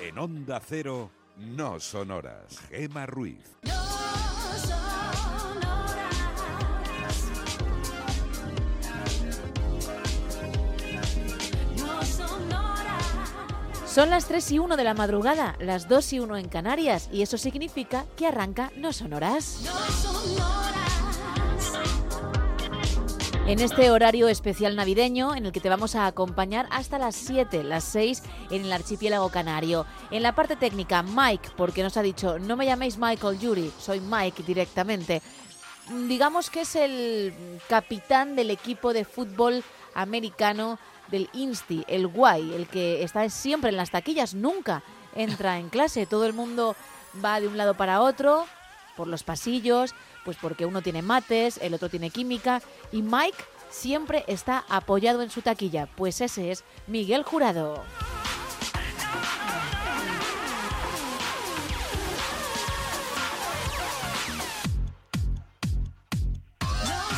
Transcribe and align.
En 0.00 0.16
Onda 0.16 0.60
Cero, 0.64 1.10
no 1.36 1.80
sonoras. 1.80 2.58
Gema 2.70 3.04
Ruiz. 3.06 3.56
Son 13.86 14.10
las 14.10 14.28
3 14.28 14.52
y 14.52 14.58
1 14.60 14.76
de 14.76 14.84
la 14.84 14.94
madrugada, 14.94 15.56
las 15.58 15.88
2 15.88 16.12
y 16.12 16.20
1 16.20 16.36
en 16.36 16.48
Canarias, 16.48 17.08
y 17.10 17.22
eso 17.22 17.36
significa 17.36 18.04
que 18.16 18.28
arranca 18.28 18.70
No 18.76 18.92
Sonoras. 18.92 19.64
En 23.48 23.60
este 23.60 23.90
horario 23.90 24.28
especial 24.28 24.76
navideño, 24.76 25.34
en 25.34 25.46
el 25.46 25.52
que 25.52 25.60
te 25.60 25.70
vamos 25.70 25.94
a 25.94 26.06
acompañar 26.06 26.68
hasta 26.70 26.98
las 26.98 27.16
7, 27.16 27.64
las 27.64 27.82
6 27.84 28.22
en 28.50 28.66
el 28.66 28.72
archipiélago 28.74 29.30
canario. 29.30 29.86
En 30.10 30.22
la 30.22 30.34
parte 30.34 30.54
técnica, 30.54 31.02
Mike, 31.02 31.52
porque 31.56 31.82
nos 31.82 31.96
ha 31.96 32.02
dicho, 32.02 32.38
no 32.38 32.56
me 32.56 32.66
llaméis 32.66 32.98
Michael 32.98 33.38
Yuri, 33.38 33.72
soy 33.78 34.00
Mike 34.00 34.42
directamente. 34.42 35.22
Digamos 36.08 36.50
que 36.50 36.60
es 36.60 36.76
el 36.76 37.32
capitán 37.70 38.36
del 38.36 38.50
equipo 38.50 38.92
de 38.92 39.06
fútbol 39.06 39.64
americano 39.94 40.78
del 41.10 41.30
Insti, 41.32 41.86
el 41.88 42.06
guay, 42.06 42.52
el 42.52 42.68
que 42.68 43.02
está 43.02 43.30
siempre 43.30 43.70
en 43.70 43.78
las 43.78 43.90
taquillas, 43.90 44.34
nunca 44.34 44.82
entra 45.14 45.58
en 45.58 45.70
clase. 45.70 46.04
Todo 46.04 46.26
el 46.26 46.34
mundo 46.34 46.76
va 47.24 47.40
de 47.40 47.48
un 47.48 47.56
lado 47.56 47.72
para 47.72 48.02
otro, 48.02 48.44
por 48.94 49.06
los 49.08 49.22
pasillos, 49.22 49.94
pues 50.28 50.36
porque 50.42 50.66
uno 50.66 50.82
tiene 50.82 51.00
mates, 51.00 51.56
el 51.62 51.72
otro 51.72 51.88
tiene 51.88 52.10
química, 52.10 52.60
y 52.92 53.00
Mike 53.00 53.38
siempre 53.70 54.24
está 54.26 54.62
apoyado 54.68 55.22
en 55.22 55.30
su 55.30 55.40
taquilla, 55.40 55.88
pues 55.96 56.20
ese 56.20 56.50
es 56.50 56.64
Miguel 56.86 57.22
Jurado. 57.22 57.82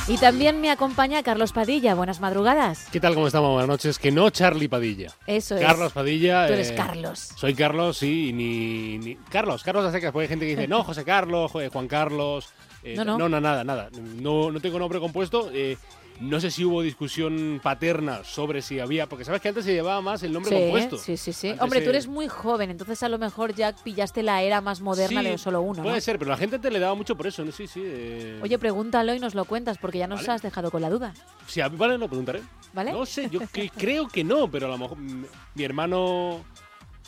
Y 0.09 0.17
también 0.19 0.61
me 0.61 0.71
acompaña 0.71 1.23
Carlos 1.23 1.53
Padilla. 1.53 1.95
Buenas 1.95 2.21
madrugadas. 2.21 2.87
¿Qué 2.91 2.99
tal? 2.99 3.15
¿Cómo 3.15 3.29
estamos? 3.29 3.51
Buenas 3.53 3.69
noches. 3.69 3.99
Que 3.99 4.11
no 4.11 4.31
Charlie 4.31 4.69
Padilla. 4.69 5.13
Eso 5.27 5.55
es. 5.55 5.61
Carlos 5.63 5.93
Padilla. 5.93 6.49
Tú 6.49 6.55
eres 6.55 6.71
eh, 6.71 6.75
Carlos. 6.75 7.29
Soy 7.37 7.55
Carlos, 7.55 7.99
sí, 7.99 8.29
y 8.29 8.33
ni, 8.33 8.99
ni- 8.99 9.15
Carlos, 9.31 9.63
Carlos 9.63 9.85
a 9.85 9.93
secas, 9.93 10.11
porque 10.11 10.25
hay 10.25 10.29
gente 10.29 10.47
que 10.47 10.57
dice, 10.57 10.67
no, 10.69 10.83
José 10.83 11.05
Carlos, 11.05 11.53
Juan 11.53 11.87
Carlos. 11.87 12.49
Eh, 12.83 12.95
No, 12.97 13.05
no. 13.05 13.19
no, 13.19 13.29
no, 13.29 13.41
nada, 13.41 13.65
nada. 13.65 13.91
No, 14.21 14.51
no 14.51 14.61
tengo 14.61 14.79
nombre 14.79 14.99
compuesto. 15.01 15.51
eh, 15.53 15.77
no 16.21 16.39
sé 16.39 16.51
si 16.51 16.67
hubo 16.67 16.83
discusión 16.83 17.61
paterna 17.63 18.23
sobre 18.25 18.61
si 18.61 18.79
había, 18.79 19.07
porque 19.09 19.25
sabes 19.25 19.41
que 19.41 19.49
antes 19.49 19.65
se 19.65 19.73
llevaba 19.73 20.03
más 20.03 20.23
el 20.23 20.35
nombre 20.35 20.55
Sí, 20.55 20.63
compuesto. 20.63 20.99
sí, 20.99 21.17
sí, 21.17 21.33
sí. 21.33 21.49
Antes 21.49 21.63
Hombre, 21.63 21.79
se- 21.79 21.85
tú 21.87 21.91
eres 21.91 22.07
muy 22.09 22.29
joven, 22.29 22.69
entonces 22.71 23.03
a 23.03 23.09
lo 23.09 23.17
mejor 23.17 23.55
ya 23.55 23.75
pillaste 23.75 24.23
la 24.23 24.43
era 24.43 24.61
más 24.61 24.83
moderna 24.83 25.23
Sí, 25.23 25.29
de 25.29 25.39
solo 25.39 25.63
uno. 25.63 25.83
Puede 25.83 25.95
¿no? 25.95 26.01
ser, 26.03 26.19
pero 26.19 26.31
la 26.31 26.37
gente 26.37 26.59
te 26.59 26.71
le 26.71 26.79
daba 26.79 26.95
mucho 26.95 27.17
por 27.17 27.27
eso, 27.27 27.43
¿no? 27.43 27.53
Sí, 27.53 27.67
sí. 27.67 27.81
eh, 27.83 28.39
Oye, 28.43 28.59
pregúntalo 28.59 29.15
y 29.15 29.19
nos 29.19 29.35
lo 29.35 29.47
cuentas, 29.47 29.79
porque 29.79 29.97
ya 29.97 30.07
nos 30.09 30.21
Vale. 30.21 30.33
has 30.33 30.43
dejado 30.43 30.71
con 30.71 30.83
la 30.83 30.91
duda. 30.91 31.15
Sí, 31.47 31.63
a- 31.63 31.69
vale, 31.71 31.97
lo 31.97 32.07
preguntaré. 32.07 32.43
¿Vale? 32.75 32.93
No 32.93 33.07
sé, 33.07 33.31
yo 33.31 33.41
que- 33.51 33.71
creo 33.71 34.07
que 34.07 34.23
no, 34.23 34.51
pero 34.51 34.67
a 34.67 34.69
lo 34.69 34.77
mejor 34.77 34.99
mi 34.99 35.65
hermano, 35.65 36.45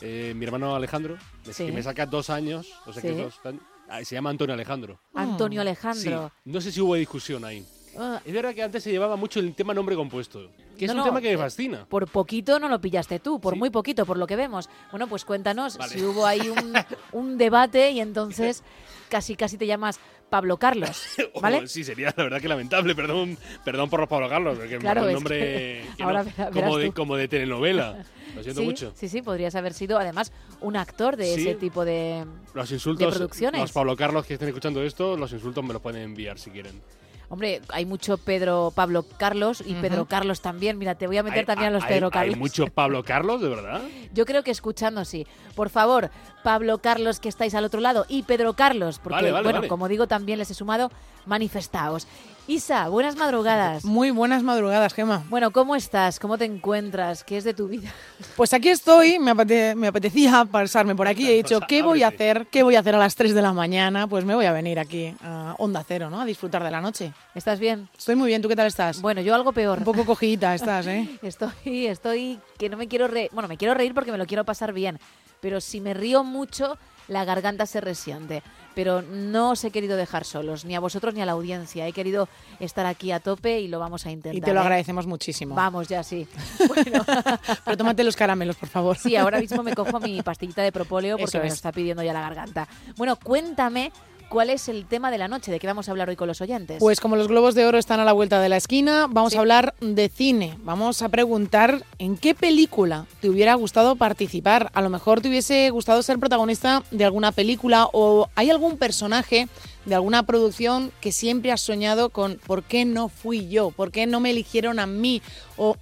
eh, 0.00 0.32
mi 0.34 0.47
hermano 0.47 0.75
Alejandro, 0.75 1.19
Sí. 1.50 1.66
que 1.66 1.72
me 1.72 1.82
saca 1.82 2.06
dos 2.06 2.31
años, 2.31 2.66
o 2.87 2.94
sea 2.94 3.03
que 3.03 3.12
dos 3.12 3.38
años, 3.44 3.61
se 4.04 4.14
llama 4.14 4.30
Antonio 4.30 4.54
Alejandro. 4.54 5.00
Antonio 5.14 5.60
Alejandro. 5.60 6.28
Sí, 6.34 6.41
no 6.50 6.60
sé 6.60 6.72
si 6.72 6.80
hubo 6.80 6.94
discusión 6.94 7.44
ahí. 7.44 7.64
Ah, 7.98 8.20
Es 8.25 8.32
verdad 8.32 8.54
que 8.54 8.62
antes 8.62 8.82
se 8.82 8.91
llevaba 8.91 9.16
mucho 9.16 9.38
el 9.38 9.54
tema 9.54 9.75
nombre 9.75 9.94
compuesto, 9.97 10.50
que 10.78 10.86
es 10.86 10.88
No, 10.91 10.94
un 10.94 10.98
no, 11.00 11.04
tema 11.04 11.20
que 11.20 11.28
me 11.28 11.34
eh, 11.34 11.38
fascina. 11.38 11.84
Por 11.86 12.08
poquito 12.08 12.58
no 12.58 12.69
lo 12.69 12.81
pillaste 12.81 13.19
tú, 13.19 13.38
por 13.38 13.52
Sí. 13.52 13.58
muy 13.58 13.69
poquito, 13.70 14.06
por 14.06 14.16
lo 14.16 14.26
que 14.26 14.34
vemos. 14.36 14.70
Bueno, 14.91 15.06
pues 15.08 15.25
cuéntanos 15.26 15.76
Vale. 15.76 15.92
si 15.92 16.02
hubo 16.02 16.25
ahí 16.26 16.48
un, 16.48 16.72
un 17.12 17.36
debate 17.36 17.91
y 17.91 18.00
entonces 18.00 18.62
casi 19.10 19.36
casi 19.36 19.58
te 19.58 19.66
llamas 19.66 20.00
Pablo 20.31 20.56
Carlos, 20.56 21.02
¿vale? 21.42 21.58
Oh, 21.64 21.66
sí, 21.66 21.84
sería 21.84 22.14
la 22.16 22.25
verdad 22.25 22.41
que 22.41 22.48
lamentable, 22.48 22.94
perdón, 22.94 23.36
perdón 23.62 23.91
por 23.91 24.08
Pablo 24.08 24.31
Carlos, 24.31 24.56
porque 24.58 24.78
Claro, 24.78 25.06
es 25.06 25.12
nombre 25.12 25.38
que 25.38 25.84
que 25.98 26.02
ahora 26.02 26.25
como, 26.50 26.78
de, 26.78 26.92
como 26.92 27.16
de 27.16 27.28
telenovela. 27.28 28.02
Lo 28.34 28.43
siento 28.43 28.60
sí, 28.62 28.66
mucho. 28.66 28.93
sí, 28.94 29.09
sí, 29.09 29.22
podrías 29.22 29.54
haber 29.54 29.75
sido 29.75 29.98
además 29.98 30.32
un 30.60 30.76
actor 30.76 31.16
de 31.16 31.34
Sí. 31.34 31.41
ese 31.43 31.54
tipo 31.54 31.84
de... 31.84 32.25
Los 32.54 32.70
insultos, 32.72 33.15
producciones. 33.15 33.60
los 33.60 33.72
Pablo 33.72 33.97
Carlos 33.97 34.26
que 34.26 34.34
estén 34.34 34.48
escuchando 34.48 34.82
esto, 34.82 35.16
los 35.16 35.32
insultos 35.32 35.62
me 35.65 35.72
los 35.72 35.82
pueden 35.82 36.03
enviar 36.03 36.38
si 36.38 36.50
quieren. 36.50 36.81
Hombre, 37.28 37.62
hay 37.70 37.87
mucho 37.87 38.19
Pedro 38.19 38.72
Pablo 38.75 39.06
Carlos 39.16 39.62
y 39.66 39.72
Pedro 39.75 40.04
Carlos 40.04 40.43
también. 40.43 40.76
Mira, 40.76 40.97
te 40.97 41.06
voy 41.06 41.16
a 41.16 41.22
meter 41.22 41.38
Hay- 41.41 41.47
también 41.47 41.69
a 41.70 41.72
los 41.72 41.82
hay- 41.84 41.88
Pedro 41.94 42.09
Hay 42.09 42.10
Carlos. 42.12 42.37
mucho 42.37 42.66
Pablo 42.66 43.03
Carlos, 43.04 43.41
de 43.41 43.48
verdad. 43.48 43.81
Yo 44.12 44.26
creo 44.26 44.43
que 44.43 44.50
escuchando 44.50 45.03
sí. 45.06 45.26
Por 45.54 45.70
favor, 45.70 46.10
Pablo 46.42 46.78
Carlos 46.78 47.20
que 47.20 47.28
estáis 47.28 47.54
al 47.54 47.64
otro 47.64 47.80
lado 47.80 48.04
y 48.08 48.22
Pedro 48.25 48.54
Carlos, 48.54 48.98
porque 48.98 49.16
Vale, 49.16 49.30
vale, 49.32 49.42
bueno, 49.44 49.58
vale. 49.60 49.69
como 49.69 49.88
digo, 49.88 50.06
también 50.06 50.38
les 50.38 50.50
he 50.50 50.54
sumado, 50.54 50.91
manifestaos. 51.26 52.06
Isa, 52.48 52.88
buenas 52.88 53.14
madrugadas. 53.14 53.84
Muy 53.84 54.10
buenas 54.10 54.42
madrugadas, 54.42 54.92
Gema. 54.94 55.22
Bueno, 55.31 55.52
¿cómo 55.52 55.76
estás? 55.76 56.19
¿Cómo 56.19 56.36
te 56.38 56.44
encuentras? 56.44 57.22
¿Qué 57.22 57.36
es 57.36 57.44
de 57.44 57.54
tu 57.54 57.69
vida? 57.69 57.88
Pues 58.36 58.52
aquí 58.52 58.69
estoy, 58.69 59.20
me, 59.20 59.31
apete- 59.31 59.76
me 59.76 59.86
apetecía 59.86 60.44
pasarme 60.50 60.97
por 60.97 61.06
aquí. 61.06 61.28
He 61.31 61.34
dicho, 61.36 61.60
¿qué 61.69 61.82
voy 61.82 62.02
a 62.02 62.08
hacer? 62.08 62.48
¿Qué 62.50 62.64
voy 62.64 62.75
a 62.75 62.81
hacer 62.81 62.97
a 62.97 62.98
las 62.98 63.14
3 63.14 63.32
de 63.32 63.42
la 63.42 63.52
mañana? 63.52 64.08
Pues 64.08 64.25
me 64.25 64.34
voy 64.34 64.47
a 64.47 64.52
venir 64.52 64.81
aquí 64.81 65.14
a 65.22 65.54
Onda 65.58 65.84
Cero, 65.86 66.10
¿no? 66.10 66.20
A 66.20 66.25
disfrutar 66.25 66.64
de 66.64 66.72
la 66.72 66.81
noche. 66.81 67.12
¿Estás 67.36 67.60
bien? 67.60 67.88
Estoy 67.97 68.16
muy 68.16 68.26
bien, 68.26 68.42
¿tú 68.42 68.48
qué 68.48 68.56
tal 68.56 68.66
estás? 68.66 69.00
Bueno, 69.00 69.20
yo 69.20 69.36
algo 69.36 69.52
peor. 69.52 69.78
Un 69.78 69.84
poco 69.84 70.04
cogidita 70.04 70.52
estás, 70.56 70.88
¿eh? 70.88 71.08
Estoy, 71.22 71.86
estoy, 71.86 72.41
que 72.58 72.69
no 72.69 72.76
me 72.76 72.88
quiero 72.88 73.06
reír. 73.06 73.31
Bueno, 73.32 73.48
me 73.48 73.56
quiero 73.56 73.72
reír 73.75 73.94
porque 73.94 74.10
me 74.10 74.19
lo 74.19 74.26
quiero 74.26 74.44
pasar 74.44 74.72
bien. 74.72 74.98
Pero 75.42 75.60
si 75.60 75.80
me 75.80 75.92
río 75.92 76.25
mucho, 76.25 76.78
la 77.08 77.25
garganta 77.26 77.66
se 77.66 77.82
resiente. 77.82 78.42
Pero 78.75 79.03
no 79.03 79.50
os 79.50 79.62
he 79.64 79.70
querido 79.70 79.98
dejar 79.98 80.25
solos, 80.25 80.64
ni 80.64 80.75
a 80.75 80.80
vosotros 80.80 81.12
ni 81.12 81.20
a 81.20 81.26
la 81.26 81.32
audiencia. 81.32 81.86
He 81.86 81.92
querido 81.92 82.26
estar 82.58 82.86
aquí 82.86 83.12
a 83.12 83.20
tope 83.20 83.60
y 83.60 83.69
lo 83.69 83.78
vamos 83.78 84.06
a 84.06 84.10
intentar. 84.10 84.34
Y 84.34 84.41
te 84.41 84.54
lo 84.54 84.60
¿eh? 84.60 84.62
agradecemos 84.62 85.06
muchísimo. 85.06 85.54
Vamos, 85.54 85.88
ya 85.88 86.02
sí. 86.02 86.26
Pero 87.64 87.76
tómate 87.76 88.02
los 88.02 88.16
caramelos, 88.16 88.56
por 88.56 88.70
favor. 88.70 88.97
Sí, 88.97 89.14
ahora 89.16 89.41
mismo 89.41 89.62
me 89.62 89.75
cojo 89.75 90.00
mi 90.00 90.22
pastillita 90.22 90.62
de 90.62 90.72
propóleo 90.72 91.17
porque 91.19 91.25
Eso 91.25 91.38
me 91.38 91.44
lo 91.44 91.49
es. 91.49 91.55
está 91.55 91.70
pidiendo 91.70 92.02
ya 92.02 92.14
la 92.14 92.22
garganta. 92.22 92.67
Bueno, 92.96 93.17
cuéntame 93.17 93.93
cuál 94.32 94.49
es 94.49 94.69
el 94.69 94.87
tema 94.87 95.11
de 95.11 95.19
la 95.19 95.29
noche, 95.29 95.52
de 95.52 95.61
qué 95.61 95.67
vamos 95.67 95.88
a 95.88 95.90
hablar 95.90 96.08
hoy 96.08 96.17
con 96.17 96.26
los 96.26 96.40
oyentes. 96.40 96.79
Pues 96.81 97.00
como 97.00 97.17
los 97.17 97.29
globos 97.29 97.55
de 97.55 97.67
oro 97.67 97.76
están 97.76 98.00
a 98.00 98.05
la 98.05 98.14
vuelta 98.14 98.40
de 98.40 98.49
la 98.49 98.56
esquina, 98.56 99.06
vamos 99.08 99.34
a 99.37 99.40
hablar 99.40 99.75
de 99.81 100.08
cine. 100.08 100.56
Vamos 100.62 101.02
a 101.02 101.11
preguntar 101.11 101.84
en 101.99 102.17
qué 102.17 102.34
película 102.34 103.06
te 103.20 103.29
hubiera 103.29 103.55
gustado 103.55 103.94
participar. 103.96 104.70
A 104.73 104.81
lo 104.81 104.88
mejor 104.88 105.20
te 105.20 105.29
hubiese 105.29 105.69
gustado 105.69 106.02
ser 106.02 106.19
protagonista 106.19 106.82
de 106.90 107.05
alguna 107.05 107.31
película 107.31 107.88
o 107.93 108.29
hay 108.34 108.50
algún 108.50 108.79
personaje 108.79 109.49
de 109.84 109.94
alguna 109.94 110.23
producción 110.23 110.93
que 111.02 111.12
siempre 111.12 111.52
has 111.52 111.61
soñado 111.61 112.08
con 112.08 112.40
¿por 112.46 112.62
qué 112.62 112.87
no 112.87 113.08
fui 113.08 113.49
yo? 113.49 113.70
¿Por 113.70 113.90
qué 113.90 114.06
no 114.06 114.20
me 114.20 114.31
eligieron 114.31 114.79
a 114.79 114.87
mí? 114.87 115.20
O 115.58 115.76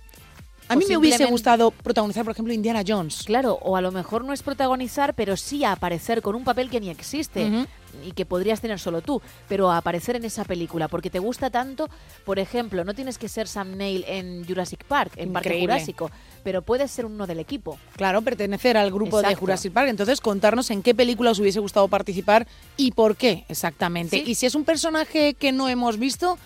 A 0.70 0.76
mí 0.76 0.84
me 0.88 0.96
hubiese 0.96 1.24
gustado 1.26 1.72
protagonizar, 1.72 2.24
por 2.24 2.32
ejemplo, 2.32 2.54
Indiana 2.54 2.82
Jones. 2.86 3.24
Claro, 3.24 3.58
o 3.62 3.76
a 3.76 3.80
lo 3.80 3.90
mejor 3.90 4.24
no 4.24 4.32
es 4.32 4.42
protagonizar, 4.42 5.14
pero 5.14 5.36
sí 5.36 5.64
aparecer 5.64 6.22
con 6.22 6.36
un 6.36 6.44
papel 6.44 6.70
que 6.70 6.80
ni 6.80 6.90
existe 6.90 7.66
y 8.06 8.12
que 8.12 8.24
podrías 8.24 8.60
tener 8.60 8.78
solo 8.78 9.02
tú, 9.02 9.20
pero 9.48 9.70
a 9.72 9.78
aparecer 9.78 10.14
en 10.14 10.24
esa 10.24 10.44
película 10.44 10.86
porque 10.86 11.10
te 11.10 11.18
gusta 11.18 11.50
tanto. 11.50 11.88
Por 12.24 12.38
ejemplo, 12.38 12.84
no 12.84 12.94
tienes 12.94 13.18
que 13.18 13.28
ser 13.28 13.48
Sam 13.48 13.76
Neill 13.76 14.04
en 14.06 14.46
Jurassic 14.46 14.84
Park, 14.84 15.12
en 15.16 15.32
Parque 15.32 15.48
Increíble. 15.48 15.74
Jurásico, 15.74 16.10
pero 16.44 16.62
puedes 16.62 16.90
ser 16.90 17.04
uno 17.04 17.26
del 17.26 17.40
equipo. 17.40 17.76
Claro, 17.96 18.22
pertenecer 18.22 18.76
al 18.76 18.92
grupo 18.92 19.20
de. 19.20 19.34
Jurassic 19.34 19.72
Park. 19.72 19.88
Entonces, 19.88 20.20
contarnos 20.20 20.70
en 20.70 20.82
qué 20.82 20.94
película 20.94 21.32
os 21.32 21.40
hubiese 21.40 21.58
gustado 21.58 21.88
participar 21.88 22.46
y 22.76 22.92
por 22.92 23.16
qué 23.16 23.44
exactamente. 23.48 24.18
Sí. 24.18 24.30
Y 24.30 24.34
si 24.36 24.46
es 24.46 24.54
un 24.54 24.64
personaje 24.64 25.34
que 25.34 25.50
no 25.50 25.68
hemos 25.68 25.98
visto, 25.98 26.38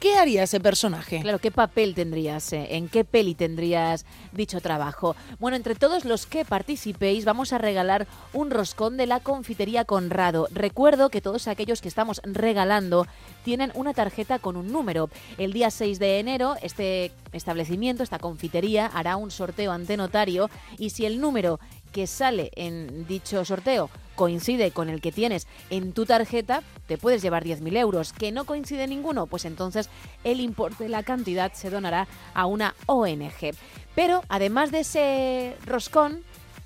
¿qué 0.00 0.16
haría 0.16 0.42
ese 0.42 0.60
personaje? 0.60 1.20
Claro, 1.20 1.38
¿qué 1.38 1.50
papel 1.50 1.94
tendrías? 1.94 2.52
eh? 2.52 2.76
¿En 2.76 2.88
qué 2.88 3.04
peli 3.04 3.34
tendrías 3.34 4.04
dicho 4.32 4.60
trabajo? 4.60 5.16
Bueno, 5.38 5.56
entre 5.56 5.74
todos 5.74 6.04
los 6.04 6.26
que 6.26 6.44
participéis 6.44 7.24
vamos 7.24 7.52
a 7.52 7.58
regalar 7.58 8.06
un 8.32 8.50
roscón 8.50 8.96
de 8.96 9.06
la 9.06 9.20
confitería 9.20 9.84
Conrado. 9.84 10.48
Recuerdo 10.52 11.10
que 11.10 11.20
todos 11.20 11.48
aquellos 11.48 11.80
que 11.80 11.88
estamos 11.88 12.20
regalando 12.24 13.06
tienen 13.44 13.70
una 13.74 13.94
tarjeta 13.94 14.38
con 14.38 14.56
un 14.56 14.72
número. 14.72 15.10
El 15.38 15.52
día 15.52 15.70
6 15.70 15.98
de 15.98 16.18
enero 16.18 16.56
este 16.62 17.12
establecimiento, 17.32 18.02
esta 18.02 18.18
confitería, 18.18 18.86
hará 18.86 19.16
un 19.16 19.30
sorteo 19.30 19.72
ante 19.72 19.96
notario 19.96 20.50
y 20.78 20.90
si 20.90 21.06
el 21.06 21.20
número 21.20 21.60
que 21.96 22.06
sale 22.06 22.50
en 22.56 23.06
dicho 23.06 23.42
sorteo 23.46 23.88
coincide 24.16 24.70
con 24.70 24.90
el 24.90 25.00
que 25.00 25.12
tienes 25.12 25.46
en 25.70 25.94
tu 25.94 26.04
tarjeta, 26.04 26.62
te 26.86 26.98
puedes 26.98 27.22
llevar 27.22 27.42
10.000 27.42 27.74
euros. 27.78 28.12
¿Que 28.12 28.32
no 28.32 28.44
coincide 28.44 28.86
ninguno? 28.86 29.26
Pues 29.26 29.46
entonces 29.46 29.88
el 30.22 30.40
importe 30.40 30.84
de 30.84 30.90
la 30.90 31.02
cantidad 31.02 31.54
se 31.54 31.70
donará 31.70 32.06
a 32.34 32.44
una 32.44 32.74
ONG. 32.84 33.54
Pero 33.94 34.20
además 34.28 34.72
de 34.72 34.80
ese 34.80 35.56
roscón, 35.64 36.22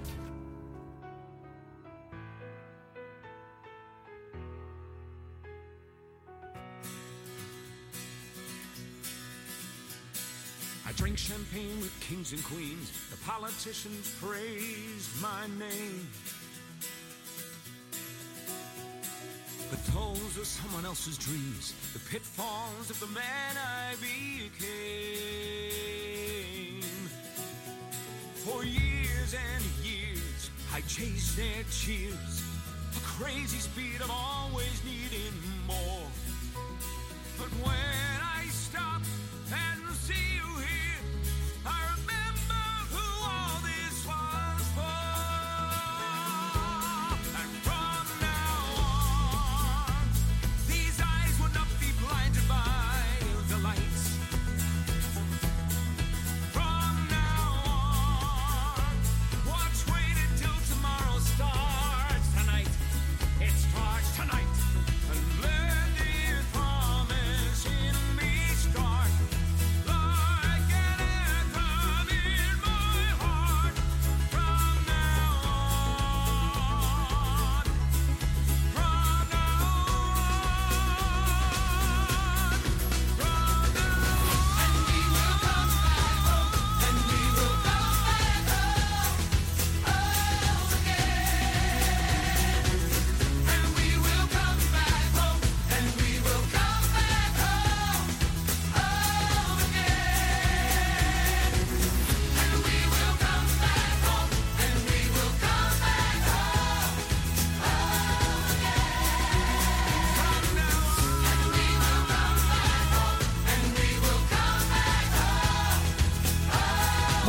Drink 11.02 11.18
champagne 11.18 11.80
with 11.80 12.00
kings 12.00 12.32
and 12.32 12.44
queens. 12.44 12.92
The 13.10 13.18
politicians 13.26 14.16
praise 14.22 15.10
my 15.20 15.48
name. 15.58 16.08
The 19.72 19.78
toils 19.92 20.38
of 20.38 20.46
someone 20.46 20.86
else's 20.86 21.18
dreams, 21.18 21.74
the 21.94 22.00
pitfalls 22.08 22.92
of 22.92 23.00
the 23.00 23.08
man 23.08 23.58
I 23.58 23.96
became. 23.96 24.52
For 28.46 28.64
years 28.64 29.34
and 29.34 29.64
years, 29.84 30.52
I 30.72 30.82
chased 30.82 31.36
their 31.36 31.64
cheers. 31.72 32.44
A 32.96 33.00
crazy 33.00 33.58
speed 33.58 34.02
of 34.02 34.12
always 34.12 34.80
needing 34.86 35.34
more. 35.66 36.12
But 37.40 37.50
when 37.66 38.22
I 38.22 38.41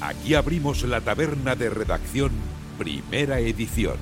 Aquí 0.00 0.36
abrimos 0.36 0.84
la 0.84 1.00
taberna 1.00 1.56
de 1.56 1.68
redacción, 1.68 2.30
primera 2.78 3.40
edición. 3.40 3.96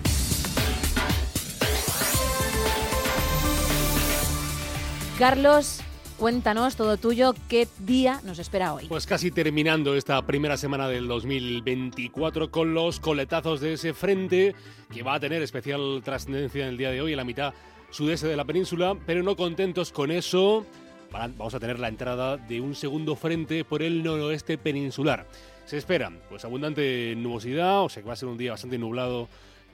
Carlos, 5.20 5.82
cuéntanos 6.18 6.76
todo 6.76 6.96
tuyo, 6.96 7.34
¿qué 7.50 7.68
día 7.80 8.22
nos 8.24 8.38
espera 8.38 8.72
hoy? 8.72 8.86
Pues 8.88 9.06
casi 9.06 9.30
terminando 9.30 9.94
esta 9.94 10.24
primera 10.24 10.56
semana 10.56 10.88
del 10.88 11.08
2024 11.08 12.50
con 12.50 12.72
los 12.72 13.00
coletazos 13.00 13.60
de 13.60 13.74
ese 13.74 13.92
frente 13.92 14.54
que 14.90 15.02
va 15.02 15.12
a 15.12 15.20
tener 15.20 15.42
especial 15.42 16.00
trascendencia 16.02 16.62
en 16.62 16.70
el 16.70 16.78
día 16.78 16.90
de 16.90 17.02
hoy 17.02 17.10
en 17.10 17.18
la 17.18 17.24
mitad 17.24 17.52
sudeste 17.90 18.28
de 18.28 18.36
la 18.36 18.46
península, 18.46 18.96
pero 19.04 19.22
no 19.22 19.36
contentos 19.36 19.92
con 19.92 20.10
eso. 20.10 20.64
vamos 21.12 21.52
a 21.52 21.60
tener 21.60 21.78
la 21.78 21.88
entrada 21.88 22.38
de 22.38 22.62
un 22.62 22.74
segundo 22.74 23.14
frente 23.14 23.62
por 23.62 23.82
el 23.82 24.02
noroeste 24.02 24.56
peninsular. 24.56 25.26
Se 25.66 25.76
espera 25.76 26.10
pues 26.30 26.46
abundante 26.46 27.14
nubosidad, 27.14 27.82
o 27.82 27.90
sea 27.90 28.02
que 28.02 28.06
va 28.06 28.14
a 28.14 28.16
ser 28.16 28.30
un 28.30 28.38
día 28.38 28.52
bastante 28.52 28.78
nublado, 28.78 29.28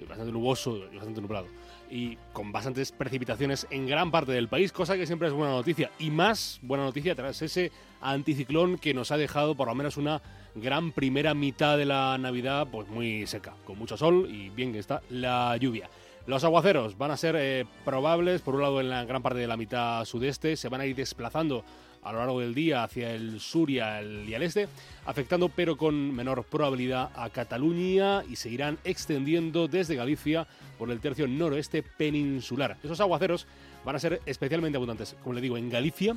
bastante 0.08 0.32
nuboso 0.32 0.80
bastante 0.92 1.20
nublado. 1.20 1.46
Y 1.90 2.18
con 2.32 2.52
bastantes 2.52 2.92
precipitaciones 2.92 3.66
en 3.70 3.86
gran 3.86 4.10
parte 4.10 4.32
del 4.32 4.48
país, 4.48 4.72
cosa 4.72 4.96
que 4.96 5.06
siempre 5.06 5.28
es 5.28 5.34
buena 5.34 5.52
noticia. 5.52 5.90
Y 5.98 6.10
más 6.10 6.58
buena 6.62 6.84
noticia 6.84 7.14
tras 7.14 7.40
ese 7.42 7.70
anticiclón 8.00 8.78
que 8.78 8.94
nos 8.94 9.10
ha 9.12 9.16
dejado 9.16 9.54
por 9.54 9.68
lo 9.68 9.74
menos 9.74 9.96
una 9.96 10.20
gran 10.54 10.92
primera 10.92 11.34
mitad 11.34 11.76
de 11.76 11.84
la 11.84 12.16
Navidad 12.18 12.66
pues 12.70 12.88
muy 12.88 13.26
seca, 13.26 13.54
con 13.64 13.78
mucho 13.78 13.96
sol 13.96 14.28
y 14.30 14.48
bien 14.50 14.72
que 14.72 14.78
está 14.78 15.02
la 15.10 15.56
lluvia. 15.56 15.88
Los 16.26 16.42
aguaceros 16.42 16.98
van 16.98 17.12
a 17.12 17.16
ser 17.16 17.36
eh, 17.38 17.66
probables, 17.84 18.42
por 18.42 18.56
un 18.56 18.62
lado 18.62 18.80
en 18.80 18.88
la 18.88 19.04
gran 19.04 19.22
parte 19.22 19.38
de 19.38 19.46
la 19.46 19.56
mitad 19.56 20.04
sudeste, 20.04 20.56
se 20.56 20.68
van 20.68 20.80
a 20.80 20.86
ir 20.86 20.96
desplazando 20.96 21.64
a 22.06 22.12
lo 22.12 22.18
largo 22.18 22.40
del 22.40 22.54
día 22.54 22.84
hacia 22.84 23.12
el 23.12 23.40
sur 23.40 23.68
y 23.68 23.80
al, 23.80 24.28
este, 24.42 24.68
afectando 25.06 25.48
pero 25.48 25.76
con 25.76 26.14
menor 26.14 26.44
probabilidad 26.44 27.10
a 27.16 27.30
Cataluña 27.30 28.22
y 28.24 28.36
se 28.36 28.48
irán 28.48 28.78
extendiendo 28.84 29.66
desde 29.66 29.96
Galicia 29.96 30.46
por 30.78 30.90
el 30.90 31.00
tercio 31.00 31.26
noroeste 31.26 31.82
peninsular. 31.82 32.76
Esos 32.84 33.00
aguaceros 33.00 33.46
van 33.84 33.96
a 33.96 33.98
ser 33.98 34.20
especialmente 34.24 34.76
abundantes, 34.76 35.16
como 35.22 35.34
le 35.34 35.40
digo, 35.40 35.56
en 35.56 35.68
Galicia 35.68 36.16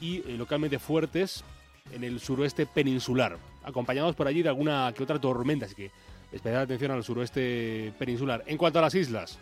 y 0.00 0.18
eh, 0.18 0.36
localmente 0.38 0.78
fuertes 0.78 1.44
en 1.92 2.02
el 2.02 2.18
suroeste 2.18 2.64
peninsular, 2.64 3.36
acompañados 3.62 4.16
por 4.16 4.26
allí 4.26 4.42
de 4.42 4.48
alguna 4.48 4.92
que 4.96 5.02
otra 5.02 5.20
tormenta, 5.20 5.66
así 5.66 5.74
que 5.74 5.90
especial 6.32 6.62
atención 6.62 6.90
al 6.92 7.04
suroeste 7.04 7.92
peninsular. 7.98 8.42
En 8.46 8.56
cuanto 8.56 8.78
a 8.78 8.82
las 8.82 8.94
islas, 8.94 9.38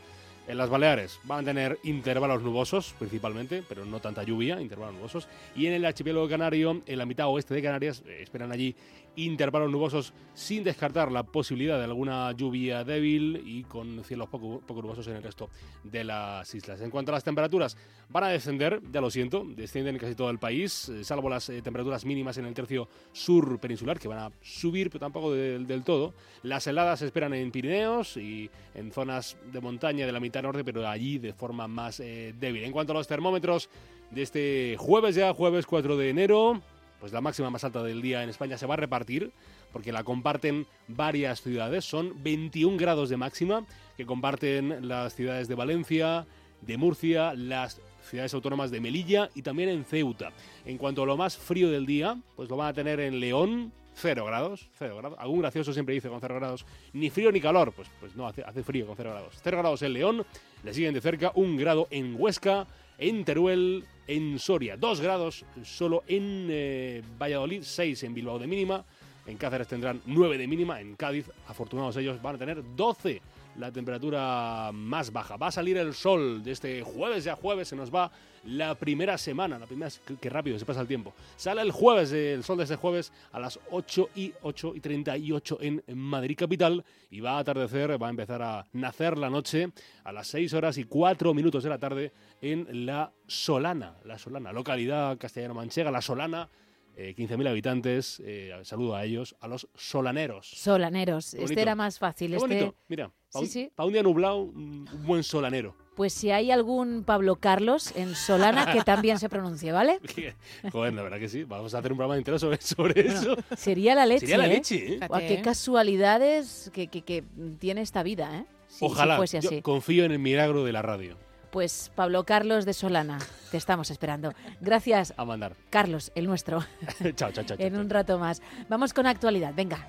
en 0.46 0.58
las 0.58 0.68
Baleares 0.68 1.18
van 1.24 1.40
a 1.40 1.44
tener 1.44 1.78
intervalos 1.84 2.42
nubosos 2.42 2.94
principalmente, 2.98 3.62
pero 3.68 3.84
no 3.84 4.00
tanta 4.00 4.22
lluvia, 4.22 4.60
intervalos 4.60 4.94
nubosos. 4.94 5.28
Y 5.56 5.66
en 5.66 5.74
el 5.74 5.84
archipiélago 5.84 6.28
canario, 6.28 6.82
en 6.86 6.98
la 6.98 7.06
mitad 7.06 7.28
oeste 7.28 7.54
de 7.54 7.62
Canarias, 7.62 8.02
eh, 8.06 8.20
esperan 8.22 8.52
allí 8.52 8.74
intervalos 9.16 9.70
nubosos 9.70 10.12
sin 10.34 10.64
descartar 10.64 11.12
la 11.12 11.22
posibilidad 11.22 11.78
de 11.78 11.84
alguna 11.84 12.32
lluvia 12.32 12.84
débil 12.84 13.42
y 13.44 13.62
con 13.64 14.02
cielos 14.04 14.28
poco, 14.28 14.60
poco 14.66 14.82
nubosos 14.82 15.06
en 15.08 15.16
el 15.16 15.22
resto 15.22 15.48
de 15.84 16.04
las 16.04 16.52
islas. 16.54 16.80
En 16.80 16.90
cuanto 16.90 17.12
a 17.12 17.14
las 17.14 17.24
temperaturas, 17.24 17.76
van 18.08 18.24
a 18.24 18.28
descender, 18.28 18.80
ya 18.92 19.00
lo 19.00 19.10
siento, 19.10 19.44
descienden 19.46 19.94
en 19.94 20.00
casi 20.00 20.14
todo 20.14 20.30
el 20.30 20.38
país, 20.38 20.88
eh, 20.88 21.04
salvo 21.04 21.28
las 21.28 21.48
eh, 21.48 21.62
temperaturas 21.62 22.04
mínimas 22.04 22.38
en 22.38 22.46
el 22.46 22.54
tercio 22.54 22.88
sur 23.12 23.58
peninsular, 23.58 23.98
que 23.98 24.08
van 24.08 24.18
a 24.18 24.32
subir, 24.42 24.90
pero 24.90 25.00
tampoco 25.00 25.32
del, 25.32 25.66
del 25.66 25.84
todo. 25.84 26.14
Las 26.42 26.66
heladas 26.66 26.98
se 26.98 27.06
esperan 27.06 27.34
en 27.34 27.50
Pirineos 27.50 28.16
y 28.16 28.50
en 28.74 28.92
zonas 28.92 29.36
de 29.52 29.60
montaña 29.60 30.06
de 30.06 30.12
la 30.12 30.20
mitad 30.20 30.42
norte, 30.42 30.64
pero 30.64 30.86
allí 30.88 31.18
de 31.18 31.32
forma 31.32 31.68
más 31.68 32.00
eh, 32.00 32.34
débil. 32.38 32.64
En 32.64 32.72
cuanto 32.72 32.92
a 32.92 32.96
los 32.96 33.06
termómetros 33.06 33.68
de 34.10 34.22
este 34.22 34.76
jueves 34.78 35.14
ya, 35.14 35.32
jueves 35.32 35.66
4 35.66 35.96
de 35.96 36.10
enero, 36.10 36.62
pues 37.04 37.12
la 37.12 37.20
máxima 37.20 37.50
más 37.50 37.62
alta 37.64 37.82
del 37.82 38.00
día 38.00 38.22
en 38.22 38.30
España 38.30 38.56
se 38.56 38.64
va 38.64 38.72
a 38.72 38.76
repartir 38.78 39.30
porque 39.74 39.92
la 39.92 40.04
comparten 40.04 40.66
varias 40.88 41.42
ciudades. 41.42 41.84
Son 41.84 42.14
21 42.22 42.78
grados 42.78 43.10
de 43.10 43.18
máxima 43.18 43.66
que 43.98 44.06
comparten 44.06 44.88
las 44.88 45.14
ciudades 45.14 45.46
de 45.46 45.54
Valencia, 45.54 46.26
de 46.62 46.78
Murcia, 46.78 47.34
las 47.34 47.78
ciudades 48.08 48.32
autónomas 48.32 48.70
de 48.70 48.80
Melilla 48.80 49.28
y 49.34 49.42
también 49.42 49.68
en 49.68 49.84
Ceuta. 49.84 50.32
En 50.64 50.78
cuanto 50.78 51.02
a 51.02 51.06
lo 51.06 51.18
más 51.18 51.36
frío 51.36 51.70
del 51.70 51.84
día, 51.84 52.18
pues 52.36 52.48
lo 52.48 52.56
van 52.56 52.68
a 52.68 52.72
tener 52.72 52.98
en 53.00 53.20
León, 53.20 53.70
0 53.96 54.24
grados, 54.24 54.70
0 54.78 54.96
grados. 54.96 55.18
Algún 55.20 55.40
gracioso 55.40 55.74
siempre 55.74 55.94
dice 55.94 56.08
con 56.08 56.22
0 56.22 56.36
grados, 56.36 56.64
ni 56.94 57.10
frío 57.10 57.30
ni 57.30 57.42
calor, 57.42 57.74
pues, 57.74 57.90
pues 58.00 58.16
no, 58.16 58.26
hace, 58.26 58.42
hace 58.44 58.62
frío 58.62 58.86
con 58.86 58.96
0 58.96 59.10
grados. 59.10 59.34
0 59.42 59.58
grados 59.58 59.82
en 59.82 59.92
León, 59.92 60.24
le 60.62 60.72
siguen 60.72 60.94
de 60.94 61.02
cerca 61.02 61.32
un 61.34 61.58
grado 61.58 61.86
en 61.90 62.16
Huesca, 62.18 62.66
en 62.98 63.24
Teruel, 63.24 63.84
en 64.06 64.38
Soria. 64.38 64.76
2 64.76 65.00
grados 65.00 65.44
solo 65.62 66.04
en 66.06 66.48
eh, 66.50 67.02
Valladolid, 67.18 67.62
6 67.62 68.02
en 68.04 68.14
Bilbao 68.14 68.38
de 68.38 68.46
mínima. 68.46 68.84
En 69.26 69.36
Cáceres 69.36 69.68
tendrán 69.68 70.02
9 70.06 70.38
de 70.38 70.46
mínima. 70.46 70.80
En 70.80 70.96
Cádiz, 70.96 71.30
afortunados 71.48 71.96
ellos, 71.96 72.20
van 72.20 72.36
a 72.36 72.38
tener 72.38 72.62
12 72.76 73.22
la 73.58 73.70
temperatura 73.72 74.70
más 74.72 75.12
baja. 75.12 75.36
Va 75.36 75.48
a 75.48 75.52
salir 75.52 75.76
el 75.76 75.94
sol 75.94 76.42
de 76.42 76.52
este 76.52 76.82
jueves, 76.82 77.24
ya 77.24 77.36
jueves, 77.36 77.68
se 77.68 77.76
nos 77.76 77.94
va 77.94 78.10
la 78.44 78.74
primera 78.74 79.16
semana. 79.16 79.58
La 79.58 79.66
primera, 79.66 79.90
qué, 80.20 80.28
rápido 80.28 80.58
se 80.58 80.64
pasa 80.64 80.80
el 80.80 80.86
tiempo. 80.86 81.14
Sale 81.36 81.62
el 81.62 81.70
jueves, 81.70 82.12
el 82.12 82.42
sol 82.44 82.58
de 82.58 82.64
este 82.64 82.76
jueves 82.76 83.12
a 83.32 83.40
las 83.40 83.58
8 83.70 84.10
y 84.16 84.32
8 84.42 84.72
y 84.74 84.80
38 84.80 85.58
en 85.60 85.82
Madrid 85.94 86.36
capital 86.36 86.84
y 87.10 87.20
va 87.20 87.36
a 87.36 87.38
atardecer, 87.38 88.02
va 88.02 88.08
a 88.08 88.10
empezar 88.10 88.42
a 88.42 88.66
nacer 88.72 89.16
la 89.18 89.30
noche 89.30 89.70
a 90.04 90.12
las 90.12 90.26
6 90.28 90.52
horas 90.54 90.78
y 90.78 90.84
4 90.84 91.32
minutos 91.34 91.62
de 91.62 91.70
la 91.70 91.78
tarde 91.78 92.12
en 92.40 92.86
La 92.86 93.12
Solana, 93.26 93.96
La 94.04 94.18
Solana, 94.18 94.52
localidad 94.52 95.16
castellano-manchega, 95.18 95.90
La 95.90 96.02
Solana. 96.02 96.48
Eh, 96.96 97.12
15.000 97.16 97.48
habitantes, 97.48 98.22
eh, 98.24 98.52
saludo 98.62 98.94
a 98.94 99.04
ellos, 99.04 99.34
a 99.40 99.48
los 99.48 99.66
solaneros. 99.74 100.46
Solaneros. 100.48 101.34
Este 101.34 101.60
era 101.60 101.74
más 101.74 101.98
fácil. 101.98 102.30
Qué 102.30 102.36
Este, 102.36 102.46
bonito. 102.46 102.76
Mira, 102.86 103.10
para 103.34 103.46
Sí, 103.46 103.52
sí. 103.52 103.70
pa' 103.74 103.84
un 103.84 103.92
día 103.92 104.02
nublado, 104.02 104.38
un 104.38 104.88
buen 105.06 105.22
solanero. 105.22 105.74
Pues 105.94 106.12
si 106.12 106.30
hay 106.32 106.50
algún 106.50 107.04
Pablo 107.04 107.36
Carlos 107.36 107.92
en 107.94 108.14
Solana 108.16 108.72
que 108.72 108.82
también 108.82 109.18
se 109.20 109.28
pronuncie, 109.28 109.70
¿vale? 109.70 110.00
Joder, 110.72 110.92
la 110.92 111.02
verdad 111.02 111.18
que 111.20 111.28
sí. 111.28 111.44
Vamos 111.44 111.72
a 111.74 111.78
hacer 111.78 111.92
un 111.92 111.98
programa 111.98 112.16
entero 112.16 112.36
sobre, 112.38 112.60
sobre 112.60 113.06
eso. 113.06 113.36
Sería 113.56 113.94
la 113.94 114.04
leche. 114.06 114.20
Sería 114.20 114.38
la 114.38 114.46
¿eh? 114.46 114.54
leche, 114.56 114.94
¿eh? 114.94 115.00
Qué 115.28 115.40
casualidades 115.42 116.70
que, 116.74 116.88
que- 116.88 117.02
que 117.02 117.22
tiene 117.60 117.80
esta 117.82 118.02
vida, 118.02 118.38
¿eh? 118.38 118.44
Si- 118.66 118.78
si 118.80 118.84
Ojalá. 118.86 119.16
fuese 119.18 119.40
Yo 119.40 119.50
así. 119.50 119.62
confío 119.62 120.04
en 120.04 120.10
el 120.12 120.18
milagro 120.18 120.64
de 120.64 120.72
la 120.72 120.82
radio. 120.82 121.16
Pues 121.52 121.92
Pablo 121.94 122.24
Carlos 122.24 122.64
de 122.64 122.72
Solana, 122.72 123.18
te 123.52 123.56
estamos 123.56 123.88
esperando. 123.92 124.32
Gracias, 124.60 125.14
A 125.16 125.24
mandar. 125.24 125.54
Carlos, 125.70 126.10
el 126.16 126.26
nuestro. 126.26 126.64
chao, 127.14 127.30
chao, 127.30 127.44
chao. 127.44 127.56
en 127.60 127.76
un 127.76 127.88
rato 127.88 128.18
más. 128.18 128.42
Vamos 128.68 128.92
con 128.92 129.06
actualidad, 129.06 129.52
venga. 129.54 129.86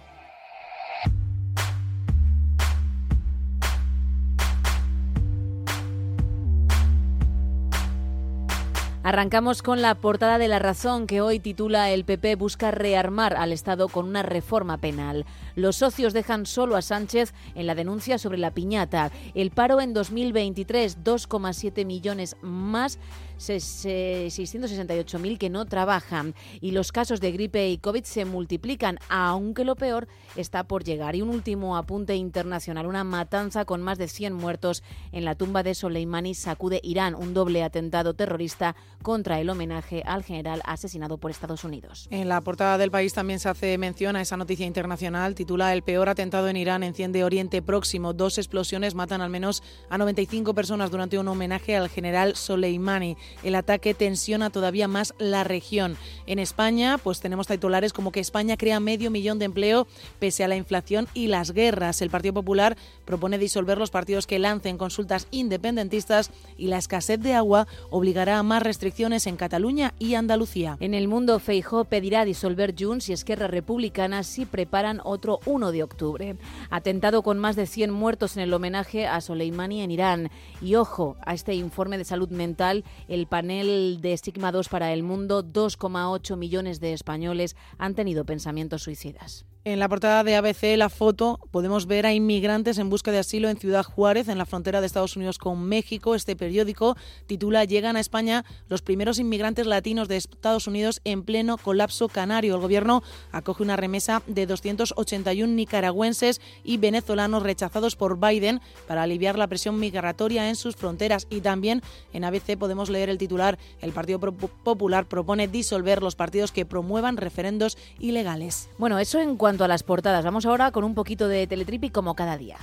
Arrancamos 9.05 9.61
con 9.61 9.83
la 9.83 9.93
portada 9.93 10.39
de 10.39 10.47
La 10.47 10.57
Razón 10.57 11.05
que 11.05 11.21
hoy 11.21 11.39
titula 11.39 11.91
El 11.91 12.05
PP 12.05 12.37
busca 12.37 12.71
rearmar 12.71 13.35
al 13.35 13.51
Estado 13.51 13.87
con 13.87 14.07
una 14.07 14.23
reforma 14.23 14.79
penal. 14.79 15.27
Los 15.55 15.75
socios 15.75 16.11
dejan 16.11 16.47
solo 16.47 16.75
a 16.75 16.81
Sánchez 16.81 17.31
en 17.53 17.67
la 17.67 17.75
denuncia 17.75 18.17
sobre 18.17 18.39
la 18.39 18.49
piñata. 18.49 19.11
El 19.35 19.51
paro 19.51 19.79
en 19.79 19.93
2023, 19.93 21.03
2,7 21.03 21.85
millones 21.85 22.35
más, 22.41 22.97
668.000 23.37 25.37
que 25.37 25.49
no 25.49 25.65
trabajan. 25.65 26.33
Y 26.61 26.71
los 26.71 26.91
casos 26.91 27.21
de 27.21 27.31
gripe 27.31 27.69
y 27.69 27.77
COVID 27.77 28.03
se 28.03 28.25
multiplican, 28.25 28.97
aunque 29.09 29.65
lo 29.65 29.75
peor 29.75 30.07
está 30.35 30.63
por 30.63 30.83
llegar. 30.83 31.15
Y 31.15 31.21
un 31.21 31.29
último 31.29 31.77
apunte 31.77 32.15
internacional, 32.15 32.85
una 32.85 33.03
matanza 33.03 33.65
con 33.65 33.81
más 33.81 33.97
de 33.97 34.07
100 34.07 34.33
muertos 34.33 34.83
en 35.11 35.25
la 35.25 35.35
tumba 35.35 35.63
de 35.63 35.75
Soleimani 35.75 36.33
sacude 36.33 36.79
Irán, 36.83 37.15
un 37.15 37.33
doble 37.33 37.63
atentado 37.63 38.13
terrorista 38.13 38.75
contra 39.01 39.39
el 39.39 39.49
homenaje 39.49 40.03
al 40.05 40.23
general 40.23 40.61
asesinado 40.65 41.17
por 41.17 41.31
Estados 41.31 41.63
Unidos. 41.63 42.07
En 42.09 42.29
la 42.29 42.41
portada 42.41 42.77
del 42.77 42.91
país 42.91 43.13
también 43.13 43.39
se 43.39 43.49
hace 43.49 43.77
mención 43.77 44.15
a 44.15 44.21
esa 44.21 44.37
noticia 44.37 44.65
internacional. 44.65 45.35
Titula 45.35 45.73
El 45.73 45.83
peor 45.83 46.09
atentado 46.09 46.47
en 46.47 46.57
Irán 46.57 46.83
enciende 46.83 47.23
Oriente 47.23 47.61
Próximo. 47.61 48.13
Dos 48.13 48.37
explosiones 48.37 48.95
matan 48.95 49.21
al 49.21 49.29
menos 49.29 49.63
a 49.89 49.97
95 49.97 50.53
personas 50.53 50.91
durante 50.91 51.19
un 51.19 51.27
homenaje 51.27 51.75
al 51.75 51.89
general 51.89 52.35
Soleimani. 52.35 53.17
El 53.43 53.55
ataque 53.55 53.93
tensiona 53.93 54.49
todavía 54.49 54.87
más 54.87 55.13
la 55.17 55.43
región. 55.43 55.97
En 56.25 56.39
España, 56.39 56.97
pues 56.97 57.19
tenemos 57.19 57.47
titulares 57.47 57.93
como 57.93 58.11
que 58.11 58.19
España 58.19 58.57
crea 58.57 58.79
medio 58.79 59.11
millón 59.11 59.39
de 59.39 59.45
empleo 59.45 59.87
pese 60.19 60.43
a 60.43 60.47
la 60.47 60.55
inflación 60.55 61.07
y 61.13 61.27
las 61.27 61.51
guerras. 61.51 62.01
El 62.01 62.09
Partido 62.09 62.33
Popular 62.33 62.77
propone 63.05 63.37
disolver 63.37 63.77
los 63.77 63.91
partidos 63.91 64.27
que 64.27 64.39
lancen 64.39 64.77
consultas 64.77 65.27
independentistas 65.31 66.31
y 66.57 66.67
la 66.67 66.77
escasez 66.77 67.19
de 67.19 67.33
agua 67.33 67.67
obligará 67.89 68.39
a 68.39 68.43
más 68.43 68.63
restricciones 68.63 69.27
en 69.27 69.37
Cataluña 69.37 69.93
y 69.99 70.15
Andalucía. 70.15 70.77
En 70.79 70.93
el 70.93 71.07
mundo, 71.07 71.39
Feijó 71.39 71.85
pedirá 71.85 72.25
disolver 72.25 72.75
Junts 72.77 73.09
y 73.09 73.13
Esquerra 73.13 73.47
Republicana 73.47 74.23
si 74.23 74.45
preparan 74.45 75.01
otro 75.03 75.39
1 75.45 75.71
de 75.71 75.83
octubre. 75.83 76.35
Atentado 76.69 77.21
con 77.21 77.39
más 77.39 77.55
de 77.55 77.67
100 77.67 77.91
muertos 77.91 78.37
en 78.37 78.43
el 78.43 78.53
homenaje 78.53 79.07
a 79.07 79.21
Soleimani 79.21 79.81
en 79.81 79.91
Irán. 79.91 80.31
Y 80.61 80.75
ojo 80.75 81.17
a 81.25 81.33
este 81.33 81.53
informe 81.53 81.97
de 81.97 82.05
salud 82.05 82.29
mental, 82.29 82.83
el 83.15 83.27
panel 83.27 84.01
de 84.01 84.17
Sigma 84.17 84.51
2 84.51 84.67
para 84.67 84.91
el 84.91 85.01
mundo, 85.01 85.41
2,8 85.41 86.35
millones 86.35 86.81
de 86.81 86.91
españoles 86.91 87.55
han 87.77 87.95
tenido 87.95 88.25
pensamientos 88.25 88.83
suicidas. 88.83 89.45
En 89.67 89.79
la 89.79 89.89
portada 89.89 90.23
de 90.23 90.35
ABC, 90.35 90.77
la 90.77 90.89
foto, 90.89 91.39
podemos 91.49 91.87
ver 91.87 92.05
a 92.05 92.13
inmigrantes 92.13 92.77
en 92.77 92.91
busca 92.91 93.11
de 93.11 93.17
asilo 93.17 93.49
en 93.49 93.57
Ciudad 93.57 93.83
Juárez, 93.83 94.27
en 94.27 94.37
la 94.37 94.45
frontera 94.45 94.79
de 94.79 94.85
Estados 94.85 95.15
Unidos 95.15 95.39
con 95.39 95.65
México. 95.65 96.13
Este 96.13 96.35
periódico 96.35 96.95
titula 97.25 97.65
Llegan 97.65 97.95
a 97.95 97.99
España 97.99 98.45
los 98.69 98.83
primeros 98.83 99.17
inmigrantes 99.17 99.65
latinos 99.65 100.07
de 100.07 100.17
Estados 100.17 100.67
Unidos 100.67 101.01
en 101.03 101.23
pleno 101.23 101.57
colapso 101.57 102.09
canario. 102.09 102.53
El 102.53 102.61
gobierno 102.61 103.01
acoge 103.31 103.63
una 103.63 103.75
remesa 103.75 104.21
de 104.27 104.45
281 104.45 105.51
nicaragüenses 105.51 106.41
y 106.63 106.77
venezolanos 106.77 107.41
rechazados 107.41 107.95
por 107.95 108.19
Biden 108.19 108.61
para 108.87 109.01
aliviar 109.01 109.35
la 109.35 109.47
presión 109.47 109.79
migratoria 109.79 110.47
en 110.47 110.57
sus 110.57 110.75
fronteras. 110.75 111.25
Y 111.31 111.41
también 111.41 111.81
en 112.13 112.23
ABC 112.23 112.55
podemos 112.55 112.91
leer 112.91 113.09
el 113.09 113.17
titular, 113.17 113.57
el 113.81 113.93
Partido 113.93 114.19
Popular 114.19 115.07
propone 115.07 115.47
disolver 115.47 116.03
los 116.03 116.15
partidos 116.15 116.51
que 116.51 116.67
promuevan 116.67 117.17
referendos 117.17 117.79
ilegales. 117.97 118.69
Bueno, 118.77 118.99
eso 118.99 119.19
en 119.19 119.37
cuanto 119.37 119.54
a 119.63 119.67
las 119.67 119.83
portadas. 119.83 120.25
Vamos 120.25 120.45
ahora 120.45 120.71
con 120.71 120.83
un 120.83 120.95
poquito 120.95 121.27
de 121.27 121.47
Teletripi 121.47 121.89
como 121.89 122.15
cada 122.15 122.37
día. 122.37 122.57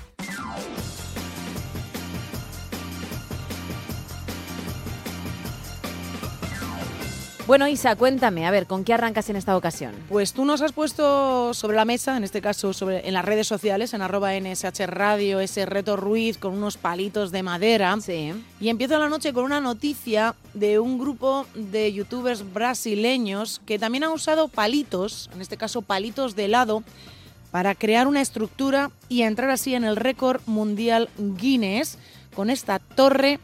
Bueno, 7.53 7.69
Isa, 7.69 7.97
cuéntame, 7.97 8.47
a 8.47 8.51
ver, 8.51 8.67
¿con 8.67 8.83
qué 8.83 8.95
arrancas 8.95 9.29
en 9.29 9.37
esta 9.37 9.55
ocasión? 9.59 9.93
Pues 10.09 10.33
tú 10.33 10.47
nos 10.47 10.63
has 10.63 10.73
puesto 10.73 11.53
sobre 11.53 11.77
la 11.77 11.85
mesa, 11.85 12.17
en 12.17 12.25
este 12.25 12.41
caso 12.41 12.73
sobre, 12.73 13.07
en 13.07 13.13
las 13.13 13.27
redes 13.27 13.47
sociales, 13.47 13.93
en 13.93 14.01
arroba 14.01 14.33
NSH 14.33 14.87
Radio, 14.87 15.39
ese 15.39 15.67
reto 15.67 15.97
Ruiz 15.99 16.39
con 16.39 16.55
unos 16.55 16.79
palitos 16.79 17.31
de 17.31 17.43
madera. 17.43 17.95
Sí. 18.01 18.33
Y 18.59 18.71
empiezo 18.71 18.99
la 18.99 19.11
noche 19.11 19.35
con 19.35 19.45
una 19.45 19.61
noticia 19.61 20.35
de 20.55 20.79
un 20.79 20.99
grupo 20.99 21.45
de 21.55 21.93
youtubers 21.93 22.55
brasileños 22.55 23.61
que 23.67 23.79
también 23.79 24.05
han 24.05 24.13
usado 24.13 24.49
palitos, 24.49 25.29
en 25.35 25.43
este 25.43 25.59
caso 25.59 25.83
palitos 25.83 26.35
de 26.35 26.47
helado, 26.47 26.83
para 27.51 27.75
crear 27.75 28.07
una 28.07 28.23
estructura 28.23 28.91
y 29.11 29.25
entrar 29.25 29.51
así 29.51 29.75
en 29.75 29.85
el 29.85 29.97
récord 29.97 30.41
mundial 30.47 31.11
Guinness 31.19 31.99
con 32.35 32.49
esta 32.49 32.79
torre 32.79 33.41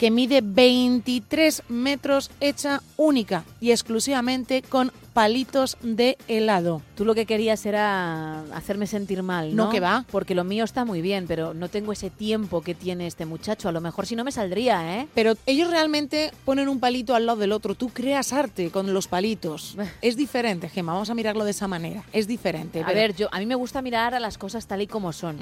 que 0.00 0.10
mide 0.10 0.40
23 0.42 1.64
metros 1.68 2.30
hecha 2.40 2.80
única 2.96 3.44
y 3.60 3.70
exclusivamente 3.70 4.62
con 4.62 4.92
palitos 5.12 5.76
de 5.82 6.16
helado. 6.28 6.82
Tú 6.96 7.04
lo 7.04 7.14
que 7.14 7.26
querías 7.26 7.64
era 7.66 8.42
hacerme 8.54 8.86
sentir 8.86 9.22
mal, 9.22 9.54
¿no? 9.56 9.64
No, 9.66 9.70
que 9.70 9.80
va. 9.80 10.04
Porque 10.10 10.34
lo 10.34 10.44
mío 10.44 10.64
está 10.64 10.84
muy 10.84 11.02
bien, 11.02 11.26
pero 11.26 11.54
no 11.54 11.68
tengo 11.68 11.92
ese 11.92 12.10
tiempo 12.10 12.62
que 12.62 12.74
tiene 12.74 13.06
este 13.06 13.26
muchacho. 13.26 13.68
A 13.68 13.72
lo 13.72 13.80
mejor 13.80 14.06
si 14.06 14.16
no 14.16 14.24
me 14.24 14.32
saldría, 14.32 15.00
¿eh? 15.00 15.08
Pero 15.14 15.34
ellos 15.46 15.70
realmente 15.70 16.30
ponen 16.44 16.68
un 16.68 16.78
palito 16.80 17.14
al 17.14 17.26
lado 17.26 17.38
del 17.40 17.52
otro. 17.52 17.74
Tú 17.74 17.88
creas 17.88 18.32
arte 18.32 18.70
con 18.70 18.92
los 18.94 19.08
palitos. 19.08 19.76
Es 20.02 20.16
diferente, 20.16 20.68
Gemma. 20.68 20.92
Vamos 20.92 21.10
a 21.10 21.14
mirarlo 21.14 21.44
de 21.44 21.50
esa 21.50 21.68
manera. 21.68 22.02
Es 22.12 22.26
diferente. 22.26 22.82
A 22.82 22.86
pero- 22.86 22.98
ver, 22.98 23.14
yo 23.16 23.28
a 23.32 23.38
mí 23.38 23.46
me 23.46 23.54
gusta 23.54 23.82
mirar 23.82 24.14
a 24.14 24.20
las 24.20 24.38
cosas 24.38 24.66
tal 24.66 24.80
y 24.82 24.86
como 24.86 25.12
son. 25.12 25.36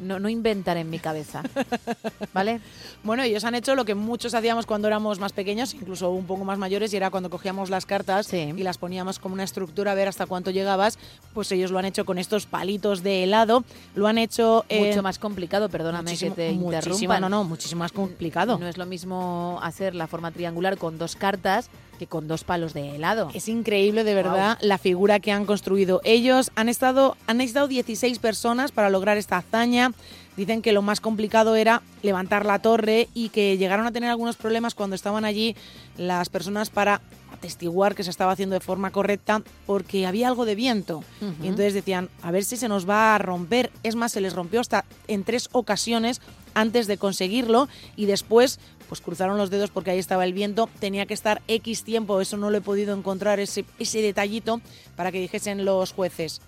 no, 0.00 0.18
no 0.20 0.28
inventar 0.28 0.76
en 0.76 0.90
mi 0.90 0.98
cabeza. 0.98 1.42
¿Vale? 2.32 2.60
Bueno, 3.02 3.22
ellos 3.22 3.44
han 3.44 3.54
hecho 3.54 3.74
lo 3.74 3.84
que 3.84 3.94
muchos 3.94 4.34
hacíamos 4.34 4.66
cuando 4.66 4.88
éramos 4.88 5.18
más 5.18 5.32
pequeños, 5.32 5.74
incluso 5.74 6.10
un 6.10 6.26
poco 6.26 6.44
más 6.44 6.58
mayores, 6.58 6.92
y 6.92 6.96
era 6.96 7.10
cuando 7.10 7.30
cogíamos 7.30 7.70
las 7.70 7.86
cartas 7.86 8.32
y 8.32 8.52
las 8.62 8.78
poníamos 8.78 9.05
como 9.18 9.34
una 9.34 9.44
estructura 9.44 9.92
a 9.92 9.94
ver 9.94 10.08
hasta 10.08 10.26
cuánto 10.26 10.50
llegabas. 10.50 10.98
Pues 11.34 11.50
ellos 11.52 11.70
lo 11.70 11.78
han 11.78 11.84
hecho 11.84 12.04
con 12.04 12.18
estos 12.18 12.46
palitos 12.46 13.02
de 13.02 13.24
helado. 13.24 13.64
Lo 13.94 14.06
han 14.06 14.18
hecho. 14.18 14.64
eh, 14.68 14.86
Mucho 14.88 15.02
más 15.02 15.18
complicado, 15.18 15.68
perdóname 15.68 16.16
que 16.16 16.30
te 16.30 16.50
interrumpa. 16.50 17.20
no, 17.20 17.28
no, 17.28 17.44
muchísimo 17.44 17.80
más 17.80 17.92
complicado. 17.92 18.58
No 18.58 18.66
es 18.68 18.76
lo 18.78 18.86
mismo 18.86 19.58
hacer 19.62 19.94
la 19.94 20.06
forma 20.06 20.30
triangular 20.30 20.76
con 20.78 20.98
dos 20.98 21.16
cartas 21.16 21.70
que 21.98 22.06
con 22.06 22.28
dos 22.28 22.44
palos 22.44 22.74
de 22.74 22.94
helado. 22.96 23.30
Es 23.32 23.48
increíble, 23.48 24.04
de 24.04 24.12
verdad, 24.14 24.58
la 24.60 24.76
figura 24.76 25.18
que 25.18 25.32
han 25.32 25.46
construido. 25.46 26.02
Ellos 26.04 26.50
han 26.54 26.68
estado, 26.68 27.16
han 27.26 27.38
necesitado 27.38 27.68
16 27.68 28.18
personas 28.18 28.70
para 28.70 28.90
lograr 28.90 29.16
esta 29.16 29.38
hazaña. 29.38 29.92
Dicen 30.36 30.60
que 30.60 30.72
lo 30.72 30.82
más 30.82 31.00
complicado 31.00 31.56
era 31.56 31.80
levantar 32.02 32.44
la 32.44 32.58
torre 32.58 33.08
y 33.14 33.30
que 33.30 33.56
llegaron 33.56 33.86
a 33.86 33.92
tener 33.92 34.10
algunos 34.10 34.36
problemas 34.36 34.74
cuando 34.74 34.94
estaban 34.94 35.24
allí 35.24 35.56
las 35.96 36.28
personas 36.28 36.68
para 36.68 37.00
atestiguar 37.36 37.94
que 37.94 38.04
se 38.04 38.10
estaba 38.10 38.32
haciendo 38.32 38.54
de 38.54 38.60
forma 38.60 38.90
correcta 38.90 39.42
porque 39.66 40.06
había 40.06 40.28
algo 40.28 40.44
de 40.44 40.54
viento. 40.54 41.04
Y 41.42 41.46
entonces 41.46 41.74
decían, 41.74 42.08
a 42.22 42.30
ver 42.30 42.44
si 42.44 42.56
se 42.56 42.68
nos 42.68 42.88
va 42.88 43.14
a 43.14 43.18
romper. 43.18 43.70
Es 43.82 43.94
más, 43.94 44.12
se 44.12 44.20
les 44.20 44.34
rompió 44.34 44.60
hasta 44.60 44.84
en 45.06 45.24
tres 45.24 45.48
ocasiones 45.52 46.20
antes 46.54 46.86
de 46.86 46.98
conseguirlo 46.98 47.68
y 47.96 48.06
después 48.06 48.58
pues 48.88 49.00
cruzaron 49.00 49.36
los 49.36 49.50
dedos 49.50 49.70
porque 49.70 49.90
ahí 49.90 49.98
estaba 49.98 50.24
el 50.24 50.32
viento, 50.32 50.68
tenía 50.78 51.06
que 51.06 51.14
estar 51.14 51.42
X 51.48 51.82
tiempo, 51.82 52.20
eso 52.20 52.36
no 52.36 52.50
lo 52.50 52.58
he 52.58 52.60
podido 52.60 52.96
encontrar, 52.96 53.40
ese, 53.40 53.64
ese 53.80 54.00
detallito 54.00 54.60
para 54.94 55.10
que 55.10 55.20
dijesen 55.20 55.64
los 55.64 55.92
jueces, 55.92 56.40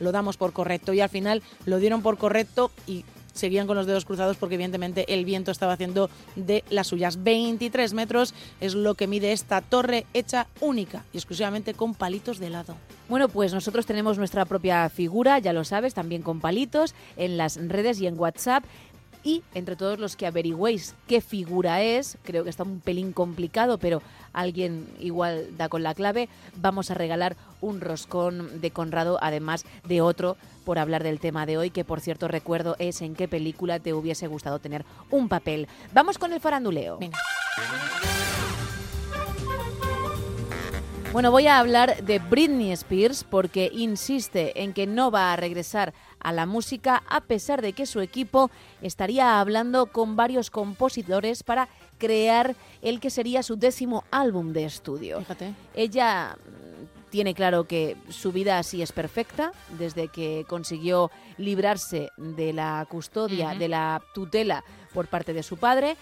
lo 0.00 0.10
damos 0.10 0.38
por 0.38 0.52
correcto 0.52 0.94
y 0.94 1.00
al 1.00 1.10
final 1.10 1.42
lo 1.66 1.78
dieron 1.78 2.02
por 2.02 2.16
correcto 2.16 2.70
y 2.86 3.04
seguían 3.32 3.66
con 3.66 3.76
los 3.76 3.86
dedos 3.86 4.04
cruzados 4.04 4.36
porque 4.36 4.54
evidentemente 4.54 5.12
el 5.12 5.24
viento 5.24 5.50
estaba 5.50 5.74
haciendo 5.74 6.10
de 6.36 6.64
las 6.70 6.86
suyas. 6.86 7.22
23 7.22 7.94
metros 7.94 8.34
es 8.60 8.74
lo 8.74 8.94
que 8.94 9.06
mide 9.06 9.32
esta 9.32 9.60
torre 9.60 10.06
hecha 10.14 10.46
única 10.60 11.04
y 11.12 11.18
exclusivamente 11.18 11.74
con 11.74 11.94
palitos 11.94 12.38
de 12.38 12.48
helado. 12.48 12.76
Bueno, 13.08 13.28
pues 13.28 13.52
nosotros 13.52 13.84
tenemos 13.84 14.16
nuestra 14.16 14.44
propia 14.44 14.88
figura, 14.88 15.38
ya 15.38 15.52
lo 15.52 15.64
sabes, 15.64 15.92
también 15.92 16.22
con 16.22 16.40
palitos, 16.40 16.94
en 17.16 17.36
las 17.36 17.56
redes 17.56 18.00
y 18.00 18.06
en 18.06 18.18
WhatsApp. 18.18 18.64
Y 19.24 19.42
entre 19.54 19.76
todos 19.76 19.98
los 19.98 20.16
que 20.16 20.26
averigüéis 20.26 20.94
qué 21.06 21.20
figura 21.20 21.82
es, 21.82 22.18
creo 22.24 22.42
que 22.42 22.50
está 22.50 22.64
un 22.64 22.80
pelín 22.80 23.12
complicado, 23.12 23.78
pero 23.78 24.02
alguien 24.32 24.88
igual 24.98 25.56
da 25.56 25.68
con 25.68 25.82
la 25.82 25.94
clave, 25.94 26.28
vamos 26.56 26.90
a 26.90 26.94
regalar 26.94 27.36
un 27.60 27.80
roscón 27.80 28.60
de 28.60 28.70
Conrado, 28.72 29.18
además 29.22 29.64
de 29.86 30.00
otro 30.00 30.36
por 30.64 30.78
hablar 30.78 31.04
del 31.04 31.20
tema 31.20 31.46
de 31.46 31.58
hoy, 31.58 31.70
que 31.70 31.84
por 31.84 32.00
cierto 32.00 32.26
recuerdo 32.28 32.74
es 32.78 33.00
en 33.02 33.14
qué 33.14 33.28
película 33.28 33.78
te 33.78 33.94
hubiese 33.94 34.26
gustado 34.26 34.58
tener 34.58 34.84
un 35.10 35.28
papel. 35.28 35.68
Vamos 35.92 36.18
con 36.18 36.32
el 36.32 36.40
faranduleo. 36.40 36.98
Bueno, 41.12 41.30
voy 41.30 41.46
a 41.46 41.58
hablar 41.58 42.02
de 42.04 42.18
Britney 42.20 42.72
Spears 42.72 43.22
porque 43.22 43.70
insiste 43.70 44.62
en 44.62 44.72
que 44.72 44.86
no 44.86 45.10
va 45.10 45.34
a 45.34 45.36
regresar 45.36 45.92
a 46.22 46.32
la 46.32 46.46
música 46.46 47.02
a 47.08 47.20
pesar 47.20 47.62
de 47.62 47.72
que 47.72 47.86
su 47.86 48.00
equipo 48.00 48.50
estaría 48.80 49.40
hablando 49.40 49.86
con 49.86 50.16
varios 50.16 50.50
compositores 50.50 51.42
para 51.42 51.68
crear 51.98 52.54
el 52.80 53.00
que 53.00 53.10
sería 53.10 53.42
su 53.42 53.56
décimo 53.56 54.04
álbum 54.10 54.52
de 54.52 54.64
estudio. 54.64 55.18
Fíjate. 55.20 55.54
Ella 55.74 56.36
mm, 56.36 57.10
tiene 57.10 57.34
claro 57.34 57.64
que 57.64 57.96
su 58.08 58.32
vida 58.32 58.58
así 58.58 58.82
es 58.82 58.92
perfecta, 58.92 59.52
desde 59.78 60.08
que 60.08 60.44
consiguió 60.48 61.10
librarse 61.36 62.10
de 62.16 62.52
la 62.52 62.86
custodia, 62.88 63.54
de 63.54 63.68
la 63.68 64.02
tutela 64.14 64.64
por 64.92 65.08
parte 65.08 65.32
de 65.32 65.42
su 65.42 65.56
padre 65.56 65.96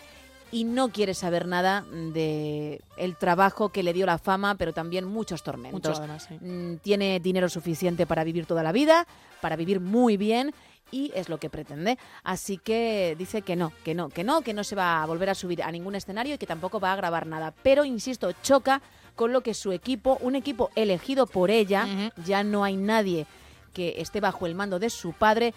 y 0.52 0.64
no 0.64 0.90
quiere 0.90 1.14
saber 1.14 1.46
nada 1.46 1.84
de 1.90 2.80
el 2.96 3.16
trabajo 3.16 3.70
que 3.70 3.82
le 3.82 3.92
dio 3.92 4.06
la 4.06 4.18
fama, 4.18 4.56
pero 4.56 4.72
también 4.72 5.04
muchos 5.04 5.42
tormentos. 5.42 5.90
Mucho 5.90 6.02
además, 6.02 6.26
sí. 6.28 6.34
Mm, 6.40 6.78
Tiene 6.78 7.20
dinero 7.20 7.48
suficiente 7.48 8.06
para 8.06 8.24
vivir 8.24 8.46
toda 8.46 8.62
la 8.62 8.72
vida, 8.72 9.06
para 9.40 9.56
vivir 9.56 9.80
muy 9.80 10.16
bien 10.16 10.52
y 10.90 11.12
es 11.14 11.28
lo 11.28 11.38
que 11.38 11.50
pretende. 11.50 11.98
Así 12.24 12.58
que 12.58 13.14
dice 13.18 13.42
que 13.42 13.56
no, 13.56 13.72
que 13.84 13.94
no, 13.94 14.08
que 14.08 14.24
no, 14.24 14.42
que 14.42 14.54
no 14.54 14.64
se 14.64 14.76
va 14.76 15.02
a 15.02 15.06
volver 15.06 15.30
a 15.30 15.34
subir 15.34 15.62
a 15.62 15.70
ningún 15.70 15.94
escenario 15.94 16.34
y 16.34 16.38
que 16.38 16.46
tampoco 16.46 16.80
va 16.80 16.92
a 16.92 16.96
grabar 16.96 17.26
nada. 17.26 17.54
Pero, 17.62 17.84
insisto, 17.84 18.32
choca 18.42 18.82
con 19.14 19.32
lo 19.32 19.42
que 19.42 19.54
su 19.54 19.72
equipo, 19.72 20.18
un 20.20 20.34
equipo 20.34 20.70
elegido 20.74 21.26
por 21.26 21.50
ella, 21.50 21.86
ya 22.24 22.42
no 22.42 22.64
hay 22.64 22.76
nadie 22.76 23.26
que 23.72 24.00
esté 24.00 24.20
bajo 24.20 24.46
el 24.46 24.54
mando 24.54 24.78
de 24.78 24.90
su 24.90 25.12
padre, 25.12 25.54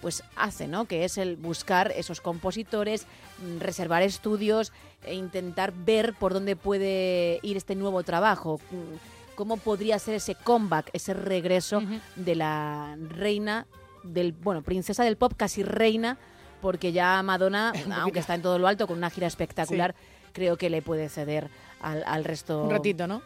pues 0.00 0.22
hace, 0.36 0.66
¿no? 0.66 0.86
Que 0.86 1.04
es 1.04 1.18
el 1.18 1.36
buscar 1.36 1.92
esos 1.96 2.20
compositores, 2.20 3.06
mm, 3.38 3.60
reservar 3.60 4.02
estudios 4.02 4.72
e 5.04 5.14
intentar 5.14 5.72
ver 5.72 6.14
por 6.14 6.32
dónde 6.32 6.56
puede 6.56 7.38
ir 7.42 7.56
este 7.56 7.74
nuevo 7.74 8.02
trabajo. 8.02 8.60
mm, 8.70 9.34
¿Cómo 9.34 9.56
podría 9.56 9.98
ser 9.98 10.16
ese 10.16 10.34
comeback, 10.34 10.90
ese 10.92 11.14
regreso 11.14 11.82
de 12.16 12.34
la 12.34 12.96
reina 13.08 13.66
del, 14.02 14.32
bueno, 14.32 14.60
princesa 14.62 15.02
del 15.02 15.16
pop, 15.16 15.32
casi 15.34 15.62
reina, 15.62 16.18
porque 16.60 16.92
ya 16.92 17.22
Madonna, 17.22 17.72
aunque 18.02 18.18
está 18.18 18.34
en 18.34 18.42
todo 18.42 18.58
lo 18.58 18.68
alto 18.68 18.86
con 18.86 18.98
una 18.98 19.08
gira 19.08 19.26
espectacular, 19.26 19.94
creo 20.32 20.56
que 20.56 20.68
le 20.68 20.82
puede 20.82 21.08
ceder 21.08 21.48
al, 21.80 22.04
al 22.06 22.24
resto 22.24 22.64
Un 22.64 22.70
ratito, 22.70 23.06
¿no? 23.06 23.22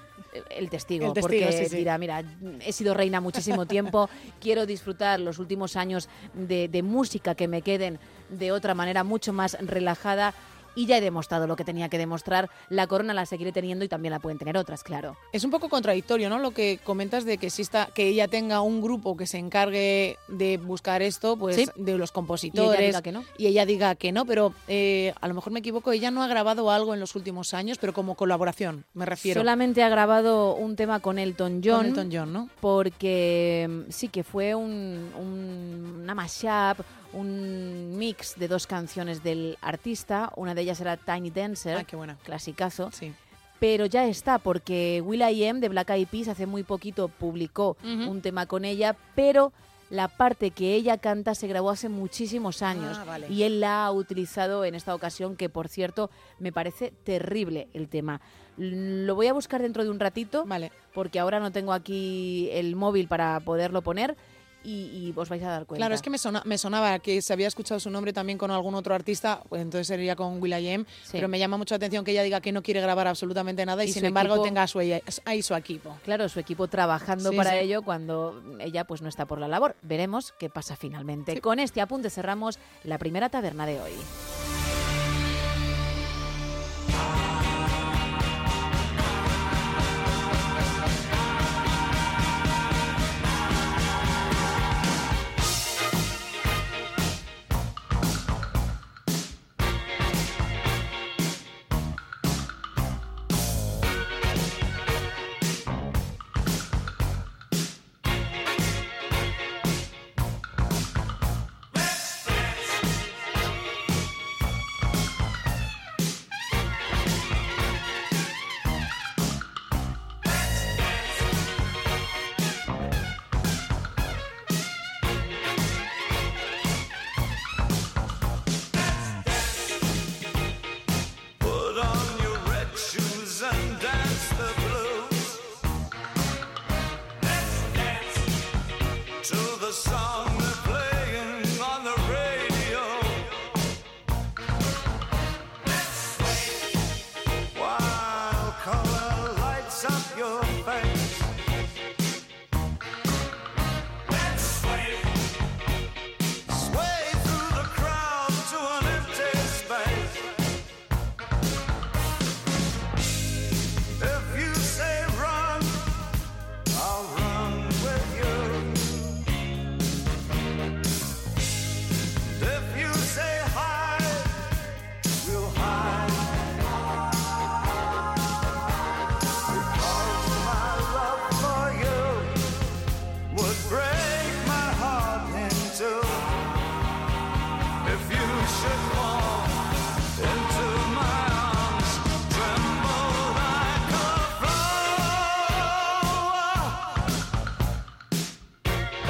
El 0.50 0.70
testigo, 0.70 1.06
El 1.06 1.12
testigo, 1.12 1.46
porque 1.46 1.52
sí, 1.52 1.66
sí. 1.70 1.76
dirá, 1.76 1.98
mira, 1.98 2.22
he 2.60 2.72
sido 2.72 2.94
reina 2.94 3.20
muchísimo 3.20 3.66
tiempo, 3.74 4.08
quiero 4.40 4.66
disfrutar 4.66 5.20
los 5.20 5.38
últimos 5.38 5.76
años 5.76 6.08
de, 6.34 6.68
de 6.68 6.82
música 6.82 7.34
que 7.34 7.48
me 7.48 7.62
queden 7.62 7.98
de 8.30 8.52
otra 8.52 8.74
manera 8.74 9.04
mucho 9.04 9.32
más 9.32 9.56
relajada 9.60 10.34
y 10.74 10.86
ya 10.86 10.98
he 10.98 11.00
demostrado 11.00 11.46
lo 11.46 11.56
que 11.56 11.64
tenía 11.64 11.88
que 11.88 11.98
demostrar. 11.98 12.50
La 12.68 12.86
corona 12.86 13.14
la 13.14 13.26
seguiré 13.26 13.52
teniendo 13.52 13.84
y 13.84 13.88
también 13.88 14.12
la 14.12 14.18
pueden 14.20 14.38
tener 14.38 14.56
otras, 14.56 14.82
claro. 14.82 15.16
Es 15.32 15.44
un 15.44 15.50
poco 15.50 15.68
contradictorio, 15.68 16.28
¿no? 16.28 16.38
Lo 16.38 16.50
que 16.52 16.78
comentas 16.84 17.24
de 17.24 17.38
que 17.38 17.46
exista, 17.46 17.88
que 17.94 18.08
ella 18.08 18.28
tenga 18.28 18.60
un 18.60 18.80
grupo 18.82 19.16
que 19.16 19.26
se 19.26 19.38
encargue 19.38 20.18
de 20.28 20.56
buscar 20.58 21.02
esto, 21.02 21.36
pues 21.36 21.56
Sí. 21.56 21.66
de 21.76 21.96
los 21.98 22.12
compositores. 22.12 22.86
diga 22.86 23.02
que 23.02 23.12
no. 23.12 23.24
Y 23.38 23.46
ella 23.46 23.66
diga 23.66 23.94
que 23.94 24.12
no, 24.12 24.24
pero 24.26 24.52
eh, 24.68 25.12
a 25.20 25.28
lo 25.28 25.34
mejor 25.34 25.52
me 25.52 25.60
equivoco, 25.60 25.92
ella 25.92 26.10
no 26.10 26.22
ha 26.22 26.26
grabado 26.26 26.70
algo 26.70 26.94
en 26.94 27.00
los 27.00 27.14
últimos 27.14 27.54
años, 27.54 27.78
pero 27.78 27.92
como 27.92 28.14
colaboración, 28.14 28.84
me 28.94 29.06
refiero. 29.06 29.40
Solamente 29.40 29.82
ha 29.82 29.88
grabado 29.88 30.54
un 30.54 30.76
tema 30.76 31.00
con 31.00 31.18
Elton 31.18 31.60
John. 31.64 31.76
Con 31.78 31.86
Elton 31.86 32.10
John, 32.12 32.32
¿no? 32.32 32.48
Porque 32.60 33.66
mm, 33.68 33.90
sí 33.90 34.08
que 34.08 34.24
fue 34.24 34.54
un, 34.54 35.10
un- 35.18 36.00
una 36.02 36.14
mashup, 36.14 36.84
un 37.14 37.96
mix 37.96 38.34
de 38.38 38.48
dos 38.48 38.66
canciones 38.66 39.22
del 39.22 39.56
artista. 39.60 40.32
Una 40.36 40.54
de 40.54 40.62
ellas 40.62 40.80
era 40.80 40.96
Tiny 40.96 41.30
Dancer, 41.30 41.78
Ah, 41.78 41.84
qué 41.84 41.96
buena. 41.96 42.16
clasicazo. 42.24 42.90
Sí. 42.92 43.12
Pero 43.60 43.86
ya 43.86 44.04
está, 44.06 44.38
porque 44.38 45.00
Will.i.am 45.04 45.60
de 45.60 45.68
Black 45.68 45.90
Eyed 45.90 46.08
Peas 46.08 46.28
hace 46.28 46.44
muy 46.46 46.64
poquito 46.64 47.08
publicó 47.08 47.76
un 47.84 48.20
tema 48.20 48.46
con 48.46 48.64
ella, 48.64 48.96
pero 49.14 49.52
la 49.90 50.08
parte 50.08 50.50
que 50.50 50.74
ella 50.74 50.98
canta 50.98 51.34
se 51.34 51.46
grabó 51.46 51.70
hace 51.70 51.88
muchísimos 51.88 52.62
años 52.62 52.98
Ah, 53.00 53.04
vale. 53.04 53.28
y 53.30 53.44
él 53.44 53.60
la 53.60 53.86
ha 53.86 53.92
utilizado 53.92 54.64
en 54.64 54.74
esta 54.74 54.94
ocasión, 54.94 55.36
que 55.36 55.48
por 55.48 55.68
cierto 55.68 56.10
me 56.40 56.52
parece 56.52 56.92
terrible 57.04 57.68
el 57.74 57.88
tema. 57.88 58.20
Lo 58.56 59.14
voy 59.14 59.28
a 59.28 59.32
buscar 59.32 59.62
dentro 59.62 59.84
de 59.84 59.90
un 59.90 60.00
ratito, 60.00 60.44
Vale. 60.46 60.72
porque 60.92 61.18
ahora 61.20 61.38
no 61.40 61.52
tengo 61.52 61.72
aquí 61.72 62.48
el 62.52 62.76
móvil 62.76 63.08
para 63.08 63.38
poderlo 63.40 63.82
poner 63.82 64.16
y, 64.64 64.70
y 65.08 65.12
os 65.14 65.28
vais 65.28 65.42
a 65.42 65.48
dar 65.50 65.66
cuenta. 65.66 65.80
Claro, 65.80 65.94
es 65.94 66.02
que 66.02 66.10
me, 66.10 66.18
sona- 66.18 66.42
me 66.44 66.58
sonaba 66.58 66.98
que 66.98 67.20
se 67.22 67.32
había 67.32 67.46
escuchado 67.48 67.78
su 67.78 67.90
nombre 67.90 68.12
también 68.12 68.38
con 68.38 68.50
algún 68.50 68.74
otro 68.74 68.94
artista, 68.94 69.42
pues 69.48 69.62
entonces 69.62 69.86
sería 69.86 70.16
con 70.16 70.40
Will.i.am, 70.42 70.84
Sí. 71.04 71.10
pero 71.12 71.28
me 71.28 71.38
llama 71.38 71.56
mucho 71.58 71.74
la 71.74 71.76
atención 71.76 72.04
que 72.04 72.10
ella 72.12 72.22
diga 72.22 72.40
que 72.40 72.50
no 72.52 72.62
quiere 72.62 72.80
grabar 72.80 73.06
absolutamente 73.06 73.64
nada 73.66 73.84
y, 73.84 73.88
Y 73.90 73.92
sin 73.92 74.04
embargo 74.04 74.34
equipo- 74.34 74.44
tenga 74.44 74.62
a 74.62 74.66
su, 74.66 74.78
ahí 75.24 75.42
su 75.42 75.54
equipo. 75.54 75.96
Claro, 76.04 76.28
su 76.28 76.40
equipo 76.40 76.66
trabajando 76.68 77.30
Sí, 77.30 77.36
para 77.36 77.50
sí. 77.52 77.56
ello 77.58 77.82
cuando 77.82 78.42
ella 78.60 78.84
pues 78.84 79.02
no 79.02 79.08
está 79.08 79.26
por 79.26 79.38
la 79.38 79.48
labor. 79.48 79.76
Veremos 79.82 80.32
qué 80.38 80.48
pasa 80.48 80.76
finalmente. 80.76 81.40
Con 81.40 81.58
este 81.58 81.80
apunte 81.80 82.08
cerramos 82.10 82.58
la 82.84 82.98
primera 82.98 83.28
taberna 83.28 83.66
de 83.66 83.80
hoy. 83.80 83.92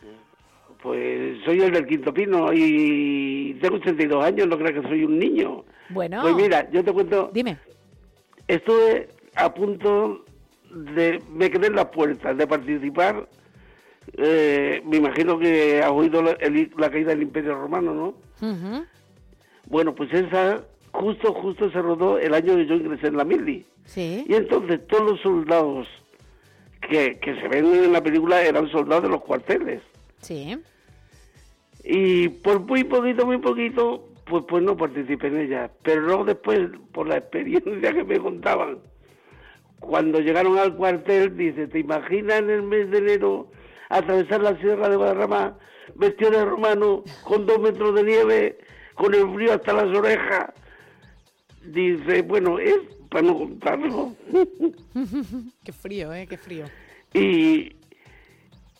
Pues 0.82 1.38
soy 1.44 1.60
el 1.60 1.70
del 1.72 1.86
Quinto 1.86 2.12
Pino 2.12 2.52
y 2.52 3.56
tengo 3.60 3.76
82 3.76 4.24
años, 4.24 4.48
no 4.48 4.58
creo 4.58 4.82
que 4.82 4.88
soy 4.88 5.04
un 5.04 5.16
niño. 5.16 5.64
Bueno. 5.90 6.22
Pues 6.22 6.34
mira, 6.34 6.68
yo 6.70 6.84
te 6.84 6.92
cuento. 6.92 7.30
Dime. 7.32 7.58
Estuve 8.48 9.08
a 9.36 9.52
punto 9.54 10.24
de. 10.70 11.22
Me 11.30 11.50
quedé 11.50 11.68
en 11.68 11.76
las 11.76 11.86
puertas 11.86 12.36
de 12.36 12.46
participar. 12.46 13.28
Eh, 14.16 14.82
me 14.86 14.96
imagino 14.96 15.38
que 15.38 15.80
has 15.82 15.90
oído 15.90 16.22
la, 16.22 16.30
el- 16.32 16.70
la 16.78 16.90
caída 16.90 17.10
del 17.10 17.22
Imperio 17.22 17.54
Romano, 17.54 17.92
¿no? 18.40 18.84
Bueno, 19.66 19.94
pues 19.94 20.12
esa 20.14 20.64
justo, 20.92 21.34
justo 21.34 21.70
se 21.70 21.80
rodó 21.82 22.18
el 22.18 22.32
año 22.32 22.56
que 22.56 22.66
yo 22.66 22.74
ingresé 22.74 23.08
en 23.08 23.18
la 23.18 23.24
Mili. 23.24 23.66
Sí. 23.84 24.24
Y 24.26 24.34
entonces 24.34 24.86
todos 24.86 25.10
los 25.12 25.20
soldados 25.20 25.86
que, 26.88 27.18
que 27.20 27.34
se 27.38 27.48
ven 27.48 27.66
en 27.66 27.92
la 27.92 28.02
película 28.02 28.40
eran 28.42 28.68
soldados 28.70 29.04
de 29.04 29.10
los 29.10 29.22
cuarteles. 29.22 29.82
Sí. 30.22 30.56
Y 31.84 32.28
por 32.28 32.60
muy 32.60 32.84
poquito, 32.84 33.26
muy 33.26 33.38
poquito, 33.38 34.07
pues, 34.28 34.44
pues 34.48 34.62
no 34.62 34.76
participé 34.76 35.28
en 35.28 35.38
ella. 35.38 35.70
Pero 35.82 36.02
luego 36.02 36.24
después, 36.24 36.70
por 36.92 37.08
la 37.08 37.18
experiencia 37.18 37.92
que 37.92 38.04
me 38.04 38.18
contaban, 38.18 38.78
cuando 39.80 40.20
llegaron 40.20 40.58
al 40.58 40.74
cuartel, 40.76 41.36
dice, 41.36 41.66
¿te 41.68 41.80
imaginas 41.80 42.40
en 42.40 42.50
el 42.50 42.62
mes 42.62 42.90
de 42.90 42.98
enero 42.98 43.50
atravesar 43.88 44.42
la 44.42 44.58
sierra 44.58 44.88
de 44.88 44.96
Guadarrama 44.96 45.56
vestido 45.94 46.30
de 46.30 46.44
romano, 46.44 47.04
con 47.24 47.46
dos 47.46 47.58
metros 47.60 47.94
de 47.94 48.02
nieve, 48.02 48.58
con 48.94 49.14
el 49.14 49.32
frío 49.34 49.54
hasta 49.54 49.72
las 49.72 49.96
orejas? 49.96 50.50
Dice, 51.64 52.22
bueno, 52.22 52.58
es 52.58 52.78
para 53.10 53.26
no 53.26 53.38
contarlo. 53.38 54.14
qué 55.64 55.72
frío, 55.72 56.12
¿eh? 56.12 56.26
Qué 56.26 56.36
frío. 56.36 56.66
Y, 57.14 57.76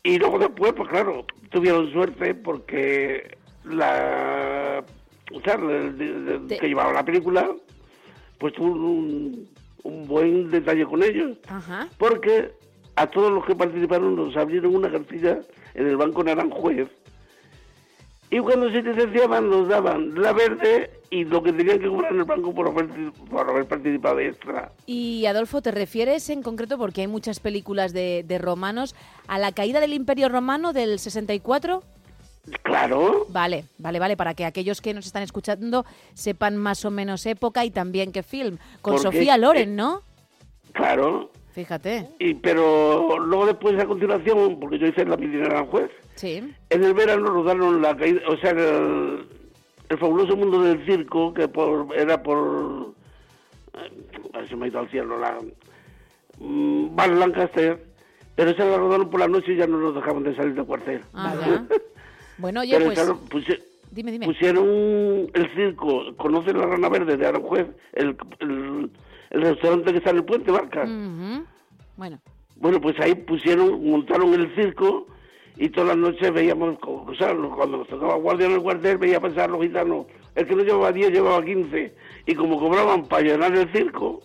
y 0.03 0.19
luego 0.19 0.39
después, 0.39 0.73
pues 0.75 0.89
claro, 0.89 1.25
tuvieron 1.51 1.91
suerte 1.93 2.35
porque 2.35 3.37
la... 3.65 4.85
O 5.35 5.41
sea, 5.41 5.55
el- 5.55 6.01
el- 6.01 6.29
el 6.51 6.59
que 6.59 6.69
llevaba 6.69 6.93
la 6.93 7.05
película, 7.05 7.51
pues 8.39 8.55
tuvo 8.55 8.69
un, 8.73 9.49
un 9.83 10.07
buen 10.07 10.51
detalle 10.51 10.85
con 10.87 11.03
ellos. 11.03 11.37
Ajá. 11.49 11.89
Porque 11.99 12.53
a 12.97 13.07
todos 13.07 13.31
los 13.33 13.45
que 13.45 13.55
participaron 13.55 14.17
nos 14.17 14.37
abrieron 14.37 14.75
una 14.75 14.91
cartilla 14.91 15.41
en 15.75 15.87
el 15.87 15.97
Banco 15.97 16.25
Naranjuez. 16.25 16.89
Y 18.31 18.41
cuando 18.41 18.71
se 18.71 18.83
licenciaban 18.83 19.49
nos 19.49 19.69
daban 19.69 20.21
la 20.21 20.35
verde 20.35 20.91
y 21.11 21.25
lo 21.25 21.43
que 21.43 21.51
tenían 21.53 21.79
que 21.79 21.89
cobrar 21.89 22.13
en 22.13 22.19
el 22.19 22.25
banco 22.25 22.55
por 22.55 22.69
haber, 22.69 22.87
por 23.31 23.49
haber 23.49 23.65
participado 23.67 24.17
de 24.17 24.29
extra. 24.29 24.71
Y 24.85 25.25
Adolfo, 25.25 25.63
¿te 25.63 25.71
refieres 25.71 26.29
en 26.29 26.43
concreto, 26.43 26.77
porque 26.77 27.01
hay 27.01 27.07
muchas 27.07 27.41
películas 27.41 27.95
de, 27.95 28.25
de 28.29 28.37
romanos, 28.39 28.95
a 29.29 29.39
la 29.39 29.53
caída 29.53 29.81
del 29.81 29.95
Imperio 29.95 30.29
Romano 30.29 30.75
del 30.75 30.99
64? 30.99 31.83
Claro. 32.63 33.27
Vale, 33.31 33.65
vale, 33.79 33.99
vale, 33.99 34.17
para 34.17 34.35
que 34.35 34.45
aquellos 34.45 34.81
que 34.81 34.95
nos 34.95 35.07
están 35.07 35.23
escuchando 35.23 35.85
sepan 36.15 36.57
más 36.57 36.85
o 36.85 36.91
menos 36.91 37.25
época 37.27 37.65
y 37.65 37.71
también 37.71 38.13
qué 38.13 38.23
film. 38.23 38.59
Con 38.83 38.95
Porque- 38.95 39.03
Sofía 39.03 39.37
Loren, 39.39 39.75
¿no? 39.77 40.03
Claro. 40.73 41.31
Fíjate. 41.53 42.09
Y, 42.21 42.35
pero 42.35 43.19
luego 43.19 43.47
después 43.47 43.79
a 43.81 43.87
continuación, 43.87 44.61
porque 44.61 44.79
yo 44.79 44.87
hice 44.87 45.05
la 45.05 45.17
mili 45.17 45.39
de 45.39 45.49
Naranjuez, 45.49 45.91
Sí. 46.15 46.37
en 46.71 46.85
el 46.85 46.95
verano 46.95 47.27
rodaron 47.31 47.83
la 47.83 47.97
caída, 47.97 48.21
o 48.29 48.37
sea, 48.37 48.51
el, 48.51 49.27
el 49.89 49.99
fabuloso 49.99 50.37
mundo 50.37 50.63
del 50.63 50.85
circo, 50.87 51.35
que 51.35 51.49
por, 51.49 51.89
era 51.97 52.23
por, 52.23 52.95
a 54.35 54.39
ver 54.39 54.49
si 54.49 54.55
me 54.55 54.67
ha 54.67 54.69
ido 54.69 54.79
al 54.81 54.91
cielo, 54.91 55.19
la 55.19 55.37
mm, 56.39 56.95
Bar 56.95 57.11
Lancaster, 57.11 57.85
pero 58.37 58.51
esa 58.51 58.65
la 58.65 58.77
rodaron 58.77 59.11
por 59.11 59.19
la 59.19 59.27
noche 59.29 59.53
y 59.53 59.57
ya 59.57 59.67
no 59.67 59.79
nos 59.79 59.95
dejaban 59.97 60.23
de 60.23 60.37
salir 60.37 60.55
del 60.55 60.65
cuartel. 60.65 61.01
Ah, 61.15 61.35
ya. 61.41 61.67
Bueno, 62.39 62.61
oye, 62.61 62.73
Pero 62.77 62.85
pues... 63.31 63.45
claro, 63.45 63.59
Dime, 63.91 64.13
dime. 64.13 64.27
pusieron 64.27 64.67
el 65.33 65.55
circo, 65.55 66.15
¿conoces 66.17 66.55
la 66.55 66.67
Rana 66.67 66.89
Verde 66.89 67.17
de 67.17 67.27
Aranjuez? 67.27 67.67
El, 67.95 68.17
el, 68.41 68.91
el 69.31 69.43
restaurante 69.43 69.93
que 69.93 69.99
está 69.99 70.11
en 70.11 70.17
el 70.19 70.25
puente, 70.25 70.51
Barca. 70.51 70.83
Ujú. 70.85 71.45
Bueno, 71.97 72.21
Bueno, 72.57 72.81
pues 72.81 72.99
ahí 73.01 73.15
pusieron, 73.15 73.83
montaron 73.91 74.35
el 74.35 74.55
circo 74.55 75.07
y 75.57 75.71
todas 75.71 75.89
las 75.89 75.97
noches 75.97 76.33
veíamos, 76.33 76.77
o 76.83 77.15
sea, 77.17 77.35
cuando 77.35 77.79
nos 77.79 77.89
tocaba 77.89 78.15
guardia 78.17 78.47
en 78.47 78.53
el 78.53 78.63
cuartel, 78.63 78.99
veía 78.99 79.21
pasar 79.21 79.51
los 79.51 79.63
gitanos. 79.63 80.07
El 80.35 80.47
que 80.47 80.55
no 80.55 80.63
llevaba 80.63 80.93
10 80.93 81.11
llevaba 81.11 81.45
15. 81.45 81.95
Y 82.27 82.35
como 82.35 82.61
cobraban 82.61 83.07
para 83.07 83.23
llenar 83.23 83.57
el 83.57 83.73
circo, 83.73 84.21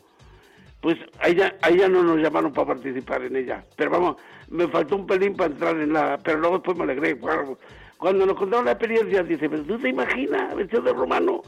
pues 0.81 0.97
ahí 1.19 1.33
ya, 1.35 1.55
ahí 1.61 1.77
ya 1.77 1.87
no 1.87 2.03
nos 2.03 2.17
llamaron 2.17 2.51
para 2.53 2.67
participar 2.67 3.23
en 3.23 3.37
ella. 3.37 3.63
Pero 3.77 3.89
vamos, 3.91 4.17
me 4.49 4.67
faltó 4.67 4.97
un 4.97 5.07
pelín 5.07 5.35
para 5.35 5.51
entrar 5.53 5.79
en 5.79 5.93
la... 5.93 6.19
Pero 6.23 6.39
luego 6.39 6.57
después 6.57 6.77
me 6.77 6.83
alegré. 6.83 7.17
claro. 7.17 7.57
Cuando 8.03 8.25
nos 8.25 8.35
contaron 8.35 8.65
la 8.65 8.71
experiencia, 8.73 9.23
dice, 9.23 9.49
pero 9.49 9.63
tú 9.63 9.79
te 9.79 9.87
imaginas 9.87 10.53
vestido 10.57 10.81
de 10.81 10.91
romano. 10.91 11.41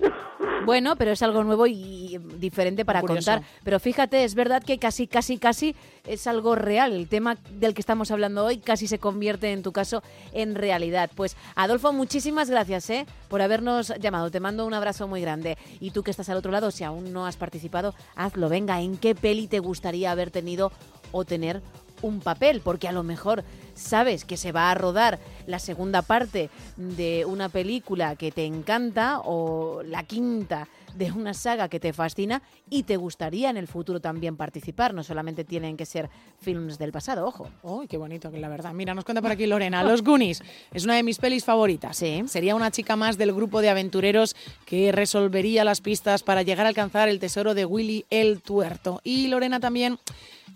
Bueno, 0.64 0.96
pero 0.96 1.12
es 1.12 1.22
algo 1.22 1.42
nuevo 1.44 1.66
y 1.66 2.18
diferente 2.36 2.84
para 2.84 3.00
Curioso. 3.00 3.30
contar. 3.30 3.48
Pero 3.64 3.80
fíjate, 3.80 4.24
es 4.24 4.34
verdad 4.34 4.62
que 4.62 4.78
casi, 4.78 5.06
casi, 5.06 5.38
casi 5.38 5.74
es 6.06 6.26
algo 6.26 6.54
real. 6.54 6.92
El 6.92 7.08
tema 7.08 7.36
del 7.52 7.74
que 7.74 7.80
estamos 7.80 8.10
hablando 8.10 8.44
hoy 8.44 8.58
casi 8.58 8.86
se 8.86 8.98
convierte, 8.98 9.50
en 9.52 9.62
tu 9.62 9.72
caso, 9.72 10.02
en 10.32 10.54
realidad. 10.54 11.10
Pues, 11.14 11.36
Adolfo, 11.54 11.92
muchísimas 11.92 12.50
gracias 12.50 12.90
¿eh? 12.90 13.06
por 13.28 13.40
habernos 13.40 13.92
llamado. 13.98 14.30
Te 14.30 14.40
mando 14.40 14.66
un 14.66 14.74
abrazo 14.74 15.08
muy 15.08 15.22
grande. 15.22 15.56
Y 15.80 15.90
tú 15.90 16.02
que 16.02 16.10
estás 16.10 16.28
al 16.28 16.36
otro 16.36 16.52
lado, 16.52 16.70
si 16.70 16.84
aún 16.84 17.12
no 17.12 17.26
has 17.26 17.36
participado, 17.36 17.94
hazlo. 18.14 18.48
Venga, 18.48 18.80
¿en 18.80 18.98
qué 18.98 19.14
peli 19.14 19.48
te 19.48 19.60
gustaría 19.60 20.10
haber 20.10 20.30
tenido 20.30 20.70
o 21.12 21.24
tener 21.24 21.62
un 22.02 22.20
papel? 22.20 22.60
Porque 22.60 22.88
a 22.88 22.92
lo 22.92 23.02
mejor 23.02 23.44
sabes 23.74 24.24
que 24.24 24.36
se 24.36 24.52
va 24.52 24.70
a 24.70 24.74
rodar 24.74 25.18
la 25.46 25.58
segunda 25.58 26.02
parte 26.02 26.50
de 26.76 27.24
una 27.24 27.48
película 27.48 28.16
que 28.16 28.32
te 28.32 28.44
encanta 28.44 29.20
o 29.24 29.82
la 29.82 30.02
quinta 30.02 30.68
de 30.94 31.12
una 31.12 31.34
saga 31.34 31.68
que 31.68 31.80
te 31.80 31.92
fascina 31.92 32.42
y 32.70 32.82
te 32.82 32.96
gustaría 32.96 33.50
en 33.50 33.56
el 33.56 33.68
futuro 33.68 34.00
también 34.00 34.36
participar. 34.36 34.94
No 34.94 35.02
solamente 35.02 35.44
tienen 35.44 35.76
que 35.76 35.86
ser 35.86 36.10
films 36.40 36.78
del 36.78 36.92
pasado, 36.92 37.26
ojo. 37.26 37.48
Uy, 37.62 37.86
qué 37.86 37.96
bonito, 37.96 38.30
que 38.30 38.38
la 38.38 38.48
verdad. 38.48 38.72
Mira, 38.72 38.94
nos 38.94 39.04
cuenta 39.04 39.22
por 39.22 39.30
aquí 39.30 39.46
Lorena. 39.46 39.82
Los 39.84 40.02
Goonies 40.02 40.42
es 40.72 40.84
una 40.84 40.96
de 40.96 41.02
mis 41.02 41.18
pelis 41.18 41.44
favoritas. 41.44 41.96
Sí. 41.96 42.24
Sería 42.26 42.54
una 42.54 42.70
chica 42.70 42.96
más 42.96 43.16
del 43.16 43.32
grupo 43.32 43.60
de 43.60 43.70
aventureros 43.70 44.34
que 44.66 44.92
resolvería 44.92 45.64
las 45.64 45.80
pistas 45.80 46.22
para 46.22 46.42
llegar 46.42 46.66
a 46.66 46.70
alcanzar 46.70 47.08
el 47.08 47.20
tesoro 47.20 47.54
de 47.54 47.64
Willy 47.64 48.06
el 48.10 48.40
Tuerto. 48.42 49.00
Y 49.04 49.28
Lorena 49.28 49.60
también 49.60 49.98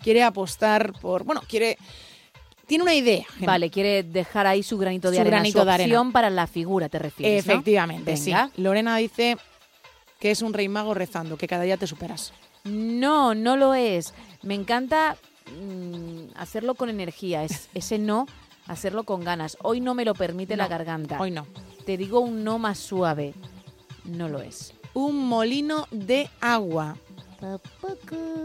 quiere 0.03 0.21
apostar 0.23 0.93
por. 1.01 1.23
Bueno, 1.23 1.41
quiere. 1.47 1.77
Tiene 2.67 2.83
una 2.83 2.93
idea. 2.93 3.25
Gemma. 3.37 3.53
Vale, 3.53 3.69
quiere 3.69 4.03
dejar 4.03 4.47
ahí 4.47 4.63
su 4.63 4.77
granito 4.77 5.09
de 5.11 5.17
Su 5.17 5.21
arena, 5.21 5.37
granito 5.37 5.59
su 5.59 5.65
de 5.65 5.71
arena. 5.71 5.85
opción 5.99 6.11
para 6.11 6.29
la 6.29 6.47
figura, 6.47 6.87
te 6.89 6.99
refieres, 6.99 7.45
¿no? 7.45 7.53
Efectivamente, 7.53 8.13
Venga. 8.13 8.49
sí. 8.55 8.61
Lorena 8.61 8.95
dice 8.97 9.37
que 10.19 10.31
es 10.31 10.41
un 10.41 10.53
rey 10.53 10.69
mago 10.69 10.93
rezando, 10.93 11.37
que 11.37 11.47
cada 11.47 11.63
día 11.63 11.75
te 11.77 11.87
superas. 11.87 12.31
No, 12.63 13.35
no 13.35 13.57
lo 13.57 13.73
es. 13.73 14.13
Me 14.43 14.55
encanta 14.55 15.17
mm, 15.61 16.35
hacerlo 16.37 16.75
con 16.75 16.89
energía. 16.89 17.43
Es, 17.43 17.69
ese 17.73 17.99
no, 17.99 18.27
hacerlo 18.67 19.03
con 19.03 19.23
ganas. 19.25 19.57
Hoy 19.61 19.81
no 19.81 19.93
me 19.93 20.05
lo 20.05 20.13
permite 20.15 20.55
la 20.55 20.67
garganta. 20.69 21.19
hoy 21.19 21.31
no. 21.31 21.45
Te 21.85 21.97
digo 21.97 22.21
un 22.21 22.45
no 22.45 22.59
más 22.59 22.77
suave. 22.79 23.33
No 24.05 24.29
lo 24.29 24.41
es. 24.41 24.73
Un 24.93 25.27
molino 25.27 25.85
de 25.91 26.29
agua. 26.39 26.95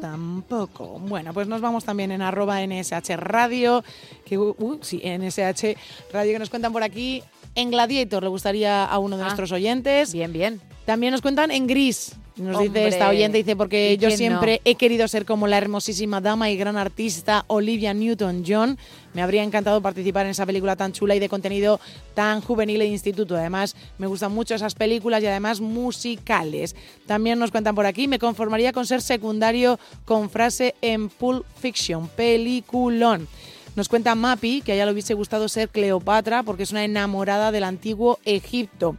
Tampoco. 0.00 0.98
Bueno, 1.00 1.32
pues 1.32 1.46
nos 1.48 1.60
vamos 1.60 1.84
también 1.84 2.10
en 2.12 2.22
arroba 2.22 2.60
NSH 2.66 3.16
Radio, 3.16 3.84
que, 4.24 4.38
uh, 4.38 4.54
uh, 4.58 4.78
sí, 4.82 5.02
NSH 5.04 5.76
Radio 6.12 6.32
que 6.32 6.38
nos 6.38 6.50
cuentan 6.50 6.72
por 6.72 6.82
aquí. 6.82 7.22
En 7.54 7.70
Gladiator 7.70 8.22
le 8.22 8.28
gustaría 8.28 8.84
a 8.84 8.98
uno 8.98 9.16
de 9.16 9.22
Ah, 9.22 9.26
nuestros 9.26 9.52
oyentes. 9.52 10.12
Bien, 10.12 10.32
bien. 10.32 10.60
También 10.84 11.12
nos 11.12 11.22
cuentan 11.22 11.50
en 11.50 11.66
Gris. 11.66 12.12
Nos 12.38 12.56
Hombre, 12.56 12.68
dice 12.68 12.88
esta 12.88 13.08
oyente, 13.08 13.38
dice, 13.38 13.52
¿y 13.52 13.54
porque 13.54 13.98
yo 13.98 14.10
siempre 14.10 14.60
no? 14.64 14.70
he 14.70 14.74
querido 14.76 15.08
ser 15.08 15.24
como 15.24 15.46
la 15.46 15.58
hermosísima 15.58 16.20
dama 16.20 16.50
y 16.50 16.56
gran 16.56 16.76
artista 16.76 17.44
Olivia 17.48 17.92
Newton-John. 17.94 18.78
Me 19.14 19.22
habría 19.22 19.42
encantado 19.42 19.82
participar 19.82 20.26
en 20.26 20.30
esa 20.30 20.46
película 20.46 20.76
tan 20.76 20.92
chula 20.92 21.16
y 21.16 21.18
de 21.18 21.28
contenido 21.28 21.80
tan 22.14 22.40
juvenil 22.40 22.80
e 22.82 22.86
instituto. 22.86 23.36
Además, 23.36 23.74
me 23.98 24.06
gustan 24.06 24.32
mucho 24.32 24.54
esas 24.54 24.74
películas 24.74 25.22
y 25.22 25.26
además 25.26 25.60
musicales. 25.60 26.76
También 27.06 27.38
nos 27.38 27.50
cuentan 27.50 27.74
por 27.74 27.86
aquí, 27.86 28.06
me 28.06 28.18
conformaría 28.18 28.72
con 28.72 28.86
ser 28.86 29.02
secundario 29.02 29.80
con 30.04 30.30
frase 30.30 30.74
en 30.80 31.08
Pulp 31.08 31.44
Fiction, 31.60 32.08
peliculón. 32.08 33.26
Nos 33.74 33.88
cuenta 33.88 34.14
Mapi 34.14 34.62
que 34.62 34.72
a 34.72 34.74
ella 34.74 34.86
le 34.86 34.92
hubiese 34.92 35.14
gustado 35.14 35.48
ser 35.48 35.68
Cleopatra 35.68 36.42
porque 36.42 36.64
es 36.64 36.72
una 36.72 36.84
enamorada 36.84 37.52
del 37.52 37.64
antiguo 37.64 38.18
Egipto. 38.24 38.96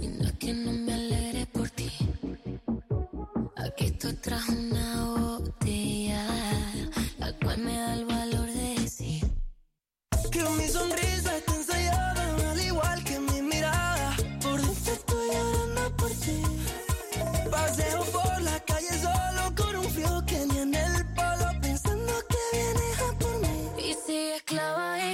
Y 0.01 0.07
no 0.07 0.25
es 0.25 0.33
que 0.33 0.53
no 0.53 0.71
me 0.71 0.93
alegre 0.93 1.45
por 1.47 1.67
ti 1.69 1.89
Aquí 3.55 3.85
estoy 3.85 4.13
tras 4.13 4.47
una 4.49 4.82
que 10.33 10.43
mi 10.57 10.67
sonrisa 10.67 11.37
está 11.37 11.55
ensayada, 11.55 12.51
al 12.51 12.59
igual 12.59 13.03
que 13.03 13.19
mi 13.19 13.41
mirada. 13.41 14.15
Por 14.41 14.59
eso 14.59 14.91
estoy 14.91 15.27
llorando 15.31 15.95
por 15.95 16.09
ti. 16.09 16.41
Paseo 17.51 18.03
por 18.05 18.41
la 18.41 18.59
calle 18.61 18.93
solo 19.07 19.43
con 19.55 19.75
un 19.75 19.89
frío 19.91 20.23
que 20.25 20.39
ni 20.47 20.57
en 20.59 20.73
el 20.73 21.05
palo, 21.13 21.47
pensando 21.61 22.13
que 22.31 22.41
vienes 22.51 22.99
a 23.07 23.19
por 23.19 23.35
mí. 23.41 23.69
Y 23.77 23.95
si 24.05 24.17
esclava 24.31 24.99
y. 25.11 25.13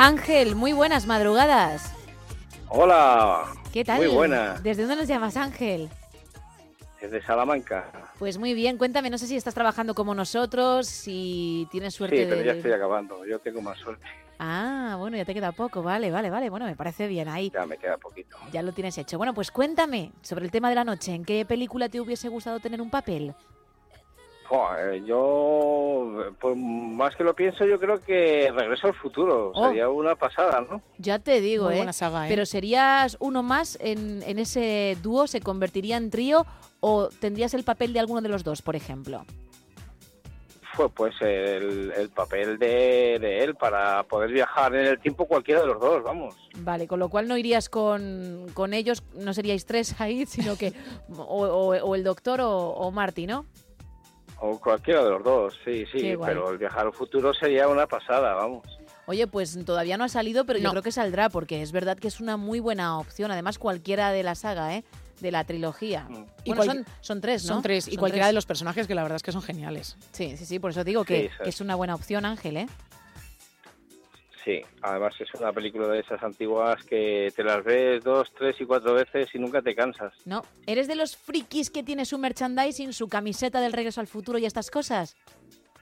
Ángel, 0.00 0.54
muy 0.54 0.72
buenas 0.72 1.08
madrugadas. 1.08 1.92
Hola. 2.68 3.46
¿Qué 3.72 3.84
tal? 3.84 3.98
Muy 3.98 4.06
buena. 4.06 4.54
¿Desde 4.62 4.82
dónde 4.82 4.94
nos 4.94 5.08
llamas, 5.08 5.36
Ángel? 5.36 5.88
Desde 7.00 7.20
Salamanca. 7.20 8.12
Pues 8.16 8.38
muy 8.38 8.54
bien, 8.54 8.78
cuéntame, 8.78 9.10
no 9.10 9.18
sé 9.18 9.26
si 9.26 9.34
estás 9.34 9.54
trabajando 9.54 9.96
como 9.96 10.14
nosotros, 10.14 10.86
si 10.86 11.66
tienes 11.72 11.94
suerte 11.94 12.16
Sí, 12.16 12.26
pero 12.28 12.42
ya 12.42 12.52
estoy 12.52 12.70
acabando. 12.70 13.26
Yo 13.26 13.40
tengo 13.40 13.60
más 13.60 13.76
suerte. 13.78 14.06
Ah, 14.38 14.94
bueno, 15.00 15.16
ya 15.16 15.24
te 15.24 15.34
queda 15.34 15.50
poco, 15.50 15.82
vale, 15.82 16.12
vale, 16.12 16.30
vale, 16.30 16.48
bueno, 16.48 16.66
me 16.66 16.76
parece 16.76 17.08
bien 17.08 17.26
ahí. 17.26 17.50
Ya 17.52 17.66
me 17.66 17.76
queda 17.76 17.96
poquito. 17.96 18.36
Ya 18.52 18.62
lo 18.62 18.70
tienes 18.70 18.96
hecho. 18.98 19.18
Bueno, 19.18 19.34
pues 19.34 19.50
cuéntame 19.50 20.12
sobre 20.22 20.44
el 20.44 20.52
tema 20.52 20.68
de 20.68 20.76
la 20.76 20.84
noche, 20.84 21.12
¿en 21.12 21.24
qué 21.24 21.44
película 21.44 21.88
te 21.88 22.00
hubiese 22.00 22.28
gustado 22.28 22.60
tener 22.60 22.80
un 22.80 22.90
papel? 22.90 23.34
Joder, 24.48 25.04
yo, 25.04 26.32
pues 26.40 26.56
más 26.56 27.14
que 27.16 27.22
lo 27.22 27.34
pienso, 27.34 27.66
yo 27.66 27.78
creo 27.78 28.00
que 28.00 28.50
Regreso 28.50 28.86
al 28.86 28.94
Futuro. 28.94 29.52
Oh. 29.54 29.68
Sería 29.68 29.90
una 29.90 30.14
pasada, 30.16 30.64
¿no? 30.70 30.80
Ya 30.96 31.18
te 31.18 31.40
digo, 31.42 31.64
Muy 31.66 31.74
¿eh? 31.74 31.76
buena 31.78 31.92
saga, 31.92 32.24
¿eh? 32.26 32.30
Pero 32.30 32.46
serías 32.46 33.18
uno 33.20 33.42
más 33.42 33.76
en, 33.80 34.22
en 34.22 34.38
ese 34.38 34.96
dúo, 35.02 35.26
se 35.26 35.40
convertiría 35.42 35.98
en 35.98 36.08
trío 36.10 36.46
o 36.80 37.08
tendrías 37.20 37.52
el 37.52 37.62
papel 37.64 37.92
de 37.92 38.00
alguno 38.00 38.22
de 38.22 38.30
los 38.30 38.42
dos, 38.42 38.62
por 38.62 38.74
ejemplo. 38.74 39.24
Fue 40.74 40.88
pues 40.88 41.14
el, 41.20 41.92
el 41.96 42.08
papel 42.08 42.56
de, 42.58 43.18
de 43.20 43.42
él 43.44 43.54
para 43.56 44.04
poder 44.04 44.30
viajar 44.30 44.74
en 44.76 44.86
el 44.86 44.98
tiempo 45.00 45.26
cualquiera 45.26 45.60
de 45.62 45.66
los 45.66 45.80
dos, 45.80 46.02
vamos. 46.04 46.36
Vale, 46.60 46.86
con 46.86 47.00
lo 47.00 47.08
cual 47.10 47.26
no 47.28 47.36
irías 47.36 47.68
con, 47.68 48.46
con 48.54 48.72
ellos, 48.72 49.02
no 49.14 49.34
seríais 49.34 49.66
tres 49.66 50.00
ahí, 50.00 50.24
sino 50.26 50.56
que 50.56 50.72
o, 51.16 51.22
o- 51.22 51.74
o 51.84 51.94
el 51.96 52.04
doctor 52.04 52.40
o, 52.40 52.50
o 52.70 52.90
Marty, 52.92 53.26
¿no? 53.26 53.44
O 54.40 54.58
cualquiera 54.60 55.02
de 55.04 55.10
los 55.10 55.24
dos, 55.24 55.54
sí, 55.64 55.84
sí. 55.92 55.98
Qué 56.00 56.16
guay. 56.16 56.28
Pero 56.34 56.50
el 56.50 56.58
viajar 56.58 56.86
al 56.86 56.92
futuro 56.92 57.34
sería 57.34 57.66
una 57.68 57.86
pasada, 57.86 58.34
vamos. 58.34 58.62
Oye, 59.06 59.26
pues 59.26 59.58
todavía 59.64 59.96
no 59.96 60.04
ha 60.04 60.08
salido, 60.08 60.44
pero 60.44 60.58
yo 60.58 60.64
No. 60.64 60.70
creo 60.70 60.82
que 60.82 60.92
saldrá, 60.92 61.28
porque 61.30 61.62
es 61.62 61.72
verdad 61.72 61.96
que 61.98 62.08
es 62.08 62.20
una 62.20 62.36
muy 62.36 62.60
buena 62.60 62.98
opción. 62.98 63.30
Además, 63.30 63.58
cualquiera 63.58 64.12
de 64.12 64.22
la 64.22 64.34
saga, 64.34 64.74
¿eh? 64.76 64.84
De 65.20 65.32
la 65.32 65.42
trilogía. 65.44 66.06
Y 66.44 66.50
Bueno, 66.50 66.56
cual- 66.56 66.66
son, 66.68 66.86
son 67.00 67.20
tres, 67.20 67.44
¿no? 67.46 67.54
Son 67.54 67.62
tres. 67.62 67.88
Y 67.88 67.92
Son 67.92 67.98
cualquiera 68.00 68.26
tres. 68.26 68.30
de 68.30 68.34
los 68.34 68.46
personajes 68.46 68.86
que 68.86 68.94
la 68.94 69.02
verdad 69.02 69.16
es 69.16 69.22
que 69.22 69.32
son 69.32 69.42
geniales. 69.42 69.96
Sí, 70.12 70.36
sí, 70.36 70.44
sí, 70.46 70.58
por 70.60 70.70
eso 70.70 70.84
digo 70.84 71.04
que, 71.04 71.22
Sí, 71.22 71.28
sí. 71.28 71.42
que 71.44 71.48
es 71.50 71.60
una 71.60 71.74
buena 71.74 71.94
opción, 71.96 72.24
Ángel, 72.24 72.58
¿eh? 72.58 72.66
Sí, 74.44 74.62
además 74.82 75.14
es 75.20 75.28
una 75.34 75.52
película 75.52 75.88
de 75.88 76.00
esas 76.00 76.22
antiguas 76.22 76.82
que 76.84 77.32
te 77.34 77.42
las 77.42 77.62
ves 77.64 78.02
dos, 78.04 78.32
tres 78.36 78.56
y 78.60 78.64
cuatro 78.64 78.94
veces 78.94 79.28
y 79.34 79.38
nunca 79.38 79.60
te 79.62 79.74
cansas. 79.74 80.12
¿No? 80.24 80.42
¿Eres 80.66 80.86
de 80.88 80.94
los 80.94 81.16
frikis 81.16 81.70
que 81.70 81.82
tiene 81.82 82.04
su 82.04 82.18
merchandising, 82.18 82.92
su 82.92 83.08
camiseta 83.08 83.60
del 83.60 83.72
Regreso 83.72 84.00
al 84.00 84.06
Futuro 84.06 84.38
y 84.38 84.46
estas 84.46 84.70
cosas? 84.70 85.16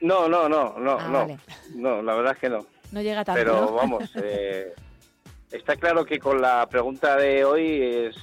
No, 0.00 0.28
no, 0.28 0.48
no, 0.48 0.78
no, 0.78 0.98
Ah, 0.98 1.08
no. 1.08 1.18
vale. 1.20 1.38
No, 1.74 2.02
la 2.02 2.14
verdad 2.14 2.32
es 2.34 2.38
que 2.40 2.48
no. 2.48 2.66
No 2.92 3.02
llega 3.02 3.24
tanto, 3.24 3.38
Pero 3.38 3.60
¿no? 3.60 3.72
vamos, 3.72 4.10
eh, 4.16 4.72
está 5.50 5.76
claro 5.76 6.04
que 6.04 6.18
con 6.18 6.40
la 6.40 6.66
pregunta 6.68 7.16
de 7.16 7.44
hoy 7.44 7.82
es, 7.82 8.16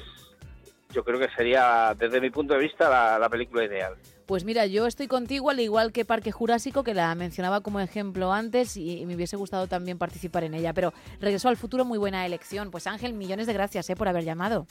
yo 0.91 1.03
creo 1.03 1.19
que 1.19 1.29
sería, 1.35 1.95
desde 1.97 2.19
mi 2.21 2.29
punto 2.29 2.53
de 2.53 2.59
vista, 2.61 2.89
la, 2.89 3.19
la 3.19 3.29
película 3.29 3.63
ideal. 3.65 3.95
Pues 4.25 4.45
mira, 4.45 4.65
yo 4.65 4.88
estoy 4.88 5.07
contigo, 5.07 5.49
al 5.49 5.59
igual 5.59 5.91
que 5.91 6.05
Parque 6.05 6.31
Jurásico, 6.31 6.83
que 6.83 6.93
la 6.93 7.13
mencionaba 7.15 7.62
como 7.62 7.79
ejemplo 7.79 8.31
antes 8.31 8.77
y, 8.77 9.05
me 9.05 9.15
hubiese 9.15 9.36
gustado 9.36 9.67
también 9.67 9.97
participar 9.97 10.43
en 10.43 10.53
ella. 10.53 10.73
Pero 10.73 10.93
Regreso 11.19 11.49
al 11.49 11.57
Futuro, 11.57 11.83
muy 11.83 11.97
buena 11.97 12.25
elección. 12.25 12.71
Pues 12.71 12.88
Ángel, 12.88 13.13
millones 13.13 13.47
de 13.47 13.53
gracias 13.53 13.89
¿eh? 13.89 13.95
por 13.95 14.07
haber 14.07 14.23
llamado. 14.23 14.65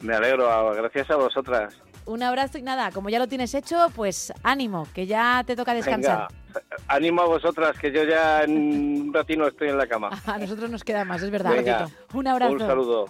Me 0.00 0.14
alegro, 0.14 0.48
gracias 0.74 1.10
a 1.10 1.16
vosotras. 1.16 1.80
Un 2.04 2.24
abrazo 2.24 2.58
y 2.58 2.62
nada, 2.62 2.90
como 2.90 3.08
ya 3.08 3.20
lo 3.20 3.28
tienes 3.28 3.54
hecho, 3.54 3.86
pues 3.94 4.32
ánimo, 4.42 4.88
que 4.92 5.06
ya 5.06 5.44
te 5.46 5.54
toca 5.54 5.72
descansar. 5.72 6.26
Venga, 6.28 6.82
ánimo 6.88 7.22
a 7.22 7.26
vosotras, 7.26 7.78
que 7.78 7.92
yo 7.92 8.02
ya 8.02 8.42
en 8.42 8.56
un 8.56 9.14
ratino 9.14 9.46
estoy 9.46 9.68
en 9.68 9.78
la 9.78 9.86
cama. 9.86 10.10
A 10.26 10.38
nosotros 10.38 10.68
nos 10.68 10.82
queda 10.82 11.04
más, 11.04 11.22
es 11.22 11.30
verdad. 11.30 11.52
Venga, 11.52 11.88
Un 12.12 12.26
abrazo. 12.26 12.52
Un 12.54 12.58
saludo. 12.58 13.04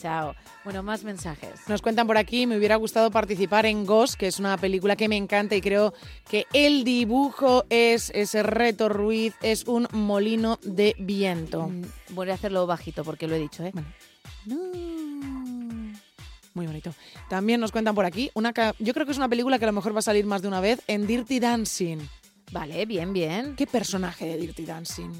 Chao. 0.00 0.34
Bueno, 0.64 0.82
más 0.82 1.04
mensajes. 1.04 1.68
Nos 1.68 1.82
cuentan 1.82 2.06
por 2.06 2.16
aquí, 2.16 2.46
me 2.46 2.56
hubiera 2.56 2.76
gustado 2.76 3.10
participar 3.10 3.66
en 3.66 3.84
Ghost, 3.84 4.14
que 4.14 4.28
es 4.28 4.38
una 4.38 4.56
película 4.56 4.96
que 4.96 5.08
me 5.08 5.16
encanta 5.16 5.54
y 5.56 5.60
creo 5.60 5.92
que 6.28 6.46
el 6.54 6.84
dibujo 6.84 7.64
es 7.68 8.10
ese 8.14 8.42
reto 8.42 8.88
Ruiz, 8.88 9.34
es 9.42 9.66
un 9.66 9.88
molino 9.92 10.58
de 10.62 10.96
viento. 10.98 11.68
Mm, 11.68 11.82
Voy 12.10 12.30
a 12.30 12.34
hacerlo 12.34 12.66
bajito 12.66 13.04
porque 13.04 13.28
lo 13.28 13.34
he 13.34 13.38
dicho, 13.38 13.62
¿eh? 13.62 13.72
Muy 16.54 16.66
bonito. 16.66 16.94
También 17.28 17.60
nos 17.60 17.70
cuentan 17.70 17.94
por 17.94 18.04
aquí, 18.06 18.30
una 18.34 18.52
yo 18.78 18.94
creo 18.94 19.06
que 19.06 19.12
es 19.12 19.18
una 19.18 19.28
película 19.28 19.58
que 19.58 19.66
a 19.66 19.68
lo 19.68 19.72
mejor 19.72 19.94
va 19.94 19.98
a 20.00 20.02
salir 20.02 20.24
más 20.24 20.42
de 20.42 20.48
una 20.48 20.60
vez, 20.60 20.80
en 20.86 21.06
Dirty 21.06 21.40
Dancing. 21.40 21.98
Vale, 22.52 22.84
bien, 22.86 23.12
bien. 23.12 23.54
¿Qué 23.54 23.66
personaje 23.66 24.26
de 24.26 24.36
Dirty 24.38 24.64
Dancing? 24.64 25.10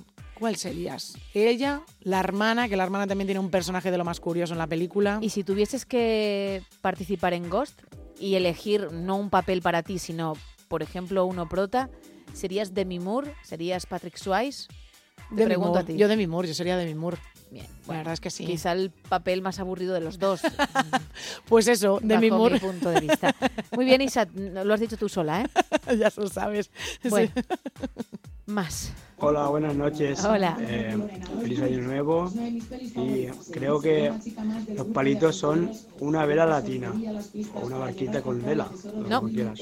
¿Cuál 0.40 0.56
serías? 0.56 1.18
¿Ella? 1.34 1.82
¿La 2.00 2.18
hermana? 2.18 2.66
Que 2.66 2.76
la 2.78 2.84
hermana 2.84 3.06
también 3.06 3.26
tiene 3.26 3.40
un 3.40 3.50
personaje 3.50 3.90
de 3.90 3.98
lo 3.98 4.06
más 4.06 4.20
curioso 4.20 4.54
en 4.54 4.58
la 4.58 4.66
película. 4.66 5.18
Y 5.20 5.28
si 5.28 5.44
tuvieses 5.44 5.84
que 5.84 6.62
participar 6.80 7.34
en 7.34 7.50
Ghost 7.50 7.82
y 8.18 8.36
elegir 8.36 8.90
no 8.90 9.16
un 9.16 9.28
papel 9.28 9.60
para 9.60 9.82
ti, 9.82 9.98
sino, 9.98 10.32
por 10.68 10.82
ejemplo, 10.82 11.26
uno 11.26 11.46
prota, 11.46 11.90
¿serías 12.32 12.72
Demi 12.72 12.98
Moore? 12.98 13.34
¿Serías 13.44 13.84
Patrick 13.84 14.16
Swayze? 14.16 14.66
Te 15.28 15.34
Demi 15.36 15.44
pregunto 15.44 15.72
Moore. 15.72 15.82
a 15.82 15.86
ti. 15.86 15.96
Yo 15.98 16.08
Demi 16.08 16.26
Moore, 16.26 16.48
yo 16.48 16.54
sería 16.54 16.78
Demi 16.78 16.94
Moore. 16.94 17.18
Bien, 17.50 17.66
La 17.88 17.94
verdad 17.98 18.12
es 18.14 18.20
que 18.20 18.30
sí. 18.30 18.46
Quizá 18.46 18.72
el 18.72 18.90
papel 18.90 19.42
más 19.42 19.58
aburrido 19.58 19.92
de 19.94 20.00
los 20.00 20.18
dos. 20.18 20.40
Pues 21.48 21.66
eso, 21.66 21.98
Demi 22.02 22.30
bajo 22.30 22.38
Moore. 22.42 22.54
mi 22.54 22.60
punto 22.60 22.90
de 22.90 23.00
vista. 23.00 23.34
Muy 23.74 23.84
bien, 23.84 24.00
Isa, 24.00 24.26
lo 24.34 24.72
has 24.72 24.80
dicho 24.80 24.96
tú 24.96 25.08
sola, 25.08 25.42
¿eh? 25.42 25.46
ya 25.98 26.10
lo 26.16 26.28
sabes. 26.28 26.70
Bueno, 27.08 27.30
Sí. 27.34 27.42
más. 28.46 28.92
Hola, 29.18 29.48
buenas 29.48 29.74
noches. 29.74 30.24
Hola. 30.24 30.56
Eh, 30.60 30.96
feliz 31.42 31.60
año 31.60 31.78
nuevo. 31.82 32.32
Y 32.96 33.26
creo 33.52 33.80
que 33.80 34.12
los 34.76 34.86
palitos 34.88 35.36
son 35.36 35.70
una 35.98 36.24
vela 36.24 36.46
latina 36.46 36.92
o 37.54 37.66
una 37.66 37.76
barquita 37.78 38.22
con 38.22 38.42
vela, 38.42 38.68
lo 38.94 39.08
No. 39.08 39.26
que 39.26 39.32
quieras. 39.34 39.60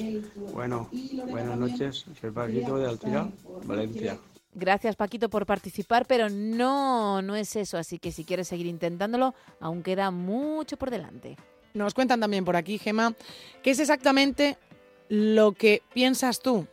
Bueno, 0.53 0.89
buenas 1.31 1.59
noches. 1.59 2.05
Soy 2.21 2.31
Paquito 2.31 2.77
de 2.77 2.87
Altira, 2.89 3.29
Valencia. 3.65 4.19
Gracias, 4.59 4.97
Paquito, 4.97 5.31
por 5.31 5.47
participar, 5.47 6.05
pero 6.07 6.29
no, 6.29 7.23
no 7.23 7.37
es 7.37 7.55
eso. 7.55 7.79
Así 7.79 8.01
que 8.01 8.11
si 8.11 8.25
quieres 8.25 8.49
seguir 8.49 8.67
intentándolo, 8.67 9.35
aún 9.61 9.85
queda 9.85 10.11
mucho 10.11 10.77
por 10.77 10.91
delante. 10.91 11.37
Nos 11.75 11.95
cuentan 11.95 12.19
también 12.19 12.45
por 12.45 12.57
aquí, 12.57 12.79
Gema, 12.79 13.15
qué 13.63 13.71
es 13.71 13.79
exactamente 13.79 14.59
lo 15.09 15.53
que 15.53 15.83
piensas 15.95 16.41
tú. 16.41 16.67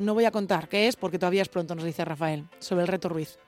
No 0.00 0.14
voy 0.14 0.24
a 0.24 0.32
contar 0.32 0.68
qué 0.68 0.88
es 0.88 0.96
porque 0.96 1.18
todavía 1.18 1.42
es 1.42 1.48
pronto, 1.48 1.76
nos 1.76 1.84
dice 1.84 2.04
Rafael, 2.04 2.48
sobre 2.58 2.82
el 2.82 2.88
reto 2.88 3.08
Ruiz. 3.08 3.38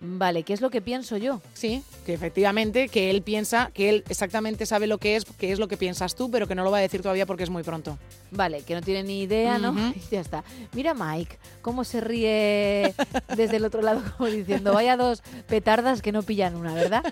Vale, 0.00 0.44
¿qué 0.44 0.52
es 0.52 0.60
lo 0.60 0.70
que 0.70 0.80
pienso 0.80 1.16
yo? 1.16 1.42
Sí, 1.54 1.82
que 2.06 2.14
efectivamente, 2.14 2.88
que 2.88 3.10
él 3.10 3.22
piensa, 3.22 3.72
que 3.74 3.88
él 3.88 4.04
exactamente 4.08 4.64
sabe 4.64 4.86
lo 4.86 4.98
que 4.98 5.16
es, 5.16 5.24
que 5.24 5.50
es 5.50 5.58
lo 5.58 5.66
que 5.66 5.76
piensas 5.76 6.14
tú, 6.14 6.30
pero 6.30 6.46
que 6.46 6.54
no 6.54 6.62
lo 6.62 6.70
va 6.70 6.78
a 6.78 6.82
decir 6.82 7.02
todavía 7.02 7.26
porque 7.26 7.42
es 7.42 7.50
muy 7.50 7.64
pronto. 7.64 7.98
Vale, 8.30 8.62
que 8.62 8.74
no 8.76 8.80
tiene 8.80 9.02
ni 9.02 9.22
idea, 9.22 9.58
¿no? 9.58 9.74
Y 9.96 10.00
ya 10.12 10.20
está. 10.20 10.44
Mira 10.72 10.94
Mike, 10.94 11.38
cómo 11.62 11.82
se 11.82 12.00
ríe 12.00 12.94
desde 13.36 13.56
el 13.56 13.64
otro 13.64 13.82
lado, 13.82 14.00
como 14.16 14.30
diciendo, 14.30 14.72
vaya 14.72 14.96
dos 14.96 15.20
petardas 15.48 16.00
que 16.00 16.12
no 16.12 16.22
pillan 16.22 16.54
una, 16.54 16.74
¿verdad? 16.74 17.02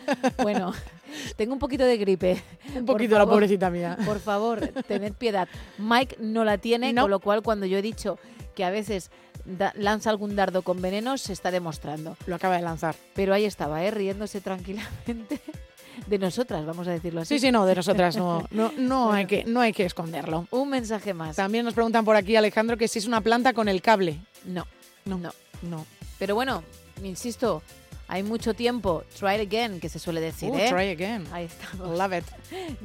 Bueno, 0.40 0.72
tengo 1.34 1.54
un 1.54 1.58
poquito 1.58 1.84
de 1.84 1.96
gripe. 1.96 2.40
Un 2.76 2.86
poquito, 2.86 3.18
la 3.18 3.26
pobrecita 3.26 3.68
mía. 3.68 3.98
Por 4.06 4.20
favor, 4.20 4.60
tened 4.86 5.14
piedad. 5.14 5.48
Mike 5.78 6.18
no 6.20 6.44
la 6.44 6.58
tiene, 6.58 6.92
No. 6.92 7.02
con 7.02 7.10
lo 7.10 7.18
cual 7.18 7.42
cuando 7.42 7.66
yo 7.66 7.78
he 7.78 7.82
dicho 7.82 8.16
que 8.54 8.64
a 8.64 8.70
veces 8.70 9.10
da- 9.46 9.72
lanza 9.76 10.10
algún 10.10 10.36
dardo 10.36 10.62
con 10.62 10.80
veneno, 10.82 11.16
se 11.18 11.32
está 11.32 11.50
demostrando. 11.50 12.16
Lo 12.26 12.34
acaba 12.36 12.56
de 12.56 12.62
lanzar. 12.62 12.94
Pero 13.14 13.32
ahí 13.34 13.44
estaba, 13.44 13.84
¿eh? 13.84 13.90
riéndose 13.90 14.40
tranquilamente 14.40 15.40
de 16.06 16.18
nosotras, 16.18 16.66
vamos 16.66 16.86
a 16.88 16.90
decirlo 16.90 17.20
así. 17.22 17.34
Sí, 17.38 17.46
sí, 17.46 17.52
no, 17.52 17.64
de 17.66 17.74
nosotras 17.74 18.16
no, 18.16 18.46
no, 18.50 18.72
no, 18.76 19.12
hay, 19.12 19.26
que, 19.26 19.44
no 19.44 19.60
hay 19.60 19.72
que 19.72 19.84
esconderlo. 19.84 20.46
Un 20.50 20.68
mensaje 20.70 21.14
más. 21.14 21.36
También 21.36 21.64
nos 21.64 21.74
preguntan 21.74 22.04
por 22.04 22.16
aquí, 22.16 22.36
Alejandro, 22.36 22.76
que 22.76 22.88
si 22.88 22.98
es 22.98 23.06
una 23.06 23.20
planta 23.20 23.52
con 23.54 23.68
el 23.68 23.80
cable. 23.82 24.18
No, 24.44 24.66
No, 25.04 25.18
no. 25.18 25.32
no. 25.62 25.86
Pero 26.18 26.34
bueno, 26.34 26.62
insisto, 27.02 27.62
hay 28.08 28.22
mucho 28.22 28.54
tiempo. 28.54 29.04
Try 29.18 29.36
it 29.36 29.40
again, 29.52 29.80
que 29.80 29.88
se 29.88 29.98
suele 29.98 30.20
decir, 30.20 30.50
Uh, 30.50 30.58
¿eh? 30.58 30.68
try 30.70 30.88
again. 30.90 31.26
Ahí 31.32 31.44
estamos. 31.46 31.96
Love 31.98 32.18
it. 32.18 32.24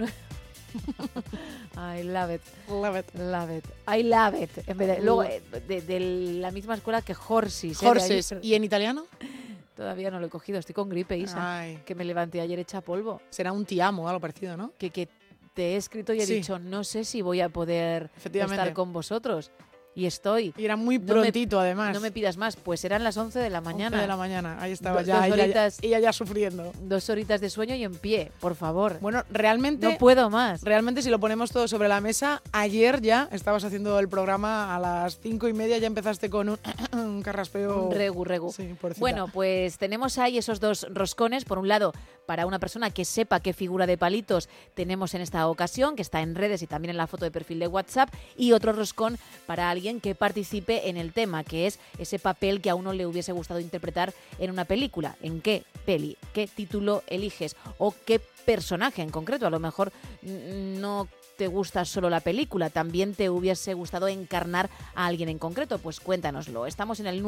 I 1.77 2.03
love 2.03 2.33
it. 2.33 2.41
Love 2.69 2.97
it. 2.99 3.05
Love 3.15 3.51
it. 3.57 3.65
I 3.87 4.03
love 4.03 4.35
it. 4.41 4.51
En 4.67 4.77
vez 4.77 4.87
de, 4.87 5.01
luego, 5.01 5.23
eh, 5.23 5.41
de, 5.67 5.81
de 5.81 5.99
la 6.39 6.51
misma 6.51 6.75
escuela 6.75 7.01
que 7.01 7.15
horses. 7.27 7.81
¿eh? 7.81 7.87
Horses. 7.87 8.35
¿Y 8.41 8.53
en 8.55 8.63
italiano? 8.63 9.05
Todavía 9.75 10.11
no 10.11 10.19
lo 10.19 10.27
he 10.27 10.29
cogido, 10.29 10.59
estoy 10.59 10.75
con 10.75 10.89
gripe, 10.89 11.17
Isa. 11.17 11.59
Ay. 11.59 11.81
Que 11.85 11.95
me 11.95 12.05
levanté 12.05 12.41
ayer 12.41 12.59
hecha 12.59 12.81
polvo. 12.81 13.21
Será 13.29 13.51
un 13.51 13.65
te 13.65 13.81
amo 13.81 14.03
o 14.03 14.07
algo 14.07 14.19
parecido, 14.19 14.55
¿no? 14.55 14.73
Que, 14.77 14.89
que 14.91 15.07
te 15.53 15.73
he 15.73 15.75
escrito 15.77 16.13
y 16.13 16.19
he 16.19 16.25
Sí. 16.25 16.35
dicho, 16.35 16.59
no 16.59 16.83
sé 16.83 17.03
si 17.03 17.21
voy 17.21 17.41
a 17.41 17.49
poder 17.49 18.11
estar 18.23 18.73
con 18.73 18.93
vosotros. 18.93 19.51
Y 19.93 20.05
estoy. 20.05 20.53
Y 20.57 20.63
era 20.63 20.77
muy 20.77 20.97
No 20.99 21.15
me- 21.15 21.21
prontito, 21.21 21.59
además. 21.59 21.93
No 21.93 21.99
me 21.99 22.11
pidas 22.11 22.37
más, 22.37 22.55
pues 22.55 22.85
eran 22.85 23.03
las 23.03 23.17
11 23.17 23.39
de 23.39 23.49
la 23.49 23.59
mañana. 23.59 23.97
11 23.97 24.01
de 24.01 24.07
la 24.07 24.15
mañana, 24.15 24.57
ahí 24.61 24.71
estaba 24.71 25.01
Do- 25.01 25.07
ya, 25.07 25.27
dos 25.27 25.37
horitas- 25.37 25.79
ella 25.81 25.99
ya 25.99 26.13
sufriendo. 26.13 26.71
Dos 26.81 27.09
horitas 27.09 27.41
de 27.41 27.49
sueño 27.49 27.75
y 27.75 27.83
en 27.83 27.95
pie, 27.95 28.31
por 28.39 28.55
favor. 28.55 28.99
Bueno, 29.01 29.23
realmente... 29.29 29.85
No 29.91 29.97
puedo 29.97 30.29
más. 30.29 30.61
Realmente, 30.61 31.01
si 31.01 31.09
lo 31.09 31.19
ponemos 31.19 31.51
todo 31.51 31.67
sobre 31.67 31.89
la 31.89 31.99
mesa, 31.99 32.41
ayer 32.53 33.01
ya 33.01 33.27
estabas 33.33 33.65
haciendo 33.65 33.99
el 33.99 34.07
programa 34.07 34.73
a 34.73 34.79
las 34.79 35.19
cinco 35.19 35.49
y 35.49 35.53
media, 35.53 35.77
ya 35.77 35.87
empezaste 35.87 36.29
con 36.29 36.47
un, 36.47 36.59
un 36.93 37.21
carraspeo... 37.21 37.87
Un 37.87 37.91
regu, 37.95 38.23
regu. 38.23 38.51
Sí. 38.53 38.73
Bueno, 38.97 39.27
pues 39.27 39.77
tenemos 39.77 40.17
ahí 40.17 40.37
esos 40.37 40.61
dos 40.61 40.87
roscones. 40.93 41.43
Por 41.43 41.59
un 41.59 41.67
lado, 41.67 41.91
para 42.25 42.45
una 42.45 42.59
persona 42.59 42.91
que 42.91 43.03
sepa 43.03 43.41
qué 43.41 43.51
figura 43.51 43.85
de 43.87 43.97
palitos 43.97 44.47
tenemos 44.73 45.13
en 45.15 45.21
esta 45.21 45.45
ocasión, 45.49 45.97
que 45.97 46.01
está 46.01 46.21
en 46.21 46.35
redes 46.35 46.61
y 46.61 46.67
también 46.67 46.91
en 46.91 46.97
la 46.97 47.07
foto 47.07 47.25
de 47.25 47.31
perfil 47.31 47.59
de 47.59 47.67
WhatsApp. 47.67 48.09
Y 48.37 48.53
otro 48.53 48.71
roscón 48.71 49.17
para 49.45 49.69
alguien 49.69 49.80
que 50.01 50.15
participe 50.15 50.89
en 50.89 50.97
el 50.97 51.13
tema, 51.13 51.43
que 51.43 51.67
es 51.67 51.79
ese 51.97 52.19
papel 52.19 52.61
que 52.61 52.69
a 52.69 52.75
uno 52.75 52.93
le 52.93 53.05
hubiese 53.05 53.31
gustado 53.31 53.59
interpretar 53.59 54.13
en 54.39 54.51
una 54.51 54.65
película. 54.65 55.15
¿En 55.21 55.41
qué 55.41 55.63
peli? 55.85 56.17
¿Qué 56.33 56.47
título 56.47 57.03
eliges? 57.07 57.55
¿O 57.77 57.93
qué 58.05 58.19
personaje 58.45 59.01
en 59.01 59.09
concreto? 59.09 59.47
A 59.47 59.49
lo 59.49 59.59
mejor 59.59 59.91
no 60.21 61.07
te 61.37 61.47
gusta 61.47 61.85
solo 61.85 62.09
la 62.09 62.19
película, 62.19 62.69
también 62.69 63.15
te 63.15 63.31
hubiese 63.31 63.73
gustado 63.73 64.07
encarnar 64.07 64.69
a 64.93 65.07
alguien 65.07 65.27
en 65.27 65.39
concreto, 65.39 65.79
pues 65.79 65.99
cuéntanoslo. 65.99 66.67
Estamos 66.67 66.99
en 66.99 67.07
el 67.07 67.23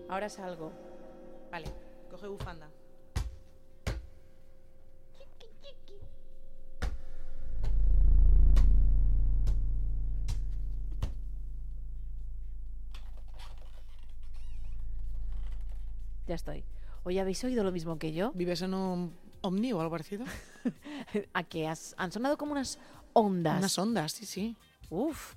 Ahora 0.09 0.29
salgo. 0.29 0.73
Vale, 1.51 1.67
coge 2.11 2.29
bufanda. 2.29 2.71
Ya 16.27 16.35
estoy. 16.35 16.65
Oye, 17.05 17.21
¿habéis 17.21 17.43
oído 17.45 17.63
lo 17.63 17.71
mismo 17.71 17.99
que 17.99 18.13
yo? 18.13 18.33
¿Vives 18.33 18.63
en 18.63 18.75
un 18.75 19.17
Omni 19.43 19.73
o 19.73 19.81
algo 19.81 19.93
parecido? 19.93 20.25
¿A 21.35 21.45
qué 21.45 21.69
has, 21.69 21.95
han 21.99 22.11
sonado 22.11 22.37
como 22.37 22.53
unas 22.53 22.81
ondas? 23.13 23.59
Unas 23.59 23.79
ondas, 23.79 24.13
sí, 24.13 24.27
sí. 24.27 24.57
Uf. 24.91 25.35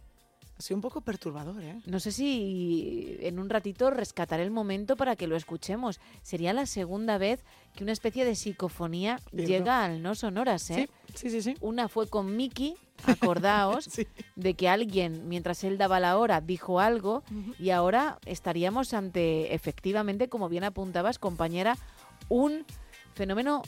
Ha 0.59 0.61
sido 0.61 0.75
un 0.75 0.81
poco 0.81 0.99
perturbador, 0.99 1.63
¿eh? 1.63 1.79
No 1.85 2.01
sé 2.01 2.11
si 2.11 3.15
en 3.21 3.39
un 3.39 3.49
ratito 3.49 3.91
rescataré 3.91 4.43
el 4.43 4.51
momento 4.51 4.97
para 4.97 5.15
que 5.15 5.25
lo 5.25 5.37
escuchemos. 5.37 6.01
Sería 6.21 6.51
la 6.51 6.65
segunda 6.65 7.17
vez 7.17 7.45
que 7.75 7.83
una 7.83 7.93
especie 7.93 8.25
de 8.25 8.35
psicofonía 8.35 9.19
Cierto. 9.31 9.47
llega 9.47 9.85
al 9.85 10.01
no 10.01 10.15
sonoras, 10.15 10.69
¿eh? 10.71 10.89
Sí, 11.15 11.29
sí, 11.29 11.41
sí. 11.41 11.41
sí. 11.53 11.57
Una 11.61 11.87
fue 11.87 12.09
con 12.09 12.35
Mickey, 12.35 12.75
acordaos, 13.05 13.85
Sí. 13.89 14.05
de 14.35 14.53
que 14.55 14.67
alguien, 14.67 15.29
mientras 15.29 15.63
él 15.63 15.77
daba 15.77 16.01
la 16.01 16.17
hora, 16.17 16.41
dijo 16.41 16.81
algo 16.81 17.23
y 17.57 17.69
ahora 17.69 18.19
estaríamos 18.25 18.93
ante, 18.93 19.53
efectivamente, 19.53 20.27
como 20.27 20.49
bien 20.49 20.65
apuntabas, 20.65 21.19
compañera, 21.19 21.77
un 22.27 22.65
fenómeno 23.13 23.61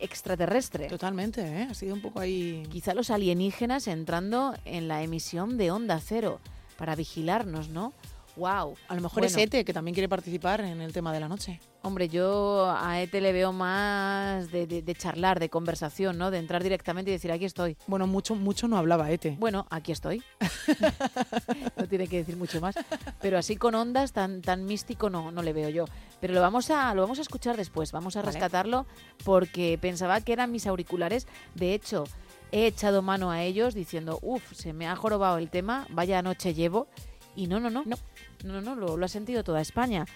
extraterrestre. 0.00 0.86
Totalmente, 0.88 1.40
¿eh? 1.42 1.68
Ha 1.70 1.74
sido 1.74 1.94
un 1.94 2.02
poco 2.02 2.20
ahí... 2.20 2.62
Quizá 2.70 2.94
los 2.94 3.10
alienígenas 3.10 3.86
entrando 3.88 4.54
en 4.64 4.88
la 4.88 5.02
emisión 5.02 5.56
de 5.56 5.70
Onda 5.70 6.00
Cero 6.00 6.40
para 6.76 6.94
vigilarnos, 6.94 7.68
¿no? 7.68 7.92
¡Wow! 8.36 8.74
A 8.88 8.94
lo 8.94 9.00
mejor 9.00 9.24
es 9.24 9.36
Ete, 9.36 9.64
que 9.64 9.72
también 9.72 9.94
quiere 9.94 10.08
participar 10.08 10.60
en 10.60 10.80
el 10.82 10.92
tema 10.92 11.12
de 11.12 11.20
la 11.20 11.28
noche. 11.28 11.58
Hombre, 11.82 12.08
yo 12.08 12.70
a 12.76 13.00
Ete 13.00 13.20
le 13.20 13.32
veo 13.32 13.52
más 13.52 14.50
de, 14.50 14.66
de- 14.66 14.82
de 14.82 14.94
charlar, 14.94 15.40
de 15.40 15.48
conversación, 15.48 16.18
¿no? 16.18 16.30
De 16.30 16.38
entrar 16.38 16.62
directamente 16.62 17.10
y 17.10 17.14
decir, 17.14 17.32
aquí 17.32 17.44
estoy. 17.46 17.76
Bueno, 17.86 18.06
mucho, 18.06 18.34
mucho 18.34 18.68
no 18.68 18.76
hablaba 18.76 19.10
Ete. 19.10 19.36
Bueno, 19.38 19.66
aquí 19.70 19.92
estoy. 19.92 20.22
no 21.76 21.86
tiene 21.88 22.08
que 22.08 22.18
decir 22.18 22.36
mucho 22.36 22.60
más. 22.60 22.74
Pero 23.20 23.38
así 23.38 23.56
con 23.56 23.74
ondas 23.74 24.12
tan, 24.12 24.42
tan 24.42 24.64
místico 24.66 25.10
no, 25.10 25.30
no 25.30 25.42
le 25.42 25.52
veo 25.52 25.68
yo. 25.68 25.84
Pero 26.20 26.34
lo 26.34 26.40
vamos 26.40 26.70
a, 26.70 26.94
lo 26.94 27.02
vamos 27.02 27.18
a 27.18 27.22
escuchar 27.22 27.56
después, 27.56 27.92
vamos 27.92 28.16
a 28.16 28.20
Vale. 28.20 28.32
rescatarlo 28.32 28.86
porque 29.24 29.78
pensaba 29.80 30.20
que 30.20 30.32
eran 30.32 30.52
mis 30.52 30.66
auriculares. 30.66 31.26
De 31.54 31.72
hecho, 31.74 32.04
he 32.52 32.66
echado 32.66 33.02
mano 33.02 33.30
a 33.30 33.42
ellos 33.42 33.74
diciendo, 33.74 34.18
uff, 34.22 34.52
se 34.54 34.72
me 34.72 34.86
ha 34.88 34.96
jorobado 34.96 35.38
el 35.38 35.50
tema, 35.50 35.86
vaya 35.90 36.20
noche 36.22 36.54
llevo. 36.54 36.88
Y 37.36 37.46
no, 37.46 37.60
no, 37.60 37.70
no. 37.70 37.84
No, 37.84 37.96
no, 38.44 38.60
no, 38.60 38.74
lo, 38.74 38.96
lo 38.96 39.04
ha 39.04 39.08
sentido 39.08 39.44
toda 39.44 39.60
España. 39.60 40.06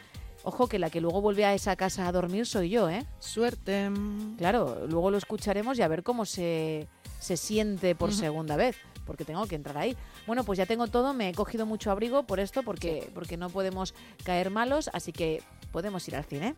Ojo 0.43 0.68
que 0.68 0.79
la 0.79 0.89
que 0.89 1.03
luego 1.03 1.21
vuelve 1.21 1.45
a 1.45 1.53
esa 1.53 1.77
casa 1.77 2.09
a 2.09 2.12
dormir 2.12 2.47
soy 2.47 2.71
yo, 2.71 2.89
¿eh? 2.89 3.05
Suerte. 3.18 3.91
Claro, 4.39 4.87
luego 4.89 5.11
lo 5.11 5.18
escucharemos 5.18 5.79
y 5.79 5.83
a 5.83 5.89
ver 5.89 6.03
cómo 6.03 6.25
se, 6.25 6.89
se 7.18 7.37
siente 7.37 7.95
por 7.95 8.14
segunda 8.14 8.57
vez, 8.57 8.77
porque 9.05 9.27
tengo 9.27 9.45
que 9.47 9.55
entrar 9.57 9.77
ahí. 9.77 9.95
Bueno, 10.27 10.43
pues 10.45 10.57
ya 10.57 10.64
tengo 10.64 10.87
todo, 10.87 11.12
me 11.12 11.29
he 11.29 11.35
cogido 11.35 11.66
mucho 11.66 11.91
abrigo 11.91 12.23
por 12.23 12.41
esto, 12.41 12.62
porque, 12.62 13.11
porque 13.12 13.37
no 13.37 13.51
podemos 13.51 13.95
caer 14.25 14.51
malos, 14.51 14.89
así 14.95 15.12
que 15.12 15.43
podemos 15.73 16.09
ir 16.09 16.16
al 16.16 16.25
cine. 16.25 16.55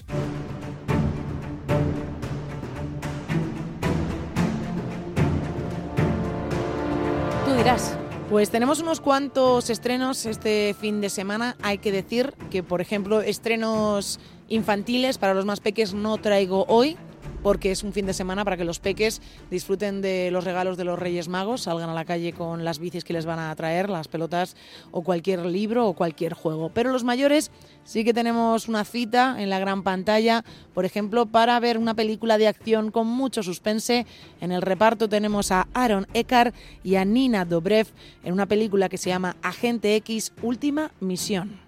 Tú 7.44 7.54
dirás. 7.54 7.96
Pues 8.32 8.48
tenemos 8.48 8.80
unos 8.80 9.02
cuantos 9.02 9.68
estrenos 9.68 10.24
este 10.24 10.74
fin 10.80 11.02
de 11.02 11.10
semana. 11.10 11.54
Hay 11.60 11.76
que 11.76 11.92
decir 11.92 12.32
que, 12.50 12.62
por 12.62 12.80
ejemplo, 12.80 13.20
estrenos 13.20 14.20
infantiles 14.48 15.18
para 15.18 15.34
los 15.34 15.44
más 15.44 15.60
peques 15.60 15.92
no 15.92 16.16
traigo 16.16 16.64
hoy, 16.66 16.96
porque 17.42 17.70
es 17.70 17.82
un 17.82 17.92
fin 17.92 18.06
de 18.06 18.14
semana 18.14 18.44
para 18.44 18.56
que 18.56 18.64
los 18.64 18.78
peques 18.78 19.20
disfruten 19.50 20.00
de 20.00 20.30
los 20.30 20.44
regalos 20.44 20.76
de 20.76 20.84
los 20.84 20.98
Reyes 20.98 21.28
Magos, 21.28 21.62
salgan 21.62 21.90
a 21.90 21.94
la 21.94 22.04
calle 22.04 22.32
con 22.32 22.64
las 22.64 22.78
bicis 22.78 23.04
que 23.04 23.12
les 23.12 23.26
van 23.26 23.38
a 23.38 23.54
traer, 23.56 23.90
las 23.90 24.08
pelotas 24.08 24.56
o 24.90 25.02
cualquier 25.02 25.44
libro 25.46 25.86
o 25.86 25.94
cualquier 25.94 26.34
juego. 26.34 26.70
Pero 26.70 26.92
los 26.92 27.04
mayores 27.04 27.50
sí 27.84 28.04
que 28.04 28.14
tenemos 28.14 28.68
una 28.68 28.84
cita 28.84 29.36
en 29.42 29.50
la 29.50 29.58
gran 29.58 29.82
pantalla, 29.82 30.44
por 30.74 30.84
ejemplo, 30.84 31.26
para 31.26 31.58
ver 31.60 31.78
una 31.78 31.94
película 31.94 32.38
de 32.38 32.48
acción 32.48 32.90
con 32.90 33.06
mucho 33.06 33.42
suspense. 33.42 34.06
En 34.40 34.52
el 34.52 34.62
reparto 34.62 35.08
tenemos 35.08 35.50
a 35.50 35.68
Aaron 35.74 36.06
Eckhart 36.14 36.54
y 36.82 36.96
a 36.96 37.04
Nina 37.04 37.44
Dobrev 37.44 37.88
en 38.24 38.32
una 38.32 38.46
película 38.46 38.88
que 38.88 38.98
se 38.98 39.10
llama 39.10 39.36
Agente 39.42 39.96
X 39.96 40.32
Última 40.42 40.92
Misión. 41.00 41.60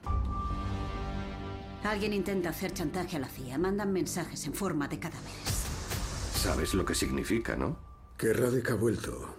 Alguien 1.84 2.14
intenta 2.14 2.48
hacer 2.48 2.72
chantaje 2.72 3.16
a 3.16 3.20
la 3.20 3.28
CIA. 3.28 3.58
Mandan 3.58 3.92
mensajes 3.92 4.46
en 4.46 4.54
forma 4.54 4.88
de 4.88 4.98
cadáveres. 4.98 5.63
Sabes 6.44 6.74
lo 6.74 6.84
que 6.84 6.94
significa, 6.94 7.56
¿no? 7.56 7.78
Que 8.18 8.34
Radek 8.34 8.72
ha 8.72 8.74
vuelto 8.74 9.34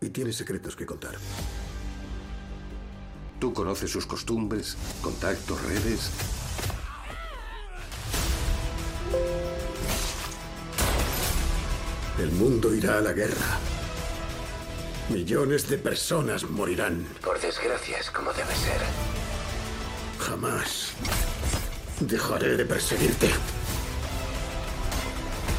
y 0.00 0.10
tiene 0.10 0.32
secretos 0.32 0.76
que 0.76 0.86
contar. 0.86 1.16
Tú 3.40 3.52
conoces 3.52 3.90
sus 3.90 4.06
costumbres, 4.06 4.76
contactos, 5.02 5.60
redes. 5.64 6.12
El 12.20 12.30
mundo 12.30 12.72
irá 12.72 12.98
a 12.98 13.00
la 13.00 13.12
guerra. 13.12 13.58
Millones 15.10 15.68
de 15.68 15.78
personas 15.78 16.48
morirán. 16.48 17.08
Por 17.24 17.40
desgracia 17.40 17.98
es 17.98 18.08
como 18.12 18.32
debe 18.32 18.54
ser. 18.54 18.80
Jamás 20.20 20.92
dejaré 21.98 22.56
de 22.56 22.64
perseguirte. 22.66 23.30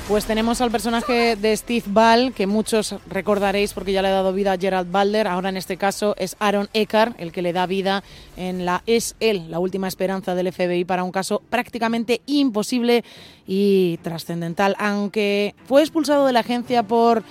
Pues 0.07 0.25
tenemos 0.25 0.61
al 0.61 0.69
personaje 0.69 1.35
de 1.35 1.57
Steve 1.57 1.85
Ball, 1.87 2.31
que 2.31 2.45
muchos 2.45 2.93
recordaréis 3.09 3.73
porque 3.73 3.91
ya 3.91 4.03
le 4.03 4.09
ha 4.09 4.11
dado 4.11 4.33
vida 4.33 4.51
a 4.51 4.57
Gerald 4.57 4.91
Balder. 4.91 5.27
Ahora 5.27 5.49
en 5.49 5.57
este 5.57 5.77
caso 5.77 6.13
es 6.19 6.35
Aaron 6.37 6.69
Eckhart 6.73 7.19
el 7.19 7.31
que 7.31 7.41
le 7.41 7.53
da 7.53 7.65
vida 7.65 8.03
en 8.37 8.65
la 8.65 8.83
Es 8.85 9.15
él, 9.19 9.49
la 9.49 9.57
última 9.57 9.87
esperanza 9.87 10.35
del 10.35 10.53
FBI 10.53 10.85
para 10.85 11.03
un 11.03 11.11
caso 11.11 11.41
prácticamente 11.49 12.21
imposible 12.27 13.03
y 13.47 13.97
trascendental. 14.03 14.75
Aunque 14.77 15.55
fue 15.65 15.81
expulsado 15.81 16.27
de 16.27 16.33
la 16.33 16.41
agencia 16.41 16.83
por 16.83 17.23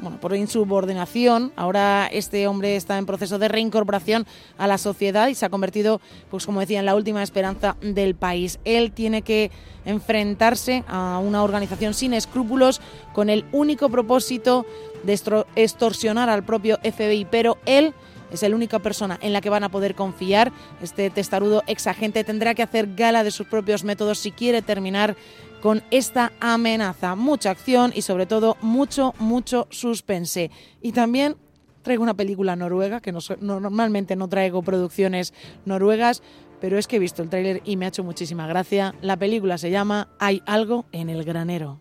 bueno, 0.00 0.18
por 0.20 0.34
insubordinación. 0.34 1.52
Ahora 1.56 2.08
este 2.10 2.46
hombre 2.46 2.76
está 2.76 2.98
en 2.98 3.06
proceso 3.06 3.38
de 3.38 3.48
reincorporación 3.48 4.26
a 4.56 4.66
la 4.66 4.78
sociedad 4.78 5.28
y 5.28 5.34
se 5.34 5.46
ha 5.46 5.50
convertido, 5.50 6.00
pues 6.30 6.46
como 6.46 6.60
decía, 6.60 6.80
en 6.80 6.86
la 6.86 6.94
última 6.94 7.22
esperanza 7.22 7.76
del 7.80 8.14
país. 8.14 8.58
Él 8.64 8.92
tiene 8.92 9.22
que 9.22 9.50
enfrentarse 9.84 10.84
a 10.86 11.18
una 11.18 11.42
organización 11.42 11.94
sin 11.94 12.14
escrúpulos 12.14 12.80
con 13.12 13.30
el 13.30 13.44
único 13.52 13.88
propósito 13.88 14.66
de 15.02 15.18
extorsionar 15.56 16.28
al 16.28 16.44
propio 16.44 16.78
FBI, 16.82 17.26
pero 17.30 17.58
él 17.66 17.94
es 18.30 18.42
la 18.42 18.54
única 18.54 18.78
persona 18.78 19.18
en 19.22 19.32
la 19.32 19.40
que 19.40 19.50
van 19.50 19.64
a 19.64 19.70
poder 19.70 19.94
confiar. 19.94 20.52
Este 20.82 21.10
testarudo 21.10 21.62
exagente 21.66 22.24
tendrá 22.24 22.54
que 22.54 22.62
hacer 22.62 22.94
gala 22.94 23.24
de 23.24 23.30
sus 23.30 23.46
propios 23.46 23.84
métodos 23.84 24.18
si 24.18 24.32
quiere 24.32 24.62
terminar 24.62 25.16
con 25.62 25.82
esta 25.90 26.32
amenaza. 26.40 27.14
Mucha 27.14 27.50
acción 27.50 27.92
y 27.94 28.02
sobre 28.02 28.26
todo 28.26 28.56
mucho, 28.60 29.14
mucho 29.18 29.66
suspense. 29.70 30.50
Y 30.82 30.92
también 30.92 31.36
traigo 31.82 32.02
una 32.02 32.14
película 32.14 32.56
noruega, 32.56 33.00
que 33.00 33.12
no, 33.12 33.20
so- 33.20 33.36
no- 33.40 33.60
normalmente 33.60 34.16
no 34.16 34.28
traigo 34.28 34.62
producciones 34.62 35.32
noruegas, 35.64 36.22
pero 36.60 36.76
es 36.78 36.86
que 36.88 36.96
he 36.96 36.98
visto 36.98 37.22
el 37.22 37.28
tráiler 37.30 37.62
y 37.64 37.76
me 37.76 37.84
ha 37.84 37.88
hecho 37.88 38.04
muchísima 38.04 38.46
gracia. 38.46 38.94
La 39.00 39.16
película 39.16 39.58
se 39.58 39.70
llama 39.70 40.08
Hay 40.18 40.42
algo 40.46 40.86
en 40.92 41.08
el 41.08 41.24
granero. 41.24 41.80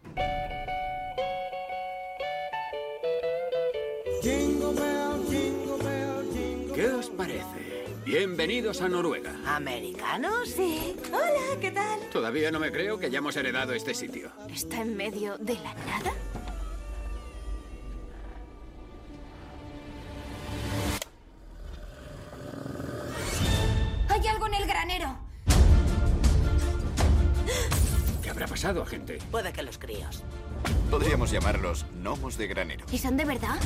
¿Qué 6.76 6.86
os 6.90 7.10
parece? 7.10 7.47
Bienvenidos 8.08 8.82
a 8.82 8.88
Noruega. 8.88 9.36
¿Americanos? 9.46 10.48
Sí. 10.48 10.96
Hola, 11.12 11.60
¿qué 11.60 11.72
tal? 11.72 12.00
Todavía 12.10 12.50
no 12.52 12.58
me 12.58 12.72
creo 12.72 12.98
que 12.98 13.08
hayamos 13.08 13.36
heredado 13.36 13.74
este 13.74 13.94
sitio. 13.94 14.32
¿Está 14.50 14.80
en 14.80 14.96
medio 14.96 15.38
de 15.40 15.56
la 15.56 15.74
nada? 15.74 16.14
Hay 24.08 24.26
algo 24.26 24.48
en 24.48 24.54
el 24.54 24.66
granero. 24.66 25.18
¿Qué 28.24 28.30
habrá 28.30 28.48
pasado, 28.48 28.84
agente? 28.84 29.20
Puede 29.30 29.52
que 29.52 29.64
los 29.64 29.78
críos. 29.78 30.24
Podríamos 30.90 31.30
llamarlos 31.30 31.86
gnomos 32.02 32.38
de 32.38 32.48
granero. 32.48 32.86
¿Y 32.90 33.00
son 33.00 33.18
de 33.18 33.26
verdad? 33.26 33.58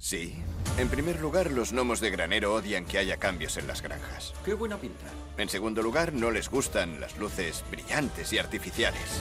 Sí. 0.00 0.34
En 0.78 0.88
primer 0.88 1.20
lugar, 1.20 1.50
los 1.50 1.72
gnomos 1.72 2.00
de 2.00 2.08
granero 2.08 2.54
odian 2.54 2.86
que 2.86 2.96
haya 2.96 3.18
cambios 3.18 3.58
en 3.58 3.66
las 3.66 3.82
granjas. 3.82 4.32
Qué 4.46 4.54
buena 4.54 4.78
pinta. 4.78 5.04
En 5.36 5.50
segundo 5.50 5.82
lugar, 5.82 6.14
no 6.14 6.30
les 6.30 6.48
gustan 6.48 7.00
las 7.00 7.18
luces 7.18 7.62
brillantes 7.70 8.32
y 8.32 8.38
artificiales. 8.38 9.20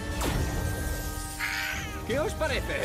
¿Qué 2.07 2.17
os 2.17 2.33
parece? 2.33 2.77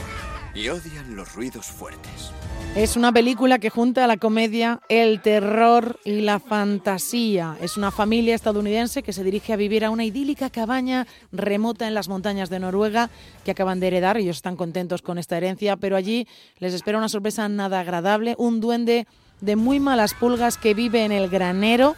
Y 0.55 0.69
odian 0.69 1.17
los 1.17 1.35
ruidos 1.35 1.67
fuertes. 1.67 2.31
Es 2.77 2.97
una 2.97 3.13
película 3.13 3.59
que 3.59 3.71
junta 3.71 4.07
la 4.07 4.17
comedia, 4.17 4.81
el 4.89 5.21
terror 5.21 5.99
y 6.05 6.21
la 6.21 6.39
fantasía. 6.39 7.57
Es 7.61 7.77
una 7.77 7.91
familia 7.91 8.35
estadounidense 8.35 9.03
que 9.03 9.13
se 9.13 9.25
dirige 9.25 9.53
a 9.53 9.57
vivir 9.57 9.85
a 9.85 9.91
una 9.91 10.05
idílica 10.05 10.51
cabaña 10.51 11.07
remota 11.33 11.89
en 11.89 11.95
las 11.95 12.09
montañas 12.09 12.51
de 12.51 12.61
Noruega 12.61 13.11
que 13.45 13.51
acaban 13.51 13.81
de 13.81 13.89
heredar. 13.89 14.17
Ellos 14.17 14.37
están 14.37 14.57
contentos 14.57 15.03
con 15.03 15.19
esta 15.19 15.37
herencia, 15.37 15.77
pero 15.77 15.97
allí 15.97 16.29
les 16.59 16.73
espera 16.73 16.99
una 16.99 17.09
sorpresa 17.09 17.49
nada 17.49 17.81
agradable. 17.81 18.37
Un 18.39 18.61
duende 18.61 19.07
de 19.41 19.57
muy 19.57 19.81
malas 19.81 20.15
pulgas 20.15 20.57
que 20.57 20.75
vive 20.75 21.05
en 21.05 21.13
el 21.13 21.29
granero. 21.29 21.97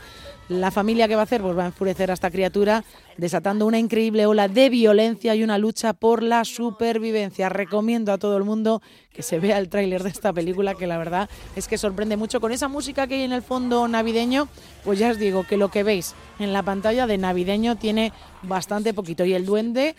La 0.48 0.70
familia 0.70 1.08
que 1.08 1.16
va 1.16 1.22
a 1.22 1.24
hacer 1.24 1.42
pues 1.42 1.58
va 1.58 1.64
a 1.64 1.66
enfurecer 1.66 2.10
a 2.10 2.14
esta 2.14 2.30
criatura, 2.30 2.84
desatando 3.16 3.66
una 3.66 3.80
increíble 3.80 4.26
ola 4.26 4.46
de 4.46 4.70
violencia 4.70 5.34
y 5.34 5.42
una 5.42 5.58
lucha 5.58 5.92
por 5.92 6.22
la 6.22 6.44
supervivencia. 6.44 7.48
Recomiendo 7.48 8.12
a 8.12 8.18
todo 8.18 8.36
el 8.36 8.44
mundo 8.44 8.80
que 9.12 9.24
se 9.24 9.40
vea 9.40 9.58
el 9.58 9.68
tráiler 9.68 10.04
de 10.04 10.10
esta 10.10 10.32
película, 10.32 10.74
que 10.74 10.86
la 10.86 10.98
verdad 10.98 11.28
es 11.56 11.66
que 11.66 11.78
sorprende 11.78 12.16
mucho. 12.16 12.40
Con 12.40 12.52
esa 12.52 12.68
música 12.68 13.08
que 13.08 13.16
hay 13.16 13.22
en 13.22 13.32
el 13.32 13.42
fondo 13.42 13.88
navideño, 13.88 14.46
pues 14.84 15.00
ya 15.00 15.10
os 15.10 15.18
digo 15.18 15.44
que 15.44 15.56
lo 15.56 15.70
que 15.70 15.82
veis 15.82 16.14
en 16.38 16.52
la 16.52 16.62
pantalla 16.62 17.08
de 17.08 17.18
navideño 17.18 17.74
tiene 17.74 18.12
bastante 18.42 18.94
poquito. 18.94 19.24
Y 19.24 19.34
el 19.34 19.46
duende 19.46 19.96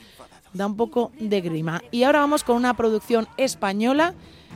da 0.53 0.65
un 0.65 0.77
poco 0.77 1.11
de 1.19 1.41
grima. 1.41 1.81
Y 1.91 2.03
ahora 2.03 2.19
vamos 2.19 2.45
con 2.45 2.55
una 2.55 2.73
producción 2.75 3.27
española. 3.35 4.13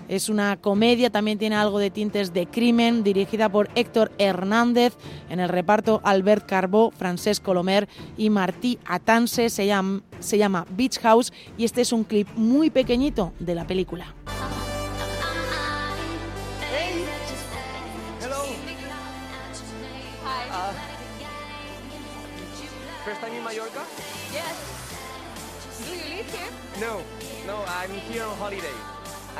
Es 0.08 0.30
una 0.30 0.58
comedia, 0.58 1.10
también 1.10 1.38
tiene 1.38 1.56
algo 1.56 1.80
de 1.80 1.90
tintes 1.90 2.34
de 2.34 2.48
crimen, 2.48 3.04
dirigida 3.04 3.50
por 3.50 3.70
Héctor 3.76 4.12
Hernández. 4.18 4.98
En 5.30 5.40
el 5.40 5.50
reparto, 5.50 6.02
Albert 6.04 6.46
Carbó, 6.46 6.92
Francesc 6.92 7.44
Colomer 7.44 7.88
y 8.18 8.30
Martí 8.30 8.78
Atanse. 8.86 9.50
Se 9.50 9.66
llama, 9.66 10.02
se 10.20 10.38
llama 10.38 10.66
Beach 10.72 11.00
House 11.00 11.32
y 11.58 11.66
este 11.66 11.82
es 11.82 11.94
un 11.94 12.04
clip 12.04 12.28
muy 12.36 12.70
pequeñito 12.70 13.34
de 13.40 13.56
la 13.56 13.66
película. 13.66 14.14
Hello. 18.22 18.46
First 23.06 23.22
time 23.22 23.36
in 23.36 23.44
Mallorca? 23.44 23.82
Yes. 24.32 24.82
Do 25.88 25.96
you 25.96 26.18
live 26.18 26.30
here? 26.32 26.52
No, 26.80 27.02
no, 27.48 27.64
I'm 27.66 27.90
here 28.12 28.24
on 28.24 28.38
holiday. 28.38 28.91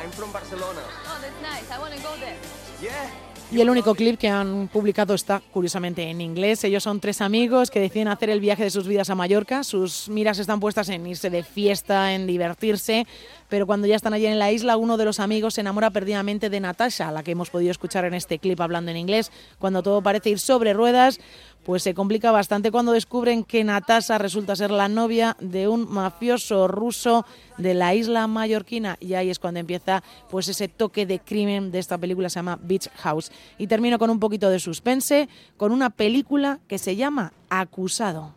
I'm 0.02 0.10
from 0.10 0.32
Barcelona. 0.32 0.82
Oh, 1.06 1.18
that's 1.22 1.40
nice. 1.40 1.70
I 1.70 1.78
want 1.78 1.94
to 1.94 2.02
go 2.02 2.16
there. 2.18 2.36
Yeah. 2.82 3.08
Y 3.52 3.60
el 3.60 3.68
único 3.68 3.94
clip 3.94 4.18
que 4.18 4.30
han 4.30 4.68
publicado 4.68 5.12
está 5.12 5.42
curiosamente 5.52 6.08
en 6.08 6.22
inglés. 6.22 6.64
Ellos 6.64 6.82
son 6.82 7.00
tres 7.00 7.20
amigos 7.20 7.70
que 7.70 7.80
deciden 7.80 8.08
hacer 8.08 8.30
el 8.30 8.40
viaje 8.40 8.64
de 8.64 8.70
sus 8.70 8.88
vidas 8.88 9.10
a 9.10 9.14
Mallorca. 9.14 9.62
Sus 9.62 10.08
miras 10.08 10.38
están 10.38 10.58
puestas 10.58 10.88
en 10.88 11.06
irse 11.06 11.28
de 11.28 11.42
fiesta, 11.42 12.14
en 12.14 12.26
divertirse. 12.26 13.06
Pero 13.50 13.66
cuando 13.66 13.86
ya 13.86 13.94
están 13.94 14.14
allí 14.14 14.24
en 14.24 14.38
la 14.38 14.50
isla, 14.50 14.78
uno 14.78 14.96
de 14.96 15.04
los 15.04 15.20
amigos 15.20 15.52
se 15.54 15.60
enamora 15.60 15.90
perdidamente 15.90 16.48
de 16.48 16.60
Natasha, 16.60 17.08
a 17.08 17.12
la 17.12 17.22
que 17.22 17.32
hemos 17.32 17.50
podido 17.50 17.70
escuchar 17.70 18.06
en 18.06 18.14
este 18.14 18.38
clip 18.38 18.58
hablando 18.58 18.90
en 18.90 18.96
inglés. 18.96 19.30
Cuando 19.58 19.82
todo 19.82 20.00
parece 20.00 20.30
ir 20.30 20.38
sobre 20.38 20.72
ruedas, 20.72 21.20
pues 21.64 21.82
se 21.82 21.94
complica 21.94 22.30
bastante 22.32 22.70
cuando 22.70 22.92
descubren 22.92 23.44
que 23.44 23.64
Natasha 23.64 24.18
resulta 24.18 24.56
ser 24.56 24.70
la 24.70 24.88
novia 24.88 25.36
de 25.40 25.68
un 25.68 25.90
mafioso 25.90 26.68
ruso 26.68 27.24
de 27.58 27.74
la 27.74 27.94
isla 27.94 28.26
mallorquina 28.26 28.96
y 29.00 29.14
ahí 29.14 29.30
es 29.30 29.38
cuando 29.38 29.60
empieza 29.60 30.02
pues 30.30 30.48
ese 30.48 30.68
toque 30.68 31.06
de 31.06 31.20
crimen 31.20 31.70
de 31.70 31.78
esta 31.78 31.98
película 31.98 32.28
se 32.28 32.36
llama 32.36 32.58
Beach 32.62 32.88
House 32.96 33.30
y 33.58 33.66
termino 33.66 33.98
con 33.98 34.10
un 34.10 34.20
poquito 34.20 34.50
de 34.50 34.58
suspense 34.58 35.28
con 35.56 35.72
una 35.72 35.90
película 35.90 36.60
que 36.68 36.78
se 36.78 36.96
llama 36.96 37.32
Acusado. 37.48 38.34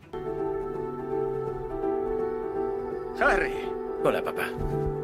Harry. 3.20 3.54
Hola, 4.04 4.22
papá. 4.22 4.50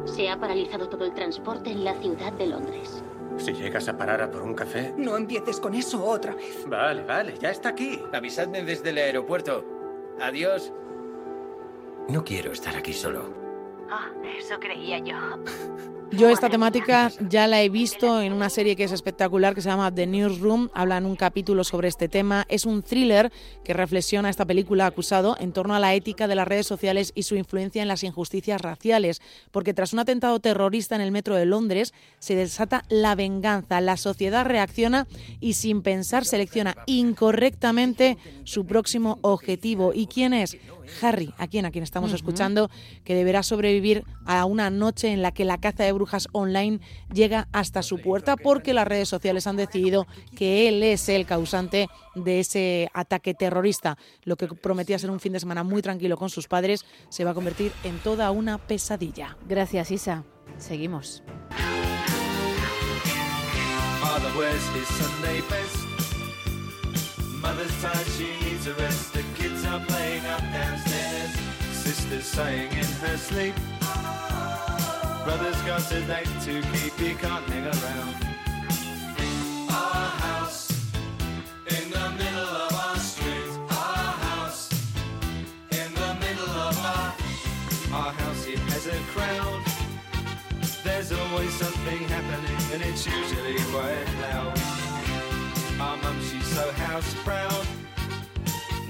Se 0.04 0.28
ha 0.28 0.38
paralizado 0.38 0.88
todo 0.88 1.04
el 1.04 1.14
transporte 1.14 1.70
en 1.70 1.84
la 1.84 1.94
ciudad 1.94 2.32
de 2.34 2.46
Londres. 2.46 3.02
Si 3.38 3.52
llegas 3.52 3.88
a 3.88 3.96
parar 3.96 4.22
a 4.22 4.30
por 4.30 4.42
un 4.42 4.54
café. 4.54 4.94
No 4.96 5.16
empieces 5.16 5.58
con 5.58 5.74
eso 5.74 6.04
otra 6.04 6.34
vez. 6.34 6.64
Vale, 6.66 7.02
vale, 7.04 7.34
ya 7.38 7.50
está 7.50 7.70
aquí. 7.70 8.00
Avisadme 8.12 8.62
desde 8.62 8.90
el 8.90 8.98
aeropuerto. 8.98 9.64
Adiós. 10.20 10.72
No 12.08 12.24
quiero 12.24 12.52
estar 12.52 12.76
aquí 12.76 12.92
solo. 12.92 13.32
Ah, 13.90 14.10
eso 14.38 14.58
creía 14.58 14.98
yo. 14.98 15.16
Yo 16.18 16.28
esta 16.28 16.50
temática 16.50 17.10
ya 17.30 17.46
la 17.46 17.62
he 17.62 17.70
visto 17.70 18.20
en 18.20 18.34
una 18.34 18.50
serie 18.50 18.76
que 18.76 18.84
es 18.84 18.92
espectacular 18.92 19.54
que 19.54 19.62
se 19.62 19.70
llama 19.70 19.94
The 19.94 20.06
Newsroom. 20.06 20.68
Habla 20.74 20.98
en 20.98 21.06
un 21.06 21.16
capítulo 21.16 21.64
sobre 21.64 21.88
este 21.88 22.06
tema. 22.06 22.44
Es 22.50 22.66
un 22.66 22.82
thriller 22.82 23.32
que 23.64 23.72
reflexiona 23.72 24.28
esta 24.28 24.44
película 24.44 24.84
acusado 24.84 25.36
en 25.40 25.52
torno 25.52 25.74
a 25.74 25.80
la 25.80 25.94
ética 25.94 26.28
de 26.28 26.34
las 26.34 26.46
redes 26.46 26.66
sociales 26.66 27.12
y 27.14 27.22
su 27.22 27.34
influencia 27.34 27.80
en 27.80 27.88
las 27.88 28.04
injusticias 28.04 28.60
raciales. 28.60 29.22
Porque 29.52 29.72
tras 29.72 29.94
un 29.94 30.00
atentado 30.00 30.38
terrorista 30.38 30.94
en 30.94 31.00
el 31.00 31.12
metro 31.12 31.34
de 31.34 31.46
Londres 31.46 31.94
se 32.18 32.34
desata 32.34 32.84
la 32.90 33.14
venganza. 33.14 33.80
La 33.80 33.96
sociedad 33.96 34.44
reacciona 34.44 35.06
y 35.40 35.54
sin 35.54 35.80
pensar 35.80 36.26
selecciona 36.26 36.76
incorrectamente 36.84 38.18
su 38.44 38.66
próximo 38.66 39.18
objetivo. 39.22 39.92
¿Y 39.94 40.08
quién 40.08 40.34
es? 40.34 40.58
Harry, 41.00 41.34
a 41.38 41.46
quien 41.46 41.66
a 41.66 41.70
quien 41.70 41.84
estamos 41.84 42.12
escuchando, 42.12 42.70
que 43.04 43.14
deberá 43.14 43.42
sobrevivir 43.42 44.04
a 44.26 44.44
una 44.44 44.70
noche 44.70 45.12
en 45.12 45.22
la 45.22 45.32
que 45.32 45.44
la 45.44 45.58
caza 45.58 45.84
de 45.84 45.92
brujas 45.92 46.28
online 46.32 46.80
llega 47.12 47.48
hasta 47.52 47.82
su 47.82 47.98
puerta 47.98 48.36
porque 48.36 48.74
las 48.74 48.86
redes 48.86 49.08
sociales 49.08 49.46
han 49.46 49.56
decidido 49.56 50.06
que 50.36 50.68
él 50.68 50.82
es 50.82 51.08
el 51.08 51.26
causante 51.26 51.88
de 52.14 52.40
ese 52.40 52.90
ataque 52.94 53.34
terrorista. 53.34 53.96
Lo 54.24 54.36
que 54.36 54.48
prometía 54.48 54.98
ser 54.98 55.10
un 55.10 55.20
fin 55.20 55.32
de 55.32 55.40
semana 55.40 55.62
muy 55.62 55.82
tranquilo 55.82 56.16
con 56.16 56.30
sus 56.30 56.48
padres 56.48 56.84
se 57.08 57.24
va 57.24 57.32
a 57.32 57.34
convertir 57.34 57.72
en 57.84 57.98
toda 57.98 58.30
una 58.30 58.58
pesadilla. 58.58 59.36
Gracias, 59.48 59.90
Isa. 59.90 60.24
Seguimos. 60.58 61.22
Father 64.00 64.36
wears 64.36 64.68
his 64.74 64.88
Sunday 64.88 65.40
best. 65.48 65.76
Mother's 67.40 67.82
tired, 67.82 68.06
she 68.16 68.26
needs 68.44 68.66
a 68.66 68.74
rest. 68.74 69.12
Sister's 71.82 72.24
sighing 72.24 72.70
in 72.72 72.84
her 73.02 73.16
sleep. 73.16 73.54
Brother's 75.24 75.60
got 75.62 75.90
a 75.92 76.00
date 76.02 76.28
to 76.42 76.62
keep, 76.72 76.94
he 76.94 77.14
can't 77.14 77.44
hang 77.50 77.66
around. 77.66 78.14
Our 79.70 80.08
house 80.26 80.70
in 81.66 81.90
the 81.90 82.10
middle 82.10 82.54
of 82.64 82.72
our 82.72 82.96
street. 82.98 83.50
Our 83.70 84.12
house 84.28 84.70
in 85.70 85.92
the 85.94 86.14
middle 86.20 86.54
of 86.68 86.78
our 86.78 87.14
our 87.98 88.12
house. 88.12 88.46
It 88.46 88.58
has 88.58 88.86
a 88.86 88.98
crowd 89.14 89.62
There's 90.84 91.12
always 91.12 91.52
something 91.54 91.98
happening, 92.08 92.60
and 92.72 92.82
It's 92.82 93.06
usually 93.06 93.58
quite 93.72 94.06
loud. 94.22 94.58
Our 95.80 95.96
mum, 95.96 96.20
she's 96.22 96.46
so 96.46 96.70
house 96.72 97.14
proud. 97.24 97.81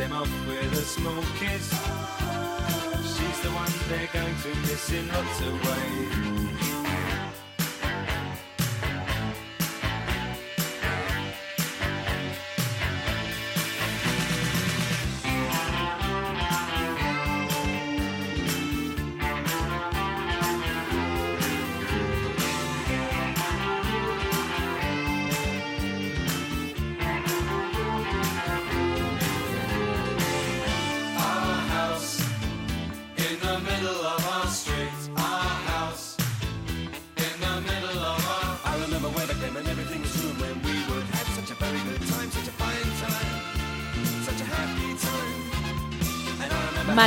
Them 0.00 0.12
off 0.14 0.46
with 0.46 0.72
a 0.72 0.76
small 0.76 1.22
kiss. 1.38 1.68
She's 3.04 3.40
the 3.42 3.50
one 3.50 3.70
they're 3.90 4.08
going 4.14 4.34
to 4.34 4.48
miss 4.60 4.90
in 4.92 5.06
lots 5.08 5.40
of 5.42 5.52
ways. 5.62 6.39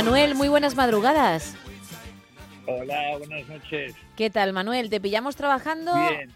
Manuel, 0.04 0.34
muy 0.34 0.48
buenas 0.48 0.76
madrugadas. 0.76 1.56
Hola, 2.66 3.16
buenas 3.16 3.48
noches. 3.48 3.94
¿Qué 4.16 4.28
tal, 4.28 4.52
Manuel? 4.52 4.90
¿Te 4.90 5.00
pillamos 5.00 5.34
trabajando? 5.34 5.94
Bien. 5.94 6.30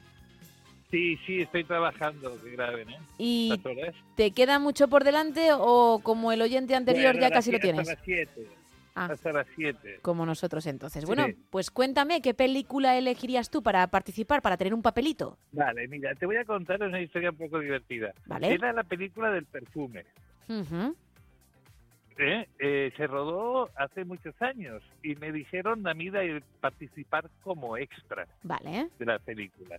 Sí, 0.90 1.18
sí, 1.26 1.42
estoy 1.42 1.64
trabajando, 1.64 2.42
que 2.42 2.52
grave, 2.52 2.86
¿no? 2.86 2.96
¿Y 3.18 3.60
te 4.14 4.30
queda 4.30 4.58
mucho 4.58 4.88
por 4.88 5.04
delante 5.04 5.50
o 5.52 6.00
como 6.02 6.32
el 6.32 6.40
oyente 6.40 6.74
anterior 6.74 7.12
Bueno, 7.12 7.28
ya 7.28 7.30
casi 7.30 7.52
lo 7.52 7.60
tienes? 7.60 7.86
Hasta 7.86 7.94
las 7.94 8.04
7. 8.06 8.46
Ah. 8.94 9.08
Hasta 9.12 9.32
las 9.32 9.46
7. 9.54 9.98
Como 10.00 10.24
nosotros 10.24 10.66
entonces. 10.66 11.02
Sí. 11.02 11.06
Bueno, 11.06 11.26
pues 11.50 11.70
cuéntame, 11.70 12.22
¿qué 12.22 12.32
película 12.32 12.96
elegirías 12.96 13.50
tú 13.50 13.62
para 13.62 13.86
participar, 13.88 14.40
para 14.40 14.56
tener 14.56 14.72
un 14.72 14.80
papelito? 14.80 15.36
Vale, 15.52 15.86
mira, 15.88 16.14
te 16.14 16.24
voy 16.24 16.36
a 16.36 16.44
contar 16.46 16.82
una 16.82 17.02
historia 17.02 17.32
un 17.32 17.36
poco 17.36 17.58
divertida. 17.58 18.14
Vale. 18.24 18.50
Era 18.50 18.72
la 18.72 18.84
película 18.84 19.30
del 19.30 19.44
perfume. 19.44 20.06
¿Eh? 22.18 22.48
Eh, 22.58 22.92
se 22.96 23.06
rodó 23.06 23.70
hace 23.76 24.04
muchos 24.04 24.34
años 24.42 24.82
y 25.02 25.14
me 25.16 25.32
dijeron 25.32 25.86
a 25.86 25.94
mí 25.94 26.10
de 26.10 26.42
participar 26.60 27.30
como 27.42 27.76
extra 27.76 28.26
Vale. 28.42 28.88
de 28.98 29.06
la 29.06 29.18
película. 29.18 29.78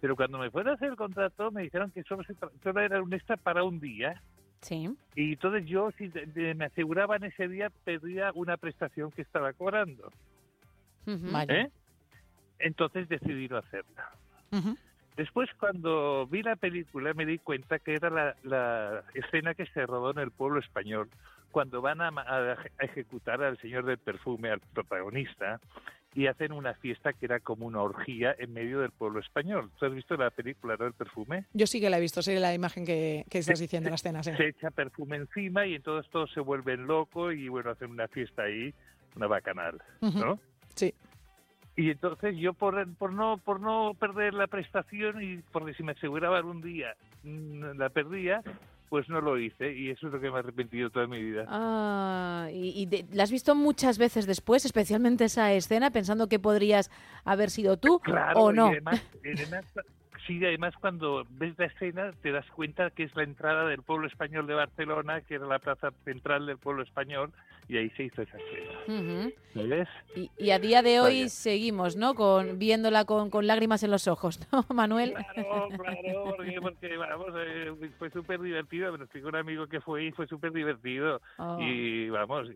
Pero 0.00 0.14
cuando 0.16 0.38
me 0.38 0.50
fueron 0.50 0.72
a 0.72 0.76
hacer 0.76 0.90
el 0.90 0.96
contrato 0.96 1.50
me 1.50 1.62
dijeron 1.62 1.90
que 1.90 2.02
solo, 2.02 2.22
se 2.24 2.34
tra- 2.34 2.50
solo 2.62 2.80
era 2.80 3.02
un 3.02 3.12
extra 3.14 3.36
para 3.38 3.64
un 3.64 3.80
día. 3.80 4.20
Sí. 4.60 4.88
Y 5.14 5.32
entonces 5.32 5.66
yo, 5.66 5.90
si 5.92 6.08
de- 6.08 6.26
de- 6.26 6.54
me 6.54 6.66
aseguraban 6.66 7.24
ese 7.24 7.48
día, 7.48 7.70
perdía 7.84 8.30
una 8.34 8.56
prestación 8.56 9.10
que 9.10 9.22
estaba 9.22 9.52
cobrando. 9.54 10.10
¿eh? 11.48 11.70
Entonces 12.58 13.08
decidí 13.08 13.48
no 13.48 13.58
hacerla. 13.58 14.10
Después, 15.16 15.48
cuando 15.58 16.26
vi 16.26 16.42
la 16.42 16.56
película, 16.56 17.12
me 17.14 17.26
di 17.26 17.38
cuenta 17.38 17.78
que 17.78 17.94
era 17.94 18.10
la, 18.10 18.36
la 18.42 19.04
escena 19.14 19.54
que 19.54 19.66
se 19.66 19.84
rodó 19.86 20.10
en 20.12 20.18
el 20.18 20.30
pueblo 20.30 20.60
español, 20.60 21.08
cuando 21.54 21.80
van 21.80 22.00
a, 22.00 22.08
a 22.08 22.56
ejecutar 22.80 23.40
al 23.40 23.56
señor 23.58 23.84
del 23.84 23.98
perfume, 23.98 24.50
al 24.50 24.58
protagonista, 24.58 25.60
y 26.12 26.26
hacen 26.26 26.50
una 26.50 26.74
fiesta 26.74 27.12
que 27.12 27.26
era 27.26 27.38
como 27.38 27.64
una 27.64 27.80
orgía 27.80 28.34
en 28.40 28.52
medio 28.52 28.80
del 28.80 28.90
pueblo 28.90 29.20
español. 29.20 29.70
¿Tú 29.78 29.86
has 29.86 29.94
visto 29.94 30.16
la 30.16 30.30
película 30.30 30.76
del 30.76 30.94
perfume? 30.94 31.44
Yo 31.52 31.68
sí 31.68 31.80
que 31.80 31.90
la 31.90 31.98
he 31.98 32.00
visto, 32.00 32.22
sé 32.22 32.40
la 32.40 32.52
imagen 32.52 32.84
que, 32.84 33.24
que 33.30 33.38
estás 33.38 33.60
diciendo, 33.60 33.88
la 33.88 33.94
escena, 33.94 34.24
sí. 34.24 34.32
Se 34.36 34.48
echa 34.48 34.72
perfume 34.72 35.16
encima 35.16 35.64
y 35.64 35.76
entonces 35.76 36.10
todos 36.10 36.28
se 36.32 36.40
vuelven 36.40 36.88
locos 36.88 37.32
y 37.34 37.46
bueno, 37.46 37.70
hacen 37.70 37.92
una 37.92 38.08
fiesta 38.08 38.42
ahí, 38.42 38.74
una 39.14 39.28
bacanal. 39.28 39.80
¿no? 40.00 40.40
Sí. 40.74 40.92
Y 41.76 41.90
entonces 41.90 42.36
yo 42.36 42.52
por, 42.52 42.92
por 42.96 43.12
no 43.12 43.38
por 43.38 43.60
no 43.60 43.94
perder 43.94 44.34
la 44.34 44.48
prestación 44.48 45.22
y 45.22 45.36
porque 45.52 45.74
si 45.74 45.84
me 45.84 45.92
aseguraban 45.92 46.46
un 46.46 46.62
día 46.62 46.96
mm, 47.22 47.78
la 47.78 47.90
perdía, 47.90 48.42
pues 48.94 49.08
no 49.08 49.20
lo 49.20 49.36
hice 49.40 49.72
y 49.76 49.90
eso 49.90 50.06
es 50.06 50.12
lo 50.12 50.20
que 50.20 50.30
me 50.30 50.36
he 50.36 50.38
arrepentido 50.38 50.88
toda 50.88 51.08
mi 51.08 51.20
vida. 51.20 51.46
Ah, 51.48 52.48
y, 52.52 52.80
y 52.80 52.86
de- 52.86 53.04
la 53.12 53.24
has 53.24 53.32
visto 53.32 53.56
muchas 53.56 53.98
veces 53.98 54.24
después, 54.24 54.64
especialmente 54.64 55.24
esa 55.24 55.52
escena, 55.52 55.90
pensando 55.90 56.28
que 56.28 56.38
podrías 56.38 56.92
haber 57.24 57.50
sido 57.50 57.76
tú 57.76 57.98
Claro, 57.98 58.38
o 58.38 58.52
no. 58.52 58.68
y 58.68 58.70
además, 58.74 59.02
y 59.24 59.30
además, 59.30 59.64
sí, 60.26 60.44
además 60.44 60.74
cuando 60.80 61.26
ves 61.30 61.54
la 61.58 61.66
escena 61.66 62.12
te 62.22 62.32
das 62.32 62.46
cuenta 62.50 62.90
que 62.90 63.04
es 63.04 63.14
la 63.16 63.22
entrada 63.22 63.66
del 63.66 63.82
pueblo 63.82 64.06
español 64.06 64.46
de 64.46 64.54
Barcelona, 64.54 65.20
que 65.20 65.36
era 65.36 65.46
la 65.46 65.58
plaza 65.58 65.90
central 66.04 66.46
del 66.46 66.58
pueblo 66.58 66.82
español, 66.82 67.32
y 67.68 67.78
ahí 67.78 67.90
se 67.90 68.04
hizo 68.04 68.22
esa 68.22 68.36
escena. 68.36 68.78
Ujú. 68.86 69.32
¿Me 69.54 69.66
ves? 69.66 69.88
y, 70.14 70.30
y 70.36 70.50
a 70.50 70.58
día 70.58 70.82
de 70.82 71.00
hoy 71.00 71.22
Vaya. 71.22 71.28
seguimos, 71.28 71.96
¿no? 71.96 72.14
Con, 72.14 72.58
viéndola 72.58 73.04
con, 73.04 73.30
con 73.30 73.46
lágrimas 73.46 73.82
en 73.82 73.90
los 73.90 74.06
ojos, 74.08 74.40
¿no, 74.52 74.64
Manuel? 74.74 75.14
Claro, 75.14 75.68
claro, 75.78 76.34
porque, 76.60 76.96
vamos, 76.96 77.28
eh, 77.36 77.72
fue 77.98 78.10
súper 78.10 78.40
divertido. 78.40 78.96
Lo 78.96 79.04
explicó 79.04 79.28
un 79.28 79.36
amigo 79.36 79.66
que 79.66 79.80
fue 79.80 80.04
y 80.04 80.12
fue 80.12 80.26
súper 80.26 80.52
divertido. 80.52 81.20
Oh. 81.38 81.58
Y 81.60 82.10
vamos, 82.10 82.48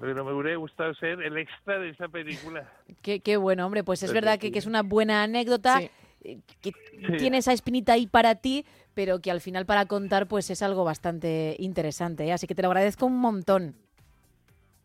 pero 0.00 0.24
me 0.24 0.32
hubiera 0.32 0.56
gustado 0.56 0.94
ser 0.94 1.20
el 1.22 1.36
extra 1.38 1.78
de 1.78 1.90
esa 1.90 2.08
película. 2.08 2.70
Qué, 3.02 3.20
qué 3.20 3.36
bueno, 3.36 3.66
hombre, 3.66 3.82
pues 3.84 4.02
es 4.02 4.12
verdad 4.12 4.34
sí. 4.34 4.38
que, 4.40 4.52
que 4.52 4.58
es 4.58 4.66
una 4.66 4.82
buena 4.82 5.22
anécdota, 5.22 5.80
eh, 5.82 6.38
que 6.60 6.72
Sí. 6.72 7.16
tiene 7.18 7.38
esa 7.38 7.52
espinita 7.52 7.94
ahí 7.94 8.06
para 8.06 8.34
ti, 8.36 8.64
pero 8.94 9.20
que 9.20 9.30
al 9.30 9.40
final 9.40 9.64
para 9.66 9.86
contar 9.86 10.26
pues 10.28 10.50
es 10.50 10.62
algo 10.62 10.84
bastante 10.84 11.56
interesante, 11.58 12.24
¿eh? 12.26 12.32
así 12.32 12.46
que 12.46 12.54
te 12.54 12.62
lo 12.62 12.68
agradezco 12.68 13.06
un 13.06 13.18
montón. 13.18 13.74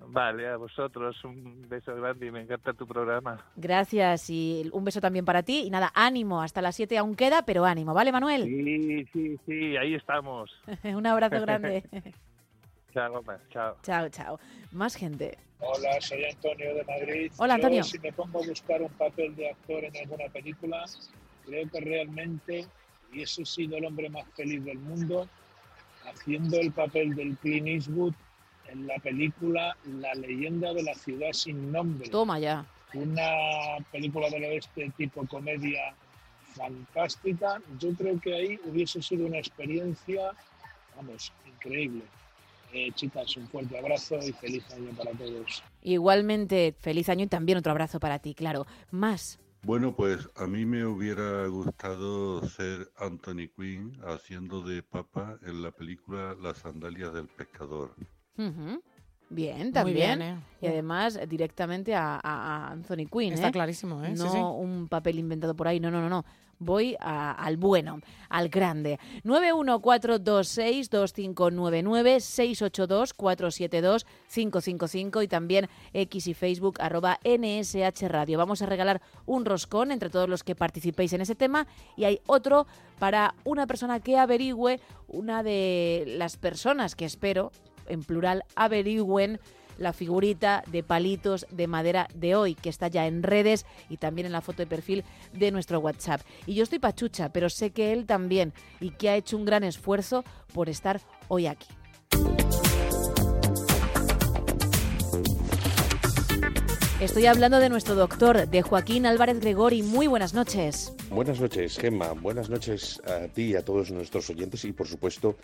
Vale, 0.08 0.48
a 0.48 0.58
vosotros 0.58 1.24
un 1.24 1.68
beso 1.68 1.96
grande 1.96 2.28
y 2.28 2.32
me 2.32 2.42
encanta 2.42 2.74
tu 2.74 2.86
programa. 2.86 3.44
Gracias 3.56 4.30
y 4.30 4.70
un 4.72 4.84
beso 4.86 5.02
también 5.02 5.26
para 5.26 5.42
ti 5.42 5.64
y 5.66 5.70
nada, 5.72 5.92
ánimo, 5.96 6.42
hasta 6.42 6.62
las 6.62 6.76
7 6.76 6.98
aún 6.98 7.16
queda, 7.16 7.44
pero 7.44 7.66
ánimo, 7.66 7.94
¿vale 7.94 8.12
Manuel? 8.12 8.44
Sí, 8.44 9.06
sí, 9.12 9.40
sí, 9.46 9.78
ahí 9.78 9.96
estamos. 9.96 10.52
un 10.84 11.08
abrazo 11.08 11.42
grande. 11.42 11.84
chao, 12.96 13.24
chao. 13.50 13.76
chao, 13.84 14.10
chao. 14.10 14.40
Más 14.72 14.96
gente. 14.96 15.38
Hola, 15.60 16.00
soy 16.00 16.24
Antonio 16.26 16.76
de 16.76 16.84
Madrid. 16.86 17.32
Hola, 17.38 17.56
Antonio. 17.56 17.82
Yo, 17.82 17.84
si 17.84 18.00
me 18.00 18.14
pongo 18.14 18.42
a 18.42 18.48
buscar 18.48 18.82
un 18.82 18.90
papel 18.90 19.36
de 19.36 19.50
actor 19.50 19.84
en 19.84 19.98
alguna 19.98 20.30
película, 20.32 20.86
creo 21.46 21.70
que 21.70 21.80
realmente 21.82 22.66
hubiese 23.12 23.46
sido 23.46 23.78
el 23.78 23.86
hombre 23.86 24.10
más 24.10 24.26
feliz 24.36 24.64
del 24.64 24.80
mundo 24.80 25.28
haciendo 26.06 26.60
el 26.60 26.72
papel 26.72 27.16
del 27.16 27.36
Clint 27.38 27.68
Eastwood 27.68 28.14
en 28.68 28.88
la 28.88 28.96
película 28.96 29.76
La 29.86 30.14
leyenda 30.14 30.74
de 30.74 30.84
la 30.84 30.94
ciudad 30.94 31.34
sin 31.34 31.72
nombre. 31.72 32.10
Toma 32.10 32.40
ya. 32.40 32.66
Una 32.94 33.84
película 33.92 34.30
del 34.30 34.46
oeste 34.46 34.92
tipo 34.96 35.26
comedia 35.28 35.94
fantástica. 36.54 37.62
Yo 37.78 37.94
creo 37.94 38.20
que 38.22 38.34
ahí 38.34 38.60
hubiese 38.66 39.02
sido 39.02 39.26
una 39.26 39.40
experiencia, 39.40 40.32
vamos, 40.96 41.34
increíble. 41.46 42.04
Eh, 42.78 42.92
chicas, 42.94 43.38
un 43.38 43.48
fuerte 43.48 43.78
abrazo 43.80 44.18
y 44.18 44.34
feliz 44.34 44.70
año 44.74 44.92
para 44.98 45.12
todos. 45.12 45.64
Igualmente, 45.82 46.76
feliz 46.78 47.08
año 47.08 47.24
y 47.24 47.28
también 47.28 47.58
otro 47.58 47.72
abrazo 47.72 48.02
para 48.02 48.20
ti, 48.20 48.36
claro. 48.36 48.66
Más. 48.92 49.40
Bueno, 49.64 49.96
pues 49.96 50.30
a 50.36 50.46
mí 50.46 50.66
me 50.66 50.86
hubiera 50.86 51.48
gustado 51.48 52.46
ser 52.50 52.92
Anthony 52.98 53.48
Quinn 53.56 53.98
haciendo 54.06 54.62
de 54.62 54.84
papa 54.84 55.38
en 55.44 55.62
la 55.64 55.72
película 55.72 56.36
Las 56.42 56.58
sandalias 56.58 57.14
del 57.14 57.28
pescador. 57.28 57.96
Bien, 59.30 59.58
Muy 59.64 59.72
también. 59.72 60.20
bien, 60.20 60.22
¿eh? 60.22 60.40
Y 60.62 60.68
además 60.68 61.18
directamente 61.30 61.96
a, 61.96 62.20
a- 62.22 62.72
Anthony 62.72 63.08
Quinn. 63.12 63.34
Está 63.34 63.48
¿eh? 63.48 63.52
clarísimo, 63.54 64.04
¿eh? 64.04 64.16
Sí, 64.16 64.22
No 64.24 64.32
sí. 64.32 64.38
un 64.38 64.88
papel 64.90 65.18
inventado 65.18 65.56
por 65.56 65.68
ahí, 65.70 65.80
no, 65.80 65.90
no, 65.90 66.02
no, 66.02 66.10
no. 66.10 66.26
Voy 66.60 66.96
al 67.00 67.58
bueno, 67.58 68.00
al 68.30 68.50
grande. 68.50 69.00
914262599, 69.24 72.20
682472555 74.36 75.24
y 75.24 75.28
también 75.28 75.70
X 75.94 76.28
y 76.28 76.34
Facebook 76.34 76.76
arroba 76.80 77.20
NSH 77.24 78.08
Radio. 78.08 78.38
Vamos 78.38 78.62
a 78.62 78.66
regalar 78.66 79.02
un 79.26 79.46
roscón 79.46 79.92
entre 79.92 80.10
todos 80.10 80.30
los 80.30 80.44
que 80.44 80.56
participéis 80.56 81.14
en 81.14 81.22
ese 81.22 81.36
tema 81.36 81.68
y 81.96 82.06
hay 82.06 82.22
otro 82.28 82.68
para 83.00 83.36
una 83.44 83.68
persona 83.68 84.00
que 84.00 84.18
averigüe, 84.18 84.80
una 85.08 85.44
de 85.44 86.06
las 86.08 86.38
personas 86.38 86.96
que 86.96 87.06
espero, 87.06 87.52
en 87.88 88.04
plural, 88.04 88.44
averigüen 88.56 89.40
la 89.78 89.94
figurita 89.94 90.64
de 90.68 90.84
palitos 90.84 91.46
de 91.52 91.68
madera 91.68 92.08
de 92.14 92.36
hoy, 92.36 92.56
que 92.56 92.70
está 92.70 92.88
ya 92.88 93.08
en 93.08 93.24
redes 93.24 93.66
y 93.90 93.98
también 93.98 94.26
en 94.26 94.32
la 94.32 94.42
foto 94.42 94.58
de 94.58 94.68
perfil 94.68 95.04
de 95.34 95.52
nuestro 95.52 95.80
WhatsApp. 95.80 96.22
Y 96.46 96.56
yo 96.56 96.64
estoy 96.64 96.80
pachucha, 96.80 97.30
pero 97.30 97.50
sé 97.50 97.72
que 97.72 97.94
él 97.94 98.06
también 98.06 98.54
y 98.80 98.92
que 98.92 99.10
ha 99.10 99.16
hecho 99.16 99.38
un 99.38 99.46
gran 99.46 99.64
esfuerzo 99.64 100.24
por 100.54 100.70
estar 100.70 101.02
hoy 101.28 101.48
aquí. 101.48 101.68
Estoy 107.02 107.26
hablando 107.26 107.60
de 107.60 107.68
nuestro 107.68 107.94
doctor, 107.94 108.48
de 108.48 108.62
Joaquín 108.62 109.06
Álvarez 109.06 109.42
Gregori. 109.42 109.84
Muy 109.84 110.08
buenas 110.08 110.34
noches. 110.34 110.94
Buenas 111.10 111.42
noches, 111.42 111.78
Gemma. 111.78 112.14
Buenas 112.14 112.50
noches 112.50 113.02
a 113.06 113.28
ti 113.28 113.52
y 113.52 113.56
a 113.56 113.66
todos 113.66 113.92
nuestros 113.92 114.30
oyentes 114.30 114.64
y, 114.64 114.72
por 114.72 114.88
supuesto, 114.88 115.36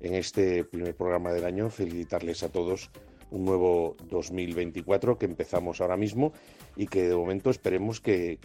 en 0.00 0.14
este 0.14 0.64
primer 0.64 0.94
programa 0.94 1.32
del 1.32 1.44
año, 1.44 1.70
felicitarles 1.70 2.42
a 2.42 2.50
todos 2.50 2.90
un 3.30 3.44
nuevo 3.44 3.96
2024 4.10 5.18
que 5.18 5.26
empezamos 5.26 5.80
ahora 5.80 5.96
mismo 5.96 6.32
y 6.76 6.86
que 6.86 7.08
de 7.08 7.16
momento 7.16 7.50
esperemos 7.50 8.00
que, 8.00 8.38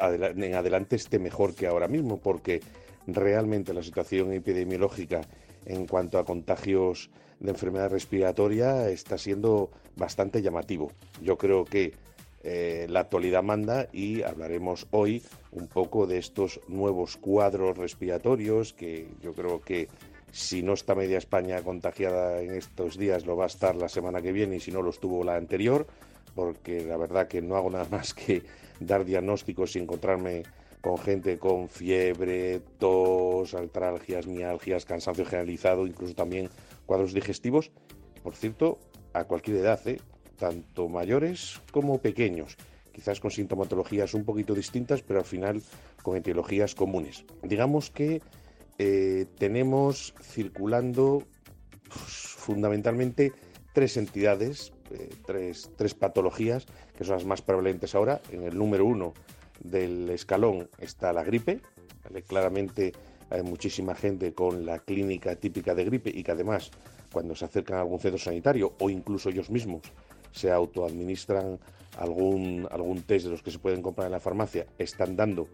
en 0.00 0.54
adelante 0.54 0.96
esté 0.96 1.18
mejor 1.18 1.54
que 1.54 1.66
ahora 1.66 1.88
mismo, 1.88 2.18
porque 2.18 2.60
realmente 3.06 3.74
la 3.74 3.82
situación 3.82 4.32
epidemiológica 4.32 5.22
en 5.66 5.86
cuanto 5.86 6.18
a 6.18 6.24
contagios 6.24 7.10
de 7.40 7.50
enfermedad 7.50 7.90
respiratoria 7.90 8.88
está 8.88 9.18
siendo 9.18 9.70
bastante 9.96 10.42
llamativo. 10.42 10.92
Yo 11.22 11.36
creo 11.36 11.64
que 11.64 11.92
eh, 12.42 12.86
la 12.88 13.00
actualidad 13.00 13.42
manda 13.42 13.88
y 13.92 14.22
hablaremos 14.22 14.86
hoy 14.90 15.22
un 15.50 15.66
poco 15.66 16.06
de 16.06 16.18
estos 16.18 16.60
nuevos 16.68 17.16
cuadros 17.16 17.76
respiratorios 17.76 18.72
que 18.72 19.08
yo 19.20 19.32
creo 19.34 19.60
que 19.60 19.88
si 20.32 20.62
no 20.62 20.74
está 20.74 20.94
media 20.94 21.18
España 21.18 21.62
contagiada 21.62 22.40
en 22.40 22.54
estos 22.54 22.96
días 22.96 23.26
lo 23.26 23.36
va 23.36 23.44
a 23.44 23.48
estar 23.48 23.76
la 23.76 23.88
semana 23.88 24.20
que 24.22 24.32
viene 24.32 24.56
y 24.56 24.60
si 24.60 24.70
no 24.70 24.82
lo 24.82 24.90
estuvo 24.90 25.24
la 25.24 25.36
anterior 25.36 25.86
porque 26.34 26.84
la 26.84 26.96
verdad 26.96 27.26
que 27.26 27.42
no 27.42 27.56
hago 27.56 27.70
nada 27.72 27.88
más 27.90 28.14
que 28.14 28.42
dar 28.80 29.04
diagnósticos 29.04 29.74
y 29.76 29.80
encontrarme 29.80 30.44
con 30.80 30.98
gente 30.98 31.38
con 31.38 31.68
fiebre, 31.68 32.60
tos, 32.78 33.54
artralgias, 33.54 34.26
mialgias, 34.26 34.84
cansancio 34.84 35.24
generalizado, 35.24 35.86
incluso 35.86 36.14
también 36.14 36.48
cuadros 36.86 37.12
digestivos, 37.12 37.72
por 38.22 38.36
cierto, 38.36 38.78
a 39.12 39.24
cualquier 39.24 39.56
edad, 39.56 39.80
¿eh? 39.88 40.00
tanto 40.38 40.88
mayores 40.88 41.60
como 41.72 41.98
pequeños, 41.98 42.56
quizás 42.92 43.18
con 43.18 43.32
sintomatologías 43.32 44.14
un 44.14 44.24
poquito 44.24 44.54
distintas, 44.54 45.02
pero 45.02 45.18
al 45.18 45.26
final 45.26 45.62
con 46.02 46.16
etiologías 46.16 46.76
comunes. 46.76 47.24
Digamos 47.42 47.90
que 47.90 48.22
eh, 48.78 49.26
tenemos 49.38 50.14
circulando 50.22 51.24
pues, 51.88 52.02
fundamentalmente 52.02 53.32
tres 53.72 53.96
entidades, 53.96 54.72
eh, 54.90 55.10
tres, 55.26 55.70
tres 55.76 55.94
patologías, 55.94 56.66
que 56.96 57.04
son 57.04 57.16
las 57.16 57.24
más 57.24 57.42
prevalentes 57.42 57.94
ahora. 57.94 58.20
En 58.30 58.44
el 58.44 58.56
número 58.56 58.84
uno 58.84 59.14
del 59.60 60.08
escalón 60.10 60.68
está 60.78 61.12
la 61.12 61.24
gripe. 61.24 61.60
Claramente 62.26 62.92
hay 63.30 63.42
muchísima 63.42 63.94
gente 63.94 64.32
con 64.32 64.64
la 64.64 64.78
clínica 64.78 65.36
típica 65.36 65.74
de 65.74 65.84
gripe 65.84 66.10
y 66.14 66.22
que 66.22 66.32
además 66.32 66.70
cuando 67.12 67.34
se 67.34 67.44
acercan 67.44 67.78
a 67.78 67.80
algún 67.80 68.00
centro 68.00 68.18
sanitario 68.18 68.74
o 68.78 68.88
incluso 68.90 69.28
ellos 69.28 69.50
mismos 69.50 69.82
se 70.32 70.50
autoadministran 70.50 71.58
algún, 71.98 72.66
algún 72.70 73.02
test 73.02 73.26
de 73.26 73.30
los 73.32 73.42
que 73.42 73.50
se 73.50 73.58
pueden 73.58 73.82
comprar 73.82 74.06
en 74.06 74.12
la 74.12 74.20
farmacia, 74.20 74.66
están 74.78 75.16
dando 75.16 75.48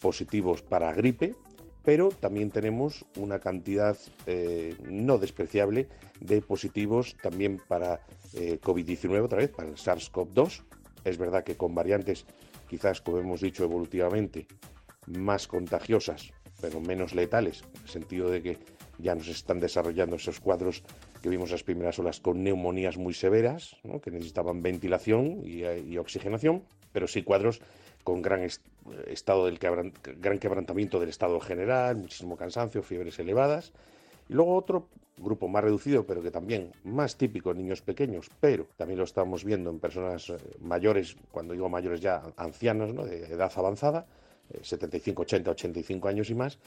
positivos 0.00 0.62
para 0.62 0.92
gripe, 0.92 1.34
pero 1.84 2.10
también 2.10 2.50
tenemos 2.50 3.04
una 3.16 3.38
cantidad 3.38 3.96
eh, 4.26 4.76
no 4.82 5.18
despreciable 5.18 5.88
de 6.20 6.42
positivos 6.42 7.16
también 7.22 7.60
para 7.68 8.00
eh, 8.34 8.58
COVID-19, 8.62 9.22
otra 9.22 9.38
vez, 9.38 9.50
para 9.50 9.68
el 9.68 9.76
SARS-CoV-2. 9.76 10.62
Es 11.04 11.18
verdad 11.18 11.44
que 11.44 11.56
con 11.56 11.74
variantes, 11.74 12.26
quizás, 12.68 13.00
como 13.00 13.18
hemos 13.18 13.40
dicho 13.40 13.64
evolutivamente, 13.64 14.46
más 15.06 15.46
contagiosas, 15.46 16.32
pero 16.60 16.80
menos 16.80 17.14
letales, 17.14 17.62
en 17.74 17.82
el 17.82 17.88
sentido 17.88 18.30
de 18.30 18.42
que 18.42 18.58
ya 18.98 19.14
nos 19.14 19.28
están 19.28 19.60
desarrollando 19.60 20.16
esos 20.16 20.40
cuadros 20.40 20.82
que 21.22 21.30
vimos 21.30 21.50
las 21.50 21.62
primeras 21.62 21.98
olas 21.98 22.20
con 22.20 22.42
neumonías 22.42 22.98
muy 22.98 23.14
severas, 23.14 23.76
que 24.02 24.10
necesitaban 24.10 24.62
ventilación 24.62 25.40
y, 25.44 25.64
y 25.64 25.96
oxigenación, 25.96 26.62
pero 26.92 27.08
sí 27.08 27.22
cuadros 27.22 27.62
con 28.04 28.22
gran 28.22 28.42
estado 29.06 29.46
del 29.46 29.58
gran 29.58 30.38
quebrantamiento 30.38 31.00
del 31.00 31.08
estado 31.08 31.40
general, 31.40 31.96
muchísimo 31.96 32.36
cansancio, 32.36 32.82
fiebres 32.82 33.18
elevadas. 33.18 33.72
Y 34.28 34.34
luego 34.34 34.56
otro 34.56 34.88
grupo 35.20 35.48
más 35.48 35.62
reducido, 35.62 36.04
pero 36.04 36.22
que 36.22 36.30
también 36.30 36.72
más 36.84 37.16
típico 37.16 37.50
en 37.50 37.58
niños 37.58 37.82
pequeños, 37.82 38.30
pero 38.40 38.66
también 38.76 38.98
lo 38.98 39.04
estamos 39.04 39.44
viendo 39.44 39.70
en 39.70 39.78
personas 39.78 40.30
eh, 40.30 40.38
mayores, 40.60 41.16
cuando 41.30 41.52
digo 41.52 41.68
mayores 41.68 42.00
ya 42.00 42.22
ancianos, 42.36 42.94
¿no? 42.94 43.04
de 43.04 43.24
edad 43.26 43.52
avanzada, 43.56 44.06
eh, 44.50 44.60
75, 44.62 45.22
80, 45.22 45.50
85 45.50 46.08
años 46.08 46.30
y 46.30 46.34
más, 46.34 46.58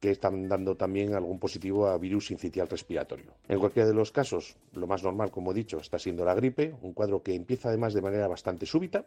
que 0.00 0.10
están 0.10 0.48
dando 0.48 0.76
también 0.76 1.14
algún 1.14 1.38
positivo 1.38 1.88
a 1.88 1.98
virus 1.98 2.30
incitial 2.30 2.68
respiratorio. 2.68 3.32
En 3.48 3.58
cualquiera 3.58 3.88
de 3.88 3.94
los 3.94 4.12
casos, 4.12 4.56
lo 4.72 4.86
más 4.86 5.02
normal, 5.02 5.30
como 5.30 5.50
he 5.50 5.54
dicho, 5.54 5.78
está 5.78 5.98
siendo 5.98 6.24
la 6.24 6.34
gripe, 6.34 6.74
un 6.82 6.92
cuadro 6.92 7.22
que 7.22 7.34
empieza 7.34 7.68
además 7.68 7.94
de 7.94 8.02
manera 8.02 8.28
bastante 8.28 8.64
súbita. 8.64 9.04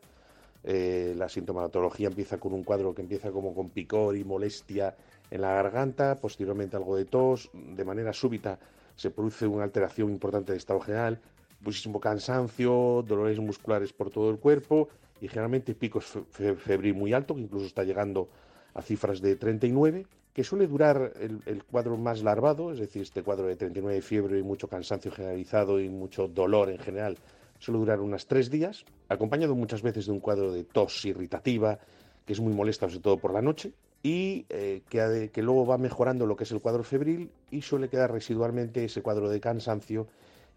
Eh, 0.64 1.16
la 1.18 1.28
sintomatología 1.28 2.08
empieza 2.08 2.38
con 2.38 2.54
un 2.54 2.64
cuadro 2.64 2.94
que 2.94 3.02
empieza 3.02 3.32
como 3.32 3.54
con 3.56 3.70
picor 3.70 4.16
y 4.16 4.24
molestia 4.24 4.96
en 5.32 5.42
la 5.42 5.54
garganta, 5.54 6.16
posteriormente 6.16 6.76
algo 6.78 6.96
de 6.96 7.06
tos, 7.06 7.50
de 7.54 7.84
manera 7.86 8.14
súbita 8.14 8.60
se 8.96 9.10
produce 9.10 9.48
una 9.48 9.64
alteración 9.64 10.12
importante 10.12 10.52
del 10.52 10.58
estado 10.58 10.80
general, 10.82 11.20
muchísimo 11.62 12.00
cansancio, 12.00 13.04
dolores 13.08 13.40
musculares 13.40 13.94
por 13.94 14.10
todo 14.12 14.30
el 14.30 14.38
cuerpo 14.38 14.90
y 15.20 15.28
generalmente 15.28 15.74
picos 15.74 16.06
fe- 16.06 16.24
fe- 16.30 16.56
febril 16.56 16.94
muy 16.96 17.14
alto, 17.14 17.34
que 17.36 17.42
incluso 17.42 17.66
está 17.66 17.84
llegando 17.84 18.28
a 18.74 18.82
cifras 18.82 19.22
de 19.22 19.36
39, 19.36 20.06
que 20.34 20.44
suele 20.44 20.68
durar 20.68 21.14
el, 21.20 21.64
cuadro 21.66 21.98
más 21.98 22.24
larvado, 22.24 22.72
es 22.72 22.80
decir, 22.80 23.02
este 23.02 23.22
cuadro 23.22 23.48
de 23.48 23.56
39 23.56 23.96
de 23.96 24.02
fiebre 24.02 24.40
y 24.40 24.44
mucho 24.44 24.68
cansancio 24.68 25.12
generalizado 25.12 25.80
y 25.80 25.90
mucho 25.90 26.28
dolor 26.28 26.70
en 26.70 26.78
general, 26.80 27.18
suele 27.62 27.80
durar 27.80 28.02
unos 28.02 28.26
tres 28.26 28.50
días, 28.50 28.86
acompañado 29.08 29.56
muchas 29.56 29.84
veces 29.84 30.08
de 30.08 30.12
un 30.12 30.20
cuadro 30.20 30.52
de 30.52 30.64
tos 30.64 31.06
irritativa, 31.06 31.80
que 32.26 32.34
es 32.34 32.40
muy 32.40 32.54
molesta, 32.54 32.90
sobre 32.90 33.02
todo 33.02 33.18
por 33.18 33.34
la 33.34 33.42
noche, 33.42 33.72
y 34.02 34.46
eh, 34.50 34.82
que, 34.90 35.30
que 35.32 35.42
luego 35.44 35.68
va 35.68 35.78
mejorando 35.78 36.26
lo 36.26 36.36
que 36.36 36.44
es 36.44 36.52
el 36.52 36.60
cuadro 36.60 36.84
febril 36.84 37.30
y 37.52 37.62
suele 37.62 37.88
quedar 37.88 38.12
residualmente 38.12 38.84
ese 38.84 39.04
cuadro 39.04 39.30
de 39.30 39.40
cansancio 39.40 40.08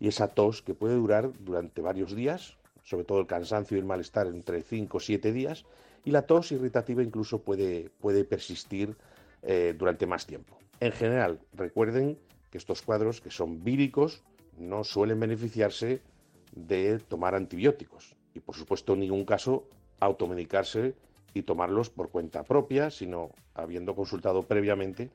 y 0.00 0.08
esa 0.08 0.28
tos 0.28 0.62
que 0.62 0.72
puede 0.72 0.94
durar 0.94 1.30
durante 1.40 1.82
varios 1.82 2.16
días, 2.16 2.56
sobre 2.82 3.04
todo 3.04 3.20
el 3.20 3.26
cansancio 3.26 3.76
y 3.76 3.80
el 3.80 3.86
malestar 3.86 4.26
entre 4.26 4.62
5 4.62 4.96
o 4.96 5.00
7 5.00 5.30
días, 5.30 5.66
y 6.06 6.10
la 6.10 6.22
tos 6.22 6.52
irritativa 6.52 7.02
incluso 7.02 7.42
puede, 7.42 7.90
puede 8.00 8.24
persistir 8.24 8.96
eh, 9.42 9.74
durante 9.76 10.06
más 10.06 10.26
tiempo. 10.26 10.56
En 10.80 10.92
general, 10.92 11.38
recuerden 11.52 12.18
que 12.50 12.56
estos 12.56 12.80
cuadros, 12.80 13.20
que 13.20 13.30
son 13.30 13.62
víricos, 13.62 14.22
no 14.58 14.84
suelen 14.84 15.20
beneficiarse 15.20 16.00
de 16.54 16.98
tomar 16.98 17.34
antibióticos 17.34 18.16
y, 18.34 18.40
por 18.40 18.54
supuesto, 18.54 18.94
en 18.94 19.00
ningún 19.00 19.24
caso 19.24 19.64
automedicarse 20.00 20.94
y 21.32 21.42
tomarlos 21.42 21.90
por 21.90 22.10
cuenta 22.10 22.44
propia, 22.44 22.90
sino 22.90 23.30
habiendo 23.54 23.94
consultado 23.94 24.42
previamente 24.42 25.10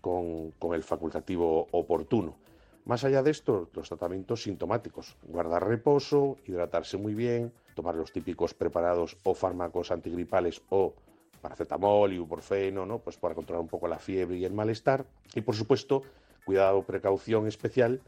con, 0.00 0.52
con 0.52 0.74
el 0.74 0.82
facultativo 0.82 1.66
oportuno. 1.72 2.36
Más 2.84 3.02
allá 3.04 3.22
de 3.22 3.30
esto, 3.30 3.70
los 3.72 3.88
tratamientos 3.88 4.42
sintomáticos, 4.42 5.16
guardar 5.26 5.66
reposo, 5.66 6.36
hidratarse 6.46 6.98
muy 6.98 7.14
bien, 7.14 7.52
tomar 7.74 7.94
los 7.94 8.12
típicos 8.12 8.52
preparados 8.52 9.16
o 9.24 9.34
fármacos 9.34 9.90
antigripales 9.90 10.60
o 10.68 10.94
paracetamol, 11.40 12.12
ibuprofeno, 12.12 12.84
¿no? 12.86 12.98
Pues 12.98 13.16
para 13.16 13.34
controlar 13.34 13.62
un 13.62 13.68
poco 13.68 13.88
la 13.88 13.98
fiebre 13.98 14.36
y 14.36 14.44
el 14.44 14.52
malestar. 14.52 15.06
Y 15.34 15.40
por 15.40 15.54
supuesto, 15.54 16.02
cuidado, 16.44 16.82
precaución 16.82 17.46
especial 17.46 18.00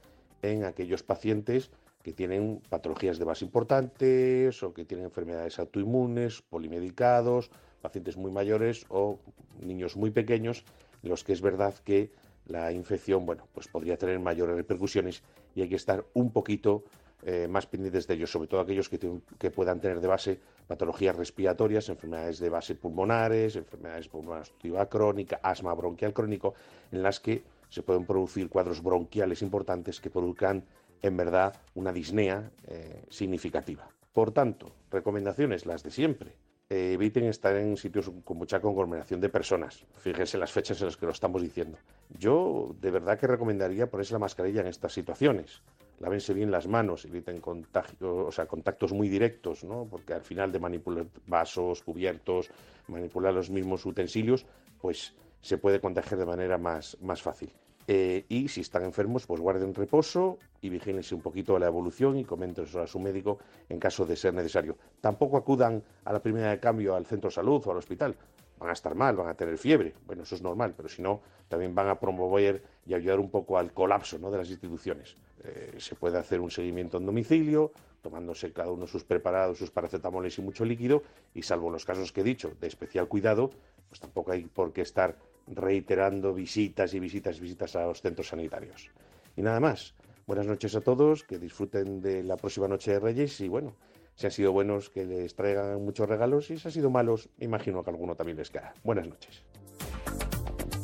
en 0.42 0.64
aquellos 0.64 1.02
pacientes 1.02 1.70
que 2.06 2.12
tienen 2.12 2.62
patologías 2.68 3.18
de 3.18 3.24
base 3.24 3.44
importantes 3.44 4.62
o 4.62 4.72
que 4.72 4.84
tienen 4.84 5.06
enfermedades 5.06 5.58
autoinmunes, 5.58 6.40
polimedicados, 6.40 7.50
pacientes 7.82 8.16
muy 8.16 8.30
mayores 8.30 8.86
o 8.90 9.18
niños 9.58 9.96
muy 9.96 10.12
pequeños, 10.12 10.62
en 11.02 11.10
los 11.10 11.24
que 11.24 11.32
es 11.32 11.40
verdad 11.40 11.74
que 11.82 12.12
la 12.46 12.70
infección, 12.70 13.26
bueno, 13.26 13.48
pues 13.52 13.66
podría 13.66 13.96
tener 13.98 14.20
mayores 14.20 14.54
repercusiones 14.54 15.24
y 15.56 15.62
hay 15.62 15.68
que 15.68 15.74
estar 15.74 16.06
un 16.14 16.30
poquito 16.30 16.84
eh, 17.24 17.48
más 17.48 17.66
pendientes 17.66 18.06
de 18.06 18.14
ellos, 18.14 18.30
sobre 18.30 18.46
todo 18.46 18.60
aquellos 18.60 18.88
que, 18.88 19.00
que 19.36 19.50
puedan 19.50 19.80
tener 19.80 20.00
de 20.00 20.06
base 20.06 20.38
patologías 20.68 21.16
respiratorias, 21.16 21.88
enfermedades 21.88 22.38
de 22.38 22.50
base 22.50 22.76
pulmonares, 22.76 23.56
enfermedades 23.56 24.06
pulmonares 24.06 24.52
crónica, 24.88 25.40
asma 25.42 25.74
bronquial 25.74 26.12
crónico, 26.12 26.54
en 26.92 27.02
las 27.02 27.18
que 27.18 27.42
se 27.68 27.82
pueden 27.82 28.06
producir 28.06 28.48
cuadros 28.48 28.80
bronquiales 28.80 29.42
importantes 29.42 30.00
que 30.00 30.08
produzcan 30.08 30.62
en 31.02 31.16
verdad 31.16 31.60
una 31.74 31.92
disnea 31.92 32.50
eh, 32.66 33.04
significativa. 33.08 33.88
Por 34.12 34.32
tanto, 34.32 34.72
recomendaciones 34.90 35.66
las 35.66 35.82
de 35.82 35.90
siempre. 35.90 36.32
Eh, 36.68 36.94
eviten 36.94 37.24
estar 37.26 37.54
en 37.54 37.76
sitios 37.76 38.10
con 38.24 38.38
mucha 38.38 38.60
conglomeración 38.60 39.20
de 39.20 39.28
personas. 39.28 39.86
Fíjense 39.98 40.36
las 40.36 40.50
fechas 40.50 40.80
en 40.80 40.86
las 40.86 40.96
que 40.96 41.06
lo 41.06 41.12
estamos 41.12 41.40
diciendo. 41.40 41.78
Yo 42.18 42.74
de 42.80 42.90
verdad 42.90 43.18
que 43.20 43.28
recomendaría 43.28 43.88
ponerse 43.88 44.14
la 44.14 44.18
mascarilla 44.18 44.62
en 44.62 44.66
estas 44.66 44.92
situaciones. 44.92 45.62
Lávense 46.00 46.34
bien 46.34 46.50
las 46.50 46.66
manos, 46.66 47.04
eviten 47.04 47.40
contagio, 47.40 48.26
o 48.26 48.32
sea, 48.32 48.46
contactos 48.46 48.92
muy 48.92 49.08
directos, 49.08 49.62
¿no? 49.62 49.86
porque 49.88 50.12
al 50.12 50.22
final 50.22 50.50
de 50.50 50.58
manipular 50.58 51.06
vasos, 51.26 51.82
cubiertos, 51.82 52.50
manipular 52.88 53.32
los 53.32 53.48
mismos 53.48 53.86
utensilios, 53.86 54.44
pues 54.80 55.14
se 55.40 55.58
puede 55.58 55.80
contagiar 55.80 56.18
de 56.18 56.26
manera 56.26 56.58
más, 56.58 56.98
más 57.00 57.22
fácil. 57.22 57.52
Eh, 57.88 58.24
y 58.28 58.48
si 58.48 58.62
están 58.62 58.84
enfermos, 58.84 59.26
pues 59.26 59.40
guarden 59.40 59.74
reposo 59.74 60.38
y 60.60 60.68
vigílense 60.68 61.14
un 61.14 61.20
poquito 61.20 61.58
la 61.58 61.66
evolución 61.66 62.18
y 62.18 62.24
coméntenselo 62.24 62.82
a 62.82 62.86
su 62.86 62.98
médico 62.98 63.38
en 63.68 63.78
caso 63.78 64.04
de 64.04 64.16
ser 64.16 64.34
necesario. 64.34 64.76
Tampoco 65.00 65.36
acudan 65.36 65.82
a 66.04 66.12
la 66.12 66.20
primera 66.20 66.50
de 66.50 66.58
cambio 66.58 66.96
al 66.96 67.06
centro 67.06 67.30
de 67.30 67.34
salud 67.34 67.62
o 67.64 67.70
al 67.70 67.76
hospital. 67.76 68.16
Van 68.58 68.70
a 68.70 68.72
estar 68.72 68.94
mal, 68.94 69.14
van 69.14 69.28
a 69.28 69.34
tener 69.34 69.58
fiebre. 69.58 69.94
Bueno, 70.06 70.22
eso 70.22 70.34
es 70.34 70.42
normal, 70.42 70.74
pero 70.76 70.88
si 70.88 71.02
no, 71.02 71.20
también 71.48 71.74
van 71.74 71.88
a 71.88 72.00
promover 72.00 72.62
y 72.86 72.94
ayudar 72.94 73.20
un 73.20 73.30
poco 73.30 73.58
al 73.58 73.72
colapso 73.72 74.18
¿no? 74.18 74.30
de 74.30 74.38
las 74.38 74.50
instituciones. 74.50 75.14
Eh, 75.44 75.74
se 75.78 75.94
puede 75.94 76.18
hacer 76.18 76.40
un 76.40 76.50
seguimiento 76.50 76.96
en 76.96 77.06
domicilio, 77.06 77.70
tomándose 78.02 78.52
cada 78.52 78.70
uno 78.70 78.86
sus 78.86 79.04
preparados, 79.04 79.58
sus 79.58 79.70
paracetamoles 79.70 80.38
y 80.38 80.42
mucho 80.42 80.64
líquido, 80.64 81.02
y 81.34 81.42
salvo 81.42 81.70
los 81.70 81.84
casos 81.84 82.12
que 82.12 82.22
he 82.22 82.24
dicho 82.24 82.52
de 82.60 82.66
especial 82.66 83.08
cuidado, 83.08 83.50
pues 83.88 84.00
tampoco 84.00 84.32
hay 84.32 84.44
por 84.44 84.72
qué 84.72 84.80
estar 84.82 85.16
reiterando 85.46 86.34
visitas 86.34 86.94
y 86.94 87.00
visitas 87.00 87.38
y 87.38 87.40
visitas 87.40 87.76
a 87.76 87.86
los 87.86 88.00
centros 88.00 88.28
sanitarios. 88.28 88.90
Y 89.36 89.42
nada 89.42 89.60
más. 89.60 89.94
Buenas 90.26 90.46
noches 90.46 90.74
a 90.74 90.80
todos, 90.80 91.22
que 91.22 91.38
disfruten 91.38 92.00
de 92.00 92.24
la 92.24 92.36
próxima 92.36 92.66
noche 92.66 92.90
de 92.90 92.98
Reyes 92.98 93.40
y 93.40 93.46
bueno, 93.46 93.76
si 94.16 94.26
han 94.26 94.32
sido 94.32 94.50
buenos 94.50 94.90
que 94.90 95.04
les 95.04 95.36
traigan 95.36 95.84
muchos 95.84 96.08
regalos 96.08 96.50
y 96.50 96.58
si 96.58 96.66
han 96.66 96.72
sido 96.72 96.90
malos, 96.90 97.28
imagino 97.38 97.84
que 97.84 97.90
alguno 97.90 98.16
también 98.16 98.36
les 98.38 98.50
caerá. 98.50 98.74
Buenas 98.82 99.06
noches. 99.06 99.44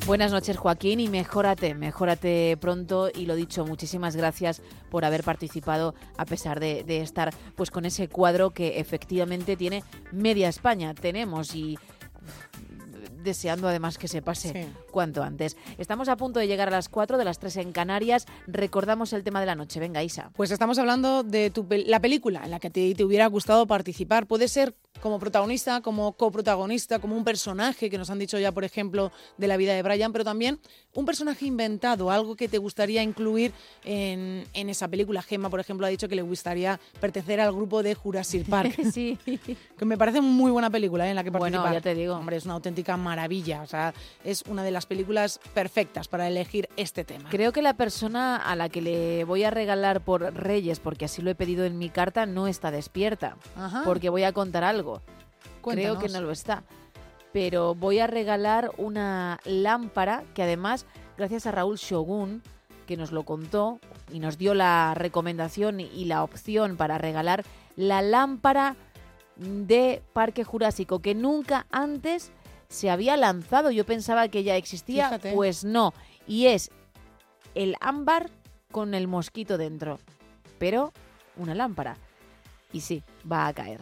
Buenas 0.05 0.33
noches, 0.33 0.57
Joaquín, 0.57 0.99
y 0.99 1.07
mejórate, 1.07 1.75
mejórate 1.75 2.57
pronto. 2.59 3.09
Y 3.13 3.25
lo 3.25 3.35
dicho, 3.35 3.65
muchísimas 3.65 4.17
gracias 4.17 4.61
por 4.91 5.05
haber 5.05 5.23
participado, 5.23 5.95
a 6.17 6.25
pesar 6.25 6.59
de, 6.59 6.83
de 6.83 6.99
estar 6.99 7.33
pues 7.55 7.71
con 7.71 7.85
ese 7.85 8.09
cuadro 8.09 8.49
que 8.51 8.79
efectivamente 8.79 9.55
tiene 9.55 9.81
media 10.11 10.49
España. 10.49 10.93
Tenemos 10.93 11.55
y 11.55 11.79
deseando 13.23 13.67
además 13.67 13.97
que 13.97 14.07
se 14.07 14.21
pase 14.21 14.67
cuanto 14.91 15.23
antes. 15.23 15.57
Estamos 15.77 16.09
a 16.09 16.17
punto 16.17 16.39
de 16.39 16.47
llegar 16.47 16.67
a 16.67 16.71
las 16.71 16.89
4 16.89 17.17
de 17.17 17.25
las 17.25 17.39
3 17.39 17.57
en 17.57 17.71
Canarias. 17.71 18.25
Recordamos 18.47 19.13
el 19.13 19.23
tema 19.23 19.39
de 19.39 19.45
la 19.45 19.55
noche. 19.55 19.79
Venga, 19.79 20.03
Isa. 20.03 20.31
Pues 20.35 20.51
estamos 20.51 20.77
hablando 20.79 21.23
de 21.23 21.49
tu 21.49 21.63
pel- 21.67 21.85
la 21.87 21.99
película 21.99 22.41
en 22.43 22.51
la 22.51 22.59
que 22.59 22.69
te, 22.69 22.93
te 22.95 23.03
hubiera 23.03 23.27
gustado 23.27 23.65
participar. 23.65 24.27
Puede 24.27 24.47
ser 24.47 24.75
como 25.01 25.19
protagonista, 25.19 25.81
como 25.81 26.13
coprotagonista, 26.13 26.99
como 26.99 27.15
un 27.17 27.23
personaje 27.23 27.89
que 27.89 27.97
nos 27.97 28.09
han 28.09 28.19
dicho 28.19 28.37
ya, 28.39 28.51
por 28.51 28.63
ejemplo, 28.63 29.11
de 29.37 29.47
la 29.47 29.57
vida 29.57 29.73
de 29.73 29.81
Brian, 29.81 30.11
pero 30.13 30.23
también 30.23 30.59
un 30.93 31.05
personaje 31.05 31.45
inventado, 31.45 32.09
algo 32.11 32.35
que 32.35 32.47
te 32.47 32.57
gustaría 32.57 33.03
incluir 33.03 33.51
en, 33.83 34.45
en 34.53 34.69
esa 34.69 34.87
película. 34.87 35.21
Gemma, 35.21 35.49
por 35.49 35.59
ejemplo, 35.59 35.85
ha 35.85 35.89
dicho 35.89 36.07
que 36.07 36.15
le 36.15 36.21
gustaría 36.21 36.79
pertenecer 37.01 37.41
al 37.41 37.51
grupo 37.53 37.83
de 37.83 37.95
Jurassic 37.95 38.47
Park. 38.47 38.79
sí. 38.93 39.17
Que 39.77 39.85
me 39.85 39.97
parece 39.97 40.21
muy 40.21 40.51
buena 40.51 40.69
película 40.69 41.05
¿eh? 41.07 41.09
en 41.09 41.15
la 41.15 41.23
que 41.23 41.29
Bueno, 41.31 41.57
participar. 41.57 41.73
ya 41.73 41.81
te 41.81 41.95
digo. 41.95 42.15
Hombre, 42.15 42.37
es 42.37 42.45
una 42.45 42.53
auténtica 42.53 42.95
maravilla. 42.95 43.12
O 43.61 43.65
sea, 43.65 43.93
es 44.23 44.43
una 44.47 44.63
de 44.63 44.71
las 44.71 44.85
películas 44.85 45.39
perfectas 45.53 46.07
para 46.07 46.27
elegir 46.27 46.69
este 46.77 47.03
tema. 47.03 47.29
Creo 47.29 47.51
que 47.51 47.61
la 47.61 47.73
persona 47.75 48.37
a 48.37 48.55
la 48.55 48.69
que 48.69 48.81
le 48.81 49.23
voy 49.23 49.43
a 49.43 49.51
regalar 49.51 50.01
por 50.01 50.21
Reyes, 50.33 50.79
porque 50.79 51.05
así 51.05 51.21
lo 51.21 51.29
he 51.29 51.35
pedido 51.35 51.65
en 51.65 51.77
mi 51.77 51.89
carta, 51.89 52.25
no 52.25 52.47
está 52.47 52.71
despierta. 52.71 53.37
Ajá. 53.55 53.83
Porque 53.85 54.09
voy 54.09 54.23
a 54.23 54.33
contar 54.33 54.63
algo. 54.63 55.01
Creo 55.01 55.61
Cuéntanos. 55.61 56.03
que 56.03 56.09
no 56.09 56.21
lo 56.21 56.31
está. 56.31 56.63
Pero 57.31 57.75
voy 57.75 57.99
a 57.99 58.07
regalar 58.07 58.71
una 58.77 59.39
lámpara 59.45 60.23
que 60.33 60.43
además, 60.43 60.85
gracias 61.17 61.47
a 61.47 61.51
Raúl 61.51 61.77
Shogun, 61.77 62.43
que 62.85 62.97
nos 62.97 63.11
lo 63.11 63.23
contó 63.23 63.79
y 64.11 64.19
nos 64.19 64.37
dio 64.37 64.53
la 64.53 64.93
recomendación 64.93 65.79
y 65.79 66.05
la 66.05 66.23
opción 66.23 66.77
para 66.77 66.97
regalar 66.97 67.43
la 67.75 68.01
lámpara 68.01 68.75
de 69.35 70.03
Parque 70.13 70.43
Jurásico, 70.43 70.99
que 70.99 71.15
nunca 71.15 71.65
antes 71.71 72.31
se 72.73 72.89
había 72.89 73.15
lanzado. 73.17 73.69
Yo 73.71 73.85
pensaba 73.85 74.27
que 74.27 74.43
ya 74.43 74.55
existía, 74.55 75.05
Fíjate. 75.09 75.33
pues 75.33 75.63
no. 75.63 75.93
Y 76.27 76.47
es 76.47 76.71
el 77.55 77.75
ámbar 77.79 78.29
con 78.71 78.93
el 78.95 79.07
mosquito 79.07 79.57
dentro. 79.57 79.99
Pero 80.57 80.91
una 81.37 81.53
lámpara. 81.53 81.95
Y 82.71 82.81
sí, 82.81 83.03
va 83.31 83.47
a 83.47 83.53
caer. 83.53 83.81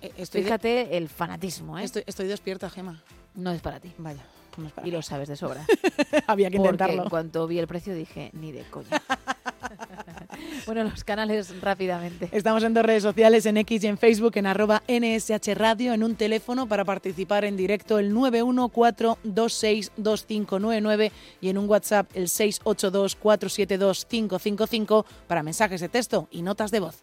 Eh, 0.00 0.12
estoy 0.16 0.42
de- 0.42 0.46
Fíjate 0.46 0.96
el 0.96 1.08
fanatismo, 1.08 1.78
¿eh? 1.78 1.84
Estoy, 1.84 2.04
estoy 2.06 2.26
despierta, 2.28 2.70
Gema. 2.70 3.02
No 3.34 3.50
es 3.50 3.60
para 3.60 3.80
ti. 3.80 3.92
Vaya, 3.98 4.24
no 4.56 4.66
es 4.66 4.72
para 4.72 4.86
Y 4.86 4.90
lo 4.90 5.02
sabes 5.02 5.28
de 5.28 5.36
sobra. 5.36 5.64
Había 6.26 6.50
que 6.50 6.56
Porque 6.58 6.70
intentarlo. 6.72 7.02
en 7.04 7.08
cuanto 7.08 7.46
vi 7.46 7.58
el 7.58 7.66
precio 7.66 7.94
dije, 7.94 8.30
ni 8.34 8.52
de 8.52 8.62
coña. 8.64 8.88
bueno, 10.66 10.84
los 10.84 11.04
canales 11.04 11.60
rápidamente. 11.60 12.30
Estamos 12.32 12.64
en 12.64 12.72
dos 12.74 12.84
redes 12.84 13.02
sociales, 13.02 13.46
en 13.46 13.56
X 13.58 13.84
y 13.84 13.86
en 13.86 13.96
Facebook, 13.98 14.32
en 14.36 14.46
arroba 14.46 14.82
NSH 14.88 15.54
Radio, 15.54 15.92
en 15.92 16.02
un 16.02 16.16
teléfono 16.16 16.66
para 16.68 16.84
participar 16.84 17.44
en 17.44 17.56
directo 17.56 17.98
el 17.98 18.12
914262599 18.14 21.12
y 21.40 21.48
en 21.48 21.58
un 21.58 21.68
WhatsApp 21.68 22.08
el 22.14 22.28
682472555 22.28 25.04
para 25.26 25.42
mensajes 25.42 25.80
de 25.80 25.88
texto 25.88 26.28
y 26.30 26.42
notas 26.42 26.70
de 26.70 26.78
voz. 26.80 27.02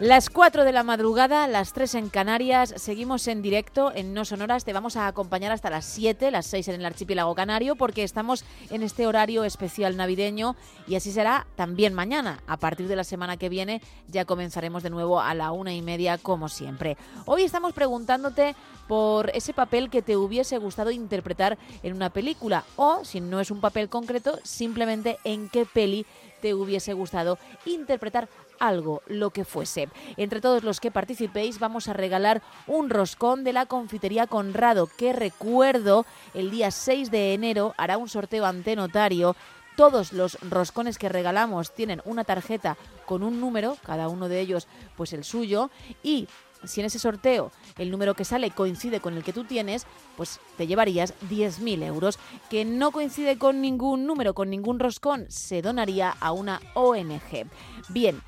Las 0.00 0.30
4 0.30 0.64
de 0.64 0.72
la 0.72 0.82
madrugada, 0.82 1.46
las 1.46 1.74
3 1.74 1.96
en 1.96 2.08
Canarias, 2.08 2.72
seguimos 2.78 3.28
en 3.28 3.42
directo 3.42 3.92
en 3.94 4.14
No 4.14 4.24
Sonoras, 4.24 4.64
te 4.64 4.72
vamos 4.72 4.96
a 4.96 5.06
acompañar 5.06 5.52
hasta 5.52 5.68
las 5.68 5.84
7, 5.84 6.30
las 6.30 6.46
6 6.46 6.68
en 6.68 6.76
el 6.76 6.86
archipiélago 6.86 7.34
canario, 7.34 7.76
porque 7.76 8.02
estamos 8.02 8.46
en 8.70 8.82
este 8.82 9.06
horario 9.06 9.44
especial 9.44 9.98
navideño 9.98 10.56
y 10.88 10.94
así 10.94 11.12
será 11.12 11.46
también 11.54 11.92
mañana. 11.92 12.42
A 12.46 12.56
partir 12.56 12.88
de 12.88 12.96
la 12.96 13.04
semana 13.04 13.36
que 13.36 13.50
viene 13.50 13.82
ya 14.08 14.24
comenzaremos 14.24 14.82
de 14.82 14.88
nuevo 14.88 15.20
a 15.20 15.34
la 15.34 15.52
una 15.52 15.74
y 15.74 15.82
media 15.82 16.16
como 16.16 16.48
siempre. 16.48 16.96
Hoy 17.26 17.42
estamos 17.42 17.74
preguntándote 17.74 18.56
por 18.88 19.28
ese 19.34 19.52
papel 19.52 19.90
que 19.90 20.00
te 20.00 20.16
hubiese 20.16 20.56
gustado 20.56 20.92
interpretar 20.92 21.58
en 21.82 21.94
una 21.94 22.08
película 22.08 22.64
o, 22.76 23.04
si 23.04 23.20
no 23.20 23.38
es 23.38 23.50
un 23.50 23.60
papel 23.60 23.90
concreto, 23.90 24.38
simplemente 24.44 25.18
en 25.24 25.50
qué 25.50 25.66
peli 25.66 26.06
te 26.40 26.54
hubiese 26.54 26.94
gustado 26.94 27.38
interpretar 27.66 28.30
algo, 28.60 29.02
lo 29.06 29.30
que 29.30 29.44
fuese. 29.44 29.88
Entre 30.16 30.40
todos 30.40 30.62
los 30.62 30.78
que 30.78 30.92
participéis 30.92 31.58
vamos 31.58 31.88
a 31.88 31.92
regalar 31.92 32.42
un 32.66 32.90
roscón 32.90 33.42
de 33.42 33.52
la 33.52 33.66
confitería 33.66 34.28
Conrado, 34.28 34.88
que 34.96 35.12
recuerdo 35.12 36.06
el 36.34 36.50
día 36.50 36.70
6 36.70 37.10
de 37.10 37.34
enero 37.34 37.74
hará 37.76 37.98
un 37.98 38.08
sorteo 38.08 38.46
ante 38.46 38.76
notario. 38.76 39.34
Todos 39.76 40.12
los 40.12 40.38
roscones 40.48 40.98
que 40.98 41.08
regalamos 41.08 41.74
tienen 41.74 42.02
una 42.04 42.24
tarjeta 42.24 42.76
con 43.06 43.22
un 43.22 43.40
número, 43.40 43.76
cada 43.84 44.08
uno 44.08 44.28
de 44.28 44.40
ellos 44.40 44.68
pues 44.96 45.12
el 45.12 45.24
suyo, 45.24 45.70
y 46.02 46.28
si 46.64 46.80
en 46.80 46.86
ese 46.86 46.98
sorteo 46.98 47.52
el 47.78 47.90
número 47.90 48.14
que 48.14 48.24
sale 48.24 48.50
coincide 48.50 49.00
con 49.00 49.16
el 49.16 49.24
que 49.24 49.32
tú 49.32 49.44
tienes, 49.44 49.86
pues 50.16 50.40
te 50.56 50.66
llevarías 50.66 51.14
10.000 51.30 51.84
euros. 51.84 52.18
Que 52.50 52.64
no 52.64 52.90
coincide 52.90 53.38
con 53.38 53.60
ningún 53.60 54.06
número, 54.06 54.34
con 54.34 54.50
ningún 54.50 54.78
roscón, 54.78 55.26
se 55.28 55.62
donaría 55.62 56.10
a 56.20 56.32
una 56.32 56.60
ONG. 56.74 57.46
Bien, 57.88 58.20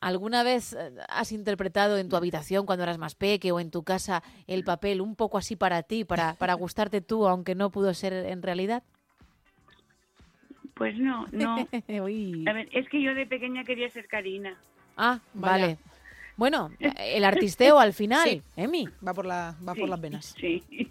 alguna 0.01 0.43
vez 0.43 0.73
eh, 0.73 0.93
has 1.09 1.33
interpretado 1.33 1.99
en 1.99 2.09
tu 2.09 2.17
habitación 2.17 2.67
cuando 2.67 2.85
eras 2.85 2.99
más 2.99 3.15
peque 3.15 3.53
o 3.53 3.61
en 3.61 3.71
tu 3.71 3.83
casa 3.83 4.23
el 4.47 4.65
papel 4.65 5.01
un 5.01 5.17
poco 5.17 5.39
así 5.39 5.57
para 5.57 5.83
ti, 5.83 6.05
para, 6.05 6.35
para 6.35 6.55
gustarte 6.55 7.01
tú, 7.01 7.27
aunque 7.27 7.55
no 7.55 7.71
pudo 7.71 7.93
ser 7.95 8.13
en 8.13 8.43
realidad? 8.43 8.83
Pues 10.75 10.97
no, 10.99 11.27
no. 11.33 11.57
A 12.49 12.53
ver, 12.53 12.69
es 12.73 12.89
que 12.89 13.03
yo 13.03 13.15
de 13.15 13.27
pequeña 13.27 13.65
quería 13.65 13.89
ser 13.91 14.07
Karina. 14.07 14.57
Ah, 14.97 15.21
vale. 15.35 15.79
Bueno, 16.37 16.71
el 16.99 17.25
artisteo 17.25 17.79
al 17.79 17.93
final, 17.93 18.29
Sí. 18.29 18.43
Emi. 18.57 18.89
Va 19.07 19.15
por, 19.15 19.27
la, 19.27 19.55
va 19.67 19.75
por 19.75 19.89
las 19.89 20.01
venas. 20.01 20.35
Sí. 20.39 20.63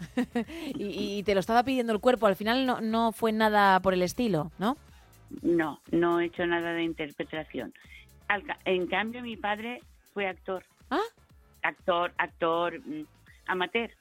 y, 0.75 1.17
y 1.17 1.23
te 1.23 1.33
lo 1.33 1.39
estaba 1.39 1.63
pidiendo 1.63 1.93
el 1.93 1.99
cuerpo, 1.99 2.27
al 2.27 2.35
final 2.35 2.65
no, 2.65 2.81
no 2.81 3.11
fue 3.11 3.31
nada 3.31 3.79
por 3.81 3.93
el 3.93 4.01
estilo, 4.01 4.51
¿no? 4.57 4.77
No, 5.41 5.79
no 5.91 6.19
he 6.19 6.25
hecho 6.25 6.45
nada 6.45 6.73
de 6.73 6.83
interpretación. 6.83 7.73
Al 8.27 8.43
en 8.65 8.87
cambio, 8.87 9.21
mi 9.21 9.35
padre 9.35 9.81
fue 10.13 10.27
actor. 10.27 10.63
¿Ah? 10.89 11.01
Actor, 11.63 12.13
actor, 12.17 12.79
mm, 12.79 13.05
amateur. 13.47 13.91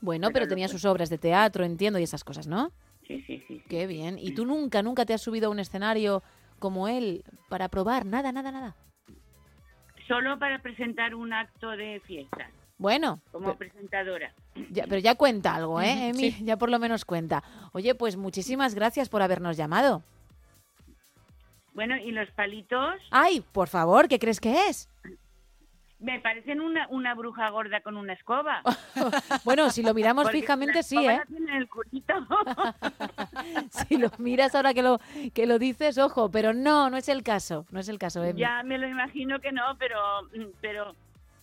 Bueno, 0.00 0.30
pero 0.32 0.44
no 0.44 0.48
tenía 0.48 0.68
sus 0.68 0.84
obras 0.84 1.10
de 1.10 1.18
teatro, 1.18 1.64
entiendo, 1.64 1.98
y 1.98 2.04
esas 2.04 2.22
cosas, 2.22 2.46
¿no? 2.46 2.70
Sí, 3.06 3.22
sí, 3.26 3.42
sí. 3.48 3.62
Qué 3.68 3.86
bien. 3.86 4.18
¿Y 4.18 4.32
tú 4.32 4.44
nunca, 4.46 4.82
nunca 4.82 5.04
te 5.04 5.14
has 5.14 5.22
subido 5.22 5.48
a 5.48 5.50
un 5.50 5.58
escenario 5.58 6.22
como 6.58 6.88
él 6.88 7.24
para 7.48 7.68
probar? 7.68 8.04
Nada, 8.06 8.30
nada, 8.32 8.52
nada. 8.52 8.76
Solo 10.08 10.38
para 10.38 10.58
presentar 10.60 11.14
un 11.14 11.32
acto 11.32 11.70
de 11.70 12.00
fiesta, 12.00 12.50
Bueno, 12.78 13.20
como 13.30 13.54
presentadora. 13.56 14.32
ya- 14.70 14.84
pero 14.88 14.98
ya 14.98 15.14
cuenta 15.14 15.54
algo, 15.54 15.80
¿eh, 15.80 16.08
Emi? 16.08 16.32
sí. 16.32 16.44
Ya 16.44 16.56
por 16.56 16.70
lo 16.70 16.78
menos 16.78 17.04
cuenta. 17.04 17.42
Oye, 17.72 17.94
pues 17.94 18.16
muchísimas 18.16 18.74
gracias 18.74 19.08
por 19.08 19.20
habernos 19.22 19.56
llamado. 19.56 20.02
Bueno, 21.74 21.96
y 21.96 22.10
los 22.10 22.28
palitos 22.32 22.96
Ay, 23.10 23.40
por 23.52 23.68
favor, 23.68 24.08
¿qué 24.08 24.18
crees 24.18 24.40
que 24.40 24.66
es? 24.68 24.88
Me 26.00 26.20
parecen 26.20 26.60
una, 26.60 26.86
una 26.88 27.14
bruja 27.14 27.48
gorda 27.50 27.80
con 27.80 27.96
una 27.96 28.12
escoba. 28.12 28.62
Bueno, 29.44 29.70
si 29.70 29.82
lo 29.82 29.94
miramos 29.94 30.24
Porque 30.24 30.40
fijamente, 30.40 30.82
sí, 30.82 30.98
¿eh? 30.98 31.20
el. 31.52 31.68
Si 33.70 33.96
lo 33.96 34.10
miras 34.18 34.54
ahora 34.54 34.74
que 34.74 34.82
lo, 34.82 34.98
que 35.32 35.46
lo 35.46 35.58
dices, 35.58 35.98
ojo, 35.98 36.30
pero 36.30 36.52
no, 36.52 36.90
no 36.90 36.96
es 36.96 37.08
el 37.08 37.22
caso, 37.22 37.66
no 37.70 37.80
es 37.80 37.88
el 37.88 37.98
caso, 37.98 38.28
ya 38.32 38.62
me 38.62 38.78
lo 38.78 38.88
imagino 38.88 39.40
que 39.40 39.52
no, 39.52 39.62
pero, 39.78 40.00
pero 40.60 40.94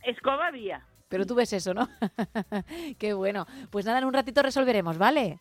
escoba 0.03 0.47
había. 0.47 0.83
Pero 1.07 1.25
tú 1.25 1.35
ves 1.35 1.53
eso, 1.53 1.73
¿no? 1.73 1.87
Qué 2.99 3.13
bueno. 3.13 3.45
Pues 3.71 3.85
nada, 3.85 3.99
en 3.99 4.05
un 4.05 4.13
ratito 4.13 4.41
resolveremos, 4.41 4.97
¿vale? 4.97 5.39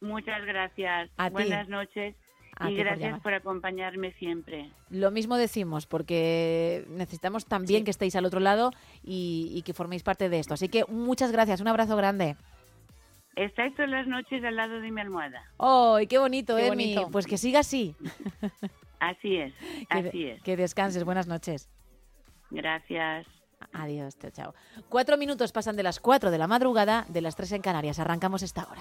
Muchas 0.00 0.44
gracias. 0.44 1.10
A 1.16 1.28
ti. 1.28 1.34
Buenas 1.34 1.68
noches. 1.68 2.14
A 2.58 2.70
y 2.70 2.76
por 2.76 2.84
gracias 2.84 3.20
por 3.20 3.34
acompañarme 3.34 4.12
siempre. 4.12 4.70
Lo 4.90 5.10
mismo 5.10 5.36
decimos, 5.36 5.86
porque 5.86 6.84
necesitamos 6.88 7.44
también 7.46 7.84
que 7.84 7.90
estéis 7.90 8.16
al 8.16 8.24
otro 8.24 8.40
lado 8.40 8.70
y, 9.04 9.50
y 9.54 9.62
que 9.62 9.74
forméis 9.74 10.02
parte 10.02 10.28
de 10.28 10.38
esto. 10.38 10.54
Así 10.54 10.68
que 10.68 10.84
muchas 10.88 11.32
gracias, 11.32 11.60
un 11.60 11.68
abrazo 11.68 11.96
grande. 11.96 12.36
Estáis 13.34 13.74
todas 13.74 13.90
las 13.90 14.06
noches 14.06 14.42
al 14.42 14.56
lado 14.56 14.80
de 14.80 14.90
mi 14.90 14.98
almohada. 15.02 15.42
¡Ay, 15.58 16.06
qué 16.06 16.16
bonito, 16.18 16.56
Qué 16.56 16.68
Emi! 16.68 16.94
bonito. 16.94 17.10
Pues 17.10 17.26
que 17.26 17.36
siga 17.36 17.60
así. 17.60 17.94
Así 18.98 19.36
es, 19.36 19.52
Que, 19.90 19.98
así 19.98 20.24
es. 20.24 20.42
que 20.42 20.56
descanses, 20.56 21.04
buenas 21.04 21.26
noches. 21.26 21.68
Gracias. 22.50 23.26
Adiós, 23.74 24.18
chao, 24.18 24.30
chao. 24.30 24.54
Cuatro 24.88 25.18
minutos 25.18 25.52
pasan 25.52 25.76
de 25.76 25.82
las 25.82 26.00
cuatro 26.00 26.30
de 26.30 26.38
la 26.38 26.46
madrugada, 26.46 27.04
de 27.10 27.20
las 27.20 27.36
tres 27.36 27.52
en 27.52 27.60
Canarias. 27.60 27.98
Arrancamos 27.98 28.42
esta 28.42 28.64
hora. 28.64 28.80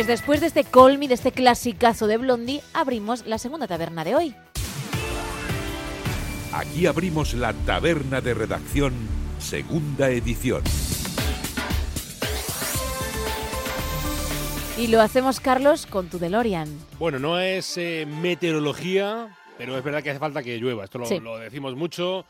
Pues 0.00 0.06
después 0.08 0.40
de 0.40 0.46
este 0.46 0.64
colmi, 0.64 1.08
de 1.08 1.12
este 1.12 1.30
clasicazo 1.30 2.06
de 2.06 2.16
Blondie, 2.16 2.62
abrimos 2.72 3.26
la 3.26 3.36
segunda 3.36 3.66
taberna 3.68 4.02
de 4.02 4.16
hoy. 4.16 4.34
Aquí 6.54 6.86
abrimos 6.86 7.34
la 7.34 7.52
taberna 7.52 8.22
de 8.22 8.32
redacción, 8.32 8.94
segunda 9.38 10.08
edición. 10.08 10.62
Y 14.78 14.86
lo 14.86 15.02
hacemos, 15.02 15.38
Carlos, 15.38 15.84
con 15.84 16.08
tu 16.08 16.18
DeLorean. 16.18 16.66
Bueno, 16.98 17.18
no 17.18 17.38
es 17.38 17.76
eh, 17.76 18.06
meteorología, 18.08 19.36
pero 19.58 19.76
es 19.76 19.84
verdad 19.84 20.02
que 20.02 20.08
hace 20.12 20.18
falta 20.18 20.42
que 20.42 20.56
llueva. 20.56 20.84
Esto 20.84 20.98
lo, 21.00 21.04
Sí. 21.04 21.20
lo 21.20 21.36
decimos 21.36 21.76
mucho. 21.76 22.24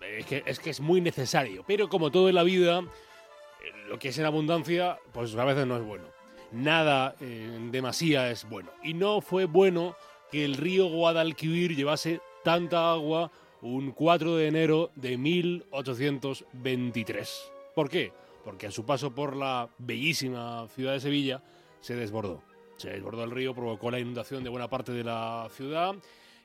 Es 0.00 0.24
que, 0.24 0.42
es 0.46 0.58
que 0.58 0.70
es 0.70 0.80
muy 0.80 1.02
necesario. 1.02 1.64
Pero 1.66 1.90
como 1.90 2.10
todo 2.10 2.30
en 2.30 2.34
la 2.36 2.44
vida, 2.44 2.78
eh, 2.78 3.88
lo 3.90 3.98
que 3.98 4.08
es 4.08 4.16
en 4.16 4.24
abundancia, 4.24 4.98
pues 5.12 5.34
a 5.34 5.44
veces 5.44 5.66
no 5.66 5.76
es 5.76 5.82
bueno. 5.84 6.04
Nada 6.52 7.14
eh, 7.20 7.52
en 7.56 7.70
demasía 7.70 8.30
es 8.30 8.48
bueno. 8.48 8.70
Y 8.82 8.94
no 8.94 9.20
fue 9.20 9.44
bueno 9.44 9.94
que 10.30 10.44
el 10.44 10.56
río 10.56 10.88
Guadalquivir 10.88 11.76
llevase 11.76 12.20
tanta 12.42 12.90
agua 12.92 13.30
un 13.62 13.92
4 13.92 14.36
de 14.36 14.48
enero 14.48 14.90
de 14.96 15.16
1823. 15.16 17.52
¿Por 17.74 17.88
qué? 17.88 18.12
Porque 18.44 18.66
a 18.66 18.70
su 18.70 18.84
paso 18.84 19.14
por 19.14 19.34
la 19.36 19.70
bellísima 19.78 20.66
ciudad 20.68 20.92
de 20.94 21.00
Sevilla 21.00 21.42
se 21.80 21.94
desbordó. 21.94 22.42
Se 22.76 22.90
desbordó 22.90 23.24
el 23.24 23.30
río, 23.30 23.54
provocó 23.54 23.90
la 23.90 24.00
inundación 24.00 24.42
de 24.42 24.50
buena 24.50 24.68
parte 24.68 24.92
de 24.92 25.04
la 25.04 25.48
ciudad. 25.54 25.94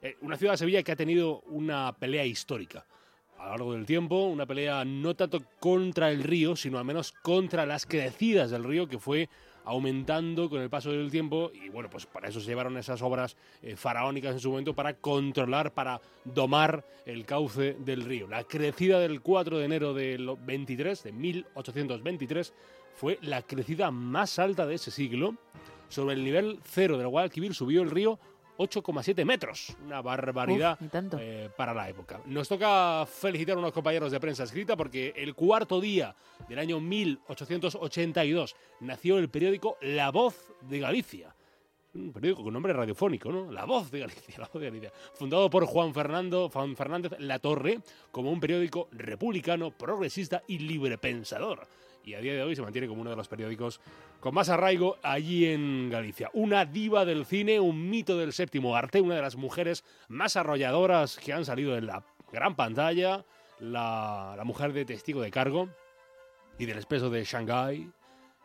Eh, 0.01 0.17
una 0.21 0.37
ciudad 0.37 0.53
de 0.53 0.57
Sevilla 0.57 0.83
que 0.83 0.91
ha 0.91 0.97
tenido 0.97 1.41
una 1.47 1.95
pelea 1.97 2.25
histórica 2.25 2.85
a 3.37 3.45
lo 3.45 3.49
largo 3.49 3.73
del 3.73 3.85
tiempo, 3.85 4.25
una 4.25 4.45
pelea 4.45 4.85
no 4.85 5.15
tanto 5.15 5.41
contra 5.59 6.11
el 6.11 6.23
río, 6.23 6.55
sino 6.55 6.77
al 6.77 6.85
menos 6.85 7.11
contra 7.11 7.65
las 7.65 7.85
crecidas 7.85 8.51
del 8.51 8.63
río, 8.63 8.87
que 8.87 8.99
fue 8.99 9.29
aumentando 9.65 10.49
con 10.49 10.61
el 10.61 10.69
paso 10.69 10.91
del 10.91 11.11
tiempo 11.11 11.51
y 11.53 11.69
bueno, 11.69 11.89
pues 11.89 12.05
para 12.05 12.29
eso 12.29 12.39
se 12.39 12.47
llevaron 12.47 12.77
esas 12.77 13.01
obras 13.01 13.35
eh, 13.61 13.75
faraónicas 13.75 14.33
en 14.33 14.39
su 14.39 14.49
momento 14.49 14.73
para 14.73 14.95
controlar, 14.95 15.73
para 15.73 15.99
domar 16.23 16.85
el 17.05 17.25
cauce 17.25 17.75
del 17.79 18.03
río. 18.03 18.27
La 18.27 18.43
crecida 18.43 18.99
del 18.99 19.21
4 19.21 19.57
de 19.57 19.65
enero 19.65 19.93
del 19.93 20.35
23, 20.45 21.03
de 21.03 21.11
1823, 21.11 22.53
fue 22.95 23.19
la 23.21 23.41
crecida 23.41 23.91
más 23.91 24.39
alta 24.39 24.65
de 24.65 24.75
ese 24.75 24.91
siglo. 24.91 25.35
Sobre 25.89 26.15
el 26.15 26.23
nivel 26.23 26.59
cero 26.63 26.97
del 26.97 27.07
Guadalquivir 27.07 27.53
subió 27.53 27.83
el 27.83 27.91
río 27.91 28.19
8,7 28.57 29.25
metros. 29.25 29.75
Una 29.85 30.01
barbaridad 30.01 30.77
Uf, 30.79 31.15
eh, 31.19 31.49
para 31.55 31.73
la 31.73 31.89
época. 31.89 32.21
Nos 32.25 32.47
toca 32.47 33.05
felicitar 33.05 33.55
a 33.55 33.59
unos 33.59 33.73
compañeros 33.73 34.11
de 34.11 34.19
prensa 34.19 34.43
escrita 34.43 34.75
porque 34.75 35.13
el 35.15 35.35
cuarto 35.35 35.79
día 35.81 36.15
del 36.47 36.59
año 36.59 36.79
1882 36.79 38.55
nació 38.81 39.17
el 39.17 39.29
periódico 39.29 39.77
La 39.81 40.11
Voz 40.11 40.53
de 40.61 40.79
Galicia. 40.79 41.35
Un 41.93 42.11
periódico 42.11 42.43
con 42.43 42.53
nombre 42.53 42.73
radiofónico, 42.73 43.31
¿no? 43.31 43.49
La 43.51 43.63
Voz 43.65 43.89
de 43.89 43.99
Galicia, 43.99 44.35
La 44.37 44.49
Voz 44.51 44.61
de 44.61 44.67
Galicia. 44.67 44.91
Fundado 45.13 45.49
por 45.49 45.65
Juan 45.65 45.93
Fernando 45.93 46.49
Juan 46.49 46.75
Fernández 46.75 47.13
Latorre 47.19 47.79
como 48.11 48.31
un 48.31 48.39
periódico 48.39 48.89
republicano, 48.91 49.71
progresista 49.71 50.43
y 50.47 50.59
librepensador. 50.59 51.67
Y 52.05 52.13
a 52.13 52.21
día 52.21 52.33
de 52.33 52.43
hoy 52.43 52.55
se 52.55 52.61
mantiene 52.61 52.87
como 52.87 53.01
uno 53.01 53.09
de 53.09 53.15
los 53.15 53.27
periódicos 53.27 53.81
con 54.19 54.35
más 54.35 54.49
arraigo 54.49 54.97
allí 55.01 55.47
en 55.47 55.89
Galicia. 55.89 56.29
Una 56.33 56.63
diva 56.63 57.03
del 57.03 57.25
cine, 57.25 57.59
un 57.59 57.89
mito 57.89 58.15
del 58.17 58.31
séptimo 58.31 58.75
arte, 58.75 59.01
una 59.01 59.15
de 59.15 59.23
las 59.23 59.35
mujeres 59.35 59.83
más 60.07 60.35
arrolladoras 60.35 61.17
que 61.17 61.33
han 61.33 61.45
salido 61.45 61.75
en 61.75 61.87
la 61.87 62.05
gran 62.31 62.55
pantalla, 62.55 63.25
la, 63.59 64.39
mujer 64.45 64.71
de 64.73 64.85
testigo 64.85 65.21
de 65.21 65.31
cargo 65.31 65.69
y 66.59 66.65
del 66.65 66.77
espeso 66.77 67.09
de 67.09 67.23
Shanghái 67.23 67.89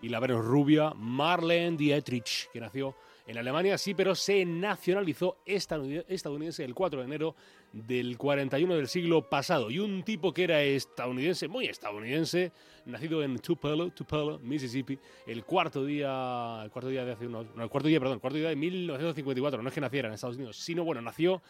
y 0.01 0.09
la 0.09 0.21
Venus 0.21 0.43
rubia, 0.43 0.95
Marlene 0.97 1.77
Dietrich, 1.77 2.51
que 2.53 2.61
nació 2.61 2.97
en 3.31 3.39
Alemania, 3.39 3.79
sí, 3.79 3.95
pero 3.95 4.15
se 4.17 4.45
nacionalizó 4.45 5.39
estadounid- 5.47 6.05
estadounidense 6.09 6.65
el 6.65 6.75
4 6.75 6.99
de 7.01 7.07
enero 7.07 7.37
del 7.73 8.19
41 8.19 8.75
del 8.75 8.89
siglo 8.89 9.29
pasado. 9.29 9.71
Y 9.71 9.79
un 9.79 10.03
tipo 10.03 10.33
que 10.35 10.43
era 10.45 10.61
estadounidense, 10.63 11.47
muy 11.47 11.67
estadounidense, 11.67 12.51
nacido 12.87 13.23
en 13.23 13.39
Tupelo, 13.39 13.91
Tupelo, 13.91 14.41
Mississippi, 14.41 14.99
el 15.29 15.45
cuarto 15.45 15.85
día, 15.85 16.69
cuarto 16.73 16.89
día 16.89 17.05
de 17.05 17.13
hace 17.13 17.27
unos, 17.29 17.47
no, 17.55 17.63
el 17.63 17.71
cuarto 17.71 17.89
día, 17.89 18.01
perdón, 18.01 18.15
el 18.17 18.21
cuarto 18.21 18.39
día 18.39 18.49
de 18.49 18.57
1954. 18.57 19.63
No 19.63 19.69
es 19.69 19.75
que 19.75 19.81
naciera 19.81 20.09
en 20.09 20.15
Estados 20.15 20.37
Unidos, 20.37 20.57
sino 20.57 20.83
bueno, 20.83 21.01
nació, 21.01 21.41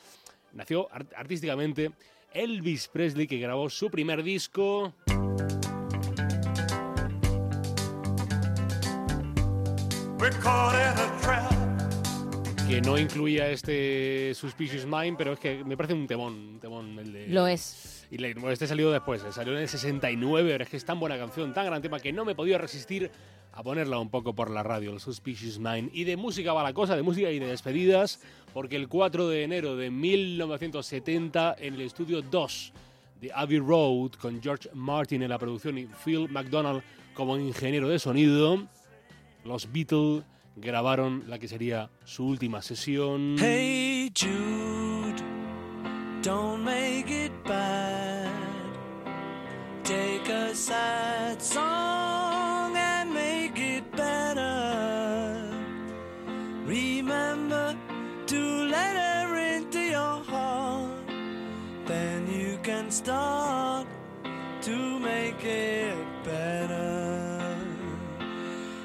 nació 0.52 0.86
art- 0.92 1.12
artísticamente 1.16 1.92
Elvis 2.34 2.88
Presley, 2.88 3.26
que 3.26 3.38
grabó 3.38 3.70
su 3.70 3.90
primer 3.90 4.22
disco. 4.22 4.92
Que 12.70 12.80
no 12.80 12.96
incluía 12.96 13.50
este 13.50 14.32
Suspicious 14.32 14.86
Mind, 14.86 15.16
pero 15.18 15.32
es 15.32 15.40
que 15.40 15.64
me 15.64 15.76
parece 15.76 15.92
un 15.92 16.06
temón, 16.06 16.34
un 16.34 16.60
temón 16.60 16.96
el 17.00 17.12
de... 17.12 17.26
Lo 17.26 17.48
es. 17.48 18.06
Y 18.12 18.24
este 18.24 18.68
salió 18.68 18.92
después, 18.92 19.24
eh, 19.24 19.32
salió 19.32 19.54
en 19.54 19.62
el 19.62 19.68
69, 19.68 20.52
pero 20.52 20.62
es 20.62 20.70
que 20.70 20.76
es 20.76 20.84
tan 20.84 21.00
buena 21.00 21.18
canción, 21.18 21.52
tan 21.52 21.66
gran 21.66 21.82
tema, 21.82 21.98
que 21.98 22.12
no 22.12 22.24
me 22.24 22.36
podido 22.36 22.58
resistir 22.58 23.10
a 23.52 23.64
ponerla 23.64 23.98
un 23.98 24.08
poco 24.08 24.36
por 24.36 24.50
la 24.50 24.62
radio, 24.62 24.92
el 24.92 25.00
Suspicious 25.00 25.58
Mind. 25.58 25.90
Y 25.92 26.04
de 26.04 26.16
música 26.16 26.52
va 26.52 26.62
la 26.62 26.72
cosa, 26.72 26.94
de 26.94 27.02
música 27.02 27.28
y 27.32 27.40
de 27.40 27.46
despedidas, 27.46 28.20
porque 28.54 28.76
el 28.76 28.86
4 28.86 29.28
de 29.28 29.42
enero 29.42 29.74
de 29.74 29.90
1970, 29.90 31.56
en 31.58 31.74
el 31.74 31.80
estudio 31.80 32.22
2 32.22 32.72
de 33.20 33.32
Abbey 33.34 33.58
Road, 33.58 34.12
con 34.12 34.40
George 34.40 34.68
Martin 34.74 35.24
en 35.24 35.30
la 35.30 35.40
producción 35.40 35.76
y 35.76 35.86
Phil 36.04 36.28
McDonald 36.28 36.82
como 37.14 37.36
ingeniero 37.36 37.88
de 37.88 37.98
sonido, 37.98 38.62
los 39.44 39.72
Beatles 39.72 40.22
grabaron 40.60 41.24
la 41.26 41.38
que 41.38 41.48
sería 41.48 41.90
su 42.04 42.26
última 42.26 42.62
sesión. 42.62 43.36
Hey 43.38 44.10
Jude, 44.14 45.22
don't 46.22 46.64
make 46.64 47.10
it 47.10 47.32
bad. 47.44 48.28
Take 49.84 50.28
a 50.32 50.54
sad 50.54 51.40
song 51.40 52.76
and 52.76 53.12
make 53.12 53.58
it 53.58 53.84
better. 53.96 55.50
Remember 56.66 57.74
to 58.26 58.66
let 58.66 58.94
her 58.96 59.56
into 59.56 59.80
your 59.80 60.22
heart. 60.24 60.90
Then 61.86 62.26
you 62.28 62.58
can 62.62 62.90
start 62.90 63.86
to 64.62 64.98
make 65.00 65.42
it 65.44 65.96
better. 66.24 67.56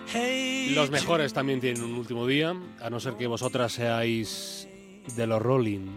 Hey 0.07 0.45
Los 0.76 0.91
mejores 0.91 1.34
también 1.34 1.60
tienen 1.60 1.84
un 1.84 1.93
último 1.95 2.27
día, 2.27 2.53
a 2.81 2.89
no 2.89 2.99
ser 2.99 3.14
que 3.15 3.27
vosotras 3.27 3.72
seáis 3.73 4.68
de 5.15 5.27
los 5.27 5.41
Rolling. 5.41 5.88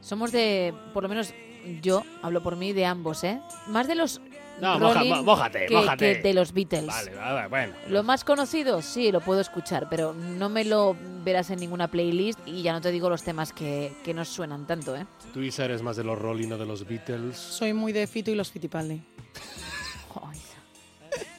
Somos 0.00 0.32
de, 0.32 0.74
por 0.92 1.02
lo 1.02 1.08
menos 1.08 1.32
yo 1.80 2.02
hablo 2.22 2.42
por 2.42 2.56
mí, 2.56 2.72
de 2.72 2.84
ambos, 2.84 3.24
¿eh? 3.24 3.40
Más 3.68 3.88
de 3.88 3.94
los 3.94 4.20
No, 4.60 4.78
moja- 4.78 4.94
Rolling 4.98 5.10
mo- 5.10 5.22
mójate, 5.22 5.66
que, 5.66 5.74
mójate. 5.74 6.16
que 6.16 6.22
de 6.28 6.34
los 6.34 6.52
Beatles. 6.52 6.86
Vale, 6.86 7.14
vale, 7.14 7.48
bueno. 7.48 7.72
Lo 7.88 8.02
más 8.02 8.22
conocido, 8.24 8.82
sí, 8.82 9.10
lo 9.12 9.20
puedo 9.20 9.40
escuchar, 9.40 9.88
pero 9.88 10.12
no 10.12 10.48
me 10.50 10.64
lo 10.64 10.94
verás 11.24 11.48
en 11.50 11.60
ninguna 11.60 11.88
playlist 11.90 12.38
y 12.46 12.62
ya 12.62 12.72
no 12.74 12.80
te 12.82 12.90
digo 12.90 13.08
los 13.08 13.22
temas 13.22 13.52
que, 13.52 13.92
que 14.04 14.12
nos 14.12 14.28
suenan 14.28 14.66
tanto, 14.66 14.94
¿eh? 14.94 15.06
Tú, 15.32 15.40
Isa, 15.40 15.64
eres 15.64 15.80
más 15.82 15.96
de 15.96 16.04
los 16.04 16.18
Rolling 16.18 16.52
o 16.52 16.58
de 16.58 16.66
los 16.66 16.86
Beatles. 16.86 17.36
Soy 17.36 17.72
muy 17.72 17.92
de 17.92 18.06
Fito 18.06 18.30
y 18.30 18.34
los 18.34 18.50
Fitipaldi. 18.50 19.00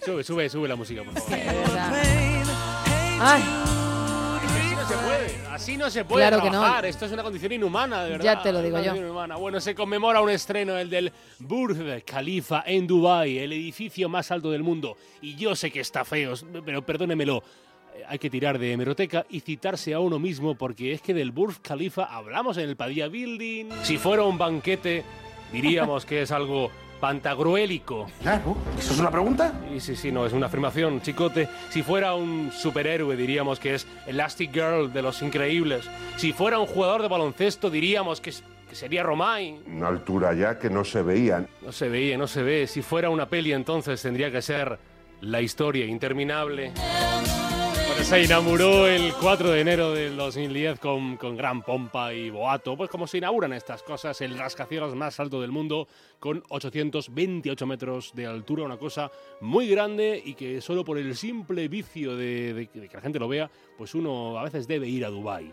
Sube, 0.06 0.24
sube, 0.24 0.50
sube 0.50 0.68
la 0.68 0.76
música, 0.76 1.04
por 1.04 1.14
favor. 1.20 2.25
Ay, 3.20 3.44
Así 4.46 4.76
no 4.76 4.88
se 4.88 4.96
puede, 4.98 5.48
así 5.52 5.78
no 5.78 5.90
se 5.90 6.06
puede 6.06 6.28
Claro 6.28 6.44
que 6.44 6.50
no. 6.50 6.60
trabajar. 6.60 6.86
Esto 6.86 7.06
es 7.06 7.12
una 7.12 7.24
condición 7.24 7.52
inhumana, 7.54 8.04
de 8.04 8.12
verdad. 8.12 8.24
Ya 8.26 8.42
te 8.42 8.52
lo 8.52 8.62
digo 8.62 8.80
yo. 8.82 8.96
inhumana. 8.96 9.36
Bueno, 9.38 9.60
se 9.60 9.74
conmemora 9.74 10.22
un 10.22 10.30
estreno, 10.30 10.78
el 10.78 10.90
del 10.90 11.12
Burj 11.40 11.78
Khalifa 12.06 12.64
en 12.68 12.86
Dubai, 12.88 13.38
el 13.40 13.54
edificio 13.54 14.10
más 14.10 14.30
alto 14.32 14.52
del 14.52 14.64
mundo. 14.64 14.98
Y 15.22 15.36
yo 15.36 15.56
sé 15.56 15.72
que 15.72 15.80
está 15.80 16.06
feo, 16.06 16.34
pero 16.66 16.86
perdónemelo. 16.86 17.42
eh, 17.96 18.04
Hay 18.08 18.20
que 18.20 18.30
tirar 18.30 18.60
de 18.60 18.74
hemeroteca 18.74 19.26
y 19.30 19.40
citarse 19.40 19.94
a 19.94 20.00
uno 20.00 20.20
mismo 20.20 20.56
porque 20.56 20.92
es 20.92 21.02
que 21.02 21.14
del 21.14 21.32
Burj 21.32 21.58
Khalifa 21.62 22.04
hablamos 22.06 22.58
en 22.58 22.70
el 22.70 22.76
Padilla 22.76 23.08
Building. 23.08 23.70
Si 23.84 23.98
fuera 23.98 24.24
un 24.24 24.38
banquete, 24.38 25.04
diríamos 25.52 26.06
que 26.06 26.22
es 26.24 26.32
algo 26.32 26.70
pantagruélico. 27.10 28.08
Claro, 28.22 28.56
¿eso 28.80 28.94
es 28.94 29.00
una 29.00 29.12
pregunta? 29.12 29.54
Sí, 29.74 29.80
sí, 29.80 29.96
sí, 29.96 30.12
no, 30.12 30.26
es 30.26 30.34
una 30.34 30.48
afirmación, 30.48 31.02
chicote. 31.02 31.48
Si 31.70 31.84
fuera 31.84 32.16
un 32.16 32.52
superhéroe, 32.52 33.16
diríamos 33.16 33.60
que 33.60 33.76
es 33.76 33.86
Elastic 34.08 34.52
Girl 34.52 34.92
de 34.92 35.02
los 35.04 35.22
increíbles. 35.22 35.88
Si 36.18 36.34
fuera 36.34 36.58
un 36.60 36.66
jugador 36.66 37.02
de 37.04 37.08
baloncesto, 37.08 37.70
diríamos 37.70 38.22
que, 38.22 38.32
es- 38.32 38.44
que 38.70 38.76
sería 38.76 39.04
Romay. 39.04 39.60
Una 39.68 39.88
altura 39.90 40.34
ya 40.34 40.58
que 40.58 40.70
no 40.70 40.84
se 40.84 41.04
veían. 41.04 41.48
No 41.62 41.72
se 41.72 41.90
veía, 41.90 42.18
no 42.18 42.26
se 42.28 42.42
ve. 42.42 42.66
Si 42.68 42.82
fuera 42.82 43.10
una 43.12 43.28
peli, 43.30 43.54
entonces 43.54 44.02
tendría 44.02 44.32
que 44.32 44.42
ser 44.42 44.80
la 45.22 45.42
historia 45.42 45.86
interminable. 45.86 46.72
Se 48.04 48.24
inauguró 48.24 48.88
el 48.88 49.14
4 49.14 49.50
de 49.50 49.62
enero 49.62 49.92
del 49.92 50.16
2010 50.16 50.80
con, 50.80 51.18
con 51.18 51.36
gran 51.36 51.64
pompa 51.64 52.14
y 52.14 52.30
boato. 52.30 52.78
Pues 52.78 52.90
como 52.90 53.08
se 53.08 53.18
inauguran 53.18 53.52
estas 53.54 53.82
cosas, 53.82 54.22
el 54.22 54.38
rascacielos 54.38 54.96
más 54.96 55.20
alto 55.20 55.42
del 55.42 55.52
mundo 55.52 55.88
con 56.20 56.44
828 56.50 57.66
metros 57.66 58.12
de 58.14 58.28
altura, 58.28 58.64
una 58.64 58.78
cosa 58.78 59.12
muy 59.42 59.68
grande 59.68 60.22
y 60.24 60.36
que 60.36 60.62
solo 60.62 60.86
por 60.86 60.98
el 60.98 61.16
simple 61.16 61.68
vicio 61.68 62.16
de, 62.16 62.54
de 62.54 62.68
que 62.68 62.96
la 62.96 63.02
gente 63.02 63.20
lo 63.20 63.28
vea, 63.28 63.50
pues 63.78 63.96
uno 63.96 64.38
a 64.38 64.44
veces 64.44 64.68
debe 64.68 64.88
ir 64.88 65.04
a 65.04 65.10
Dubái. 65.10 65.52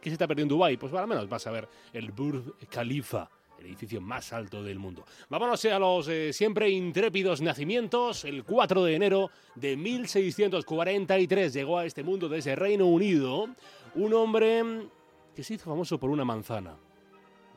¿Qué 0.00 0.10
se 0.10 0.14
está 0.14 0.26
perdiendo 0.26 0.54
en 0.54 0.58
Dubái? 0.58 0.76
Pues 0.76 0.92
al 0.92 1.08
menos 1.08 1.28
vas 1.28 1.46
a 1.46 1.50
ver 1.50 1.68
el 1.92 2.12
Burj 2.12 2.52
Khalifa 2.70 3.30
el 3.58 3.66
edificio 3.66 4.00
más 4.00 4.32
alto 4.32 4.62
del 4.62 4.78
mundo. 4.78 5.04
Vámonos 5.28 5.64
a 5.64 5.78
los 5.78 6.08
eh, 6.08 6.32
siempre 6.32 6.70
intrépidos 6.70 7.40
nacimientos. 7.40 8.24
El 8.24 8.44
4 8.44 8.84
de 8.84 8.94
enero 8.94 9.30
de 9.54 9.76
1643 9.76 11.52
llegó 11.52 11.78
a 11.78 11.84
este 11.84 12.02
mundo 12.02 12.28
desde 12.28 12.56
Reino 12.56 12.86
Unido 12.86 13.48
un 13.94 14.14
hombre 14.14 14.88
que 15.34 15.42
se 15.42 15.54
hizo 15.54 15.70
famoso 15.70 15.98
por 15.98 16.10
una 16.10 16.24
manzana. 16.24 16.76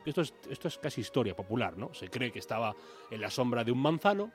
Esto 0.04 0.22
es, 0.22 0.34
esto 0.50 0.68
es 0.68 0.78
casi 0.78 1.00
historia 1.00 1.34
popular, 1.34 1.76
¿no? 1.76 1.94
Se 1.94 2.08
cree 2.08 2.32
que 2.32 2.40
estaba 2.40 2.74
en 3.10 3.20
la 3.20 3.30
sombra 3.30 3.62
de 3.62 3.70
un 3.70 3.78
manzano, 3.78 4.32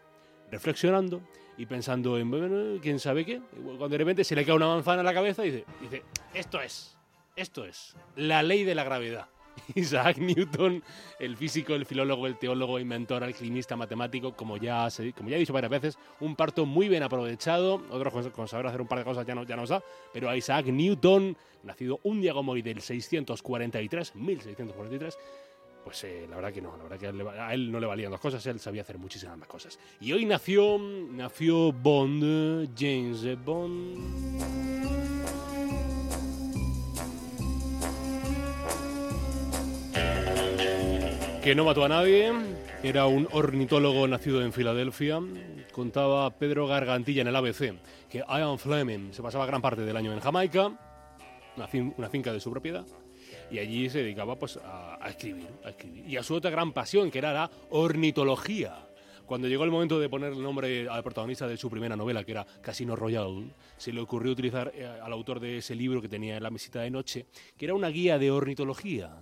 reflexionando 0.49 1.21
y 1.57 1.65
pensando 1.65 2.17
en, 2.17 2.29
bueno, 2.29 2.79
quién 2.81 2.99
sabe 2.99 3.25
qué. 3.25 3.41
Cuando 3.63 3.89
de 3.89 3.97
repente 3.97 4.23
se 4.23 4.35
le 4.35 4.45
cae 4.45 4.55
una 4.55 4.67
manzana 4.67 5.01
a 5.01 5.03
la 5.03 5.13
cabeza 5.13 5.45
y 5.45 5.63
dice 5.81 6.03
esto 6.33 6.61
es, 6.61 6.97
esto 7.35 7.65
es, 7.65 7.95
la 8.15 8.43
ley 8.43 8.63
de 8.63 8.75
la 8.75 8.83
gravedad. 8.83 9.27
Isaac 9.75 10.17
Newton, 10.17 10.83
el 11.19 11.37
físico, 11.37 11.73
el 11.73 11.85
filólogo, 11.85 12.27
el 12.27 12.37
teólogo, 12.37 12.79
inventor, 12.79 13.23
alquimista, 13.23 13.75
matemático, 13.75 14.35
como 14.35 14.57
ya, 14.57 14.87
como 15.15 15.29
ya 15.29 15.35
he 15.35 15.39
dicho 15.39 15.53
varias 15.53 15.71
veces, 15.71 15.97
un 16.19 16.35
parto 16.35 16.65
muy 16.65 16.89
bien 16.89 17.03
aprovechado. 17.03 17.81
Otros 17.89 18.29
con, 18.31 18.47
saber 18.47 18.67
hacer 18.67 18.81
un 18.81 18.87
par 18.87 18.99
de 18.99 19.05
cosas 19.05 19.25
ya, 19.25 19.35
no, 19.35 19.43
ya 19.43 19.55
da, 19.55 19.83
pero 20.13 20.29
a 20.29 20.37
Isaac 20.37 20.67
Newton, 20.67 21.37
nacido 21.63 21.99
un 22.03 22.21
día 22.21 22.33
como 22.33 22.53
hoy 22.53 22.61
del 22.61 22.81
643, 22.81 24.15
1643, 24.15 25.17
pues 25.83 26.03
eh, 26.03 26.27
la 26.29 26.35
verdad 26.35 26.51
que 26.51 26.61
no, 26.61 26.75
la 26.75 26.83
verdad 26.83 26.99
que 26.99 27.07
a 27.07 27.53
él 27.53 27.71
no 27.71 27.79
le 27.79 27.87
valían 27.87 28.11
dos 28.11 28.19
cosas, 28.19 28.45
él 28.45 28.59
sabía 28.59 28.81
hacer 28.81 28.97
muchísimas 28.97 29.37
más 29.37 29.47
cosas. 29.47 29.79
Y 30.01 30.11
hoy 30.11 30.25
nació, 30.25 30.77
nació 30.77 31.71
Bond, 31.71 32.69
James 32.77 33.43
Bond. 33.45 34.67
Que 41.47 41.55
no 41.55 41.63
mató 41.63 41.85
a 41.85 41.87
nadie, 41.87 42.29
era 42.83 43.05
un 43.07 43.25
ornitólogo 43.31 44.05
nacido 44.05 44.41
en 44.43 44.51
Filadelfia. 44.51 45.21
Contaba 45.71 46.29
Pedro 46.37 46.67
Gargantilla 46.67 47.21
en 47.21 47.29
el 47.29 47.35
ABC 47.37 47.73
que 48.09 48.17
Ian 48.27 48.59
Fleming 48.59 49.13
se 49.13 49.21
pasaba 49.21 49.45
gran 49.45 49.61
parte 49.61 49.83
del 49.83 49.95
año 49.95 50.11
en 50.11 50.19
Jamaica, 50.19 50.77
una, 51.55 51.67
fin- 51.69 51.93
una 51.97 52.09
finca 52.09 52.33
de 52.33 52.41
su 52.41 52.51
propiedad, 52.51 52.85
y 53.49 53.59
allí 53.59 53.89
se 53.89 53.99
dedicaba 53.99 54.35
pues, 54.35 54.57
a, 54.57 54.97
a 55.01 55.07
escribir, 55.09 55.47
a 55.63 55.69
escribir. 55.69 56.05
Y 56.05 56.17
a 56.17 56.23
su 56.23 56.35
otra 56.35 56.51
gran 56.51 56.73
pasión, 56.73 57.09
que 57.09 57.19
era 57.19 57.31
la 57.31 57.49
ornitología. 57.69 58.85
Cuando 59.25 59.47
llegó 59.47 59.63
el 59.63 59.71
momento 59.71 60.01
de 60.01 60.09
poner 60.09 60.33
el 60.33 60.43
nombre 60.43 60.89
al 60.89 61.01
protagonista 61.01 61.47
de 61.47 61.55
su 61.55 61.69
primera 61.69 61.95
novela, 61.95 62.25
que 62.25 62.31
era 62.33 62.45
Casino 62.59 62.93
Royale, 62.97 63.51
se 63.77 63.93
le 63.93 64.01
ocurrió 64.01 64.33
utilizar 64.33 64.73
eh, 64.75 64.85
al 64.85 65.13
autor 65.13 65.39
de 65.39 65.59
ese 65.59 65.75
libro 65.75 66.01
que 66.01 66.09
tenía 66.09 66.35
en 66.35 66.43
la 66.43 66.49
mesita 66.49 66.81
de 66.81 66.91
noche, 66.91 67.25
que 67.57 67.63
era 67.63 67.73
una 67.73 67.87
guía 67.87 68.19
de 68.19 68.31
ornitología. 68.31 69.15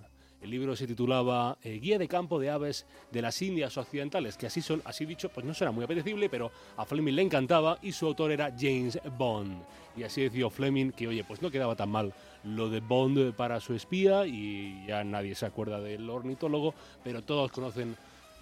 El 0.46 0.52
libro 0.52 0.76
se 0.76 0.86
titulaba 0.86 1.58
eh, 1.64 1.80
Guía 1.80 1.98
de 1.98 2.08
campo 2.08 2.40
de 2.40 2.52
aves 2.52 2.86
de 3.12 3.24
las 3.24 3.42
Indias 3.42 3.76
Occidentales, 3.80 4.38
que 4.38 4.46
así 4.46 4.62
son, 4.62 4.80
así 4.86 5.04
dicho, 5.04 5.30
pues 5.30 5.44
no 5.44 5.56
suena 5.56 5.72
muy 5.72 5.84
apetecible, 5.84 6.30
pero 6.30 6.52
a 6.78 6.86
Fleming 6.86 7.14
le 7.14 7.24
encantaba 7.24 7.80
y 7.82 7.92
su 7.92 8.06
autor 8.06 8.32
era 8.32 8.54
James 8.56 9.00
Bond. 9.18 9.64
Y 9.98 10.04
así 10.04 10.22
decidió 10.22 10.52
Fleming 10.52 10.92
que, 10.92 11.08
oye, 11.08 11.24
pues 11.24 11.42
no 11.42 11.50
quedaba 11.50 11.76
tan 11.76 11.90
mal 11.90 12.14
lo 12.44 12.70
de 12.70 12.80
Bond 12.80 13.34
para 13.34 13.60
su 13.60 13.74
espía 13.74 14.28
y 14.28 14.86
ya 14.86 15.04
nadie 15.04 15.34
se 15.34 15.48
acuerda 15.48 15.80
del 15.80 16.08
ornitólogo, 16.08 16.76
pero 17.04 17.24
todos 17.24 17.52
conocen 17.52 17.98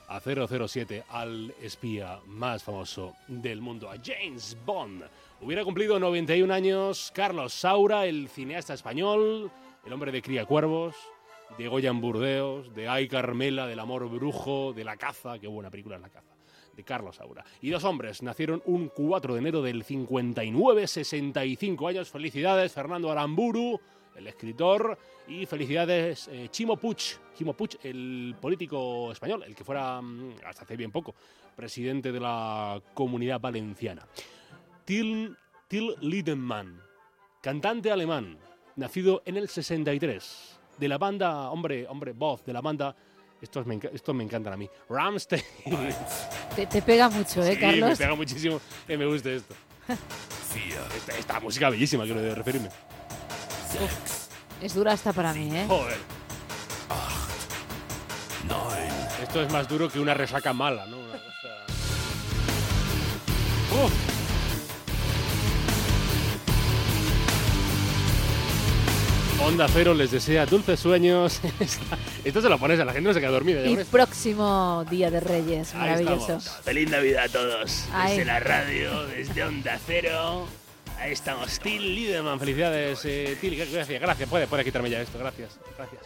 a 0.10 0.20
007, 0.20 1.06
al 1.08 1.56
espía 1.62 2.20
más 2.26 2.64
famoso 2.64 3.16
del 3.30 3.62
mundo, 3.62 3.90
a 3.90 3.96
James 4.04 4.58
Bond. 4.66 5.06
Hubiera 5.40 5.64
cumplido 5.64 5.98
91 6.02 6.54
años 6.54 7.14
Carlos 7.16 7.54
Saura, 7.54 8.06
el 8.06 8.28
cineasta 8.28 8.74
español, 8.74 9.50
el 9.86 9.94
hombre 9.94 10.12
de 10.12 10.22
Cría 10.22 10.46
Cuervos, 10.46 10.96
de 11.58 11.68
Goya 11.68 11.90
en 11.90 12.02
Burdeos, 12.02 12.74
de 12.74 12.88
Ay 12.88 13.08
Carmela, 13.08 13.68
del 13.68 13.80
amor 13.80 14.10
brujo, 14.10 14.74
de 14.74 14.84
La 14.84 14.98
caza, 14.98 15.40
qué 15.40 15.48
buena 15.48 15.70
película 15.70 15.98
es 15.98 16.02
La 16.02 16.10
caza, 16.10 16.36
de 16.76 16.84
Carlos 16.84 17.18
Saura. 17.18 17.44
Y 17.62 17.70
dos 17.70 17.84
hombres 17.84 18.24
nacieron 18.24 18.62
un 18.66 18.90
4 18.90 19.34
de 19.34 19.40
enero 19.40 19.62
del 19.62 19.84
59, 19.84 20.88
65 20.88 21.88
años. 21.88 22.10
Felicidades, 22.10 22.72
Fernando 22.72 23.12
Aramburu, 23.12 23.80
el 24.16 24.28
escritor, 24.28 24.98
y 25.28 25.46
felicidades, 25.46 26.28
eh, 26.28 26.50
Chimo 26.52 26.78
Puig, 26.78 26.98
Chimo 27.36 27.56
el 27.84 28.36
político 28.40 29.12
español, 29.12 29.44
el 29.44 29.56
que 29.56 29.64
fuera, 29.64 30.02
mm, 30.02 30.36
hasta 30.46 30.64
hace 30.64 30.76
bien 30.76 30.92
poco, 30.92 31.16
presidente 31.56 32.12
de 32.12 32.20
la 32.20 32.82
Comunidad 32.94 33.40
Valenciana. 33.40 34.06
Till, 34.86 35.36
Till 35.68 35.96
Lindemann, 36.02 36.82
cantante 37.42 37.92
alemán, 37.92 38.38
nacido 38.76 39.22
en 39.26 39.38
el 39.38 39.48
63, 39.48 40.60
de 40.78 40.88
la 40.88 40.98
banda, 40.98 41.50
hombre, 41.52 41.86
hombre, 41.88 42.12
voz 42.14 42.44
de 42.46 42.54
la 42.54 42.62
banda, 42.62 42.96
estos 43.42 43.66
me, 43.66 43.80
estos 43.94 44.16
me 44.16 44.24
encantan 44.24 44.54
a 44.54 44.58
mí, 44.58 44.70
Rammstein. 44.90 45.44
Te, 46.56 46.66
te 46.68 46.82
pega 46.82 47.10
mucho, 47.10 47.42
¿eh, 47.44 47.46
Sí, 47.46 47.52
me 47.54 47.60
Carlos? 47.60 47.98
pega 47.98 48.16
muchísimo 48.16 48.62
que 48.88 48.98
me 48.98 49.06
guste 49.06 49.36
esto. 49.36 49.54
Esta, 50.96 51.18
esta 51.18 51.40
música 51.40 51.68
bellísima, 51.72 52.04
quiero 52.04 52.22
de 52.22 52.36
referirme. 52.36 52.70
Es 54.62 54.74
dura 54.76 54.94
hasta 54.94 55.12
para 55.12 55.34
mí, 55.34 55.50
¿eh? 55.52 55.66
Joder. 55.68 55.98
Esto 59.24 59.42
es 59.42 59.52
más 59.52 59.68
duro 59.68 59.90
que 59.90 60.00
una 60.00 60.14
resaca 60.14 60.54
mala, 60.54 60.86
¿no? 60.86 61.00
Una 61.00 61.14
cosa- 61.14 61.66
Uf. 63.84 64.13
Onda 69.46 69.68
Cero 69.68 69.94
les 69.94 70.10
desea 70.10 70.46
dulces 70.46 70.80
sueños. 70.80 71.42
Esto 72.24 72.42
se 72.42 72.48
lo 72.48 72.58
pones 72.58 72.80
a 72.80 72.86
la 72.86 72.94
gente, 72.94 73.10
no 73.10 73.14
se 73.14 73.20
queda 73.20 73.32
dormida. 73.32 73.62
ya 73.62 73.70
Y 73.70 73.84
próximo 73.84 74.86
Día 74.90 75.12
de 75.12 75.20
Reyes, 75.20 75.76
maravilloso. 75.76 76.40
Feliz 76.40 76.90
Navidad 76.90 77.26
a 77.26 77.30
todos. 77.30 77.86
Ay. 77.92 78.12
Desde 78.12 78.26
la 78.26 78.40
radio, 78.40 79.06
desde 79.08 79.44
Onda 79.44 79.78
Cero. 79.86 80.48
Ahí 80.98 81.12
estamos, 81.12 81.60
Till 81.60 81.94
Liederman. 81.94 82.40
Felicidades, 82.40 83.04
eh, 83.04 83.38
Till. 83.42 83.58
Gracias, 83.58 84.00
gracias. 84.00 84.30
Puede, 84.30 84.48
puede 84.48 84.64
quitarme 84.64 84.90
ya 84.90 85.02
esto. 85.02 85.20
Gracias, 85.20 85.60
gracias. 85.78 86.02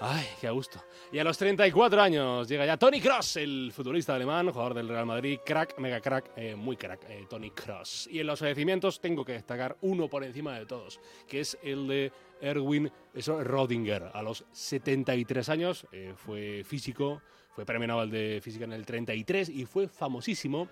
Ay, 0.00 0.26
qué 0.40 0.48
a 0.48 0.50
gusto. 0.50 0.82
Y 1.12 1.18
a 1.18 1.24
los 1.24 1.38
34 1.38 2.02
años 2.02 2.48
llega 2.48 2.66
ya 2.66 2.76
Tony 2.76 3.00
Cross, 3.00 3.36
el 3.36 3.72
futbolista 3.72 4.14
alemán, 4.14 4.50
jugador 4.50 4.74
del 4.74 4.88
Real 4.88 5.06
Madrid, 5.06 5.38
crack, 5.44 5.78
mega 5.78 6.00
crack, 6.00 6.32
eh, 6.36 6.56
muy 6.56 6.76
crack, 6.76 7.08
eh, 7.08 7.24
Tony 7.30 7.50
Cross. 7.52 8.08
Y 8.10 8.18
en 8.18 8.26
los 8.26 8.42
agradecimientos 8.42 9.00
tengo 9.00 9.24
que 9.24 9.32
destacar 9.32 9.76
uno 9.82 10.08
por 10.08 10.24
encima 10.24 10.58
de 10.58 10.66
todos, 10.66 11.00
que 11.28 11.40
es 11.40 11.56
el 11.62 11.86
de 11.86 12.12
Erwin 12.44 12.90
Rodinger. 13.42 14.10
A 14.12 14.22
los 14.22 14.44
73 14.52 15.48
años 15.48 15.86
eh, 15.92 16.12
fue 16.16 16.62
físico, 16.64 17.22
fue 17.50 17.64
premio 17.64 17.88
Nobel 17.88 18.10
de 18.10 18.40
Física 18.42 18.64
en 18.64 18.72
el 18.72 18.84
33 18.84 19.48
y 19.48 19.64
fue 19.64 19.88
famosísimo 19.88 20.68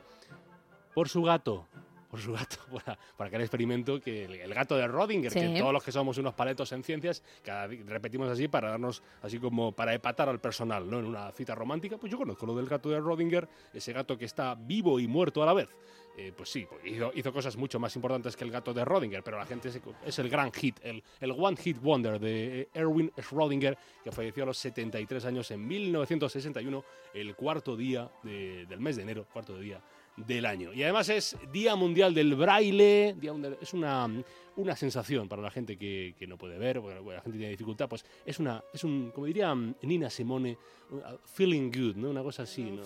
por 0.94 1.08
su 1.08 1.22
gato. 1.22 1.68
Por 2.10 2.20
su 2.20 2.32
gato, 2.34 2.56
para, 2.84 2.98
para 3.16 3.28
aquel 3.28 3.40
experimento 3.40 3.98
que 3.98 4.26
el, 4.26 4.34
el 4.34 4.52
gato 4.52 4.76
de 4.76 4.86
Rodinger, 4.86 5.32
Sí. 5.32 5.40
que 5.40 5.58
todos 5.58 5.72
los 5.72 5.82
que 5.82 5.92
somos 5.92 6.18
unos 6.18 6.34
paletos 6.34 6.70
en 6.72 6.84
ciencias, 6.84 7.22
cada 7.42 7.66
repetimos 7.68 8.28
así 8.28 8.48
para 8.48 8.68
darnos, 8.68 9.02
así 9.22 9.38
como 9.38 9.72
para 9.72 9.94
epatar 9.94 10.28
al 10.28 10.38
personal, 10.38 10.90
¿no? 10.90 10.98
En 10.98 11.06
una 11.06 11.32
cita 11.32 11.54
romántica, 11.54 11.96
pues 11.96 12.12
yo 12.12 12.18
conozco 12.18 12.44
lo 12.44 12.54
del 12.54 12.66
gato 12.66 12.90
de 12.90 13.00
Rodinger, 13.00 13.48
ese 13.72 13.94
gato 13.94 14.18
que 14.18 14.26
está 14.26 14.54
vivo 14.54 15.00
y 15.00 15.06
muerto 15.06 15.42
a 15.42 15.46
la 15.46 15.54
vez. 15.54 15.70
Eh, 16.16 16.30
pues 16.36 16.50
sí, 16.50 16.66
pues 16.68 16.82
hizo, 17.14 17.32
cosas 17.32 17.56
mucho 17.56 17.80
más 17.80 17.96
importantes 17.96 18.36
que 18.36 18.44
el 18.44 18.50
gato 18.50 18.74
de 18.74 18.84
Rodinger, 18.84 19.22
pero 19.22 19.38
la 19.38 19.46
gente 19.46 19.70
es 20.04 20.18
el 20.18 20.28
gran 20.28 20.52
hit, 20.52 20.76
el, 20.82 21.02
el 21.20 21.30
One 21.30 21.56
Hit 21.56 21.80
Wonder 21.80 22.20
de 22.20 22.60
eh, 22.60 22.68
Erwin 22.74 23.10
Schrödinger, 23.16 23.78
que 24.04 24.12
falleció 24.12 24.42
a 24.42 24.46
los 24.46 24.58
73 24.58 25.24
años 25.24 25.50
en 25.50 25.66
1961, 25.66 26.84
el 27.14 27.34
cuarto 27.34 27.76
día 27.76 28.10
de- 28.22 28.66
del 28.66 28.80
mes 28.80 28.96
de 28.96 29.02
enero, 29.02 29.26
cuarto 29.32 29.58
día 29.58 29.80
del 30.16 30.46
año. 30.46 30.72
Y 30.72 30.82
además 30.82 31.08
es 31.08 31.36
Día 31.52 31.74
Mundial 31.76 32.14
del 32.14 32.34
Braille, 32.34 33.14
día 33.18 33.32
mundial- 33.32 33.56
es 33.60 33.72
una, 33.72 34.08
una 34.56 34.76
sensación 34.76 35.28
para 35.28 35.40
la 35.42 35.50
gente 35.50 35.76
que, 35.78 36.14
que 36.18 36.26
no 36.26 36.36
puede 36.36 36.58
ver, 36.58 36.80
porque 36.80 36.96
la 37.14 37.20
gente 37.22 37.38
tiene 37.38 37.50
dificultad, 37.50 37.88
pues 37.88 38.04
es 38.26 38.38
una, 38.38 38.62
es 38.74 38.84
un, 38.84 39.10
como 39.14 39.26
diría 39.26 39.54
Nina 39.54 40.10
Simone, 40.10 40.58
uh, 40.90 40.98
feeling 41.24 41.70
good, 41.70 41.96
¿no? 41.96 42.10
Una 42.10 42.22
cosa 42.22 42.42
así, 42.42 42.62
¿no? 42.70 42.82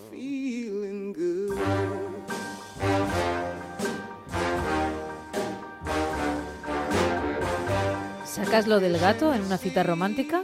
¿Sacas 8.25 8.67
lo 8.67 8.79
del 8.79 8.97
gato 8.99 9.33
en 9.33 9.41
una 9.43 9.57
cita 9.57 9.83
romántica? 9.83 10.43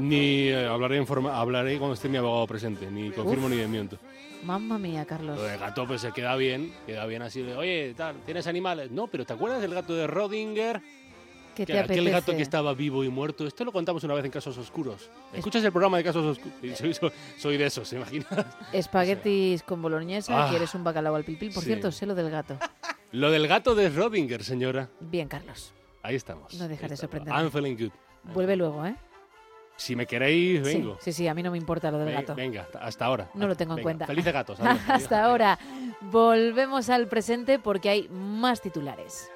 Ni 0.00 0.48
eh, 0.48 0.66
hablaré, 0.66 0.96
en 0.96 1.06
forma, 1.06 1.38
hablaré 1.38 1.78
cuando 1.78 1.94
esté 1.94 2.08
mi 2.08 2.16
abogado 2.16 2.46
presente, 2.46 2.90
ni 2.90 3.10
confirmo 3.10 3.46
Uf. 3.46 3.52
ni 3.52 3.58
desmiento. 3.58 3.98
Mamma 4.44 4.78
mía, 4.78 5.04
Carlos. 5.04 5.36
Lo 5.36 5.42
del 5.44 5.58
gato 5.60 5.86
pues 5.86 6.00
se 6.00 6.12
queda 6.12 6.34
bien, 6.36 6.72
queda 6.86 7.04
bien 7.06 7.22
así. 7.22 7.42
de, 7.42 7.54
Oye, 7.56 7.92
tal, 7.96 8.16
¿tienes 8.24 8.46
animales? 8.46 8.90
No, 8.90 9.06
pero 9.06 9.24
¿te 9.26 9.32
acuerdas 9.34 9.60
del 9.60 9.74
gato 9.74 9.94
de 9.94 10.06
Rodinger? 10.06 10.80
¿Qué 11.54 11.66
Que 11.66 11.72
te 11.74 11.78
aquel 11.80 12.04
gato 12.06 12.16
apetece? 12.18 12.36
que 12.38 12.42
estaba 12.42 12.72
vivo 12.72 13.04
y 13.04 13.08
muerto. 13.10 13.46
Esto 13.46 13.64
lo 13.64 13.72
contamos 13.72 14.02
una 14.04 14.14
vez 14.14 14.24
en 14.24 14.30
Casos 14.30 14.56
Oscuros. 14.56 15.10
¿Escuchas 15.34 15.62
el 15.64 15.72
programa 15.72 15.98
de 15.98 16.04
Casos 16.04 16.24
Oscuros? 16.24 16.78
Soy, 16.78 16.94
soy- 16.94 17.10
soy 17.36 17.56
de 17.58 17.66
esos, 17.66 17.86
¿se 17.88 17.96
imaginas? 17.96 18.28
Espaguetis 18.72 19.62
con 19.64 19.82
boloñesa, 19.82 20.46
Ah. 20.46 20.48
quieres 20.48 20.74
un 20.74 20.84
bacalao 20.84 21.14
al 21.16 21.24
pipil. 21.24 21.52
Por 21.52 21.62
Sí. 21.62 21.66
cierto, 21.70 21.92
sé 21.92 22.06
lo 22.06 22.14
del 22.14 22.30
gato. 22.30 22.56
Lo 23.12 23.30
del 23.32 23.48
gato 23.48 23.74
de 23.74 23.88
Rodinger, 23.90 24.44
señora. 24.44 24.88
Bien, 25.00 25.26
Carlos. 25.26 25.74
Ahí 26.00 26.14
estamos. 26.14 26.54
No 26.54 26.68
dejas 26.68 26.90
de 26.90 26.96
sorprenderme. 26.96 27.40
I'm 27.40 27.50
feeling 27.50 27.74
good. 27.76 27.90
Vuelve 28.32 28.54
luego, 28.54 28.86
¿eh? 28.86 28.94
Si 29.80 29.96
me 29.96 30.06
queréis, 30.06 30.62
vengo. 30.62 30.98
Sí, 31.00 31.10
sí, 31.10 31.26
a 31.26 31.32
mí 31.32 31.42
no 31.42 31.50
me 31.50 31.56
importa 31.56 31.90
lo 31.90 31.98
del 31.98 32.12
gato. 32.12 32.34
Venga, 32.34 32.68
hasta 32.82 33.06
ahora. 33.06 33.30
No 33.32 33.48
lo 33.48 33.56
tengo 33.56 33.78
en 33.78 33.82
cuenta. 33.82 34.06
Felices 34.06 34.30
gatos. 34.30 34.60
adiós. 34.60 34.78
Hasta 34.86 35.24
ahora. 35.24 35.58
Volvemos 36.02 36.90
al 36.90 37.08
presente 37.08 37.58
porque 37.58 37.88
hay 37.88 38.08
más 38.10 38.60
titulares. 38.60 39.30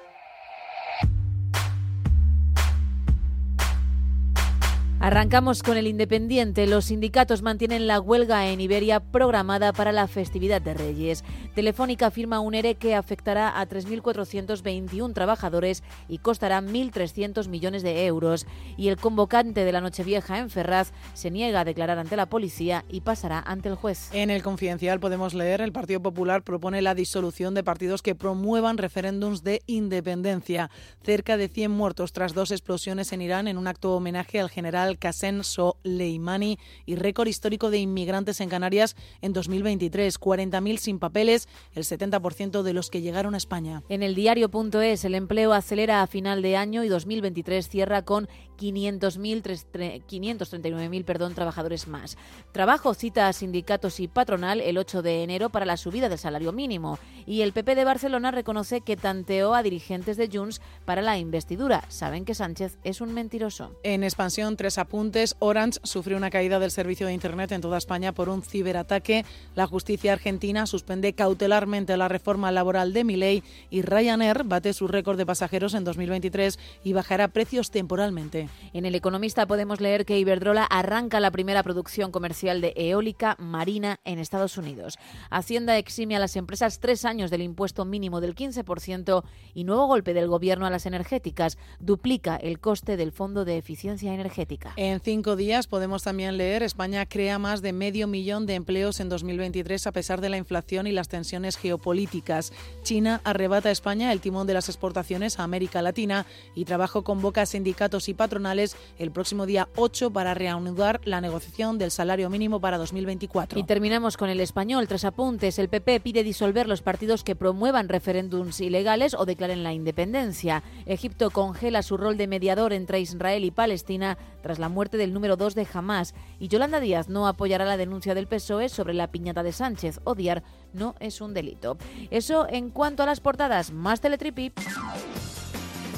Arrancamos 5.05 5.61
con 5.61 5.77
el 5.77 5.85
Independiente. 5.85 6.65
Los 6.65 6.85
sindicatos 6.85 7.43
mantienen 7.43 7.85
la 7.85 7.99
huelga 7.99 8.47
en 8.47 8.59
Iberia 8.59 8.99
programada 8.99 9.71
para 9.71 9.91
la 9.91 10.07
festividad 10.07 10.63
de 10.63 10.73
Reyes. 10.73 11.23
Telefónica 11.53 12.09
firma 12.09 12.39
un 12.39 12.55
ERE 12.55 12.73
que 12.73 12.95
afectará 12.95 13.61
a 13.61 13.69
3.421 13.69 15.13
trabajadores 15.13 15.83
y 16.09 16.17
costará 16.17 16.59
1.300 16.59 17.47
millones 17.49 17.83
de 17.83 18.07
euros. 18.07 18.47
Y 18.77 18.87
el 18.87 18.97
convocante 18.97 19.63
de 19.63 19.71
la 19.71 19.79
Nochevieja 19.79 20.39
en 20.39 20.49
Ferraz 20.49 20.91
se 21.13 21.29
niega 21.29 21.59
a 21.59 21.65
declarar 21.65 21.99
ante 21.99 22.15
la 22.15 22.25
policía 22.25 22.83
y 22.89 23.01
pasará 23.01 23.43
ante 23.45 23.69
el 23.69 23.75
juez. 23.75 24.09
En 24.11 24.31
el 24.31 24.41
Confidencial 24.41 24.99
podemos 24.99 25.35
leer 25.35 25.61
el 25.61 25.71
Partido 25.71 26.01
Popular 26.01 26.41
propone 26.41 26.81
la 26.81 26.95
disolución 26.95 27.53
de 27.53 27.63
partidos 27.63 28.01
que 28.01 28.15
promuevan 28.15 28.79
referéndums 28.79 29.43
de 29.43 29.61
independencia. 29.67 30.71
Cerca 31.03 31.37
de 31.37 31.47
100 31.47 31.69
muertos 31.69 32.11
tras 32.11 32.33
dos 32.33 32.49
explosiones 32.49 33.13
en 33.13 33.21
Irán 33.21 33.47
en 33.47 33.59
un 33.59 33.67
acto 33.67 33.95
homenaje 33.95 34.39
al 34.39 34.49
general 34.49 34.94
Qasem 34.97 35.43
Soleimani 35.43 36.57
y 36.85 36.95
récord 36.95 37.27
histórico 37.27 37.69
de 37.69 37.77
inmigrantes 37.79 38.41
en 38.41 38.49
Canarias 38.49 38.95
en 39.21 39.33
2023. 39.33 40.19
40.000 40.19 40.77
sin 40.77 40.99
papeles, 40.99 41.47
el 41.73 41.83
70% 41.83 42.61
de 42.63 42.73
los 42.73 42.89
que 42.89 43.01
llegaron 43.01 43.33
a 43.33 43.37
España. 43.37 43.83
En 43.89 44.03
el 44.03 44.15
diario.es 44.15 45.05
el 45.05 45.15
empleo 45.15 45.53
acelera 45.53 46.01
a 46.01 46.07
final 46.07 46.41
de 46.41 46.57
año 46.57 46.83
y 46.83 46.87
2023 46.89 47.67
cierra 47.67 48.03
con 48.03 48.25
500.000 48.25 48.27
tres- 48.27 48.27
tre- 48.27 48.54
539.000 48.57 51.05
perdón, 51.05 51.33
trabajadores 51.33 51.87
más. 51.87 52.17
Trabajo 52.51 52.93
cita 52.93 53.27
a 53.27 53.33
sindicatos 53.33 53.99
y 53.99 54.07
patronal 54.07 54.61
el 54.61 54.77
8 54.77 55.01
de 55.01 55.23
enero 55.23 55.49
para 55.49 55.65
la 55.65 55.77
subida 55.77 56.09
del 56.09 56.19
salario 56.19 56.51
mínimo 56.51 56.99
y 57.25 57.41
el 57.41 57.53
PP 57.53 57.73
de 57.75 57.85
Barcelona 57.85 58.31
reconoce 58.31 58.81
que 58.81 58.97
tanteó 58.97 59.55
a 59.55 59.63
dirigentes 59.63 60.17
de 60.17 60.29
Junts 60.31 60.61
para 60.85 61.01
la 61.01 61.17
investidura. 61.17 61.83
Saben 61.89 62.25
que 62.25 62.35
Sánchez 62.35 62.77
es 62.83 63.01
un 63.01 63.13
mentiroso. 63.13 63.75
En 63.83 64.03
expansión, 64.03 64.57
tres 64.57 64.77
apuntes. 64.77 65.35
Orange 65.39 65.79
sufrió 65.83 66.17
una 66.17 66.29
caída 66.29 66.59
del 66.59 66.71
servicio 66.71 67.07
de 67.07 67.13
Internet 67.13 67.51
en 67.51 67.61
toda 67.61 67.77
España 67.77 68.13
por 68.13 68.29
un 68.29 68.43
ciberataque. 68.43 69.25
La 69.55 69.67
justicia 69.67 70.13
argentina 70.13 70.65
suspende 70.65 71.13
cautelarmente 71.13 71.97
la 71.97 72.07
reforma 72.07 72.51
laboral 72.51 72.93
de 72.93 73.03
Milei 73.03 73.43
y 73.69 73.81
Ryanair 73.81 74.43
bate 74.43 74.73
su 74.73 74.87
récord 74.87 75.17
de 75.17 75.25
pasajeros 75.25 75.73
en 75.73 75.83
2023 75.83 76.59
y 76.83 76.93
bajará 76.93 77.27
precios 77.29 77.71
temporalmente. 77.71 78.44
En 78.73 78.85
El 78.85 78.95
Economista 78.95 79.45
podemos 79.45 79.81
leer 79.81 80.05
que 80.05 80.19
Iberdrola 80.19 80.63
arranca 80.63 81.19
la 81.19 81.31
primera 81.31 81.63
producción 81.63 82.11
comercial 82.11 82.61
de 82.61 82.73
eólica 82.75 83.35
marina 83.39 83.99
en 84.05 84.19
Estados 84.19 84.57
Unidos. 84.57 84.97
Hacienda 85.29 85.77
exime 85.77 86.15
a 86.15 86.19
las 86.19 86.35
empresas 86.35 86.79
tres 86.79 87.05
años 87.05 87.31
del 87.31 87.41
impuesto 87.41 87.85
mínimo 87.85 88.21
del 88.21 88.35
15% 88.35 89.23
y 89.53 89.63
nuevo 89.63 89.87
golpe 89.87 90.13
del 90.13 90.27
gobierno 90.27 90.65
a 90.65 90.69
las 90.69 90.85
energéticas 90.85 91.57
duplica 91.79 92.35
el 92.35 92.59
coste 92.59 92.97
del 92.97 93.11
Fondo 93.11 93.45
de 93.45 93.57
Eficiencia 93.57 94.13
Energética. 94.13 94.73
En 94.75 94.99
cinco 94.99 95.35
días 95.35 95.67
podemos 95.67 96.03
también 96.03 96.37
leer 96.37 96.63
España 96.63 97.05
crea 97.05 97.39
más 97.39 97.61
de 97.61 97.73
medio 97.73 98.07
millón 98.07 98.45
de 98.45 98.55
empleos 98.55 98.99
en 98.99 99.09
2023 99.09 99.87
a 99.87 99.91
pesar 99.91 100.21
de 100.21 100.29
la 100.29 100.37
inflación 100.37 100.87
y 100.87 100.91
las 100.91 101.07
tensiones 101.07 101.57
geopolíticas. 101.57 102.53
China 102.83 103.21
arrebata 103.23 103.69
a 103.69 103.71
España 103.71 104.11
el 104.11 104.21
timón 104.21 104.47
de 104.47 104.53
las 104.53 104.69
exportaciones 104.69 105.39
a 105.39 105.43
América 105.43 105.81
Latina 105.81 106.25
y 106.55 106.65
Trabajo 106.65 107.03
convoca 107.03 107.45
sindicatos 107.45 108.09
y 108.09 108.13
patronales 108.35 108.75
el 108.99 109.11
próximo 109.11 109.45
día 109.45 109.69
8 109.77 110.11
para 110.11 110.33
reanudar 110.33 110.99
la 111.05 111.21
negociación 111.21 111.77
del 111.77 111.89
salario 111.89 112.29
mínimo 112.29 112.59
para 112.59 112.77
2024. 112.77 113.57
Y 113.57 113.63
terminamos 113.63 114.17
con 114.17 114.29
el 114.29 114.41
español. 114.41 114.89
Tres 114.89 115.05
apuntes. 115.05 115.57
El 115.57 115.69
PP 115.69 116.01
pide 116.01 116.21
disolver 116.21 116.67
los 116.67 116.81
partidos 116.81 117.23
que 117.23 117.37
promuevan 117.37 117.87
referéndums 117.87 118.59
ilegales 118.59 119.13
o 119.13 119.25
declaren 119.25 119.63
la 119.63 119.71
independencia. 119.71 120.63
Egipto 120.85 121.29
congela 121.29 121.81
su 121.81 121.95
rol 121.95 122.17
de 122.17 122.27
mediador 122.27 122.73
entre 122.73 122.99
Israel 122.99 123.45
y 123.45 123.51
Palestina 123.51 124.17
tras 124.43 124.59
la 124.59 124.67
muerte 124.67 124.97
del 124.97 125.13
número 125.13 125.37
2 125.37 125.55
de 125.55 125.67
Hamas. 125.73 126.13
Y 126.37 126.49
Yolanda 126.49 126.81
Díaz 126.81 127.07
no 127.07 127.29
apoyará 127.29 127.63
la 127.63 127.77
denuncia 127.77 128.15
del 128.15 128.27
PSOE 128.27 128.67
sobre 128.67 128.93
la 128.93 129.11
piñata 129.11 129.43
de 129.43 129.53
Sánchez. 129.53 130.01
Odiar 130.03 130.43
no 130.73 130.95
es 130.99 131.21
un 131.21 131.33
delito. 131.33 131.77
Eso 132.11 132.47
en 132.49 132.69
cuanto 132.69 133.03
a 133.03 133.05
las 133.05 133.21
portadas. 133.21 133.71
Más 133.71 134.01
teletripi. 134.01 134.51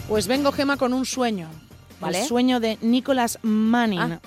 Pues 0.08 0.28
vengo, 0.28 0.52
Gema, 0.52 0.78
con 0.78 0.94
un 0.94 1.06
sueño. 1.06 1.50
Vale. 2.00 2.22
El 2.22 2.28
sueño 2.28 2.60
de 2.60 2.78
Nicholas 2.82 3.40
Manning. 3.42 4.00
Ah, 4.00 4.20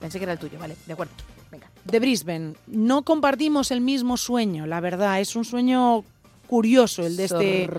pensé 0.00 0.18
que 0.18 0.24
era 0.24 0.32
el 0.32 0.38
tuyo. 0.38 0.58
Vale, 0.58 0.76
de 0.86 0.92
acuerdo. 0.92 1.12
Venga. 1.50 1.70
de 1.84 2.00
Brisbane. 2.00 2.54
No 2.66 3.02
compartimos 3.02 3.70
el 3.70 3.80
mismo 3.80 4.16
sueño, 4.16 4.66
la 4.66 4.80
verdad. 4.80 5.20
Es 5.20 5.36
un 5.36 5.44
sueño 5.44 6.04
curioso 6.46 7.06
el 7.06 7.16
de 7.16 7.24
este, 7.24 7.70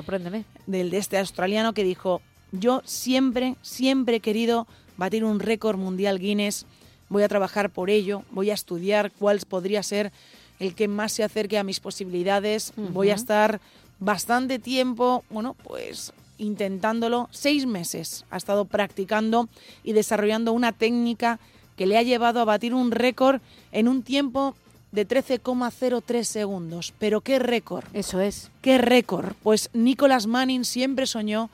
del 0.65 0.89
de 0.89 0.97
este 0.97 1.17
australiano 1.17 1.73
que 1.73 1.83
dijo, 1.83 2.21
yo 2.51 2.81
siempre, 2.85 3.55
siempre 3.61 4.17
he 4.17 4.19
querido 4.19 4.67
batir 4.97 5.23
un 5.23 5.39
récord 5.39 5.77
mundial 5.77 6.19
Guinness. 6.19 6.65
Voy 7.09 7.23
a 7.23 7.29
trabajar 7.29 7.69
por 7.69 7.89
ello, 7.89 8.23
voy 8.31 8.51
a 8.51 8.53
estudiar 8.53 9.11
cuál 9.17 9.39
podría 9.47 9.81
ser 9.83 10.11
el 10.59 10.75
que 10.75 10.87
más 10.87 11.13
se 11.13 11.23
acerque 11.23 11.57
a 11.57 11.63
mis 11.63 11.79
posibilidades. 11.79 12.73
Voy 12.75 13.11
a 13.11 13.15
estar 13.15 13.61
bastante 13.99 14.59
tiempo, 14.59 15.23
bueno, 15.29 15.55
pues 15.63 16.13
intentándolo. 16.37 17.29
Seis 17.31 17.65
meses 17.65 18.25
ha 18.29 18.37
estado 18.37 18.65
practicando 18.65 19.49
y 19.83 19.93
desarrollando 19.93 20.53
una 20.53 20.71
técnica 20.71 21.39
que 21.75 21.85
le 21.85 21.97
ha 21.97 22.03
llevado 22.03 22.39
a 22.39 22.45
batir 22.45 22.73
un 22.73 22.91
récord 22.91 23.41
en 23.71 23.87
un 23.87 24.03
tiempo 24.03 24.55
de 24.91 25.07
13,03 25.07 26.23
segundos. 26.23 26.93
Pero 26.97 27.21
qué 27.21 27.39
récord. 27.39 27.85
Eso 27.93 28.19
es. 28.19 28.49
¿Qué 28.61 28.77
récord? 28.77 29.33
Pues 29.43 29.69
Nicholas 29.73 30.27
Manning 30.27 30.65
siempre 30.65 31.05
soñó 31.05 31.49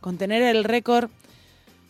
con 0.00 0.18
tener 0.18 0.42
el 0.42 0.64
récord 0.64 1.10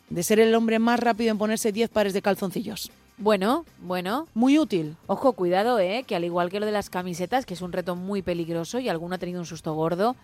de 0.09 0.23
ser 0.23 0.39
el 0.41 0.55
hombre 0.55 0.79
más 0.79 1.01
rápido 1.01 1.31
en 1.31 1.39
ponerse 1.39 1.73
10 1.73 1.91
pares 1.91 2.13
de 2.13 2.23
calzoncillos. 2.23 2.91
Bueno, 3.17 3.65
bueno. 3.81 4.27
Muy 4.35 4.59
útil. 4.59 4.97
Ojo, 5.07 5.33
cuidado, 5.35 5.79
¿eh? 5.79 6.05
Que 6.07 6.17
al 6.17 6.25
igual 6.25 6.51
que 6.51 6.59
lo 6.59 6.67
de 6.67 6.73
las 6.73 6.91
camisetas, 6.91 7.47
que 7.47 7.55
es 7.55 7.63
un 7.63 7.73
reto 7.73 7.95
muy 7.95 8.23
peligroso 8.23 8.81
y 8.81 8.89
alguno 8.89 9.15
ha 9.15 9.19
tenido 9.19 9.41
un 9.41 9.47
susto 9.47 9.73
gordo, 9.75 10.17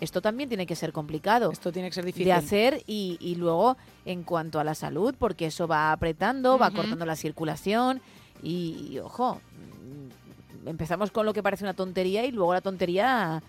esto 0.00 0.20
también 0.20 0.48
tiene 0.48 0.66
que 0.66 0.76
ser 0.76 0.92
complicado. 0.92 1.50
Esto 1.50 1.72
tiene 1.72 1.88
que 1.88 1.94
ser 1.94 2.04
difícil. 2.04 2.26
De 2.26 2.32
hacer 2.32 2.82
y, 2.86 3.16
y 3.20 3.36
luego 3.36 3.76
en 4.04 4.22
cuanto 4.24 4.58
a 4.60 4.64
la 4.64 4.74
salud, 4.74 5.14
porque 5.18 5.46
eso 5.46 5.66
va 5.68 5.92
apretando, 5.92 6.58
va 6.58 6.70
cortando 6.70 7.06
la 7.06 7.16
circulación 7.16 8.00
y, 8.42 8.88
y, 8.90 8.98
ojo, 8.98 9.40
mm, 10.64 10.68
empezamos 10.68 11.10
con 11.10 11.24
lo 11.26 11.32
que 11.32 11.42
parece 11.42 11.64
una 11.64 11.74
tontería 11.74 12.24
y 12.24 12.32
luego 12.32 12.52
la 12.52 12.60
tontería 12.60 13.42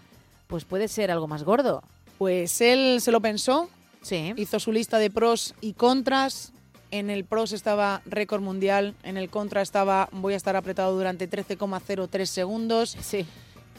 pues 0.47 0.63
puede 0.65 0.87
ser 0.87 1.11
algo 1.11 1.27
más 1.27 1.43
gordo. 1.43 1.83
Pues 2.17 2.61
él 2.61 3.01
se 3.01 3.11
lo 3.11 3.19
pensó, 3.21 3.69
Sí. 4.01 4.33
hizo 4.37 4.59
su 4.59 4.71
lista 4.71 4.99
de 4.99 5.09
pros 5.09 5.55
y 5.61 5.73
contras. 5.73 6.51
En 6.91 7.09
el 7.09 7.25
pros 7.25 7.51
estaba 7.51 8.01
récord 8.05 8.41
mundial, 8.41 8.93
en 9.03 9.17
el 9.17 9.29
contra 9.29 9.61
estaba 9.63 10.07
voy 10.11 10.35
a 10.35 10.37
estar 10.37 10.55
apretado 10.55 10.95
durante 10.95 11.27
13,03 11.27 12.29
segundos. 12.29 12.95
Sí. 13.01 13.25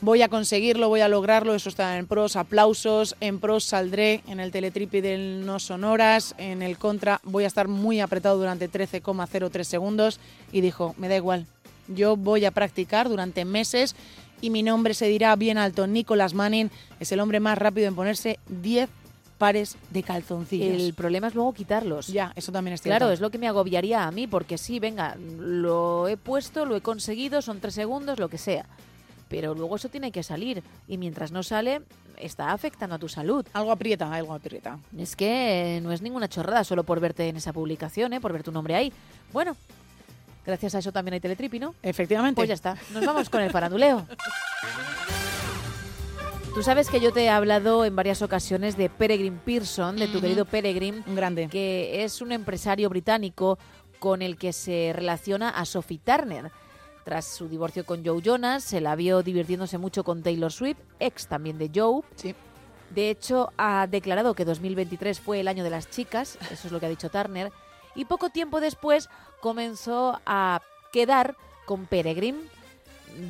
Voy 0.02 0.20
a 0.20 0.28
conseguirlo, 0.28 0.90
voy 0.90 1.01
a 1.01 1.09
lograrlo, 1.09 1.55
eso 1.55 1.70
está 1.70 1.97
en 1.97 2.06
pros, 2.06 2.36
aplausos, 2.36 3.16
en 3.20 3.40
pros 3.40 3.64
saldré 3.64 4.23
en 4.28 4.40
el 4.40 4.52
teletripi 4.52 5.01
del 5.01 5.47
no 5.47 5.59
sonoras, 5.59 6.35
en 6.36 6.60
el 6.60 6.77
contra 6.77 7.20
voy 7.24 7.44
a 7.44 7.47
estar 7.47 7.66
muy 7.66 8.01
apretado 8.01 8.36
durante 8.36 8.70
13,03 8.70 9.64
segundos 9.64 10.20
y 10.52 10.60
dijo, 10.60 10.94
me 10.98 11.09
da 11.09 11.16
igual, 11.16 11.47
yo 11.89 12.14
voy 12.14 12.44
a 12.44 12.51
practicar 12.51 13.09
durante 13.09 13.47
meses 13.47 13.97
y 14.43 14.51
mi 14.51 14.62
nombre 14.62 14.93
se 14.93 15.09
dirá 15.09 15.35
bien 15.35 15.56
alto, 15.56 15.86
Nicholas 15.86 16.35
Manning 16.35 16.70
es 17.01 17.10
el 17.12 17.20
hombre 17.20 17.40
más 17.40 17.56
rápido 17.56 17.89
en 17.89 17.94
ponerse 17.94 18.39
10 18.48 18.90
pares 19.39 19.77
de 19.90 20.02
calzoncillos. 20.02 20.82
El 20.82 20.93
problema 20.93 21.28
es 21.28 21.35
luego 21.35 21.55
quitarlos. 21.55 22.09
Ya, 22.09 22.32
eso 22.36 22.52
también 22.52 22.74
es 22.74 22.82
cierto. 22.82 22.98
Claro, 22.98 23.12
es 23.12 23.20
lo 23.20 23.31
que 23.31 23.39
me 23.39 23.48
agobiaría 23.48 24.06
a 24.06 24.10
mí, 24.10 24.27
porque 24.27 24.59
sí, 24.59 24.78
venga, 24.78 25.16
lo 25.16 26.06
he 26.09 26.18
puesto, 26.18 26.66
lo 26.66 26.77
he 26.77 26.81
conseguido, 26.82 27.40
son 27.40 27.60
tres 27.60 27.74
segundos, 27.74 28.18
lo 28.18 28.28
que 28.28 28.39
sea. 28.39 28.66
Pero 29.28 29.55
luego 29.55 29.77
eso 29.77 29.89
tiene 29.89 30.12
que 30.12 30.23
salir 30.23 30.62
y 30.86 30.98
mientras 30.98 31.32
no 31.32 31.43
sale, 31.43 31.82
está 32.19 32.53
afectando 32.53 32.94
a 32.97 32.98
tu 32.98 33.09
salud. 33.09 33.44
Algo 33.53 33.73
aprieta, 33.73 34.12
algo 34.12 34.32
aprieta. 34.32 34.78
Es 34.97 35.16
que 35.16 35.81
no 35.82 35.93
es 35.93 36.03
ninguna 36.03 36.28
chorrada 36.28 36.62
solo 36.65 36.85
por 36.85 37.01
verte 37.01 37.28
en 37.28 37.36
esa 37.36 37.53
publicación, 37.53 38.12
¿eh? 38.12 38.20
por 38.20 38.32
ver 38.32 38.43
tu 38.43 38.53
nombre 38.53 38.74
ahí. 38.74 38.93
Bueno, 39.32 39.57
Gracias 40.47 40.77
a 40.77 40.78
eso 40.78 40.93
también 40.93 41.15
hay 41.15 41.20
Teletripi, 41.20 41.59
¿no? 41.59 41.74
Efectivamente. 41.82 42.36
Pues 42.36 42.47
ya 42.48 42.55
está. 42.55 42.77
Nos 42.93 43.05
vamos 43.05 43.28
con 43.28 43.40
el 43.40 43.51
faranduleo. 43.51 44.07
Tú 46.55 46.62
sabes 46.62 46.89
que 46.89 47.01
yo 47.01 47.12
te 47.12 47.24
he 47.24 47.28
hablado 47.28 47.85
en 47.85 47.97
varias 47.97 48.23
ocasiones 48.23 48.77
de 48.77 48.89
Peregrine 48.89 49.39
Pearson, 49.44 49.97
de 49.97 50.09
tu 50.09 50.20
querido 50.20 50.44
Peregrine, 50.47 51.03
Un 51.07 51.16
grande. 51.16 51.48
que 51.48 52.05
es 52.05 52.23
un 52.23 52.32
empresario 52.32 52.89
británico 52.89 53.59
con 53.98 54.23
el 54.23 54.39
que 54.39 54.53
se 54.53 54.93
relaciona 54.94 55.51
a 55.51 55.65
Sophie 55.65 55.98
Turner. 55.98 56.51
Tras 57.06 57.24
su 57.24 57.48
divorcio 57.48 57.86
con 57.86 58.04
Joe 58.04 58.20
Jonas, 58.20 58.64
se 58.64 58.80
la 58.80 58.96
vio 58.96 59.22
divirtiéndose 59.22 59.78
mucho 59.78 60.02
con 60.02 60.24
Taylor 60.24 60.50
Swift, 60.50 60.80
ex 60.98 61.28
también 61.28 61.56
de 61.56 61.70
Joe. 61.72 62.02
De 62.90 63.10
hecho, 63.10 63.52
ha 63.56 63.86
declarado 63.86 64.34
que 64.34 64.44
2023 64.44 65.20
fue 65.20 65.38
el 65.38 65.46
año 65.46 65.62
de 65.62 65.70
las 65.70 65.88
chicas, 65.88 66.36
eso 66.50 66.66
es 66.66 66.72
lo 66.72 66.80
que 66.80 66.86
ha 66.86 66.88
dicho 66.88 67.08
Turner, 67.08 67.52
y 67.94 68.06
poco 68.06 68.30
tiempo 68.30 68.58
después 68.58 69.08
comenzó 69.40 70.20
a 70.26 70.62
quedar 70.92 71.36
con 71.64 71.86
Peregrine. 71.86 72.40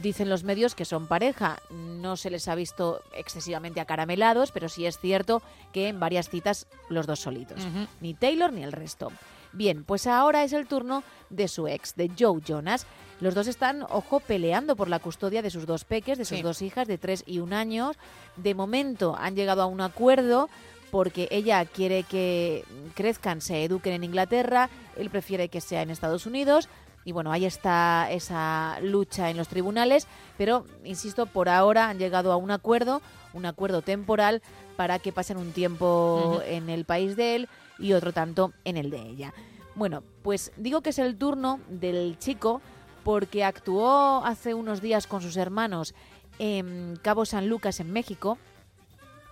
Dicen 0.00 0.30
los 0.30 0.42
medios 0.42 0.74
que 0.74 0.86
son 0.86 1.06
pareja. 1.06 1.58
No 1.68 2.16
se 2.16 2.30
les 2.30 2.48
ha 2.48 2.54
visto 2.54 3.02
excesivamente 3.12 3.82
acaramelados, 3.82 4.52
pero 4.52 4.70
sí 4.70 4.86
es 4.86 4.98
cierto 4.98 5.42
que 5.74 5.88
en 5.88 6.00
varias 6.00 6.30
citas 6.30 6.66
los 6.88 7.06
dos 7.06 7.20
solitos. 7.20 7.60
Ni 8.00 8.14
Taylor 8.14 8.54
ni 8.54 8.64
el 8.64 8.72
resto. 8.72 9.12
Bien, 9.52 9.84
pues 9.84 10.06
ahora 10.06 10.44
es 10.44 10.54
el 10.54 10.66
turno 10.66 11.02
de 11.28 11.46
su 11.46 11.68
ex, 11.68 11.94
de 11.94 12.10
Joe 12.18 12.40
Jonas. 12.40 12.86
Los 13.20 13.34
dos 13.34 13.46
están, 13.46 13.82
ojo, 13.88 14.20
peleando 14.20 14.76
por 14.76 14.88
la 14.88 14.98
custodia 14.98 15.40
de 15.42 15.50
sus 15.50 15.66
dos 15.66 15.84
peques, 15.84 16.18
de 16.18 16.24
sus 16.24 16.38
Sí. 16.38 16.42
dos 16.42 16.60
hijas 16.62 16.86
de 16.86 16.98
3 16.98 17.24
y 17.26 17.38
1 17.38 17.52
años. 17.52 17.96
De 18.36 18.54
momento 18.54 19.16
han 19.18 19.34
llegado 19.34 19.62
a 19.62 19.66
un 19.66 19.80
acuerdo 19.80 20.48
porque 20.90 21.26
ella 21.30 21.64
quiere 21.64 22.02
que 22.04 22.64
crezcan, 22.94 23.40
se 23.40 23.64
eduquen 23.64 23.94
en 23.94 24.04
Inglaterra, 24.04 24.68
él 24.96 25.10
prefiere 25.10 25.48
que 25.48 25.60
sea 25.60 25.82
en 25.82 25.90
Estados 25.90 26.26
Unidos. 26.26 26.68
Y 27.04 27.12
bueno, 27.12 27.30
ahí 27.32 27.44
está 27.44 28.08
esa 28.10 28.78
lucha 28.82 29.30
en 29.30 29.36
los 29.36 29.48
tribunales, 29.48 30.08
pero 30.36 30.64
insisto, 30.84 31.26
por 31.26 31.48
ahora 31.48 31.88
han 31.88 31.98
llegado 31.98 32.32
a 32.32 32.36
un 32.36 32.50
acuerdo, 32.50 33.00
un 33.32 33.46
acuerdo 33.46 33.80
temporal 33.80 34.42
para 34.76 34.98
que 34.98 35.12
pasen 35.12 35.36
un 35.36 35.52
tiempo 35.52 36.40
en 36.44 36.68
el 36.68 36.84
país 36.84 37.14
de 37.16 37.36
él 37.36 37.48
y 37.78 37.92
otro 37.92 38.12
tanto 38.12 38.52
en 38.64 38.76
el 38.76 38.90
de 38.90 39.00
ella. 39.02 39.32
Bueno, 39.76 40.02
pues 40.22 40.52
digo 40.56 40.80
que 40.80 40.90
es 40.90 40.98
el 40.98 41.16
turno 41.16 41.60
del 41.68 42.18
chico 42.18 42.60
porque 43.06 43.44
actuó 43.44 44.24
hace 44.24 44.52
unos 44.52 44.80
días 44.80 45.06
con 45.06 45.22
sus 45.22 45.36
hermanos 45.36 45.94
en 46.40 46.98
Cabo 47.02 47.24
San 47.24 47.48
Lucas, 47.48 47.78
en 47.78 47.92
México, 47.92 48.36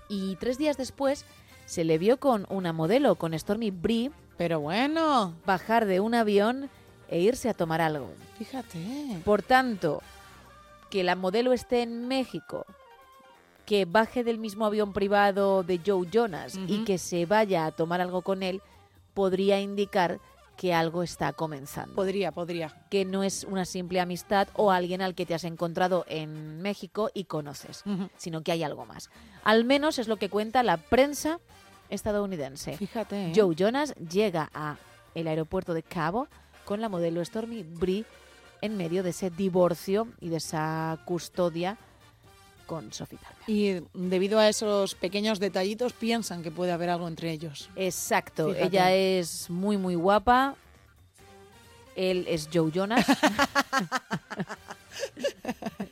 y 0.08 0.36
tres 0.36 0.58
días 0.58 0.76
después 0.76 1.24
se 1.66 1.82
le 1.82 1.98
vio 1.98 2.20
con 2.20 2.46
una 2.50 2.72
modelo, 2.72 3.16
con 3.16 3.36
Stormy 3.36 3.72
Bree. 3.72 4.12
Pero 4.36 4.60
bueno. 4.60 5.34
Bajar 5.44 5.86
de 5.86 5.98
un 5.98 6.14
avión 6.14 6.70
e 7.08 7.18
irse 7.18 7.48
a 7.48 7.54
tomar 7.54 7.80
algo. 7.80 8.12
Fíjate. 8.38 8.78
Por 9.24 9.42
tanto, 9.42 10.02
que 10.88 11.02
la 11.02 11.16
modelo 11.16 11.52
esté 11.52 11.82
en 11.82 12.06
México, 12.06 12.66
que 13.66 13.86
baje 13.86 14.22
del 14.22 14.38
mismo 14.38 14.66
avión 14.66 14.92
privado 14.92 15.64
de 15.64 15.80
Joe 15.84 16.06
Jonas 16.08 16.60
y 16.68 16.84
que 16.84 16.96
se 16.96 17.26
vaya 17.26 17.66
a 17.66 17.72
tomar 17.72 18.00
algo 18.00 18.22
con 18.22 18.44
él, 18.44 18.62
podría 19.14 19.60
indicar 19.60 20.20
que 20.56 20.72
algo 20.72 21.02
está 21.02 21.32
comenzando. 21.32 21.94
Podría, 21.94 22.32
podría. 22.32 22.84
Que 22.90 23.04
no 23.04 23.22
es 23.22 23.44
una 23.44 23.64
simple 23.64 24.00
amistad 24.00 24.48
o 24.54 24.70
alguien 24.70 25.02
al 25.02 25.14
que 25.14 25.26
te 25.26 25.34
has 25.34 25.44
encontrado 25.44 26.04
en 26.08 26.62
México 26.62 27.10
y 27.12 27.24
conoces, 27.24 27.82
Ujú. 27.86 28.08
sino 28.16 28.42
que 28.42 28.52
hay 28.52 28.62
algo 28.62 28.86
más. 28.86 29.10
Al 29.42 29.64
menos 29.64 29.98
es 29.98 30.08
lo 30.08 30.16
que 30.16 30.28
cuenta 30.30 30.62
la 30.62 30.76
prensa 30.76 31.40
estadounidense. 31.90 32.76
Fíjate. 32.76 33.30
¿eh? 33.30 33.32
Joe 33.34 33.54
Jonas 33.54 33.94
llega 33.96 34.50
a 34.54 34.76
el 35.14 35.28
aeropuerto 35.28 35.74
de 35.74 35.82
Cabo 35.82 36.28
con 36.64 36.80
la 36.80 36.88
modelo 36.88 37.24
Stormy 37.24 37.62
Bree 37.62 38.04
en 38.62 38.76
medio 38.76 39.02
de 39.02 39.10
ese 39.10 39.30
divorcio 39.30 40.08
y 40.20 40.28
de 40.30 40.36
esa 40.38 40.98
custodia 41.04 41.76
con 42.66 42.92
Sophie 42.92 43.18
Turner. 43.18 43.42
Y 43.46 43.82
debido 43.94 44.38
a 44.38 44.48
esos 44.48 44.94
pequeños 44.94 45.40
detallitos 45.40 45.92
piensan 45.92 46.42
que 46.42 46.50
puede 46.50 46.72
haber 46.72 46.90
algo 46.90 47.08
entre 47.08 47.30
ellos. 47.30 47.70
Exacto, 47.76 48.48
Fíjate. 48.48 48.66
ella 48.66 48.94
es 48.94 49.48
muy 49.50 49.76
muy 49.76 49.94
guapa. 49.94 50.56
Él 51.96 52.26
es 52.28 52.48
Joe 52.52 52.70
Jonas. 52.72 53.06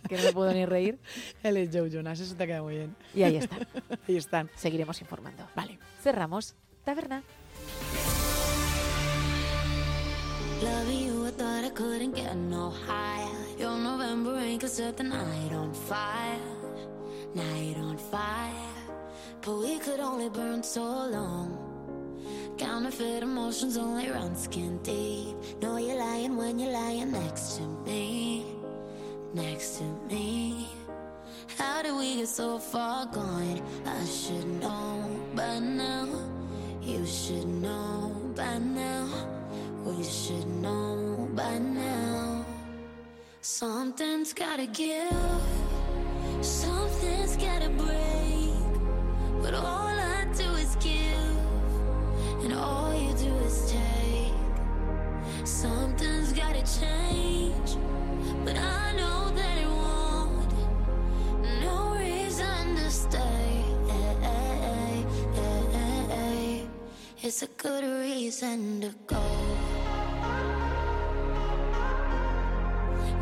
que 0.08 0.16
no 0.16 0.22
me 0.24 0.32
puedo 0.32 0.52
ni 0.52 0.66
reír. 0.66 0.98
Él 1.42 1.56
es 1.56 1.70
Joe 1.72 1.90
Jonas, 1.90 2.20
eso 2.20 2.34
te 2.34 2.46
queda 2.46 2.62
muy 2.62 2.74
bien. 2.76 2.96
Y 3.14 3.22
ahí 3.22 3.36
están. 3.36 3.66
ahí 4.08 4.16
están. 4.16 4.50
Seguiremos 4.56 5.00
informando. 5.00 5.46
Vale. 5.54 5.78
Cerramos. 6.02 6.54
Taberna. 6.84 7.22
Loving 10.62 11.06
you, 11.06 11.26
I 11.26 11.30
thought 11.30 11.64
I 11.64 11.70
couldn't 11.70 12.14
get 12.14 12.34
no 12.36 12.70
higher. 12.70 13.58
Your 13.58 13.76
November 13.76 14.34
rain 14.34 14.58
could 14.58 14.70
set 14.70 14.96
the 14.96 15.02
night 15.02 15.52
on 15.52 15.72
fire, 15.74 16.38
night 17.34 17.76
on 17.78 17.96
fire. 17.98 18.50
But 19.40 19.58
we 19.58 19.78
could 19.78 20.00
only 20.00 20.28
burn 20.28 20.62
so 20.62 20.82
long. 20.82 21.58
Counterfeit 22.58 23.22
emotions 23.22 23.76
only 23.76 24.10
run 24.10 24.36
skin 24.36 24.78
deep. 24.82 25.36
Know 25.60 25.78
you're 25.78 25.98
lying 25.98 26.36
when 26.36 26.58
you're 26.58 26.72
lying 26.72 27.10
next 27.10 27.56
to 27.56 27.62
me, 27.62 28.44
next 29.34 29.78
to 29.78 29.84
me. 30.08 30.68
How 31.58 31.82
did 31.82 31.94
we 31.96 32.16
get 32.16 32.28
so 32.28 32.58
far 32.58 33.06
gone? 33.06 33.62
I 33.84 34.04
should 34.04 34.46
know 34.60 35.20
by 35.34 35.58
now. 35.58 36.08
You 36.80 37.04
should 37.06 37.46
know 37.46 38.32
by 38.36 38.58
now. 38.58 39.08
We 39.84 40.04
should 40.04 40.46
know 40.46 41.28
by 41.34 41.58
now. 41.58 42.44
Something's 43.40 44.32
gotta 44.32 44.66
give, 44.66 45.10
It's 67.24 67.40
a 67.42 67.46
good 67.56 67.84
reason 67.84 68.80
to 68.80 68.94
go. 69.06 69.22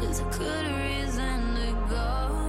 It's 0.00 0.20
a 0.20 0.24
good 0.38 0.66
reason 0.66 1.54
to 1.54 1.86
go. 1.88 2.39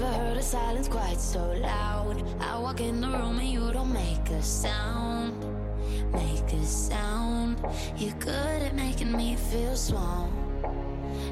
Never 0.00 0.12
heard 0.14 0.36
a 0.36 0.42
silence 0.42 0.88
quite 0.88 1.20
so 1.20 1.40
loud. 1.60 2.24
I 2.40 2.58
walk 2.58 2.80
in 2.80 3.00
the 3.00 3.08
room 3.08 3.38
and 3.38 3.48
you 3.48 3.72
don't 3.72 3.92
make 3.92 4.30
a 4.30 4.42
sound. 4.42 5.34
Make 6.12 6.52
a 6.52 6.64
sound. 6.64 7.60
You're 7.96 8.14
good 8.18 8.62
at 8.62 8.74
making 8.74 9.12
me 9.12 9.36
feel 9.36 9.76
small. 9.76 10.30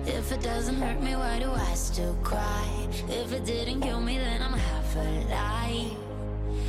If 0.06 0.32
it 0.32 0.42
doesn't 0.42 0.76
hurt 0.76 1.00
me, 1.02 1.16
why 1.16 1.38
do 1.38 1.50
I 1.50 1.74
still 1.74 2.14
cry? 2.22 2.88
If 3.08 3.32
it 3.32 3.44
didn't 3.44 3.80
kill 3.80 4.00
me, 4.00 4.18
then 4.18 4.42
I'm 4.42 4.52
half 4.52 4.96
alive. 4.96 5.96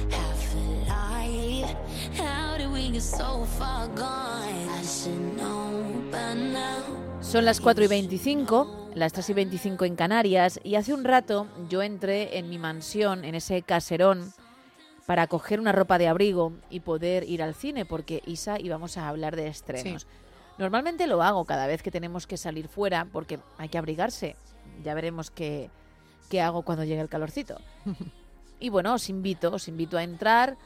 Half 0.10 0.56
alive. 0.56 1.76
How 2.16 2.58
did 2.58 2.72
we 2.72 2.90
get 2.92 3.04
so 3.04 3.46
far 3.58 3.88
gone? 3.90 4.70
I 4.70 4.82
should 4.84 5.38
know 5.38 6.02
by 6.12 6.34
now. 6.34 6.84
Son 7.22 7.44
las 7.44 7.60
4 7.60 7.84
y 7.84 7.88
25, 7.88 8.79
las 8.96 9.14
3 9.14 9.30
y 9.30 9.34
25 9.34 9.86
en 9.86 9.96
Canarias, 9.96 10.60
y 10.64 10.76
hace 10.76 10.94
un 10.94 11.04
rato 11.04 11.48
yo 11.70 11.82
entré 11.82 12.38
en 12.38 12.50
mi 12.50 12.58
mansión, 12.58 13.24
en 13.24 13.36
ese 13.36 13.62
caserón, 13.62 14.34
para 15.06 15.28
coger 15.28 15.60
una 15.60 15.72
ropa 15.72 15.98
de 15.98 16.08
abrigo 16.08 16.54
y 16.70 16.82
poder 16.82 17.24
ir 17.24 17.42
al 17.42 17.56
cine, 17.56 17.86
porque 17.86 18.22
Isa 18.26 18.60
íbamos 18.60 18.98
a 18.98 19.08
hablar 19.08 19.36
de 19.36 19.48
estrenos. 19.48 20.08
Normalmente 20.58 21.08
lo 21.08 21.24
hago 21.24 21.46
cada 21.46 21.68
vez 21.68 21.82
que 21.82 21.92
tenemos 21.92 22.28
que 22.28 22.38
salir 22.38 22.68
fuera, 22.68 23.08
porque 23.12 23.40
hay 23.58 23.70
que 23.70 23.78
abrigarse. 23.78 24.36
Ya 24.84 24.94
veremos 24.94 25.32
qué, 25.32 25.70
qué 26.30 26.42
hago 26.42 26.64
cuando 26.64 26.84
llegue 26.84 27.02
el 27.02 27.10
calorcito. 27.10 27.60
Y 28.62 28.68
bueno, 28.68 28.94
os 28.94 29.10
invito, 29.10 29.54
os 29.54 29.70
invito 29.70 29.98
a 29.98 30.04
entrar 30.04 30.58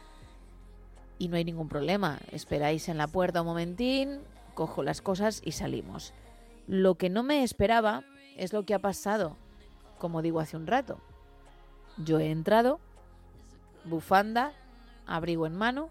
y 1.20 1.28
no 1.28 1.38
hay 1.38 1.46
ningún 1.46 1.70
problema. 1.70 2.20
Esperáis 2.32 2.90
en 2.90 2.98
la 2.98 3.08
puerta 3.08 3.42
un 3.42 3.48
momentín, 3.48 4.20
cojo 4.56 4.82
las 4.82 5.02
cosas 5.02 5.42
y 5.46 5.52
salimos. 5.52 6.12
Lo 6.68 6.96
que 6.96 7.12
no 7.12 7.22
me 7.22 7.44
esperaba 7.44 8.04
es 8.38 8.54
lo 8.54 8.64
que 8.64 8.74
ha 8.74 8.80
pasado, 8.80 9.36
como 10.00 10.22
digo 10.22 10.40
hace 10.40 10.58
un 10.58 10.68
rato. 10.68 11.00
Yo 11.98 12.20
he 12.20 12.32
entrado, 12.32 12.80
bufanda, 13.86 14.54
abrigo 15.06 15.46
en 15.46 15.56
mano, 15.56 15.90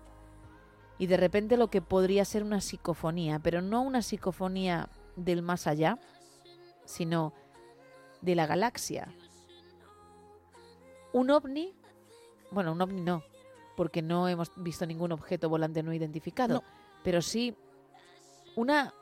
y 0.98 1.06
de 1.06 1.16
repente 1.16 1.56
lo 1.56 1.68
que 1.68 1.82
podría 1.82 2.24
ser 2.24 2.42
una 2.42 2.60
psicofonía, 2.60 3.38
pero 3.38 3.62
no 3.62 3.82
una 3.82 4.02
psicofonía 4.02 4.88
del 5.16 5.42
más 5.42 5.66
allá, 5.66 5.98
sino 6.84 7.32
de 8.20 8.34
la 8.34 8.46
galaxia. 8.46 9.12
Un 11.12 11.30
ovni, 11.30 11.74
bueno, 12.50 12.72
un 12.72 12.80
ovni 12.80 13.00
no, 13.00 13.22
porque 13.76 14.02
no 14.02 14.28
hemos 14.28 14.50
visto 14.56 14.86
ningún 14.86 15.12
objeto 15.12 15.48
volante 15.48 15.82
no 15.82 15.92
identificado, 15.92 16.54
No. 16.54 16.62
pero 17.02 17.20
sí 17.22 17.54
una 18.54 18.94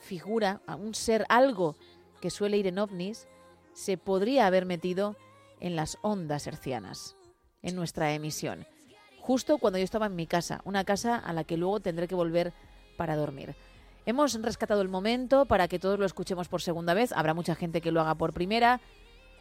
figura, 0.00 0.60
un 0.78 0.94
ser, 0.94 1.24
algo 1.28 1.76
que 2.24 2.30
suele 2.30 2.56
ir 2.56 2.66
en 2.66 2.78
ovnis, 2.78 3.28
se 3.74 3.98
podría 3.98 4.46
haber 4.46 4.64
metido 4.64 5.14
en 5.60 5.76
las 5.76 5.98
ondas 6.00 6.46
hercianas, 6.46 7.16
en 7.60 7.76
nuestra 7.76 8.14
emisión, 8.14 8.66
justo 9.20 9.58
cuando 9.58 9.78
yo 9.78 9.84
estaba 9.84 10.06
en 10.06 10.16
mi 10.16 10.26
casa, 10.26 10.62
una 10.64 10.84
casa 10.84 11.16
a 11.16 11.34
la 11.34 11.44
que 11.44 11.58
luego 11.58 11.80
tendré 11.80 12.08
que 12.08 12.14
volver 12.14 12.54
para 12.96 13.14
dormir. 13.14 13.54
Hemos 14.06 14.40
rescatado 14.40 14.80
el 14.80 14.88
momento 14.88 15.44
para 15.44 15.68
que 15.68 15.78
todos 15.78 15.98
lo 15.98 16.06
escuchemos 16.06 16.48
por 16.48 16.62
segunda 16.62 16.94
vez. 16.94 17.12
Habrá 17.12 17.34
mucha 17.34 17.54
gente 17.54 17.82
que 17.82 17.92
lo 17.92 18.00
haga 18.00 18.14
por 18.14 18.32
primera. 18.32 18.80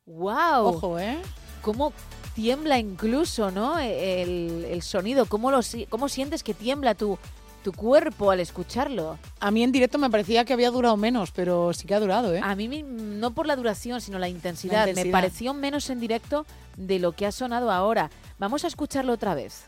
¡Wow! 0.06 0.66
Ojo, 0.66 0.98
¿eh? 0.98 1.18
¿Cómo 1.62 1.93
tiembla 2.35 2.78
incluso, 2.78 3.51
¿no? 3.51 3.78
El, 3.78 4.66
el 4.68 4.82
sonido. 4.82 5.26
¿Cómo, 5.26 5.51
lo, 5.51 5.60
¿Cómo 5.89 6.09
sientes 6.09 6.43
que 6.43 6.52
tiembla 6.52 6.94
tu, 6.94 7.18
tu 7.62 7.72
cuerpo 7.72 8.31
al 8.31 8.40
escucharlo? 8.40 9.18
A 9.40 9.51
mí 9.51 9.62
en 9.62 9.72
directo 9.72 9.98
me 9.98 10.10
parecía 10.10 10.44
que 10.44 10.52
había 10.52 10.70
durado 10.70 10.97
menos, 10.98 11.31
pero 11.31 11.72
sí 11.72 11.86
que 11.86 11.94
ha 11.94 12.01
durado, 12.01 12.35
¿eh? 12.35 12.40
A 12.43 12.55
mí 12.55 12.82
no 12.82 13.31
por 13.31 13.47
la 13.47 13.56
duración, 13.56 14.01
sino 14.02 14.18
la 14.18 14.28
intensidad. 14.28 14.85
Me 14.85 14.90
intensidad. 14.90 15.12
pareció 15.12 15.55
menos 15.55 15.89
en 15.89 16.01
directo 16.01 16.44
de 16.76 16.98
lo 16.98 17.12
que 17.12 17.26
ha 17.26 17.32
sonado 17.32 17.70
ahora. 17.70 18.10
Vamos 18.39 18.64
a 18.64 18.66
escucharlo 18.66 19.12
otra 19.12 19.35
vez. 19.35 19.66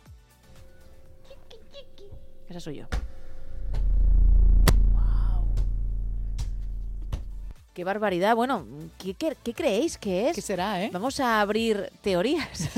Esa 2.48 2.60
soy 2.60 2.76
yo. 2.76 2.86
Qué 7.76 7.84
barbaridad. 7.84 8.34
Bueno, 8.34 8.66
¿qué, 8.96 9.12
qué, 9.12 9.36
qué 9.44 9.52
creéis 9.52 9.98
que 9.98 10.30
es? 10.30 10.34
¿Qué 10.34 10.40
será, 10.40 10.82
eh? 10.82 10.88
Vamos 10.94 11.20
a 11.20 11.42
abrir 11.42 11.92
teorías. 12.00 12.70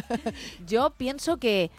yo 0.66 0.88
pienso 0.96 1.36
que, 1.36 1.70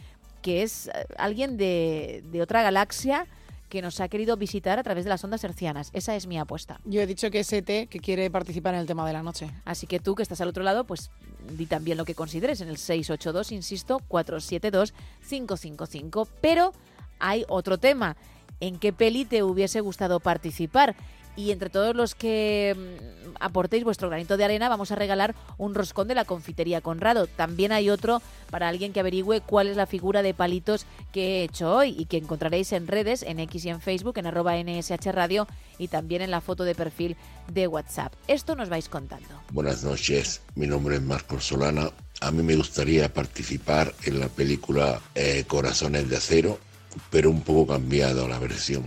que 0.44 0.62
es 0.62 0.86
eh, 0.86 0.92
alguien 1.18 1.58
de, 1.58 2.24
de 2.32 2.44
otra 2.44 2.62
galaxia 2.62 3.26
que 3.70 3.82
nos 3.82 4.00
ha 4.02 4.08
querido 4.08 4.38
visitar 4.38 4.78
a 4.78 4.84
través 4.84 5.04
de 5.04 5.10
las 5.10 5.24
ondas 5.24 5.44
hercianas. 5.44 5.90
Esa 5.94 6.16
es 6.16 6.28
mi 6.28 6.38
apuesta. 6.38 6.80
Yo 6.86 7.02
he 7.02 7.08
dicho 7.08 7.32
que 7.32 7.40
es 7.40 7.52
ET 7.52 7.66
que 7.66 8.00
quiere 8.00 8.30
participar 8.30 8.76
en 8.76 8.82
el 8.82 8.86
tema 8.86 9.04
de 9.08 9.14
la 9.14 9.24
noche. 9.24 9.50
Así 9.66 9.88
que 9.88 10.00
tú 10.00 10.14
que 10.14 10.22
estás 10.22 10.40
al 10.42 10.50
otro 10.50 10.62
lado, 10.62 10.84
pues 10.84 11.10
di 11.58 11.66
también 11.66 11.98
lo 11.98 12.06
que 12.06 12.14
consideres 12.14 12.62
en 12.62 12.70
el 12.70 12.78
682, 12.78 13.52
insisto, 13.52 14.00
472-555. 14.08 16.28
Pero 16.40 16.72
hay 17.18 17.46
otro 17.48 17.80
tema. 17.80 18.16
¿En 18.60 18.78
qué 18.78 18.94
peli 18.94 19.26
te 19.26 19.42
hubiese 19.42 19.82
gustado 19.82 20.20
participar? 20.20 20.96
Y 21.40 21.52
entre 21.52 21.70
todos 21.70 21.96
los 21.96 22.16
que 22.16 22.76
mm, 22.78 23.38
aportéis 23.40 23.86
vuestro 23.86 24.10
granito 24.10 24.36
de 24.36 24.44
arena, 24.44 24.68
vamos 24.68 24.92
a 24.92 24.96
regalar 24.96 25.36
un 25.58 25.74
roscón 25.74 26.10
de 26.10 26.14
la 26.14 26.26
confitería 26.26 26.82
Conrado. 26.82 27.28
También 27.28 27.72
hay 27.72 27.90
otro 27.90 28.22
para 28.50 28.68
alguien 28.68 28.92
que 28.92 29.00
averigüe 29.00 29.40
cuál 29.40 29.68
es 29.68 29.78
la 29.78 29.86
figura 29.86 30.22
de 30.22 30.34
palitos 30.34 30.86
que 31.14 31.40
he 31.40 31.44
hecho 31.44 31.74
hoy 31.74 31.96
y 31.98 32.08
que 32.08 32.18
encontraréis 32.18 32.74
en 32.74 32.88
redes, 32.88 33.24
en 33.24 33.40
X 33.40 33.64
y 33.64 33.70
en 33.70 33.80
Facebook, 33.80 34.18
en 34.18 34.26
arroba 34.26 34.58
NSH 34.62 35.14
Radio 35.14 35.48
y 35.78 35.88
también 35.88 36.22
en 36.22 36.32
la 36.32 36.42
foto 36.42 36.66
de 36.66 36.76
perfil 36.76 37.16
de 37.48 37.68
WhatsApp. 37.68 38.12
Esto 38.28 38.58
nos 38.58 38.68
vais 38.68 38.90
contando. 38.90 39.30
Buenas 39.54 39.82
noches, 39.86 40.42
mi 40.56 40.68
nombre 40.68 40.96
es 40.98 41.02
Marcos 41.02 41.46
Solana. 41.46 41.90
A 42.20 42.32
mí 42.32 42.44
me 42.44 42.58
gustaría 42.58 43.14
participar 43.14 43.94
en 44.04 44.20
la 44.20 44.28
película 44.28 45.00
eh, 45.16 45.46
Corazones 45.48 46.10
de 46.10 46.18
Acero, 46.18 46.60
pero 47.10 47.30
un 47.30 47.44
poco 47.44 47.66
cambiado 47.74 48.28
la 48.28 48.40
versión, 48.40 48.86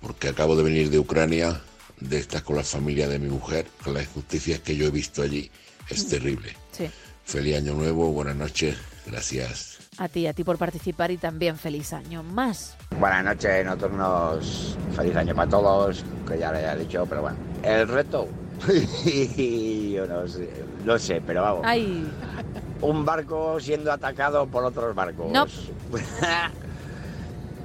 porque 0.00 0.28
acabo 0.28 0.56
de 0.56 0.62
venir 0.62 0.90
de 0.90 0.98
Ucrania, 0.98 1.60
de 2.00 2.18
estar 2.18 2.42
con 2.42 2.56
la 2.56 2.64
familia 2.64 3.08
de 3.08 3.18
mi 3.18 3.28
mujer, 3.28 3.66
con 3.84 3.94
las 3.94 4.04
injusticias 4.04 4.60
que 4.60 4.76
yo 4.76 4.86
he 4.86 4.90
visto 4.90 5.22
allí, 5.22 5.50
es 5.88 6.08
terrible. 6.08 6.56
Sí. 6.72 6.90
Feliz 7.24 7.56
año 7.56 7.74
nuevo, 7.74 8.10
buenas 8.10 8.36
noches, 8.36 8.76
gracias. 9.06 9.78
A 9.98 10.08
ti, 10.08 10.26
a 10.26 10.32
ti 10.32 10.44
por 10.44 10.56
participar 10.56 11.10
y 11.10 11.18
también 11.18 11.58
feliz 11.58 11.92
año 11.92 12.22
más. 12.22 12.76
Buenas 12.98 13.24
noches, 13.24 13.66
nocturnos. 13.66 14.76
Feliz 14.96 15.14
año 15.14 15.34
para 15.34 15.50
todos, 15.50 16.04
que 16.26 16.38
ya 16.38 16.52
le 16.52 16.64
he 16.64 16.76
dicho, 16.76 17.04
pero 17.06 17.22
bueno. 17.22 17.36
El 17.62 17.86
reto, 17.86 18.26
yo 18.66 20.06
no 20.06 20.26
sé, 20.26 20.50
no 20.84 20.98
sé, 20.98 21.22
pero 21.26 21.42
vamos. 21.42 21.62
Ay, 21.64 22.06
Un 22.80 23.04
barco 23.04 23.60
siendo 23.60 23.92
atacado 23.92 24.46
por 24.46 24.64
otros 24.64 24.94
barcos. 24.94 25.30
No. 25.30 25.46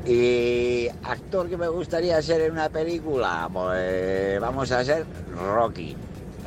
y 0.05 0.87
actor 1.03 1.49
que 1.49 1.57
me 1.57 1.67
gustaría 1.67 2.21
ser 2.21 2.41
en 2.41 2.51
una 2.51 2.69
película, 2.69 3.49
pues 3.51 4.39
vamos 4.39 4.71
a 4.71 4.83
ser 4.83 5.05
Rocky. 5.35 5.95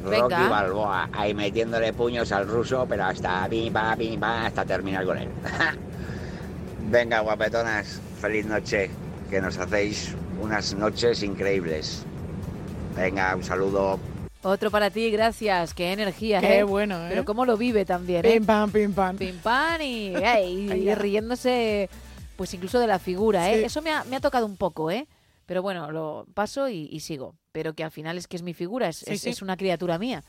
Venga. 0.04 0.20
Rocky 0.38 0.48
Balboa, 0.48 1.08
ahí 1.12 1.34
metiéndole 1.34 1.92
puños 1.92 2.30
al 2.30 2.46
ruso, 2.46 2.86
pero 2.88 3.04
hasta 3.04 3.48
pim, 3.48 3.72
pam, 3.72 3.98
pim, 3.98 4.20
pam, 4.20 4.46
hasta 4.46 4.64
terminar 4.64 5.04
con 5.04 5.18
él. 5.18 5.28
Venga, 6.90 7.20
guapetonas, 7.20 8.00
feliz 8.20 8.46
noche, 8.46 8.90
que 9.28 9.40
nos 9.40 9.58
hacéis 9.58 10.14
unas 10.40 10.74
noches 10.74 11.22
increíbles. 11.22 12.04
Venga, 12.96 13.34
un 13.34 13.42
saludo. 13.42 13.98
otro 14.42 14.70
para 14.70 14.88
ti, 14.90 15.10
gracias. 15.10 15.74
Qué 15.74 15.92
energía, 15.92 16.40
Qué 16.40 16.60
¿eh? 16.60 16.62
bueno, 16.62 16.96
¿eh? 16.96 17.08
Pero 17.10 17.24
cómo 17.24 17.44
lo 17.44 17.56
vive 17.56 17.84
también, 17.84 18.24
¿eh? 18.24 18.34
Pim, 18.34 18.46
pam, 18.46 18.70
pim, 18.70 18.92
pam. 18.92 19.16
Pim, 19.16 19.36
pam 19.38 19.80
y, 19.82 20.14
y 20.16 20.94
riéndose, 20.94 21.90
pues 22.38 22.54
incluso 22.54 22.78
de 22.78 22.86
la 22.86 23.00
figura, 23.00 23.50
¿eh? 23.50 23.64
Eso 23.64 23.82
me 23.82 23.90
ha, 23.90 24.04
me 24.04 24.14
ha 24.14 24.20
tocado 24.20 24.46
un 24.46 24.56
poco, 24.56 24.92
¿eh? 24.92 25.08
Pero 25.44 25.60
bueno, 25.60 25.90
lo 25.90 26.24
paso 26.34 26.68
y, 26.68 26.88
y 26.92 27.00
sigo. 27.00 27.34
Pero 27.50 27.74
que 27.74 27.82
al 27.82 27.90
final 27.90 28.16
es 28.16 28.28
que 28.28 28.36
es 28.36 28.42
mi 28.44 28.54
figura, 28.54 28.88
es, 28.88 28.98
Sí, 28.98 29.12
es- 29.14 29.22
sí. 29.22 29.30
es 29.30 29.42
una 29.42 29.56
criatura 29.56 29.98
mía. 29.98 30.22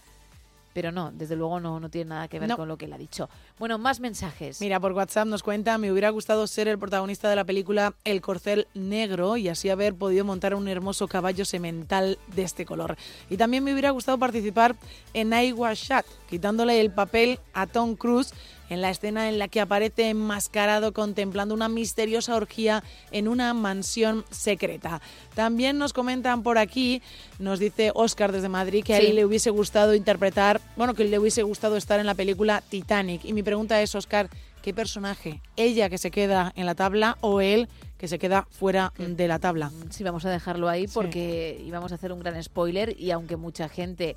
Pero 0.74 0.92
no, 0.92 1.12
desde 1.12 1.36
luego 1.36 1.60
no, 1.60 1.80
no 1.80 1.90
tiene 1.90 2.10
nada 2.10 2.28
que 2.28 2.40
ver 2.40 2.50
No. 2.50 2.56
con 2.58 2.68
lo 2.68 2.78
que 2.78 2.86
él 2.86 2.94
ha 2.94 2.98
dicho. 2.98 3.30
Bueno, 3.60 3.78
más 3.78 4.00
mensajes. 4.00 4.60
Mira, 4.60 4.80
por 4.80 4.94
WhatsApp 4.94 5.28
nos 5.28 5.44
cuenta, 5.44 5.78
me 5.78 5.92
hubiera 5.92 6.10
gustado 6.10 6.48
ser 6.48 6.68
el 6.68 6.80
protagonista 6.80 7.30
de 7.30 7.36
la 7.36 7.44
película 7.44 7.94
El 8.06 8.22
Corcel 8.22 8.68
Negro 8.74 9.38
y 9.38 9.50
así 9.50 9.70
haber 9.70 9.94
podido 9.94 10.26
montar 10.26 10.56
un 10.56 10.68
hermoso 10.68 11.08
caballo 11.08 11.46
semental 11.46 12.18
de 12.28 12.42
este 12.44 12.66
color. 12.66 12.98
Y 13.30 13.38
también 13.38 13.64
me 13.64 13.72
hubiera 13.74 13.92
gustado 13.92 14.18
participar 14.18 14.76
en 15.14 15.32
I 15.34 15.54
Was 15.54 15.78
Shot, 15.80 16.06
quitándole 16.30 16.80
el 16.82 16.92
papel 16.92 17.40
a 17.54 17.68
Tom 17.68 17.96
Cruise 17.96 18.34
en 18.70 18.82
la 18.82 18.90
escena 18.90 19.30
en 19.30 19.40
la 19.40 19.48
que 19.48 19.62
aparece 19.62 20.10
enmascarado 20.10 20.94
contemplando 20.94 21.54
una 21.54 21.70
misteriosa 21.70 22.36
orgía 22.36 22.84
en 23.12 23.28
una 23.28 23.54
mansión 23.54 24.26
secreta. 24.30 25.02
También 25.36 25.78
nos 25.78 25.94
comentan 25.94 26.44
por 26.44 26.58
aquí, 26.58 27.02
nos 27.40 27.60
dice 27.60 27.92
Oscar 27.94 28.32
desde 28.32 28.50
Madrid, 28.50 28.84
que 28.84 28.94
a 28.94 29.00
él 29.00 29.16
le 29.16 29.26
hubiese 29.26 29.50
gustado 29.50 29.96
interpretar, 29.96 30.62
bueno, 30.76 30.94
que 30.94 31.06
le 31.06 31.20
hubiese 31.20 31.44
gustado 31.44 31.78
estar 31.78 32.00
en 32.00 32.06
la 32.06 32.16
película 32.16 32.62
Titanic. 32.68 33.26
Y 33.26 33.34
mi 33.34 33.44
pregunta 33.44 33.82
es, 33.82 33.96
Oscar, 33.96 34.30
¿qué 34.62 34.74
personaje? 34.74 35.42
¿Ella 35.56 35.90
que 35.90 35.98
se 35.98 36.12
queda 36.12 36.54
en 36.56 36.66
la 36.66 36.76
tabla 36.76 37.18
o 37.22 37.42
él 37.42 37.68
que 37.98 38.08
se 38.08 38.20
queda 38.20 38.48
fuera 38.50 38.94
de 38.98 39.28
la 39.28 39.40
tabla? 39.40 39.72
Sí, 39.90 40.04
vamos 40.04 40.26
a 40.26 40.30
dejarlo 40.30 40.70
ahí 40.70 40.88
porque 40.88 41.62
íbamos 41.66 41.92
a 41.92 41.96
hacer 41.96 42.12
un 42.12 42.20
gran 42.20 42.42
spoiler 42.42 43.00
y 43.00 43.12
aunque 43.12 43.36
mucha 43.36 43.68
gente 43.70 44.16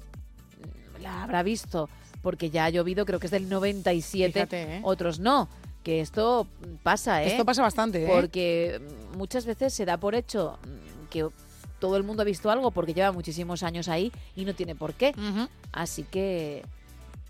la 1.01 1.23
habrá 1.23 1.43
visto 1.43 1.89
porque 2.23 2.51
ya 2.51 2.65
ha 2.65 2.71
llovido, 2.71 3.05
creo 3.05 3.19
que 3.19 3.27
es 3.27 3.31
del 3.31 3.49
97, 3.49 4.33
Fíjate, 4.33 4.77
¿eh? 4.77 4.81
otros 4.85 5.19
no. 5.19 5.49
Que 5.83 6.01
esto 6.01 6.47
pasa, 6.85 7.25
¿eh? 7.25 7.27
Esto 7.27 7.45
pasa 7.45 7.61
bastante, 7.63 8.05
¿eh? 8.05 8.09
Porque 8.09 8.81
muchas 9.17 9.45
veces 9.45 9.75
se 9.75 9.85
da 9.85 9.97
por 9.97 10.15
hecho 10.15 10.59
mm, 10.63 11.09
que 11.09 11.29
todo 11.81 11.97
el 11.97 12.05
mundo 12.05 12.23
ha 12.23 12.25
visto 12.25 12.51
algo 12.53 12.71
porque 12.71 12.95
lleva 12.95 13.11
muchísimos 13.11 13.65
años 13.65 13.89
ahí 13.89 14.13
y 14.37 14.45
no 14.45 14.55
tiene 14.55 14.77
por 14.77 14.95
qué. 14.95 15.13
Así 15.73 16.05
que 16.05 16.65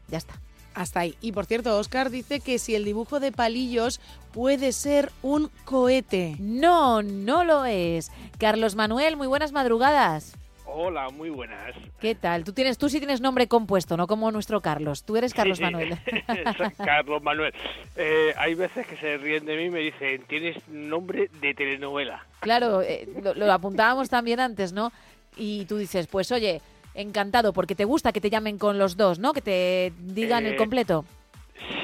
ya 0.09 0.19
está. 0.19 0.35
Hasta 0.75 1.01
ahí. 1.01 1.17
Y 1.23 1.33
por 1.33 1.47
cierto, 1.47 1.79
Oscar 1.79 2.11
dice 2.11 2.41
que 2.41 2.59
si 2.59 2.75
el 2.75 2.85
dibujo 2.85 3.19
de 3.21 3.33
palillos 3.33 4.01
puede 4.33 4.73
ser 4.73 5.11
un 5.23 5.51
cohete. 5.65 6.37
No, 6.39 7.03
no 7.03 7.45
lo 7.45 7.65
es. 7.65 8.11
Carlos 8.39 8.75
Manuel, 8.75 9.17
muy 9.17 9.27
buenas 9.27 9.53
madrugadas. 9.53 10.35
Hola, 10.75 11.11
muy 11.11 11.29
buenas. 11.29 11.75
¿Qué 12.01 12.15
tal? 12.15 12.45
Tú 12.45 12.53
tienes, 12.53 12.79
tú 12.79 12.89
sí 12.89 12.99
tienes 12.99 13.21
nombre 13.21 13.47
compuesto, 13.47 13.97
no 13.99 14.07
como 14.07 14.31
nuestro 14.31 14.61
Carlos. 14.63 15.05
Tú 15.05 15.17
eres 15.17 15.35
Carlos 15.35 15.59
Sí. 15.59 15.65
Manuel. 15.65 15.99
Carlos 16.79 17.23
Manuel. 17.23 17.53
Eh, 17.97 18.33
hay 18.39 18.55
veces 18.55 18.87
que 18.87 18.97
se 18.97 19.19
ríen 19.19 19.45
de 19.45 19.57
mí 19.57 19.65
y 19.65 19.71
me 19.71 19.81
dicen, 19.81 20.23
tienes 20.29 20.57
nombre 20.69 21.29
de 21.41 21.53
telenovela. 21.55 22.25
Claro, 22.41 22.81
eh, 22.81 23.07
lo, 23.23 23.35
lo 23.35 23.53
apuntábamos 23.53 24.09
también 24.09 24.41
antes, 24.41 24.73
¿no? 24.73 24.93
Y 25.37 25.67
tú 25.67 25.77
dices, 25.77 26.07
pues 26.07 26.33
oye, 26.33 26.63
encantado, 26.95 27.53
porque 27.53 27.75
te 27.75 27.85
gusta 27.85 28.13
que 28.13 28.21
te 28.23 28.31
llamen 28.31 28.57
con 28.59 28.79
los 28.79 28.97
dos, 28.97 29.19
¿no? 29.19 29.33
Que 29.35 29.43
te 29.43 29.93
digan 29.99 30.47
el 30.47 30.55
Eh, 30.55 30.57
completo. 30.57 31.05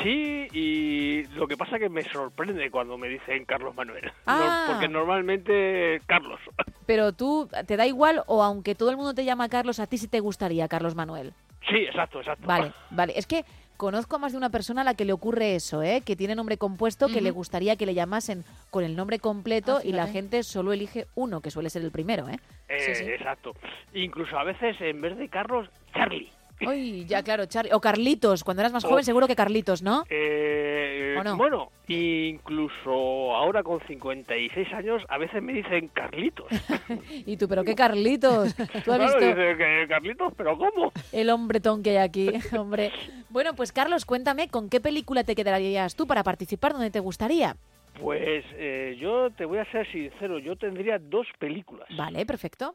Sí, 0.02 0.46
y 0.52 1.24
lo 1.34 1.46
que 1.48 1.56
pasa 1.56 1.78
que 1.78 1.88
me 1.88 2.02
sorprende 2.04 2.70
cuando 2.70 2.96
me 2.98 3.08
dicen 3.08 3.44
Carlos 3.44 3.74
Manuel. 3.74 4.04
No, 4.26 4.32
Ah. 4.34 4.66
porque 4.70 4.88
normalmente 4.88 6.00
Carlos. 6.06 6.40
Pero 6.86 7.12
tú, 7.12 7.48
¿te 7.66 7.76
da 7.76 7.86
igual 7.86 8.22
o 8.26 8.42
aunque 8.42 8.74
todo 8.74 8.90
el 8.90 8.96
mundo 8.96 9.14
te 9.14 9.24
llama 9.24 9.48
Carlos, 9.48 9.80
a 9.80 9.86
ti 9.86 9.98
sí 9.98 10.08
te 10.08 10.20
gustaría 10.20 10.68
Carlos 10.68 10.94
Manuel? 10.94 11.32
Sí, 11.68 11.76
exacto, 11.76 12.20
exacto. 12.20 12.46
Vale, 12.46 12.72
vale. 12.90 13.12
Es 13.16 13.26
que 13.26 13.44
conozco 13.76 14.16
a 14.16 14.18
más 14.18 14.32
de 14.32 14.38
una 14.38 14.50
persona 14.50 14.80
a 14.82 14.84
la 14.84 14.94
que 14.94 15.04
le 15.04 15.12
ocurre 15.12 15.54
eso, 15.54 15.82
¿eh? 15.82 16.02
que 16.04 16.16
tiene 16.16 16.34
nombre 16.34 16.56
compuesto, 16.56 17.08
que 17.08 17.20
le 17.20 17.30
gustaría 17.30 17.76
que 17.76 17.86
le 17.86 17.94
llamasen 17.94 18.44
con 18.70 18.84
el 18.84 18.96
nombre 18.96 19.18
completo 19.18 19.78
Ah, 19.78 19.82
y 19.84 19.92
la 19.92 20.06
gente 20.06 20.42
solo 20.42 20.72
elige 20.72 21.06
uno, 21.14 21.40
que 21.40 21.50
suele 21.50 21.70
ser 21.70 21.82
el 21.82 21.90
primero. 21.90 22.28
¿eh? 22.28 22.38
Eh, 22.68 23.14
Exacto. 23.18 23.52
Incluso 23.94 24.38
a 24.38 24.44
veces, 24.44 24.76
en 24.80 25.00
vez 25.00 25.16
de 25.16 25.28
Carlos, 25.28 25.68
Charlie. 25.94 26.30
Uy, 26.66 27.04
ya 27.06 27.22
claro, 27.22 27.46
Charlie. 27.46 27.72
O 27.72 27.80
Carlitos, 27.80 28.42
cuando 28.44 28.62
eras 28.62 28.72
más 28.72 28.84
O- 28.84 28.88
joven 28.88 29.04
seguro 29.04 29.26
que 29.26 29.36
Carlitos, 29.36 29.82
¿no? 29.82 30.04
Eh, 30.10 31.16
¿O 31.18 31.24
no? 31.24 31.36
Bueno, 31.36 31.70
incluso 31.88 33.34
ahora 33.34 33.62
con 33.62 33.80
56 33.86 34.72
años, 34.72 35.02
a 35.08 35.18
veces 35.18 35.42
me 35.42 35.52
dicen 35.52 35.88
Carlitos. 35.88 36.46
Y 37.26 37.36
tú, 37.36 37.48
pero 37.48 37.64
qué 37.64 37.74
Carlitos. 37.74 38.54
¿Tú 38.56 38.62
has 38.66 38.72
Claro, 38.84 39.02
visto 39.04 39.20
dice 39.20 39.86
Carlitos, 39.88 40.32
pero 40.36 40.56
¿cómo? 40.56 40.92
el 41.12 41.30
hombretón 41.30 41.82
que 41.82 41.90
hay 41.90 41.96
aquí, 41.98 42.30
hombre? 42.58 42.90
Bueno, 43.30 43.54
pues 43.54 43.72
Carlos, 43.72 44.04
cuéntame, 44.04 44.48
¿con 44.48 44.68
qué 44.68 44.80
película 44.80 45.24
te 45.24 45.34
quedarías 45.34 45.94
tú 45.96 46.06
para 46.06 46.22
participar? 46.22 46.72
¿Dónde 46.72 46.90
te 46.90 47.00
gustaría? 47.00 47.56
Pues 48.00 48.44
eh, 48.52 48.96
yo 49.00 49.30
te 49.30 49.44
voy 49.44 49.58
a 49.58 49.64
ser 49.72 49.90
sincero, 49.90 50.38
yo 50.38 50.54
tendría 50.56 50.98
dos 50.98 51.26
películas. 51.38 51.88
Vale, 51.96 52.24
perfecto. 52.26 52.72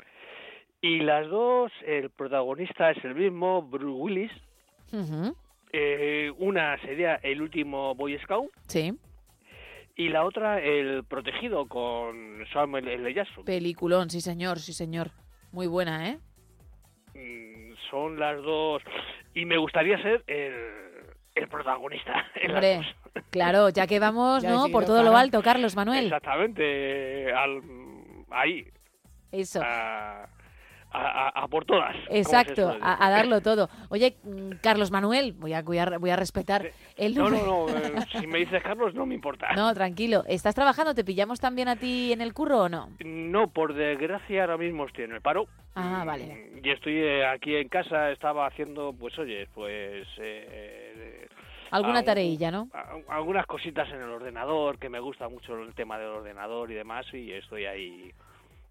Y 0.84 1.00
las 1.00 1.30
dos, 1.30 1.72
el 1.88 2.10
protagonista 2.10 2.92
es 2.92 3.02
el 3.06 3.16
mismo, 3.16 3.62
Bruce 3.62 3.88
Willis. 4.02 4.32
Eh, 5.72 6.30
una 6.40 6.78
sería 6.82 7.16
El 7.24 7.42
último 7.42 7.96
Boy 7.96 8.20
Scout 8.20 8.52
Sí, 8.68 8.94
y 9.96 10.10
la 10.10 10.24
otra 10.26 10.60
El 10.62 11.04
protegido 11.06 11.68
con 11.68 12.44
Samuel 12.52 12.88
L. 12.90 13.14
Jackson. 13.14 13.46
peliculón, 13.46 14.10
sí 14.10 14.20
señor, 14.20 14.60
sí 14.60 14.74
señor. 14.74 15.12
Muy 15.54 15.68
buena, 15.68 16.10
¿eh? 16.10 16.20
Mm, 17.16 17.74
Son 17.90 18.20
las 18.20 18.38
dos 18.44 18.84
y 19.34 19.46
me 19.46 19.58
gustaría 19.58 19.98
ser 20.02 20.22
el, 20.28 20.54
el 21.36 21.48
protagonista. 21.48 22.26
Hombre, 22.50 22.82
claro, 23.32 23.70
ya 23.70 23.88
que 23.88 24.00
vamos, 24.00 24.44
Ya 24.44 24.50
¿no? 24.50 24.66
sí, 24.66 24.72
Por 24.72 24.86
todo 24.86 25.02
lo 25.02 25.16
alto, 25.16 25.42
Carlos 25.42 25.76
Manuel. 25.78 26.06
Exactamente, 26.06 27.32
al, 27.34 27.62
ahí. 28.32 28.68
Eso. 29.32 29.62
A, 29.64 30.28
a- 30.94 31.28
a- 31.28 31.44
a 31.44 31.48
por 31.48 31.66
todas. 31.66 31.96
Exacto, 32.10 32.76
a, 32.82 33.06
a 33.06 33.10
darlo 33.10 33.42
todo. 33.42 33.70
Oye, 33.90 34.16
mm, 34.24 34.52
Carlos 34.62 34.92
Manuel, 34.92 35.34
voy 35.34 35.54
a, 35.54 35.62
voy 35.62 35.78
a, 35.80 35.98
voy 35.98 36.10
a 36.12 36.16
respetar 36.16 36.68
el 36.96 37.16
No, 37.16 37.30
no, 37.30 37.46
no, 37.68 37.70
eh, 37.78 37.96
si 38.20 38.28
me 38.28 38.40
dices 38.40 38.62
Carlos 38.64 38.94
no 38.94 39.06
me 39.06 39.16
importa. 39.16 39.54
No, 39.56 39.74
tranquilo. 39.74 40.24
¿Estás 40.28 40.56
trabajando? 40.56 40.94
¿Te 40.94 41.04
pillamos 41.04 41.40
también 41.40 41.68
a 41.68 41.76
ti 41.76 42.14
en 42.14 42.22
el 42.22 42.34
curro 42.34 42.62
o 42.64 42.70
no? 42.70 42.90
No, 43.04 43.48
por 43.50 43.74
desgracia 43.74 44.42
ahora 44.42 44.58
mismo 44.58 44.86
estoy 44.86 45.06
en 45.06 45.14
el 45.14 45.22
paro. 45.22 45.48
Ah, 45.76 46.04
vale. 46.06 46.52
Y 46.64 46.70
estoy 46.70 46.98
eh, 46.98 47.26
aquí 47.26 47.56
en 47.56 47.68
casa, 47.68 48.12
estaba 48.12 48.46
haciendo, 48.46 48.94
pues 48.94 49.18
oye, 49.18 49.48
pues... 49.56 50.08
eh, 50.20 51.28
Alguna 51.72 52.04
tareilla, 52.04 52.52
¿no? 52.52 52.70
algunas 53.08 53.48
cositas 53.48 53.90
en 53.90 53.96
el 53.96 54.10
ordenador, 54.10 54.78
que 54.78 54.90
me 54.90 55.00
gusta 55.00 55.28
mucho 55.28 55.56
el 55.60 55.74
tema 55.74 55.98
del 55.98 56.10
ordenador 56.10 56.70
y 56.70 56.76
demás, 56.76 57.06
y 57.14 57.32
estoy 57.32 57.66
ahí... 57.66 58.12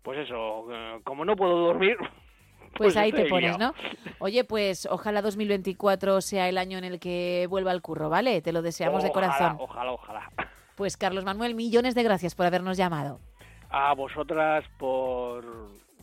Pues 0.03 0.19
eso, 0.19 0.67
eh, 0.73 1.01
como 1.05 1.25
no 1.25 1.37
puedo 1.37 1.57
dormir... 1.59 1.97
Pues, 2.75 2.97
ahí 2.97 3.13
te 3.13 3.27
pones. 3.27 3.59
¿no? 3.59 3.75
Oye, 4.19 4.45
pues 4.45 4.87
ojalá 4.87 5.21
2024 5.21 6.21
sea 6.23 6.49
el 6.49 6.57
año 6.57 6.79
en 6.79 6.85
el 6.85 6.99
que 6.99 7.47
vuelva 7.51 7.71
al 7.71 7.83
curro, 7.83 8.09
¿vale? 8.09 8.41
Te 8.41 8.51
lo 8.51 8.63
deseamos 8.63 9.03
de 9.03 9.13
corazón. 9.13 9.57
Ojalá, 9.61 9.93
ojalá. 9.93 10.31
Pues 10.75 10.97
Carlos 10.97 11.25
Manuel, 11.25 11.55
millones 11.55 11.95
de 11.95 12.03
gracias 12.03 12.35
por 12.35 12.47
habernos 12.47 12.77
llamado. 12.77 13.21
A 13.69 13.95
vosotras 13.95 14.65
por 14.79 15.45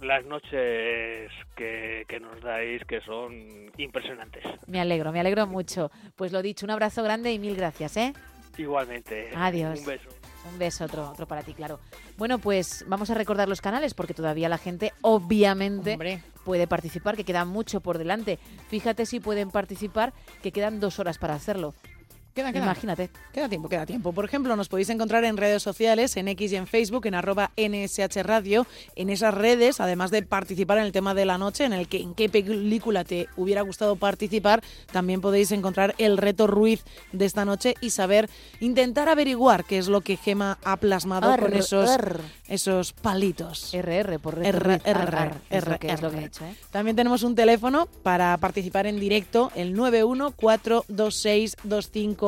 las 0.02 0.26
noches 0.26 1.32
que, 1.56 2.06
que 2.08 2.20
nos 2.20 2.40
dais, 2.42 2.84
que 2.86 3.02
son 3.02 3.72
impresionantes. 3.78 4.44
Me 4.68 4.80
alegro, 4.80 5.12
me 5.12 5.20
alegro 5.20 5.48
mucho. 5.48 5.92
Pues 6.16 6.32
lo 6.32 6.42
dicho, 6.42 6.66
un 6.66 6.72
abrazo 6.72 7.04
grande 7.04 7.34
y 7.34 7.40
mil 7.40 7.56
gracias, 7.56 7.98
¿eh? 7.98 8.14
Igualmente. 8.58 9.30
Adiós. 9.36 9.80
Un 9.80 9.86
beso. 9.86 10.10
Un 10.52 10.60
beso, 10.60 10.86
otro, 10.86 11.12
otro 11.12 11.28
para 11.28 11.44
ti, 11.44 11.54
claro. 11.54 11.80
Bueno, 12.18 12.40
pues 12.40 12.84
vamos 12.88 13.10
a 13.10 13.14
recordar 13.14 13.48
los 13.48 13.62
canales 13.62 13.94
porque 13.94 14.14
todavía 14.14 14.50
la 14.50 14.58
gente, 14.58 14.94
obviamente, 15.02 15.98
puede 16.44 16.68
participar, 16.68 17.16
que 17.16 17.24
queda 17.24 17.46
mucho 17.46 17.82
por 17.82 17.98
delante. 17.98 18.40
Fíjate 18.70 19.06
si 19.06 19.20
pueden 19.20 19.52
participar, 19.52 20.14
que 20.42 20.52
quedan 20.52 20.80
dos 20.80 21.00
horas 21.00 21.18
para 21.18 21.36
hacerlo. 21.36 21.76
Queda, 22.40 22.54
queda. 22.54 22.64
Imagínate. 22.64 23.10
Queda 23.34 23.50
tiempo, 23.50 23.68
queda 23.70 23.86
tiempo. 23.86 24.14
Por 24.14 24.26
ejemplo, 24.26 24.56
nos 24.56 24.70
podéis 24.70 24.90
encontrar 24.90 25.24
en 25.26 25.38
redes 25.38 25.62
sociales, 25.62 26.16
en 26.18 26.28
X 26.30 26.52
y 26.52 26.56
en 26.56 26.68
Facebook, 26.68 27.06
en 27.06 27.16
arroba 27.16 27.52
NSH 27.58 28.24
Radio. 28.24 28.66
En 28.96 29.10
esas 29.10 29.34
redes, 29.34 29.80
además 29.80 30.12
de 30.12 30.24
participar 30.24 30.78
en 30.78 30.86
el 30.86 30.92
tema 30.92 31.14
de 31.14 31.26
la 31.26 31.38
noche, 31.38 31.66
en 31.66 31.74
el 31.74 31.88
que 31.88 32.02
en 32.02 32.14
qué 32.14 32.30
película 32.30 33.04
te 33.04 33.28
hubiera 33.38 33.62
gustado 33.62 33.96
participar, 33.98 34.62
también 34.92 35.22
podéis 35.22 35.52
encontrar 35.52 35.96
el 35.98 36.18
reto 36.18 36.48
Ruiz 36.48 36.84
de 37.12 37.26
esta 37.26 37.46
noche 37.46 37.76
y 37.82 37.90
saber, 37.90 38.30
intentar 38.60 39.10
averiguar 39.10 39.66
qué 39.66 39.78
es 39.78 39.88
lo 39.88 40.02
que 40.02 40.16
Gema 40.18 40.58
ha 40.64 40.78
plasmado 40.78 41.36
con 41.38 41.54
esos, 41.54 41.90
esos 42.48 42.94
palitos. 42.94 43.74
RR, 43.74 44.20
por 44.20 44.38
reto 44.38 44.48
R. 44.50 45.32
Es 45.50 45.66
lo 45.66 45.72
R, 45.72 45.80
que- 45.80 45.92
es 45.92 46.02
lo 46.02 46.10
que 46.12 46.18
R. 46.18 46.24
he 46.24 46.28
hecho, 46.28 46.46
¿eh? 46.46 46.56
También 46.72 46.96
tenemos 46.96 47.24
un 47.24 47.36
teléfono 47.36 47.88
para 48.04 48.36
participar 48.38 48.86
en 48.88 49.00
directo, 49.00 49.52
el 49.56 49.74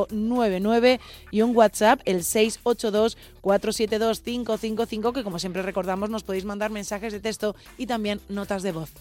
914262599 0.08 1.00
y 1.30 1.42
un 1.42 1.54
WhatsApp, 1.56 2.00
el 2.04 2.20
682472555, 2.20 5.12
que 5.12 5.24
como 5.24 5.38
siempre 5.38 5.62
recordamos 5.62 6.10
nos 6.10 6.22
podéis 6.22 6.44
mandar 6.44 6.70
mensajes 6.70 7.12
de 7.12 7.20
texto 7.20 7.56
y 7.78 7.86
también 7.86 8.20
notas 8.28 8.62
de 8.62 8.72
voz. 8.72 8.92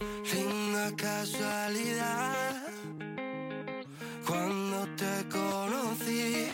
Linda 0.00 0.92
casualidad 0.96 2.66
cuando 4.26 4.86
te 4.96 5.28
conocí. 5.28 6.48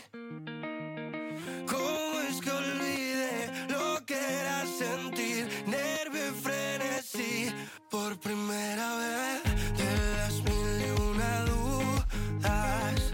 ¿Cómo 1.66 2.20
es 2.28 2.40
que 2.40 2.50
olvidé 2.50 3.50
lo 3.68 4.04
que 4.04 4.14
era 4.14 4.66
sentir 4.66 5.48
nervio 5.66 6.28
y 6.28 6.32
frenesí 6.42 7.52
por 7.90 8.18
primera 8.18 8.96
vez 8.96 9.42
de 9.76 9.96
las 10.16 10.34
mil 10.42 10.80
y 10.86 10.90
una 11.00 11.44
dudas? 11.44 13.05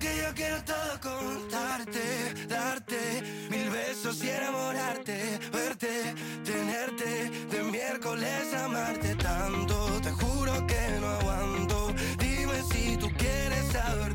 Que 0.00 0.16
yo 0.16 0.34
quiero 0.34 0.56
todo 0.64 0.92
contarte, 1.00 2.46
darte 2.48 2.98
mil 3.50 3.68
besos 3.70 4.24
y 4.24 4.30
enamorarte, 4.30 5.38
verte, 5.52 6.14
tenerte, 6.42 7.30
de 7.50 7.62
miércoles 7.64 8.54
amarte 8.54 9.14
tanto. 9.16 10.00
Te 10.00 10.10
juro 10.10 10.66
que 10.66 10.98
no 11.00 11.08
aguanto. 11.08 11.92
Dime 12.18 12.62
si 12.72 12.96
tú 12.96 13.08
quieres 13.18 13.66
saber 13.72 14.09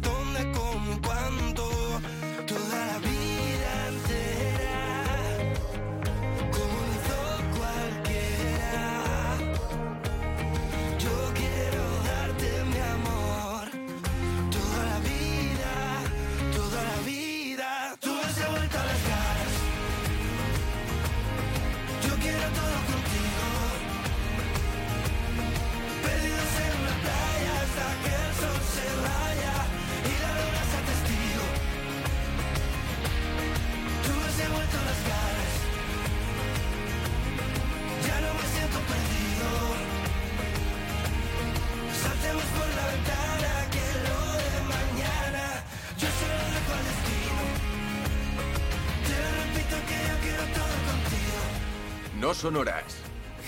sonoras. 52.33 52.97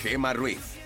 Gema 0.01 0.33
Ruiz. 0.33 0.77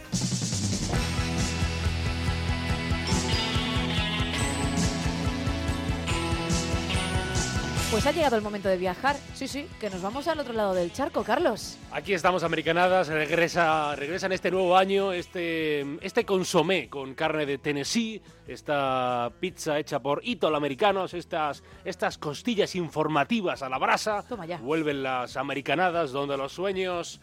Pues 7.91 8.07
ha 8.07 8.13
llegado 8.13 8.37
el 8.37 8.41
momento 8.41 8.69
de 8.69 8.77
viajar. 8.77 9.17
Sí, 9.33 9.49
sí, 9.49 9.67
que 9.77 9.89
nos 9.89 10.01
vamos 10.01 10.25
al 10.29 10.39
otro 10.39 10.53
lado 10.53 10.73
del 10.73 10.93
charco, 10.93 11.25
Carlos. 11.25 11.77
Aquí 11.91 12.13
estamos, 12.13 12.41
americanadas. 12.41 13.09
Regresa, 13.09 13.93
regresa 13.97 14.27
en 14.27 14.31
este 14.31 14.49
nuevo 14.49 14.77
año 14.77 15.11
este, 15.11 15.81
este 15.99 16.25
consomé 16.25 16.87
con 16.87 17.13
carne 17.15 17.45
de 17.45 17.57
Tennessee, 17.57 18.21
esta 18.47 19.29
pizza 19.41 19.77
hecha 19.77 19.99
por 19.99 20.21
Italo 20.23 20.55
Americanos, 20.55 21.13
estas, 21.13 21.63
estas 21.83 22.17
costillas 22.17 22.75
informativas 22.75 23.61
a 23.61 23.67
la 23.67 23.77
brasa. 23.77 24.23
Toma 24.25 24.45
ya. 24.45 24.55
Vuelven 24.59 25.03
las 25.03 25.35
americanadas 25.35 26.13
donde 26.13 26.37
los 26.37 26.53
sueños 26.53 27.19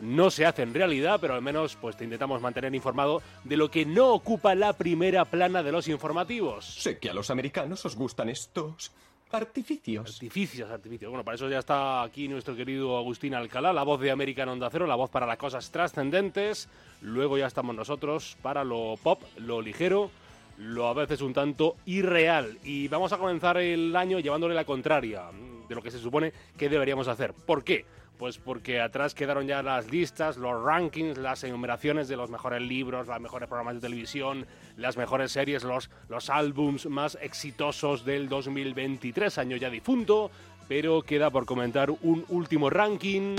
no 0.00 0.30
se 0.30 0.46
hacen 0.46 0.74
realidad, 0.74 1.18
pero 1.20 1.34
al 1.34 1.42
menos 1.42 1.76
pues 1.76 1.96
te 1.96 2.04
intentamos 2.04 2.40
mantener 2.40 2.74
informado 2.74 3.22
de 3.44 3.56
lo 3.56 3.70
que 3.70 3.84
no 3.84 4.12
ocupa 4.12 4.54
la 4.54 4.72
primera 4.72 5.24
plana 5.24 5.62
de 5.62 5.72
los 5.72 5.88
informativos. 5.88 6.64
Sé 6.64 6.98
que 6.98 7.10
a 7.10 7.14
los 7.14 7.30
americanos 7.30 7.84
os 7.84 7.96
gustan 7.96 8.28
estos 8.28 8.92
artificios. 9.32 10.14
Artificios, 10.14 10.70
artificios. 10.70 11.10
Bueno, 11.10 11.24
para 11.24 11.36
eso 11.36 11.48
ya 11.48 11.58
está 11.58 12.02
aquí 12.02 12.28
nuestro 12.28 12.56
querido 12.56 12.96
Agustín 12.98 13.34
Alcalá, 13.34 13.72
la 13.72 13.82
voz 13.82 14.00
de 14.00 14.10
American 14.10 14.48
Onda 14.48 14.68
Cero, 14.70 14.86
la 14.86 14.96
voz 14.96 15.10
para 15.10 15.26
las 15.26 15.38
cosas 15.38 15.70
trascendentes. 15.70 16.68
Luego 17.00 17.38
ya 17.38 17.46
estamos 17.46 17.74
nosotros 17.74 18.36
para 18.42 18.64
lo 18.64 18.98
pop, 19.02 19.22
lo 19.36 19.62
ligero, 19.62 20.10
lo 20.58 20.88
a 20.88 20.94
veces 20.94 21.20
un 21.20 21.32
tanto 21.32 21.76
irreal. 21.86 22.58
Y 22.64 22.88
vamos 22.88 23.12
a 23.12 23.18
comenzar 23.18 23.58
el 23.58 23.94
año 23.94 24.18
llevándole 24.18 24.54
la 24.54 24.64
contraria 24.64 25.24
de 25.68 25.74
lo 25.74 25.82
que 25.82 25.90
se 25.90 25.98
supone 25.98 26.32
que 26.56 26.68
deberíamos 26.68 27.06
hacer. 27.08 27.32
¿Por 27.32 27.62
qué? 27.62 27.84
Pues 28.20 28.36
porque 28.36 28.82
atrás 28.82 29.14
quedaron 29.14 29.46
ya 29.46 29.62
las 29.62 29.90
listas, 29.90 30.36
los 30.36 30.62
rankings, 30.62 31.16
las 31.16 31.42
enumeraciones 31.42 32.06
de 32.06 32.18
los 32.18 32.28
mejores 32.28 32.60
libros, 32.60 33.06
los 33.06 33.18
mejores 33.18 33.48
programas 33.48 33.76
de 33.76 33.80
televisión, 33.80 34.46
las 34.76 34.98
mejores 34.98 35.32
series, 35.32 35.64
los, 35.64 35.88
los 36.10 36.28
álbums 36.28 36.84
más 36.84 37.16
exitosos 37.22 38.04
del 38.04 38.28
2023, 38.28 39.38
año 39.38 39.56
ya 39.56 39.70
difunto, 39.70 40.30
pero 40.68 41.00
queda 41.00 41.30
por 41.30 41.46
comentar 41.46 41.90
un 41.90 42.26
último 42.28 42.68
ranking. 42.68 43.36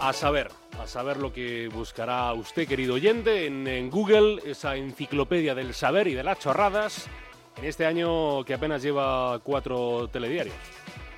A 0.00 0.12
saber, 0.12 0.50
saber 0.86 1.16
lo 1.16 1.32
que 1.32 1.68
buscará 1.68 2.32
usted, 2.32 2.66
querido 2.66 2.94
oyente, 2.94 3.46
en, 3.46 3.66
en 3.66 3.90
Google, 3.90 4.40
esa 4.44 4.76
enciclopedia 4.76 5.54
del 5.54 5.74
saber 5.74 6.08
y 6.08 6.14
de 6.14 6.22
las 6.22 6.38
chorradas, 6.38 7.08
en 7.56 7.64
este 7.64 7.86
año 7.86 8.44
que 8.44 8.54
apenas 8.54 8.82
lleva 8.82 9.38
cuatro 9.40 10.08
telediarios. 10.08 10.56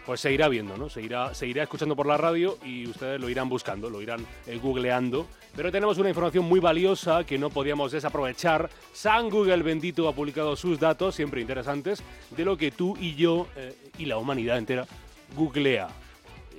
Pues 0.04 0.20
se 0.20 0.32
irá 0.32 0.48
viendo, 0.48 0.76
¿no? 0.76 0.88
Se 0.88 1.02
irá, 1.02 1.34
se 1.34 1.48
irá 1.48 1.64
escuchando 1.64 1.96
por 1.96 2.06
la 2.06 2.16
radio 2.16 2.58
y 2.64 2.86
ustedes 2.86 3.20
lo 3.20 3.28
irán 3.28 3.48
buscando, 3.48 3.90
lo 3.90 4.00
irán 4.00 4.24
eh, 4.46 4.56
googleando. 4.62 5.26
Pero 5.56 5.72
tenemos 5.72 5.98
una 5.98 6.10
información 6.10 6.44
muy 6.44 6.60
valiosa 6.60 7.24
que 7.24 7.38
no 7.38 7.50
podíamos 7.50 7.90
desaprovechar. 7.90 8.70
San 8.92 9.28
Google 9.30 9.64
bendito 9.64 10.06
ha 10.08 10.12
publicado 10.12 10.54
sus 10.54 10.78
datos, 10.78 11.16
siempre 11.16 11.40
interesantes, 11.40 12.04
de 12.36 12.44
lo 12.44 12.56
que 12.56 12.70
tú 12.70 12.96
y 13.00 13.16
yo 13.16 13.48
eh, 13.56 13.74
y 13.98 14.04
la 14.04 14.18
humanidad 14.18 14.58
entera 14.58 14.86
googlea. 15.34 15.88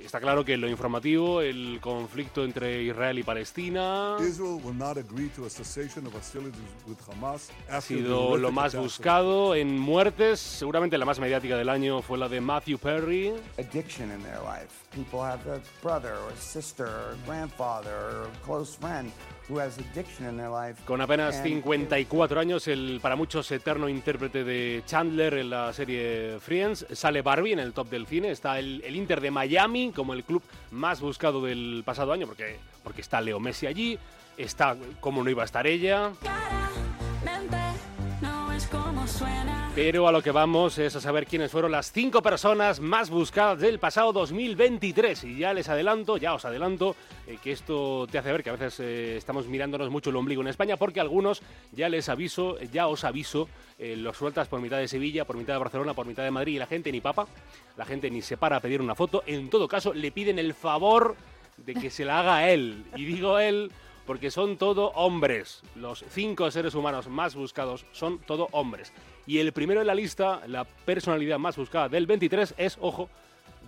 Está 0.08 0.20
claro 0.20 0.42
que 0.42 0.54
en 0.54 0.62
lo 0.62 0.70
informativo, 0.70 1.42
el 1.42 1.80
conflicto 1.82 2.42
entre 2.42 2.82
Israel 2.82 3.18
y 3.18 3.22
Palestina 3.22 4.16
Israel 4.18 4.58
will 4.64 4.74
not 4.74 4.96
agree 4.96 5.28
to 5.36 5.44
a 5.44 5.50
cessation 5.50 6.06
of 6.06 6.14
hostilities 6.14 6.62
with 6.86 6.96
Hamas 7.10 7.50
ha 7.68 7.82
sido 7.82 8.38
lo 8.38 8.50
más 8.50 8.74
buscado 8.74 9.54
en 9.54 9.78
muertes. 9.78 10.40
Seguramente 10.40 10.96
la 10.96 11.04
más 11.04 11.20
mediática 11.20 11.58
del 11.58 11.68
año 11.68 12.00
fue 12.00 12.16
la 12.16 12.26
de 12.26 12.40
Matthew 12.40 12.78
Perry. 12.78 13.34
addiction 13.58 14.10
in 14.10 14.22
their 14.22 14.40
life. 14.40 14.86
People 14.94 15.20
have 15.20 15.46
a 15.46 15.60
brother 15.82 16.14
or 16.14 16.34
sister 16.38 16.86
or 16.86 17.14
grandfather 17.26 17.92
or 17.92 18.30
close 18.46 18.78
friend 18.78 19.12
who 19.48 19.60
has 19.60 19.78
addiction 19.78 20.28
in 20.28 20.36
their 20.36 20.50
life. 20.50 20.80
Con 20.84 21.00
apenas 21.00 21.36
And 21.36 21.44
54 21.44 22.40
años, 22.40 22.68
el 22.68 22.98
para 23.02 23.16
muchos 23.16 23.50
eterno 23.50 23.88
intérprete 23.88 24.44
de 24.44 24.82
Chandler 24.86 25.34
en 25.34 25.50
la 25.50 25.72
serie 25.72 26.38
Friends, 26.40 26.86
sale 26.92 27.22
Barbie 27.22 27.52
en 27.52 27.58
el 27.60 27.72
top 27.72 27.88
del 27.88 28.06
cine, 28.06 28.30
está 28.30 28.58
el, 28.58 28.82
el 28.84 28.96
Inter 28.96 29.20
de 29.20 29.30
Miami 29.30 29.92
como 29.92 30.12
el 30.12 30.24
club 30.24 30.42
más 30.70 31.00
buscado 31.00 31.44
del 31.44 31.82
pasado 31.84 32.12
año, 32.12 32.26
porque, 32.26 32.58
porque 32.82 33.00
está 33.00 33.20
Leo 33.20 33.40
Messi 33.40 33.66
allí, 33.66 33.98
está, 34.36 34.76
como 35.00 35.22
no 35.22 35.30
iba 35.30 35.42
a 35.42 35.46
estar 35.46 35.66
ella, 35.66 36.12
pero 39.74 40.08
a 40.08 40.12
lo 40.12 40.22
que 40.22 40.32
vamos 40.32 40.76
es 40.78 40.96
a 40.96 41.00
saber 41.00 41.24
quiénes 41.26 41.52
fueron 41.52 41.70
las 41.70 41.92
cinco 41.92 42.20
personas 42.20 42.80
más 42.80 43.10
buscadas 43.10 43.60
del 43.60 43.78
pasado 43.78 44.12
2023. 44.12 45.22
Y 45.24 45.38
ya 45.38 45.54
les 45.54 45.68
adelanto, 45.68 46.16
ya 46.16 46.34
os 46.34 46.44
adelanto, 46.44 46.96
eh, 47.26 47.38
que 47.42 47.52
esto 47.52 48.06
te 48.10 48.18
hace 48.18 48.32
ver 48.32 48.42
que 48.42 48.50
a 48.50 48.54
veces 48.54 48.80
eh, 48.80 49.16
estamos 49.16 49.46
mirándonos 49.46 49.90
mucho 49.90 50.10
el 50.10 50.16
ombligo 50.16 50.42
en 50.42 50.48
España, 50.48 50.76
porque 50.76 50.98
algunos, 50.98 51.42
ya 51.70 51.88
les 51.88 52.08
aviso, 52.08 52.58
ya 52.72 52.88
os 52.88 53.04
aviso, 53.04 53.48
eh, 53.78 53.94
los 53.96 54.16
sueltas 54.16 54.48
por 54.48 54.60
mitad 54.60 54.78
de 54.78 54.88
Sevilla, 54.88 55.24
por 55.24 55.36
mitad 55.36 55.52
de 55.52 55.60
Barcelona, 55.60 55.94
por 55.94 56.06
mitad 56.06 56.24
de 56.24 56.32
Madrid, 56.32 56.56
y 56.56 56.58
la 56.58 56.66
gente 56.66 56.90
ni 56.90 57.00
papa, 57.00 57.28
la 57.76 57.84
gente 57.84 58.10
ni 58.10 58.20
se 58.20 58.36
para 58.36 58.56
a 58.56 58.60
pedir 58.60 58.80
una 58.80 58.96
foto. 58.96 59.22
En 59.26 59.48
todo 59.48 59.68
caso, 59.68 59.94
le 59.94 60.10
piden 60.10 60.40
el 60.40 60.54
favor 60.54 61.14
de 61.56 61.74
que 61.74 61.90
se 61.90 62.04
la 62.04 62.20
haga 62.20 62.36
a 62.38 62.50
él. 62.50 62.84
Y 62.96 63.04
digo 63.04 63.38
él 63.38 63.70
porque 64.08 64.30
son 64.30 64.56
todo 64.56 64.86
hombres. 64.92 65.60
Los 65.76 66.02
cinco 66.08 66.50
seres 66.50 66.74
humanos 66.74 67.08
más 67.08 67.34
buscados 67.34 67.84
son 67.92 68.18
todo 68.20 68.48
hombres. 68.52 68.90
Y 69.26 69.36
el 69.36 69.52
primero 69.52 69.82
en 69.82 69.86
la 69.86 69.94
lista, 69.94 70.40
la 70.46 70.64
personalidad 70.64 71.38
más 71.38 71.58
buscada 71.58 71.90
del 71.90 72.06
23 72.06 72.54
es, 72.56 72.78
ojo, 72.80 73.10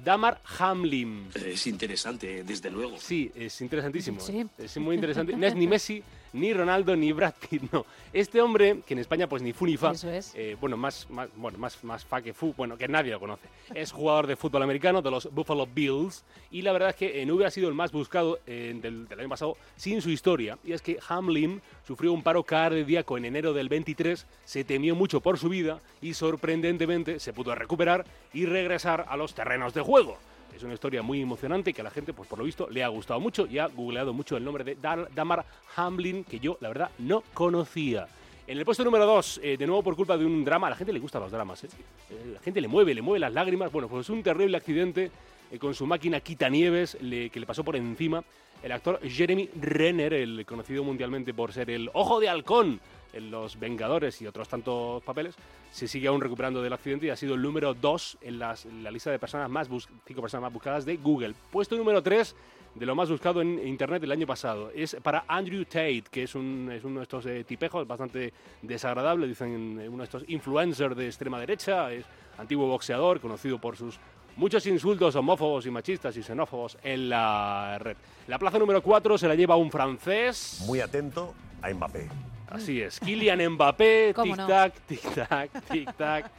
Damar 0.03 0.41
Hamlin. 0.59 1.29
Es 1.35 1.67
interesante, 1.67 2.43
desde 2.43 2.71
luego. 2.71 2.97
Sí, 2.97 3.31
es 3.35 3.61
interesantísimo. 3.61 4.19
Sí. 4.19 4.39
¿eh? 4.39 4.47
Es 4.57 4.79
muy 4.79 4.95
interesante. 4.95 5.37
No 5.37 5.47
es 5.47 5.55
ni 5.55 5.67
Messi, 5.67 6.03
ni 6.32 6.52
Ronaldo, 6.52 6.94
ni 6.97 7.12
Brad 7.12 7.35
Pitt, 7.48 7.62
no. 7.73 7.85
Este 8.12 8.40
hombre, 8.40 8.81
que 8.86 8.94
en 8.94 9.01
España 9.01 9.28
pues 9.28 9.43
ni 9.43 9.52
fu 9.52 9.66
ni 9.66 9.77
fa, 9.77 9.93
Eso 9.93 10.11
es. 10.11 10.32
eh, 10.35 10.57
bueno, 10.61 10.77
más, 10.77 11.09
más, 11.11 11.28
bueno, 11.36 11.59
más, 11.59 11.82
más 11.85 12.05
fa 12.05 12.20
que 12.23 12.32
fu, 12.32 12.52
bueno, 12.57 12.77
que 12.77 12.89
nadie 12.89 13.12
lo 13.12 13.20
conoce. 13.20 13.48
Es 13.74 13.93
jugador 13.93 14.27
de 14.27 14.36
fútbol 14.36 14.62
americano 14.62 15.02
de 15.02 15.11
los 15.11 15.32
Buffalo 15.32 15.66
Bills 15.66 16.24
y 16.51 16.62
la 16.62 16.73
verdad 16.73 16.90
es 16.90 16.97
que 16.97 17.23
eh, 17.23 17.27
no 17.27 17.35
hubiera 17.35 17.51
sido 17.51 17.69
el 17.69 17.74
más 17.74 17.93
buscado 17.93 18.39
eh, 18.47 18.77
del, 18.81 19.07
del 19.09 19.20
año 19.20 19.28
pasado 19.28 19.57
sin 19.77 20.02
su 20.02 20.11
historia. 20.11 20.59
Y 20.65 20.73
es 20.73 20.82
que 20.82 20.98
Hamlin 21.09 21.61
sufrió 21.86 22.12
un 22.12 22.23
paro 22.23 22.43
cardíaco 22.43 23.16
en 23.19 23.24
enero 23.24 23.52
del 23.52 23.69
23, 23.69 24.27
se 24.44 24.65
temió 24.65 24.94
mucho 24.94 25.20
por 25.20 25.39
su 25.39 25.48
vida 25.48 25.81
y 26.01 26.15
sorprendentemente 26.15 27.20
se 27.20 27.32
pudo 27.32 27.55
recuperar 27.55 28.05
y 28.32 28.47
regresar 28.47 29.07
a 29.09 29.16
los 29.16 29.35
terrenos 29.35 29.74
de 29.74 29.81
juego. 29.82 30.19
Es 30.55 30.62
una 30.62 30.74
historia 30.74 31.02
muy 31.02 31.20
emocionante 31.22 31.72
que 31.72 31.81
a 31.81 31.85
la 31.85 31.90
gente, 31.90 32.12
pues 32.12 32.28
por 32.28 32.39
lo 32.39 32.44
visto, 32.44 32.68
le 32.68 32.82
ha 32.85 32.89
gustado 32.89 33.18
mucho 33.20 33.47
y 33.47 33.59
ha 33.59 33.66
googleado 33.66 34.12
mucho 34.12 34.36
el 34.36 34.44
nombre 34.44 34.64
de 34.64 34.77
Damar 35.14 35.44
Hamlin, 35.77 36.24
que 36.24 36.39
yo, 36.39 36.59
la 36.60 36.68
verdad, 36.68 36.90
no 36.98 37.22
conocía. 37.32 38.06
En 38.47 38.59
el 38.59 38.64
puesto 38.64 38.85
número 38.85 39.06
2, 39.06 39.40
de 39.43 39.66
nuevo 39.66 39.82
por 39.82 39.94
culpa 39.97 40.18
de 40.18 40.27
un 40.27 40.44
drama, 40.44 40.66
a 40.66 40.70
la 40.70 40.77
gente 40.77 40.93
le 40.93 40.98
gustan 40.98 41.22
los 41.22 41.31
dramas, 41.31 41.62
¿eh? 41.64 41.68
Eh, 42.10 42.32
la 42.35 42.40
gente 42.40 42.60
le 42.60 42.66
mueve, 42.68 42.94
le 42.94 43.01
mueve 43.02 43.20
las 43.20 43.32
lágrimas. 43.32 43.70
Bueno, 43.70 43.89
pues 43.89 44.10
un 44.10 44.22
terrible 44.24 44.56
accidente 44.56 45.10
eh, 45.52 45.59
con 45.59 45.72
su 45.74 45.86
máquina 45.86 46.18
quitanieves 46.20 46.98
le- 47.01 47.31
que 47.31 47.39
le 47.40 47.47
pasó 47.47 47.62
por 47.62 47.77
encima 47.77 48.24
el 48.62 48.72
actor 48.72 49.01
Jeremy 49.09 49.48
Renner, 49.60 50.12
el 50.12 50.44
conocido 50.44 50.82
mundialmente 50.85 51.32
por 51.32 51.52
ser 51.52 51.70
el 51.70 51.90
Ojo 51.94 52.18
de 52.20 52.28
Halcón 52.28 52.81
en 53.12 53.31
Los 53.31 53.59
Vengadores 53.59 54.20
y 54.23 54.27
otros 54.27 54.49
tantos 54.49 55.03
papeles, 55.03 55.35
se 55.70 55.89
sigue 55.89 56.09
aún 56.09 56.20
recuperando 56.20 56.62
del 56.62 56.73
accidente 56.73 57.07
y 57.07 57.11
ha 57.11 57.16
sido 57.16 57.35
el 57.35 57.43
número 57.43 57.74
2 57.74 58.19
en, 58.23 58.39
la 58.39 58.55
lista 58.91 59.11
de 59.11 59.19
personas 59.19 59.49
más 59.51 59.69
cinco 60.07 60.20
personas 60.20 60.43
más 60.43 60.53
buscadas 60.53 60.85
de 60.85 60.97
Google. 60.97 61.35
Puesto 61.51 61.77
número 61.77 62.03
3 62.03 62.35
de 62.74 62.87
lo 62.87 62.95
más 62.95 63.11
buscado 63.11 63.41
en 63.41 63.66
internet 63.66 64.03
el 64.05 64.12
año 64.12 64.27
pasado. 64.27 64.70
Es 64.74 64.97
para 65.03 65.24
Andrew 65.27 65.65
Tate, 65.65 66.05
que 66.11 66.24
es 66.24 66.35
uno 66.35 66.70
de 66.70 67.03
estos 67.03 67.27
eh, 67.27 67.45
tipejos 67.45 67.87
bastante 67.87 68.32
desagradable, 68.62 69.27
dicen 69.27 69.81
eh, 69.81 69.89
uno 69.89 69.99
de 69.99 70.05
estos 70.05 70.24
influencers 70.28 70.97
de 70.97 71.07
extrema 71.07 71.39
derecha, 71.41 71.93
es 71.93 72.05
antiguo 72.39 72.66
boxeador, 72.69 73.20
conocido 73.20 73.61
por 73.61 73.77
sus 73.77 73.99
muchos 74.37 74.65
insultos 74.66 75.16
homófobos 75.16 75.66
y 75.66 75.70
machistas 75.70 76.16
y 76.16 76.23
xenófobos 76.23 76.78
en 76.82 77.09
la 77.09 77.78
red. 77.78 77.97
La 78.28 78.39
plaza 78.39 78.59
número 78.59 78.82
4 78.82 79.19
se 79.19 79.28
la 79.28 79.35
lleva 79.35 79.57
un 79.57 79.70
francés. 79.70 80.62
Muy 80.66 80.81
atento 80.81 81.35
a 81.62 81.70
Mbappé. 81.73 82.09
Así 82.51 82.81
es, 82.82 82.98
Kylian 83.01 83.48
Mbappé, 83.52 84.14
tic-tac, 84.14 84.72
tic-tac, 84.89 85.51
tic-tac. 85.68 86.31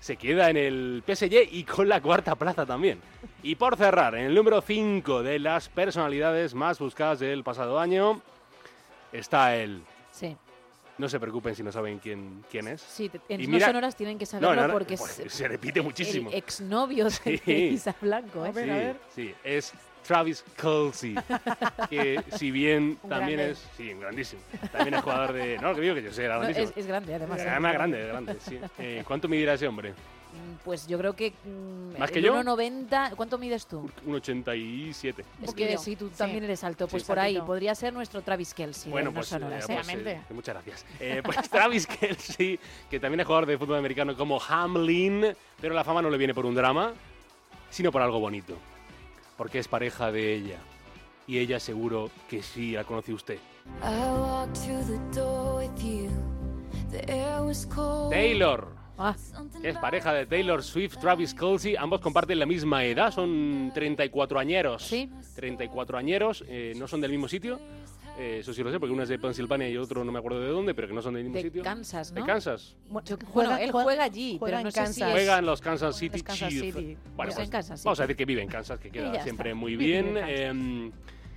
Se 0.00 0.16
queda 0.16 0.50
en 0.50 0.56
el 0.56 1.02
PSG 1.06 1.48
y 1.52 1.62
con 1.62 1.88
la 1.88 2.00
cuarta 2.00 2.34
plaza 2.34 2.66
también. 2.66 2.98
Y 3.44 3.54
por 3.54 3.76
cerrar, 3.76 4.16
en 4.16 4.24
el 4.24 4.34
número 4.34 4.60
5 4.60 5.22
de 5.22 5.38
las 5.38 5.68
personalidades 5.68 6.54
más 6.54 6.80
buscadas 6.80 7.20
del 7.20 7.44
pasado 7.44 7.78
año, 7.78 8.20
está 9.12 9.54
él. 9.56 9.82
Sí. 10.10 10.36
No 10.98 11.08
se 11.08 11.18
preocupen 11.20 11.54
si 11.54 11.62
no 11.62 11.70
saben 11.72 11.98
quién, 12.00 12.44
quién 12.50 12.66
es. 12.68 12.80
Sí, 12.82 13.10
en 13.28 13.40
Y 13.40 13.46
mira- 13.46 13.66
sonoras 13.68 13.94
tienen 13.96 14.18
que 14.18 14.26
saberlo 14.26 14.54
No, 14.56 14.60
no, 14.62 14.66
no, 14.68 14.72
porque 14.74 14.96
pues, 14.96 15.20
es 15.20 15.32
se 15.32 15.46
repite 15.48 15.80
muchísimo. 15.80 16.30
el 16.30 16.36
exnovio 16.36 17.04
de 17.04 17.38
Sí. 17.38 17.52
Isa 17.74 17.94
Blanco. 18.00 18.44
¿eh? 18.46 18.94
sí, 19.14 19.22
sí, 19.28 19.34
es 19.44 19.72
Travis 20.06 20.44
Kelsey, 20.60 21.14
que 21.90 22.22
si 22.36 22.50
bien 22.50 22.98
Un 23.02 23.08
también 23.10 23.38
grande. 23.38 23.52
es, 23.52 23.68
sí, 23.76 23.92
grandísimo, 23.94 24.42
también 24.72 24.94
es 24.94 25.02
jugador 25.02 25.32
de, 25.32 25.58
no, 25.58 25.74
que 25.74 25.80
digo 25.80 25.94
que 25.94 26.02
yo 26.02 26.12
sé, 26.12 26.24
era 26.24 26.34
No, 26.34 26.40
grandísimo. 26.40 26.70
es, 26.70 26.76
es 26.76 26.86
grande, 26.86 27.14
además. 27.14 27.40
¿eh? 27.40 27.48
Además 27.48 27.72
grande, 27.74 28.06
grande, 28.06 28.36
sí. 28.40 28.58
Eh, 28.78 29.04
¿Cuánto 29.06 29.28
medirá 29.28 29.54
ese 29.54 29.66
hombre? 29.68 29.90
Mm, 29.92 30.64
Pues 30.64 30.86
yo 30.86 30.96
creo 30.98 31.14
que. 31.14 31.32
mm, 31.44 31.98
¿Más 31.98 32.10
que 32.10 32.22
yo? 32.22 32.34
1,90. 32.34 33.14
¿Cuánto 33.16 33.36
mides 33.38 33.66
tú? 33.66 33.88
Un 34.06 34.14
87. 34.14 35.24
Es 35.42 35.54
que 35.54 35.76
si 35.78 35.94
tú 35.94 36.08
también 36.08 36.42
eres 36.44 36.64
alto, 36.64 36.88
pues 36.88 37.02
Sí. 37.02 37.06
por 37.06 37.18
ahí 37.18 37.38
podría 37.40 37.74
ser 37.74 37.92
nuestro 37.92 38.22
Travis 38.22 38.54
Kelsey. 38.54 38.90
Bueno, 38.90 39.12
pues, 39.12 39.26
Sonoras, 39.28 39.68
eh, 39.68 39.74
¿eh? 39.74 39.80
pues, 39.84 40.06
eh, 40.06 40.20
muchas 40.30 40.54
gracias. 40.54 40.86
Eh, 41.00 41.20
pues 41.24 41.36
Travis 41.50 41.86
Kelsey, 41.86 42.58
que 42.90 42.98
también 42.98 43.20
es 43.20 43.26
jugador 43.26 43.46
de 43.46 43.58
fútbol 43.58 43.76
americano 43.76 44.16
como 44.16 44.40
Hamlin, 44.40 45.26
pero 45.60 45.74
la 45.74 45.84
fama 45.84 46.00
no 46.02 46.08
le 46.10 46.16
viene 46.16 46.32
por 46.34 46.46
un 46.46 46.54
drama, 46.54 46.92
sino 47.70 47.92
por 47.92 48.00
algo 48.02 48.18
bonito. 48.18 48.56
Porque 49.36 49.58
es 49.58 49.68
pareja 49.68 50.12
de 50.12 50.34
ella. 50.34 50.58
Y 51.26 51.38
ella 51.38 51.60
seguro 51.60 52.10
que 52.28 52.42
sí 52.42 52.72
la 52.72 52.84
conoce 52.84 53.12
usted. 53.12 53.38
Taylor. 58.10 58.82
Es 59.62 59.76
pareja 59.78 60.12
de 60.12 60.26
Taylor 60.26 60.62
Swift, 60.62 60.98
Travis 60.98 61.34
Kelsey. 61.34 61.76
Ambos 61.76 62.00
comparten 62.00 62.38
la 62.38 62.46
misma 62.46 62.84
edad, 62.84 63.10
son 63.10 63.70
34 63.74 64.38
añeros. 64.38 64.82
Sí. 64.82 65.10
34 65.34 65.98
añeros, 65.98 66.44
eh, 66.46 66.74
no 66.76 66.86
son 66.86 67.00
del 67.00 67.10
mismo 67.10 67.28
sitio. 67.28 67.58
Eh, 68.18 68.38
eso 68.40 68.52
sí 68.52 68.62
lo 68.62 68.70
sé, 68.70 68.78
porque 68.78 68.92
uno 68.92 69.02
es 69.02 69.08
de 69.08 69.18
Pensilvania 69.18 69.68
y 69.70 69.76
otro 69.78 70.04
no 70.04 70.12
me 70.12 70.18
acuerdo 70.18 70.38
de 70.40 70.48
dónde, 70.48 70.74
pero 70.74 70.86
que 70.86 70.94
no 70.94 71.00
son 71.00 71.14
del 71.14 71.24
mismo 71.24 71.36
De 71.36 71.42
sitio. 71.44 71.62
Kansas, 71.62 72.12
¿no? 72.12 72.20
De 72.20 72.26
Kansas. 72.26 72.76
Bueno, 72.88 73.08
Juega- 73.32 73.62
él 73.62 73.72
juega- 73.72 74.04
allí, 74.04 74.36
juega 74.38 74.58
pero 74.58 74.58
en 74.58 74.64
no 74.64 74.70
sé 74.70 74.74
si 74.74 74.80
Kansas. 75.00 75.08
es- 75.08 75.12
Juega 75.14 75.38
en 75.38 75.46
los 75.46 75.60
Kansas 75.62 75.96
City 75.96 76.16
Los 76.18 76.22
Kansas 76.22 76.48
Chiefs. 76.50 76.76
City. 76.76 76.84
Bueno, 76.84 76.98
Pues 77.16 77.34
pues 77.34 77.38
en 77.46 77.50
Kansas 77.50 77.80
City. 77.80 77.86
vamos 77.86 78.00
a 78.00 78.02
decir 78.02 78.16
que 78.16 78.24
vive 78.26 78.42
en 78.42 78.48
Kansas, 78.48 78.78
que 78.78 78.90
queda 78.90 79.22
siempre 79.22 79.50
está. 79.50 79.58
muy 79.60 79.76
bien. 79.76 80.14
Kansas. 80.14 80.28
Eh, 80.30 80.90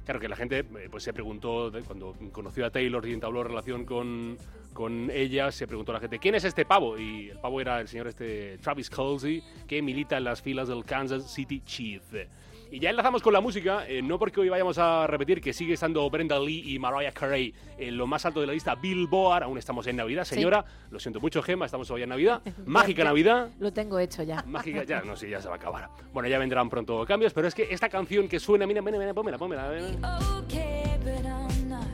claro 0.04 0.20
que 0.20 0.28
la 0.28 0.36
gente 0.36 0.60
eh, 0.60 0.88
pues 0.92 1.04
se 1.04 1.14
preguntó, 1.14 1.72
de- 1.72 1.82
cuando 1.82 2.14
conoció 2.34 2.66
a 2.66 2.70
Taylor 2.72 3.08
y 3.08 3.14
entabló 3.14 3.42
relación 3.44 3.86
con, 3.86 4.38
con 4.74 5.10
ella, 5.12 5.52
se 5.54 5.68
preguntó 5.68 5.94
a 5.94 5.96
la 5.96 6.02
gente, 6.02 6.20
¿quién 6.20 6.36
es 6.36 6.44
este 6.44 6.66
pavo? 6.66 7.00
Y 7.00 7.30
el 7.30 7.40
pavo 7.40 7.62
era 7.62 7.80
el 7.80 7.88
señor 7.88 8.08
este 8.08 8.58
Travis 8.58 8.90
Kelsey, 8.90 9.42
que 9.66 9.82
milita 9.82 10.18
en 10.18 10.26
las 10.26 10.42
filas 10.42 10.68
del 10.68 10.84
Kansas 10.84 11.32
City 11.34 11.62
Chiefs. 11.66 12.28
Y 12.72 12.80
ya 12.80 12.90
enlazamos 12.90 13.22
con 13.22 13.32
la 13.32 13.40
música, 13.42 13.88
eh, 13.88 14.02
no 14.02 14.20
porque 14.20 14.42
hoy 14.42 14.50
vayamos 14.50 14.78
a 14.78 15.08
repetir 15.08 15.40
que 15.40 15.54
sigue 15.54 15.74
estando 15.76 16.10
Brenda 16.10 16.38
Lee 16.40 16.74
y 16.74 16.80
Mariah 16.80 17.12
Carey 17.14 17.54
en 17.78 17.96
lo 17.98 18.06
más 18.08 18.26
alto 18.26 18.42
de 18.42 18.48
la 18.48 18.54
lista 18.54 18.76
Billboard, 18.76 19.44
aún 19.44 19.58
estamos 19.58 19.86
en 19.88 19.96
Navidad, 19.96 20.26
Sí. 20.26 20.36
señora, 20.36 20.66
lo 20.90 21.00
siento 21.00 21.20
mucho 21.22 21.42
Gemma, 21.42 21.66
estamos 21.66 21.90
hoy 21.92 22.04
en 22.04 22.10
Navidad, 22.10 22.42
mágica 22.66 23.04
Navidad, 23.04 23.50
Lo 23.60 23.72
tengo 23.72 23.98
hecho 24.00 24.24
ya. 24.24 24.44
Mágica, 24.48 24.84
ya, 24.84 25.02
no 25.02 25.16
sé, 25.16 25.30
ya 25.30 25.42
se 25.42 25.48
va 25.48 25.54
a 25.54 25.58
acabar. 25.58 25.90
Bueno, 26.12 26.28
ya 26.28 26.38
vendrán 26.38 26.70
pronto 26.70 27.06
cambios, 27.06 27.34
pero 27.34 27.48
es 27.48 27.56
que 27.56 27.68
esta 27.72 27.88
canción 27.88 28.28
que 28.28 28.40
suena, 28.40 28.66
mira, 28.68 28.82
mira, 28.82 28.98
mira, 28.98 29.14
pómela, 29.14 29.38
pómela. 29.38 29.72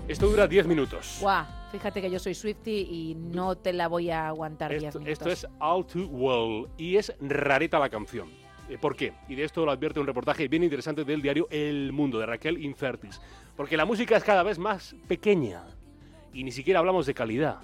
Esto 0.07 0.27
dura 0.27 0.48
10 0.48 0.68
minutos. 0.68 1.18
Guau, 1.22 1.45
fíjate 1.72 2.02
que 2.02 2.10
yo 2.10 2.19
soy 2.19 2.34
Swifty 2.34 2.88
y 2.89 3.15
no 3.15 3.56
te 3.56 3.72
la 3.72 3.88
voy 3.88 4.10
a 4.10 4.27
aguantar 4.27 4.72
10 4.72 4.84
Esto, 4.85 4.99
minutos. 4.99 5.27
esto 5.27 5.48
es 5.48 5.53
All 5.60 5.85
Too 5.85 6.07
Well 6.07 6.68
y 6.77 6.98
es 6.98 7.14
rareta 7.22 7.77
la 7.80 7.89
canción. 7.89 8.30
Eh, 8.72 8.77
¿Por 8.80 8.95
qué? 8.95 9.14
Y 9.27 9.35
de 9.35 9.43
esto 9.43 9.65
lo 9.65 9.72
advierte 9.72 9.99
un 9.99 10.07
reportaje 10.07 10.48
bien 10.48 10.64
interesante 10.64 11.03
del 11.03 11.22
diario 11.22 11.45
El 11.52 11.91
Mundo, 11.91 12.19
de 12.19 12.26
Raquel 12.26 12.64
Infertis. 12.64 13.19
Porque 13.57 13.76
la 13.76 13.84
música 13.84 14.15
es 14.15 14.23
cada 14.23 14.43
vez 14.43 14.57
más 14.57 14.95
pequeña 15.10 15.64
y 16.31 16.45
ni 16.45 16.53
siquiera 16.53 16.80
hablamos 16.80 17.06
de 17.06 17.14
calidad, 17.14 17.60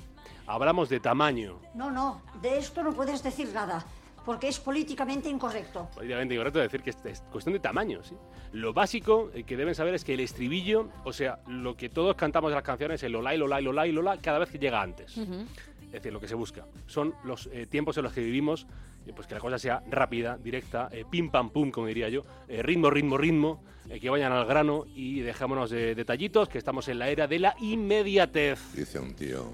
hablamos 0.46 0.90
de 0.90 1.00
tamaño. 1.00 1.62
No, 1.76 1.90
no, 1.90 2.22
de 2.42 2.58
esto 2.58 2.84
no 2.84 2.92
puedes 2.92 3.24
decir 3.24 3.54
nada, 3.54 3.86
porque 4.26 4.50
es 4.50 4.60
políticamente 4.60 5.30
incorrecto. 5.30 5.88
Políticamente 5.96 6.34
incorrecto 6.34 6.60
decir 6.60 6.82
que 6.82 6.90
es, 6.90 6.98
es 7.06 7.22
cuestión 7.32 7.54
de 7.54 7.62
tamaño, 7.62 8.04
¿sí? 8.04 8.16
Lo 8.52 8.74
básico 8.74 9.32
eh, 9.34 9.44
que 9.44 9.56
deben 9.56 9.76
saber 9.76 9.94
es 9.94 10.04
que 10.04 10.14
el 10.14 10.20
estribillo, 10.20 10.90
o 11.06 11.14
sea, 11.14 11.40
lo 11.48 11.78
que 11.78 11.88
todos 11.88 12.18
cantamos 12.18 12.50
en 12.50 12.56
las 12.56 12.66
canciones, 12.66 13.02
el 13.04 13.14
Lola, 13.14 13.34
y 13.34 13.38
Lola, 13.38 13.62
y 13.62 13.64
Lola, 13.64 13.88
y 13.88 13.92
Lola, 13.94 14.18
cada 14.18 14.40
vez 14.40 14.50
que 14.50 14.60
llega 14.60 14.82
antes. 14.82 15.18
Es 15.18 15.92
decir, 15.92 16.12
lo 16.12 16.20
que 16.20 16.28
se 16.28 16.36
busca. 16.36 16.66
Son 16.86 17.16
los 17.24 17.48
eh, 17.54 17.66
tiempos 17.66 17.96
en 17.96 18.04
los 18.04 18.12
que 18.12 18.20
vivimos, 18.20 18.68
pues 19.14 19.28
que 19.28 19.36
la 19.36 19.40
cosa 19.42 19.58
sea 19.60 19.84
rápida, 19.90 20.38
directa, 20.38 20.90
eh, 20.92 21.04
pim 21.10 21.30
pam 21.30 21.50
pum, 21.50 21.72
como 21.72 21.88
diría 21.88 22.10
yo, 22.10 22.24
eh, 22.48 22.62
ritmo, 22.64 22.90
ritmo, 22.90 23.18
ritmo, 23.18 23.64
eh, 23.90 24.00
que 24.00 24.10
vayan 24.10 24.32
al 24.32 24.46
grano 24.46 24.86
y 24.96 25.22
dejémonos 25.22 25.70
de 25.70 25.96
detallitos, 25.96 26.50
que 26.50 26.58
estamos 26.58 26.88
en 26.88 27.00
la 27.00 27.10
era 27.10 27.28
de 27.28 27.40
la 27.40 27.56
inmediatez. 27.60 28.60
Dice 28.74 29.00
un 29.00 29.14
tío, 29.16 29.46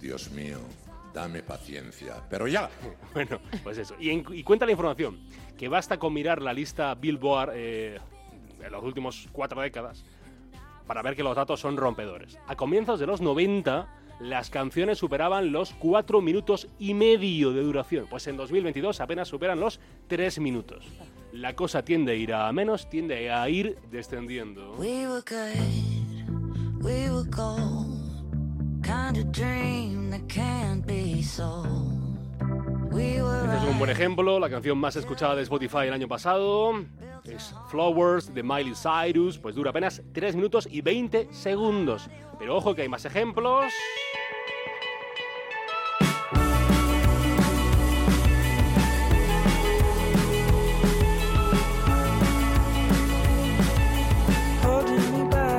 Dios 0.00 0.30
mío, 0.30 0.58
dame 1.12 1.42
paciencia. 1.42 2.16
Pero 2.28 2.46
ya. 2.48 2.68
Bueno, 3.14 3.38
pues 3.62 3.78
eso. 3.78 3.94
Y, 4.00 4.10
en- 4.10 4.24
y 4.32 4.42
cuenta 4.42 4.66
la 4.66 4.72
información 4.72 5.18
que 5.56 5.68
basta 5.68 5.98
con 5.98 6.12
mirar 6.12 6.42
la 6.42 6.52
lista 6.52 6.94
Billboard 6.94 7.52
eh, 7.54 7.98
en 8.64 8.72
las 8.72 8.82
últimas 8.82 9.28
cuatro 9.32 9.60
décadas 9.60 10.04
para 10.86 11.00
ver 11.00 11.14
que 11.16 11.22
los 11.22 11.36
datos 11.36 11.60
son 11.60 11.76
rompedores. 11.76 12.36
A 12.48 12.56
comienzos 12.56 12.98
de 13.00 13.06
los 13.06 13.20
90, 13.20 13.88
las 14.20 14.50
canciones 14.50 14.98
superaban 14.98 15.52
los 15.52 15.72
cuatro 15.74 16.20
minutos 16.20 16.68
y 16.78 16.94
medio 16.94 17.52
de 17.52 17.62
duración. 17.62 18.06
Pues 18.08 18.26
en 18.26 18.36
2022 18.36 19.00
apenas 19.00 19.28
superan 19.28 19.60
los 19.60 19.80
tres 20.06 20.38
minutos. 20.38 20.84
La 21.32 21.54
cosa 21.54 21.84
tiende 21.84 22.12
a 22.12 22.14
ir 22.14 22.32
a 22.32 22.52
menos, 22.52 22.88
tiende 22.88 23.30
a 23.30 23.48
ir 23.48 23.76
descendiendo. 23.90 24.72
We 24.78 25.06
were 25.06 25.22
good, 25.28 26.82
we 26.82 27.10
were 27.10 27.28
gold. 27.28 28.00
Kind 28.82 29.16
of 29.16 29.32
dream 29.32 30.10
that 30.10 30.20
can't 30.28 30.86
be 30.86 31.22
sold. 31.22 32.02
We 32.92 33.20
were 33.22 33.44
Este 33.46 33.56
es 33.56 33.72
un 33.72 33.78
buen 33.78 33.90
ejemplo, 33.90 34.38
la 34.38 34.48
canción 34.48 34.78
más 34.78 34.94
escuchada 34.94 35.34
de 35.34 35.42
Spotify 35.42 35.86
el 35.86 35.94
año 35.94 36.06
pasado 36.06 36.84
es 37.24 37.54
Flowers 37.68 38.32
de 38.34 38.42
Miley 38.42 38.74
Cyrus, 38.74 39.38
pues 39.38 39.54
dura 39.54 39.70
apenas 39.70 40.02
3 40.12 40.36
minutos 40.36 40.68
y 40.70 40.80
20 40.80 41.28
segundos. 41.32 42.08
Pero 42.38 42.56
ojo 42.56 42.74
que 42.74 42.82
hay 42.82 42.88
más 42.88 43.04
ejemplos. 43.04 43.72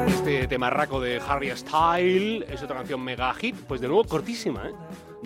Este 0.08 0.48
temarraco 0.48 1.00
de 1.00 1.22
Harry 1.28 1.50
Style 1.52 2.46
es 2.50 2.62
otra 2.62 2.78
canción 2.78 3.02
mega 3.02 3.34
hit, 3.34 3.56
pues 3.68 3.82
de 3.82 3.88
nuevo 3.88 4.04
cortísima, 4.04 4.68
¿eh? 4.68 4.74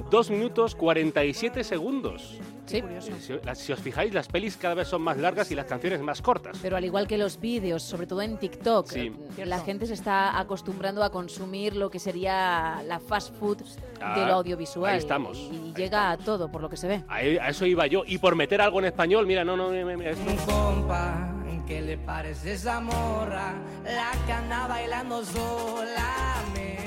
2 0.09 0.29
minutos 0.29 0.75
47 0.75 1.63
segundos. 1.63 2.39
Sí. 2.69 2.83
Si, 2.99 3.55
si 3.65 3.71
os 3.73 3.79
fijáis, 3.79 4.13
las 4.13 4.27
pelis 4.27 4.55
cada 4.57 4.75
vez 4.75 4.87
son 4.87 5.01
más 5.01 5.17
largas 5.17 5.49
y 5.51 5.55
las 5.55 5.65
canciones 5.65 6.01
más 6.01 6.21
cortas. 6.21 6.57
Pero 6.61 6.77
al 6.77 6.85
igual 6.85 7.07
que 7.07 7.17
los 7.17 7.39
vídeos, 7.39 7.81
sobre 7.83 8.05
todo 8.07 8.21
en 8.21 8.37
TikTok, 8.37 8.87
Sí. 8.89 9.11
eh, 9.37 9.45
la 9.45 9.59
gente 9.59 9.85
se 9.87 9.93
está 9.93 10.39
acostumbrando 10.39 11.03
a 11.03 11.09
consumir 11.09 11.75
lo 11.75 11.89
que 11.89 11.99
sería 11.99 12.81
la 12.85 12.99
fast 12.99 13.33
food 13.39 13.57
Ah, 14.01 14.19
de 14.19 14.25
lo 14.25 14.33
audiovisual. 14.35 14.91
ahí 14.93 14.97
estamos, 14.97 15.37
Y 15.37 15.73
llega 15.75 16.11
a 16.11 16.17
todo, 16.17 16.51
por 16.51 16.61
lo 16.61 16.69
que 16.69 16.77
se 16.77 16.87
ve. 16.87 17.03
A, 17.07 17.15
a 17.15 17.49
eso 17.49 17.65
iba 17.65 17.85
yo. 17.87 18.03
Y 18.05 18.17
por 18.17 18.35
meter 18.35 18.61
algo 18.61 18.79
en 18.79 18.85
español, 18.85 19.25
mira, 19.25 19.43
no, 19.43 19.57
no, 19.57 19.69
mira, 19.69 19.97
mira, 19.97 20.11
esto. 20.11 20.45
Compa, 20.45 21.33
¿qué 21.67 21.81
le 21.81 21.97
parece 21.97 22.53
esa 22.53 22.79
morra? 22.79 23.53
La 23.83 24.11
que 24.25 24.31
anda 24.31 24.67
bailando 24.67 25.23
sola. 25.25 26.43
Me 26.53 26.79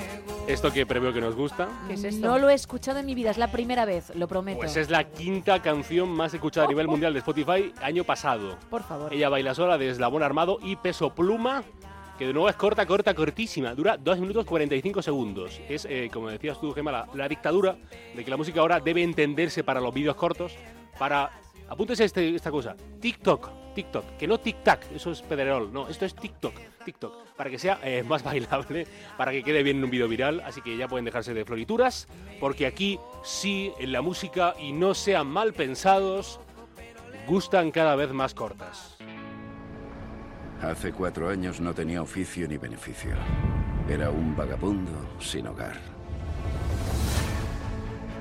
Esto 0.49 0.73
que 0.73 0.85
preveo 0.87 1.13
que 1.13 1.21
nos 1.21 1.37
gusta. 1.37 1.69
No 2.21 2.37
lo 2.39 2.51
he 2.51 2.55
escuchado 2.55 2.99
en 2.99 3.07
mi 3.07 3.15
vida, 3.15 3.31
es 3.31 3.39
la 3.39 3.51
primera 3.53 3.85
vez, 3.85 4.13
lo 4.17 4.27
prometo. 4.27 4.59
Pues 4.59 4.77
es 4.77 4.91
la 4.91 5.05
quinta 5.05 5.61
canción 5.63 5.72
más 6.07 6.35
escuchada 6.35 6.67
a 6.67 6.69
nivel 6.69 6.89
mundial 6.89 7.13
de 7.13 7.21
Spotify 7.21 7.73
año 7.83 8.05
pasado. 8.05 8.57
Por 8.71 8.83
favor. 8.83 9.13
Ella 9.13 9.29
baila 9.29 9.55
sola 9.55 9.79
de 9.79 9.91
Eslabón 9.91 10.23
Armado 10.23 10.59
y 10.63 10.77
Peso 10.77 11.11
Pluma, 11.15 11.63
que 12.19 12.27
de 12.27 12.33
nuevo 12.33 12.49
es 12.49 12.57
corta, 12.57 12.87
corta, 12.87 13.15
cortísima. 13.15 13.75
Dura 13.75 13.97
2 13.97 14.19
minutos 14.21 14.45
45 14.45 15.03
segundos. 15.03 15.61
Es, 15.69 15.87
eh, 15.89 16.11
como 16.13 16.29
decías 16.29 16.61
tú, 16.61 16.73
Gemma, 16.73 16.93
la, 16.93 17.09
la 17.15 17.29
dictadura 17.29 17.77
de 18.15 18.25
que 18.25 18.31
la 18.31 18.37
música 18.37 18.61
ahora 18.61 18.81
debe 18.81 19.03
entenderse 19.03 19.65
para 19.65 19.81
los 19.81 19.93
vídeos 19.93 20.17
cortos, 20.17 20.55
para... 20.99 21.42
Apúntese 21.73 22.05
este- 22.05 22.35
esta 22.35 22.51
cosa. 22.51 22.77
TikTok, 23.01 23.49
TikTok. 23.75 24.05
Que 24.19 24.27
no 24.29 24.39
tic-tac, 24.39 24.81
eso 24.95 25.11
es 25.11 25.23
pedrerol. 25.23 25.73
No, 25.73 25.89
esto 25.89 26.05
es 26.05 26.15
TikTok, 26.15 26.53
TikTok. 26.85 27.29
Para 27.35 27.49
que 27.49 27.59
sea 27.59 27.81
eh, 27.83 28.03
más 28.07 28.23
bailable, 28.31 28.87
para 29.17 29.33
que 29.33 29.43
quede 29.43 29.63
bien 29.63 29.79
en 29.79 29.85
un 29.85 29.91
vídeo 29.91 30.07
viral. 30.07 30.41
Así 30.41 30.61
que 30.61 30.77
ya 30.77 30.87
pueden 30.87 31.07
dejarse 31.07 31.33
de 31.33 31.47
florituras, 31.47 32.09
porque 32.41 32.67
aquí 32.67 33.01
sí, 33.25 33.73
en 33.79 33.91
la 33.91 34.03
música, 34.03 34.55
y 34.61 34.73
no 34.73 34.93
sean 34.93 35.29
mal 35.29 35.55
pensados, 35.55 36.41
gustan 37.27 37.71
cada 37.71 37.97
vez 37.97 38.13
más 38.13 38.35
cortas. 38.35 38.99
Hace 40.61 40.93
cuatro 40.93 41.31
años 41.31 41.59
no 41.59 41.73
tenía 41.73 42.03
oficio 42.03 42.47
ni 42.47 42.59
beneficio. 42.59 43.13
Era 43.89 44.11
un 44.11 44.37
vagabundo 44.37 44.93
sin 45.21 45.47
hogar. 45.47 45.81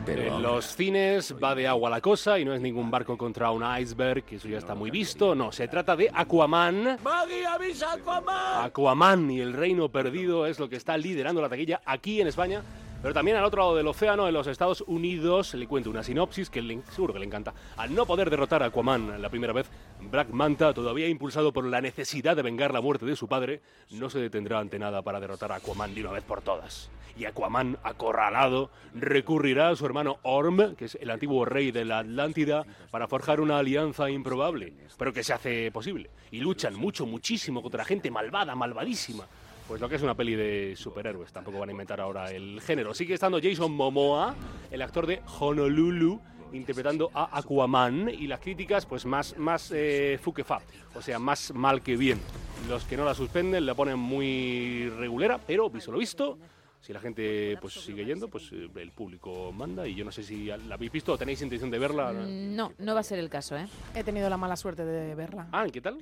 Pero 0.06 0.38
En 0.38 0.42
los 0.42 0.76
cines 0.76 1.36
va 1.42 1.54
de 1.54 1.68
agua 1.68 1.90
la 1.90 2.02
cosa 2.02 2.40
y 2.40 2.46
no 2.46 2.54
es 2.54 2.62
ningún 2.62 2.90
barco 2.90 3.18
contra 3.18 3.52
un 3.52 3.64
iceberg, 3.80 4.24
que 4.24 4.38
eso 4.38 4.48
ya 4.48 4.58
está 4.58 4.74
muy 4.74 4.90
visto. 4.90 5.36
No, 5.36 5.52
se 5.52 5.68
trata 5.68 5.96
de 5.96 6.10
Aquaman. 6.14 6.98
¡Maggie, 7.04 7.46
avisa 7.46 7.94
Aquaman! 7.94 8.66
Aquaman 8.66 9.30
y 9.30 9.40
el 9.40 9.54
Reino 9.54 9.90
Perdido 9.90 10.48
es 10.48 10.60
lo 10.60 10.70
que 10.70 10.76
está 10.76 10.98
liderando 10.98 11.42
la 11.42 11.50
taquilla 11.50 11.82
aquí 11.86 12.20
en 12.20 12.28
España 12.28 12.64
Pero 13.02 13.16
también 13.16 13.36
al 13.38 13.46
otro 13.46 13.64
lado 13.64 13.76
del 13.76 13.88
océano, 13.88 14.28
en 14.28 14.34
los 14.34 14.46
Estados 14.46 14.84
Unidos, 14.86 15.56
le 15.56 15.66
cuento 15.68 15.90
una 15.90 16.04
sinopsis 16.04 16.52
que 16.52 16.62
le, 16.62 16.82
seguro 16.92 17.14
que 17.14 17.20
le 17.20 17.26
encanta. 17.26 17.52
Al 17.78 17.96
no 17.96 18.06
poder 18.06 18.30
derrotar 18.30 18.62
a 18.62 18.68
Aquaman 18.68 19.20
la 19.20 19.30
primera 19.30 19.54
vez, 19.54 19.68
Black 20.02 20.30
Manta, 20.30 20.72
todavía 20.72 21.08
impulsado 21.08 21.52
por 21.52 21.66
la 21.66 21.82
necesidad 21.82 22.36
de 22.36 22.44
vengar 22.44 22.72
la 22.72 22.82
muerte 22.82 23.08
de 23.08 23.16
su 23.16 23.28
padre, 23.28 23.62
no 23.90 24.12
se 24.12 24.20
detendrá 24.20 24.60
ante 24.60 24.78
nada 24.78 25.02
para 25.02 25.20
derrotar 25.20 25.52
a 25.52 25.56
Aquaman 25.56 25.96
de 25.96 26.02
una 26.02 26.12
vez 26.12 26.24
por 26.24 26.42
todas. 26.44 26.92
Y 27.18 27.26
Aquaman, 27.26 27.80
acorralado, 27.82 28.70
recurrirá 28.94 29.70
a 29.70 29.76
su 29.76 29.86
hermano 29.88 30.20
Orm, 30.22 30.76
que 30.76 30.86
es 30.86 30.96
el 31.02 31.10
antiguo 31.10 31.44
rey 31.44 31.72
de 31.72 31.86
la 31.86 32.00
Atlántida, 32.00 32.66
para 32.92 33.08
forjar 33.08 33.42
una 33.42 33.58
alianza 33.58 34.12
improbable, 34.12 34.74
pero 35.00 35.12
que 35.12 35.24
se 35.24 35.34
hace 35.34 35.72
posible. 35.72 36.12
Y 36.30 36.40
luchan 36.40 36.76
mucho, 36.76 37.08
muchísimo 37.08 37.64
contra 37.64 37.84
gente 37.84 38.12
malvada, 38.12 38.54
malvadísima. 38.54 39.26
Pues 39.72 39.80
lo 39.80 39.88
que 39.88 39.96
es 39.96 40.02
una 40.02 40.16
peli 40.16 40.36
de 40.36 40.76
superhéroes, 40.76 41.32
tampoco 41.32 41.58
van 41.58 41.70
a 41.70 41.72
inventar 41.72 42.02
ahora 42.02 42.30
el 42.30 42.60
género. 42.60 42.94
Sigue 42.94 43.14
estando 43.14 43.40
Jason 43.42 43.72
Momoa, 43.72 44.36
el 44.70 44.82
actor 44.82 45.08
de 45.08 45.22
Honolulu, 45.40 46.20
interpretando 46.52 47.10
a 47.14 47.38
Aquaman 47.38 48.10
y 48.10 48.28
las 48.28 48.42
críticas 48.42 48.86
pues 48.86 49.06
más, 49.06 49.38
más 49.38 49.72
eh, 49.74 50.20
fuquefa, 50.22 50.60
o 50.94 51.02
sea, 51.02 51.20
más 51.20 51.54
mal 51.54 51.82
que 51.82 51.96
bien. 51.96 52.20
Los 52.68 52.84
que 52.84 52.98
no 52.98 53.06
la 53.06 53.14
suspenden 53.14 53.66
la 53.66 53.74
ponen 53.74 53.98
muy 53.98 54.90
regulera, 54.90 55.38
pero 55.38 55.70
visto 55.70 55.94
lo 55.94 56.00
visto, 56.00 56.38
si 56.82 56.92
la 56.94 57.00
gente 57.00 57.58
pues 57.62 57.74
sigue 57.76 58.04
yendo, 58.06 58.28
pues 58.28 58.52
eh, 58.52 58.68
el 58.76 58.92
público 58.92 59.52
manda 59.54 59.88
y 59.88 59.94
yo 59.96 60.04
no 60.04 60.12
sé 60.12 60.24
si 60.24 60.46
la 60.48 60.74
habéis 60.76 60.92
visto 60.92 61.14
o 61.14 61.18
tenéis 61.18 61.42
intención 61.42 61.70
de 61.72 61.78
verla. 61.80 62.12
Mm, 62.12 62.56
No, 62.56 62.74
no 62.80 62.94
va 62.94 63.00
a 63.02 63.04
ser 63.04 63.20
el 63.20 63.30
caso, 63.30 63.56
¿eh? 63.56 63.68
He 63.96 64.04
tenido 64.04 64.30
la 64.30 64.38
mala 64.38 64.56
suerte 64.56 64.84
de 64.84 65.14
verla. 65.16 65.48
Ah, 65.52 65.68
¿y 65.68 65.72
qué 65.72 65.80
tal? 65.82 65.98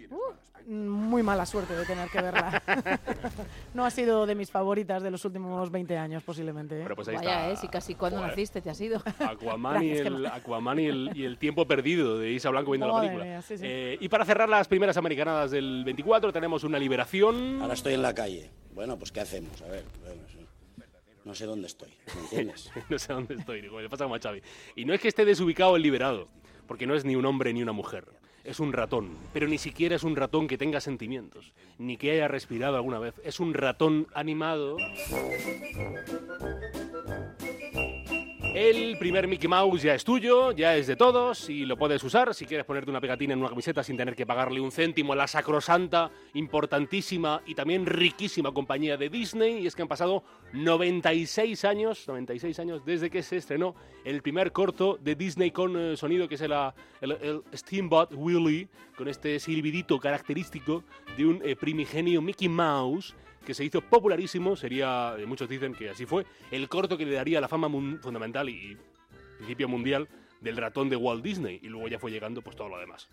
Muy 0.67 1.23
mala 1.23 1.45
suerte 1.47 1.75
de 1.75 1.83
tener 1.85 2.09
que 2.09 2.21
verla. 2.21 2.61
no 3.73 3.85
ha 3.85 3.89
sido 3.89 4.25
de 4.27 4.35
mis 4.35 4.51
favoritas 4.51 5.01
de 5.01 5.09
los 5.09 5.25
últimos 5.25 5.71
20 5.71 5.97
años, 5.97 6.21
posiblemente. 6.23 6.77
¿eh? 6.77 6.83
Pero 6.83 6.95
pues 6.95 7.07
ahí 7.07 7.15
Vaya, 7.15 7.49
está. 7.49 7.51
¿eh? 7.51 7.55
Si 7.57 7.67
casi 7.67 7.95
cuando 7.95 8.17
Joder. 8.19 8.31
naciste 8.31 8.61
te 8.61 8.69
has 8.69 8.79
ido. 8.79 9.01
Aquaman, 9.19 9.83
y 9.83 9.91
el. 9.91 10.25
Aquaman 10.27 10.79
y, 10.79 10.85
el, 10.85 11.11
y 11.15 11.23
el 11.25 11.37
tiempo 11.39 11.65
perdido 11.67 12.19
de 12.19 12.31
Isa 12.31 12.51
Blanco 12.51 12.71
viendo 12.71 12.87
la 12.87 12.93
Madre 12.93 13.07
película. 13.07 13.25
mía, 13.25 13.41
sí, 13.41 13.57
sí. 13.57 13.63
Eh, 13.65 13.97
y 13.99 14.07
para 14.09 14.25
cerrar 14.25 14.47
las 14.47 14.67
primeras 14.67 14.95
americanadas 14.97 15.49
del 15.51 15.83
24 15.85 16.31
tenemos 16.31 16.63
una 16.63 16.77
liberación. 16.77 17.61
Ahora 17.61 17.73
estoy 17.73 17.95
en 17.95 18.01
la 18.03 18.13
calle. 18.13 18.51
Bueno, 18.75 18.97
pues 18.97 19.11
¿qué 19.11 19.21
hacemos? 19.21 19.59
A 19.63 19.67
ver, 19.67 19.83
bueno. 20.05 20.21
No 21.29 21.35
sé 21.35 21.45
dónde 21.45 21.67
estoy, 21.67 21.91
¿me 22.15 22.21
entiendes? 22.21 22.71
no 22.89 22.97
sé 22.97 23.13
dónde 23.13 23.35
estoy, 23.35 23.61
digo, 23.61 23.79
le 23.79 23.87
pasa 23.87 24.05
como 24.05 24.15
a. 24.15 24.19
Y 24.75 24.85
no 24.85 24.95
es 24.95 24.99
que 24.99 25.09
esté 25.09 25.25
desubicado 25.25 25.75
el 25.75 25.83
liberado, 25.83 26.27
porque 26.67 26.87
no 26.87 26.95
es 26.95 27.05
ni 27.05 27.15
un 27.15 27.23
hombre 27.23 27.53
ni 27.53 27.61
una 27.61 27.71
mujer. 27.71 28.05
Es 28.43 28.59
un 28.59 28.73
ratón, 28.73 29.15
pero 29.31 29.47
ni 29.47 29.59
siquiera 29.59 29.95
es 29.95 30.03
un 30.03 30.15
ratón 30.15 30.47
que 30.47 30.57
tenga 30.57 30.81
sentimientos, 30.81 31.53
ni 31.77 31.97
que 31.97 32.11
haya 32.13 32.27
respirado 32.27 32.77
alguna 32.77 32.97
vez. 32.97 33.13
Es 33.23 33.39
un 33.39 33.53
ratón 33.53 34.07
animado. 34.15 34.77
El 38.55 38.97
primer 38.97 39.27
Mickey 39.27 39.47
Mouse 39.47 39.83
ya 39.83 39.93
es 39.93 40.03
tuyo, 40.03 40.51
ya 40.51 40.75
es 40.75 40.87
de 40.87 40.95
todos 40.95 41.49
y 41.49 41.65
lo 41.65 41.77
puedes 41.77 42.03
usar 42.03 42.33
si 42.33 42.45
quieres 42.45 42.65
ponerte 42.65 42.89
una 42.89 42.99
pegatina 42.99 43.33
en 43.33 43.39
una 43.39 43.49
camiseta 43.49 43.83
sin 43.83 43.95
tener 43.95 44.15
que 44.15 44.25
pagarle 44.25 44.59
un 44.59 44.71
céntimo 44.71 45.13
a 45.13 45.15
la 45.15 45.27
sacrosanta, 45.27 46.09
importantísima 46.33 47.41
y 47.45 47.53
también 47.53 47.85
riquísima 47.85 48.51
compañía 48.51 48.97
de 48.97 49.09
Disney. 49.09 49.59
Y 49.59 49.67
es 49.67 49.75
que 49.75 49.83
han 49.83 49.87
pasado 49.87 50.23
96 50.53 51.63
años, 51.63 52.07
96 52.07 52.59
años 52.59 52.83
desde 52.83 53.09
que 53.11 53.21
se 53.21 53.37
estrenó 53.37 53.75
el 54.03 54.21
primer 54.23 54.51
corto 54.51 54.97
de 54.99 55.15
Disney 55.15 55.51
con 55.51 55.77
eh, 55.77 55.95
sonido 55.95 56.27
que 56.27 56.35
es 56.35 56.41
el, 56.41 56.53
el- 57.01 57.11
el 57.21 57.41
Steamboat 57.53 58.13
Willie, 58.15 58.67
con 58.97 59.07
este 59.07 59.39
silbidito 59.39 59.99
característico 59.99 60.83
de 61.15 61.25
un 61.25 61.41
eh, 61.45 61.55
primigenio 61.55 62.21
Mickey 62.21 62.49
Mouse 62.49 63.15
que 63.45 63.53
se 63.53 63.65
hizo 63.65 63.81
popularísimo, 63.81 64.55
sería, 64.55 65.15
eh, 65.17 65.25
muchos 65.25 65.49
dicen 65.49 65.73
que 65.73 65.89
así 65.89 66.05
fue, 66.05 66.25
el 66.51 66.67
corto 66.69 66.97
que 66.97 67.05
le 67.05 67.13
daría 67.13 67.41
la 67.41 67.47
fama 67.47 67.69
fundamental 68.01 68.49
y 68.49 68.77
principio 69.37 69.67
mundial 69.67 70.07
del 70.41 70.57
ratón 70.57 70.89
de 70.89 70.95
Walt 70.95 71.23
Disney, 71.23 71.59
y 71.61 71.67
luego 71.67 71.87
ya 71.87 71.99
fue 71.99 72.11
llegando 72.11 72.41
pues 72.41 72.55
todo 72.55 72.69
lo 72.69 72.79
demás. 72.79 73.09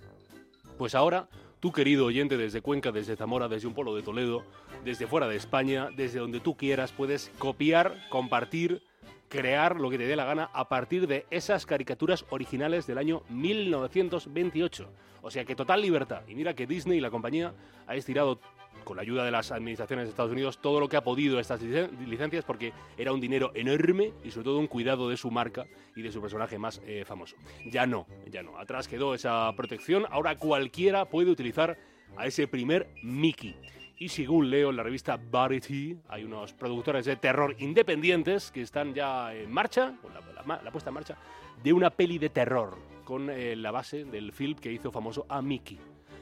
Pues 0.78 0.94
ahora, 0.94 1.28
tú 1.61 1.73
querido 1.73 2.07
oyente 2.07 2.36
desde 2.36 2.61
Cuenca, 2.61 2.93
desde 2.93 3.16
Zamora, 3.16 3.48
desde 3.48 3.66
un 3.66 3.74
pueblo 3.74 3.94
de 3.94 4.03
Toledo, 4.03 4.44
desde 4.85 5.07
fuera 5.07 5.27
de 5.27 5.36
España, 5.36 5.89
desde 5.97 6.19
donde 6.19 6.40
tú 6.40 6.57
quieras, 6.57 6.93
puedes 6.93 7.31
copiar, 7.39 7.97
compartir, 8.11 8.82
crear 9.28 9.81
lo 9.81 9.90
que 9.90 9.98
te 9.98 10.07
dé 10.07 10.16
la 10.16 10.24
gana 10.24 10.51
a 10.53 10.69
partir 10.69 11.07
de 11.07 11.27
esas 11.31 11.66
caricaturas 11.66 12.24
originales 12.31 12.86
del 12.86 12.98
año 12.98 13.23
1928. 13.31 14.89
O 15.23 15.31
sea 15.31 15.44
que 15.44 15.57
total 15.57 15.81
libertad. 15.81 16.23
Y 16.28 16.35
mira 16.35 16.55
que 16.55 16.66
Disney 16.66 16.98
y 16.98 17.01
la 17.01 17.11
compañía 17.11 17.55
ha 17.86 17.97
estirado 17.97 18.39
con 18.86 18.96
la 18.96 19.02
ayuda 19.02 19.24
de 19.24 19.32
las 19.32 19.50
administraciones 19.50 20.06
de 20.06 20.10
Estados 20.10 20.30
Unidos 20.30 20.58
todo 20.62 20.78
lo 20.78 20.88
que 20.88 20.96
ha 20.96 21.02
podido 21.02 21.40
estas 21.40 21.60
licen- 21.60 21.90
licencias 22.06 22.44
porque 22.44 22.72
era 22.96 23.12
un 23.12 23.20
dinero 23.20 23.50
enorme 23.54 24.12
y 24.24 24.30
sobre 24.30 24.44
todo 24.44 24.58
un 24.60 24.68
cuidado 24.68 25.08
de 25.10 25.16
su 25.16 25.28
marca 25.32 25.66
y 25.96 26.02
de 26.02 26.12
su 26.12 26.20
personaje 26.22 26.56
más 26.56 26.80
eh, 26.86 27.04
famoso. 27.04 27.36
Ya 27.66 27.84
no, 27.84 28.06
ya 28.30 28.44
no. 28.44 28.56
Atrás 28.58 28.86
quedó 28.86 29.12
esa 29.12 29.52
protección. 29.56 30.06
Ahora 30.08 30.36
cualquiera 30.36 31.04
puede 31.04 31.30
utilizar 31.32 31.76
a 32.16 32.26
ese 32.26 32.46
primer 32.46 32.88
Mickey. 33.02 33.56
Y 33.98 34.08
según 34.08 34.50
leo 34.50 34.70
en 34.70 34.76
la 34.76 34.82
revista 34.84 35.18
Variety, 35.18 35.96
hay 36.08 36.22
unos 36.22 36.52
productores 36.52 37.06
de 37.06 37.16
terror 37.16 37.56
independientes 37.58 38.52
que 38.52 38.62
están 38.62 38.94
ya 38.94 39.34
en 39.34 39.50
marcha, 39.50 39.94
con 40.00 40.14
la 40.14 40.70
puesta 40.70 40.90
en 40.90 40.94
marcha, 40.94 41.16
de 41.62 41.72
una 41.72 41.90
peli 41.90 42.18
de 42.18 42.28
terror 42.28 42.78
con 43.04 43.30
eh, 43.30 43.56
la 43.56 43.70
base 43.70 44.04
del 44.04 44.32
film 44.32 44.54
que 44.56 44.70
hizo 44.70 44.92
famoso 44.92 45.26
a 45.28 45.40
Mickey. 45.42 45.78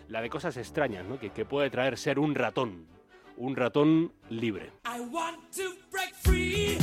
La 0.08 0.20
de 0.20 0.30
cosas 0.30 0.56
extrañas, 0.56 1.04
¿no? 1.06 1.18
Que, 1.18 1.30
puede 1.44 1.70
traer 1.70 1.98
ser 1.98 2.18
un 2.18 2.34
ratón. 2.34 2.86
Un 3.36 3.56
ratón 3.56 4.12
libre. 4.28 4.72
I 4.84 5.00
want 5.00 5.38
to 5.56 5.74
break 5.90 6.14
free. 6.22 6.78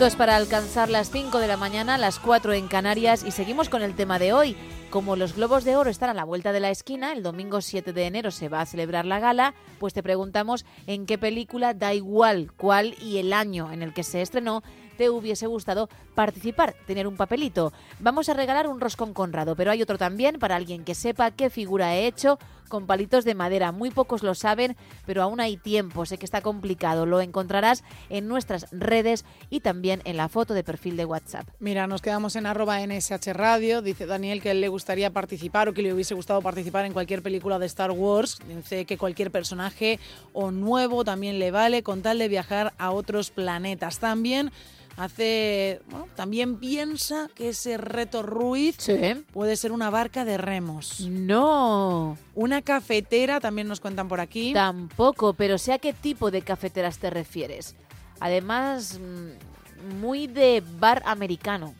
Minutos 0.00 0.16
para 0.16 0.36
alcanzar 0.36 0.88
las 0.88 1.10
5 1.10 1.40
de 1.40 1.46
la 1.46 1.58
mañana, 1.58 1.98
las 1.98 2.18
4 2.18 2.54
en 2.54 2.68
Canarias 2.68 3.22
y 3.22 3.32
seguimos 3.32 3.68
con 3.68 3.82
el 3.82 3.94
tema 3.94 4.18
de 4.18 4.32
hoy. 4.32 4.56
Como 4.88 5.14
los 5.14 5.36
Globos 5.36 5.64
de 5.64 5.76
Oro 5.76 5.90
están 5.90 6.08
a 6.08 6.14
la 6.14 6.24
vuelta 6.24 6.52
de 6.52 6.60
la 6.60 6.70
esquina, 6.70 7.12
el 7.12 7.22
domingo 7.22 7.60
7 7.60 7.92
de 7.92 8.06
enero 8.06 8.30
se 8.30 8.48
va 8.48 8.62
a 8.62 8.66
celebrar 8.66 9.04
la 9.04 9.20
gala, 9.20 9.52
pues 9.78 9.92
te 9.92 10.02
preguntamos 10.02 10.64
en 10.86 11.04
qué 11.04 11.18
película, 11.18 11.74
da 11.74 11.92
igual 11.92 12.50
cuál 12.56 12.94
y 13.02 13.18
el 13.18 13.34
año 13.34 13.70
en 13.72 13.82
el 13.82 13.92
que 13.92 14.02
se 14.02 14.22
estrenó, 14.22 14.62
te 14.96 15.10
hubiese 15.10 15.46
gustado 15.46 15.90
participar, 16.14 16.74
tener 16.86 17.06
un 17.06 17.16
papelito. 17.16 17.70
Vamos 17.98 18.30
a 18.30 18.34
regalar 18.34 18.68
un 18.68 18.80
roscón 18.80 19.12
Conrado, 19.12 19.54
pero 19.54 19.70
hay 19.70 19.82
otro 19.82 19.98
también 19.98 20.38
para 20.38 20.56
alguien 20.56 20.82
que 20.82 20.94
sepa 20.94 21.30
qué 21.30 21.50
figura 21.50 21.94
he 21.94 22.06
hecho 22.06 22.38
con 22.70 22.86
palitos 22.86 23.26
de 23.26 23.34
madera. 23.34 23.72
Muy 23.72 23.90
pocos 23.90 24.22
lo 24.22 24.34
saben, 24.34 24.76
pero 25.04 25.22
aún 25.22 25.40
hay 25.40 25.58
tiempo. 25.58 26.06
Sé 26.06 26.16
que 26.16 26.24
está 26.24 26.40
complicado. 26.40 27.04
Lo 27.04 27.20
encontrarás 27.20 27.84
en 28.08 28.26
nuestras 28.28 28.66
redes 28.70 29.26
y 29.50 29.60
también 29.60 30.00
en 30.04 30.16
la 30.16 30.30
foto 30.30 30.54
de 30.54 30.64
perfil 30.64 30.96
de 30.96 31.04
WhatsApp. 31.04 31.46
Mira, 31.58 31.86
nos 31.86 32.00
quedamos 32.00 32.36
en 32.36 32.46
arroba 32.46 32.80
NSH 32.80 33.34
Radio. 33.34 33.82
Dice 33.82 34.06
Daniel 34.06 34.40
que 34.40 34.54
le 34.54 34.68
gustaría 34.68 35.10
participar 35.10 35.68
o 35.68 35.74
que 35.74 35.82
le 35.82 35.92
hubiese 35.92 36.14
gustado 36.14 36.40
participar 36.40 36.86
en 36.86 36.94
cualquier 36.94 37.22
película 37.22 37.58
de 37.58 37.66
Star 37.66 37.90
Wars. 37.90 38.38
Dice 38.48 38.86
que 38.86 38.96
cualquier 38.96 39.30
personaje 39.30 39.98
o 40.32 40.50
nuevo 40.50 41.04
también 41.04 41.38
le 41.38 41.50
vale 41.50 41.82
con 41.82 42.00
tal 42.00 42.18
de 42.18 42.28
viajar 42.28 42.72
a 42.78 42.92
otros 42.92 43.30
planetas. 43.30 43.98
También 43.98 44.52
hace, 45.02 45.80
bueno, 45.90 46.06
también 46.14 46.56
piensa 46.58 47.28
que 47.34 47.50
ese 47.50 47.76
reto 47.76 48.22
Ruiz 48.22 48.76
puede 49.32 49.56
ser 49.56 49.72
una 49.72 49.90
barca 49.90 50.24
de 50.24 50.36
remos. 50.38 51.00
No. 51.08 52.16
Una 52.34 52.62
cafetera, 52.62 53.40
también 53.40 53.66
nos 53.68 53.80
cuentan 53.80 54.08
por 54.08 54.20
aquí. 54.20 54.52
Tampoco, 54.52 55.32
pero 55.34 55.58
sé 55.58 55.72
a 55.72 55.78
qué 55.78 55.92
tipo 55.92 56.30
de 56.30 56.42
cafeteras 56.42 56.98
te 56.98 57.10
refieres. 57.10 57.74
Además, 58.20 58.98
mm, 59.00 60.00
muy 60.00 60.26
de 60.26 60.62
bar 60.78 61.02
americano. 61.06 61.74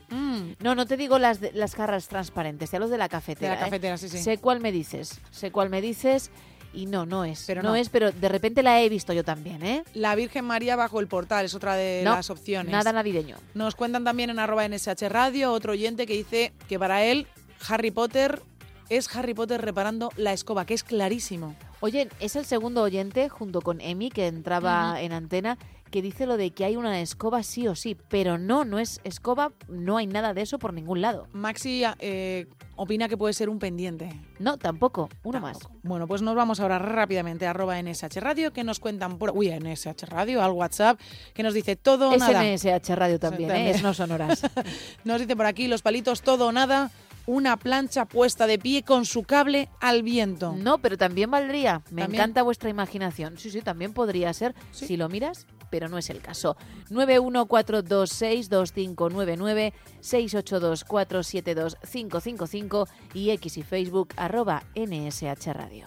No, 0.59 0.75
no 0.75 0.87
te 0.87 0.97
digo 0.97 1.19
las, 1.19 1.41
de- 1.41 1.53
las 1.53 1.75
jarras 1.75 2.09
transparentes, 2.09 2.71
te 2.71 2.77
hablo 2.77 2.89
de 2.89 2.99
la 2.99 3.09
cafetera. 3.09 3.53
Mm. 3.53 3.55
De 3.57 3.61
la 3.61 3.67
¿eh? 3.67 3.71
cafetera, 3.71 3.99
sí, 3.99 4.09
sí. 4.09 4.19
Sé 4.19 4.39
cuál 4.39 4.61
me 4.61 4.73
dices, 4.73 5.21
sé 5.31 5.51
cuál 5.51 5.69
me 5.71 5.81
dices 5.81 6.31
y 6.73 6.87
no, 6.87 7.07
no 7.07 7.25
es. 7.25 7.45
Pero 7.47 7.63
no, 7.63 7.71
no. 7.71 7.75
es, 7.77 7.89
pero 7.89 8.13
de 8.13 8.29
repente 8.29 8.63
la 8.63 8.81
he 8.81 8.89
visto 8.89 9.13
yo 9.13 9.25
también, 9.25 9.63
¿eh? 9.65 9.83
La 9.95 10.15
Virgen 10.15 10.45
María 10.45 10.77
bajo 10.77 11.01
el 11.01 11.07
portal 11.09 11.45
es 11.45 11.55
otra 11.55 11.75
de 11.75 12.03
No, 12.05 12.15
las 12.15 12.31
opciones. 12.31 12.71
nada 12.73 12.93
navideño. 12.93 13.37
Nos 13.55 13.75
cuentan 13.75 14.05
también 14.05 14.31
en 14.31 14.39
arroba 14.39 14.67
NSH 14.69 15.09
Radio 15.09 15.53
otro 15.53 15.73
oyente 15.73 16.07
que 16.07 16.15
dice 16.15 16.53
que 16.69 16.79
para 16.79 17.05
él 17.05 17.27
Harry 17.69 17.91
Potter 17.91 18.43
es 18.89 19.15
Harry 19.15 19.35
Potter 19.35 19.61
reparando 19.61 20.11
la 20.17 20.33
escoba, 20.33 20.65
que 20.65 20.75
es 20.75 20.83
clarísimo. 20.83 21.55
Oye, 21.81 22.09
es 22.21 22.37
el 22.37 22.45
segundo 22.45 22.83
oyente, 22.83 23.29
junto 23.29 23.61
con 23.63 23.81
Emi, 23.81 24.11
que 24.11 24.27
entraba 24.27 25.01
en 25.01 25.13
antena, 25.13 25.59
que 25.91 26.03
dice 26.03 26.27
lo 26.27 26.37
de 26.37 26.53
que 26.53 26.65
hay 26.65 26.77
una 26.77 27.01
escoba 27.01 27.43
sí 27.43 27.69
o 27.69 27.75
sí, 27.75 27.97
pero 28.09 28.39
no, 28.39 28.65
no 28.65 28.79
es 28.79 29.01
escoba, 29.05 29.53
no 29.69 29.97
hay 29.97 30.07
nada 30.07 30.35
de 30.35 30.43
eso 30.43 30.59
por 30.59 30.73
ningún 30.73 31.01
lado. 31.01 31.27
Maxi 31.33 31.83
eh, 31.99 32.47
opina 32.77 33.09
que 33.09 33.17
puede 33.17 33.35
ser 33.35 33.49
un 33.49 33.59
pendiente. 33.59 34.11
No, 34.39 34.57
tampoco, 34.57 35.09
uno 35.23 35.41
más. 35.41 35.59
Bueno, 35.83 36.07
pues 36.07 36.23
nos 36.23 36.35
vamos 36.35 36.61
ahora 36.61 36.79
rápidamente 36.79 37.47
a 37.47 37.51
arroba 37.51 37.81
NSH 37.83 38.17
Radio, 38.21 38.53
que 38.53 38.65
nos 38.65 38.81
cuentan 38.81 39.19
por... 39.19 39.33
Uy, 39.35 39.51
NSH 39.51 40.05
Radio, 40.09 40.43
al 40.43 40.53
WhatsApp, 40.53 40.99
que 41.35 41.43
nos 41.43 41.55
dice 41.55 41.77
todo 41.77 42.11
o 42.11 42.17
nada. 42.17 42.43
SNSH 42.57 42.95
Radio 42.95 43.19
también, 43.19 43.51
¿eh? 43.51 43.71
Es 43.71 43.83
no 43.83 43.93
sonoras. 43.93 44.43
Nos 45.05 45.21
dice 45.21 45.37
por 45.37 45.47
aquí 45.47 45.69
los 45.69 45.83
palitos 45.83 46.23
todo 46.23 46.49
o 46.49 46.53
nada, 46.53 46.91
una 47.27 47.57
plancha 47.57 48.07
puesta 48.07 48.47
de 48.47 48.59
pie 48.59 48.83
con 48.83 49.05
su 49.05 49.23
cable 49.25 49.69
al 49.81 50.03
viento. 50.03 50.55
No, 50.57 50.79
pero 50.79 50.97
también 50.97 51.31
valdría. 51.31 51.83
Me 51.91 52.03
¿También? 52.03 52.21
encanta 52.21 52.43
vuestra 52.43 52.71
imaginación. 52.71 53.39
Sí, 53.39 53.51
sí, 53.51 53.61
también 53.63 53.93
podría 53.93 54.33
ser 54.33 54.55
si 54.73 54.97
lo 54.97 55.09
miras, 55.09 55.47
pero 55.71 55.89
no 55.89 55.99
es 55.99 56.11
el 56.11 56.21
caso. 56.21 56.57
914262599, 56.91 59.73
682472555 60.03 62.89
y 63.15 63.31
X 63.31 63.57
y 63.57 63.63
Facebook 63.63 64.09
arroba 64.17 64.65
NSH 64.75 65.53
Radio. 65.53 65.87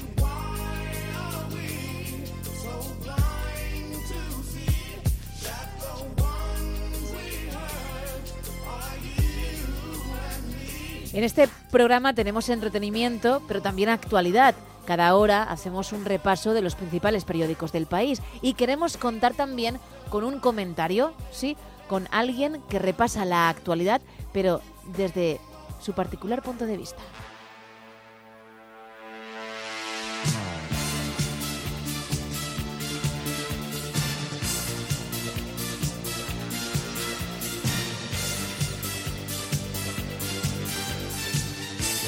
En 11.13 11.25
este 11.25 11.49
programa 11.71 12.13
tenemos 12.13 12.47
entretenimiento, 12.47 13.41
pero 13.47 13.61
también 13.61 13.89
actualidad. 13.89 14.55
Cada 14.85 15.13
hora 15.15 15.43
hacemos 15.43 15.91
un 15.91 16.05
repaso 16.05 16.53
de 16.53 16.61
los 16.61 16.75
principales 16.75 17.25
periódicos 17.25 17.71
del 17.73 17.85
país 17.85 18.21
y 18.41 18.53
queremos 18.53 18.95
contar 18.95 19.33
también 19.33 19.77
con 20.09 20.23
un 20.23 20.39
comentario, 20.39 21.13
sí, 21.31 21.57
con 21.89 22.07
alguien 22.11 22.61
que 22.69 22.79
repasa 22.79 23.25
la 23.25 23.49
actualidad, 23.49 24.01
pero 24.31 24.61
desde 24.95 25.39
su 25.81 25.93
particular 25.93 26.41
punto 26.41 26.65
de 26.65 26.77
vista. 26.77 27.01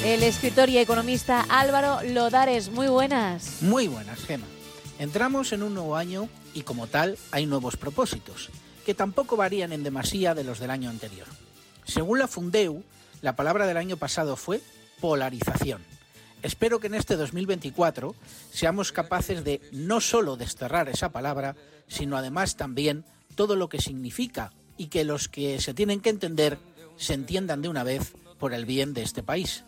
El 0.04 0.22
escritor 0.22 0.68
y 0.68 0.76
economista 0.76 1.46
Álvaro 1.48 2.02
Lodares, 2.02 2.68
muy 2.68 2.88
buenas. 2.88 3.62
Muy 3.62 3.88
buenas, 3.88 4.20
Gema. 4.26 4.44
Entramos 4.98 5.54
en 5.54 5.62
un 5.62 5.72
nuevo 5.72 5.96
año 5.96 6.28
y 6.52 6.60
como 6.60 6.86
tal 6.88 7.16
hay 7.30 7.46
nuevos 7.46 7.78
propósitos, 7.78 8.50
que 8.84 8.92
tampoco 8.92 9.38
varían 9.38 9.72
en 9.72 9.82
demasía 9.82 10.34
de 10.34 10.44
los 10.44 10.58
del 10.58 10.68
año 10.68 10.90
anterior. 10.90 11.26
Según 11.86 12.18
la 12.18 12.28
Fundeu, 12.28 12.82
la 13.22 13.34
palabra 13.34 13.66
del 13.66 13.78
año 13.78 13.96
pasado 13.96 14.36
fue 14.36 14.60
polarización. 15.00 15.82
Espero 16.42 16.80
que 16.80 16.88
en 16.88 16.96
este 16.96 17.16
2024 17.16 18.14
seamos 18.52 18.92
capaces 18.92 19.42
de 19.42 19.62
no 19.72 20.02
solo 20.02 20.36
desterrar 20.36 20.90
esa 20.90 21.12
palabra, 21.12 21.56
sino 21.88 22.18
además 22.18 22.56
también 22.56 23.06
todo 23.36 23.56
lo 23.56 23.70
que 23.70 23.80
significa 23.80 24.52
y 24.76 24.88
que 24.88 25.04
los 25.04 25.30
que 25.30 25.62
se 25.62 25.72
tienen 25.72 26.00
que 26.00 26.10
entender 26.10 26.58
se 26.98 27.14
entiendan 27.14 27.62
de 27.62 27.70
una 27.70 27.84
vez 27.84 28.12
por 28.38 28.52
el 28.52 28.66
bien 28.66 28.92
de 28.92 29.00
este 29.00 29.22
país. 29.22 29.64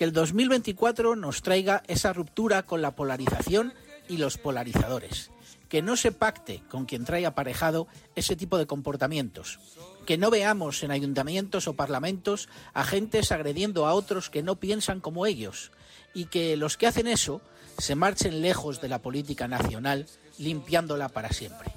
Que 0.00 0.04
el 0.04 0.14
2024 0.14 1.14
nos 1.14 1.42
traiga 1.42 1.82
esa 1.86 2.14
ruptura 2.14 2.62
con 2.62 2.80
la 2.80 2.96
polarización 2.96 3.74
y 4.08 4.16
los 4.16 4.38
polarizadores. 4.38 5.30
que 5.68 5.82
no 5.82 5.94
se 5.94 6.10
pacte 6.10 6.62
con 6.70 6.86
quien 6.86 7.04
trae 7.04 7.26
aparejado 7.26 7.86
ese 8.16 8.34
tipo 8.34 8.56
de 8.56 8.66
comportamientos, 8.66 9.60
que 10.06 10.16
no 10.16 10.30
veamos 10.30 10.82
en 10.82 10.90
ayuntamientos 10.90 11.68
o 11.68 11.74
parlamentos 11.74 12.48
agentes 12.72 13.30
agrediendo 13.30 13.86
a 13.86 13.92
otros 13.92 14.30
que 14.30 14.42
no 14.42 14.56
piensan 14.56 15.00
como 15.00 15.26
ellos 15.26 15.70
y 16.14 16.24
que 16.24 16.56
los 16.56 16.78
que 16.78 16.86
hacen 16.86 17.06
eso 17.06 17.42
se 17.76 17.94
marchen 17.94 18.40
lejos 18.40 18.80
de 18.80 18.88
la 18.88 19.02
política 19.02 19.48
nacional 19.48 20.06
limpiándola 20.38 21.10
para 21.10 21.30
siempre. 21.30 21.72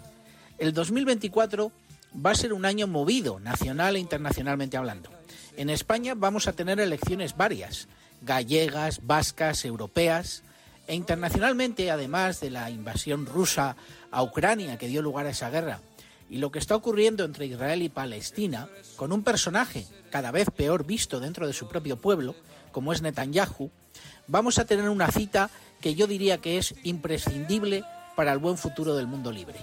El 0.59 0.71
2024 0.71 1.73
va 2.25 2.31
a 2.31 2.35
ser 2.35 2.53
un 2.53 2.63
año 2.63 2.87
movido, 2.87 3.41
nacional 3.41 3.97
e 3.97 3.99
internacionalmente 3.99 4.77
hablando. 4.77 5.09
En 5.57 5.69
España 5.69 6.13
vamos 6.15 6.47
a 6.47 6.53
tener 6.53 6.79
elecciones 6.79 7.37
varias, 7.37 7.89
gallegas, 8.25 9.05
vascas, 9.05 9.65
europeas, 9.65 10.43
e 10.87 10.95
internacionalmente, 10.95 11.91
además 11.91 12.39
de 12.39 12.49
la 12.49 12.69
invasión 12.69 13.25
rusa 13.25 13.75
a 14.11 14.21
Ucrania 14.21 14.77
que 14.77 14.87
dio 14.87 15.01
lugar 15.01 15.25
a 15.25 15.31
esa 15.31 15.49
guerra, 15.49 15.79
y 16.29 16.37
lo 16.37 16.51
que 16.51 16.59
está 16.59 16.75
ocurriendo 16.75 17.23
entre 17.25 17.45
Israel 17.45 17.81
y 17.81 17.89
Palestina, 17.89 18.67
con 18.95 19.11
un 19.11 19.23
personaje 19.23 19.85
cada 20.09 20.31
vez 20.31 20.49
peor 20.49 20.85
visto 20.85 21.19
dentro 21.19 21.47
de 21.47 21.53
su 21.53 21.67
propio 21.67 21.97
pueblo, 21.97 22.35
como 22.71 22.91
es 22.91 23.01
Netanyahu, 23.01 23.71
vamos 24.27 24.57
a 24.57 24.65
tener 24.65 24.89
una 24.89 25.11
cita 25.11 25.49
que 25.79 25.95
yo 25.95 26.07
diría 26.07 26.39
que 26.39 26.57
es 26.57 26.75
imprescindible 26.83 27.83
para 28.15 28.31
el 28.31 28.39
buen 28.39 28.57
futuro 28.57 28.95
del 28.95 29.07
mundo 29.07 29.31
libre. 29.31 29.59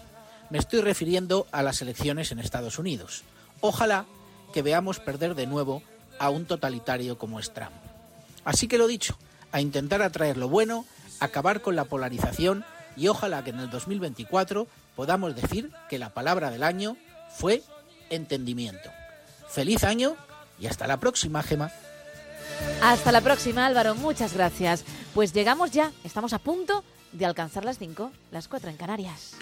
Me 0.51 0.59
estoy 0.59 0.81
refiriendo 0.81 1.47
a 1.53 1.63
las 1.63 1.81
elecciones 1.83 2.33
en 2.33 2.41
Estados 2.41 2.79
Unidos. 2.79 3.23
Ojalá 3.61 4.07
que 4.53 4.63
veamos 4.63 5.01
perder 5.01 5.35
de 5.35 5.47
nuevo 5.47 5.83
a 6.19 6.31
un 6.31 6.45
totalitario 6.45 7.19
como 7.19 7.41
es 7.41 7.53
Trump. 7.53 7.90
Así 8.45 8.69
que 8.69 8.79
lo 8.79 8.87
dicho, 8.87 9.17
a 9.53 9.61
intentar 9.61 10.03
atraer 10.03 10.37
lo 10.37 10.49
bueno, 10.49 10.85
acabar 11.21 11.61
con 11.61 11.77
la 11.77 11.85
polarización 11.85 12.65
y 12.97 13.09
ojalá 13.09 13.45
que 13.45 13.51
en 13.51 13.61
el 13.61 13.71
2024 13.71 14.67
podamos 14.97 15.35
decir 15.35 15.71
que 15.89 15.99
la 15.99 16.11
palabra 16.11 16.51
del 16.51 16.63
año 16.63 16.97
fue 17.37 17.63
entendimiento. 18.11 18.91
Feliz 19.49 19.85
año 19.85 20.17
y 20.59 20.67
hasta 20.67 20.87
la 20.87 20.99
próxima, 20.99 21.43
Gema. 21.43 21.71
Hasta 22.83 23.13
la 23.13 23.21
próxima, 23.21 23.67
Álvaro. 23.67 23.95
Muchas 23.95 24.35
gracias. 24.35 24.85
Pues 25.15 25.33
llegamos 25.33 25.71
ya, 25.71 25.93
estamos 26.05 26.33
a 26.33 26.39
punto 26.39 26.85
de 27.13 27.27
alcanzar 27.27 27.65
las 27.65 27.79
5, 27.79 28.13
las 28.31 28.49
4 28.49 28.71
en 28.71 28.77
Canarias. 28.77 29.35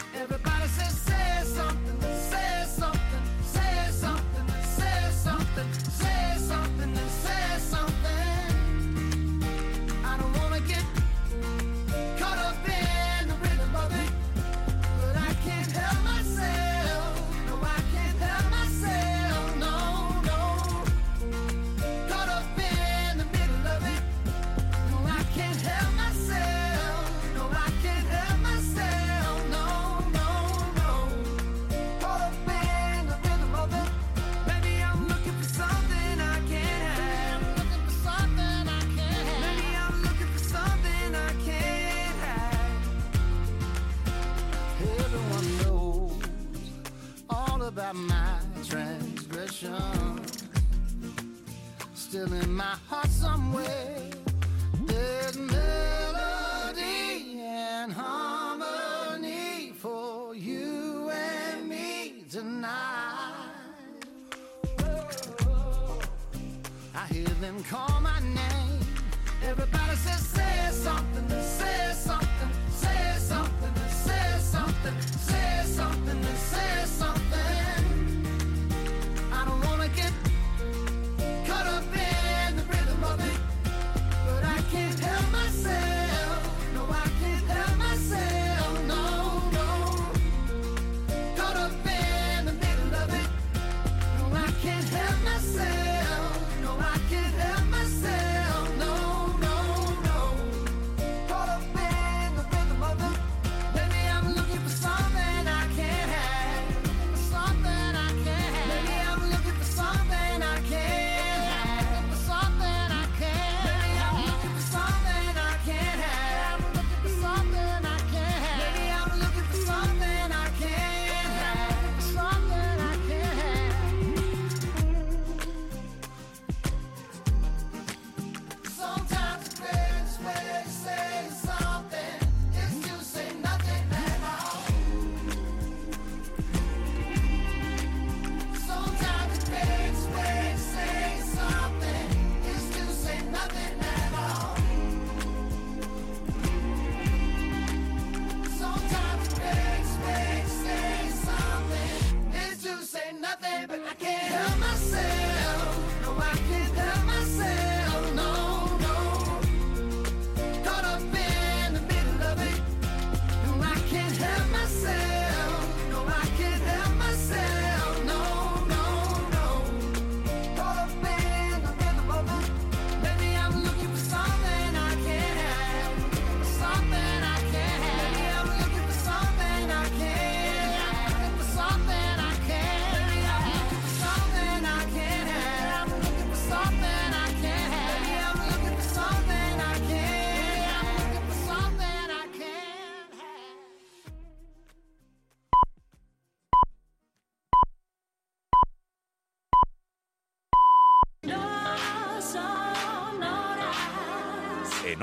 My 47.95 48.39
transgression. 48.67 49.73
Still 51.95 52.33
in 52.33 52.53
my 52.53 52.75
heart 52.89 53.09
somewhere. 53.09 54.01
There's 54.87 55.37
melody 55.39 57.41
and 57.41 57.93
harmony 57.93 59.73
for 59.77 60.35
you 60.35 61.11
and 61.11 61.69
me 61.69 62.25
tonight. 62.31 63.35
I 66.95 67.07
hear 67.11 67.27
them 67.41 67.63
call 67.65 68.01
my 68.01 68.19
name. 68.21 68.81
Everybody 69.45 69.97
says, 69.97 70.27
say 70.27 70.69
something, 70.73 71.28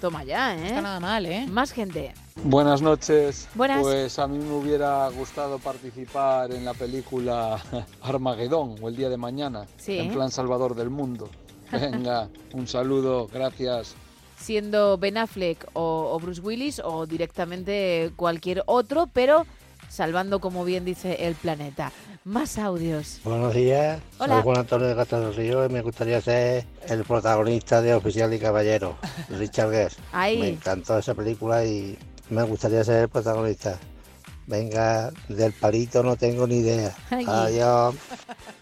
Toma 0.00 0.24
ya, 0.24 0.54
¿eh? 0.54 0.66
está 0.66 0.82
nada 0.82 1.00
mal, 1.00 1.24
¿eh? 1.26 1.46
Más 1.50 1.72
gente. 1.72 2.12
Buenas 2.44 2.82
noches. 2.82 3.48
Buenas. 3.54 3.82
Pues 3.82 4.18
a 4.18 4.26
mí 4.28 4.38
me 4.38 4.52
hubiera 4.54 5.08
gustado 5.08 5.58
participar 5.58 6.52
en 6.52 6.64
la 6.64 6.74
película 6.74 7.60
Armagedón 8.02 8.76
o 8.80 8.88
el 8.88 8.96
día 8.96 9.08
de 9.08 9.16
mañana, 9.16 9.66
Sí. 9.78 9.98
en 9.98 10.12
plan 10.12 10.30
Salvador 10.30 10.74
del 10.74 10.90
Mundo. 10.90 11.28
Venga, 11.72 12.28
un 12.52 12.68
saludo, 12.68 13.26
gracias. 13.32 13.94
Siendo 14.38 14.98
Ben 14.98 15.16
Affleck 15.16 15.66
o, 15.72 16.10
o 16.12 16.20
Bruce 16.20 16.40
Willis 16.40 16.80
o 16.84 17.06
directamente 17.06 18.12
cualquier 18.16 18.62
otro, 18.66 19.08
pero 19.12 19.46
salvando, 19.88 20.38
como 20.40 20.64
bien 20.64 20.84
dice, 20.84 21.26
el 21.26 21.34
planeta. 21.34 21.90
Más 22.24 22.58
audios. 22.58 23.20
Buenos 23.24 23.54
días, 23.54 24.00
Hola. 24.18 24.34
soy 24.34 24.42
Juan 24.42 24.58
Antonio 24.58 24.86
de 24.88 24.94
Castro 24.96 25.20
del 25.20 25.34
Río 25.34 25.64
y 25.64 25.68
me 25.68 25.80
gustaría 25.80 26.20
ser 26.20 26.66
el 26.88 27.04
protagonista 27.04 27.80
de 27.80 27.94
Oficial 27.94 28.32
y 28.34 28.38
Caballero, 28.38 28.96
Richard 29.30 29.70
Gere. 29.70 29.94
Ay. 30.12 30.38
Me 30.38 30.48
encantó 30.50 30.98
esa 30.98 31.14
película 31.14 31.64
y 31.64 31.96
me 32.30 32.42
gustaría 32.42 32.84
ser 32.84 33.02
el 33.02 33.08
protagonista. 33.08 33.78
Venga, 34.46 35.10
del 35.28 35.52
palito 35.52 36.02
no 36.02 36.16
tengo 36.16 36.46
ni 36.46 36.58
idea. 36.58 36.94
Ay. 37.10 37.24
Adiós. 37.26 37.94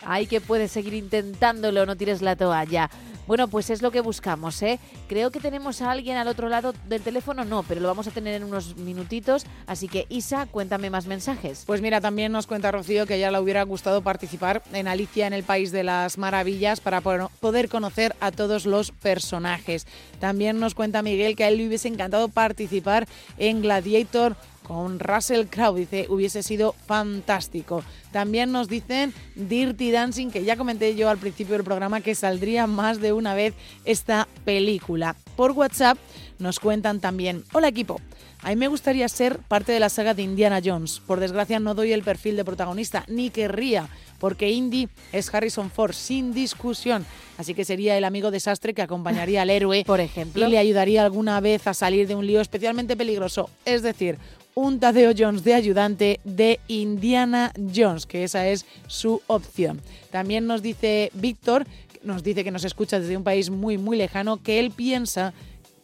Ay, 0.05 0.27
que 0.27 0.41
puedes 0.41 0.71
seguir 0.73 0.95
intentándolo, 0.95 1.85
no 1.85 1.95
tires 1.97 2.23
la 2.23 2.37
toalla. 2.37 2.91
Bueno, 3.27 3.49
pues 3.49 3.71
es 3.71 3.81
lo 3.81 3.91
que 3.91 4.03
buscamos, 4.03 4.61
¿eh? 4.63 4.79
Creo 5.09 5.31
que 5.31 5.41
tenemos 5.41 5.81
a 5.81 5.91
alguien 5.91 6.19
al 6.19 6.29
otro 6.29 6.51
lado 6.51 6.75
del 6.89 7.01
teléfono, 7.01 7.43
no, 7.47 7.63
pero 7.63 7.81
lo 7.81 7.89
vamos 7.89 8.07
a 8.07 8.11
tener 8.11 8.35
en 8.35 8.45
unos 8.45 8.77
minutitos. 8.77 9.47
Así 9.67 9.89
que, 9.89 10.05
Isa, 10.11 10.45
cuéntame 10.45 10.91
más 10.91 11.07
mensajes. 11.07 11.65
Pues 11.67 11.81
mira, 11.81 12.03
también 12.03 12.33
nos 12.33 12.47
cuenta 12.47 12.71
Rocío 12.71 13.07
que 13.07 13.15
a 13.15 13.17
ella 13.17 13.31
le 13.31 13.41
hubiera 13.41 13.63
gustado 13.63 14.03
participar 14.03 14.63
en 14.75 14.89
Alicia 14.89 15.27
en 15.27 15.33
el 15.33 15.43
País 15.43 15.73
de 15.73 15.85
las 15.85 16.19
Maravillas 16.19 16.81
para 16.81 17.01
po- 17.01 17.31
poder 17.41 17.71
conocer 17.71 18.15
a 18.21 18.31
todos 18.31 18.67
los 18.67 18.91
personajes. 18.91 19.87
También 20.21 20.61
nos 20.61 20.75
cuenta 20.75 21.01
Miguel 21.01 21.35
que 21.35 21.45
a 21.45 21.49
él 21.49 21.57
le 21.57 21.67
hubiese 21.67 21.89
encantado 21.89 22.29
participar 22.29 23.07
en 23.39 23.63
Gladiator 23.63 24.37
con 24.67 24.99
Russell 24.99 25.47
Crowe, 25.47 25.79
dice, 25.79 26.07
hubiese 26.09 26.43
sido 26.43 26.75
fantástico. 26.87 27.85
También 28.13 28.51
nos 28.51 28.69
dicen 28.69 29.15
Dirty 29.35 29.91
Dancing, 29.91 30.31
que 30.31 30.45
ya 30.45 30.57
comenté 30.57 30.97
yo 30.97 31.11
al 31.11 31.19
principio 31.19 31.55
del 31.55 31.65
programa 31.65 32.01
que 32.01 32.15
saldría 32.15 32.67
más 32.67 33.01
de 33.01 33.13
una 33.13 33.35
vez 33.35 33.55
esta 33.85 34.27
película. 34.45 35.17
Por 35.37 35.53
WhatsApp 35.53 35.99
nos 36.39 36.59
cuentan 36.59 37.01
también, 37.01 37.45
hola 37.53 37.69
equipo, 37.69 38.01
a 38.45 38.51
mí 38.51 38.57
me 38.57 38.69
gustaría 38.69 39.09
ser 39.09 39.39
parte 39.39 39.73
de 39.73 39.81
la 39.81 39.89
saga 39.89 40.13
de 40.13 40.23
Indiana 40.23 40.61
Jones. 40.63 41.01
Por 41.07 41.19
desgracia 41.19 41.61
no 41.61 41.75
doy 41.75 41.93
el 41.93 42.03
perfil 42.03 42.37
de 42.37 42.45
protagonista, 42.45 43.05
ni 43.09 43.31
querría, 43.31 43.89
porque 44.19 44.51
Indy 44.51 44.89
es 45.13 45.35
Harrison 45.35 45.71
Ford, 45.71 45.95
sin 45.95 46.35
discusión. 46.35 47.07
Así 47.39 47.55
que 47.55 47.65
sería 47.65 47.97
el 47.97 48.05
amigo 48.05 48.31
desastre 48.31 48.75
que 48.75 48.83
acompañaría 48.83 49.41
al 49.41 49.51
héroe, 49.51 49.83
por 49.87 50.01
ejemplo, 50.01 50.47
y 50.47 50.51
le 50.51 50.59
ayudaría 50.59 51.05
alguna 51.05 51.41
vez 51.41 51.67
a 51.67 51.73
salir 51.73 52.07
de 52.07 52.17
un 52.17 52.27
lío 52.27 52.43
especialmente 52.43 52.99
peligroso. 52.99 53.49
Es 53.65 53.83
decir, 53.83 54.19
un 54.55 54.79
Tadeo 54.81 55.13
Jones 55.17 55.45
de 55.45 55.55
ayudante 55.55 56.21
de 56.25 56.61
Indiana 56.69 57.53
Jones, 57.75 58.07
que 58.07 58.25
esa 58.25 58.49
es 58.49 58.67
su 58.87 59.21
opción. 59.27 59.81
También 60.11 60.47
nos 60.47 60.63
dice 60.63 61.11
Víctor, 61.15 61.67
nos 62.03 62.23
dice 62.23 62.45
que 62.45 62.51
nos 62.51 62.65
escucha 62.65 63.01
desde 63.01 63.17
un 63.17 63.25
país 63.25 63.51
muy, 63.51 63.79
muy 63.79 63.97
lejano, 63.97 64.43
que 64.43 64.61
él 64.61 64.71
piensa 64.71 65.33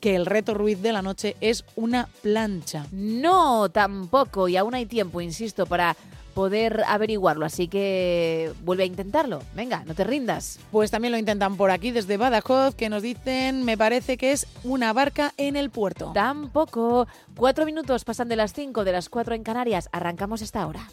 que 0.00 0.16
el 0.16 0.26
reto 0.26 0.54
Ruiz 0.54 0.80
de 0.80 0.92
la 0.92 1.02
noche 1.02 1.36
es 1.40 1.64
una 1.76 2.08
plancha. 2.22 2.86
No, 2.90 3.68
tampoco, 3.68 4.48
y 4.48 4.56
aún 4.56 4.74
hay 4.74 4.86
tiempo, 4.86 5.20
insisto, 5.20 5.66
para 5.66 5.96
poder 6.34 6.84
averiguarlo, 6.86 7.44
así 7.44 7.68
que 7.68 8.52
vuelve 8.62 8.84
a 8.84 8.86
intentarlo. 8.86 9.42
Venga, 9.54 9.84
no 9.84 9.94
te 9.94 10.04
rindas. 10.04 10.58
Pues 10.70 10.90
también 10.90 11.12
lo 11.12 11.18
intentan 11.18 11.56
por 11.56 11.70
aquí 11.70 11.90
desde 11.90 12.16
Badajoz, 12.16 12.74
que 12.74 12.88
nos 12.88 13.02
dicen, 13.02 13.64
me 13.64 13.76
parece 13.76 14.16
que 14.16 14.32
es 14.32 14.46
una 14.64 14.92
barca 14.92 15.32
en 15.36 15.56
el 15.56 15.70
puerto. 15.70 16.12
Tampoco. 16.14 17.06
Cuatro 17.36 17.66
minutos 17.66 18.04
pasan 18.04 18.28
de 18.28 18.36
las 18.36 18.52
cinco, 18.52 18.84
de 18.84 18.92
las 18.92 19.08
cuatro 19.08 19.34
en 19.34 19.42
Canarias. 19.42 19.88
Arrancamos 19.92 20.42
esta 20.42 20.66
hora. 20.66 20.88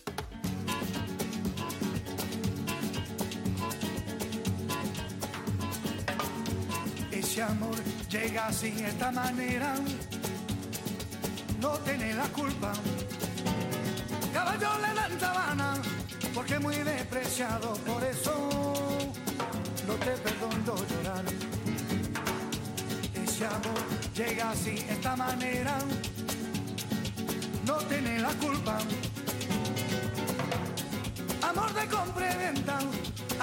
Ese 7.11 7.41
amor 7.41 7.75
llega 8.09 8.47
así, 8.47 8.73
esta 8.85 9.11
manera, 9.11 9.75
no 11.61 11.71
tiene 11.79 12.13
la 12.13 12.23
culpa. 12.29 12.73
Caballo 14.33 14.69
le 14.79 14.93
dan 14.93 15.19
sabana, 15.19 15.73
porque 16.33 16.59
muy 16.59 16.75
despreciado, 16.77 17.73
por 17.85 18.03
eso 18.03 18.49
no 19.87 19.93
te 19.93 20.11
perdono 20.11 20.75
llorar. 20.89 21.25
Ese 23.13 23.45
amor 23.45 23.81
llega 24.15 24.51
así, 24.51 24.85
esta 24.89 25.15
manera, 25.15 25.77
no 27.65 27.77
tiene 27.89 28.19
la 28.19 28.29
culpa. 28.29 28.77
Amor 31.41 31.73
de 31.73 31.87
compra 31.87 32.27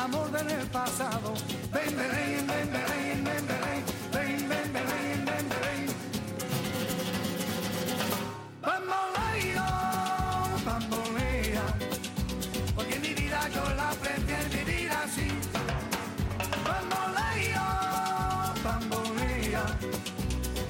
amor 0.04 0.30
del 0.30 0.66
pasado. 0.68 1.34
Ven, 1.72 1.96
ven, 1.96 2.10
ven, 2.10 2.46
ven, 2.46 2.70
ven, 2.72 3.24
ven, 3.24 3.46
ven, 4.12 4.48
ven, 4.48 4.72
ven. 4.72 5.13
Bambolea, 10.74 11.62
porque 12.74 12.98
mi 12.98 13.14
vida 13.14 13.40
yo 13.54 13.64
la 13.74 13.90
prefiero 14.02 14.48
vivir 14.50 14.90
así. 14.90 15.28
Bamboleo, 16.68 17.66
bambolea, 18.64 19.64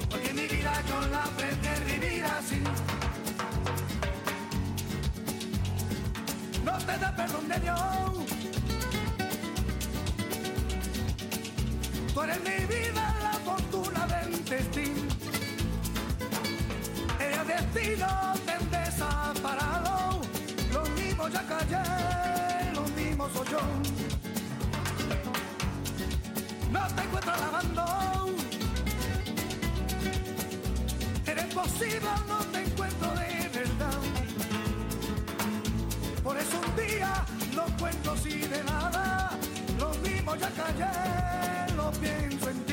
porque 0.09 0.33
mi 0.33 0.47
vida 0.47 0.73
yo 0.89 0.97
la 1.15 1.23
prefiero 1.37 1.85
vivir 1.85 2.23
así. 2.25 2.61
no 6.63 6.77
te 6.77 6.97
da 6.97 7.15
perdón 7.15 7.47
de 7.47 7.59
Dios. 7.59 7.79
Tú 12.13 12.21
eres 12.21 12.39
mi 12.49 12.65
vida, 12.73 13.03
la 13.23 13.33
fortuna 13.47 14.07
del 14.07 14.45
destino. 14.45 15.09
El 17.19 17.47
destino 17.47 18.35
soy 23.33 23.47
yo. 23.51 23.59
No 26.71 26.87
te 26.95 27.01
encuentro 27.03 27.31
lavando. 27.37 27.85
Eres 31.25 31.53
posible, 31.53 32.09
no 32.27 32.37
te 32.51 32.63
encuentro 32.63 33.09
de 33.11 33.49
verdad. 33.53 33.99
Por 36.23 36.37
eso 36.37 36.61
un 36.67 36.75
día 36.75 37.25
no 37.55 37.65
cuento 37.77 38.11
así 38.11 38.39
de 38.39 38.63
nada. 38.63 39.31
Lo 39.79 39.89
mismo 39.95 40.35
ya 40.35 40.49
callé, 40.51 41.73
lo 41.75 41.91
pienso 41.91 42.49
en 42.49 42.64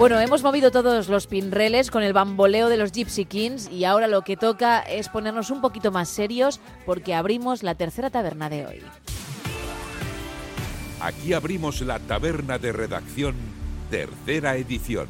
Bueno, 0.00 0.18
hemos 0.18 0.42
movido 0.42 0.70
todos 0.70 1.10
los 1.10 1.26
pinreles 1.26 1.90
con 1.90 2.02
el 2.02 2.14
bamboleo 2.14 2.70
de 2.70 2.78
los 2.78 2.90
Gypsy 2.90 3.26
Kings 3.26 3.70
y 3.70 3.84
ahora 3.84 4.06
lo 4.06 4.22
que 4.22 4.34
toca 4.34 4.80
es 4.80 5.10
ponernos 5.10 5.50
un 5.50 5.60
poquito 5.60 5.92
más 5.92 6.08
serios 6.08 6.58
porque 6.86 7.12
abrimos 7.12 7.62
la 7.62 7.74
tercera 7.74 8.08
taberna 8.08 8.48
de 8.48 8.64
hoy. 8.64 8.82
Aquí 11.02 11.34
abrimos 11.34 11.82
la 11.82 11.98
taberna 11.98 12.56
de 12.56 12.72
redacción, 12.72 13.34
tercera 13.90 14.56
edición. 14.56 15.06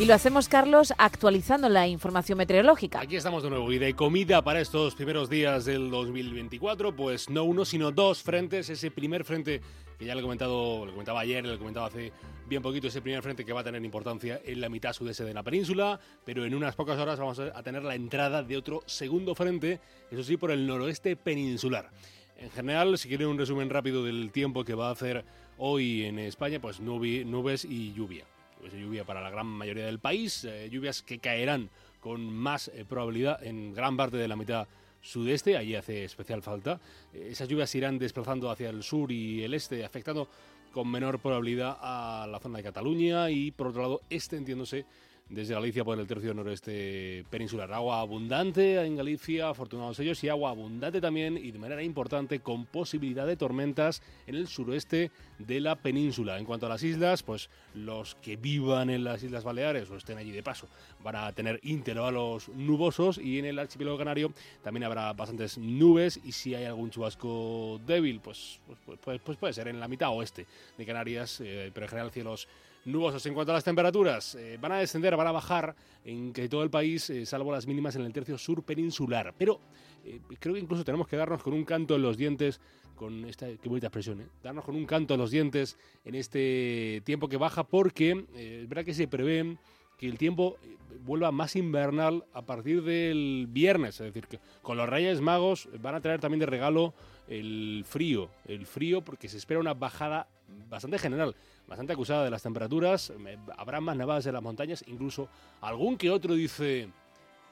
Y 0.00 0.06
lo 0.06 0.14
hacemos, 0.14 0.48
Carlos, 0.48 0.94
actualizando 0.96 1.68
la 1.68 1.86
información 1.86 2.38
meteorológica. 2.38 3.02
Aquí 3.02 3.16
estamos 3.16 3.42
de 3.42 3.50
nuevo 3.50 3.70
y 3.70 3.76
de 3.76 3.92
comida 3.92 4.40
para 4.40 4.58
estos 4.58 4.94
primeros 4.94 5.28
días 5.28 5.66
del 5.66 5.90
2024, 5.90 6.96
pues 6.96 7.28
no 7.28 7.44
uno 7.44 7.66
sino 7.66 7.92
dos 7.92 8.22
frentes. 8.22 8.70
Ese 8.70 8.90
primer 8.90 9.24
frente 9.24 9.60
que 9.98 10.06
ya 10.06 10.14
le 10.14 10.20
he 10.20 10.22
comentado, 10.22 10.86
le 10.86 10.92
comentaba 10.92 11.20
ayer, 11.20 11.44
le 11.44 11.58
comentaba 11.58 11.88
hace 11.88 12.14
bien 12.48 12.62
poquito, 12.62 12.86
ese 12.86 13.02
primer 13.02 13.22
frente 13.22 13.44
que 13.44 13.52
va 13.52 13.60
a 13.60 13.64
tener 13.64 13.84
importancia 13.84 14.40
en 14.42 14.62
la 14.62 14.70
mitad 14.70 14.94
sudeste 14.94 15.22
de 15.24 15.34
la 15.34 15.42
península, 15.42 16.00
pero 16.24 16.46
en 16.46 16.54
unas 16.54 16.74
pocas 16.74 16.98
horas 16.98 17.18
vamos 17.18 17.38
a 17.38 17.62
tener 17.62 17.82
la 17.82 17.94
entrada 17.94 18.42
de 18.42 18.56
otro 18.56 18.82
segundo 18.86 19.34
frente, 19.34 19.80
eso 20.10 20.22
sí, 20.22 20.38
por 20.38 20.50
el 20.50 20.66
noroeste 20.66 21.14
peninsular. 21.14 21.90
En 22.38 22.50
general, 22.52 22.96
si 22.96 23.08
quieren 23.08 23.26
un 23.26 23.36
resumen 23.36 23.68
rápido 23.68 24.02
del 24.02 24.32
tiempo 24.32 24.64
que 24.64 24.72
va 24.72 24.88
a 24.88 24.92
hacer 24.92 25.26
hoy 25.58 26.06
en 26.06 26.18
España, 26.20 26.58
pues 26.58 26.80
nubes 26.80 27.66
y 27.66 27.92
lluvia. 27.92 28.24
Nubes 28.60 28.74
y 28.74 28.80
lluvia 28.80 29.04
para 29.04 29.20
la 29.20 29.30
gran 29.30 29.46
mayoría 29.46 29.86
del 29.86 29.98
país, 29.98 30.44
eh, 30.44 30.68
lluvias 30.70 31.02
que 31.02 31.18
caerán 31.18 31.70
con 32.00 32.32
más 32.32 32.68
eh, 32.68 32.84
probabilidad 32.88 33.42
en 33.44 33.72
gran 33.72 33.96
parte 33.96 34.16
de 34.16 34.28
la 34.28 34.36
mitad 34.36 34.66
sudeste, 35.00 35.56
allí 35.56 35.74
hace 35.74 36.04
especial 36.04 36.42
falta. 36.42 36.80
Eh, 37.12 37.28
esas 37.30 37.48
lluvias 37.48 37.70
se 37.70 37.78
irán 37.78 37.98
desplazando 37.98 38.50
hacia 38.50 38.70
el 38.70 38.82
sur 38.82 39.10
y 39.10 39.42
el 39.42 39.54
este, 39.54 39.84
afectando 39.84 40.28
con 40.72 40.90
menor 40.90 41.18
probabilidad 41.18 41.76
a 41.80 42.26
la 42.30 42.38
zona 42.38 42.58
de 42.58 42.64
Cataluña 42.64 43.30
y 43.30 43.50
por 43.50 43.68
otro 43.68 43.82
lado 43.82 44.00
extendiéndose 44.08 44.84
desde 45.30 45.54
Galicia 45.54 45.84
por 45.84 45.98
el 45.98 46.06
tercio 46.06 46.34
noreste 46.34 47.24
peninsular. 47.30 47.72
Agua 47.72 48.00
abundante 48.00 48.84
en 48.84 48.96
Galicia, 48.96 49.48
afortunados 49.48 49.98
ellos, 50.00 50.22
y 50.24 50.28
agua 50.28 50.50
abundante 50.50 51.00
también 51.00 51.36
y 51.36 51.52
de 51.52 51.58
manera 51.58 51.82
importante 51.82 52.40
con 52.40 52.66
posibilidad 52.66 53.26
de 53.26 53.36
tormentas 53.36 54.02
en 54.26 54.34
el 54.34 54.48
suroeste 54.48 55.12
de 55.38 55.60
la 55.60 55.76
península. 55.76 56.36
En 56.38 56.44
cuanto 56.44 56.66
a 56.66 56.68
las 56.68 56.82
islas, 56.82 57.22
pues 57.22 57.48
los 57.74 58.16
que 58.16 58.36
vivan 58.36 58.90
en 58.90 59.04
las 59.04 59.22
Islas 59.22 59.44
Baleares 59.44 59.88
o 59.90 59.96
estén 59.96 60.18
allí 60.18 60.32
de 60.32 60.42
paso 60.42 60.68
van 61.02 61.16
a 61.16 61.32
tener 61.32 61.60
intervalos 61.62 62.48
nubosos 62.48 63.16
y 63.16 63.38
en 63.38 63.44
el 63.44 63.58
archipiélago 63.58 63.98
canario 63.98 64.32
también 64.62 64.84
habrá 64.84 65.12
bastantes 65.12 65.56
nubes 65.56 66.20
y 66.24 66.32
si 66.32 66.54
hay 66.54 66.64
algún 66.64 66.90
chubasco 66.90 67.80
débil, 67.86 68.20
pues, 68.20 68.60
pues, 68.66 68.98
pues- 69.04 69.20
pues- 69.24 69.38
puede 69.38 69.52
ser 69.52 69.68
en 69.68 69.78
la 69.78 69.88
mitad 69.88 70.10
oeste 70.10 70.46
de 70.76 70.84
Canarias, 70.84 71.40
eh, 71.40 71.70
pero 71.72 71.86
en 71.86 71.90
general 71.90 72.10
cielos 72.10 72.48
nubosos. 72.84 73.24
En 73.26 73.34
cuanto 73.34 73.52
a 73.52 73.54
las 73.54 73.64
temperaturas, 73.64 74.34
eh, 74.34 74.58
van 74.60 74.72
a 74.72 74.78
descender, 74.78 75.16
van 75.16 75.26
a 75.26 75.32
bajar 75.32 75.74
en 76.04 76.32
que 76.32 76.48
todo 76.48 76.62
el 76.62 76.70
país, 76.70 77.10
eh, 77.10 77.26
salvo 77.26 77.52
las 77.52 77.66
mínimas 77.66 77.96
en 77.96 78.02
el 78.02 78.12
tercio 78.12 78.38
sur 78.38 78.62
peninsular. 78.62 79.34
Pero 79.36 79.60
eh, 80.04 80.20
creo 80.38 80.54
que 80.54 80.60
incluso 80.60 80.84
tenemos 80.84 81.06
que 81.06 81.16
darnos 81.16 81.42
con 81.42 81.52
un 81.52 81.64
canto 81.64 81.96
en 81.96 82.02
los 82.02 82.16
dientes, 82.16 82.60
con 83.00 83.24
esta, 83.24 83.46
qué 83.46 83.68
bonita 83.68 83.86
expresión, 83.86 84.20
¿eh? 84.20 84.26
darnos 84.42 84.64
con 84.64 84.76
un 84.76 84.86
canto 84.86 85.14
en 85.14 85.20
los 85.20 85.30
dientes 85.30 85.76
en 86.04 86.14
este 86.14 87.02
tiempo 87.04 87.28
que 87.28 87.36
baja, 87.36 87.64
porque 87.64 88.26
eh, 88.34 88.60
es 88.62 88.68
verdad 88.68 88.84
que 88.84 88.94
se 88.94 89.08
prevé 89.08 89.56
que 89.96 90.06
el 90.06 90.18
tiempo 90.18 90.56
eh, 90.62 90.76
vuelva 91.04 91.30
más 91.30 91.56
invernal 91.56 92.24
a 92.32 92.42
partir 92.42 92.82
del 92.82 93.46
viernes, 93.48 94.00
es 94.00 94.12
decir, 94.12 94.26
que 94.26 94.38
con 94.62 94.76
los 94.76 94.88
Reyes 94.88 95.20
Magos 95.20 95.68
van 95.80 95.94
a 95.94 96.00
traer 96.00 96.20
también 96.20 96.40
de 96.40 96.46
regalo 96.46 96.94
el 97.28 97.84
frío, 97.86 98.28
el 98.46 98.66
frío 98.66 99.02
porque 99.02 99.28
se 99.28 99.36
espera 99.36 99.60
una 99.60 99.74
bajada 99.74 100.28
bastante 100.68 100.98
general, 100.98 101.34
bastante 101.70 101.92
acusada 101.92 102.24
de 102.24 102.30
las 102.30 102.42
temperaturas, 102.42 103.12
habrá 103.56 103.80
más 103.80 103.96
nevadas 103.96 104.26
en 104.26 104.34
las 104.34 104.42
montañas, 104.42 104.84
incluso 104.88 105.28
algún 105.60 105.96
que 105.96 106.10
otro 106.10 106.34
dice, 106.34 106.88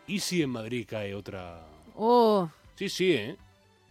¿y 0.08 0.18
si 0.18 0.42
en 0.42 0.50
Madrid 0.50 0.84
cae 0.88 1.14
otra? 1.14 1.64
Oh, 1.94 2.50
Sí, 2.74 2.88
sí, 2.88 3.12
¿eh? 3.12 3.36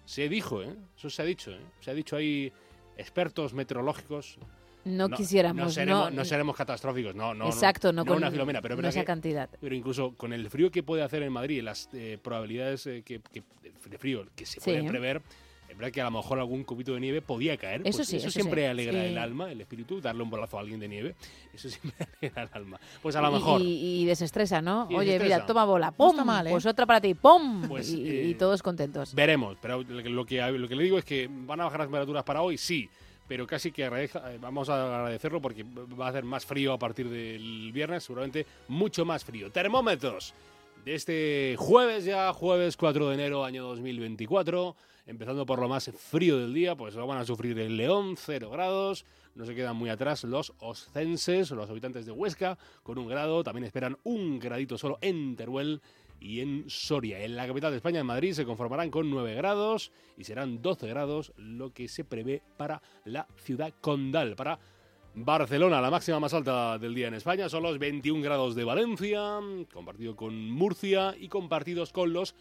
Se 0.05 0.27
dijo, 0.29 0.61
¿eh? 0.61 0.73
Eso 0.97 1.09
se 1.09 1.21
ha 1.21 1.25
dicho, 1.25 1.51
¿eh? 1.51 1.59
Se 1.81 1.91
ha 1.91 1.93
dicho 1.93 2.15
ahí 2.15 2.51
expertos 2.97 3.53
meteorológicos. 3.53 4.37
No 4.85 5.09
quisiéramos, 5.09 5.63
No 5.65 5.69
seremos, 5.69 6.09
no- 6.11 6.15
no 6.17 6.25
seremos 6.25 6.55
catastróficos, 6.55 7.13
no, 7.15 7.33
no. 7.33 7.47
Exacto, 7.47 7.91
no 7.91 8.05
con- 8.05 8.17
una 8.17 8.31
filomena, 8.31 8.61
pero 8.61 8.79
esa 8.87 8.99
que- 9.01 9.05
cantidad. 9.05 9.49
Pero 9.59 9.75
incluso 9.75 10.13
con 10.15 10.31
el 10.31 10.49
frío 10.49 10.71
que 10.71 10.83
puede 10.83 11.03
hacer 11.03 11.23
en 11.23 11.33
Madrid, 11.33 11.61
las 11.61 11.89
eh, 11.93 12.17
probabilidades 12.21 12.85
eh, 12.87 13.01
que, 13.05 13.19
que- 13.31 13.43
de 13.89 13.97
frío 13.97 14.25
que 14.35 14.45
se 14.45 14.59
Sí. 14.61 14.71
pueden 14.71 14.87
prever, 14.87 15.21
es 15.69 15.77
verdad 15.77 15.91
que 15.91 16.01
a 16.01 16.05
lo 16.05 16.11
mejor 16.11 16.39
algún 16.39 16.63
cubito 16.63 16.93
de 16.93 16.99
nieve 16.99 17.21
podía 17.21 17.57
caer. 17.57 17.81
Eso 17.85 17.97
pues 17.97 18.07
sí, 18.07 18.17
eso 18.17 18.27
eso 18.27 18.33
siempre 18.33 18.61
sí. 18.63 18.67
alegra 18.67 19.01
Sí. 19.01 19.07
el 19.09 19.17
alma, 19.17 19.51
el 19.51 19.61
espíritu, 19.61 19.99
darle 20.01 20.23
un 20.23 20.29
bolazo 20.29 20.57
a 20.57 20.61
alguien 20.61 20.79
de 20.79 20.87
nieve. 20.87 21.15
Eso 21.53 21.69
siempre 21.69 22.07
alegra 22.21 22.43
el 22.43 22.49
alma. 22.53 22.79
Pues 23.01 23.15
a 23.15 23.21
lo 23.21 23.31
mejor. 23.31 23.61
Y, 23.61 24.01
y 24.01 24.05
desestresa, 24.05 24.61
¿no? 24.61 24.87
Y 24.89 24.95
Oye, 24.95 25.11
desestresa. 25.13 25.35
mira, 25.35 25.45
toma 25.45 25.65
bola, 25.65 25.87
No 25.91 25.93
¡pum! 25.97 26.09
está 26.11 26.23
mal, 26.25 26.47
¿eh? 26.47 26.51
Pues 26.51 26.65
otra 26.65 26.85
para 26.85 27.01
ti, 27.01 27.13
¡pum! 27.13 27.67
Pues, 27.67 27.91
y, 27.91 28.07
eh, 28.09 28.23
y 28.29 28.33
todos 28.35 28.63
contentos. 28.63 29.13
Veremos, 29.13 29.57
pero 29.61 29.83
lo 29.83 30.01
que, 30.03 30.09
lo 30.09 30.25
que, 30.67 30.75
le 30.75 30.83
digo 30.83 30.97
es 30.97 31.05
que 31.05 31.29
van 31.29 31.59
a 31.61 31.65
bajar 31.65 31.79
las 31.81 31.87
temperaturas 31.87 32.23
para 32.23 32.41
hoy, 32.41 32.57
sí, 32.57 32.89
pero 33.27 33.45
casi 33.45 33.71
que 33.73 33.85
agradezca- 33.85 34.33
eh, 34.33 34.37
vamos 34.39 34.69
a 34.69 34.99
agradecerlo 34.99 35.41
porque 35.41 35.63
va 35.63 36.05
a 36.07 36.09
hacer 36.09 36.23
más 36.23 36.45
frío 36.45 36.71
a 36.73 36.79
partir 36.79 37.09
del 37.09 37.71
viernes, 37.73 38.03
seguramente 38.05 38.45
mucho 38.69 39.03
más 39.03 39.25
frío. 39.25 39.51
Termómetros 39.51 40.33
este 40.93 41.55
jueves 41.57 42.05
ya, 42.05 42.31
jueves 42.33 42.77
4 42.77 43.09
de 43.09 43.13
enero 43.15 43.43
año 43.43 43.63
2024, 43.63 44.75
empezando 45.05 45.45
por 45.45 45.59
lo 45.59 45.67
más 45.67 45.91
frío 45.91 46.37
del 46.37 46.53
día, 46.53 46.75
pues 46.75 46.95
lo 46.95 47.05
van 47.05 47.17
a 47.17 47.25
sufrir 47.25 47.59
en 47.59 47.75
León, 47.75 48.15
0 48.17 48.49
grados, 48.49 49.05
no 49.35 49.45
se 49.45 49.53
quedan 49.53 49.75
muy 49.75 49.89
atrás 49.89 50.23
los 50.23 50.53
oscenses, 50.59 51.51
los 51.51 51.69
habitantes 51.69 52.05
de 52.05 52.11
Huesca, 52.11 52.57
con 52.83 52.97
un 52.97 53.07
grado, 53.07 53.43
también 53.43 53.65
esperan 53.65 53.97
un 54.03 54.39
gradito 54.39 54.77
solo 54.77 54.97
en 55.01 55.35
Teruel 55.35 55.81
y 56.19 56.39
en 56.39 56.65
Soria. 56.69 57.19
En 57.19 57.35
la 57.35 57.47
capital 57.47 57.71
de 57.71 57.77
España, 57.77 57.99
en 57.99 58.05
Madrid, 58.05 58.33
se 58.33 58.45
conformarán 58.45 58.89
con 58.89 59.09
9 59.09 59.35
grados 59.35 59.91
y 60.17 60.23
serán 60.23 60.61
12 60.61 60.87
grados 60.87 61.33
lo 61.37 61.73
que 61.73 61.87
se 61.87 62.05
prevé 62.05 62.41
para 62.55 62.81
la 63.03 63.27
ciudad 63.35 63.73
condal, 63.81 64.35
para 64.35 64.59
Barcelona, 65.19 65.81
la 65.81 65.89
máxima 65.89 66.19
más 66.19 66.35
alta 66.35 66.77
del 66.77 66.93
día 66.93 67.07
en 67.07 67.15
España, 67.15 67.49
son 67.49 67.63
los 67.63 67.79
21 67.79 68.21
grados 68.21 68.53
de 68.53 68.63
Valencia, 68.63 69.39
compartido 69.73 70.15
con 70.15 70.51
Murcia 70.51 71.15
y 71.19 71.27
compartidos 71.27 71.91
con 71.91 72.13
los 72.13 72.35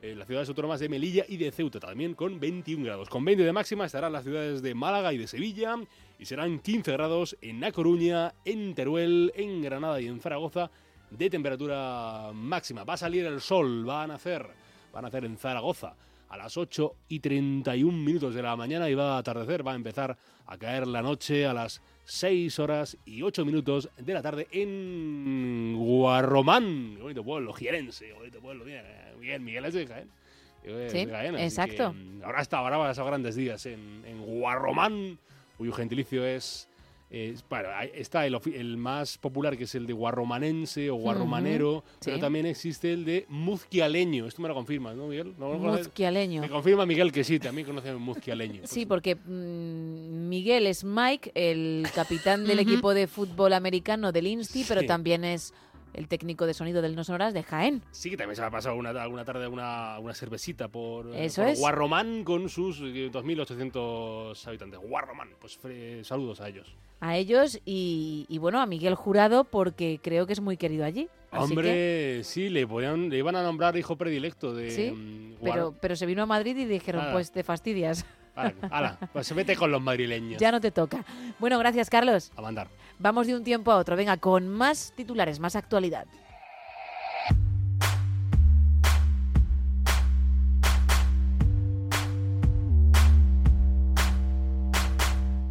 eh, 0.00 0.14
las 0.14 0.28
ciudades 0.28 0.48
autónomas 0.48 0.78
de 0.78 0.88
Melilla 0.88 1.24
y 1.28 1.36
de 1.36 1.50
Ceuta, 1.50 1.80
también 1.80 2.14
con 2.14 2.38
21 2.38 2.84
grados. 2.84 3.08
Con 3.08 3.24
20 3.24 3.42
de 3.42 3.52
máxima 3.52 3.86
estarán 3.86 4.12
las 4.12 4.22
ciudades 4.22 4.62
de 4.62 4.72
Málaga 4.72 5.12
y 5.12 5.18
de 5.18 5.26
Sevilla 5.26 5.74
y 6.16 6.24
serán 6.24 6.60
15 6.60 6.92
grados 6.92 7.36
en 7.40 7.64
A 7.64 7.72
Coruña, 7.72 8.34
en 8.44 8.72
Teruel, 8.76 9.32
en 9.34 9.60
Granada 9.60 10.00
y 10.00 10.06
en 10.06 10.20
Zaragoza 10.20 10.70
de 11.10 11.28
temperatura 11.28 12.30
máxima. 12.32 12.84
Va 12.84 12.94
a 12.94 12.98
salir 12.98 13.26
el 13.26 13.40
sol, 13.40 13.88
va 13.88 14.04
a 14.04 14.06
nacer, 14.06 14.46
va 14.94 15.00
a 15.00 15.02
nacer 15.02 15.24
en 15.24 15.36
Zaragoza 15.36 15.96
a 16.28 16.36
las 16.36 16.56
8 16.56 16.94
y 17.08 17.18
31 17.18 17.98
minutos 17.98 18.32
de 18.34 18.42
la 18.42 18.54
mañana 18.54 18.88
y 18.88 18.94
va 18.94 19.16
a 19.16 19.18
atardecer, 19.18 19.66
va 19.66 19.72
a 19.72 19.76
empezar 19.76 20.16
a 20.46 20.56
caer 20.56 20.86
la 20.86 21.02
noche 21.02 21.44
a 21.44 21.52
las 21.52 21.82
6 22.04 22.58
horas 22.58 22.96
y 23.04 23.22
8 23.22 23.44
minutos 23.44 23.88
de 23.96 24.14
la 24.14 24.22
tarde 24.22 24.48
en 24.50 25.74
Guarromán, 25.76 26.94
qué 26.96 27.02
bonito 27.02 27.24
pueblo, 27.24 27.52
Girense, 27.52 28.06
qué 28.06 28.12
bonito 28.12 28.40
pueblo, 28.40 28.64
bien, 28.64 28.84
bien 29.20 29.44
Miguel 29.44 29.64
es 29.66 29.74
de 29.74 29.86
Jaén. 29.86 30.08
eh, 30.64 30.88
Sí, 30.90 31.06
exacto. 31.38 31.94
que, 31.94 32.22
ahora 32.24 32.40
está, 32.42 32.58
ahora 32.58 32.76
va 32.76 32.90
a 32.90 32.94
grandes 33.06 33.34
días 33.36 33.66
en, 33.66 34.04
en 34.06 34.22
Guarromán, 34.22 35.18
cuyo 35.56 35.72
gentilicio 35.72 36.24
es... 36.24 36.68
eh, 37.14 37.36
está 37.92 38.24
el, 38.24 38.76
más 38.78 39.18
popular, 39.18 39.58
que 39.58 39.64
es 39.64 39.74
el 39.74 39.86
de 39.86 39.92
guarromanense 39.92 40.88
o 40.88 40.94
guarromanero, 40.94 41.84
pero 42.02 42.16
sí. 42.16 42.20
también 42.20 42.46
existe 42.46 42.90
el 42.90 43.04
de 43.04 43.26
muzquialeño. 43.28 44.26
Esto 44.26 44.40
me 44.40 44.48
lo 44.48 44.54
confirmas, 44.54 44.96
¿no, 44.96 45.08
Miguel? 45.08 45.34
Muzquialeño. 45.36 46.40
Me 46.40 46.48
confirma 46.48 46.86
Miguel 46.86 47.12
que 47.12 47.22
sí, 47.22 47.38
también 47.38 47.66
conoce 47.66 47.92
muzquialeño. 47.92 48.62
Sí, 48.64 48.86
porque 48.86 49.16
mm, 49.16 50.28
Miguel 50.30 50.66
es 50.66 50.84
Mike, 50.84 51.32
el 51.34 51.86
capitán 51.94 52.46
del 52.46 52.60
equipo 52.60 52.94
de 52.94 53.06
fútbol 53.06 53.52
americano 53.52 54.10
del 54.10 54.28
Insti, 54.28 54.64
pero 54.66 54.86
también 54.86 55.22
es 55.24 55.52
el 55.92 56.08
técnico 56.08 56.46
de 56.46 56.54
sonido 56.54 56.80
del 56.80 56.96
No 56.96 57.04
Sonoras 57.04 57.34
de 57.34 57.42
Jaén. 57.42 57.82
Sí, 57.90 58.08
que 58.08 58.16
también 58.16 58.36
se 58.36 58.42
ha 58.42 58.50
pasado 58.50 58.76
una, 58.76 58.88
alguna 58.90 59.26
tarde 59.26 59.48
una, 59.48 59.98
una 59.98 60.14
cervecita 60.14 60.68
por, 60.68 61.08
eh, 61.08 61.26
Eso 61.26 61.42
por 61.42 61.50
es. 61.50 61.58
Guarromán 61.58 62.24
con 62.24 62.48
sus 62.48 62.80
eh, 62.80 63.10
2.800 63.12 64.46
habitantes. 64.46 64.80
Guarromán, 64.80 65.28
pues 65.38 65.58
saludos 66.06 66.40
a 66.40 66.48
ellos. 66.48 66.74
A 67.04 67.16
ellos 67.16 67.58
y, 67.64 68.26
y, 68.28 68.38
bueno, 68.38 68.60
a 68.60 68.66
Miguel 68.66 68.94
Jurado 68.94 69.42
porque 69.42 69.98
creo 70.00 70.24
que 70.26 70.32
es 70.34 70.40
muy 70.40 70.56
querido 70.56 70.84
allí. 70.84 71.08
Que- 71.32 71.36
Hombre, 71.38 72.24
sí, 72.24 72.48
le, 72.48 72.64
podían- 72.66 73.08
le 73.10 73.18
iban 73.18 73.34
a 73.34 73.42
nombrar 73.42 73.76
hijo 73.76 73.96
predilecto 73.96 74.54
de 74.54 74.70
sí, 74.70 74.90
mm, 74.92 75.36
pero, 75.42 75.74
pero 75.80 75.96
se 75.96 76.06
vino 76.06 76.22
a 76.22 76.26
Madrid 76.26 76.56
y 76.56 76.64
dijeron, 76.64 77.06
pues 77.12 77.32
te 77.32 77.42
fastidias. 77.42 78.04
Ala, 78.36 78.54
ala, 78.70 78.98
pues 79.12 79.26
se 79.26 79.34
mete 79.34 79.56
con 79.56 79.70
los 79.70 79.82
madrileños. 79.82 80.40
ya 80.40 80.50
no 80.52 80.60
te 80.60 80.70
toca. 80.70 81.04
Bueno, 81.38 81.58
gracias 81.58 81.90
Carlos. 81.90 82.30
A 82.36 82.40
mandar. 82.40 82.68
Vamos 82.98 83.26
de 83.26 83.34
un 83.36 83.42
tiempo 83.44 83.70
a 83.72 83.76
otro. 83.76 83.94
Venga, 83.96 84.16
con 84.16 84.48
más 84.48 84.92
titulares, 84.96 85.38
más 85.40 85.54
actualidad. 85.56 86.06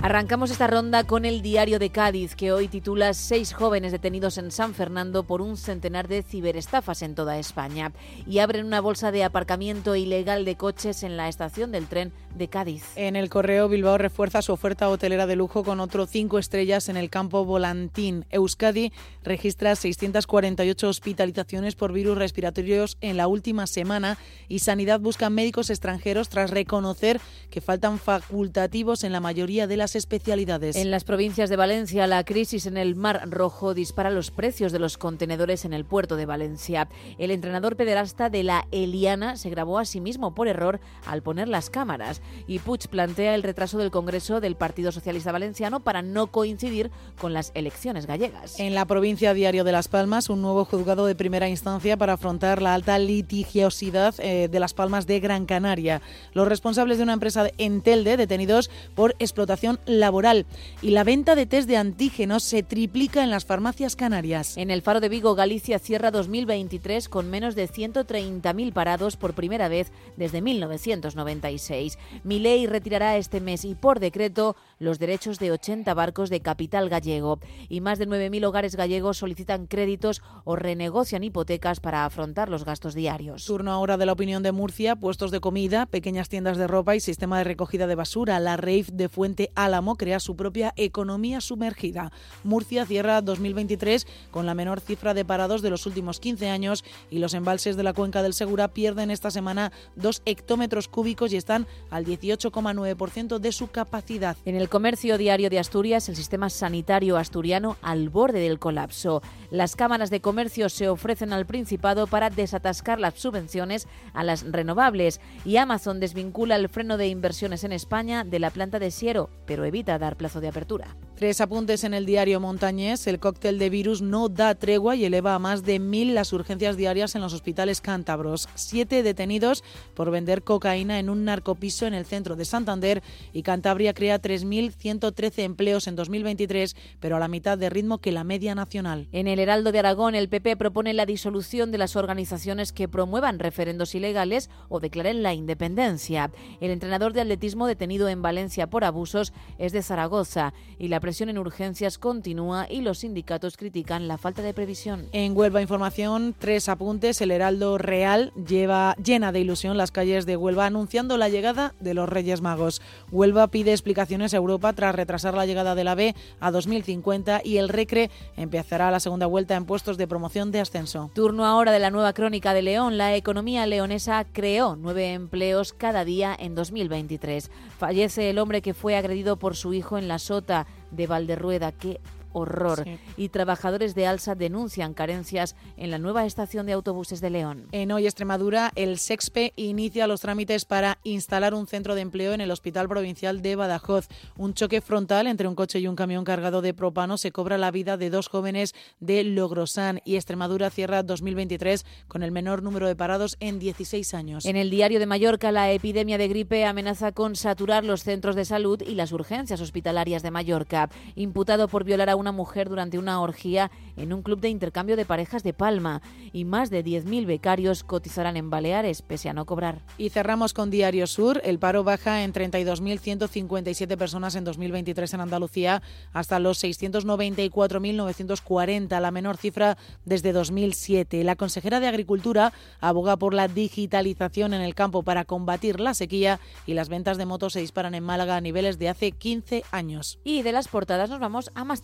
Arrancamos 0.04 0.50
esta 0.50 0.66
ronda 0.66 1.04
con 1.04 1.26
el 1.26 1.44
diario 1.44 1.78
de 1.78 1.92
Cádiz, 1.92 2.36
que 2.36 2.52
hoy 2.52 2.68
titula 2.68 3.14
Seis 3.14 3.54
jóvenes 3.54 3.92
detenidos 3.92 4.40
en 4.40 4.50
San 4.50 4.74
Fernando 4.74 5.22
por 5.22 5.44
un 5.44 5.58
centenar 5.58 6.08
de 6.08 6.24
ciberestafas 6.24 7.04
en 7.04 7.14
toda 7.14 7.38
España. 7.38 7.92
Y 8.26 8.40
abren 8.40 8.66
una 8.66 8.82
bolsa 8.82 9.12
de 9.12 9.24
aparcamiento 9.24 9.96
ilegal 9.96 10.44
de 10.44 10.56
coches 10.56 11.04
en 11.04 11.18
la 11.18 11.30
estación 11.30 11.72
del 11.72 11.86
tren 11.86 12.12
de 12.36 12.48
Cádiz. 12.48 12.84
En 12.96 13.16
el 13.16 13.30
correo 13.30 13.70
Bilbao 13.70 14.00
refuerza 14.00 14.42
su 14.42 14.52
oferta 14.54 14.90
hotelera 14.90 15.28
de 15.28 15.36
lujo 15.36 15.64
con 15.64 15.80
otro 15.80 16.08
cinco 16.08 16.40
estrellas 16.40 16.90
en 16.90 16.98
el 16.98 17.12
campo 17.12 17.46
Volantín. 17.46 18.26
Euskadi 18.32 18.92
registra 19.24 19.76
648 19.76 20.90
hospitalizaciones 20.90 21.76
por 21.76 21.94
virus 21.94 22.18
respiratorios 22.18 22.98
en 23.02 23.18
la 23.18 23.28
última 23.28 23.68
semana 23.68 24.18
y 24.48 24.60
Sanidad 24.60 25.00
busca 25.00 25.30
médicos 25.30 25.70
extranjeros 25.70 26.30
tras 26.30 26.50
reconocer 26.50 27.22
que 27.52 27.62
faltan 27.62 28.00
facultativos 28.00 29.04
en 29.04 29.12
la 29.12 29.20
mayoría 29.20 29.68
de 29.68 29.78
las 29.78 29.91
especialidades. 29.96 30.76
En 30.76 30.92
las 30.92 31.04
provincias 31.04 31.50
de 31.50 31.56
Valencia, 31.56 32.08
la 32.08 32.24
crisis 32.24 32.66
en 32.66 32.78
el 32.78 32.96
Mar 32.96 33.30
Rojo 33.30 33.74
dispara 33.74 34.10
los 34.10 34.32
precios 34.32 34.72
de 34.72 34.80
los 34.80 34.98
contenedores 34.98 35.66
en 35.66 35.74
el 35.74 35.86
puerto 35.86 36.16
de 36.16 36.26
Valencia. 36.26 36.88
El 37.18 37.32
entrenador 37.32 37.76
pederasta 37.76 38.30
de 38.30 38.44
la 38.44 38.68
Eliana 38.72 39.38
se 39.38 39.50
grabó 39.50 39.80
a 39.80 39.86
sí 39.86 40.02
mismo 40.02 40.34
por 40.34 40.48
error 40.48 40.80
al 41.06 41.22
poner 41.22 41.48
las 41.48 41.70
cámaras. 41.70 42.22
Y 42.48 42.60
Puig 42.60 42.88
plantea 42.90 43.36
el 43.36 43.44
retraso 43.44 43.78
del 43.78 43.92
Congreso 43.92 44.42
del 44.42 44.56
Partido 44.56 44.92
Socialista 44.92 45.32
Valenciano 45.32 45.80
para 45.80 46.02
no 46.02 46.28
coincidir 46.28 46.92
con 47.20 47.34
las 47.34 47.52
elecciones 47.54 48.06
gallegas. 48.06 48.60
En 48.60 48.76
la 48.76 48.86
provincia 48.86 49.34
Diario 49.34 49.64
de 49.64 49.72
Las 49.72 49.88
Palmas, 49.88 50.30
un 50.30 50.42
nuevo 50.42 50.66
juzgado 50.66 51.06
de 51.06 51.16
primera 51.16 51.50
instancia 51.50 51.98
para 51.98 52.14
afrontar 52.14 52.62
la 52.62 52.74
alta 52.74 52.98
litigiosidad 53.00 54.16
eh, 54.20 54.48
de 54.50 54.60
Las 54.60 54.74
Palmas 54.74 55.08
de 55.08 55.20
Gran 55.20 55.46
Canaria. 55.46 56.02
Los 56.34 56.48
responsables 56.48 56.98
de 56.98 57.04
una 57.04 57.14
empresa 57.14 57.44
de 57.44 57.54
Entelde 57.58 58.18
detenidos 58.18 58.70
por 58.96 59.16
explotación 59.20 59.80
laboral 59.86 60.46
y 60.82 60.92
la 60.92 61.04
venta 61.04 61.36
de 61.36 61.46
test 61.46 61.68
de 61.68 61.78
antígenos 61.78 62.44
se 62.44 62.64
triplica 62.64 63.24
en 63.24 63.30
las 63.30 63.46
farmacias 63.46 63.96
canarias. 63.96 64.58
En 64.58 64.72
el 64.72 64.82
Faro 64.82 65.00
de 65.00 65.10
Vigo, 65.10 65.36
Galicia 65.36 65.80
cierra 65.80 66.12
2023 66.12 67.10
con 67.10 67.30
menos 67.30 67.56
de 67.56 67.68
130.000 67.68 68.74
parados 68.74 69.18
por 69.18 69.34
primera 69.34 69.68
vez 69.68 69.92
desde 70.18 70.42
1996. 70.42 71.98
Milei 72.24 72.68
retirará 72.68 73.18
este 73.18 73.42
mes 73.42 73.66
y 73.66 73.76
por 73.76 74.00
decreto 74.00 74.56
los 74.82 74.98
derechos 74.98 75.38
de 75.38 75.52
80 75.52 75.94
barcos 75.94 76.32
de 76.32 76.40
capital 76.40 76.90
gallego 76.90 77.40
y 77.70 77.82
más 77.82 78.00
de 78.00 78.08
9.000 78.08 78.46
hogares 78.46 78.76
gallegos 78.76 79.20
solicitan 79.20 79.68
créditos 79.68 80.24
o 80.44 80.56
renegocian 80.56 81.24
hipotecas 81.24 81.80
para 81.80 82.04
afrontar 82.04 82.50
los 82.50 82.66
gastos 82.66 82.96
diarios. 82.96 83.46
Turno 83.46 83.72
ahora 83.72 83.98
de 83.98 84.08
la 84.08 84.14
opinión 84.14 84.42
de 84.42 84.52
Murcia, 84.52 84.96
puestos 84.96 85.30
de 85.30 85.40
comida, 85.40 85.86
pequeñas 85.86 86.30
tiendas 86.30 86.58
de 86.58 86.66
ropa 86.66 86.96
y 86.96 87.00
sistema 87.00 87.38
de 87.38 87.44
recogida 87.44 87.86
de 87.86 87.94
basura. 87.94 88.40
La 88.40 88.58
RAIF 88.58 88.90
de 88.90 89.08
Fuente 89.08 89.52
Álamo 89.54 89.98
crea 89.98 90.20
su 90.20 90.36
propia 90.36 90.74
economía 90.76 91.42
sumergida. 91.42 92.12
Murcia 92.44 92.86
cierra 92.88 93.22
2023 93.22 94.08
con 94.32 94.48
la 94.48 94.56
menor 94.56 94.80
cifra 94.80 95.14
de 95.14 95.26
parados 95.26 95.62
de 95.62 95.70
los 95.70 95.86
últimos 95.86 96.20
15 96.20 96.50
años 96.50 96.84
y 97.12 97.20
los 97.20 97.36
embalses 97.36 97.78
de 97.78 97.84
la 97.84 97.94
cuenca 97.94 98.24
del 98.24 98.34
Segura 98.34 98.70
pierden 98.70 99.12
esta 99.12 99.30
semana 99.30 99.72
dos 99.96 100.24
hectómetros 100.26 100.88
cúbicos 100.88 101.34
y 101.34 101.38
están 101.38 101.68
al 101.92 102.04
18,9% 102.04 103.38
de 103.38 103.52
su 103.52 103.68
capacidad. 103.68 104.36
En 104.44 104.56
el 104.56 104.71
comercio 104.72 105.18
diario 105.18 105.50
de 105.50 105.60
Asturias, 105.60 106.08
el 106.08 106.16
sistema 106.16 106.50
sanitario 106.50 107.18
asturiano 107.18 107.76
al 107.82 108.10
borde 108.10 108.40
del 108.40 108.58
colapso. 108.58 109.22
Las 109.52 109.76
cámaras 109.76 110.10
de 110.10 110.22
comercio 110.22 110.70
se 110.70 110.88
ofrecen 110.88 111.34
al 111.34 111.46
Principado 111.46 112.08
para 112.08 112.30
desatascar 112.30 112.98
las 112.98 113.16
subvenciones 113.16 113.88
a 114.14 114.24
las 114.24 114.50
renovables 114.50 115.20
y 115.44 115.58
Amazon 115.58 116.00
desvincula 116.00 116.56
el 116.56 116.70
freno 116.70 116.96
de 116.96 117.10
inversiones 117.10 117.66
en 117.66 117.74
España 117.74 118.24
de 118.24 118.40
la 118.40 118.50
planta 118.50 118.80
de 118.80 118.92
Siero, 118.92 119.30
pero 119.46 119.66
evita 119.66 120.00
dar 120.00 120.16
plazo 120.16 120.40
de 120.40 120.48
apertura. 120.48 120.96
Tres 121.22 121.40
apuntes 121.40 121.84
en 121.84 121.94
el 121.94 122.08
diario 122.08 122.40
Montañés. 122.40 123.06
El 123.06 123.20
cóctel 123.20 123.60
de 123.60 123.70
virus 123.70 124.02
no 124.02 124.28
da 124.28 124.56
tregua 124.56 124.96
y 124.96 125.06
eleva 125.06 125.36
a 125.36 125.40
más 125.40 125.64
de 125.64 125.78
mil 125.78 126.16
las 126.16 126.34
urgencias 126.34 126.78
diarias 126.78 127.14
en 127.14 127.22
los 127.22 127.36
hospitales 127.36 127.80
cántabros. 127.80 128.50
Siete 128.56 129.04
detenidos 129.04 129.64
por 129.94 130.10
vender 130.10 130.42
cocaína 130.42 130.98
en 130.98 131.12
un 131.12 131.24
narcopiso 131.24 131.86
en 131.86 131.94
el 131.94 132.08
centro 132.08 132.36
de 132.36 132.44
Santander 132.44 133.04
y 133.34 133.44
Cantabria 133.44 133.94
crea 133.94 134.20
3.113 134.20 135.44
empleos 135.44 135.86
en 135.86 135.96
2023, 135.96 136.76
pero 137.00 137.18
a 137.18 137.20
la 137.20 137.28
mitad 137.28 137.56
de 137.56 137.70
ritmo 137.70 138.00
que 138.00 138.12
la 138.12 138.24
media 138.24 138.56
nacional. 138.56 139.08
En 139.12 139.28
el 139.28 139.38
Heraldo 139.38 139.72
de 139.72 139.78
Aragón, 139.78 140.16
el 140.16 140.28
PP 140.28 140.58
propone 140.58 140.92
la 140.96 141.06
disolución 141.06 141.72
de 141.72 141.78
las 141.78 141.96
organizaciones 141.96 142.74
que 142.74 142.88
promuevan 142.88 143.38
referendos 143.38 143.94
ilegales 143.94 144.50
o 144.70 144.80
declaren 144.80 145.22
la 145.22 145.36
independencia. 145.36 146.32
El 146.62 146.72
entrenador 146.72 147.14
de 147.14 147.22
atletismo 147.22 147.68
detenido 147.68 148.10
en 148.10 148.24
Valencia 148.24 148.72
por 148.72 148.84
abusos 148.84 149.34
es 149.60 149.72
de 149.72 149.84
Zaragoza 149.84 150.56
y 150.80 150.88
la 150.88 151.00
presión 151.12 151.28
en 151.28 151.40
urgencias 151.40 151.98
continúa 151.98 152.68
y 152.70 152.80
los 152.80 153.00
sindicatos 153.00 153.58
critican 153.58 154.08
la 154.08 154.18
falta 154.18 154.42
de 154.42 154.54
previsión. 154.54 155.10
En 155.12 155.36
Huelva 155.36 155.62
Información, 155.62 156.34
tres 156.40 156.70
apuntes. 156.70 157.20
El 157.20 157.32
Heraldo 157.32 157.78
Real 157.78 158.32
lleva 158.48 158.96
llena 158.96 159.34
de 159.34 159.42
ilusión 159.42 159.76
las 159.76 159.92
calles 159.92 160.26
de 160.26 160.38
Huelva 160.38 160.68
anunciando 160.68 161.18
la 161.18 161.28
llegada 161.28 161.74
de 161.82 161.94
los 161.94 162.08
Reyes 162.08 162.40
Magos. 162.40 162.82
Huelva 163.12 163.48
pide 163.48 163.74
explicaciones 163.74 164.34
a 164.34 164.38
Europa 164.38 164.72
tras 164.72 164.96
retrasar 164.96 165.34
la 165.34 165.46
llegada 165.46 165.76
de 165.76 165.84
la 165.84 165.96
B 165.96 166.16
a 166.40 166.50
2050 166.50 167.42
y 167.44 167.58
el 167.58 167.68
Recre 167.68 168.10
empezará 168.38 168.90
la 168.90 169.02
segunda 169.02 169.26
vuelta 169.26 169.58
en 169.58 169.66
puestos 169.66 169.98
de 169.98 170.08
promoción 170.08 170.54
de 170.54 170.62
ascenso. 170.62 171.12
Turno 171.14 171.46
ahora 171.46 171.74
de 171.74 171.80
la 171.80 171.92
nueva 171.92 172.14
crónica 172.14 172.54
de 172.54 172.62
León. 172.62 172.98
La 172.98 173.18
economía 173.18 173.66
leonesa 173.66 174.26
creó 174.32 174.78
nueve 174.78 175.12
empleos 175.12 175.74
cada 175.74 176.06
día 176.06 176.34
en 176.40 176.56
2023. 176.56 177.52
Fallece 177.78 178.30
el 178.30 178.40
hombre 178.40 178.62
que 178.62 178.74
fue 178.74 178.96
agredido 178.96 179.36
por 179.36 179.58
su 179.58 179.74
hijo 179.74 179.98
en 179.98 180.08
la 180.08 180.18
sota 180.18 180.68
de 180.92 181.08
Valderrueda. 181.08 181.72
Qué 181.72 182.00
horror. 182.34 182.84
Sí. 182.84 182.98
Y 183.18 183.30
trabajadores 183.30 183.96
de 183.96 184.08
Alsa 184.08 184.36
denuncian 184.36 184.94
carencias 184.94 185.56
en 185.78 185.92
la 185.92 185.98
nueva 185.98 186.26
estación 186.26 186.66
de 186.66 186.74
autobuses 186.74 187.22
de 187.22 187.30
León. 187.30 187.68
En 187.72 187.92
Hoy 187.92 188.06
Extremadura, 188.06 188.72
el 188.76 188.98
SEXPE 188.98 189.54
inicia 189.56 190.08
los 190.08 190.22
trámites 190.22 190.66
para 190.66 191.00
instalar 191.04 191.54
un 191.54 191.68
centro 191.68 191.96
de 191.96 192.02
empleo 192.02 192.34
en 192.34 192.42
el 192.42 192.52
Hospital 192.52 192.88
Provincial 192.88 193.42
de 193.42 193.56
Badajoz. 193.56 194.08
Un 194.38 194.54
choque 194.54 194.82
frontal 194.82 195.28
entre 195.28 195.48
un 195.48 195.56
coche 195.56 195.80
y 195.80 195.88
un 195.88 195.96
camión 195.96 196.24
cargado 196.24 196.62
de 196.62 196.74
propano 196.74 197.18
se 197.18 197.32
cobra 197.32 197.58
la 197.58 197.72
vida 197.72 197.98
de 197.98 198.10
dos 198.10 198.28
jóvenes 198.28 198.74
de 199.00 199.24
Logrosán 199.24 200.02
y 200.06 200.16
Extremadura 200.16 200.70
cierra 200.70 201.04
2023 201.04 201.86
con 202.08 202.24
el 202.24 202.32
menor 202.32 202.64
número 202.64 202.88
de 202.88 202.96
parados 202.96 203.38
en 203.40 203.60
16 203.60 204.14
años. 204.14 204.46
En 204.46 204.56
el 204.56 204.70
diario 204.70 205.00
de 205.00 205.06
Mallorca, 205.06 205.52
la 205.52 205.72
epidemia 205.72 206.18
de 206.18 206.28
gripe 206.28 206.66
amenaza 206.66 207.12
con 207.12 207.36
saturar 207.36 207.84
los 207.84 208.04
centros 208.04 208.36
de 208.36 208.46
salud 208.46 208.82
y 208.82 208.96
las 208.96 209.12
urgencias 209.12 209.62
hospitalarias 209.62 210.24
de 210.24 210.32
Mallorca. 210.32 210.90
Imputado 211.16 211.68
por 211.68 211.84
violar 211.84 212.10
a 212.10 212.16
una 212.22 212.32
mujer 212.32 212.70
durante 212.70 212.98
una 212.98 213.20
orgía 213.20 213.70
en 213.98 214.14
un 214.14 214.22
club 214.22 214.40
de 214.40 214.50
intercambio 214.50 214.96
de 214.96 215.06
parejas 215.06 215.44
de 215.44 215.54
Palma 215.54 216.02
y 216.32 216.46
más 216.46 216.70
de 216.70 216.86
10.000 216.86 217.26
becarios 217.26 217.84
cotizarán 217.84 218.38
en 218.38 218.50
Baleares 218.50 219.02
pese 219.02 219.28
a 219.30 219.34
no 219.34 219.46
cobrar. 219.46 219.82
Y 219.98 220.10
cerramos 220.10 220.54
con 220.54 220.70
Diario 220.70 221.08
Sur. 221.08 221.42
El 221.44 221.60
paro 221.60 221.84
baja 221.84 222.24
en 222.24 222.34
32.157 222.34 223.98
personas 223.98 224.36
en 224.36 224.44
2023 224.44 225.14
en 225.14 225.22
Andalucía 225.22 225.82
hasta 226.14 226.40
los 226.40 226.64
694.940, 226.64 229.00
la 229.00 229.12
menor 229.12 229.38
cifra 229.38 229.78
desde 230.06 230.32
2007. 230.32 231.24
La 231.24 231.36
consejera 231.36 231.80
de 231.80 231.88
Agricultura 231.88 232.54
aboga 232.80 233.18
por 233.18 233.34
la 233.34 233.48
digitalización 233.48 234.54
en 234.54 234.62
el 234.62 234.76
campo 234.76 235.02
para 235.04 235.26
combatir 235.26 235.80
la 235.80 235.94
sequía 235.94 236.40
y 236.66 236.74
las 236.74 236.90
ventas 236.90 237.18
de 237.18 237.26
motos 237.26 237.54
se 237.54 237.62
disparan 237.62 237.96
en 237.96 238.04
Málaga 238.04 238.36
a 238.36 238.42
niveles 238.42 238.80
de 238.80 238.90
hace 238.90 239.12
15 239.12 239.64
años. 239.72 240.20
Y 240.24 240.42
de 240.42 240.52
las 240.52 240.68
portadas 240.68 241.10
nos 241.10 241.20
vamos 241.20 241.52
a 241.56 241.64
más 241.64 241.82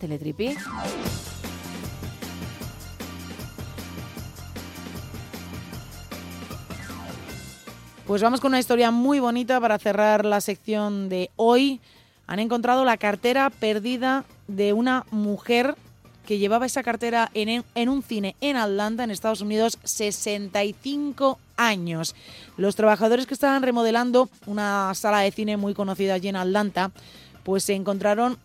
Pues 8.06 8.22
vamos 8.22 8.40
con 8.40 8.50
una 8.52 8.58
historia 8.58 8.90
muy 8.90 9.20
bonita 9.20 9.60
para 9.60 9.78
cerrar 9.78 10.24
la 10.24 10.40
sección 10.40 11.10
de 11.10 11.30
hoy. 11.36 11.80
Han 12.26 12.38
encontrado 12.38 12.84
la 12.86 12.96
cartera 12.96 13.50
perdida 13.50 14.24
de 14.46 14.72
una 14.72 15.04
mujer 15.10 15.76
que 16.24 16.38
llevaba 16.38 16.66
esa 16.66 16.82
cartera 16.82 17.30
en, 17.34 17.64
en 17.74 17.88
un 17.88 18.02
cine 18.02 18.34
en 18.40 18.56
Atlanta, 18.56 19.04
en 19.04 19.10
Estados 19.10 19.42
Unidos, 19.42 19.78
65 19.84 21.38
años. 21.56 22.14
Los 22.56 22.76
trabajadores 22.76 23.26
que 23.26 23.34
estaban 23.34 23.62
remodelando 23.62 24.28
una 24.46 24.94
sala 24.94 25.20
de 25.20 25.30
cine 25.30 25.58
muy 25.58 25.74
conocida 25.74 26.14
allí 26.14 26.28
en 26.28 26.36
Atlanta, 26.36 26.90
pues 27.44 27.64
se 27.64 27.74
encontraron 27.74 28.38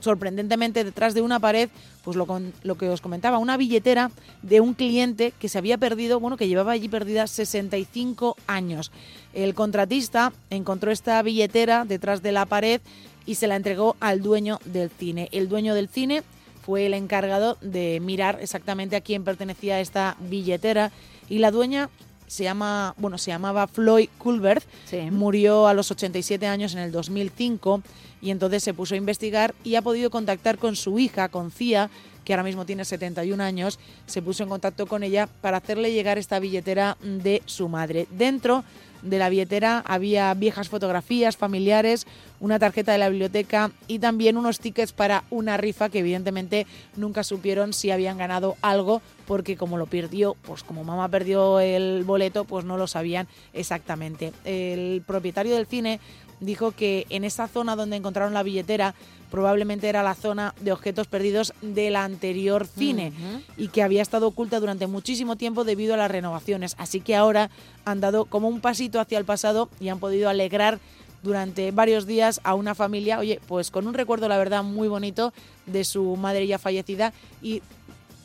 sorprendentemente 0.00 0.84
detrás 0.84 1.14
de 1.14 1.22
una 1.22 1.40
pared, 1.40 1.68
pues 2.04 2.16
lo, 2.16 2.26
con- 2.26 2.52
lo 2.62 2.76
que 2.76 2.88
os 2.88 3.00
comentaba, 3.00 3.38
una 3.38 3.56
billetera 3.56 4.10
de 4.42 4.60
un 4.60 4.74
cliente 4.74 5.32
que 5.38 5.48
se 5.48 5.58
había 5.58 5.78
perdido, 5.78 6.20
bueno, 6.20 6.36
que 6.36 6.48
llevaba 6.48 6.72
allí 6.72 6.88
perdida 6.88 7.26
65 7.26 8.36
años. 8.46 8.90
El 9.34 9.54
contratista 9.54 10.32
encontró 10.50 10.90
esta 10.90 11.20
billetera 11.22 11.84
detrás 11.84 12.22
de 12.22 12.32
la 12.32 12.46
pared 12.46 12.80
y 13.26 13.34
se 13.34 13.46
la 13.46 13.56
entregó 13.56 13.96
al 14.00 14.22
dueño 14.22 14.58
del 14.64 14.90
cine. 14.90 15.28
El 15.32 15.48
dueño 15.48 15.74
del 15.74 15.88
cine 15.88 16.22
fue 16.64 16.86
el 16.86 16.94
encargado 16.94 17.58
de 17.60 18.00
mirar 18.00 18.38
exactamente 18.40 18.96
a 18.96 19.00
quién 19.00 19.24
pertenecía 19.24 19.80
esta 19.80 20.16
billetera 20.20 20.92
y 21.28 21.38
la 21.38 21.50
dueña 21.50 21.90
se 22.28 22.44
llama, 22.44 22.94
bueno, 22.98 23.18
se 23.18 23.30
llamaba 23.30 23.66
Floyd 23.66 24.08
Culbert, 24.18 24.64
murió 25.10 25.66
a 25.66 25.74
los 25.74 25.90
87 25.90 26.46
años 26.46 26.74
en 26.74 26.80
el 26.80 26.92
2005 26.92 27.82
y 28.20 28.30
entonces 28.30 28.62
se 28.62 28.74
puso 28.74 28.94
a 28.94 28.98
investigar 28.98 29.54
y 29.64 29.74
ha 29.74 29.82
podido 29.82 30.10
contactar 30.10 30.58
con 30.58 30.76
su 30.76 30.98
hija, 30.98 31.28
con 31.28 31.50
Cia, 31.50 31.90
que 32.28 32.34
ahora 32.34 32.42
mismo 32.42 32.66
tiene 32.66 32.84
71 32.84 33.42
años, 33.42 33.78
se 34.04 34.20
puso 34.20 34.42
en 34.42 34.50
contacto 34.50 34.86
con 34.86 35.02
ella 35.02 35.30
para 35.40 35.56
hacerle 35.56 35.92
llegar 35.92 36.18
esta 36.18 36.38
billetera 36.38 36.98
de 37.00 37.40
su 37.46 37.70
madre. 37.70 38.06
Dentro 38.10 38.64
de 39.00 39.18
la 39.18 39.30
billetera 39.30 39.82
había 39.86 40.34
viejas 40.34 40.68
fotografías 40.68 41.38
familiares, 41.38 42.06
una 42.38 42.58
tarjeta 42.58 42.92
de 42.92 42.98
la 42.98 43.08
biblioteca 43.08 43.70
y 43.86 44.00
también 44.00 44.36
unos 44.36 44.60
tickets 44.60 44.92
para 44.92 45.24
una 45.30 45.56
rifa 45.56 45.88
que 45.88 46.00
evidentemente 46.00 46.66
nunca 46.96 47.24
supieron 47.24 47.72
si 47.72 47.90
habían 47.90 48.18
ganado 48.18 48.56
algo 48.60 49.00
porque 49.26 49.56
como 49.56 49.78
lo 49.78 49.86
perdió, 49.86 50.36
pues 50.42 50.62
como 50.62 50.84
mamá 50.84 51.08
perdió 51.08 51.60
el 51.60 52.04
boleto, 52.04 52.44
pues 52.44 52.66
no 52.66 52.76
lo 52.76 52.86
sabían 52.88 53.26
exactamente. 53.54 54.34
El 54.44 55.02
propietario 55.06 55.54
del 55.54 55.66
cine 55.66 55.98
dijo 56.40 56.72
que 56.72 57.06
en 57.08 57.24
esa 57.24 57.48
zona 57.48 57.74
donde 57.74 57.96
encontraron 57.96 58.34
la 58.34 58.42
billetera 58.42 58.94
probablemente 59.30 59.88
era 59.88 60.02
la 60.02 60.14
zona 60.14 60.54
de 60.60 60.72
objetos 60.72 61.06
perdidos 61.06 61.52
del 61.62 61.96
anterior 61.96 62.66
cine 62.66 63.12
y 63.56 63.68
que 63.68 63.82
había 63.82 64.02
estado 64.02 64.28
oculta 64.28 64.60
durante 64.60 64.86
muchísimo 64.86 65.36
tiempo 65.36 65.64
debido 65.64 65.94
a 65.94 65.96
las 65.98 66.10
renovaciones. 66.10 66.74
Así 66.78 67.00
que 67.00 67.16
ahora 67.16 67.50
han 67.84 68.00
dado 68.00 68.24
como 68.24 68.48
un 68.48 68.60
pasito 68.60 69.00
hacia 69.00 69.18
el 69.18 69.24
pasado 69.24 69.68
y 69.80 69.88
han 69.88 69.98
podido 69.98 70.28
alegrar 70.28 70.78
durante 71.22 71.70
varios 71.72 72.06
días 72.06 72.40
a 72.44 72.54
una 72.54 72.74
familia, 72.74 73.18
oye, 73.18 73.40
pues 73.46 73.70
con 73.70 73.86
un 73.86 73.94
recuerdo, 73.94 74.28
la 74.28 74.38
verdad, 74.38 74.62
muy 74.62 74.88
bonito 74.88 75.32
de 75.66 75.84
su 75.84 76.16
madre 76.16 76.46
ya 76.46 76.58
fallecida 76.58 77.12
y 77.42 77.62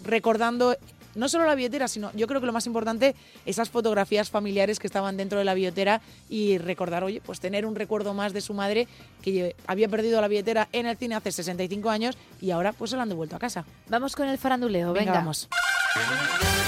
recordando 0.04 0.76
no 1.16 1.30
solo 1.30 1.46
la 1.46 1.56
billetera, 1.56 1.88
sino 1.88 2.12
yo 2.14 2.28
creo 2.28 2.40
que 2.40 2.48
lo 2.48 2.54
más 2.54 2.66
importante, 2.66 3.16
esas 3.46 3.70
fotografías 3.70 4.30
familiares 4.30 4.80
que 4.80 4.88
estaban 4.88 5.18
dentro 5.18 5.40
de 5.40 5.46
la 5.46 5.54
billetera 5.54 6.02
y 6.30 6.58
recordar, 6.58 7.04
oye, 7.04 7.22
pues 7.26 7.40
tener 7.40 7.66
un 7.66 7.76
recuerdo 7.76 8.14
más 8.14 8.34
de 8.34 8.42
su 8.42 8.54
madre 8.54 8.88
que 9.22 9.56
había 9.68 9.88
perdido 9.90 10.22
la 10.22 10.28
billetera 10.28 10.68
en 10.72 10.86
el 10.86 10.98
cine 10.98 11.16
hace 11.16 11.32
65 11.32 11.90
años 11.90 12.18
y 12.42 12.52
ahora 12.52 12.74
pues 12.74 12.92
se 12.92 12.98
la 12.98 13.04
han 13.04 13.10
devuelto 13.10 13.36
a 13.36 13.40
casa. 13.40 13.66
Vamos 13.90 14.16
con 14.16 14.28
el 14.28 14.38
faranduleo, 14.38 14.94
venga. 14.94 15.14
vamos. 15.14 15.48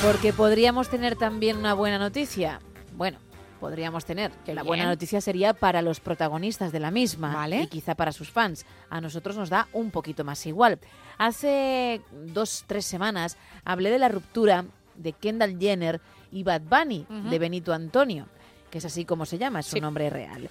Porque 0.04 0.34
podríamos 0.34 0.90
tener 0.90 1.16
también 1.16 1.58
una 1.58 1.74
buena 1.74 1.98
noticia. 1.98 2.60
Bueno, 2.96 3.18
podríamos 3.66 4.06
tener. 4.06 4.32
Que 4.46 4.54
la 4.54 4.62
buena 4.62 4.86
noticia 4.86 5.20
sería 5.22 5.54
para 5.56 5.82
los 5.82 6.00
protagonistas 6.00 6.72
de 6.72 6.80
la 6.80 6.92
misma 6.92 7.34
Vale. 7.34 7.64
y 7.64 7.68
quizá 7.68 7.96
para 7.96 8.12
sus 8.12 8.30
fans. 8.30 8.64
A 8.92 9.02
nosotros 9.02 9.36
nos 9.38 9.50
da 9.50 9.68
un 9.74 9.90
poquito 9.90 10.24
más 10.24 10.46
igual. 10.46 10.78
Hace 11.18 12.00
dos, 12.28 12.64
tres 12.68 12.86
semanas 12.86 13.38
hablé 13.64 13.90
de 13.90 13.98
la 13.98 14.08
ruptura 14.10 14.66
de 14.96 15.14
Kendall 15.14 15.58
Jenner 15.60 16.00
y 16.32 16.44
Bad 16.44 16.62
Bunny, 16.62 17.08
de 17.32 17.40
Benito 17.40 17.74
Antonio, 17.74 18.28
que 18.70 18.78
es 18.78 18.86
así 18.86 19.04
como 19.04 19.26
se 19.26 19.40
llama, 19.40 19.62
es 19.62 19.66
su 19.66 19.78
Sí. 19.78 19.82
nombre 19.82 20.12
real. 20.12 20.48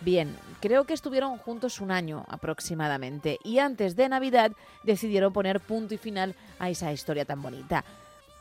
Bien, 0.00 0.36
creo 0.60 0.84
que 0.84 0.94
estuvieron 0.94 1.38
juntos 1.38 1.80
un 1.80 1.90
año 1.90 2.24
aproximadamente 2.28 3.38
y 3.44 3.58
antes 3.58 3.96
de 3.96 4.08
Navidad 4.08 4.52
decidieron 4.84 5.32
poner 5.32 5.58
punto 5.60 5.94
y 5.94 5.98
final 5.98 6.34
a 6.60 6.70
esa 6.70 6.92
historia 6.92 7.24
tan 7.24 7.42
bonita. 7.42 7.84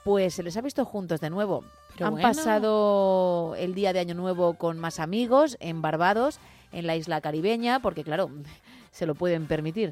Pues 0.03 0.33
se 0.33 0.43
les 0.43 0.57
ha 0.57 0.61
visto 0.61 0.85
juntos 0.85 1.21
de 1.21 1.29
nuevo. 1.29 1.63
Han 1.99 2.11
bueno. 2.13 2.27
pasado 2.27 3.55
el 3.57 3.75
día 3.75 3.93
de 3.93 3.99
Año 3.99 4.15
Nuevo 4.15 4.55
con 4.55 4.79
más 4.79 4.99
amigos 4.99 5.57
en 5.59 5.81
Barbados, 5.81 6.39
en 6.71 6.87
la 6.87 6.95
isla 6.95 7.21
caribeña, 7.21 7.79
porque 7.79 8.03
claro, 8.03 8.31
se 8.91 9.05
lo 9.05 9.15
pueden 9.15 9.45
permitir. 9.45 9.91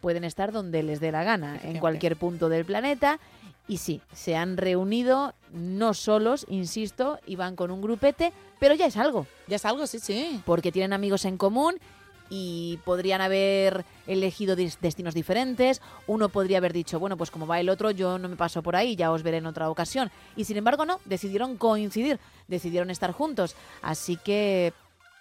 Pueden 0.00 0.24
estar 0.24 0.52
donde 0.52 0.82
les 0.82 1.00
dé 1.00 1.12
la 1.12 1.24
gana, 1.24 1.58
en 1.62 1.78
cualquier 1.78 2.16
punto 2.16 2.48
del 2.48 2.64
planeta. 2.64 3.18
Y 3.66 3.76
sí, 3.76 4.00
se 4.14 4.34
han 4.34 4.56
reunido 4.56 5.34
no 5.52 5.92
solos, 5.92 6.46
insisto, 6.48 7.18
y 7.26 7.36
van 7.36 7.54
con 7.54 7.70
un 7.70 7.82
grupete, 7.82 8.32
pero 8.58 8.74
ya 8.74 8.86
es 8.86 8.96
algo. 8.96 9.26
Ya 9.46 9.56
es 9.56 9.64
algo, 9.66 9.86
sí, 9.86 9.98
sí. 9.98 10.40
Porque 10.46 10.72
tienen 10.72 10.94
amigos 10.94 11.26
en 11.26 11.36
común 11.36 11.78
y 12.30 12.78
podrían 12.84 13.20
haber 13.20 13.84
elegido 14.06 14.56
destinos 14.56 15.14
diferentes. 15.14 15.80
Uno 16.06 16.28
podría 16.28 16.58
haber 16.58 16.72
dicho, 16.72 16.98
bueno, 16.98 17.16
pues 17.16 17.30
como 17.30 17.46
va 17.46 17.60
el 17.60 17.68
otro, 17.68 17.90
yo 17.90 18.18
no 18.18 18.28
me 18.28 18.36
paso 18.36 18.62
por 18.62 18.76
ahí, 18.76 18.96
ya 18.96 19.12
os 19.12 19.22
veré 19.22 19.38
en 19.38 19.46
otra 19.46 19.70
ocasión. 19.70 20.10
Y 20.36 20.44
sin 20.44 20.56
embargo, 20.56 20.84
no, 20.84 21.00
decidieron 21.04 21.56
coincidir, 21.56 22.18
decidieron 22.46 22.90
estar 22.90 23.12
juntos. 23.12 23.54
Así 23.82 24.16
que 24.16 24.72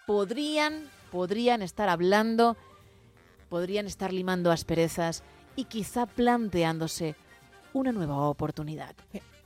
podrían, 0.06 0.90
podrían 1.12 1.62
estar 1.62 1.90
hablando, 1.90 2.58
podrían 3.50 3.88
estar 3.88 4.14
limando 4.14 4.52
asperezas 4.52 5.24
y 5.56 5.66
quizá 5.66 6.06
planteándose 6.06 7.16
una 7.74 7.92
nueva 7.92 8.18
oportunidad. 8.28 8.96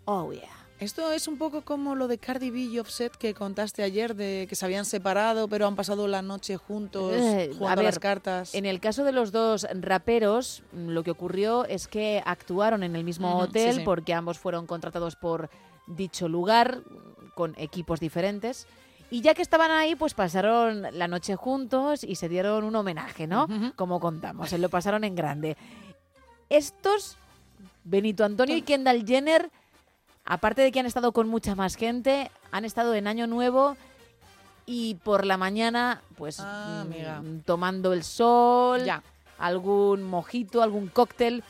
Oh, 0.06 0.32
yeah. 0.32 0.61
Esto 0.82 1.12
es 1.12 1.28
un 1.28 1.38
poco 1.38 1.62
como 1.62 1.94
lo 1.94 2.08
de 2.08 2.18
Cardi 2.18 2.50
B 2.50 2.58
y 2.62 2.80
Offset 2.80 3.16
que 3.16 3.36
contaste 3.36 3.84
ayer, 3.84 4.16
de 4.16 4.48
que 4.50 4.56
se 4.56 4.66
habían 4.66 4.84
separado, 4.84 5.48
pero 5.48 5.68
han 5.68 5.76
pasado 5.76 6.08
la 6.08 6.24
noche 6.24 6.58
juntos 6.58 7.14
Eh, 7.14 7.52
jugando 7.54 7.68
a 7.68 7.72
a 7.72 7.76
ver, 7.76 7.86
las 7.86 8.00
cartas. 8.00 8.56
En 8.56 8.66
el 8.66 8.80
caso 8.80 9.04
de 9.04 9.12
los 9.12 9.32
dos 9.32 9.68
raperos, 9.80 10.64
lo 10.74 11.04
que 11.04 11.12
ocurrió 11.12 11.66
es 11.66 11.88
que 11.88 12.24
actuaron 12.26 12.82
en 12.82 12.96
el 12.96 13.04
mismo 13.04 13.38
hotel 13.38 13.74
sí, 13.74 13.80
sí. 13.80 13.86
porque 13.86 14.16
ambos 14.16 14.40
fueron 14.40 14.66
contratados 14.66 15.16
por 15.16 15.52
dicho 15.86 16.28
lugar 16.28 16.82
con 17.36 17.54
equipos 17.60 18.00
diferentes. 18.00 18.66
Y 19.12 19.22
ya 19.22 19.36
que 19.36 19.44
estaban 19.44 19.70
ahí, 19.70 19.96
pues 19.96 20.16
pasaron 20.16 20.82
la 20.98 21.08
noche 21.08 21.36
juntos 21.36 22.04
y 22.04 22.16
se 22.16 22.28
dieron 22.28 22.64
un 22.64 22.76
homenaje, 22.76 23.28
¿no? 23.28 23.48
Como 23.76 24.00
contamos, 24.00 24.50
se 24.50 24.58
lo 24.58 24.70
pasaron 24.70 25.04
en 25.04 25.14
grande. 25.14 25.58
Estos, 26.50 27.18
Benito 27.84 28.26
Antonio 28.26 28.56
y 28.56 28.64
Kendall 28.64 29.06
Jenner, 29.06 29.52
aparte 30.26 30.62
de 30.62 30.72
que 30.72 30.80
han 30.80 30.86
estado 30.86 31.12
con 31.12 31.28
mucha 31.28 31.56
más 31.56 31.76
gente, 31.76 32.32
han 32.52 32.66
estado 32.66 32.94
en 32.94 33.08
Año 33.08 33.28
Nuevo 33.28 33.76
y 34.66 34.96
por 34.96 35.26
la 35.26 35.38
mañana, 35.38 36.02
pues 36.18 36.40
Ah, 36.40 36.86
mm, 37.22 37.40
tomando 37.42 37.94
el 37.94 38.04
sol, 38.04 38.84
Ya. 38.86 39.04
algún 39.40 40.04
mojito, 40.04 40.62
algún 40.62 40.88
cóctel 40.88 41.44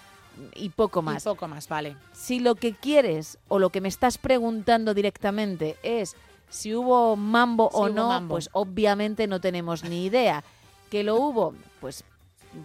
y 0.55 0.69
poco 0.69 1.01
más. 1.01 1.23
Y 1.23 1.29
poco 1.29 1.47
más, 1.47 1.67
vale. 1.67 1.95
Si 2.13 2.39
lo 2.39 2.55
que 2.55 2.73
quieres 2.73 3.37
o 3.47 3.59
lo 3.59 3.69
que 3.69 3.81
me 3.81 3.89
estás 3.89 4.17
preguntando 4.17 4.93
directamente 4.93 5.77
es 5.83 6.15
si 6.49 6.73
hubo 6.73 7.15
mambo 7.15 7.69
Si 7.71 7.77
o 7.77 7.79
hubo 7.81 7.89
no, 7.89 8.07
mambo. 8.07 8.35
pues 8.35 8.49
obviamente 8.53 9.27
no 9.27 9.39
tenemos 9.41 9.83
ni 9.83 10.05
idea. 10.05 10.43
¿Que 10.89 11.03
lo 11.03 11.15
hubo? 11.17 11.53
Pues 11.79 12.03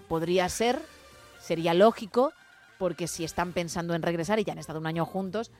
podría 0.09 0.49
ser, 0.49 0.81
sería 1.41 1.75
lógico, 1.75 2.33
porque 2.79 3.07
si 3.09 3.25
están 3.25 3.53
pensando 3.53 3.95
en 3.95 4.03
regresar 4.03 4.39
y 4.39 4.45
ya 4.45 4.53
han 4.53 4.59
estado 4.59 4.79
un 4.81 4.87
año 4.87 5.05
juntos, 5.07 5.51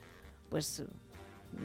pues 0.49 0.83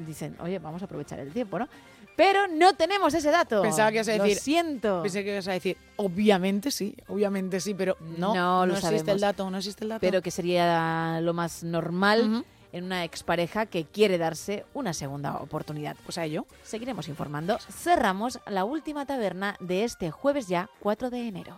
dicen, 0.08 0.36
oye, 0.42 0.60
vamos 0.60 0.82
a 0.82 0.86
aprovechar 0.86 1.20
el 1.20 1.32
tiempo, 1.32 1.60
¿no? 1.60 1.68
Pero 2.16 2.48
no 2.48 2.74
tenemos 2.76 3.14
ese 3.14 3.32
dato. 3.32 3.62
Pensaba 3.62 3.90
que 3.90 3.96
ibas 3.98 4.10
a 4.10 4.18
Lo 4.18 4.24
decir. 4.24 4.38
siento. 4.40 5.02
Pensé 5.02 5.24
que 5.24 5.32
ibas 5.32 5.48
a 5.48 5.54
decir, 5.54 5.78
obviamente 5.96 6.70
sí, 6.70 6.96
obviamente 7.08 7.60
sí, 7.60 7.74
pero 7.74 7.98
no, 8.18 8.34
No 8.36 8.66
lo 8.66 8.74
existe 8.74 8.98
sabemos. 9.00 9.14
el 9.16 9.20
dato, 9.22 9.50
no 9.50 9.58
existe 9.58 9.84
el 9.86 9.90
dato. 9.90 10.02
pero 10.02 10.22
que 10.22 10.30
sería 10.32 11.20
lo 11.22 11.34
más 11.34 11.64
normal 11.64 12.46
en 12.74 12.84
una 12.84 13.04
expareja 13.04 13.66
que 13.66 13.86
quiere 13.86 14.18
darse 14.18 14.66
una 14.74 14.94
segunda 14.94 15.38
oportunidad. 15.38 15.96
Pues 16.06 16.18
a 16.18 16.26
ello. 16.26 16.46
Seguiremos 16.64 17.08
informando. 17.08 17.58
Cerramos 17.70 18.40
la 18.46 18.66
última 18.66 19.06
taberna 19.06 19.56
de 19.60 19.84
este 19.86 20.12
jueves 20.12 20.48
ya, 20.48 20.70
4 20.80 21.10
de 21.10 21.28
enero. 21.28 21.56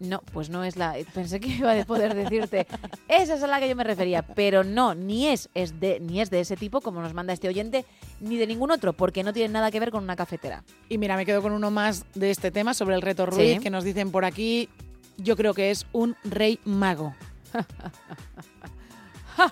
No, 0.00 0.22
pues 0.32 0.48
no 0.48 0.64
es 0.64 0.76
la. 0.76 0.96
Pensé 1.14 1.38
que 1.40 1.48
iba 1.48 1.78
a 1.78 1.84
poder 1.84 2.14
decirte. 2.14 2.66
Esa 3.06 3.34
es 3.34 3.42
a 3.42 3.46
la 3.46 3.60
que 3.60 3.68
yo 3.68 3.76
me 3.76 3.84
refería, 3.84 4.22
pero 4.22 4.64
no, 4.64 4.94
ni 4.94 5.26
es, 5.28 5.50
es 5.54 5.78
de, 5.78 6.00
ni 6.00 6.22
es 6.22 6.30
de 6.30 6.40
ese 6.40 6.56
tipo 6.56 6.80
como 6.80 7.02
nos 7.02 7.12
manda 7.12 7.34
este 7.34 7.48
oyente, 7.48 7.84
ni 8.18 8.38
de 8.38 8.46
ningún 8.46 8.70
otro, 8.70 8.94
porque 8.94 9.22
no 9.22 9.34
tiene 9.34 9.52
nada 9.52 9.70
que 9.70 9.78
ver 9.78 9.90
con 9.90 10.02
una 10.02 10.16
cafetera. 10.16 10.64
Y 10.88 10.96
mira, 10.96 11.16
me 11.16 11.26
quedo 11.26 11.42
con 11.42 11.52
uno 11.52 11.70
más 11.70 12.06
de 12.14 12.30
este 12.30 12.50
tema 12.50 12.72
sobre 12.72 12.94
el 12.94 13.02
reto 13.02 13.26
Ruiz, 13.26 13.56
Sí. 13.56 13.60
que 13.60 13.70
nos 13.70 13.84
dicen 13.84 14.10
por 14.10 14.24
aquí. 14.24 14.70
Yo 15.18 15.36
creo 15.36 15.52
que 15.52 15.70
es 15.70 15.86
un 15.92 16.16
rey 16.24 16.58
mago. 16.64 17.14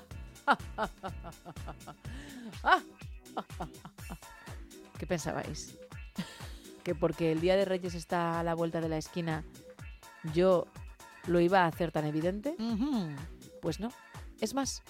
¿Qué 4.99 5.07
pensabais? 5.07 5.77
¿Que 6.83 6.95
porque 6.95 7.33
el 7.33 7.41
Día 7.41 7.57
de 7.57 7.65
Reyes 7.65 7.95
está 7.95 8.41
a 8.41 8.43
la 8.43 8.55
vuelta 8.55 8.81
de 8.81 8.89
la 8.89 8.99
esquina, 8.99 9.45
yo 10.33 10.67
lo 11.27 11.41
iba 11.41 11.65
a 11.65 11.67
hacer 11.67 11.93
tan 11.93 12.05
evidente? 12.07 12.57
Pues 13.61 13.81
no. 13.81 13.91
Es 14.41 14.55
más, 14.55 14.83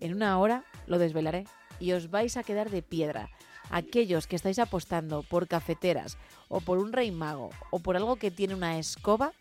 en 0.00 0.14
una 0.14 0.38
hora 0.38 0.64
lo 0.86 0.98
desvelaré 0.98 1.44
y 1.78 1.92
os 1.92 2.10
vais 2.10 2.36
a 2.36 2.42
quedar 2.42 2.70
de 2.70 2.82
piedra. 2.82 3.28
aquellos 3.70 4.26
que 4.26 4.36
estáis 4.36 4.58
apostando 4.58 5.22
por 5.22 5.48
cafeteras 5.48 6.18
o 6.48 6.60
por 6.60 6.78
un 6.78 6.92
rey 6.92 7.10
mago 7.10 7.50
o 7.70 7.78
por 7.78 7.96
algo 7.96 8.16
que 8.16 8.30
tiene 8.30 8.54
una 8.54 8.78
escoba, 8.78 9.32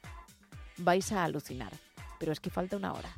vais 0.77 1.11
a 1.11 1.23
alucinar. 1.23 1.73
Pero 2.19 2.31
es 2.31 2.39
que 2.39 2.49
falta 2.49 2.77
una 2.77 2.93
hora. 2.93 3.09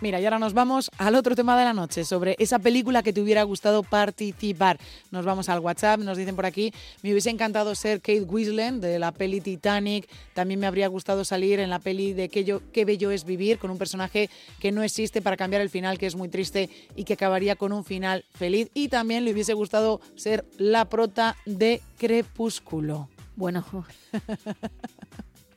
Mira, 0.00 0.20
y 0.20 0.24
ahora 0.24 0.38
nos 0.38 0.54
vamos 0.54 0.92
al 0.96 1.16
otro 1.16 1.34
tema 1.34 1.58
de 1.58 1.64
la 1.64 1.72
noche, 1.74 2.04
sobre 2.04 2.36
esa 2.38 2.60
película 2.60 3.02
que 3.02 3.12
te 3.12 3.20
hubiera 3.20 3.42
gustado 3.42 3.82
participar. 3.82 4.78
Nos 5.10 5.24
vamos 5.24 5.48
al 5.48 5.58
WhatsApp, 5.58 5.98
nos 5.98 6.16
dicen 6.16 6.36
por 6.36 6.46
aquí, 6.46 6.72
me 7.02 7.10
hubiese 7.10 7.30
encantado 7.30 7.74
ser 7.74 8.00
Kate 8.00 8.20
Winslet 8.22 8.74
de 8.74 9.00
la 9.00 9.10
peli 9.10 9.40
Titanic, 9.40 10.08
también 10.34 10.60
me 10.60 10.68
habría 10.68 10.86
gustado 10.86 11.24
salir 11.24 11.58
en 11.58 11.68
la 11.68 11.80
peli 11.80 12.12
de 12.12 12.28
Qué, 12.28 12.44
yo- 12.44 12.62
Qué 12.72 12.84
bello 12.84 13.10
es 13.10 13.24
vivir, 13.24 13.58
con 13.58 13.72
un 13.72 13.78
personaje 13.78 14.30
que 14.60 14.70
no 14.70 14.84
existe 14.84 15.20
para 15.20 15.36
cambiar 15.36 15.62
el 15.62 15.70
final, 15.70 15.98
que 15.98 16.06
es 16.06 16.14
muy 16.14 16.28
triste 16.28 16.70
y 16.94 17.02
que 17.02 17.14
acabaría 17.14 17.56
con 17.56 17.72
un 17.72 17.84
final 17.84 18.24
feliz. 18.34 18.70
Y 18.74 18.88
también 18.88 19.24
le 19.24 19.32
hubiese 19.32 19.54
gustado 19.54 20.00
ser 20.14 20.44
la 20.58 20.84
prota 20.84 21.34
de 21.44 21.82
Crepúsculo. 21.98 23.08
Bueno, 23.34 23.64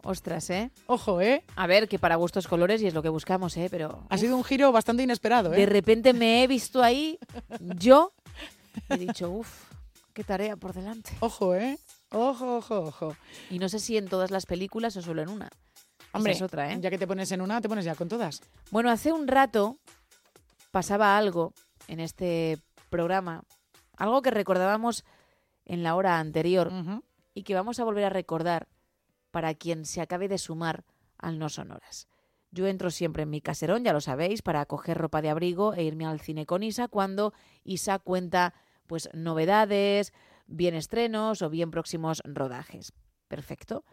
ostras, 0.03 0.49
¿eh? 0.49 0.71
Ojo, 0.87 1.21
¿eh? 1.21 1.43
A 1.55 1.67
ver, 1.67 1.87
que 1.87 1.99
para 1.99 2.15
gustos 2.15 2.47
colores 2.47 2.81
y 2.81 2.87
es 2.87 2.93
lo 2.93 3.01
que 3.01 3.09
buscamos, 3.09 3.55
¿eh? 3.57 3.67
Pero 3.69 4.05
Ha 4.09 4.17
sido 4.17 4.35
un 4.37 4.43
giro 4.43 4.71
bastante 4.71 5.03
inesperado, 5.03 5.53
¿eh? 5.53 5.57
de 5.57 5.65
repente 5.65 6.13
me 6.13 6.43
he 6.43 6.47
visto 6.47 6.81
ahí, 6.81 7.19
yo, 7.59 8.13
he 8.89 8.97
dicho, 8.97 9.29
uff, 9.29 9.71
qué 10.13 10.23
tarea 10.23 10.55
por 10.55 10.73
delante. 10.73 11.11
Ojo, 11.19 11.55
¿eh? 11.55 11.77
Ojo, 12.11 12.57
ojo, 12.57 12.79
ojo. 12.81 13.15
Y 13.49 13.59
no 13.59 13.69
sé 13.69 13.79
si 13.79 13.97
en 13.97 14.07
todas 14.07 14.31
las 14.31 14.45
películas 14.45 14.95
o 14.97 15.01
solo 15.01 15.21
en 15.21 15.29
una. 15.29 15.45
Esa 15.47 16.17
Hombre, 16.17 16.33
es 16.33 16.41
otra, 16.41 16.73
¿eh? 16.73 16.77
ya 16.81 16.89
que 16.89 16.97
te 16.97 17.07
pones 17.07 17.31
en 17.31 17.41
una, 17.41 17.61
te 17.61 17.69
pones 17.69 17.85
ya 17.85 17.95
con 17.95 18.09
todas. 18.09 18.41
Bueno, 18.69 18.89
hace 18.89 19.13
un 19.13 19.27
rato 19.27 19.77
pasaba 20.71 21.17
algo 21.17 21.53
en 21.87 21.99
este 21.99 22.57
programa, 22.89 23.43
algo 23.95 24.21
que 24.21 24.31
recordábamos 24.31 25.05
en 25.65 25.83
la 25.83 25.95
hora 25.95 26.19
anterior 26.19 26.71
y 27.33 27.43
que 27.43 27.55
vamos 27.55 27.79
a 27.79 27.85
volver 27.85 28.03
a 28.03 28.09
recordar 28.09 28.67
para 29.31 29.53
quien 29.55 29.85
se 29.85 30.01
acabe 30.01 30.27
de 30.27 30.37
sumar 30.37 30.85
al 31.17 31.39
No 31.39 31.49
Sonoras. 31.49 32.07
Yo 32.51 32.67
entro 32.67 32.91
siempre 32.91 33.23
en 33.23 33.29
mi 33.29 33.41
caserón, 33.41 33.83
ya 33.83 33.93
lo 33.93 34.01
sabéis, 34.01 34.41
para 34.41 34.65
coger 34.65 34.97
ropa 34.97 35.21
de 35.21 35.29
abrigo 35.29 35.73
e 35.73 35.83
irme 35.83 36.05
al 36.05 36.19
cine 36.19 36.45
con 36.45 36.63
Isa 36.63 36.89
cuando 36.89 37.33
Isa 37.63 37.97
cuenta 37.99 38.53
pues 38.87 39.09
novedades, 39.13 40.11
bien 40.47 40.75
estrenos 40.75 41.41
o 41.41 41.49
bien 41.49 41.71
próximos 41.71 42.21
rodajes. 42.25 42.91
Perfecto. 43.29 43.85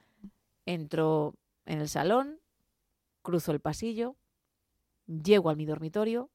Entro 0.67 1.37
en 1.67 1.81
el 1.81 1.89
salón, 1.89 2.41
cruzo 3.23 3.53
el 3.53 3.61
pasillo, 3.61 4.17
llego 5.07 5.51
a 5.51 5.55
mi 5.55 5.67
dormitorio, 5.67 6.31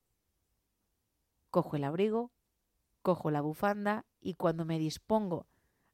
cojo 1.51 1.75
el 1.75 1.83
abrigo, 1.83 2.31
cojo 3.01 3.31
la 3.31 3.41
bufanda 3.41 4.05
y 4.21 4.35
cuando 4.35 4.63
me 4.63 4.79
dispongo 4.79 5.45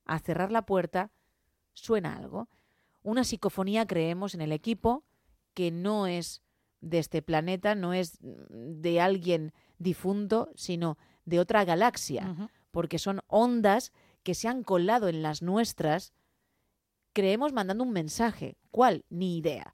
a 0.05 0.19
cerrar 0.19 0.51
la 0.51 0.65
puerta, 0.65 1.11
suena 1.73 2.15
algo. 2.15 2.49
Una 3.09 3.23
psicofonía 3.23 3.87
creemos 3.87 4.35
en 4.35 4.41
el 4.41 4.51
equipo 4.51 5.03
que 5.55 5.71
no 5.71 6.05
es 6.05 6.43
de 6.79 6.99
este 6.99 7.23
planeta, 7.23 7.73
no 7.73 7.91
es 7.91 8.19
de 8.21 9.01
alguien 9.01 9.51
difunto, 9.79 10.51
sino 10.53 10.99
de 11.25 11.39
otra 11.39 11.65
galaxia, 11.65 12.51
porque 12.69 12.99
son 12.99 13.21
ondas 13.25 13.93
que 14.21 14.35
se 14.35 14.47
han 14.47 14.61
colado 14.61 15.07
en 15.07 15.23
las 15.23 15.41
nuestras, 15.41 16.13
creemos 17.11 17.51
mandando 17.51 17.83
un 17.83 17.93
mensaje. 17.93 18.59
¿Cuál? 18.69 19.03
Ni 19.09 19.39
idea. 19.39 19.73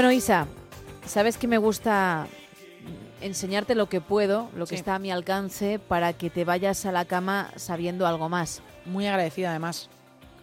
Bueno, 0.00 0.12
Isa, 0.12 0.46
sabes 1.04 1.36
que 1.36 1.46
me 1.46 1.58
gusta 1.58 2.26
enseñarte 3.20 3.74
lo 3.74 3.90
que 3.90 4.00
puedo, 4.00 4.48
lo 4.56 4.64
que 4.64 4.70
Sí. 4.70 4.74
está 4.76 4.94
a 4.94 4.98
mi 4.98 5.10
alcance, 5.10 5.78
para 5.78 6.14
que 6.14 6.30
te 6.30 6.46
vayas 6.46 6.86
a 6.86 6.90
la 6.90 7.04
cama 7.04 7.50
sabiendo 7.56 8.06
algo 8.06 8.30
más. 8.30 8.62
Muy 8.86 9.06
agradecida, 9.06 9.50
además. 9.50 9.90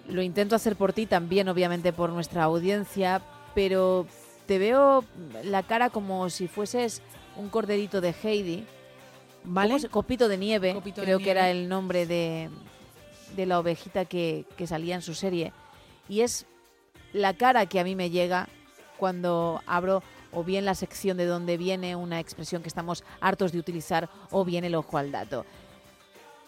Lo 0.08 0.22
intento 0.22 0.56
hacer 0.56 0.76
por 0.76 0.94
ti, 0.94 1.08
también 1.08 1.50
obviamente 1.50 1.92
por 1.92 2.12
nuestra 2.12 2.44
audiencia, 2.44 3.24
pero 3.56 4.06
te 4.46 4.60
veo 4.60 5.04
la 5.44 5.64
cara 5.64 5.90
como 5.90 6.30
si 6.30 6.48
fueses 6.48 7.02
un 7.36 7.50
corderito 7.50 8.00
de 8.00 8.14
Heidi. 8.24 8.64
¿Vale? 9.44 9.70
¿Cómo 9.70 9.80
se- 9.80 9.90
Copito 9.90 10.28
de 10.28 10.38
nieve, 10.38 10.76
Copito 10.76 11.02
de 11.02 11.06
creo 11.06 11.18
que 11.18 11.24
nieve. 11.24 11.40
era 11.40 11.50
el 11.50 11.68
nombre 11.68 12.06
de, 12.06 12.52
de 13.36 13.46
la 13.48 13.58
ovejita 13.58 14.06
que, 14.06 14.46
que 14.56 14.68
salía 14.68 14.94
en 14.94 15.02
su 15.02 15.16
serie. 15.16 15.52
Y 16.08 16.22
es 16.22 16.46
la 17.12 17.34
cara 17.34 17.66
que 17.66 17.80
a 17.80 17.84
mí 17.84 17.96
me 17.96 18.12
llega 18.12 18.50
cuando 18.98 19.62
abro 19.66 20.04
o 20.32 20.44
bien 20.44 20.66
la 20.66 20.76
sección 20.76 21.18
de 21.18 21.26
donde 21.26 21.58
viene 21.58 21.96
una 21.96 22.20
expresión 22.20 22.62
que 22.62 22.68
estamos 22.68 23.04
hartos 23.22 23.52
de 23.52 23.60
utilizar 23.60 24.10
o 24.32 24.44
bien 24.44 24.64
el 24.64 24.76
ojo 24.76 24.98
al 24.98 25.12
dato. 25.12 25.46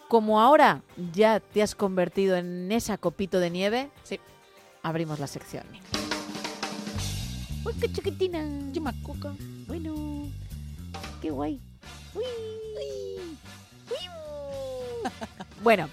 Como 0.07 0.41
ahora 0.41 0.81
ya 1.13 1.39
te 1.39 1.61
has 1.61 1.75
convertido 1.75 2.35
en 2.35 2.71
esa 2.71 2.97
copito 2.97 3.39
de 3.39 3.49
nieve, 3.49 3.89
sí. 4.03 4.19
abrimos 4.81 5.19
la 5.19 5.27
sección. 5.27 5.63
Uy, 7.63 7.73
qué 7.79 7.91
chiquitina. 7.91 8.43
Bueno, 9.67 10.27
qué 11.21 11.29
guay. 11.29 11.59
Bueno, 15.61 15.89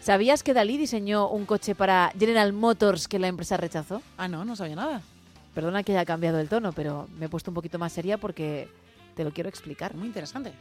¿sabías 0.00 0.44
que 0.44 0.54
Dalí 0.54 0.76
diseñó 0.76 1.28
un 1.28 1.44
coche 1.44 1.74
para 1.74 2.12
General 2.16 2.52
Motors 2.52 3.08
que 3.08 3.18
la 3.18 3.26
empresa 3.26 3.56
rechazó? 3.56 4.00
Ah, 4.16 4.28
no, 4.28 4.44
no 4.44 4.54
sabía 4.54 4.76
nada. 4.76 5.02
Perdona 5.54 5.82
que 5.82 5.92
haya 5.92 6.04
cambiado 6.04 6.38
el 6.38 6.48
tono, 6.48 6.72
pero 6.72 7.08
me 7.18 7.26
he 7.26 7.28
puesto 7.28 7.50
un 7.50 7.54
poquito 7.54 7.78
más 7.78 7.92
seria 7.92 8.18
porque 8.18 8.68
te 9.14 9.24
lo 9.24 9.32
quiero 9.32 9.48
explicar. 9.48 9.94
Muy 9.94 10.06
interesante. 10.06 10.52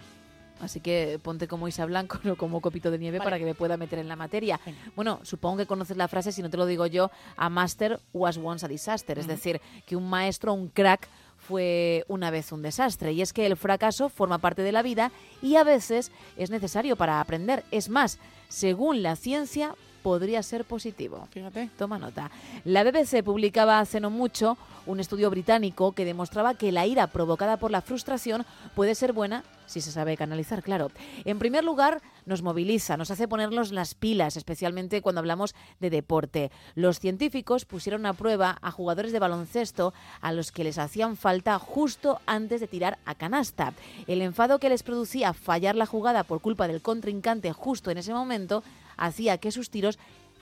Así 0.60 0.80
que 0.80 1.20
ponte 1.22 1.48
como 1.48 1.68
Isa 1.68 1.86
Blanco, 1.86 2.20
no 2.24 2.36
como 2.36 2.62
copito 2.62 2.90
de 2.90 2.98
nieve, 2.98 3.20
Vale. 3.20 3.26
para 3.26 3.40
que 3.40 3.46
me 3.46 3.54
pueda 3.56 3.78
meter 3.78 4.00
en 4.00 4.08
la 4.08 4.16
materia. 4.16 4.60
Bueno, 4.96 5.20
supongo 5.24 5.58
que 5.58 5.66
conoces 5.66 5.98
la 5.98 6.08
frase, 6.08 6.32
si 6.32 6.42
no 6.42 6.50
te 6.50 6.58
lo 6.58 6.66
digo 6.66 6.88
yo, 6.88 7.12
a 7.36 7.50
master 7.50 8.00
was 8.14 8.38
once 8.38 8.66
a 8.66 8.70
disaster. 8.70 9.20
Es 9.20 9.28
decir, 9.28 9.62
que 9.86 9.96
un 9.96 10.10
maestro, 10.10 10.54
un 10.54 10.70
crack, 10.70 11.08
fue 11.38 12.04
una 12.08 12.32
vez 12.32 12.52
un 12.52 12.62
desastre. 12.64 13.14
Y 13.14 13.22
es 13.22 13.32
que 13.32 13.46
el 13.46 13.56
fracaso 13.56 14.10
forma 14.10 14.40
parte 14.40 14.64
de 14.64 14.72
la 14.72 14.82
vida 14.82 15.12
y 15.42 15.56
a 15.56 15.64
veces 15.64 16.12
es 16.36 16.50
necesario 16.50 16.96
para 16.96 17.22
aprender. 17.22 17.64
Es 17.72 17.90
más, 17.90 18.20
según 18.50 19.04
la 19.04 19.16
ciencia, 19.16 19.76
podría 20.08 20.42
ser 20.42 20.64
positivo. 20.64 21.28
Fíjate. 21.32 21.70
Toma 21.78 22.00
nota. 22.00 22.32
La 22.64 22.86
BBC 22.86 23.26
publicaba 23.26 23.82
hace 23.82 24.00
no 24.00 24.10
mucho 24.10 24.58
un 24.86 25.02
estudio 25.02 25.30
británico 25.30 25.92
que 25.92 26.06
demostraba 26.06 26.54
que 26.54 26.72
la 26.72 26.86
ira 26.86 27.08
provocada 27.08 27.58
por 27.58 27.72
la 27.72 27.82
frustración 27.82 28.46
puede 28.74 28.96
ser 28.96 29.12
buena 29.12 29.44
si 29.66 29.82
se 29.82 29.92
sabe 29.92 30.16
canalizar, 30.16 30.64
claro. 30.64 30.92
En 31.26 31.40
primer 31.40 31.66
lugar, 31.66 32.02
nos 32.26 32.42
moviliza, 32.42 32.96
nos 32.96 33.12
hace 33.12 33.28
ponernos 33.28 33.74
las 33.74 33.96
pilas, 33.96 34.38
especialmente 34.38 35.02
cuando 35.02 35.20
hablamos 35.20 35.56
de 35.82 35.90
deporte. 35.90 36.52
Los 36.74 37.02
científicos 37.02 37.66
pusieron 37.66 38.06
a 38.06 38.14
prueba 38.14 38.58
a 38.62 38.72
jugadores 38.72 39.12
de 39.12 39.20
baloncesto 39.20 39.94
a 40.22 40.32
los 40.32 40.54
que 40.54 40.64
les 40.64 40.78
hacían 40.78 41.18
falta 41.18 41.60
justo 41.60 42.22
antes 42.26 42.62
de 42.62 42.68
tirar 42.68 42.98
a 43.04 43.16
canasta. 43.16 43.74
El 44.08 44.22
enfado 44.22 44.60
que 44.60 44.70
les 44.70 44.84
producía 44.84 45.34
fallar 45.34 45.76
la 45.76 45.86
jugada 45.86 46.24
por 46.24 46.40
culpa 46.40 46.70
del 46.70 46.82
contrincante 46.82 47.52
justo 47.52 47.92
en 47.92 47.98
ese 47.98 48.14
momento 48.14 48.64
hacía 48.98 49.38
que 49.38 49.52
sus 49.52 49.70
tiros 49.70 49.98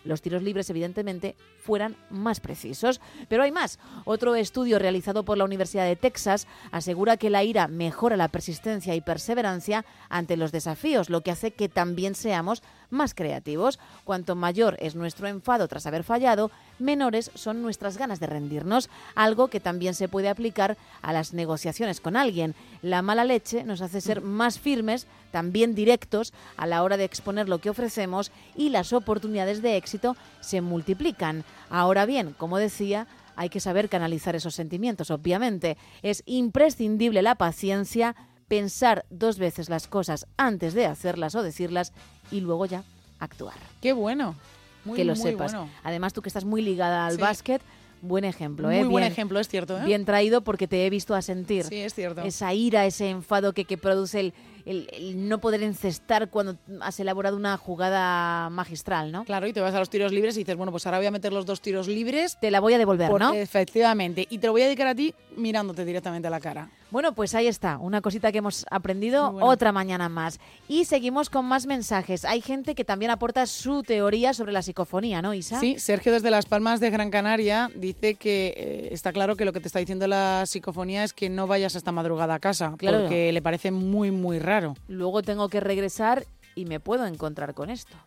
los 0.06 0.22
tiros 0.22 0.44
libres, 0.44 0.70
evidentemente, 0.70 1.36
fueran 1.58 1.98
más 2.10 2.40
precisos. 2.40 3.02
Pero 3.28 3.44
hay 3.44 3.52
más. 3.52 3.80
Otro 4.06 4.36
estudio 4.36 4.80
realizado 4.80 5.26
por 5.26 5.38
la 5.38 5.44
Universidad 5.44 5.86
de 5.86 5.96
Texas 5.96 6.48
asegura 6.72 7.18
que 7.18 7.30
la 7.30 7.44
ira 7.44 7.68
mejora 7.68 8.16
la 8.16 8.30
persistencia 8.30 8.96
y 8.96 9.02
perseverancia 9.02 9.86
ante 10.10 10.38
los 10.38 10.52
desafíos, 10.52 11.10
lo 11.10 11.22
que 11.22 11.32
hace 11.32 11.52
que 11.52 11.70
también 11.70 12.16
seamos 12.16 12.62
más 12.90 13.14
creativos. 13.14 13.80
Cuanto 14.04 14.36
mayor 14.36 14.78
es 14.80 14.96
nuestro 14.96 15.28
enfado 15.28 15.68
tras 15.68 15.86
haber 15.86 16.04
fallado, 16.04 16.52
menores 16.80 17.32
son 17.36 17.62
nuestras 17.62 17.98
ganas 17.98 18.20
de 18.20 18.28
rendirnos, 18.28 18.90
algo 19.16 19.48
que 19.48 19.60
también 19.60 19.94
se 19.94 20.08
puede 20.08 20.30
aplicar 20.30 20.78
a 21.02 21.14
las 21.14 21.34
negociaciones 21.34 22.02
con 22.02 22.16
alguien. 22.16 22.56
La 22.82 23.02
mala 23.02 23.24
leche 23.24 23.64
nos 23.64 23.82
hace 23.82 24.02
ser 24.02 24.22
más 24.22 24.60
firmes, 24.60 25.08
también 25.32 25.76
directos 25.76 26.34
a 26.58 26.68
la 26.68 26.84
hora 26.84 26.98
de 26.98 27.04
exponer 27.04 27.50
lo 27.50 27.60
que 27.60 27.70
ofrecemos 27.70 28.32
y 28.56 28.70
las 28.70 28.94
oportunidades 28.94 29.62
de 29.62 29.78
éxito 29.78 30.16
se 30.40 30.62
multiplican. 30.62 31.44
Ahora 31.70 32.06
bien, 32.06 32.34
como 32.38 32.58
decía, 32.58 33.08
hay 33.36 33.50
que 33.50 33.60
saber 33.60 33.90
canalizar 33.90 34.36
esos 34.36 34.56
sentimientos, 34.56 35.12
obviamente. 35.12 35.78
Es 36.02 36.24
imprescindible 36.26 37.22
la 37.22 37.36
paciencia, 37.36 38.16
pensar 38.48 39.06
dos 39.10 39.38
veces 39.38 39.70
las 39.70 39.88
cosas 39.88 40.28
antes 40.38 40.74
de 40.74 40.86
hacerlas 40.86 41.36
o 41.36 41.44
decirlas 41.44 41.94
y 42.32 42.42
luego 42.42 42.66
ya 42.66 42.84
actuar. 43.20 43.56
Qué 43.82 43.94
bueno. 43.94 44.36
Muy, 44.84 44.96
que 44.98 45.06
lo 45.06 45.14
muy 45.16 45.22
sepas. 45.22 45.52
bueno. 45.54 45.70
Además, 45.84 46.14
tú 46.14 46.22
que 46.22 46.30
estás 46.30 46.46
muy 46.46 46.62
ligada 46.62 47.08
al 47.08 47.16
Sí. 47.16 47.22
básquet, 47.22 47.62
buen 48.02 48.24
ejemplo, 48.24 48.68
Muy 48.68 48.76
¿eh? 48.78 48.84
buen 48.84 49.02
Bien- 49.02 49.12
ejemplo, 49.12 49.40
es 49.40 49.48
cierto, 49.48 49.80
¿eh? 49.80 49.86
Bien 49.86 50.06
traído 50.06 50.42
porque 50.42 50.68
te 50.68 50.86
he 50.86 50.90
visto 50.92 51.16
asentir. 51.16 51.64
Sí, 51.64 51.78
es 51.78 51.96
cierto. 51.96 52.22
Esa 52.22 52.54
ira, 52.54 52.86
ese 52.86 53.10
enfado 53.10 53.52
que, 53.54 53.66
que 53.66 53.80
produce 53.80 54.20
el, 54.20 54.34
el- 54.66 54.88
el 54.94 55.28
no 55.28 55.40
poder 55.40 55.64
encestar 55.64 56.30
cuando 56.30 56.58
has 56.82 57.00
elaborado 57.00 57.36
una 57.36 57.58
jugada 57.58 58.52
magistral, 58.52 59.12
¿no? 59.12 59.24
Claro, 59.26 59.48
y 59.48 59.54
te 59.54 59.60
vas 59.62 59.74
a 59.74 59.80
los 59.80 59.90
tiros 59.90 60.12
libres 60.12 60.36
y 60.36 60.40
dices, 60.42 60.56
bueno, 60.56 60.72
pues 60.72 60.86
ahora 60.86 61.00
voy 61.00 61.08
a 61.08 61.12
meter 61.12 61.34
los 61.34 61.48
dos 61.48 61.62
tiros 61.62 61.88
libres. 61.88 62.38
Te 62.40 62.52
la 62.52 62.60
voy 62.60 62.74
a 62.76 62.78
devolver, 62.78 63.10
¿no? 63.12 63.34
Efectivamente. 63.34 64.28
Y 64.30 64.38
te 64.38 64.46
lo 64.46 64.54
voy 64.54 64.62
a 64.62 64.66
dedicar 64.66 64.86
a 64.88 64.94
ti 64.94 65.16
mirándote 65.36 65.84
directamente 65.84 66.28
a 66.28 66.32
la 66.32 66.40
cara. 66.40 66.70
Bueno, 66.92 67.14
pues 67.14 67.34
ahí 67.36 67.48
está, 67.48 67.78
una 67.80 68.00
cosita 68.02 68.32
que 68.32 68.38
hemos 68.38 68.66
aprendido 68.70 69.32
bueno. 69.32 69.48
otra 69.48 69.72
mañana 69.72 70.08
más. 70.08 70.40
Y 70.68 70.86
seguimos 70.86 71.30
con 71.30 71.46
más 71.46 71.66
mensajes. 71.66 72.24
Hay 72.26 72.42
gente 72.42 72.76
que 72.76 72.86
también 72.86 73.12
aporta 73.12 73.46
su 73.48 73.84
teoría 73.84 74.34
sobre 74.34 74.54
la 74.54 74.62
psicofonía, 74.62 75.22
¿no, 75.22 75.34
Isa? 75.34 75.60
Sí, 75.60 75.78
Sergio 75.80 76.14
desde 76.14 76.32
Las 76.32 76.46
Palmas 76.46 76.80
de 76.80 76.92
Gran 76.92 77.10
Canaria 77.10 77.70
dice 77.76 78.16
que 78.16 78.54
eh, 78.56 78.90
está 78.92 79.12
claro 79.12 79.36
que 79.36 79.46
lo 79.46 79.52
que 79.52 79.60
te 79.60 79.68
está 79.68 79.80
diciendo 79.80 80.08
la 80.08 80.44
psicofonía 80.46 81.04
es 81.04 81.12
que 81.14 81.28
no 81.30 81.48
vayas 81.48 81.76
hasta 81.76 81.92
madrugada 81.92 82.36
a 82.36 82.40
casa, 82.40 82.76
Claro. 82.78 83.02
porque 83.02 83.32
le 83.34 83.42
parece 83.42 83.72
muy, 83.72 84.12
muy 84.12 84.40
raro. 84.40 84.76
Luego 84.88 85.22
tengo 85.22 85.50
que 85.50 85.60
regresar 85.60 86.26
y 86.54 86.66
me 86.66 86.80
puedo 86.80 87.06
encontrar 87.08 87.54
con 87.54 87.70
esto. 87.70 87.98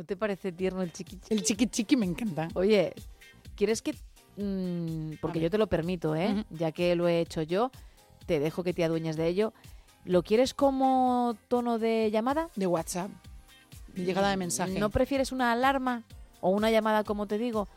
¿No 0.00 0.06
te 0.06 0.16
parece 0.16 0.50
tierno 0.50 0.80
el 0.80 0.94
chiqui 0.94 1.16
chiqui? 1.16 1.34
El 1.34 1.42
chiqui 1.42 1.66
chiqui 1.66 1.94
me 1.94 2.06
encanta. 2.06 2.48
Oye, 2.54 2.94
¿quieres 3.54 3.82
que...? 3.82 3.94
mm, 4.38 5.16
porque 5.20 5.40
yo 5.40 5.50
te 5.50 5.58
lo 5.58 5.66
permito, 5.66 6.16
¿eh? 6.16 6.46
Ya 6.48 6.72
que 6.72 6.96
lo 6.96 7.06
he 7.06 7.20
hecho 7.20 7.42
yo, 7.42 7.70
te 8.24 8.40
dejo 8.40 8.64
que 8.64 8.72
te 8.72 8.82
adueñes 8.82 9.18
de 9.18 9.26
ello. 9.26 9.52
¿Lo 10.06 10.22
quieres 10.22 10.54
como 10.54 11.36
tono 11.48 11.78
de 11.78 12.10
llamada? 12.10 12.48
De 12.56 12.66
WhatsApp. 12.66 13.10
De 13.94 14.06
llegada 14.06 14.30
de 14.30 14.38
mensaje. 14.38 14.80
¿No 14.80 14.88
prefieres 14.88 15.32
una 15.32 15.52
alarma 15.52 16.04
o 16.40 16.48
una 16.48 16.70
llamada, 16.70 17.04
como 17.04 17.26
te 17.26 17.36
digo? 17.36 17.68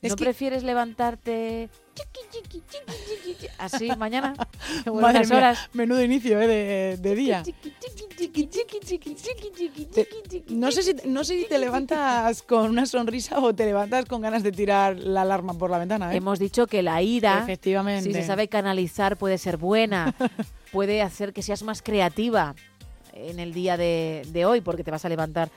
Es 0.00 0.10
¿No 0.12 0.16
que- 0.16 0.24
prefieres 0.24 0.62
levantarte 0.62 1.68
chiqui, 1.94 2.20
chiqui, 2.30 2.62
chiqui, 2.70 2.92
chiqui, 3.08 3.32
chiqui, 3.34 3.46
así 3.58 3.88
mañana? 3.96 4.32
Madre 4.86 5.26
mía, 5.26 5.36
horas. 5.36 5.68
menudo 5.72 6.00
inicio 6.04 6.40
¿eh? 6.40 6.46
de, 6.46 6.96
de 6.98 7.14
día. 7.16 7.42
Te- 9.92 10.44
no, 10.48 10.70
sé 10.70 10.82
si, 10.82 10.94
no 11.08 11.24
sé 11.24 11.40
si 11.40 11.48
te 11.48 11.58
levantas 11.58 12.42
con 12.42 12.70
una 12.70 12.86
sonrisa 12.86 13.40
o 13.40 13.54
te 13.54 13.64
levantas 13.64 14.04
con 14.04 14.20
ganas 14.22 14.42
de 14.42 14.52
tirar 14.52 14.96
la 14.98 15.22
alarma 15.22 15.54
por 15.54 15.70
la 15.70 15.78
ventana. 15.78 16.12
¿eh? 16.12 16.16
Hemos 16.18 16.38
dicho 16.38 16.66
que 16.66 16.82
la 16.82 17.02
ira, 17.02 17.40
Efectivamente. 17.42 18.04
si 18.04 18.12
se 18.14 18.24
sabe 18.24 18.48
canalizar, 18.48 19.16
puede 19.16 19.38
ser 19.38 19.56
buena, 19.56 20.14
puede 20.72 21.02
hacer 21.02 21.32
que 21.32 21.42
seas 21.42 21.62
más 21.62 21.82
creativa 21.82 22.54
en 23.12 23.40
el 23.40 23.52
día 23.52 23.76
de, 23.76 24.22
de 24.28 24.44
hoy, 24.46 24.60
porque 24.60 24.84
te 24.84 24.90
vas 24.92 25.04
a 25.04 25.08
levantar 25.08 25.50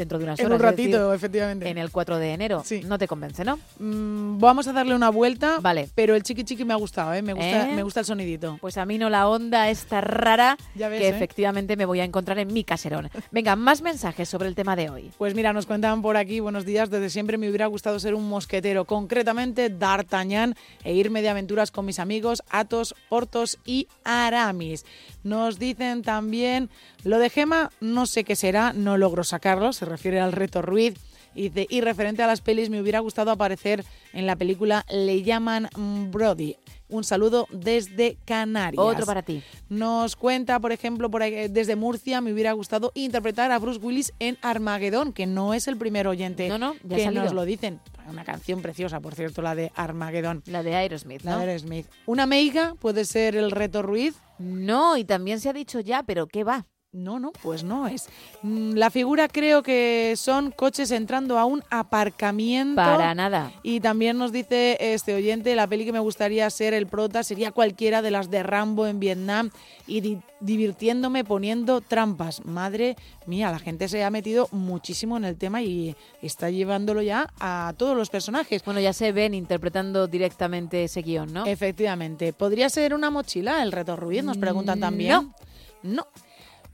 dentro 0.00 0.18
de 0.18 0.24
unas 0.24 0.38
En 0.40 0.46
horas. 0.46 0.60
un 0.60 0.66
decir, 0.76 0.92
ratito, 0.94 1.14
efectivamente. 1.14 1.68
en 1.68 1.78
el 1.78 1.90
4 1.90 2.18
de 2.18 2.32
enero. 2.32 2.64
No 2.86 2.98
te 2.98 3.06
convence, 3.06 3.44
¿no? 3.44 3.58
Mm, 3.78 4.38
vamos 4.38 4.66
a 4.68 4.72
darle 4.72 4.94
una 4.94 5.10
vuelta. 5.10 5.58
Vale. 5.60 5.88
Pero 5.94 6.14
el 6.14 6.22
chiqui 6.22 6.44
chiqui 6.44 6.64
me 6.64 6.72
ha 6.72 6.76
gustado, 6.76 7.12
¿eh? 7.14 7.22
Me 7.22 7.32
gusta, 7.34 7.70
¿Eh? 7.70 7.74
me 7.74 7.82
gusta 7.82 8.00
el 8.00 8.06
sonidito. 8.06 8.58
Pues 8.60 8.76
a 8.78 8.84
mí 8.86 8.98
no 8.98 9.10
la 9.10 9.28
onda 9.28 9.68
esta 9.70 10.00
rara 10.00 10.56
Ya 10.74 10.88
ves, 10.88 11.00
que 11.00 11.08
¿eh? 11.08 11.10
efectivamente 11.10 11.76
me 11.76 11.84
voy 11.84 12.00
a 12.00 12.04
encontrar 12.04 12.38
en 12.38 12.52
mi 12.52 12.64
caserón. 12.64 13.10
Venga, 13.30 13.56
más 13.56 13.82
mensajes 13.82 14.28
sobre 14.28 14.48
el 14.48 14.54
tema 14.54 14.74
de 14.76 14.90
hoy. 14.90 15.10
Pues 15.18 15.34
mira, 15.34 15.52
nos 15.52 15.66
cuentan 15.66 16.02
por 16.02 16.16
aquí, 16.16 16.40
buenos 16.40 16.64
días, 16.64 16.90
desde 16.90 17.10
siempre 17.10 17.38
me 17.38 17.48
hubiera 17.48 17.66
gustado 17.66 17.98
ser 18.00 18.14
un 18.14 18.28
mosquetero, 18.28 18.84
concretamente 18.86 19.68
D'Artagnan, 19.68 20.54
e 20.84 20.94
irme 20.94 21.20
de 21.22 21.28
aventuras 21.28 21.70
con 21.70 21.84
mis 21.84 21.98
amigos 21.98 22.42
Athos, 22.50 22.94
Portos 23.08 23.58
y 23.64 23.86
Aramis. 24.04 24.84
Nos 25.22 25.58
dicen 25.58 26.02
también, 26.02 26.70
lo 27.04 27.18
de 27.18 27.30
Gema, 27.30 27.70
no 27.80 28.06
sé 28.06 28.24
qué 28.24 28.36
será, 28.36 28.72
no 28.72 28.96
logro 28.96 29.24
sacarlo, 29.24 29.72
se 29.72 29.84
refiere 29.84 30.20
al 30.20 30.32
reto 30.32 30.62
Ruiz. 30.62 30.94
Y, 31.32 31.48
dice, 31.50 31.66
y 31.70 31.80
referente 31.80 32.22
a 32.24 32.26
las 32.26 32.40
pelis, 32.40 32.70
me 32.70 32.80
hubiera 32.80 32.98
gustado 32.98 33.30
aparecer 33.30 33.84
en 34.12 34.26
la 34.26 34.34
película 34.34 34.84
Le 34.90 35.22
llaman 35.22 35.68
Brody. 36.10 36.56
Un 36.88 37.04
saludo 37.04 37.46
desde 37.52 38.16
Canarias. 38.24 38.82
Otro 38.84 39.06
para 39.06 39.22
ti. 39.22 39.40
Nos 39.68 40.16
cuenta, 40.16 40.58
por 40.58 40.72
ejemplo, 40.72 41.08
por 41.08 41.22
ahí, 41.22 41.46
desde 41.46 41.76
Murcia, 41.76 42.20
me 42.20 42.32
hubiera 42.32 42.50
gustado 42.50 42.90
interpretar 42.94 43.52
a 43.52 43.60
Bruce 43.60 43.78
Willis 43.78 44.12
en 44.18 44.38
Armageddon, 44.42 45.12
que 45.12 45.26
no 45.26 45.54
es 45.54 45.68
el 45.68 45.76
primer 45.76 46.08
oyente 46.08 46.48
No, 46.48 46.58
no, 46.58 46.74
ya 46.82 46.96
que 46.96 47.04
salido. 47.04 47.22
nos 47.22 47.32
lo 47.32 47.44
dicen. 47.44 47.78
Una 48.08 48.24
canción 48.24 48.60
preciosa, 48.60 48.98
por 48.98 49.14
cierto, 49.14 49.40
la 49.40 49.54
de 49.54 49.70
Armageddon. 49.76 50.42
La 50.46 50.64
de 50.64 50.74
Aerosmith, 50.74 51.22
La 51.22 51.32
¿no? 51.36 51.38
de 51.38 51.44
Aerosmith. 51.46 51.86
Una 52.06 52.26
meiga 52.26 52.74
puede 52.80 53.04
ser 53.04 53.36
el 53.36 53.52
reto 53.52 53.82
Ruiz. 53.82 54.16
No, 54.40 54.96
y 54.96 55.04
también 55.04 55.38
se 55.38 55.50
ha 55.50 55.52
dicho 55.52 55.78
ya, 55.80 56.02
pero 56.02 56.26
¿qué 56.26 56.42
va? 56.44 56.66
No, 56.92 57.20
no, 57.20 57.30
pues 57.30 57.62
no 57.62 57.86
es. 57.86 58.08
Mm, 58.42 58.72
La 58.72 58.90
figura 58.90 59.28
creo 59.28 59.62
que 59.62 60.14
son 60.16 60.50
coches 60.50 60.90
entrando 60.90 61.38
a 61.38 61.44
un 61.44 61.62
aparcamiento. 61.70 62.74
Para 62.74 63.14
nada. 63.14 63.52
Y 63.62 63.78
también 63.78 64.18
nos 64.18 64.32
dice 64.32 64.76
este 64.80 65.14
oyente, 65.14 65.54
la 65.54 65.68
peli 65.68 65.84
que 65.84 65.92
me 65.92 66.00
gustaría 66.00 66.50
ser 66.50 66.74
el 66.74 66.88
prota 66.88 67.22
sería 67.22 67.52
cualquiera 67.52 68.02
de 68.02 68.10
las 68.10 68.28
de 68.28 68.42
Rambo 68.42 68.88
en 68.88 68.98
Vietnam 68.98 69.50
y 69.86 70.00
di- 70.00 70.18
divirtiéndome 70.40 71.22
poniendo 71.22 71.80
trampas. 71.80 72.44
Madre 72.44 72.96
mía, 73.24 73.52
la 73.52 73.60
gente 73.60 73.88
se 73.88 74.02
ha 74.02 74.10
metido 74.10 74.48
muchísimo 74.50 75.16
en 75.16 75.24
el 75.26 75.36
tema 75.36 75.62
y 75.62 75.94
está 76.22 76.50
llevándolo 76.50 77.02
ya 77.02 77.32
a 77.38 77.72
todos 77.76 77.96
los 77.96 78.10
personajes. 78.10 78.64
Bueno, 78.64 78.80
ya 78.80 78.92
se 78.92 79.12
ven 79.12 79.32
interpretando 79.34 80.08
directamente 80.08 80.82
ese 80.82 81.02
guion, 81.02 81.32
¿no? 81.32 81.46
Efectivamente. 81.46 82.32
¿Podría 82.32 82.68
ser 82.68 82.94
una 82.94 83.10
mochila 83.12 83.62
el 83.62 83.70
reto 83.70 83.94
Ruiz? 83.94 84.24
Nos 84.24 84.38
preguntan 84.38 84.78
Mm, 84.78 84.80
también. 84.80 85.12
no. 85.12 85.34
No. 85.82 86.06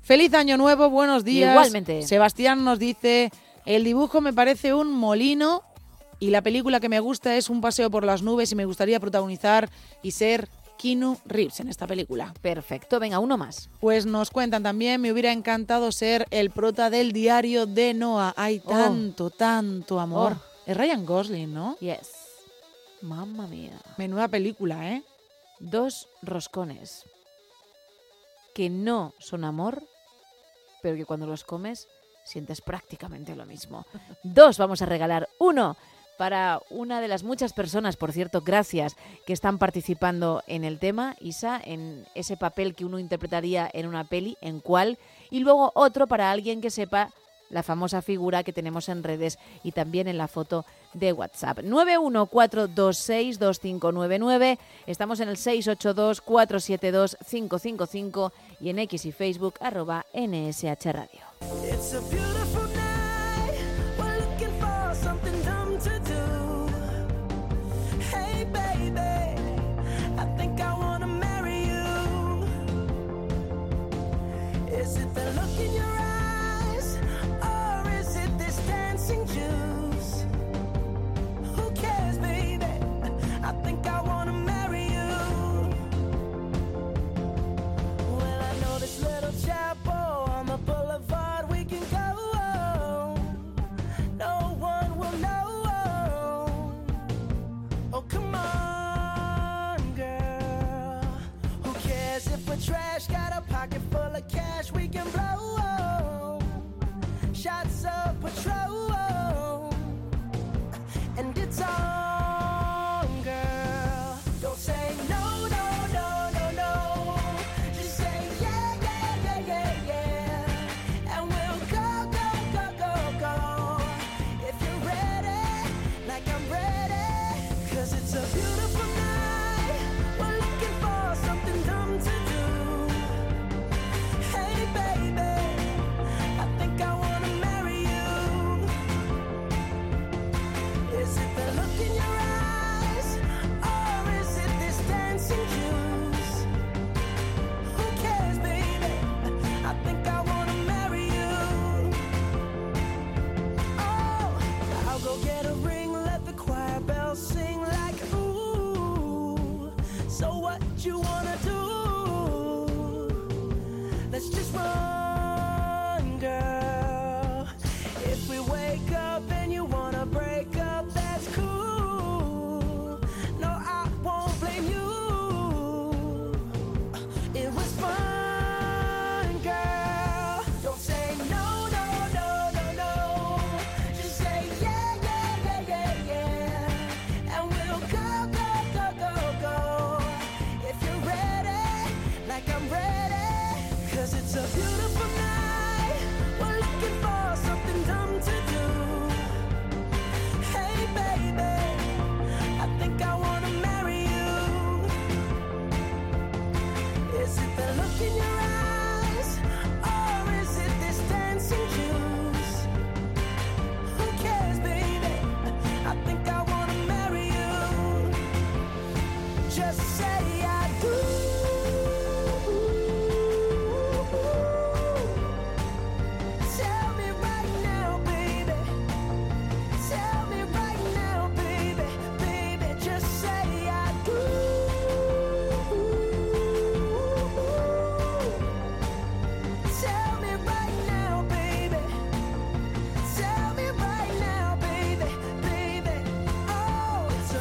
Feliz 0.07 0.33
año 0.35 0.57
nuevo, 0.57 0.89
buenos 0.89 1.25
días. 1.25 1.51
Igualmente. 1.51 2.03
Sebastián 2.03 2.63
nos 2.63 2.79
dice, 2.79 3.33
el 3.65 3.83
dibujo 3.83 4.21
me 4.21 4.33
parece 4.33 4.73
un 4.73 4.93
molino 4.93 5.63
Y 6.21 6.31
la 6.31 6.43
película 6.43 6.79
que 6.79 6.89
me 6.89 7.01
gusta 7.01 7.35
es 7.37 7.51
Un 7.51 7.61
paseo 7.61 7.91
por 7.91 8.05
las 8.05 8.23
nubes 8.23 8.53
y 8.53 8.55
me 8.55 8.67
gustaría 8.67 9.01
protagonizar 9.01 9.69
y 10.05 10.13
ser 10.13 10.49
Keanu 10.79 11.19
Reeves 11.25 11.59
en 11.59 11.69
esta 11.69 11.89
película. 11.89 12.33
Perfecto, 12.41 13.01
venga, 13.01 13.19
uno 13.19 13.37
más. 13.37 13.69
Pues 13.81 14.07
nos 14.07 14.31
cuentan 14.31 14.63
también, 14.63 15.01
me 15.01 15.11
hubiera 15.11 15.33
encantado 15.33 15.91
ser 15.91 16.25
el 16.31 16.51
prota 16.51 16.89
del 16.89 17.11
diario 17.11 17.67
de 17.67 17.93
Noah. 17.93 18.33
Hay 18.37 18.63
Oh. 18.65 18.69
tanto, 18.71 19.31
tanto 19.31 19.99
amor. 19.99 20.37
Oh. 20.37 20.71
Es 20.71 20.77
Ryan 20.77 21.05
Gosling, 21.05 21.53
¿no? 21.53 21.77
Yes. 21.81 22.13
Mamma 23.03 23.49
mía. 23.49 23.81
Menuda 23.97 24.29
película, 24.29 24.93
¿eh? 24.93 25.03
Dos 25.59 26.09
roscones 26.23 27.03
que 28.55 28.71
no 28.71 29.13
son 29.19 29.45
amor, 29.45 29.83
pero 30.87 30.97
que 30.97 31.05
cuando 31.05 31.27
los 31.27 31.43
comes 31.43 31.89
sientes 32.23 32.61
prácticamente 32.61 33.35
lo 33.35 33.45
mismo. 33.45 33.85
Dos 34.23 34.57
vamos 34.57 34.83
a 34.83 34.87
regalar. 34.87 35.29
Uno 35.41 35.77
para 36.17 36.61
una 36.71 37.01
de 37.01 37.09
las 37.09 37.25
muchas 37.25 37.53
personas, 37.53 37.97
por 37.97 38.13
cierto, 38.13 38.41
gracias, 38.41 38.95
que 39.27 39.33
están 39.33 39.59
participando 39.59 40.45
en 40.47 40.63
el 40.63 40.79
tema, 40.79 41.17
Isa, 41.19 41.61
en 41.65 42.07
ese 42.15 42.37
papel 42.37 42.77
que 42.77 42.85
uno 42.85 43.01
interpretaría 43.01 43.69
en 43.73 43.89
una 43.89 44.05
peli, 44.05 44.39
en 44.41 44.61
cuál. 44.61 44.97
Y 45.29 45.41
luego 45.41 45.73
otro 45.75 46.07
para 46.07 46.31
alguien 46.31 46.61
que 46.61 46.71
sepa 46.71 47.11
la 47.51 47.65
famosa 47.65 48.01
figura 48.01 48.45
que 48.45 48.53
tenemos 48.53 48.89
en 48.89 49.03
redes 49.03 49.41
y 49.65 49.73
también 49.73 50.07
en 50.07 50.19
la 50.19 50.29
foto 50.29 50.65
de 50.95 51.13
WhatsApp. 51.13 51.59
914262599. 51.59 54.57
Estamos 54.87 55.19
en 55.19 55.31
el 55.31 55.37
682472555 55.37 58.31
y 58.61 58.71
en 58.71 58.79
X 58.81 59.07
y 59.07 59.13
Facebook 59.13 59.55
arroba 59.61 60.07
NSH 60.15 60.93
Radio. 60.93 61.21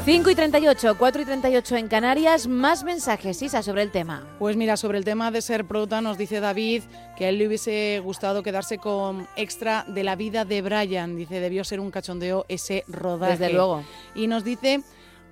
5 0.05 0.29
y 0.29 0.35
38, 0.35 0.97
4 0.99 1.21
y 1.23 1.25
38 1.25 1.77
en 1.77 1.87
Canarias. 1.87 2.45
Más 2.47 2.83
mensajes, 2.83 3.41
Isa, 3.41 3.63
sobre 3.63 3.81
el 3.81 3.89
tema. 3.89 4.23
Pues 4.37 4.55
mira, 4.55 4.77
sobre 4.77 4.99
el 4.99 5.03
tema 5.03 5.31
de 5.31 5.41
ser 5.41 5.65
prota, 5.65 5.99
nos 5.99 6.15
dice 6.15 6.39
David 6.39 6.83
que 7.17 7.25
a 7.25 7.29
él 7.29 7.39
le 7.39 7.47
hubiese 7.47 7.99
gustado 8.03 8.43
quedarse 8.43 8.77
con 8.77 9.27
extra 9.35 9.83
de 9.87 10.03
la 10.03 10.15
vida 10.15 10.45
de 10.45 10.61
Brian. 10.61 11.15
Dice, 11.15 11.39
debió 11.39 11.63
ser 11.63 11.79
un 11.79 11.89
cachondeo 11.89 12.45
ese 12.49 12.83
rodaje. 12.87 13.39
Desde 13.39 13.51
luego. 13.51 13.83
Y 14.13 14.27
nos 14.27 14.43
dice 14.43 14.83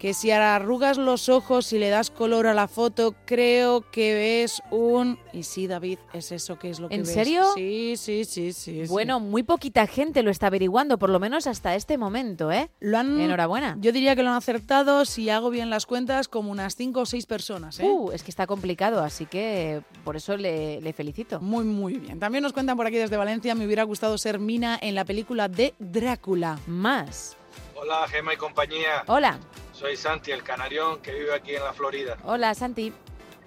que 0.04 0.14
si 0.14 0.32
arrugas 0.32 0.98
los 0.98 1.30
ojos 1.30 1.72
y 1.72 1.80
le 1.80 1.88
das 1.88 2.12
color 2.12 2.46
a 2.48 2.54
la 2.54 2.68
foto, 2.68 3.16
creo 3.24 3.90
que 3.90 4.14
ves 4.14 4.62
un... 4.70 5.18
Y 5.32 5.44
sí, 5.44 5.66
David, 5.66 5.98
es 6.12 6.34
eso 6.34 6.60
que 6.60 6.70
es 6.70 6.82
lo 6.82 6.90
que 6.90 6.96
¿En 6.96 7.04
ves. 7.04 7.14
serio? 7.14 7.46
Sí, 7.56 7.94
sí, 7.96 8.26
sí, 8.26 8.52
sí. 8.52 8.86
sí. 8.86 8.92
Bueno, 8.92 9.22
muy 9.22 9.44
poquita 9.44 9.88
gente 9.88 10.22
lo 10.22 10.30
está 10.30 10.48
averiguando, 10.48 11.00
por 11.00 11.10
lo 11.10 11.22
menos 11.22 11.48
hasta 11.48 11.74
este 11.76 11.98
momento, 11.98 12.52
¿eh? 12.52 12.70
Lo 12.82 12.98
han, 12.98 13.18
Enhorabuena. 13.18 13.78
Yo 13.80 13.94
diría 13.94 14.14
que 14.14 14.24
lo 14.24 14.32
han 14.32 14.36
acertado, 14.36 15.06
si 15.06 15.30
hago 15.30 15.50
bien 15.50 15.70
las 15.70 15.86
cuentas, 15.86 16.28
como 16.28 16.52
unas 16.52 16.76
5 16.76 17.00
o 17.00 17.06
6 17.06 17.26
personas. 17.26 17.80
¿eh? 17.80 17.86
Uh, 17.86 18.12
es 18.12 18.24
que 18.24 18.32
está 18.32 18.46
complicado, 18.46 19.02
así 19.02 19.26
que 19.26 19.84
por 20.04 20.18
eso 20.18 20.36
le, 20.36 20.82
le 20.82 20.92
felicito. 20.92 21.40
Muy, 21.40 21.64
muy 21.64 21.94
bien. 21.94 22.20
También 22.20 22.44
nos 22.44 22.52
cuentan 22.52 22.76
por 22.76 22.86
aquí 22.88 22.98
desde 22.98 23.16
Valencia, 23.16 23.56
me 23.56 23.66
hubiera 23.66 23.84
gustado 23.84 24.18
ser 24.18 24.38
Mina 24.38 24.78
en 24.82 24.96
la 24.96 25.06
película 25.06 25.48
de 25.48 25.74
Drácula. 25.80 26.60
Más. 26.68 27.38
Hola, 27.74 28.06
Gema 28.10 28.34
y 28.34 28.38
compañía. 28.38 29.06
Hola. 29.08 29.40
Soy 29.84 29.98
Santi, 29.98 30.32
el 30.32 30.44
canarión 30.44 31.02
que 31.02 31.12
vive 31.12 31.34
aquí 31.36 31.54
en 31.54 31.62
la 31.62 31.74
Florida. 31.74 32.16
Hola, 32.24 32.56
Santi. 32.56 32.94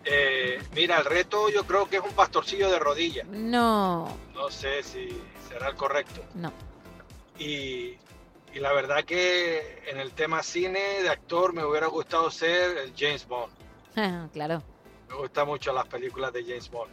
Eh, 0.04 0.62
mira, 0.74 0.98
el 0.98 1.06
reto 1.06 1.48
yo 1.48 1.64
creo 1.64 1.88
que 1.88 1.96
es 1.96 2.02
un 2.02 2.12
pastorcillo 2.12 2.70
de 2.70 2.78
rodilla. 2.78 3.24
No, 3.24 4.06
No 4.34 4.50
sé 4.50 4.82
si 4.82 5.08
será 5.48 5.68
el 5.70 5.76
correcto. 5.76 6.20
no. 6.34 6.52
Y, 7.38 7.96
Y 8.52 8.60
la 8.60 8.70
verdad 8.74 9.02
que 9.04 9.82
en 9.86 9.98
el 9.98 10.12
tema 10.12 10.42
cine 10.42 11.00
de 11.02 11.08
actor 11.08 11.54
me 11.54 11.64
hubiera 11.64 11.86
gustado 11.86 12.30
ser 12.30 12.76
el 12.76 12.92
James 12.94 13.26
Bond. 13.26 13.50
claro. 14.34 14.62
Me 15.08 15.14
gustan 15.14 15.46
mucho 15.46 15.72
las 15.72 15.86
películas 15.86 16.34
de 16.34 16.44
James 16.44 16.70
Bond. 16.70 16.92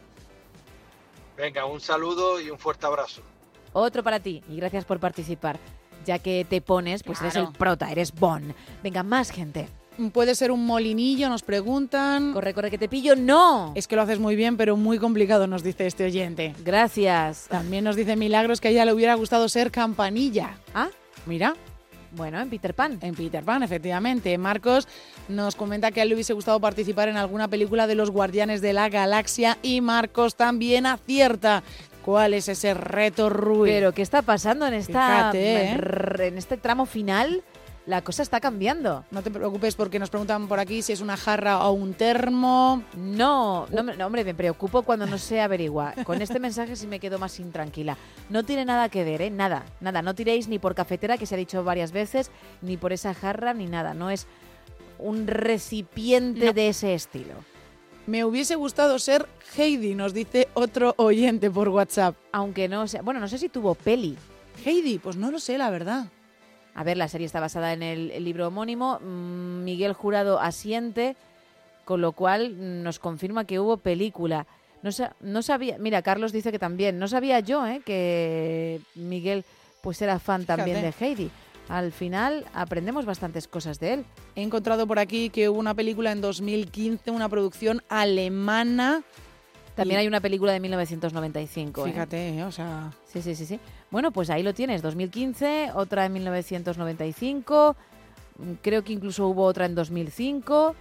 Venga, 1.36 1.66
un 1.66 1.82
saludo 1.82 2.40
y 2.40 2.50
un 2.50 2.58
fuerte 2.58 2.86
abrazo. 2.86 3.22
Otro 3.74 4.04
para 4.04 4.22
ti 4.22 4.42
y 4.48 4.56
gracias 4.56 4.86
por 4.86 5.02
participar. 5.02 5.60
Ya 6.06 6.20
que 6.20 6.46
te 6.50 6.62
pones, 6.62 7.04
pues 7.04 7.22
eres 7.22 7.36
el 7.36 7.48
prota, 7.52 7.92
eres 7.92 8.14
Bond. 8.14 8.54
Venga, 8.84 9.04
más 9.04 9.30
gente. 9.32 9.68
Puede 10.12 10.34
ser 10.34 10.52
un 10.52 10.66
molinillo, 10.66 11.30
nos 11.30 11.44
preguntan. 11.44 12.34
Corre, 12.34 12.54
corre, 12.54 12.72
que 12.72 12.80
te 12.80 12.90
pillo. 12.90 13.16
No. 13.16 13.74
Es 13.76 13.88
que 13.88 13.96
lo 13.96 14.02
haces 14.02 14.20
muy 14.20 14.36
bien, 14.36 14.58
pero 14.58 14.76
muy 14.76 14.98
complicado, 14.98 15.46
nos 15.46 15.62
dice 15.62 15.86
este 15.86 16.04
oyente. 16.06 16.56
Gracias. 16.64 17.48
También 17.48 17.84
nos 17.84 17.96
dice 17.96 18.16
Milagros 18.16 18.60
que 18.60 18.70
a 18.70 18.72
ella 18.72 18.86
le 18.86 18.94
hubiera 18.94 19.14
gustado 19.14 19.48
ser 19.50 19.70
campanilla. 19.70 20.58
Ah, 20.74 20.90
mira. 21.28 21.56
Bueno, 22.16 22.40
en 22.40 22.50
Peter 22.50 22.74
Pan. 22.74 23.00
En 23.02 23.16
Peter 23.16 23.44
Pan, 23.44 23.64
efectivamente. 23.64 24.38
Marcos 24.38 24.88
nos 25.30 25.56
comenta 25.56 25.92
que 25.92 26.00
a 26.00 26.04
él 26.04 26.10
le 26.10 26.16
hubiese 26.16 26.34
gustado 26.34 26.60
participar 26.60 27.10
en 27.10 27.18
alguna 27.18 27.48
película 27.48 27.88
de 27.88 27.96
los 27.96 28.12
Guardianes 28.12 28.62
de 28.62 28.74
la 28.74 28.90
Galaxia 28.90 29.58
y 29.64 29.82
Marcos 29.82 30.36
también 30.36 30.86
acierta. 30.86 31.64
¿Cuál 32.04 32.34
es 32.34 32.50
ese 32.50 32.74
reto, 32.74 33.30
Rui? 33.30 33.70
Pero, 33.70 33.94
¿qué 33.94 34.02
está 34.02 34.22
pasando 34.22 34.68
en, 34.68 34.74
esta, 34.74 35.32
Fíjate, 35.32 35.64
¿eh? 35.64 36.28
en 36.28 36.38
este 36.38 36.58
tramo 36.58 36.86
final? 36.86 37.44
La 37.86 38.02
cosa 38.02 38.24
está 38.24 38.40
cambiando. 38.40 39.04
No 39.12 39.22
te 39.22 39.30
preocupes 39.30 39.76
porque 39.76 40.00
nos 40.00 40.10
preguntan 40.10 40.48
por 40.48 40.60
aquí 40.60 40.82
si 40.82 40.94
es 40.94 41.02
una 41.02 41.18
jarra 41.18 41.66
o 41.68 41.72
un 41.74 41.94
termo. 41.94 42.82
No, 42.96 43.68
no, 43.68 44.06
hombre, 44.06 44.24
me 44.24 44.34
preocupo 44.34 44.84
cuando 44.84 45.06
no 45.06 45.18
se 45.18 45.42
averigua. 45.42 45.94
Con 46.06 46.22
este 46.22 46.40
mensaje 46.40 46.78
sí 46.78 46.88
me 46.88 47.00
quedo 47.02 47.20
más 47.20 47.40
intranquila. 47.42 47.98
No 48.30 48.44
tiene 48.44 48.64
nada 48.64 48.88
que 48.88 49.04
ver, 49.04 49.22
¿eh? 49.22 49.30
Nada, 49.30 49.66
nada. 49.82 50.02
No 50.02 50.16
tiréis 50.16 50.48
ni 50.48 50.60
por 50.60 50.76
cafetera, 50.76 51.18
que 51.18 51.26
se 51.26 51.36
ha 51.36 51.38
dicho 51.38 51.64
varias 51.66 51.92
veces, 51.92 52.32
ni 52.62 52.78
por 52.78 52.94
esa 52.94 53.14
jarra, 53.14 53.54
ni 53.54 53.66
nada. 53.66 53.94
No 53.94 54.10
es 54.10 54.28
un 54.98 55.28
recipiente 55.28 56.54
de 56.54 56.70
ese 56.70 56.94
estilo. 56.94 57.34
Me 58.06 58.26
hubiese 58.26 58.56
gustado 58.56 59.00
ser 59.00 59.28
Heidi, 59.58 59.96
nos 59.96 60.14
dice 60.14 60.50
otro 60.56 60.94
oyente 60.98 61.50
por 61.50 61.70
WhatsApp. 61.70 62.16
Aunque 62.34 62.68
no 62.68 62.88
sea. 62.88 63.02
Bueno, 63.02 63.20
no 63.20 63.28
sé 63.30 63.38
si 63.38 63.48
tuvo 63.50 63.76
peli. 63.76 64.18
Heidi, 64.66 65.00
pues 65.00 65.16
no 65.16 65.32
lo 65.32 65.40
sé, 65.40 65.58
la 65.58 65.70
verdad. 65.70 66.08
A 66.76 66.84
ver, 66.84 66.98
la 66.98 67.08
serie 67.08 67.26
está 67.26 67.40
basada 67.40 67.72
en 67.72 67.82
el, 67.82 68.12
el 68.12 68.26
libro 68.26 68.48
homónimo. 68.48 69.00
Mm, 69.00 69.64
Miguel 69.64 69.94
Jurado 69.94 70.40
asiente, 70.40 71.16
con 71.86 72.02
lo 72.02 72.12
cual 72.12 72.84
nos 72.84 73.00
confirma 73.00 73.46
que 73.46 73.60
hubo 73.60 73.78
película. 73.78 74.48
No, 74.82 74.92
sa- 74.92 75.16
no 75.22 75.42
sabía, 75.42 75.78
mira, 75.78 76.02
Carlos 76.02 76.34
dice 76.34 76.52
que 76.52 76.60
también. 76.60 77.00
No 77.00 77.08
sabía 77.08 77.40
yo 77.40 77.66
¿eh? 77.66 77.82
que 77.86 78.82
Miguel 78.96 79.46
pues 79.82 80.02
era 80.02 80.20
fan 80.20 80.46
también 80.46 80.82
de 80.82 80.94
Heidi. 81.00 81.30
Al 81.74 81.92
final 81.92 82.46
aprendemos 82.54 83.04
bastantes 83.08 83.48
cosas 83.48 83.80
de 83.80 83.94
él. 83.96 84.06
He 84.36 84.44
encontrado 84.44 84.86
por 84.86 85.00
aquí 85.00 85.32
que 85.32 85.50
hubo 85.50 85.58
una 85.58 85.74
película 85.74 86.12
en 86.12 86.22
2015, 86.22 87.10
una 87.10 87.28
producción 87.30 87.82
alemana. 87.90 89.02
También 89.74 89.98
Y- 90.00 90.02
hay 90.02 90.08
una 90.08 90.22
película 90.22 90.52
de 90.54 90.60
1995. 90.60 91.88
¿eh? 91.88 91.90
Fíjate, 91.92 92.38
¿eh? 92.38 92.44
o 92.44 92.52
sea... 92.52 92.92
Sí, 93.12 93.24
sí, 93.24 93.34
sí, 93.34 93.48
sí. 93.48 93.60
Bueno, 93.90 94.12
pues 94.12 94.30
ahí 94.30 94.44
lo 94.44 94.54
tienes, 94.54 94.84
2015, 94.84 95.72
otra 95.74 96.06
en 96.06 96.14
1995, 96.14 97.76
mm, 98.38 98.52
creo 98.62 98.84
que 98.84 98.94
incluso 98.94 99.28
hubo 99.28 99.44
otra 99.44 99.66
en 99.66 99.74
2005. 99.74 100.76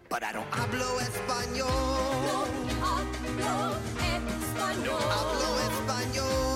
But 0.09 0.23
I 0.23 0.33
don't 0.33 0.47
hablo 0.51 0.99
español. 0.99 1.67
No 2.67 2.85
hablo 2.85 3.77
español. 3.95 4.83
No 4.83 4.97
hablo 4.97 5.59
español. 5.61 6.50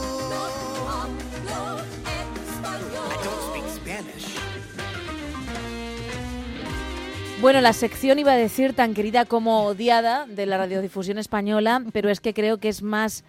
Bueno, 7.41 7.61
la 7.61 7.73
sección 7.73 8.17
iba 8.17 8.31
a 8.31 8.37
decir 8.37 8.73
tan 8.73 8.93
querida 8.93 9.25
como 9.25 9.65
odiada 9.65 10.25
de 10.25 10.45
la 10.45 10.57
radiodifusión 10.57 11.17
española, 11.17 11.83
pero 11.93 12.09
es 12.09 12.19
que 12.19 12.33
creo 12.33 12.57
que 12.59 12.69
es 12.69 12.81
más, 12.81 13.23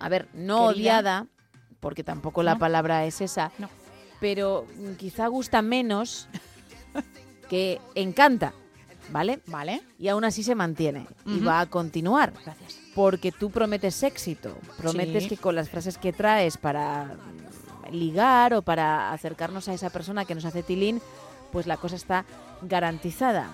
a 0.00 0.08
ver, 0.08 0.28
no 0.34 0.68
Querida. 0.68 0.74
odiada, 1.00 1.26
porque 1.80 2.04
tampoco 2.04 2.42
la 2.42 2.54
No. 2.54 2.58
palabra 2.58 3.06
es 3.06 3.20
esa, 3.20 3.52
No. 3.58 3.70
pero 4.20 4.66
quizá 4.98 5.28
gusta 5.28 5.62
menos 5.62 6.28
que 7.48 7.80
encanta, 7.94 8.52
¿vale? 9.10 9.40
Vale. 9.46 9.82
Y 9.98 10.08
aún 10.08 10.24
así 10.24 10.42
se 10.42 10.54
mantiene 10.54 11.06
y 11.24 11.40
va 11.40 11.60
a 11.60 11.66
continuar. 11.66 12.32
Gracias. 12.44 12.78
Porque 12.94 13.32
tú 13.32 13.50
prometes 13.50 14.02
éxito, 14.02 14.58
prometes 14.76 15.22
Sí. 15.24 15.28
que 15.30 15.36
con 15.38 15.54
las 15.54 15.70
frases 15.70 15.96
que 15.96 16.12
traes 16.12 16.58
para 16.58 17.14
ligar 17.90 18.52
o 18.54 18.62
para 18.62 19.12
acercarnos 19.12 19.68
a 19.68 19.74
esa 19.74 19.90
persona 19.90 20.24
que 20.24 20.34
nos 20.34 20.44
hace 20.44 20.62
tilín, 20.62 21.00
pues 21.54 21.68
la 21.68 21.76
cosa 21.76 21.94
está 21.94 22.24
garantizada. 22.62 23.48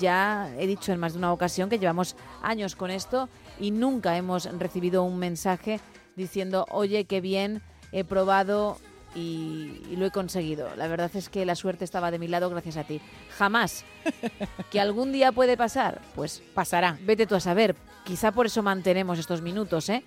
Ya 0.00 0.52
he 0.58 0.66
dicho 0.66 0.92
en 0.92 0.98
más 0.98 1.12
de 1.12 1.20
una 1.20 1.32
ocasión 1.32 1.70
que 1.70 1.78
llevamos 1.78 2.16
años 2.42 2.74
con 2.74 2.90
esto 2.90 3.28
y 3.60 3.70
nunca 3.70 4.16
hemos 4.16 4.46
recibido 4.58 5.04
un 5.04 5.20
mensaje 5.20 5.78
diciendo, 6.16 6.66
oye, 6.72 7.04
qué 7.04 7.20
bien, 7.20 7.62
he 7.92 8.02
probado 8.02 8.76
y, 9.14 9.82
y 9.88 9.94
lo 9.96 10.04
he 10.04 10.10
conseguido. 10.10 10.74
La 10.74 10.88
verdad 10.88 11.12
es 11.14 11.28
que 11.28 11.46
la 11.46 11.54
suerte 11.54 11.84
estaba 11.84 12.10
de 12.10 12.18
mi 12.18 12.26
lado 12.26 12.50
gracias 12.50 12.76
a 12.76 12.82
ti. 12.82 13.00
Jamás. 13.38 13.84
¿Que 14.72 14.80
algún 14.80 15.12
día 15.12 15.30
puede 15.30 15.56
pasar? 15.56 16.02
Pues 16.16 16.42
pasará. 16.54 16.98
Vete 17.02 17.24
tú 17.24 17.36
a 17.36 17.40
saber. 17.40 17.76
Quizá 18.04 18.32
por 18.32 18.46
eso 18.46 18.64
mantenemos 18.64 19.20
estos 19.20 19.42
minutos, 19.42 19.88
¿eh? 19.90 20.02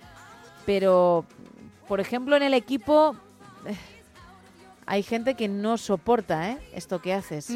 Pero, 0.66 1.24
por 1.88 1.98
ejemplo, 1.98 2.36
en 2.36 2.42
el 2.42 2.52
equipo 2.52 3.16
eh, 3.64 3.74
hay 4.88 5.02
gente 5.02 5.34
que 5.34 5.48
no 5.48 5.76
soporta 5.76 6.50
¿eh? 6.50 6.58
esto 6.72 7.00
que 7.00 7.12
haces. 7.12 7.50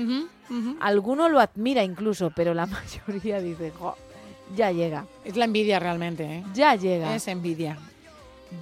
Alguno 0.80 1.28
lo 1.28 1.40
admira 1.40 1.82
incluso, 1.82 2.30
pero 2.34 2.52
la 2.54 2.66
mayoría 3.06 3.40
dice, 3.40 3.72
"Jo, 3.78 3.96
ya 4.54 4.70
llega. 4.70 5.06
Es 5.24 5.36
la 5.36 5.46
envidia 5.46 5.78
realmente, 5.78 6.24
¿eh? 6.24 6.44
Ya 6.54 6.74
llega. 6.76 7.14
Es 7.14 7.26
envidia. 7.28 7.78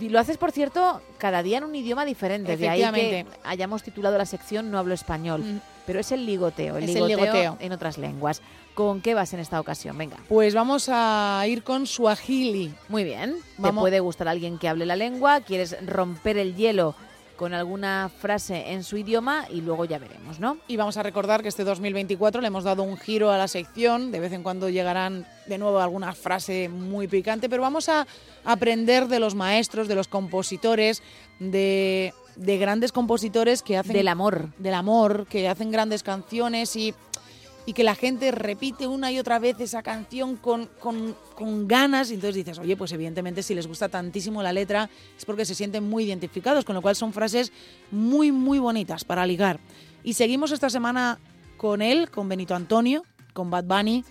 Y 0.01 0.09
Lo 0.09 0.21
haces, 0.21 0.39
por 0.39 0.53
cierto, 0.53 1.03
cada 1.19 1.43
día 1.43 1.59
en 1.59 1.65
un 1.65 1.75
idioma 1.75 2.05
diferente. 2.05 2.57
De 2.57 2.69
ahí 2.69 2.85
que 2.93 3.27
hayamos 3.43 3.83
titulado 3.83 4.17
la 4.17 4.25
sección 4.25 4.71
No 4.71 4.79
hablo 4.79 4.95
español. 4.95 5.41
Mm. 5.43 5.61
Pero 5.85 5.99
es 5.99 6.13
el 6.13 6.25
ligoteo, 6.25 6.77
el 6.77 6.85
Es 6.85 6.95
el 6.95 7.09
ligoteo, 7.09 7.57
en 7.59 7.73
otras 7.73 7.99
lenguas. 7.99 8.41
¿Con 8.75 9.01
qué 9.01 9.15
vas 9.15 9.35
en 9.35 9.41
esta 9.41 9.59
ocasión? 9.59 9.99
Venga. 9.99 10.17
Pues 10.29 10.55
vamos 10.55 10.89
a 10.93 11.43
ir 11.49 11.65
con 11.65 11.89
Swahili. 11.89 12.73
Muy 12.89 13.03
bien. 13.03 13.33
Te 13.57 13.63
Vamos- 13.63 13.83
puede 13.83 13.99
gustar 13.99 14.29
alguien 14.29 14.59
que 14.59 14.69
hable 14.69 14.87
la 14.87 14.95
lengua, 14.95 15.41
quieres 15.41 15.77
romper 15.85 16.39
el 16.39 16.55
hielo 16.55 16.95
con 17.41 17.55
alguna 17.55 18.11
frase 18.11 18.73
en 18.73 18.85
su 18.85 18.99
idioma 18.99 19.47
y 19.51 19.63
luego 19.63 19.87
ya 19.87 19.99
veremos, 19.99 20.41
¿no? 20.41 20.59
Y 20.69 20.77
vamos 20.77 20.99
a 20.99 21.03
recordar 21.03 21.41
que 21.41 21.49
este 21.49 21.65
2024 21.65 22.43
le 22.43 22.49
hemos 22.49 22.65
dado 22.65 22.83
un 22.83 22.99
giro 22.99 23.31
a 23.31 23.39
la 23.39 23.49
sección. 23.49 24.13
De 24.13 24.21
vez 24.21 24.35
en 24.35 24.43
cuando 24.43 24.69
llegarán 24.69 25.27
de 25.47 25.57
nuevo 25.57 25.81
alguna 25.81 26.13
frase 26.13 26.69
muy 26.69 27.09
picante, 27.09 27.49
pero 27.49 27.63
vamos 27.63 27.89
a 27.89 28.07
aprender 28.45 29.09
de 29.09 29.21
los 29.21 29.35
maestros, 29.35 29.89
de 29.89 29.95
los 29.95 30.07
compositores, 30.07 31.03
de, 31.39 32.13
de 32.37 32.59
grandes 32.59 32.93
compositores 32.93 33.63
que 33.63 33.79
hacen... 33.79 33.95
Del 33.95 34.09
amor. 34.09 34.51
Del 34.59 34.75
amor, 34.75 35.27
que 35.27 35.49
hacen 35.49 35.71
grandes 35.71 36.03
canciones 36.03 36.77
y, 36.77 36.95
y 37.67 37.73
que 37.73 37.85
la 37.85 37.95
gente 37.95 38.31
repite 38.31 38.87
una 38.87 39.13
y 39.13 39.19
otra 39.19 39.39
vez 39.39 39.61
esa 39.61 39.83
canción 39.83 40.37
con, 40.37 40.67
con, 40.79 41.15
con 41.35 41.69
ganas. 41.69 42.11
Y 42.11 42.15
entonces 42.15 42.37
dices, 42.37 42.59
oye, 42.59 42.77
pues 42.77 42.93
evidentemente 42.93 43.43
si 43.43 43.55
les 43.55 43.67
gusta 43.67 43.89
tantísimo 43.89 44.43
la 44.43 44.53
letra 44.53 44.89
es 45.17 45.25
porque 45.25 45.45
se 45.45 45.55
sienten 45.55 45.89
muy 45.89 46.05
identificados, 46.05 46.65
con 46.65 46.75
lo 46.75 46.83
cual 46.83 46.97
son 46.97 47.13
frases 47.13 47.53
muy, 47.91 48.33
muy 48.33 48.59
bonitas 48.59 49.05
para 49.05 49.27
ligar. 49.27 49.61
Y 50.03 50.15
seguimos 50.15 50.53
esta 50.53 50.71
semana 50.71 51.19
con 51.57 51.83
él, 51.83 52.11
con 52.11 52.29
Benito 52.29 52.55
Antonio, 52.55 53.05
con 53.35 53.51
Bad 53.51 53.65
Bunny, 53.65 54.05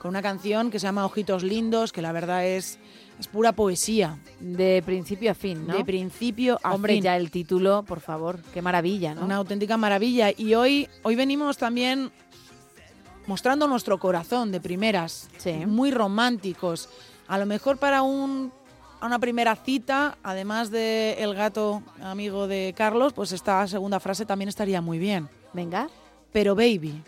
con 0.00 0.10
una 0.10 0.22
canción 0.22 0.70
que 0.70 0.78
se 0.78 0.86
llama 0.86 1.06
Ojitos 1.06 1.42
Lindos, 1.42 1.92
que 1.92 2.02
la 2.02 2.12
verdad 2.12 2.44
es, 2.44 2.78
es 3.18 3.28
pura 3.28 3.52
poesía. 3.52 4.18
De 4.40 4.82
principio 4.84 5.30
a 5.30 5.34
fin, 5.34 5.66
¿no? 5.66 5.76
De 5.76 5.84
principio 5.84 6.58
a 6.62 6.74
Hombre, 6.74 6.94
fin. 6.94 7.02
ya 7.04 7.16
el 7.16 7.30
título, 7.30 7.84
por 7.84 8.00
favor, 8.00 8.40
qué 8.52 8.60
maravilla, 8.60 9.14
¿no? 9.14 9.24
Una 9.24 9.36
auténtica 9.36 9.76
maravilla. 9.76 10.30
Y 10.36 10.54
hoy, 10.54 10.88
hoy 11.02 11.14
venimos 11.14 11.56
también 11.56 12.10
mostrando 13.26 13.66
nuestro 13.66 13.98
corazón 13.98 14.52
de 14.52 14.60
primeras, 14.60 15.28
muy 15.66 15.90
románticos. 15.90 16.88
A 17.28 17.38
lo 17.38 17.46
mejor 17.46 17.78
para 17.78 18.02
un, 18.02 18.52
una 19.02 19.18
primera 19.18 19.56
cita, 19.56 20.16
además 20.22 20.70
de 20.70 21.16
el 21.18 21.34
gato 21.34 21.82
amigo 22.00 22.46
de 22.46 22.74
Carlos, 22.76 23.12
pues 23.12 23.32
esta 23.32 23.66
segunda 23.66 24.00
frase 24.00 24.26
también 24.26 24.48
estaría 24.48 24.80
muy 24.80 24.98
bien. 24.98 25.28
Venga. 25.52 25.88
Pero 26.32 26.54
baby. 26.54 27.02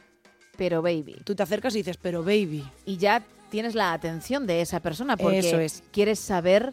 Pero 0.57 0.83
baby. 0.83 1.17
Tú 1.25 1.35
te 1.35 1.43
acercas 1.43 1.75
y 1.75 1.79
dices, 1.79 1.97
pero 1.97 2.23
baby. 2.23 2.65
Y 2.85 2.97
ya 2.97 3.25
tienes 3.51 3.75
la 3.75 3.93
atención 3.93 4.47
de 4.47 4.61
esa 4.61 4.81
persona 4.81 5.17
porque 5.17 5.39
Eso 5.39 5.59
es. 5.59 5.83
quieres 5.93 6.19
saber 6.19 6.73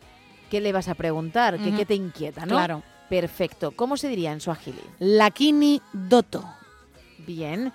qué 0.50 0.62
le 0.62 0.72
vas 0.72 0.88
a 0.88 0.96
preguntar, 0.96 1.60
qué, 1.60 1.86
te 1.86 1.96
inquieta, 1.96 2.42
¿no? 2.46 2.56
Claro. 2.56 2.84
Perfecto. 3.10 3.72
¿Cómo 3.72 3.98
se 3.98 4.08
diría 4.08 4.32
en 4.32 4.42
Swahili? 4.42 4.82
Lakini 5.00 5.82
Doto. 5.94 6.44
Bien. 7.20 7.72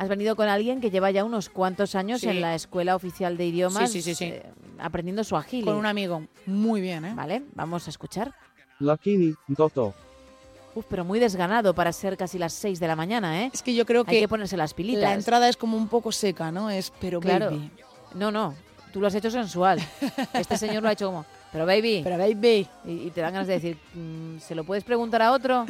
Has 0.00 0.08
venido 0.08 0.36
con 0.36 0.48
alguien 0.48 0.80
que 0.80 0.90
lleva 0.92 1.10
ya 1.10 1.24
unos 1.24 1.48
cuantos 1.48 1.96
años 1.96 2.20
Sí. 2.20 2.28
en 2.28 2.40
la 2.40 2.54
Escuela 2.54 2.94
Oficial 2.94 3.36
de 3.36 3.46
Idiomas 3.46 3.90
Sí, 3.90 4.00
sí, 4.00 4.14
sí, 4.14 4.14
sí. 4.14 4.24
eh, 4.26 4.44
aprendiendo 4.78 5.24
Swahili. 5.24 5.64
Con 5.64 5.74
un 5.74 5.86
amigo. 5.86 6.22
Muy 6.46 6.80
bien, 6.80 7.04
¿eh? 7.04 7.12
Vale, 7.16 7.42
vamos 7.56 7.84
a 7.88 7.90
escuchar. 7.90 8.32
Lakini 8.78 9.34
Doto. 9.48 9.92
Uf, 10.76 10.84
pero 10.88 11.04
muy 11.04 11.18
desganado 11.18 11.74
para 11.74 11.92
ser 11.92 12.16
casi 12.16 12.38
las 12.38 12.52
6 12.52 12.78
de 12.78 12.86
la 12.86 12.94
mañana, 12.94 13.42
¿eh? 13.42 13.50
Es 13.52 13.60
que 13.62 13.74
yo 13.74 13.84
creo 13.84 14.02
Hay 14.06 14.14
que 14.14 14.20
que 14.20 14.28
ponerse 14.28 14.56
las 14.56 14.72
pilitas. 14.72 15.02
La 15.02 15.14
entrada 15.14 15.48
es 15.48 15.56
como 15.56 15.76
un 15.76 15.88
poco 15.88 16.12
seca, 16.12 16.52
¿no? 16.52 16.70
Es 16.70 16.92
pero 17.00 17.18
Claro. 17.18 17.46
baby. 17.46 17.68
No, 18.14 18.30
no, 18.30 18.54
tú 18.92 19.00
lo 19.00 19.08
has 19.08 19.14
hecho 19.16 19.32
sensual. 19.32 19.80
Este 20.32 20.56
señor 20.56 20.84
lo 20.84 20.90
ha 20.90 20.92
hecho 20.92 21.06
como, 21.06 21.24
pero 21.52 21.64
baby. 21.66 22.00
Pero 22.04 22.18
baby. 22.18 22.66
Y, 22.84 22.90
y 23.06 23.10
te 23.10 23.20
dan 23.20 23.32
ganas 23.32 23.46
de 23.48 23.54
decir, 23.54 23.78
mm, 23.94 24.38
¿se 24.38 24.54
lo 24.54 24.64
puedes 24.64 24.84
preguntar 24.84 25.22
a 25.22 25.32
otro? 25.32 25.64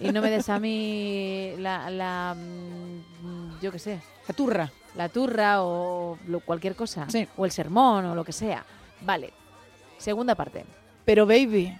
Y 0.00 0.10
no 0.10 0.20
me 0.20 0.30
des 0.30 0.48
a 0.48 0.58
mí 0.58 1.52
la, 1.58 1.88
la 1.90 2.34
mm, 2.36 3.60
yo 3.60 3.70
qué 3.72 3.78
sé. 3.78 4.00
La 4.28 4.34
turra. 4.34 4.72
La 4.96 5.08
turra 5.08 5.62
o 5.62 6.18
lo- 6.26 6.40
cualquier 6.40 6.74
cosa. 6.76 7.06
Sí. 7.10 7.26
O 7.36 7.44
el 7.44 7.50
sermón 7.52 8.04
o 8.06 8.14
lo 8.14 8.24
que 8.24 8.32
sea. 8.32 8.64
Vale. 9.02 9.32
Segunda 9.98 10.34
parte. 10.34 10.64
Pero 11.04 11.26
baby, 11.26 11.76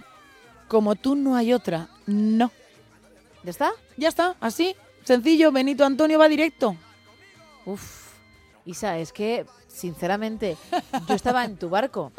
como 0.69 0.95
tú 0.95 1.15
no 1.15 1.35
hay 1.37 1.53
otra, 1.53 1.89
no. 2.07 2.51
¿Ya 3.43 3.51
está? 3.51 3.73
Ya 3.97 4.09
está, 4.09 4.37
así. 4.41 4.75
Sencillo, 5.05 5.53
Benito 5.53 5.85
Antonio 5.85 6.19
va 6.19 6.29
directo. 6.29 6.77
Uf. 7.67 8.05
Isa, 8.67 8.97
es 8.99 9.13
que, 9.13 9.45
sinceramente, 9.69 10.57
yo 11.09 11.15
estaba 11.15 11.45
en 11.45 11.57
tu 11.59 11.69
barco. 11.69 12.13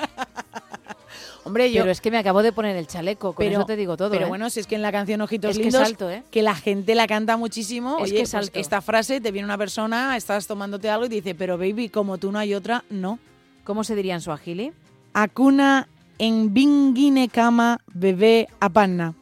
Hombre, 1.43 1.71
yo... 1.71 1.81
Pero 1.81 1.91
es 1.91 2.01
que 2.01 2.11
me 2.11 2.17
acabo 2.17 2.41
de 2.43 2.51
poner 2.51 2.75
el 2.75 2.87
chaleco, 2.87 3.33
con 3.33 3.45
pero, 3.45 3.59
eso 3.59 3.65
te 3.65 3.75
digo 3.75 3.95
todo. 3.97 4.09
Pero 4.09 4.25
¿eh? 4.25 4.29
bueno, 4.29 4.49
si 4.49 4.59
es 4.59 4.67
que 4.67 4.75
en 4.75 4.81
la 4.81 4.91
canción 4.91 5.21
Ojitos 5.21 5.51
Es 5.51 5.57
que 5.57 5.63
Lindos, 5.63 5.81
salto, 5.81 6.09
¿eh? 6.09 6.23
que 6.31 6.41
la 6.41 6.55
gente 6.55 6.95
la 6.95 7.07
canta 7.07 7.37
muchísimo, 7.37 7.97
Es 7.97 8.03
oye, 8.11 8.23
que 8.23 8.29
pues 8.29 8.51
esta 8.53 8.81
frase 8.81 9.21
te 9.21 9.31
viene 9.31 9.45
una 9.45 9.57
persona, 9.57 10.17
estás 10.17 10.47
tomándote 10.47 10.89
algo 10.89 11.05
y 11.05 11.09
te 11.09 11.15
dice, 11.15 11.35
pero 11.35 11.57
baby, 11.57 11.89
como 11.89 12.17
tú 12.17 12.31
no 12.31 12.39
hay 12.39 12.53
otra, 12.53 12.83
no. 12.89 13.19
¿Cómo 13.63 13.83
se 13.83 13.95
diría 13.95 14.15
en 14.15 14.21
Swahili? 14.21 14.71
Akuna 15.13 15.87
en 16.17 16.53
bingine 16.53 17.29
kama 17.29 17.79
bebé 17.93 18.47
apanna. 18.59 19.13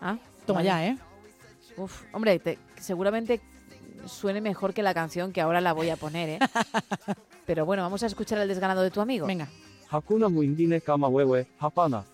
Ah, 0.00 0.16
Toma 0.46 0.58
vale. 0.58 0.66
ya, 0.68 0.86
¿eh? 0.86 0.98
Uf, 1.76 2.02
hombre, 2.12 2.38
te- 2.38 2.58
seguramente 2.80 3.40
suene 4.06 4.40
mejor 4.40 4.74
que 4.74 4.82
la 4.82 4.92
canción 4.94 5.32
que 5.32 5.40
ahora 5.40 5.60
la 5.60 5.72
voy 5.72 5.90
a 5.90 5.96
poner, 5.96 6.28
¿eh? 6.28 6.38
Pero 7.46 7.66
bueno, 7.66 7.82
vamos 7.82 8.02
a 8.02 8.06
escuchar 8.06 8.38
el 8.38 8.48
desganado 8.48 8.82
de 8.82 8.90
tu 8.90 9.00
amigo. 9.00 9.26
Venga. 9.26 9.48
Hakuna 9.94 10.28
mwingine 10.28 10.80
kama 10.80 11.08
wewe, 11.08 11.46
hapana. 11.58 12.04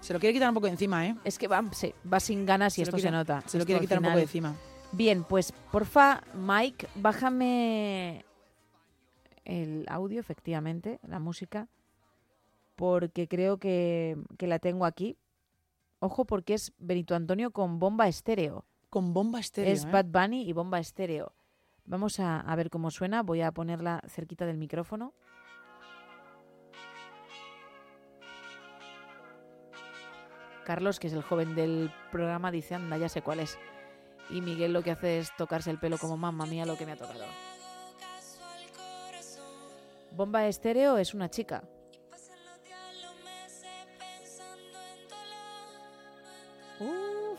Se 0.00 0.12
lo 0.14 0.18
quiere 0.18 0.32
quitar 0.32 0.48
un 0.48 0.54
poco 0.54 0.66
de 0.68 0.72
encima, 0.72 1.06
¿eh? 1.06 1.14
Es 1.22 1.36
que 1.38 1.46
va, 1.48 1.62
sí, 1.72 1.92
va 2.10 2.18
sin 2.18 2.46
ganas 2.46 2.72
y 2.74 2.76
Se 2.76 2.82
esto 2.84 2.96
quiere- 2.96 3.08
se 3.08 3.12
nota. 3.12 3.42
se 3.46 3.58
lo 3.58 3.66
quiere 3.66 3.80
quitar 3.82 3.98
un 3.98 4.04
poco 4.04 4.16
de 4.16 4.22
encima. 4.22 4.54
Bien, 4.92 5.22
pues 5.22 5.52
porfa, 5.70 6.22
Mike, 6.34 6.88
bájame 6.94 8.24
el 9.44 9.84
audio, 9.90 10.18
efectivamente, 10.18 10.98
la 11.06 11.18
música, 11.18 11.68
porque 12.74 13.28
creo 13.28 13.58
que, 13.58 14.16
que 14.38 14.46
la 14.46 14.58
tengo 14.58 14.86
aquí. 14.86 15.18
Ojo, 15.98 16.24
porque 16.24 16.54
es 16.54 16.72
Benito 16.78 17.14
Antonio 17.14 17.50
con 17.50 17.78
bomba 17.78 18.08
estéreo. 18.08 18.64
Con 18.88 19.12
bomba 19.12 19.40
estéreo, 19.40 19.74
Es 19.74 19.84
¿eh? 19.84 19.88
Bad 19.92 20.06
Bunny 20.06 20.48
y 20.48 20.54
bomba 20.54 20.78
estéreo. 20.78 21.32
Vamos 21.84 22.18
a, 22.18 22.40
a 22.40 22.56
ver 22.56 22.70
cómo 22.70 22.90
suena. 22.90 23.22
Voy 23.22 23.42
a 23.42 23.52
ponerla 23.52 24.00
cerquita 24.08 24.46
del 24.46 24.56
micrófono. 24.56 25.12
Carlos, 30.66 30.98
que 30.98 31.06
es 31.06 31.12
el 31.12 31.22
joven 31.22 31.54
del 31.54 31.92
programa, 32.10 32.50
dice, 32.50 32.74
anda, 32.74 32.98
ya 32.98 33.08
sé 33.08 33.22
cuál 33.22 33.38
es. 33.38 33.56
Y 34.30 34.40
Miguel 34.40 34.72
lo 34.72 34.82
que 34.82 34.90
hace 34.90 35.20
es 35.20 35.34
tocarse 35.36 35.70
el 35.70 35.78
pelo 35.78 35.96
como 35.96 36.16
mamá 36.16 36.44
mía 36.44 36.66
lo 36.66 36.76
que 36.76 36.84
me 36.84 36.92
ha 36.92 36.96
tocado. 36.96 37.24
Bomba 40.10 40.48
estéreo 40.48 40.98
es 40.98 41.14
una 41.14 41.30
chica. 41.30 41.62
Uf. 46.80 47.38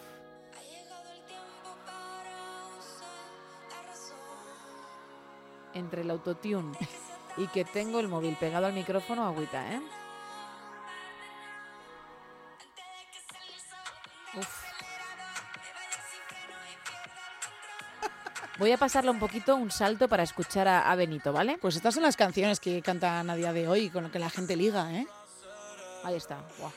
Entre 5.73 6.01
el 6.01 6.11
autotune 6.11 6.77
y 7.38 7.47
que 7.47 7.65
tengo 7.65 7.99
el 7.99 8.07
móvil 8.07 8.38
pegado 8.39 8.67
al 8.67 8.73
micrófono, 8.73 9.25
agüita, 9.25 9.73
¿eh? 9.73 9.81
Voy 18.59 18.71
a 18.71 18.77
pasarle 18.77 19.11
un 19.11 19.19
poquito 19.19 19.55
un 19.55 19.69
salto 19.71 20.07
para 20.07 20.23
escuchar 20.23 20.67
a, 20.67 20.91
a 20.91 20.95
Benito, 20.95 21.31
¿vale? 21.31 21.57
Pues 21.61 21.75
estas 21.75 21.93
son 21.93 22.03
las 22.03 22.17
canciones 22.17 22.59
que 22.59 22.81
cantan 22.81 23.29
a 23.29 23.35
día 23.35 23.53
de 23.53 23.67
hoy, 23.67 23.89
con 23.89 24.03
lo 24.03 24.11
que 24.11 24.19
la 24.19 24.29
gente 24.29 24.55
liga, 24.55 24.91
¿eh? 24.93 25.07
Ahí 26.03 26.15
está. 26.15 26.37
Buah. 26.59 26.71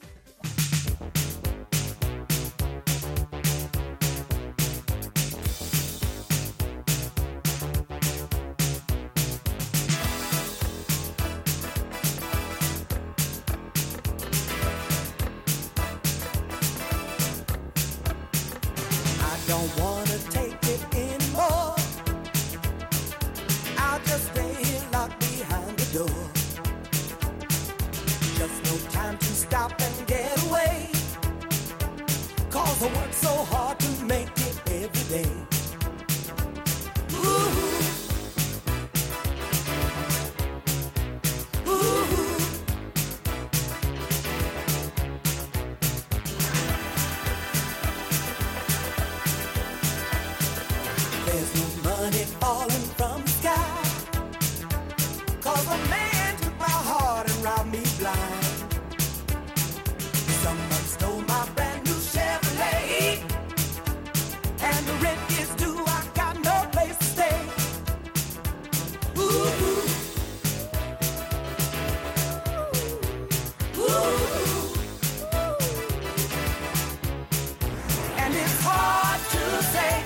it's 78.39 78.61
hard 78.61 79.21
to 79.31 79.63
say. 79.63 79.96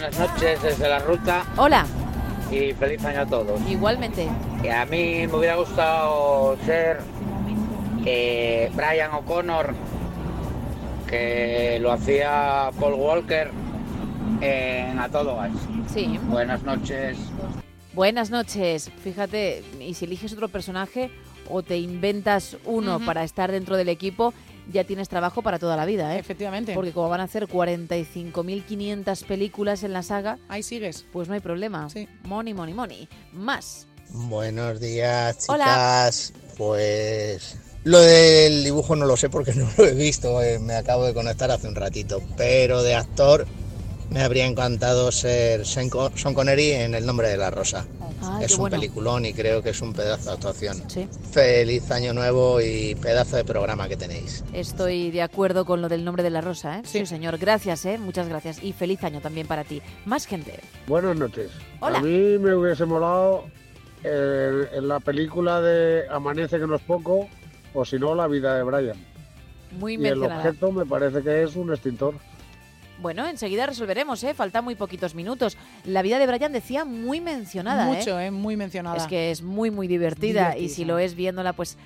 Buenas 0.00 0.18
noches 0.18 0.62
desde 0.62 0.88
la 0.88 0.98
ruta 1.00 1.44
Hola, 1.58 1.84
y 2.50 2.72
feliz 2.72 3.04
año 3.04 3.20
a 3.20 3.26
todos. 3.26 3.60
igualmente. 3.68 4.28
Que 4.62 4.72
a 4.72 4.86
mí 4.86 5.26
me 5.26 5.34
hubiera 5.34 5.56
gustado 5.56 6.56
ser 6.64 7.00
eh, 8.06 8.70
Brian 8.74 9.12
O'Connor, 9.12 9.74
que 11.06 11.78
lo 11.82 11.92
hacía 11.92 12.70
Paul 12.80 12.94
Walker 12.94 13.50
en 14.40 14.98
A 14.98 15.08
Todo 15.10 15.36
Gas. 15.36 15.52
Sí. 15.92 16.18
Buenas 16.28 16.62
noches. 16.62 17.18
Buenas 17.92 18.30
noches. 18.30 18.90
Fíjate, 19.04 19.62
y 19.80 19.92
si 19.94 20.06
eliges 20.06 20.32
otro 20.32 20.48
personaje 20.48 21.10
o 21.50 21.62
te 21.62 21.76
inventas 21.76 22.56
uno 22.64 23.00
para 23.00 23.22
estar 23.22 23.52
dentro 23.52 23.76
del 23.76 23.90
equipo, 23.90 24.32
ya 24.72 24.84
tienes 24.84 25.08
trabajo 25.08 25.42
para 25.42 25.58
toda 25.58 25.76
la 25.76 25.84
vida, 25.86 26.14
¿eh? 26.14 26.18
Efectivamente. 26.18 26.74
Porque 26.74 26.92
como 26.92 27.08
van 27.08 27.20
a 27.20 27.24
hacer 27.24 27.46
45.500 27.46 29.24
películas 29.26 29.82
en 29.82 29.92
la 29.92 30.02
saga, 30.02 30.38
ahí 30.48 30.62
sigues. 30.62 31.04
Pues 31.12 31.28
no 31.28 31.34
hay 31.34 31.40
problema. 31.40 31.88
Money, 32.24 32.54
money, 32.54 32.74
money. 32.74 33.08
Más. 33.32 33.86
Buenos 34.10 34.80
días, 34.80 35.46
Hola. 35.48 35.64
chicas. 35.64 36.32
Pues 36.56 37.56
lo 37.84 37.98
del 38.00 38.64
dibujo 38.64 38.94
no 38.96 39.06
lo 39.06 39.16
sé 39.16 39.30
porque 39.30 39.54
no 39.54 39.68
lo 39.76 39.86
he 39.86 39.94
visto. 39.94 40.42
eh, 40.42 40.58
me 40.58 40.74
acabo 40.74 41.04
de 41.06 41.14
conectar 41.14 41.50
hace 41.50 41.68
un 41.68 41.74
ratito. 41.74 42.20
Pero 42.36 42.82
de 42.82 42.94
actor 42.94 43.46
me 44.10 44.22
habría 44.22 44.46
encantado 44.46 45.10
ser 45.12 45.64
Sean 45.66 45.88
Con- 45.88 46.16
Sean 46.16 46.34
Connery 46.34 46.72
en 46.72 46.94
El 46.94 47.06
nombre 47.06 47.28
de 47.28 47.36
la 47.36 47.50
rosa. 47.50 47.86
Ay, 48.22 48.44
es 48.44 48.52
un 48.52 48.60
bueno. 48.60 48.76
peliculón 48.76 49.24
y 49.24 49.32
creo 49.32 49.62
que 49.62 49.70
es 49.70 49.80
un 49.80 49.92
pedazo 49.94 50.24
de 50.30 50.32
actuación. 50.34 50.82
Sí. 50.88 51.08
Feliz 51.32 51.90
año 51.90 52.12
nuevo 52.12 52.60
y 52.60 52.94
pedazo 52.96 53.36
de 53.36 53.44
programa 53.44 53.88
que 53.88 53.96
tenéis. 53.96 54.44
Estoy 54.52 55.10
de 55.10 55.22
acuerdo 55.22 55.64
con 55.64 55.80
lo 55.80 55.88
del 55.88 56.04
nombre 56.04 56.22
de 56.22 56.30
la 56.30 56.40
rosa, 56.42 56.78
¿eh? 56.80 56.82
Sí, 56.84 57.06
señor. 57.06 57.38
Gracias, 57.38 57.86
¿eh? 57.86 57.96
Muchas 57.98 58.28
gracias. 58.28 58.62
Y 58.62 58.72
feliz 58.72 59.02
año 59.04 59.20
también 59.20 59.46
para 59.46 59.64
ti. 59.64 59.80
Más 60.04 60.26
gente. 60.26 60.60
Buenas 60.86 61.16
noches. 61.16 61.50
Hola. 61.80 61.98
A 61.98 62.02
mí 62.02 62.36
me 62.38 62.54
hubiese 62.54 62.84
molado 62.84 63.44
eh, 64.04 64.66
en 64.72 64.88
la 64.88 65.00
película 65.00 65.60
de 65.62 66.02
Amanece 66.10 66.58
que 66.58 66.66
no 66.66 66.74
es 66.76 66.82
poco, 66.82 67.26
o 67.72 67.84
si 67.84 67.98
no, 67.98 68.14
La 68.14 68.26
vida 68.26 68.54
de 68.56 68.62
Brian. 68.64 68.96
Muy 69.78 69.94
y 69.94 70.06
el 70.06 70.22
objeto 70.24 70.72
me 70.72 70.84
parece 70.84 71.22
que 71.22 71.44
es 71.44 71.54
un 71.56 71.70
extintor. 71.72 72.14
Bueno, 73.00 73.26
enseguida 73.26 73.66
resolveremos, 73.66 74.22
¿eh? 74.24 74.34
Faltan 74.34 74.64
muy 74.64 74.74
poquitos 74.74 75.14
minutos. 75.14 75.56
La 75.84 76.02
vida 76.02 76.18
de 76.18 76.26
Brian 76.26 76.52
decía 76.52 76.84
muy 76.84 77.20
mencionada, 77.20 77.86
Mucho, 77.86 78.18
¿eh? 78.20 78.26
¿eh? 78.26 78.30
Muy 78.30 78.56
mencionada. 78.56 78.96
Es 78.96 79.06
que 79.06 79.30
es 79.30 79.42
muy, 79.42 79.70
muy 79.70 79.88
divertida. 79.88 80.56
Y 80.56 80.68
si 80.68 80.84
lo 80.84 80.98
es 80.98 81.14
viéndola, 81.14 81.52
pues 81.54 81.76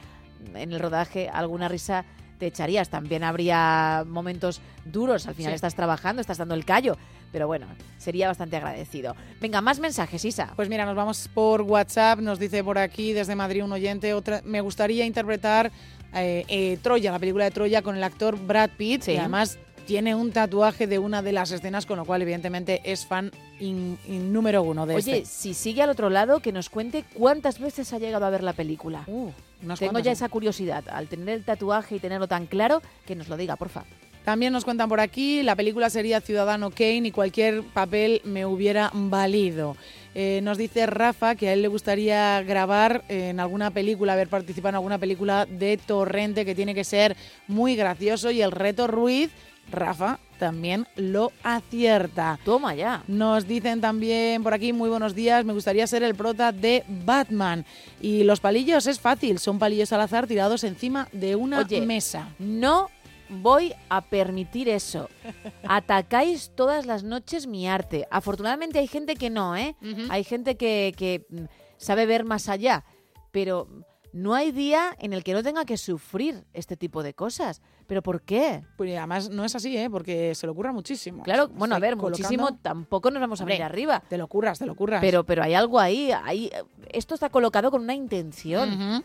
en 0.54 0.72
el 0.72 0.80
rodaje, 0.80 1.28
alguna 1.28 1.68
risa 1.68 2.04
te 2.38 2.46
echarías. 2.46 2.88
También 2.88 3.22
habría 3.22 4.04
momentos 4.06 4.60
duros. 4.84 5.26
Al 5.28 5.34
final 5.34 5.52
Sí. 5.52 5.56
estás 5.56 5.74
trabajando, 5.76 6.20
estás 6.20 6.38
dando 6.38 6.54
el 6.54 6.64
callo. 6.64 6.96
Pero 7.30 7.46
bueno, 7.48 7.66
sería 7.98 8.28
bastante 8.28 8.56
agradecido. 8.56 9.16
Venga, 9.40 9.60
más 9.60 9.80
mensajes, 9.80 10.24
Isa. 10.24 10.52
Pues 10.54 10.68
mira, 10.68 10.84
nos 10.84 10.94
vamos 10.94 11.28
por 11.32 11.62
WhatsApp, 11.62 12.20
nos 12.20 12.38
dice 12.38 12.62
por 12.62 12.78
aquí 12.78 13.12
desde 13.12 13.34
Madrid 13.34 13.64
un 13.64 13.72
oyente, 13.72 14.14
otra, 14.14 14.40
me 14.44 14.60
gustaría 14.60 15.04
interpretar 15.04 15.72
eh, 16.12 16.44
eh, 16.46 16.78
Troya, 16.80 17.10
la 17.10 17.18
película 17.18 17.44
de 17.44 17.50
Troya 17.50 17.82
con 17.82 17.96
el 17.96 18.04
actor 18.04 18.38
Brad 18.38 18.70
Pitt, 18.76 19.02
Sí. 19.02 19.12
y 19.12 19.16
además 19.16 19.58
tiene 19.86 20.14
un 20.14 20.32
tatuaje 20.32 20.86
de 20.86 20.98
una 20.98 21.22
de 21.22 21.32
las 21.32 21.50
escenas, 21.50 21.86
con 21.86 21.98
lo 21.98 22.04
cual 22.04 22.22
evidentemente 22.22 22.80
es 22.84 23.06
fan 23.06 23.30
in- 23.60 23.98
in 24.08 24.32
número 24.32 24.62
uno 24.62 24.86
de 24.86 24.94
Oye, 24.96 25.18
este. 25.18 25.28
si 25.28 25.54
sigue 25.54 25.82
al 25.82 25.90
otro 25.90 26.10
lado, 26.10 26.40
que 26.40 26.52
nos 26.52 26.68
cuente 26.70 27.04
cuántas 27.14 27.58
veces 27.58 27.92
ha 27.92 27.98
llegado 27.98 28.24
a 28.26 28.30
ver 28.30 28.42
la 28.42 28.52
película. 28.52 29.04
Uh, 29.06 29.30
Tengo 29.60 29.76
cuantas, 29.76 30.02
ya 30.02 30.12
esa 30.12 30.28
curiosidad. 30.28 30.84
Al 30.88 31.08
tener 31.08 31.28
el 31.30 31.44
tatuaje 31.44 31.96
y 31.96 31.98
tenerlo 32.00 32.26
tan 32.28 32.46
claro, 32.46 32.82
que 33.06 33.14
nos 33.14 33.28
lo 33.28 33.36
diga, 33.36 33.56
porfa. 33.56 33.84
También 34.24 34.54
nos 34.54 34.64
cuentan 34.64 34.88
por 34.88 35.00
aquí, 35.00 35.42
la 35.42 35.54
película 35.54 35.90
sería 35.90 36.22
Ciudadano 36.22 36.70
Kane 36.70 37.08
y 37.08 37.10
cualquier 37.10 37.62
papel 37.62 38.22
me 38.24 38.46
hubiera 38.46 38.90
valido. 38.94 39.76
Eh, 40.14 40.40
nos 40.42 40.56
dice 40.56 40.86
Rafa 40.86 41.34
que 41.34 41.48
a 41.48 41.52
él 41.52 41.60
le 41.60 41.68
gustaría 41.68 42.40
grabar 42.42 43.04
en 43.08 43.38
alguna 43.38 43.70
película, 43.70 44.14
haber 44.14 44.28
participado 44.28 44.70
en 44.70 44.74
alguna 44.76 44.96
película 44.96 45.44
de 45.44 45.76
Torrente 45.76 46.46
que 46.46 46.54
tiene 46.54 46.74
que 46.74 46.84
ser 46.84 47.16
muy 47.48 47.76
gracioso 47.76 48.30
y 48.30 48.40
el 48.40 48.50
reto 48.52 48.86
Ruiz, 48.86 49.30
Rafa 49.70 50.18
también 50.38 50.86
lo 50.96 51.32
acierta. 51.42 52.38
Toma 52.44 52.74
ya. 52.74 53.02
Nos 53.06 53.46
dicen 53.46 53.80
también 53.80 54.42
por 54.42 54.54
aquí, 54.54 54.72
muy 54.72 54.88
buenos 54.90 55.14
días, 55.14 55.44
me 55.44 55.52
gustaría 55.52 55.86
ser 55.86 56.02
el 56.02 56.14
prota 56.14 56.52
de 56.52 56.84
Batman. 56.88 57.64
Y 58.00 58.24
los 58.24 58.40
palillos 58.40 58.86
es 58.86 59.00
fácil, 59.00 59.38
son 59.38 59.58
palillos 59.58 59.92
al 59.92 60.00
azar 60.00 60.26
tirados 60.26 60.64
encima 60.64 61.08
de 61.12 61.36
una 61.36 61.60
Oye, 61.60 61.80
mesa. 61.86 62.34
No 62.38 62.90
voy 63.28 63.74
a 63.88 64.02
permitir 64.02 64.68
eso. 64.68 65.08
Atacáis 65.66 66.52
todas 66.54 66.86
las 66.86 67.04
noches 67.04 67.46
mi 67.46 67.68
arte. 67.68 68.06
Afortunadamente 68.10 68.78
hay 68.78 68.86
gente 68.86 69.16
que 69.16 69.30
no, 69.30 69.56
¿eh? 69.56 69.76
Hay 70.10 70.24
gente 70.24 70.56
que, 70.56 70.94
que, 70.96 71.26
mm, 71.28 71.44
sabe 71.76 72.06
ver 72.06 72.24
más 72.24 72.48
allá. 72.48 72.84
Pero 73.30 73.68
no 74.12 74.34
hay 74.34 74.52
día 74.52 74.96
en 75.00 75.12
el 75.12 75.24
que 75.24 75.32
no 75.32 75.42
tenga 75.42 75.64
que 75.64 75.76
sufrir 75.76 76.44
este 76.52 76.76
tipo 76.76 77.02
de 77.02 77.14
cosas. 77.14 77.62
¿Pero 77.86 78.02
por 78.02 78.22
qué? 78.22 78.62
Pues 78.76 78.96
además 78.96 79.28
no 79.28 79.44
es 79.44 79.54
así, 79.54 79.76
¿eh? 79.76 79.90
Porque 79.90 80.34
se 80.34 80.46
lo 80.46 80.52
ocurra 80.52 80.72
muchísimo. 80.72 81.22
Claro, 81.22 81.48
bueno, 81.48 81.74
a 81.74 81.78
ver, 81.78 81.96
colocando- 81.96 82.10
muchísimo 82.18 82.58
tampoco 82.62 83.10
nos 83.10 83.20
vamos 83.20 83.40
a 83.40 83.44
venir 83.44 83.62
arriba. 83.62 84.02
Te 84.08 84.16
lo 84.16 84.26
curras, 84.26 84.58
te 84.58 84.66
lo 84.66 84.74
curras. 84.74 85.00
Pero, 85.02 85.24
pero 85.24 85.42
hay 85.42 85.52
algo 85.54 85.78
ahí, 85.78 86.10
ahí. 86.10 86.50
Esto 86.90 87.14
está 87.14 87.28
colocado 87.28 87.70
con 87.70 87.82
una 87.82 87.94
intención. 87.94 89.04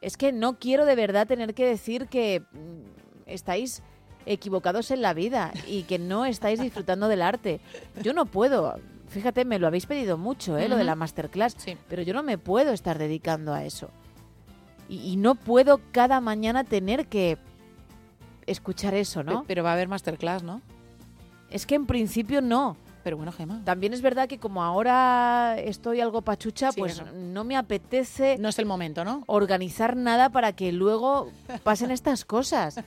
Es 0.00 0.16
que 0.16 0.32
no 0.32 0.58
quiero 0.58 0.84
de 0.86 0.94
verdad 0.94 1.26
tener 1.26 1.54
que 1.54 1.66
decir 1.66 2.06
que 2.06 2.40
mm, 2.52 3.26
estáis 3.26 3.82
equivocados 4.26 4.90
en 4.90 5.02
la 5.02 5.12
vida 5.14 5.52
y 5.66 5.82
que 5.84 5.98
no 5.98 6.24
estáis 6.24 6.60
disfrutando 6.60 7.08
del 7.08 7.20
arte. 7.22 7.60
Yo 8.02 8.12
no 8.12 8.24
puedo. 8.26 8.78
Fíjate, 9.08 9.44
me 9.44 9.58
lo 9.58 9.66
habéis 9.66 9.86
pedido 9.86 10.16
mucho, 10.18 10.56
¿eh? 10.58 10.68
lo 10.68 10.76
de 10.76 10.84
la 10.84 10.94
masterclass, 10.94 11.56
pero 11.88 12.02
yo 12.02 12.12
no 12.14 12.22
me 12.22 12.36
puedo 12.38 12.72
estar 12.72 12.98
dedicando 12.98 13.54
a 13.54 13.64
eso. 13.64 13.90
Y, 14.88 14.98
y 15.12 15.16
no 15.16 15.34
puedo 15.34 15.80
cada 15.92 16.20
mañana 16.20 16.62
tener 16.64 17.06
que 17.06 17.38
escuchar 18.50 18.94
eso, 18.94 19.22
¿no? 19.22 19.40
Pe- 19.42 19.46
Pero 19.48 19.62
va 19.64 19.70
a 19.70 19.72
haber 19.74 19.88
masterclass, 19.88 20.42
¿no? 20.42 20.60
Es 21.50 21.66
que 21.66 21.74
en 21.74 21.86
principio 21.86 22.40
no. 22.42 22.76
Pero 23.04 23.16
bueno, 23.16 23.32
Gemma. 23.32 23.62
También 23.64 23.94
es 23.94 24.02
verdad 24.02 24.28
que 24.28 24.38
como 24.38 24.62
ahora 24.62 25.56
estoy 25.58 26.00
algo 26.00 26.20
pachucha, 26.22 26.72
Sí, 26.72 26.80
pues 26.80 26.92
eso. 26.94 27.04
no 27.14 27.42
me 27.44 27.56
apetece... 27.56 28.36
No 28.38 28.48
es 28.48 28.58
el 28.58 28.66
momento, 28.66 29.04
¿no? 29.04 29.22
Organizar 29.26 29.96
nada 29.96 30.28
para 30.30 30.52
que 30.52 30.72
luego 30.72 31.30
pasen 31.62 31.90
estas 31.90 32.24
cosas. 32.26 32.80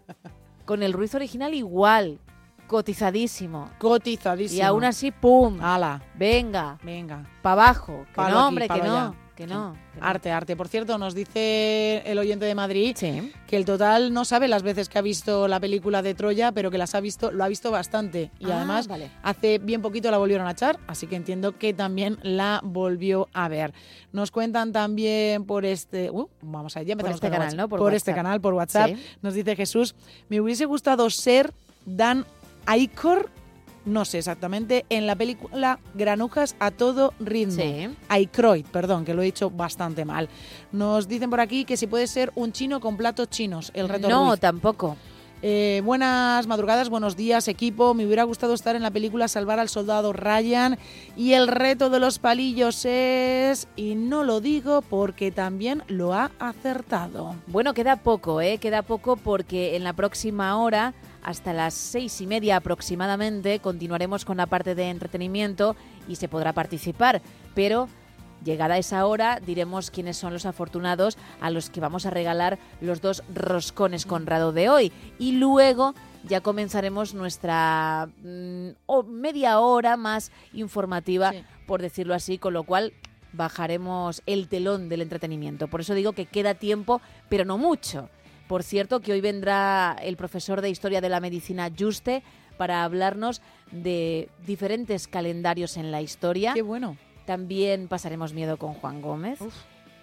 Con 0.64 0.82
el 0.82 0.92
Ruiz 0.92 1.14
original 1.14 1.54
igual, 1.54 2.20
cotizadísimo. 2.68 3.70
Cotizadísimo. 3.78 4.58
Y 4.58 4.62
aún 4.62 4.84
así, 4.84 5.10
¡pum! 5.10 5.58
¡Hala! 5.60 6.02
Venga. 6.14 6.78
Venga. 6.84 7.24
Para 7.42 7.52
abajo. 7.64 8.04
Que 8.10 8.14
Palo 8.14 8.34
no, 8.34 8.40
aquí, 8.40 8.48
hombre, 8.48 8.68
que 8.68 8.78
no. 8.78 8.82
allá. 8.98 9.14
Que 9.36 9.48
no. 9.48 9.76
Arte, 10.00 10.30
arte. 10.30 10.54
Por 10.54 10.68
cierto, 10.68 10.96
nos 10.96 11.12
dice 11.12 12.02
el 12.06 12.18
oyente 12.18 12.44
de 12.44 12.54
Madrid 12.54 12.96
que 12.96 13.56
el 13.56 13.64
total 13.64 14.12
no 14.12 14.24
sabe 14.24 14.46
las 14.46 14.62
veces 14.62 14.88
que 14.88 14.96
ha 14.98 15.02
visto 15.02 15.48
la 15.48 15.58
película 15.58 16.02
de 16.02 16.14
Troya, 16.14 16.52
pero 16.52 16.70
que 16.70 16.78
las 16.78 16.94
ha 16.94 17.00
visto, 17.00 17.32
lo 17.32 17.42
ha 17.42 17.48
visto 17.48 17.72
bastante. 17.72 18.30
Y 18.38 18.46
Ah, 18.50 18.58
además, 18.58 18.86
vale. 18.86 19.10
hace 19.24 19.58
bien 19.58 19.82
poquito 19.82 20.08
la 20.12 20.18
volvieron 20.18 20.46
a 20.46 20.52
echar, 20.52 20.78
así 20.86 21.08
que 21.08 21.16
entiendo 21.16 21.58
que 21.58 21.74
también 21.74 22.18
la 22.22 22.60
volvió 22.62 23.28
a 23.32 23.48
ver. 23.48 23.74
Nos 24.12 24.30
cuentan 24.30 24.72
también 24.72 25.44
por 25.46 25.64
este. 25.64 26.10
uh, 26.10 26.28
vamos 26.40 26.76
allá, 26.76 26.94
Por 26.96 27.10
este 27.10 27.28
canal. 27.28 27.56
¿no? 27.56 27.68
Por 27.68 27.80
Por 27.80 27.92
este 27.92 28.12
WhatsApp. 28.12 28.24
canal, 28.24 28.40
por 28.40 28.54
WhatsApp. 28.54 28.90
Sí. 28.94 29.04
Nos 29.20 29.34
dice 29.34 29.56
Jesús: 29.56 29.96
Me 30.28 30.40
hubiese 30.40 30.64
gustado 30.64 31.10
ser 31.10 31.52
Dan 31.86 32.24
Aykor. 32.66 33.30
No 33.84 34.04
sé 34.04 34.18
exactamente, 34.18 34.86
en 34.88 35.06
la 35.06 35.14
película 35.14 35.78
Granujas 35.94 36.56
a 36.58 36.70
todo 36.70 37.12
ritmo. 37.20 37.62
Sí. 37.62 37.88
Aykroyd, 38.08 38.64
perdón, 38.66 39.04
que 39.04 39.12
lo 39.14 39.22
he 39.22 39.26
dicho 39.26 39.50
bastante 39.50 40.04
mal. 40.04 40.28
Nos 40.72 41.06
dicen 41.06 41.28
por 41.30 41.40
aquí 41.40 41.64
que 41.64 41.76
si 41.76 41.86
puede 41.86 42.06
ser 42.06 42.32
un 42.34 42.52
chino 42.52 42.80
con 42.80 42.96
platos 42.96 43.28
chinos, 43.28 43.70
el 43.74 43.88
reto 43.88 44.08
No, 44.08 44.28
Ruiz. 44.30 44.40
tampoco. 44.40 44.96
Eh, 45.46 45.82
buenas 45.84 46.46
madrugadas, 46.46 46.88
buenos 46.88 47.16
días 47.16 47.48
equipo. 47.48 47.92
Me 47.92 48.06
hubiera 48.06 48.22
gustado 48.22 48.54
estar 48.54 48.76
en 48.76 48.82
la 48.82 48.90
película 48.90 49.28
Salvar 49.28 49.58
al 49.58 49.68
Soldado 49.68 50.14
Ryan 50.14 50.78
y 51.18 51.34
el 51.34 51.48
reto 51.48 51.90
de 51.90 52.00
los 52.00 52.18
palillos 52.18 52.86
es... 52.86 53.68
Y 53.76 53.94
no 53.94 54.24
lo 54.24 54.40
digo 54.40 54.80
porque 54.80 55.30
también 55.30 55.82
lo 55.88 56.14
ha 56.14 56.30
acertado. 56.38 57.34
Bueno, 57.46 57.74
queda 57.74 57.96
poco, 57.96 58.40
¿eh? 58.40 58.56
Queda 58.56 58.80
poco 58.80 59.16
porque 59.16 59.76
en 59.76 59.84
la 59.84 59.92
próxima 59.92 60.56
hora, 60.56 60.94
hasta 61.24 61.52
las 61.52 61.74
seis 61.74 62.20
y 62.20 62.26
media 62.26 62.56
aproximadamente, 62.56 63.58
continuaremos 63.58 64.24
con 64.24 64.36
la 64.36 64.46
parte 64.46 64.74
de 64.74 64.90
entretenimiento 64.90 65.74
y 66.06 66.16
se 66.16 66.28
podrá 66.28 66.52
participar. 66.52 67.22
Pero 67.54 67.88
llegada 68.44 68.78
esa 68.78 69.06
hora, 69.06 69.40
diremos 69.44 69.90
quiénes 69.90 70.16
son 70.16 70.32
los 70.32 70.46
afortunados 70.46 71.16
a 71.40 71.50
los 71.50 71.70
que 71.70 71.80
vamos 71.80 72.06
a 72.06 72.10
regalar 72.10 72.58
los 72.80 73.00
dos 73.00 73.24
roscones 73.34 74.06
Conrado 74.06 74.52
de 74.52 74.68
hoy. 74.68 74.92
Y 75.18 75.32
luego 75.32 75.94
ya 76.28 76.40
comenzaremos 76.40 77.14
nuestra 77.14 78.08
mm, 78.22 78.70
media 79.08 79.60
hora 79.60 79.96
más 79.96 80.30
informativa, 80.52 81.32
por 81.66 81.82
decirlo 81.82 82.14
así, 82.14 82.38
con 82.38 82.52
lo 82.52 82.64
cual 82.64 82.92
bajaremos 83.32 84.22
el 84.26 84.48
telón 84.48 84.88
del 84.88 85.02
entretenimiento. 85.02 85.68
Por 85.68 85.80
eso 85.80 85.94
digo 85.94 86.12
que 86.12 86.26
queda 86.26 86.54
tiempo, 86.54 87.00
pero 87.28 87.44
no 87.44 87.58
mucho. 87.58 88.08
Por 88.54 88.62
cierto, 88.62 89.00
que 89.00 89.10
hoy 89.10 89.20
vendrá 89.20 89.96
el 90.00 90.16
profesor 90.16 90.60
de 90.60 90.70
Historia 90.70 91.00
de 91.00 91.08
la 91.08 91.18
Medicina 91.18 91.72
Juste 91.76 92.22
para 92.56 92.84
hablarnos 92.84 93.42
de 93.72 94.28
diferentes 94.46 95.08
calendarios 95.08 95.76
en 95.76 95.90
la 95.90 96.02
historia. 96.02 96.52
Qué 96.54 96.62
bueno. 96.62 96.96
También 97.26 97.88
pasaremos 97.88 98.32
miedo 98.32 98.56
con 98.56 98.74
Juan 98.74 99.02
Gómez. 99.02 99.40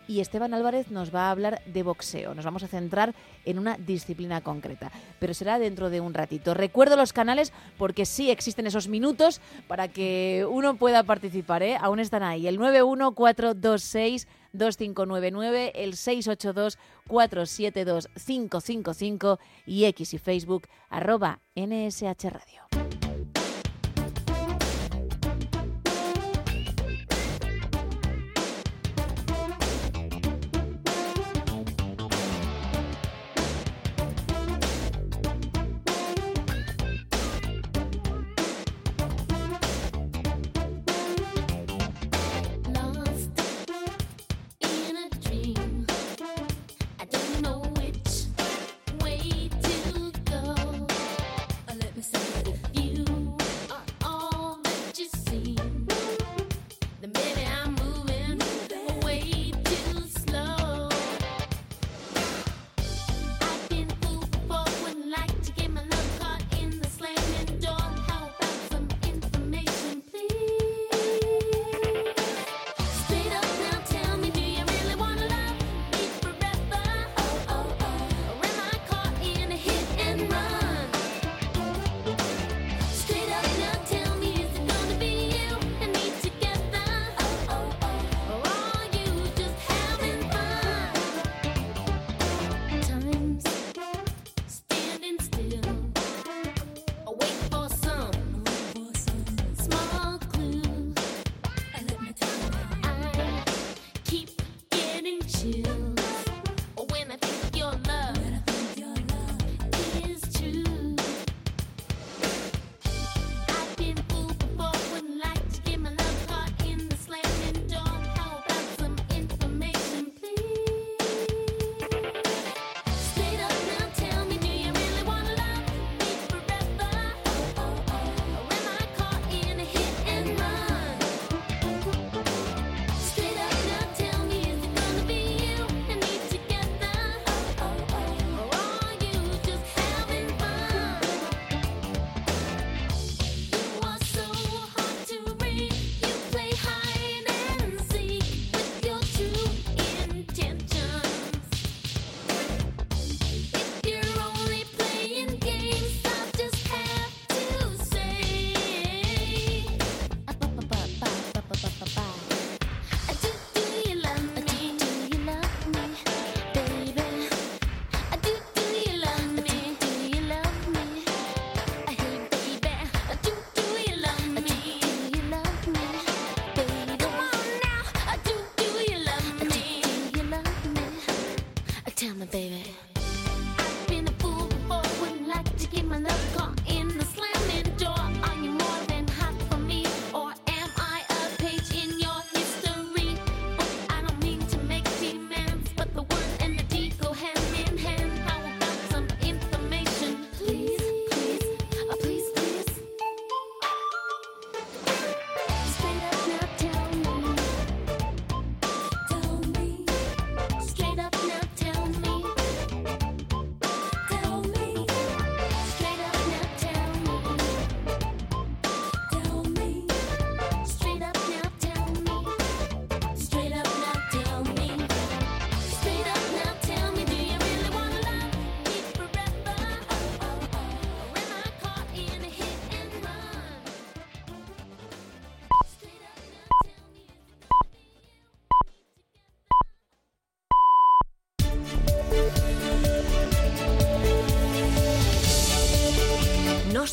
Y 0.05 0.19
Esteban 0.19 0.53
Álvarez 0.53 0.91
nos 0.91 1.15
va 1.15 1.27
a 1.27 1.31
hablar 1.31 1.61
de 1.65 1.81
boxeo. 1.81 2.35
Nos 2.35 2.43
vamos 2.43 2.63
a 2.63 2.67
centrar 2.67 3.15
en 3.45 3.57
una 3.57 3.77
disciplina 3.77 4.41
concreta, 4.41 4.91
pero 5.19 5.33
será 5.33 5.57
dentro 5.57 5.89
de 5.89 6.01
un 6.01 6.13
ratito. 6.13 6.53
Recuerdo 6.53 6.97
los 6.97 7.13
canales 7.13 7.53
porque 7.77 8.05
sí 8.05 8.31
existen 8.31 8.67
esos 8.67 8.89
minutos 8.89 9.39
para 9.69 9.87
que 9.87 10.45
uno 10.51 10.75
pueda 10.75 11.03
participar. 11.03 11.63
¿eh? 11.63 11.77
Aún 11.79 12.01
están 12.01 12.21
ahí. 12.21 12.47
El 12.47 12.57
91426. 12.57 14.27
2599, 14.53 15.71
el 15.75 15.95
682 15.95 16.77
472 17.07 18.09
555 18.25 19.39
y 19.65 19.85
X 19.85 20.13
y 20.13 20.17
Facebook 20.17 20.67
arroba 20.89 21.41
NSH 21.55 22.29
Radio. 22.29 22.90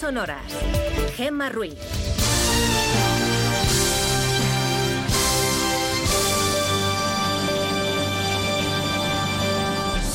sonoras. 0.08 0.40
Gemma 1.16 1.50
Ruiz. 1.50 1.76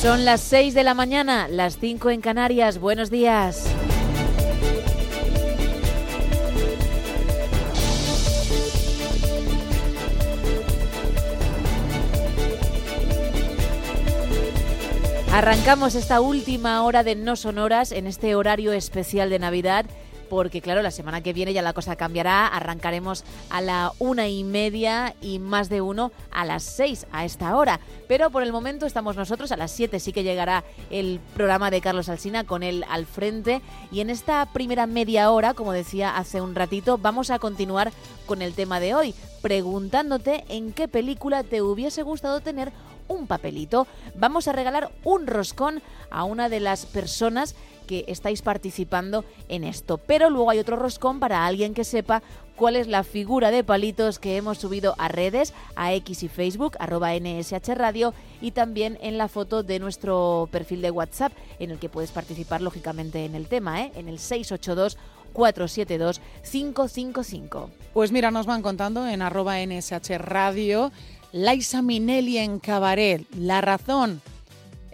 Son 0.02 0.24
las 0.24 0.40
6 0.40 0.74
de 0.74 0.82
la 0.82 0.94
mañana, 0.94 1.46
las 1.46 1.78
5 1.78 2.10
en 2.10 2.20
Canarias. 2.20 2.80
Buenos 2.80 3.08
días. 3.08 3.68
Arrancamos 15.34 15.96
esta 15.96 16.20
última 16.20 16.80
hora 16.84 17.02
de 17.02 17.16
No 17.16 17.34
Sonoras 17.34 17.90
en 17.90 18.06
este 18.06 18.36
horario 18.36 18.72
especial 18.72 19.30
de 19.30 19.40
Navidad 19.40 19.84
porque 20.30 20.60
claro, 20.60 20.80
la 20.80 20.90
semana 20.90 21.22
que 21.22 21.32
viene 21.32 21.52
ya 21.52 21.60
la 21.60 21.72
cosa 21.72 21.96
cambiará. 21.96 22.46
Arrancaremos 22.46 23.24
a 23.50 23.60
la 23.60 23.92
una 23.98 24.28
y 24.28 24.42
media 24.44 25.14
y 25.20 25.38
más 25.38 25.68
de 25.68 25.80
uno 25.80 26.12
a 26.30 26.44
las 26.44 26.62
seis 26.62 27.06
a 27.12 27.24
esta 27.24 27.56
hora. 27.56 27.80
Pero 28.08 28.30
por 28.30 28.42
el 28.42 28.52
momento 28.52 28.86
estamos 28.86 29.16
nosotros 29.16 29.52
a 29.52 29.56
las 29.56 29.70
siete. 29.70 30.00
Sí 30.00 30.12
que 30.12 30.22
llegará 30.22 30.64
el 30.90 31.20
programa 31.34 31.70
de 31.70 31.80
Carlos 31.80 32.08
Alsina 32.08 32.44
con 32.44 32.62
él 32.62 32.84
al 32.88 33.06
frente. 33.06 33.60
Y 33.92 34.00
en 34.00 34.10
esta 34.10 34.46
primera 34.46 34.86
media 34.86 35.30
hora, 35.30 35.54
como 35.54 35.72
decía 35.72 36.16
hace 36.16 36.40
un 36.40 36.54
ratito, 36.54 36.96
vamos 36.96 37.30
a 37.30 37.38
continuar 37.38 37.92
con 38.26 38.40
el 38.40 38.54
tema 38.54 38.80
de 38.80 38.94
hoy, 38.94 39.14
preguntándote 39.42 40.44
en 40.48 40.72
qué 40.72 40.88
película 40.88 41.42
te 41.42 41.60
hubiese 41.60 42.02
gustado 42.02 42.40
tener 42.40 42.72
un 43.08 43.26
papelito. 43.26 43.86
Vamos 44.14 44.48
a 44.48 44.52
regalar 44.52 44.90
un 45.04 45.26
roscón 45.26 45.82
a 46.10 46.24
una 46.24 46.48
de 46.48 46.60
las 46.60 46.86
personas 46.86 47.54
que 47.86 48.04
estáis 48.08 48.42
participando 48.42 49.24
en 49.48 49.64
esto. 49.64 49.98
Pero 49.98 50.30
luego 50.30 50.50
hay 50.50 50.58
otro 50.58 50.76
roscón 50.76 51.20
para 51.20 51.46
alguien 51.46 51.74
que 51.74 51.84
sepa 51.84 52.22
cuál 52.56 52.76
es 52.76 52.86
la 52.86 53.04
figura 53.04 53.50
de 53.50 53.64
palitos 53.64 54.18
que 54.18 54.36
hemos 54.36 54.58
subido 54.58 54.94
a 54.98 55.08
redes, 55.08 55.52
a 55.76 55.92
X 55.94 56.22
y 56.22 56.28
Facebook, 56.28 56.76
arroba 56.78 57.12
NSH 57.14 57.74
Radio, 57.74 58.14
y 58.40 58.52
también 58.52 58.98
en 59.02 59.18
la 59.18 59.28
foto 59.28 59.62
de 59.62 59.78
nuestro 59.78 60.48
perfil 60.50 60.82
de 60.82 60.90
WhatsApp, 60.90 61.32
en 61.58 61.70
el 61.70 61.78
que 61.78 61.88
puedes 61.88 62.10
participar 62.10 62.62
lógicamente 62.62 63.24
en 63.24 63.34
el 63.34 63.48
tema, 63.48 63.82
¿eh? 63.82 63.92
en 63.96 64.08
el 64.08 64.18
682 64.18 64.96
472 65.32 66.20
555. 66.48 67.70
Pues 67.92 68.12
mira, 68.12 68.30
nos 68.30 68.46
van 68.46 68.62
contando 68.62 69.06
en 69.06 69.20
arroba 69.20 69.56
NSH 69.58 70.18
Radio, 70.18 70.92
Laisa 71.36 71.82
Minelli 71.82 72.38
en 72.38 72.60
Cabaret, 72.60 73.26
La 73.36 73.60
Razón. 73.60 74.22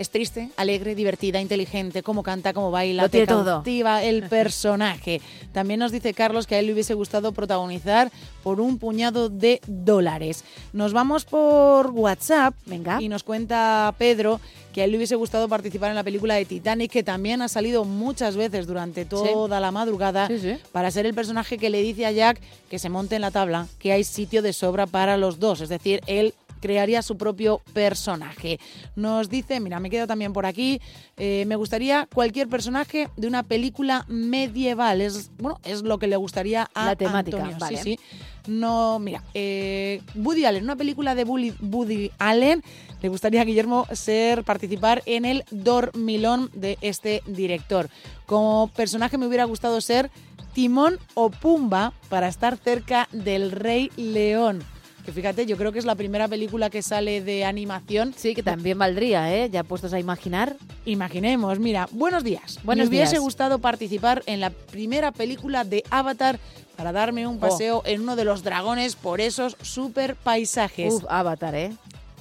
Es 0.00 0.08
triste, 0.08 0.48
alegre, 0.56 0.94
divertida, 0.94 1.42
inteligente, 1.42 2.02
cómo 2.02 2.22
canta, 2.22 2.54
cómo 2.54 2.70
baila, 2.70 3.02
Lo 3.02 3.08
te 3.10 3.26
todo. 3.26 3.62
el 3.66 4.22
personaje. 4.30 5.20
También 5.52 5.78
nos 5.78 5.92
dice 5.92 6.14
Carlos 6.14 6.46
que 6.46 6.54
a 6.54 6.58
él 6.58 6.68
le 6.68 6.72
hubiese 6.72 6.94
gustado 6.94 7.32
protagonizar 7.32 8.10
por 8.42 8.62
un 8.62 8.78
puñado 8.78 9.28
de 9.28 9.60
dólares. 9.66 10.42
Nos 10.72 10.94
vamos 10.94 11.26
por 11.26 11.88
WhatsApp 11.90 12.54
Venga. 12.64 12.96
y 13.02 13.10
nos 13.10 13.24
cuenta 13.24 13.94
Pedro 13.98 14.40
que 14.72 14.80
a 14.80 14.84
él 14.84 14.92
le 14.92 14.96
hubiese 14.96 15.16
gustado 15.16 15.48
participar 15.48 15.90
en 15.90 15.96
la 15.96 16.02
película 16.04 16.34
de 16.36 16.46
Titanic, 16.46 16.90
que 16.90 17.02
también 17.02 17.42
ha 17.42 17.48
salido 17.48 17.84
muchas 17.84 18.36
veces 18.36 18.66
durante 18.66 19.04
toda 19.04 19.60
la 19.60 19.70
madrugada 19.70 20.28
Sí, 20.28 20.38
sí. 20.38 20.56
para 20.72 20.90
ser 20.90 21.04
el 21.04 21.12
personaje 21.12 21.58
que 21.58 21.68
le 21.68 21.82
dice 21.82 22.06
a 22.06 22.10
Jack 22.10 22.40
que 22.70 22.78
se 22.78 22.88
monte 22.88 23.16
en 23.16 23.20
la 23.20 23.32
tabla, 23.32 23.66
que 23.78 23.92
hay 23.92 24.04
sitio 24.04 24.40
de 24.40 24.54
sobra 24.54 24.86
para 24.86 25.18
los 25.18 25.38
dos. 25.38 25.60
Es 25.60 25.68
decir, 25.68 26.00
él 26.06 26.32
crearía 26.60 27.02
su 27.02 27.16
propio 27.16 27.60
personaje. 27.72 28.60
Nos 28.96 29.28
dice, 29.28 29.60
mira, 29.60 29.80
me 29.80 29.90
quedo 29.90 30.06
también 30.06 30.32
por 30.32 30.46
aquí, 30.46 30.80
eh, 31.16 31.44
me 31.46 31.56
gustaría 31.56 32.08
cualquier 32.12 32.48
personaje 32.48 33.08
de 33.16 33.26
una 33.26 33.42
película 33.42 34.04
medieval. 34.08 35.00
Es, 35.00 35.30
bueno, 35.38 35.58
es 35.64 35.82
lo 35.82 35.98
que 35.98 36.06
le 36.06 36.16
gustaría 36.16 36.68
a 36.74 36.86
La 36.86 36.96
temática, 36.96 37.38
Antonio. 37.38 37.58
vale. 37.58 37.76
Sí, 37.78 37.82
sí. 37.82 37.98
No, 38.46 38.98
mira, 38.98 39.22
eh, 39.34 40.00
Woody 40.14 40.44
Allen, 40.44 40.64
una 40.64 40.76
película 40.76 41.14
de 41.14 41.24
Woody, 41.24 41.52
Woody 41.60 42.10
Allen, 42.18 42.62
le 43.02 43.08
gustaría 43.08 43.42
a 43.42 43.44
Guillermo 43.44 43.86
ser 43.92 44.44
participar 44.44 45.02
en 45.06 45.24
el 45.24 45.44
dormilón 45.50 46.50
de 46.54 46.78
este 46.80 47.22
director. 47.26 47.88
Como 48.26 48.70
personaje 48.74 49.18
me 49.18 49.26
hubiera 49.26 49.44
gustado 49.44 49.80
ser 49.80 50.10
Timón 50.54 50.98
o 51.14 51.30
Pumba 51.30 51.92
para 52.08 52.28
estar 52.28 52.56
cerca 52.56 53.08
del 53.12 53.52
Rey 53.52 53.90
León. 53.96 54.62
Que 55.04 55.12
fíjate, 55.12 55.46
yo 55.46 55.56
creo 55.56 55.72
que 55.72 55.78
es 55.78 55.86
la 55.86 55.94
primera 55.94 56.28
película 56.28 56.68
que 56.68 56.82
sale 56.82 57.22
de 57.22 57.44
animación. 57.44 58.12
Sí, 58.16 58.34
que 58.34 58.42
también 58.42 58.78
valdría, 58.78 59.34
¿eh? 59.34 59.48
Ya 59.50 59.64
puestos 59.64 59.92
a 59.94 59.98
imaginar. 59.98 60.56
Imaginemos, 60.84 61.58
mira, 61.58 61.88
buenos 61.92 62.22
días. 62.22 62.58
Buenos 62.64 62.86
Me 62.90 62.96
hubiese 62.96 63.12
días. 63.12 63.22
gustado 63.22 63.58
participar 63.60 64.22
en 64.26 64.40
la 64.40 64.50
primera 64.50 65.10
película 65.10 65.64
de 65.64 65.84
Avatar 65.90 66.38
para 66.76 66.92
darme 66.92 67.26
un 67.26 67.38
paseo 67.38 67.82
en 67.86 68.02
uno 68.02 68.14
de 68.14 68.24
los 68.24 68.42
dragones 68.42 68.94
por 68.94 69.20
esos 69.20 69.56
super 69.62 70.16
paisajes. 70.16 70.92
Uf, 70.94 71.04
Avatar, 71.08 71.54
¿eh? 71.54 71.72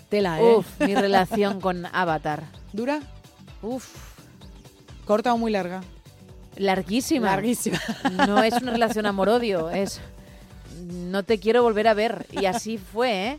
Tela, 0.10 0.40
¿eh? 0.42 0.56
Uf, 0.56 0.66
mi 0.80 0.96
relación 0.96 1.60
con 1.62 1.86
Avatar. 1.86 2.44
¿Dura? 2.72 3.02
Uf. 3.62 3.88
¿Corta 5.06 5.34
o 5.34 5.38
muy 5.38 5.52
larga? 5.52 5.82
Larguísima. 6.56 7.28
Larguísima. 7.28 7.80
No 8.28 8.42
es 8.42 8.54
una 8.62 8.72
relación 8.72 9.06
amor-odio, 9.06 9.70
es 9.70 10.02
no 10.90 11.24
te 11.24 11.40
quiero 11.40 11.64
volver 11.64 11.88
a 11.88 11.94
ver. 11.94 12.26
Y 12.32 12.46
así 12.46 12.78
fue, 12.94 13.28
¿eh? 13.28 13.38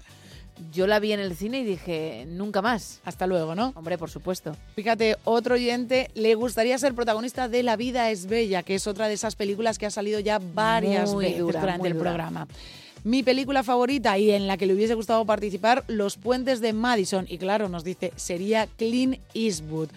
Yo 0.73 0.87
la 0.87 1.01
vi 1.01 1.13
en 1.13 1.21
el 1.21 1.35
cine 1.37 1.61
y 1.61 1.65
dije, 1.65 2.27
nunca 2.29 2.61
más. 2.61 3.01
Hasta 3.05 3.27
luego, 3.27 3.55
¿no? 3.55 3.73
Hombre, 3.77 3.97
por 3.97 4.11
supuesto. 4.11 4.55
Fíjate, 4.77 5.17
otro 5.25 5.55
oyente 5.55 6.11
le 6.15 6.35
gustaría 6.35 6.77
ser 6.77 6.95
protagonista 6.95 7.49
de 7.49 7.63
La 7.63 7.77
vida 7.77 8.11
es 8.11 8.27
bella, 8.27 8.63
que 8.63 8.75
es 8.75 8.87
otra 8.87 9.09
de 9.09 9.15
esas 9.15 9.37
películas 9.37 9.79
que 9.79 9.87
ha 9.87 9.91
salido 9.91 10.21
ya 10.21 10.39
varias 10.39 11.15
Muy 11.15 11.25
veces 11.25 11.41
dura, 11.41 11.61
durante 11.61 11.87
el 11.89 11.95
dura. 11.95 12.05
programa. 12.05 12.49
Mi 13.05 13.23
película 13.23 13.63
favorita 13.63 14.19
y 14.19 14.31
en 14.33 14.47
la 14.47 14.59
que 14.59 14.67
le 14.67 14.75
hubiese 14.75 14.93
gustado 14.93 15.25
participar, 15.25 15.83
Los 15.89 16.19
puentes 16.19 16.61
de 16.61 16.75
Madison. 16.75 17.25
Y 17.27 17.39
claro, 17.39 17.71
nos 17.71 17.83
dice, 17.83 18.13
sería 18.17 18.67
Clint 18.77 19.17
Eastwood. 19.33 19.89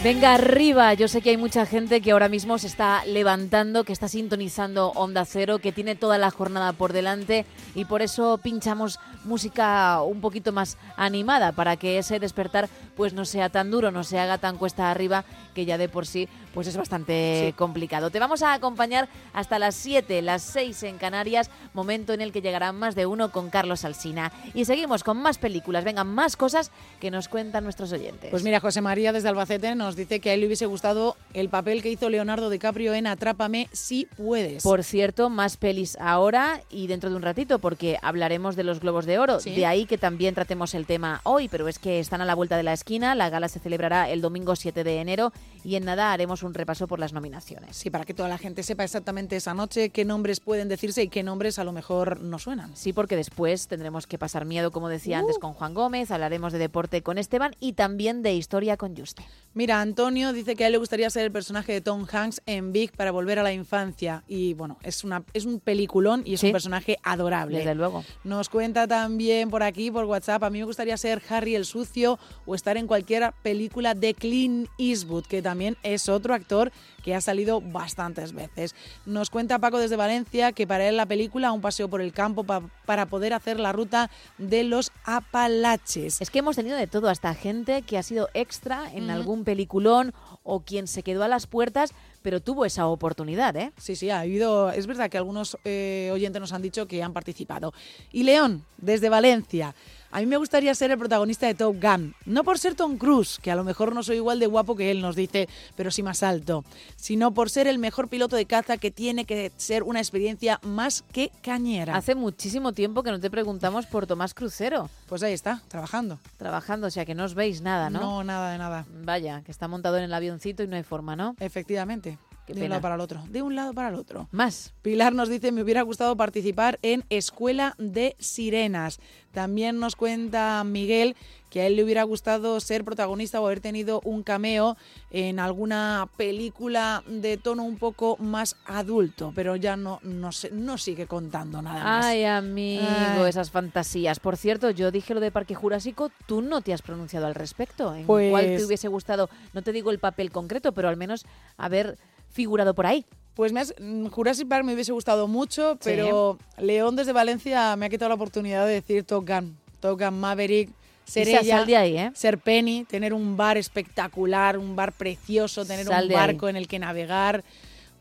Venga 0.03 0.33
arriba, 0.33 0.93
yo 0.95 1.07
sé 1.07 1.22
que 1.22 1.30
hay 1.30 1.38
mucha 1.38 1.65
gente 1.65 2.01
que 2.01 2.11
ahora 2.11 2.27
mismo 2.27 2.57
se 2.57 2.67
está 2.67 3.06
levantando, 3.06 3.85
que 3.85 3.93
está 3.93 4.09
sintonizando 4.09 4.90
Onda 4.95 5.23
Cero, 5.23 5.59
que 5.59 5.72
tiene 5.72 5.95
toda 5.95 6.17
la 6.17 6.30
jornada 6.30 6.73
por 6.73 6.91
delante 6.91 7.45
y 7.73 7.85
por 7.85 8.01
eso 8.01 8.38
pinchamos 8.43 8.99
música 9.23 10.01
un 10.01 10.19
poquito 10.19 10.51
más 10.51 10.77
animada 10.98 11.53
para 11.53 11.77
que 11.77 11.99
ese 11.99 12.19
despertar 12.19 12.67
pues 12.95 13.13
no 13.13 13.25
sea 13.25 13.49
tan 13.49 13.72
duro, 13.72 13.91
no 13.91 14.03
se 14.03 14.19
haga 14.19 14.38
tan 14.38 14.57
cuesta 14.57 14.89
arriba, 14.91 15.25
que 15.53 15.65
ya 15.65 15.77
de 15.77 15.89
por 15.89 16.05
sí 16.05 16.27
pues 16.53 16.67
es 16.67 16.77
bastante 16.77 17.45
Sí. 17.47 17.53
complicado. 17.53 18.11
Te 18.11 18.19
vamos 18.19 18.43
a 18.43 18.53
acompañar 18.53 19.09
hasta 19.33 19.57
las 19.57 19.73
7, 19.73 20.22
las 20.22 20.43
6 20.43 20.83
en 20.83 20.97
Canarias, 20.99 21.49
momento 21.73 22.13
en 22.13 22.22
el 22.22 22.31
que 22.31 22.41
llegará 22.43 22.72
más 22.72 22.93
de 22.93 23.07
uno 23.07 23.31
con 23.31 23.49
Carlos 23.49 23.83
Alsina. 23.85 24.31
Y 24.53 24.65
seguimos 24.65 25.03
con 25.03 25.17
más 25.17 25.39
películas, 25.39 25.83
vengan 25.83 26.07
más 26.07 26.38
cosas 26.38 26.69
que 26.99 27.09
nos 27.09 27.27
cuentan 27.27 27.63
nuestros 27.63 27.91
oyentes. 27.91 28.30
Pues 28.30 28.43
mira, 28.43 28.59
José 28.59 28.81
María 28.81 29.11
desde 29.11 29.30
Albacete 29.30 29.73
nos 29.73 29.95
dice 29.95 30.19
que 30.19 30.30
a 30.30 30.33
él 30.35 30.41
le 30.41 30.45
hubiese 30.45 30.67
gustado 30.67 31.17
el 31.33 31.49
papel 31.49 31.81
que 31.81 31.89
hizo 31.89 32.07
Leonardo 32.09 32.51
DiCaprio 32.51 32.93
en 32.93 33.07
Atrápame 33.07 33.67
si 33.72 34.07
puedes. 34.15 34.61
Por 34.61 34.83
cierto, 34.83 35.31
más 35.31 35.57
pelis 35.57 35.97
ahora 35.99 36.61
y 36.69 36.85
dentro 36.85 37.09
de 37.09 37.15
un 37.15 37.23
ratito, 37.23 37.57
porque 37.57 37.97
hablaremos 38.03 38.55
de 38.55 38.63
los 38.63 38.80
Globos 38.80 39.07
de 39.07 39.17
Oro. 39.17 39.39
Sí. 39.39 39.55
De 39.55 39.65
ahí 39.65 39.85
que 39.88 39.97
también 39.97 40.35
tratemos 40.35 40.75
el 40.75 40.85
tema 40.85 41.22
hoy, 41.23 41.47
pero 41.49 41.67
es 41.67 41.80
que 41.80 41.99
están 41.99 42.22
a 42.22 42.25
la 42.25 42.35
vuelta 42.35 42.57
de 42.57 42.63
la 42.63 42.73
esquina. 42.73 42.82
La 42.87 43.29
gala 43.29 43.47
se 43.47 43.59
celebrará 43.59 44.09
el 44.09 44.19
domingo 44.21 44.55
7 44.57 44.83
de 44.83 44.99
enero 44.99 45.31
y 45.63 45.75
en 45.75 45.85
nada 45.85 46.11
haremos 46.11 46.43
un 46.43 46.53
repaso 46.53 46.85
por 46.87 46.99
las 46.99 47.13
nominaciones. 47.13 47.77
Sí, 47.77 47.89
para 47.89 48.03
que 48.03 48.13
toda 48.13 48.27
la 48.27 48.37
gente 48.37 48.61
sepa 48.61 48.83
exactamente 48.83 49.37
esa 49.37 49.53
noche 49.53 49.89
qué 49.89 50.03
nombres 50.03 50.41
pueden 50.41 50.67
decirse 50.67 51.01
y 51.03 51.07
qué 51.07 51.23
nombres 51.23 51.59
a 51.59 51.63
lo 51.63 51.71
mejor 51.71 52.19
no 52.19 52.37
suenan. 52.39 52.75
Sí, 52.75 52.91
porque 52.91 53.15
después 53.15 53.67
tendremos 53.69 54.05
que 54.05 54.17
pasar 54.17 54.43
miedo, 54.43 54.71
como 54.71 54.89
decía 54.89 55.19
antes, 55.19 55.39
con 55.39 55.53
Juan 55.53 55.73
Gómez, 55.73 56.11
hablaremos 56.11 56.51
de 56.51 56.59
deporte 56.59 57.01
con 57.01 57.17
Esteban 57.17 57.55
y 57.61 57.73
también 57.73 58.21
de 58.21 58.33
historia 58.33 58.75
con 58.75 58.95
Juste. 58.97 59.23
Mira, 59.53 59.79
Antonio 59.79 60.33
dice 60.33 60.55
que 60.57 60.65
a 60.65 60.67
él 60.67 60.73
le 60.73 60.79
gustaría 60.79 61.09
ser 61.09 61.23
el 61.23 61.31
personaje 61.31 61.71
de 61.71 61.79
Tom 61.81 62.05
Hanks 62.11 62.41
en 62.45 62.73
Big 62.73 62.91
para 62.97 63.11
volver 63.11 63.39
a 63.39 63.43
la 63.43 63.53
infancia. 63.53 64.23
Y 64.27 64.55
bueno, 64.55 64.77
es, 64.83 65.05
una, 65.05 65.23
es 65.33 65.45
un 65.45 65.61
peliculón 65.61 66.23
y 66.25 66.33
es 66.33 66.41
Sí. 66.41 66.47
un 66.47 66.51
personaje 66.51 66.97
adorable. 67.03 67.59
Desde 67.59 67.75
luego. 67.75 68.03
Nos 68.25 68.49
cuenta 68.49 68.87
también 68.87 69.49
por 69.49 69.63
aquí, 69.63 69.89
por 69.89 70.03
WhatsApp, 70.05 70.43
a 70.43 70.49
mí 70.49 70.59
me 70.59 70.65
gustaría 70.65 70.97
ser 70.97 71.21
Harry 71.29 71.55
el 71.55 71.63
Sucio 71.63 72.19
o 72.45 72.55
estar 72.55 72.72
en 72.77 72.87
cualquier 72.87 73.33
película 73.43 73.93
de 73.93 74.13
Clint 74.13 74.69
Eastwood, 74.77 75.25
que 75.25 75.41
también 75.41 75.77
es 75.83 76.09
otro 76.09 76.33
actor 76.33 76.71
que 77.03 77.13
ha 77.15 77.21
salido 77.21 77.59
bastantes 77.59 78.31
veces. 78.33 78.75
Nos 79.05 79.29
cuenta 79.29 79.59
Paco 79.59 79.77
desde 79.77 79.97
Valencia 79.97 80.53
que 80.53 80.65
para 80.65 80.87
él 80.87 80.95
la 80.97 81.05
película 81.05 81.51
un 81.51 81.59
paseo 81.61 81.89
por 81.89 82.01
el 82.01 82.13
campo 82.13 82.45
pa- 82.45 82.61
para 82.85 83.05
poder 83.07 83.33
hacer 83.33 83.59
la 83.59 83.73
ruta 83.73 84.09
de 84.37 84.63
los 84.63 84.91
Apalaches. 85.05 86.21
Es 86.21 86.29
que 86.29 86.39
hemos 86.39 86.55
tenido 86.55 86.77
de 86.77 86.87
todo, 86.87 87.09
hasta 87.09 87.33
gente 87.33 87.81
que 87.81 87.97
ha 87.97 88.03
sido 88.03 88.29
extra 88.33 88.89
en 88.93 89.07
Mm. 89.07 89.09
algún 89.09 89.43
peliculón 89.43 90.13
o 90.43 90.61
quien 90.61 90.87
se 90.87 91.03
quedó 91.03 91.23
a 91.23 91.27
las 91.27 91.47
puertas, 91.47 91.91
pero 92.21 92.39
tuvo 92.41 92.65
esa 92.65 92.87
oportunidad, 92.87 93.55
¿eh? 93.57 93.71
Sí, 93.77 93.95
sí, 93.95 94.09
ha 94.09 94.21
habido. 94.21 94.71
Es 94.71 94.87
verdad 94.87 95.09
que 95.09 95.17
algunos 95.17 95.57
eh, 95.65 96.09
oyentes 96.13 96.39
nos 96.39 96.53
han 96.53 96.61
dicho 96.61 96.87
que 96.87 97.03
han 97.03 97.11
participado. 97.13 97.73
Y 98.11 98.23
León, 98.23 98.63
desde 98.77 99.09
Valencia. 99.09 99.75
A 100.14 100.19
mí 100.19 100.27
me 100.27 100.38
gustaría 100.38 100.75
ser 100.75 100.92
el 100.92 101.00
protagonista 101.00 101.48
de 101.48 101.56
Top 101.56 101.75
Gun. 101.82 102.14
No 102.27 102.43
por 102.43 102.59
ser 102.59 102.75
Tom 102.75 102.98
Cruise, 102.98 103.40
que 103.42 103.50
a 103.50 103.56
lo 103.56 103.64
mejor 103.64 103.95
no 103.95 104.03
soy 104.03 104.17
igual 104.17 104.40
de 104.40 104.45
guapo 104.45 104.75
que 104.75 104.92
él, 104.92 105.01
nos 105.01 105.16
dice, 105.16 105.50
pero 105.75 105.90
sí 105.90 106.03
más 106.03 106.22
alto. 106.22 106.64
Sino 106.95 107.33
por 107.33 107.50
ser 107.50 107.66
el 107.66 107.80
mejor 107.80 108.09
piloto 108.09 108.35
de 108.35 108.45
caza 108.45 108.77
que 108.77 108.92
tiene 108.92 109.25
que 109.25 109.51
ser 109.58 109.82
una 109.82 109.98
experiencia 109.98 110.59
más 110.61 111.03
que 111.11 111.32
cañera. 111.42 111.95
Hace 111.95 112.14
muchísimo 112.14 112.74
tiempo 112.74 113.01
que 113.01 113.09
no 113.09 113.19
te 113.19 113.32
preguntamos 113.32 113.88
por 113.88 114.06
Tomás 114.06 114.35
Crucero. 114.35 114.88
Pues 115.08 115.24
ahí 115.24 115.33
está, 115.33 115.64
trabajando. 115.67 116.19
Trabajando, 116.38 116.85
o 116.85 116.92
sea 116.92 117.06
que 117.06 117.16
no 117.16 117.24
os 117.24 117.33
veis 117.33 117.61
nada, 117.61 117.90
¿no? 117.90 118.00
No, 118.00 118.24
nada 118.24 118.51
de 118.51 118.59
nada. 118.59 118.85
Vaya, 119.03 119.42
que 119.42 119.51
está 119.51 119.67
montado 119.67 119.98
en 119.98 120.03
el 120.03 120.14
avioncito 120.14 120.61
y 120.61 120.67
no 120.67 120.75
hay 120.75 120.83
forma, 120.83 121.16
¿no? 121.16 121.35
Efectivamente. 121.40 122.19
Qué 122.45 122.53
de 122.53 122.63
un 122.63 122.69
lado 122.69 122.81
para 122.81 122.95
el 122.95 123.01
otro. 123.01 123.23
De 123.30 123.41
un 123.41 123.55
lado 123.55 123.73
para 123.73 123.89
el 123.89 123.95
otro. 123.95 124.27
Más. 124.31 124.73
Pilar 124.81 125.13
nos 125.13 125.30
dice, 125.30 125.51
me 125.51 125.61
hubiera 125.61 125.81
gustado 125.81 126.15
participar 126.17 126.77
en 126.81 127.03
Escuela 127.09 127.75
de 127.77 128.15
Sirenas. 128.19 128.99
También 129.31 129.80
nos 129.80 129.95
cuenta 129.95 130.63
Miguel 130.65 131.15
que 131.49 131.61
a 131.61 131.67
él 131.67 131.75
le 131.75 131.83
hubiera 131.83 132.03
gustado 132.03 132.59
ser 132.59 132.83
protagonista 132.83 133.39
o 133.39 133.45
haber 133.45 133.59
tenido 133.59 134.01
un 134.03 134.23
cameo 134.23 134.75
en 135.11 135.39
alguna 135.39 136.09
película 136.17 137.03
de 137.07 137.38
tono 137.38 137.63
un 137.63 137.77
poco 137.77 138.17
más 138.17 138.55
adulto, 138.65 139.31
pero 139.35 139.55
ya 139.55 139.77
no, 139.77 139.99
no, 140.03 140.31
sé- 140.31 140.49
no 140.51 140.77
sigue 140.80 141.05
contando 141.07 141.61
nada 141.61 141.83
más. 141.83 142.05
Ay, 142.05 142.23
amigo, 142.25 142.83
Ay. 142.89 143.30
esas 143.30 143.51
fantasías. 143.51 144.19
Por 144.19 144.35
cierto, 144.35 144.72
yo 144.72 144.89
dije 144.91 145.13
lo 145.13 145.19
de 145.19 145.31
Parque 145.31 145.53
Jurásico, 145.55 146.11
tú 146.25 146.41
no 146.41 146.61
te 146.61 146.73
has 146.73 146.81
pronunciado 146.81 147.27
al 147.27 147.35
respecto. 147.35 147.93
¿En 147.95 148.05
Pues- 148.07 148.31
cuál 148.31 148.45
te 148.57 148.65
hubiese 148.65 148.88
gustado? 148.88 149.30
No 149.53 149.61
te 149.61 149.72
digo 149.72 149.91
el 149.91 149.99
papel 149.99 150.31
concreto, 150.31 150.72
pero 150.73 150.89
al 150.89 150.97
menos 150.97 151.23
haber 151.57 151.97
figurado 152.33 152.73
por 152.73 152.85
ahí. 152.85 153.05
Pues 153.35 153.51
me 153.53 153.61
has- 153.61 153.73
mm, 153.79 154.07
Jurassic 154.07 154.47
Park 154.47 154.63
me 154.65 154.73
hubiese 154.73 154.91
gustado 154.91 155.27
mucho, 155.27 155.77
pero 155.83 156.37
León 156.57 156.95
desde 156.95 157.13
Valencia 157.13 157.75
me 157.77 157.85
ha 157.85 157.89
quitado 157.89 158.09
la 158.09 158.15
oportunidad 158.15 158.65
de 158.67 158.73
decir 158.73 159.03
Top 159.03 159.27
Gun. 159.27 159.57
Top 159.79 159.99
Gun 159.99 160.19
Maverick, 160.19 160.69
ser 161.05 161.27
Isa, 161.27 161.39
ella, 161.39 161.57
sal 161.57 161.65
de 161.65 161.77
ahí, 161.77 161.97
¿eh? 161.97 162.11
ser 162.13 162.37
Penny, 162.37 162.83
tener 162.85 163.13
un 163.13 163.35
bar 163.35 163.57
espectacular, 163.57 164.57
un 164.57 164.75
bar 164.75 164.91
precioso, 164.91 165.65
tener 165.65 165.85
Sal 165.85 166.05
un 166.05 166.11
ahí. 166.11 166.15
barco 166.15 166.47
en 166.47 166.55
el 166.55 166.67
que 166.67 166.77
navegar. 166.79 167.43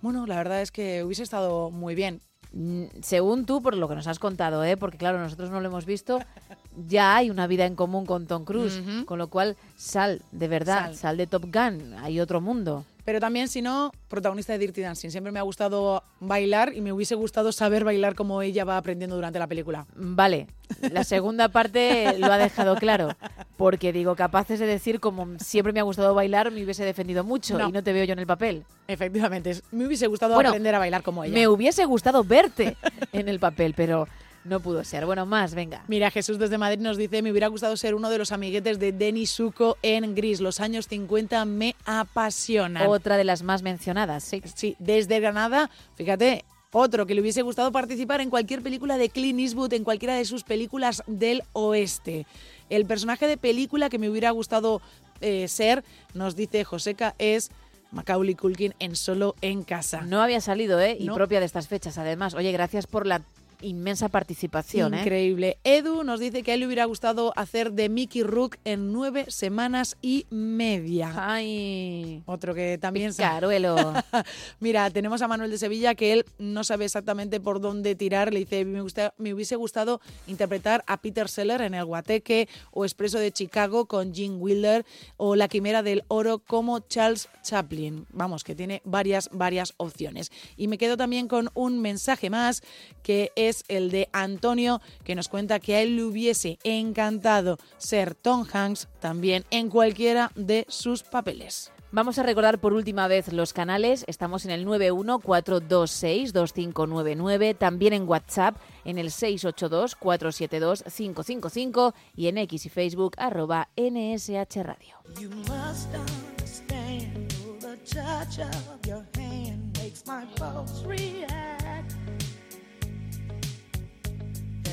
Bueno, 0.03 0.27
la 0.27 0.37
verdad 0.37 0.61
es 0.63 0.71
que 0.71 1.03
hubiese 1.03 1.23
estado 1.23 1.71
muy 1.71 1.95
bien. 1.95 2.21
Mm, 2.53 2.85
Según 3.03 3.47
tú, 3.47 3.63
por 3.63 3.75
lo 3.77 3.89
que 3.89 3.95
nos 3.95 4.07
has 4.07 4.19
contado, 4.19 4.63
¿eh? 4.65 4.77
porque 4.77 4.99
claro, 4.99 5.19
nosotros 5.19 5.51
no 5.51 5.61
lo 5.63 5.69
hemos 5.69 5.87
visto, 5.87 6.19
ya 6.89 7.17
hay 7.17 7.31
una 7.31 7.47
vida 7.47 7.65
en 7.65 7.75
común 7.75 8.05
con 8.05 8.27
Tom 8.27 8.45
Cruise, 8.45 8.83
con 9.07 9.19
lo 9.19 9.29
cual 9.29 9.57
sal, 9.77 10.21
de 10.33 10.49
verdad, 10.49 10.87
Sal. 10.89 10.97
sal. 10.97 11.17
de 11.17 11.27
Top 11.27 11.45
Gun, 11.51 11.95
hay 11.95 12.21
otro 12.21 12.41
mundo. 12.43 12.85
Pero 13.05 13.19
también, 13.19 13.49
si 13.49 13.63
no, 13.63 13.91
protagonista 14.09 14.53
de 14.53 14.61
Dirty 14.61 14.81
Dancing. 14.81 15.11
Siempre 15.11 15.33
me 15.33 15.39
ha 15.41 15.43
gustado 15.43 16.05
bailar 16.21 16.73
y 16.75 16.81
me 16.81 16.93
hubiese 16.93 17.15
gustado 17.17 17.51
saber 17.51 17.83
bailar 17.85 18.15
como 18.15 18.43
ella 18.43 18.65
va 18.65 18.77
aprendiendo 18.77 19.17
durante 19.17 19.39
la 19.41 19.47
película. 19.49 19.87
Vale, 19.97 20.47
la 20.93 21.03
segunda 21.03 21.49
parte 21.49 22.17
lo 22.19 22.27
ha 22.27 22.39
dejado 22.39 22.77
claro, 22.77 23.09
porque 23.57 23.93
digo, 23.93 24.15
capaces 24.15 24.61
de 24.61 24.67
decir 24.67 25.01
como 25.01 25.27
siempre 25.41 25.73
me 25.73 25.81
ha 25.81 25.85
gustado 25.85 26.15
bailar, 26.15 26.53
me 26.53 26.63
hubiese 26.63 26.85
defendido 26.85 27.25
mucho 27.25 27.59
No. 27.59 27.69
y 27.69 27.73
no 27.73 27.83
te 27.83 27.93
veo 27.93 28.05
yo 28.05 28.13
en 28.13 28.21
el 28.21 28.27
papel. 28.27 28.65
Efectivamente, 28.87 29.61
me 29.73 29.87
hubiese 29.87 30.07
gustado 30.07 30.35
Bueno, 30.35 30.51
aprender 30.51 30.75
a 30.75 30.79
bailar 30.79 31.03
como 31.03 31.25
ella. 31.25 31.35
Me 31.35 31.49
hubiese 31.49 31.85
gustado 31.85 32.23
verte 32.23 32.77
en 33.13 33.29
el 33.29 33.41
papel, 33.41 33.75
pero 33.77 34.07
no 34.45 34.61
pudo 34.61 34.83
ser. 34.85 35.07
Bueno, 35.07 35.25
más, 35.27 35.55
venga. 35.55 35.85
Mira, 35.89 36.11
Jesús 36.11 36.39
desde 36.39 36.59
Madrid 36.59 36.81
nos 36.81 36.97
dice, 36.97 37.23
me 37.23 37.31
hubiera 37.31 37.47
gustado 37.49 37.77
ser 37.77 37.95
uno 37.95 38.11
de 38.11 38.19
los 38.19 38.33
amiguetes 38.33 38.79
de 38.79 38.93
Denis 38.93 39.31
Suco 39.31 39.77
en 39.83 40.15
Gris. 40.15 40.41
Los 40.41 40.61
años 40.61 40.89
50 40.89 41.45
me 41.45 41.77
apasionan. 41.85 42.87
Otra 42.89 43.17
de 43.17 43.25
las 43.25 43.43
más 43.43 43.63
mencionadas, 43.63 44.25
sí. 44.25 44.43
Sí, 44.55 44.77
desde 44.79 45.21
Granada, 45.21 45.71
fíjate, 45.95 46.45
otro 46.73 47.07
que 47.07 47.15
le 47.15 47.21
hubiese 47.21 47.43
gustado 47.43 47.71
participar 47.71 48.21
en 48.21 48.31
cualquier 48.31 48.63
película 48.63 48.97
de 48.99 49.11
Clint 49.11 49.39
Eastwood, 49.41 49.73
en 49.75 49.85
cualquiera 49.85 50.15
de 50.15 50.25
sus 50.25 50.43
películas 50.43 51.03
del 51.07 51.43
oeste. 51.53 52.27
El 52.71 52.87
personaje 52.87 53.27
de 53.27 53.37
película 53.37 53.91
que 53.91 53.99
me 53.99 54.09
hubiera 54.09 54.31
gustado 54.31 54.81
eh, 55.21 55.47
ser, 55.49 55.85
nos 56.15 56.35
dice 56.35 56.65
Joseca, 56.65 57.15
es 57.19 57.51
Macaulay 57.91 58.35
Culkin 58.35 58.75
en 58.79 58.97
Solo 58.97 59.37
en 59.43 59.63
Casa. 59.63 60.01
No 60.01 60.23
había 60.23 60.41
salido, 60.41 60.81
¿eh? 60.81 60.97
Y 60.99 61.05
No. 61.05 61.15
propia 61.15 61.41
de 61.41 61.47
estas 61.47 61.69
fechas, 61.69 61.99
además. 61.99 62.35
Oye, 62.35 62.51
gracias 62.51 62.87
por 62.87 63.07
la 63.07 63.21
inmensa 63.63 64.09
participación, 64.09 64.95
¿eh? 64.95 65.01
Increíble. 65.01 65.59
Edu 65.65 66.05
nos 66.05 66.21
dice 66.21 66.43
que 66.43 66.51
a 66.51 66.55
él 66.55 66.61
le 66.61 66.67
hubiera 66.67 66.85
gustado 66.85 67.33
hacer 67.37 67.73
de 67.73 67.89
Mickey 67.89 68.23
Rook 68.23 68.57
en 68.65 68.93
nueve 68.93 69.27
semanas 69.29 69.97
y 70.03 70.27
media. 70.31 71.13
Ay. 71.17 72.23
Otro 72.27 72.55
que 72.55 72.79
también... 72.79 73.13
Caruelo. 73.15 73.95
Mira, 74.61 74.91
tenemos 74.91 75.23
a 75.23 75.29
Manuel 75.29 75.51
de 75.51 75.59
Sevilla 75.59 75.95
que 75.95 76.13
él 76.13 76.25
no 76.39 76.65
sabe 76.65 76.85
exactamente 76.85 77.41
por 77.41 77.61
dónde 77.61 77.95
tirar. 77.95 78.33
Le 78.33 78.41
dice, 78.41 78.65
me, 78.65 78.81
gusta, 78.81 79.15
me 79.19 79.35
hubiese 79.35 79.57
gustado 79.57 80.01
interpretar 80.27 80.85
a 80.87 81.01
Peter 81.01 81.29
Seller 81.29 81.63
en 81.63 81.75
El 81.75 81.85
Guateque 81.85 82.49
o 82.71 82.85
Expreso 82.85 83.19
de 83.19 83.33
Chicago 83.33 83.87
con 83.87 84.15
Gene 84.15 84.37
Wilder 84.37 84.85
o 85.17 85.37
La 85.37 85.49
Quimera 85.49 85.83
del 85.83 86.05
Oro 86.09 86.39
como 86.39 86.81
Charles 86.81 87.29
Chaplin. 87.43 88.07
Vamos, 88.11 88.45
que 88.45 88.55
tiene 88.55 88.83
varias, 88.85 89.29
varias 89.33 89.75
opciones. 89.77 90.31
Y 90.57 90.69
me 90.69 90.79
quedo 90.79 90.97
también 90.97 91.29
con 91.29 91.51
un 91.55 91.81
mensaje 91.81 92.31
más 92.31 92.63
que 93.03 93.33
es 93.37 93.52
el 93.69 93.91
de 93.91 94.09
Antonio 94.13 94.81
que 95.05 95.15
nos 95.15 95.29
cuenta 95.29 95.61
que 95.61 95.77
a 95.77 95.83
él 95.83 95.97
le 95.97 96.05
hubiese 96.05 96.59
encantado 96.65 97.59
ser 97.77 98.15
Tom 98.15 98.47
Hanks 98.51 98.89
también 99.01 99.45
en 99.51 99.69
cualquiera 99.69 100.33
de 100.35 100.65
sus 100.69 101.03
papeles. 101.03 101.73
Vamos 101.95 102.19
a 102.19 102.23
recordar 102.23 102.59
por 102.59 102.73
última 102.73 103.07
vez 103.07 103.31
los 103.35 103.53
canales. 103.53 104.07
Estamos 104.09 104.47
en 104.47 104.51
el 104.51 104.67
914262599, 104.67 107.59
también 107.59 107.93
en 107.93 108.09
WhatsApp 108.09 108.57
en 108.87 108.97
el 108.97 109.11
682472555 109.11 111.93
y 112.17 112.29
en 112.29 112.39
X 112.39 112.65
y 112.65 112.71
Facebook 112.71 113.13
arroba 113.19 113.69
NSH 113.77 114.63
Radio. 114.63 114.97
You 115.21 115.29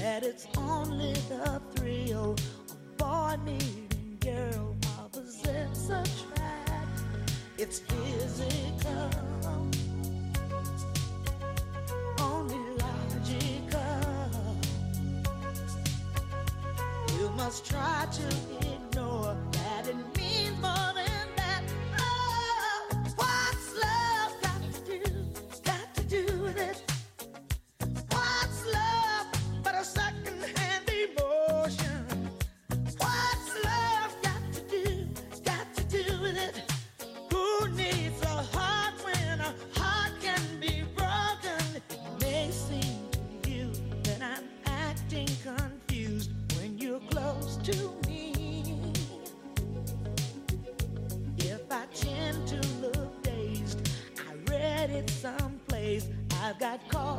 That 0.02 0.24
it's 0.24 0.48
only 0.58 1.12
the 1.28 1.62
thrill 1.76 2.32
of 2.32 2.98
boy 2.98 3.36
meeting 3.44 4.18
girl 4.22 4.78
opposites 4.98 5.90
attract. 5.90 7.04
It's 7.58 7.80
physical, 7.80 9.10
only 12.22 12.60
logical. 12.80 13.92
You 17.18 17.30
must 17.36 17.66
try 17.66 18.08
to 18.10 18.28
ignore 18.74 19.36
that 19.52 19.86
it 19.90 19.98
means 20.18 20.62
more 20.62 20.99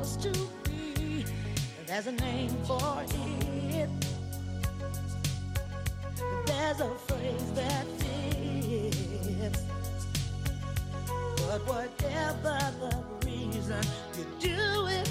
cause 0.01 0.17
to 0.17 0.33
be. 0.65 1.25
There's 1.87 2.07
a 2.07 2.13
name 2.13 2.51
for 2.65 3.03
it. 3.03 3.91
There's 6.47 6.81
a 6.81 6.91
phrase 7.07 7.53
that 7.55 7.87
fits. 8.01 9.63
But 11.37 11.61
whatever 11.69 12.59
the 12.81 12.95
reason, 13.27 13.85
you 14.17 14.25
do 14.41 14.87
it 14.87 15.09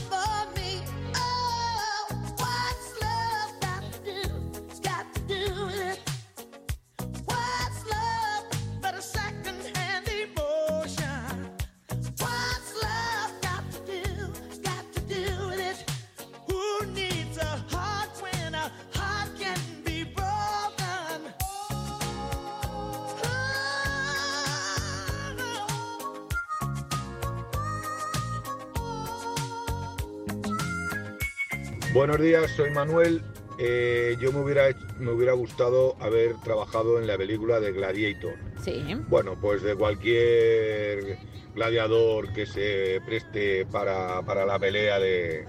Buenos 31.94 32.20
días, 32.22 32.52
soy 32.52 32.70
Manuel. 32.72 33.22
Eh, 33.58 34.16
yo 34.22 34.32
me 34.32 34.40
hubiera, 34.42 34.64
me 35.00 35.12
hubiera 35.12 35.34
gustado 35.34 35.96
haber 36.00 36.36
trabajado 36.44 37.00
en 37.00 37.08
la 37.08 37.18
película 37.18 37.60
de 37.60 37.72
Gladiator. 37.72 38.36
Sí. 38.64 38.84
Bueno, 39.08 39.38
pues 39.40 39.62
de 39.64 39.76
cualquier 39.76 41.18
gladiador 41.56 42.32
que 42.32 42.46
se 42.46 43.02
preste 43.06 43.66
para, 43.66 44.22
para 44.22 44.46
la 44.46 44.58
pelea 44.60 45.00
de, 45.00 45.46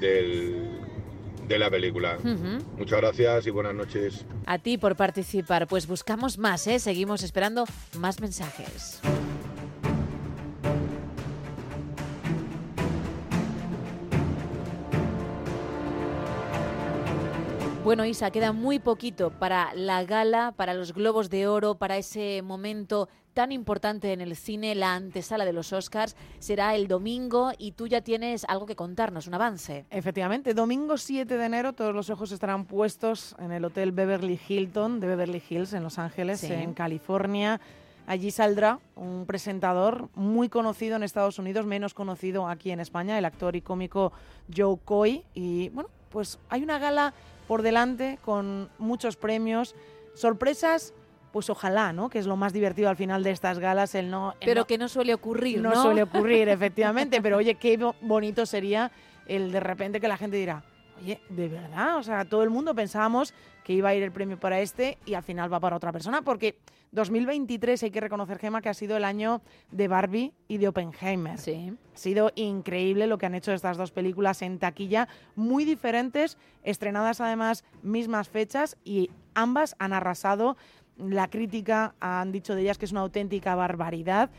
del- 0.00 0.78
de 1.46 1.58
la 1.58 1.68
película. 1.68 2.16
Muchas 2.78 3.00
gracias 3.00 3.46
y 3.46 3.50
buenas 3.50 3.74
noches. 3.74 4.24
A 4.46 4.58
ti 4.58 4.78
por 4.78 4.94
participar. 4.94 5.66
Pues 5.66 5.86
buscamos 5.88 6.38
más, 6.38 6.66
¿eh? 6.68 6.78
Seguimos 6.78 7.22
esperando 7.24 7.64
más 7.98 8.20
mensajes. 8.20 9.00
Bueno, 17.90 18.04
Isa, 18.04 18.30
queda 18.30 18.52
muy 18.52 18.78
poquito 18.78 19.30
para 19.30 19.74
la 19.74 20.04
gala, 20.04 20.52
para 20.52 20.74
los 20.74 20.94
Globos 20.94 21.28
de 21.28 21.48
Oro, 21.48 21.74
para 21.74 21.96
ese 21.96 22.40
momento 22.40 23.08
tan 23.34 23.50
importante 23.50 24.12
en 24.12 24.20
el 24.20 24.36
cine, 24.36 24.76
la 24.76 24.94
antesala 24.94 25.44
de 25.44 25.52
los 25.52 25.72
Oscars. 25.72 26.14
Será 26.38 26.76
el 26.76 26.86
domingo 26.86 27.50
y 27.58 27.72
tú 27.72 27.88
ya 27.88 28.00
tienes 28.00 28.44
algo 28.46 28.64
que 28.64 28.76
contarnos, 28.76 29.26
un 29.26 29.34
avance. 29.34 29.86
Efectivamente, 29.90 30.54
domingo 30.54 30.96
7 30.98 31.36
de 31.36 31.44
enero 31.44 31.72
todos 31.72 31.92
los 31.92 32.10
ojos 32.10 32.30
estarán 32.30 32.64
puestos 32.64 33.34
en 33.40 33.50
el 33.50 33.64
Hotel 33.64 33.90
Beverly 33.90 34.38
Hilton 34.48 35.00
de 35.00 35.08
Beverly 35.08 35.42
Hills 35.50 35.72
en 35.72 35.82
Los 35.82 35.98
Ángeles, 35.98 36.38
Sí. 36.38 36.52
en 36.52 36.74
California. 36.74 37.60
Allí 38.06 38.30
saldrá 38.30 38.78
un 38.94 39.26
presentador 39.26 40.10
muy 40.14 40.48
conocido 40.48 40.94
en 40.94 41.02
Estados 41.02 41.40
Unidos, 41.40 41.66
menos 41.66 41.92
conocido 41.92 42.46
aquí 42.46 42.70
en 42.70 42.78
España, 42.78 43.18
el 43.18 43.24
actor 43.24 43.56
y 43.56 43.62
cómico 43.62 44.12
Joe 44.56 44.78
Coy. 44.84 45.24
Y 45.34 45.70
bueno, 45.70 45.90
pues 46.10 46.38
hay 46.50 46.62
una 46.62 46.78
gala 46.78 47.14
por 47.50 47.62
delante 47.62 48.20
con 48.24 48.70
muchos 48.78 49.16
premios, 49.16 49.74
sorpresas. 50.14 50.94
Pues 51.32 51.50
ojalá, 51.50 51.92
¿no? 51.92 52.08
Que 52.08 52.20
es 52.20 52.26
lo 52.26 52.36
más 52.36 52.52
divertido 52.52 52.88
al 52.88 52.96
final 52.96 53.24
de 53.24 53.32
estas 53.32 53.58
galas, 53.58 53.96
el 53.96 54.08
no... 54.08 54.34
el 54.40 54.46
Pero 54.46 54.60
no- 54.60 54.66
que 54.68 54.78
no 54.78 54.88
suele 54.88 55.14
ocurrir, 55.14 55.60
¿no? 55.60 55.70
no 55.70 55.82
suele 55.82 56.04
ocurrir, 56.04 56.48
efectivamente, 56.58 57.20
pero 57.20 57.38
oye, 57.38 57.56
qué 57.56 57.76
bo- 57.76 57.96
bonito 58.02 58.46
sería 58.46 58.92
el 59.26 59.50
de 59.50 59.58
repente 59.58 60.00
que 60.00 60.06
la 60.06 60.16
gente 60.16 60.36
dirá, 60.36 60.62
oye, 61.00 61.20
de 61.28 61.48
verdad, 61.48 61.96
o 61.98 62.02
sea, 62.04 62.24
todo 62.24 62.44
el 62.44 62.50
mundo 62.50 62.72
pensábamos 62.72 63.34
que 63.64 63.72
iba 63.72 63.90
a 63.90 63.94
ir 63.94 64.02
el 64.02 64.12
premio 64.12 64.38
para 64.38 64.60
este 64.60 64.98
y 65.06 65.14
al 65.14 65.22
final 65.22 65.52
va 65.52 65.60
para 65.60 65.76
otra 65.76 65.92
persona, 65.92 66.22
porque 66.22 66.56
2023 66.92 67.82
hay 67.84 67.90
que 67.90 68.00
reconocer, 68.00 68.38
Gema, 68.38 68.60
que 68.60 68.68
ha 68.68 68.74
sido 68.74 68.96
el 68.96 69.04
año 69.04 69.42
de 69.70 69.86
Barbie 69.86 70.32
y 70.48 70.58
de 70.58 70.68
Oppenheimer. 70.68 71.38
Sí. 71.38 71.72
Ha 71.94 71.96
sido 71.96 72.32
increíble 72.34 73.06
lo 73.06 73.16
que 73.18 73.26
han 73.26 73.34
hecho 73.34 73.52
estas 73.52 73.76
dos 73.76 73.92
películas 73.92 74.42
en 74.42 74.58
taquilla, 74.58 75.08
muy 75.36 75.64
diferentes, 75.64 76.36
estrenadas 76.64 77.20
además 77.20 77.64
mismas 77.82 78.28
fechas 78.28 78.76
y 78.84 79.10
ambas 79.34 79.76
han 79.78 79.92
arrasado. 79.92 80.56
La 80.96 81.28
crítica 81.30 81.94
han 82.00 82.32
dicho 82.32 82.54
de 82.54 82.62
ellas 82.62 82.78
que 82.78 82.86
es 82.86 82.92
una 82.92 83.02
auténtica 83.02 83.54
barbaridad. 83.54 84.30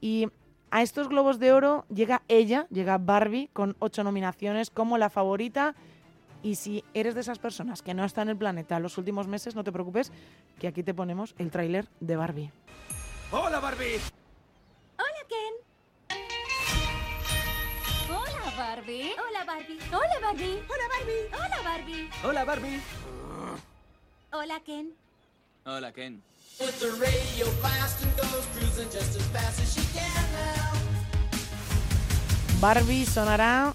Y 0.00 0.28
a 0.70 0.82
estos 0.82 1.08
Globos 1.08 1.38
de 1.38 1.52
Oro 1.52 1.86
llega 1.92 2.22
ella, 2.28 2.66
llega 2.70 2.98
Barbie, 2.98 3.48
con 3.52 3.76
ocho 3.78 4.04
nominaciones 4.04 4.70
como 4.70 4.98
la 4.98 5.10
favorita. 5.10 5.74
Y 6.46 6.54
si 6.54 6.84
eres 6.94 7.16
de 7.16 7.22
esas 7.22 7.40
personas 7.40 7.82
que 7.82 7.92
no 7.92 8.04
está 8.04 8.22
en 8.22 8.28
el 8.28 8.36
planeta 8.36 8.78
los 8.78 8.98
últimos 8.98 9.26
meses, 9.26 9.56
no 9.56 9.64
te 9.64 9.72
preocupes, 9.72 10.12
que 10.60 10.68
aquí 10.68 10.84
te 10.84 10.94
ponemos 10.94 11.34
el 11.38 11.50
tráiler 11.50 11.88
de 11.98 12.14
Barbie. 12.14 12.52
¡Hola, 13.32 13.58
Barbie! 13.58 13.98
Hola, 14.96 15.22
Ken. 15.28 15.54
Hola, 18.08 18.54
Barbie. 18.56 19.10
Hola, 19.18 19.44
Barbie. 19.44 19.78
Hola, 19.90 20.20
Barbie. 20.22 20.62
Hola, 20.70 20.86
Barbie. 20.88 21.30
Hola, 21.34 21.62
Barbie. 21.64 22.10
Hola, 22.22 22.44
Barbie. 22.44 22.80
Hola, 24.30 24.60
Ken. 24.60 24.92
Hola, 25.64 25.90
Ken. 25.90 26.22
With 26.60 26.78
the 26.78 26.92
radio 26.92 27.50
blast 27.60 28.04
and 28.04 28.16
goes 28.16 28.46
cruising 28.54 28.88
just 28.92 29.16
as 29.18 29.26
fast 29.34 29.60
as 29.60 29.74
she 29.74 29.82
can 29.98 30.22
now. 30.32 30.78
Barbie 32.60 33.04
sonará 33.04 33.74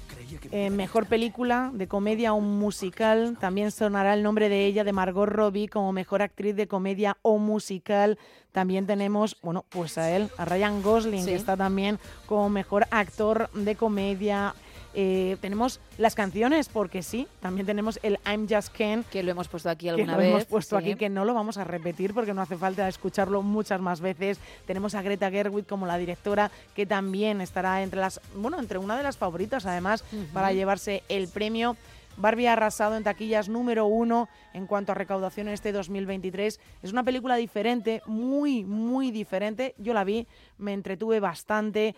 eh, 0.52 0.70
mejor 0.70 1.06
película 1.08 1.72
de 1.74 1.88
comedia 1.88 2.34
o 2.34 2.42
musical. 2.42 3.38
También 3.40 3.72
sonará 3.72 4.14
el 4.14 4.24
nombre 4.24 4.50
de 4.50 4.66
ella, 4.66 4.84
de 4.84 4.94
Margot 4.94 5.28
Robbie, 5.28 5.68
como 5.70 5.92
mejor 5.94 6.22
actriz 6.22 6.56
de 6.56 6.68
comedia 6.68 7.18
o 7.22 7.38
musical. 7.38 8.18
También 8.52 8.86
tenemos, 8.86 9.38
bueno, 9.42 9.64
pues 9.70 9.98
a 9.98 10.12
él, 10.16 10.30
a 10.38 10.46
Ryan 10.46 10.82
Gosling, 10.82 11.22
Sí. 11.24 11.30
que 11.30 11.36
está 11.36 11.56
también 11.56 12.00
como 12.26 12.50
mejor 12.50 12.86
actor 12.92 13.50
de 13.54 13.76
comedia. 13.76 14.54
Eh, 14.94 15.38
tenemos 15.42 15.80
las 15.98 16.16
canciones, 16.16 16.68
porque 16.70 17.02
sí, 17.04 17.28
también 17.40 17.66
tenemos 17.66 18.00
el 18.04 18.20
I'm 18.26 18.48
Just 18.50 18.74
Ken. 18.74 19.04
Que 19.10 19.24
lo 19.24 19.32
hemos 19.32 19.48
puesto 19.48 19.70
aquí 19.70 19.86
Que 19.86 19.92
alguna 19.92 20.14
lo 20.14 20.18
vez. 20.20 20.30
hemos 20.30 20.46
puesto 20.46 20.78
sí. 20.80 20.84
aquí, 20.84 20.96
que 20.96 21.10
no 21.10 21.26
lo 21.26 21.34
vamos 21.34 21.58
a 21.58 21.64
repetir 21.64 22.14
porque 22.14 22.34
no 22.34 22.42
hace 22.42 22.58
falta 22.58 22.88
escucharlo 22.88 23.42
muchas 23.42 23.80
más 23.82 24.02
veces. 24.02 24.40
Tenemos 24.66 24.96
a 24.96 25.02
Greta 25.02 25.32
Gerwig 25.32 25.66
como 25.66 25.86
la 25.86 25.98
directora, 25.98 26.52
que 26.76 26.86
también 26.86 27.42
estará 27.42 27.84
entre 27.84 28.00
las, 28.00 28.20
bueno, 28.36 28.60
entre 28.60 28.78
una 28.80 28.98
de 28.98 29.04
las 29.04 29.18
favoritas, 29.18 29.66
además, 29.66 30.04
para 30.34 30.52
llevarse 30.52 31.04
el 31.10 31.28
premio. 31.28 31.78
Barbie 32.18 32.48
ha 32.48 32.54
arrasado 32.54 32.98
en 32.98 33.04
taquillas 33.04 33.48
número 33.48 33.86
uno 33.86 34.28
en 34.54 34.68
cuanto 34.68 34.92
a 34.92 34.96
recaudación 34.96 35.48
en 35.48 35.54
este 35.54 35.72
2023. 35.72 36.60
Es 36.84 36.92
una 36.92 37.04
película 37.04 37.38
diferente, 37.38 38.02
muy, 38.06 38.66
muy 38.66 39.12
diferente. 39.12 39.74
Yo 39.78 39.94
la 39.94 40.04
vi, 40.04 40.28
me 40.58 40.74
entretuve 40.74 41.22
bastante. 41.22 41.96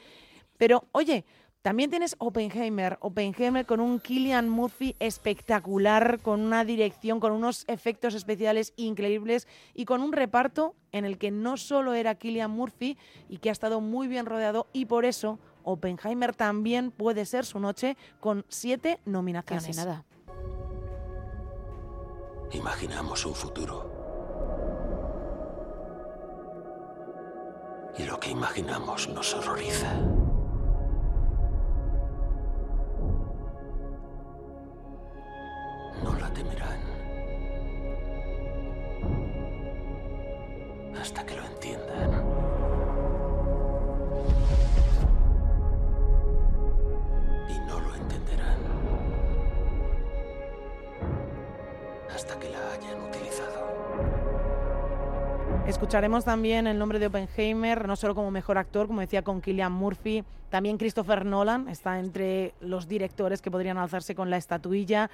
Pero, 0.57 0.85
oye, 0.91 1.25
también 1.64 1.90
tienes 1.90 2.17
Oppenheimer. 2.19 2.98
Oppenheimer 3.00 3.66
con 3.66 3.80
un 3.80 4.01
Killian 4.01 4.50
Murphy 4.50 4.98
espectacular, 5.00 6.19
con 6.22 6.42
una 6.42 6.66
dirección, 6.66 7.22
con 7.22 7.32
unos 7.32 7.64
efectos 7.67 8.16
especiales 8.16 8.74
increíbles 8.75 9.48
y 9.74 9.85
con 9.85 10.01
un 10.01 10.11
reparto 10.11 10.75
en 10.92 11.06
el 11.06 11.17
que 11.17 11.32
no 11.32 11.56
solo 11.56 11.93
era 11.93 12.16
Killian 12.16 12.51
Murphy 12.51 12.98
y 13.30 13.38
que 13.38 13.48
ha 13.48 13.53
estado 13.53 13.80
muy 13.80 14.09
bien 14.09 14.25
rodeado 14.25 14.67
y 14.74 14.85
por 14.85 15.06
eso 15.06 15.40
Oppenheimer 15.64 16.35
también 16.35 16.92
puede 16.92 17.25
ser 17.25 17.45
su 17.45 17.61
noche 17.61 17.95
con 18.19 18.45
siete 18.50 19.00
nominaciones. 19.06 19.66
Casi 19.66 19.77
nada. 19.77 20.03
Imaginamos 22.51 23.25
un 23.25 23.33
futuro. 23.33 23.90
Y 27.98 28.03
lo 28.03 28.19
que 28.19 28.32
imaginamos 28.32 29.08
nos 29.08 29.33
horroriza. 29.33 29.98
No 36.03 36.14
la 36.19 36.30
temerán. 36.33 36.93
hasta 41.03 41.25
que 41.25 41.35
lo 41.35 41.45
entiendan. 41.45 42.11
Y 47.49 47.59
no 47.67 47.80
lo 47.82 47.95
entenderán 47.95 48.57
hasta 52.14 52.40
que 52.40 52.49
la 52.49 52.72
hayan 52.72 53.01
utilizado. 53.09 53.73
Escucharemos 55.67 56.23
también 56.23 56.67
el 56.67 56.80
nombre 56.80 56.99
de 56.99 57.07
Oppenheimer, 57.07 57.85
no 57.85 57.98
solo 57.98 58.15
como 58.15 58.32
mejor 58.32 58.57
actor, 58.57 58.88
como 58.88 59.01
decía 59.01 59.23
con 59.23 59.41
Killian 59.41 59.73
Murphy, 59.73 60.23
también 60.49 60.77
Christopher 60.77 61.25
Nolan 61.25 61.67
está 61.67 61.99
entre 61.99 62.53
los 62.61 62.88
directores 62.88 63.41
que 63.41 63.49
podrían 63.49 63.77
alzarse 63.77 64.14
con 64.14 64.30
la 64.30 64.38
estatuilla. 64.38 65.09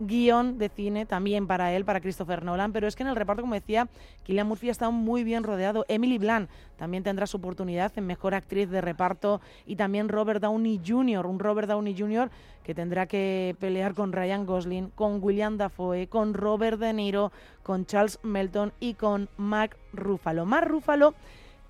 Guión 0.00 0.58
de 0.58 0.68
cine 0.68 1.06
también 1.06 1.46
para 1.46 1.72
él, 1.72 1.84
para 1.84 2.00
Christopher 2.00 2.42
Nolan, 2.42 2.72
pero 2.72 2.88
es 2.88 2.96
que 2.96 3.02
en 3.02 3.10
el 3.10 3.16
reparto, 3.16 3.42
como 3.42 3.54
decía, 3.54 3.88
Killian 4.24 4.48
Murphy 4.48 4.68
ha 4.68 4.72
estado 4.72 4.92
muy 4.92 5.24
bien 5.24 5.44
rodeado. 5.44 5.84
Emily 5.88 6.18
Blunt 6.18 6.48
también 6.76 7.02
tendrá 7.02 7.26
su 7.26 7.36
oportunidad 7.36 7.92
en 7.96 8.06
mejor 8.06 8.34
actriz 8.34 8.70
de 8.70 8.80
reparto 8.80 9.40
y 9.66 9.76
también 9.76 10.08
Robert 10.08 10.40
Downey 10.40 10.80
Jr., 10.84 11.26
un 11.26 11.38
Robert 11.38 11.68
Downey 11.68 11.94
Jr. 11.96 12.30
que 12.64 12.74
tendrá 12.74 13.06
que 13.06 13.54
pelear 13.60 13.94
con 13.94 14.12
Ryan 14.12 14.46
Gosling, 14.46 14.90
con 14.90 15.22
William 15.22 15.58
Dafoe, 15.58 16.08
con 16.08 16.34
Robert 16.34 16.80
De 16.80 16.92
Niro, 16.92 17.30
con 17.62 17.84
Charles 17.86 18.18
Melton 18.22 18.72
y 18.80 18.94
con 18.94 19.28
Mark 19.36 19.76
Ruffalo. 19.92 20.46
Mark 20.46 20.68
Ruffalo 20.68 21.14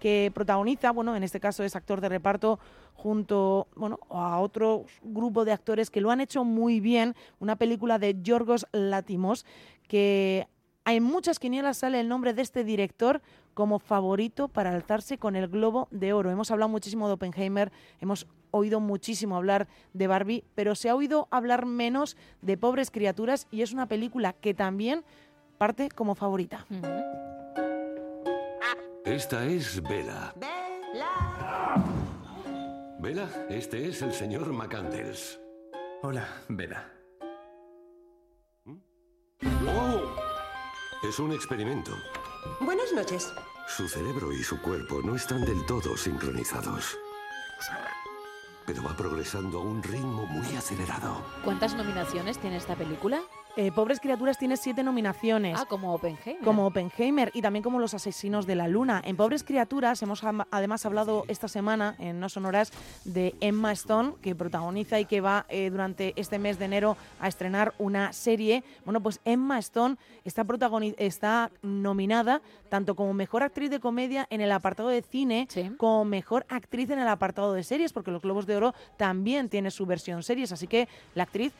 que 0.00 0.32
protagoniza, 0.34 0.90
bueno, 0.90 1.14
en 1.14 1.22
este 1.22 1.38
caso 1.38 1.62
es 1.62 1.76
actor 1.76 2.00
de 2.00 2.08
reparto 2.08 2.58
junto, 2.94 3.68
bueno, 3.76 4.00
a 4.10 4.40
otro 4.40 4.86
grupo 5.02 5.44
de 5.44 5.52
actores 5.52 5.90
que 5.90 6.00
lo 6.00 6.10
han 6.10 6.20
hecho 6.20 6.44
muy 6.44 6.80
bien, 6.80 7.14
una 7.38 7.56
película 7.56 7.98
de 7.98 8.20
Yorgos 8.20 8.66
Látimos 8.72 9.46
que 9.86 10.48
en 10.86 11.02
muchas 11.02 11.38
quinielas 11.38 11.78
sale 11.78 12.00
el 12.00 12.08
nombre 12.08 12.34
de 12.34 12.42
este 12.42 12.64
director 12.64 13.20
como 13.54 13.78
favorito 13.78 14.48
para 14.48 14.74
alzarse 14.74 15.18
con 15.18 15.36
el 15.36 15.48
Globo 15.48 15.88
de 15.90 16.12
Oro. 16.12 16.30
Hemos 16.30 16.50
hablado 16.50 16.68
muchísimo 16.68 17.06
de 17.06 17.14
Oppenheimer, 17.14 17.70
hemos 18.00 18.26
oído 18.50 18.80
muchísimo 18.80 19.36
hablar 19.36 19.68
de 19.92 20.06
Barbie, 20.06 20.44
pero 20.54 20.74
se 20.74 20.88
ha 20.88 20.94
oído 20.94 21.28
hablar 21.30 21.66
menos 21.66 22.16
de 22.42 22.56
Pobres 22.56 22.90
Criaturas 22.90 23.46
y 23.50 23.62
es 23.62 23.72
una 23.72 23.86
película 23.86 24.32
que 24.32 24.54
también 24.54 25.04
parte 25.58 25.90
como 25.90 26.14
favorita. 26.14 26.66
Esta 29.04 29.44
es 29.46 29.82
Vela. 29.82 30.34
Vela, 32.98 33.28
este 33.48 33.88
es 33.88 34.02
el 34.02 34.12
señor 34.12 34.52
McCandles. 34.52 35.40
Hola, 36.02 36.28
Vela. 36.48 36.92
¡Oh! 39.66 40.02
Es 41.02 41.18
un 41.18 41.32
experimento. 41.32 41.92
Buenas 42.60 42.92
noches. 42.92 43.32
Su 43.68 43.88
cerebro 43.88 44.32
y 44.32 44.42
su 44.42 44.60
cuerpo 44.60 45.00
no 45.02 45.16
están 45.16 45.46
del 45.46 45.64
todo 45.64 45.96
sincronizados. 45.96 46.98
Pero 48.66 48.82
va 48.82 48.94
progresando 48.94 49.60
a 49.60 49.62
un 49.62 49.82
ritmo 49.82 50.26
muy 50.26 50.54
acelerado. 50.56 51.24
¿Cuántas 51.42 51.74
nominaciones 51.74 52.38
tiene 52.38 52.58
esta 52.58 52.76
película? 52.76 53.22
Eh, 53.56 53.72
Pobres 53.72 54.00
Criaturas 54.00 54.38
tiene 54.38 54.56
siete 54.56 54.82
nominaciones. 54.82 55.58
Ah, 55.60 55.66
como 55.68 55.94
Oppenheimer. 55.94 56.44
Como 56.44 56.66
Oppenheimer 56.66 57.30
y 57.34 57.42
también 57.42 57.62
como 57.62 57.78
Los 57.78 57.94
Asesinos 57.94 58.46
de 58.46 58.54
la 58.54 58.68
Luna. 58.68 59.02
En 59.04 59.16
Pobres 59.16 59.42
Criaturas 59.42 60.00
hemos 60.02 60.22
además 60.50 60.86
hablado 60.86 61.24
esta 61.28 61.48
semana 61.48 61.96
en 61.98 62.20
No 62.20 62.28
Sonoras 62.28 62.72
de 63.04 63.34
Emma 63.40 63.72
Stone, 63.72 64.14
que 64.22 64.34
protagoniza 64.34 65.00
y 65.00 65.04
que 65.04 65.20
va 65.20 65.46
eh, 65.48 65.70
durante 65.70 66.12
este 66.16 66.38
mes 66.38 66.58
de 66.58 66.66
enero 66.66 66.96
a 67.18 67.28
estrenar 67.28 67.74
una 67.78 68.12
serie. 68.12 68.62
Bueno, 68.84 69.00
pues 69.00 69.20
Emma 69.24 69.58
Stone 69.58 69.96
está, 70.24 70.46
está 70.98 71.50
nominada 71.62 72.40
tanto 72.68 72.94
como 72.94 73.12
Mejor 73.12 73.42
Actriz 73.42 73.70
de 73.70 73.80
Comedia 73.80 74.26
en 74.30 74.40
el 74.40 74.52
apartado 74.52 74.88
de 74.88 75.02
cine 75.02 75.48
como 75.76 76.04
Mejor 76.04 76.46
Actriz 76.48 76.88
en 76.90 77.00
el 77.00 77.08
apartado 77.08 77.52
de 77.52 77.64
series, 77.64 77.92
porque 77.92 78.10
los 78.10 78.22
Globos 78.22 78.46
de 78.46 78.56
Oro 78.56 78.74
también 78.96 79.48
tiene 79.48 79.70
su 79.70 79.86
versión 79.86 80.22
series. 80.22 80.52
Así 80.52 80.66
que 80.66 80.88
la 81.14 81.24
actriz 81.24 81.52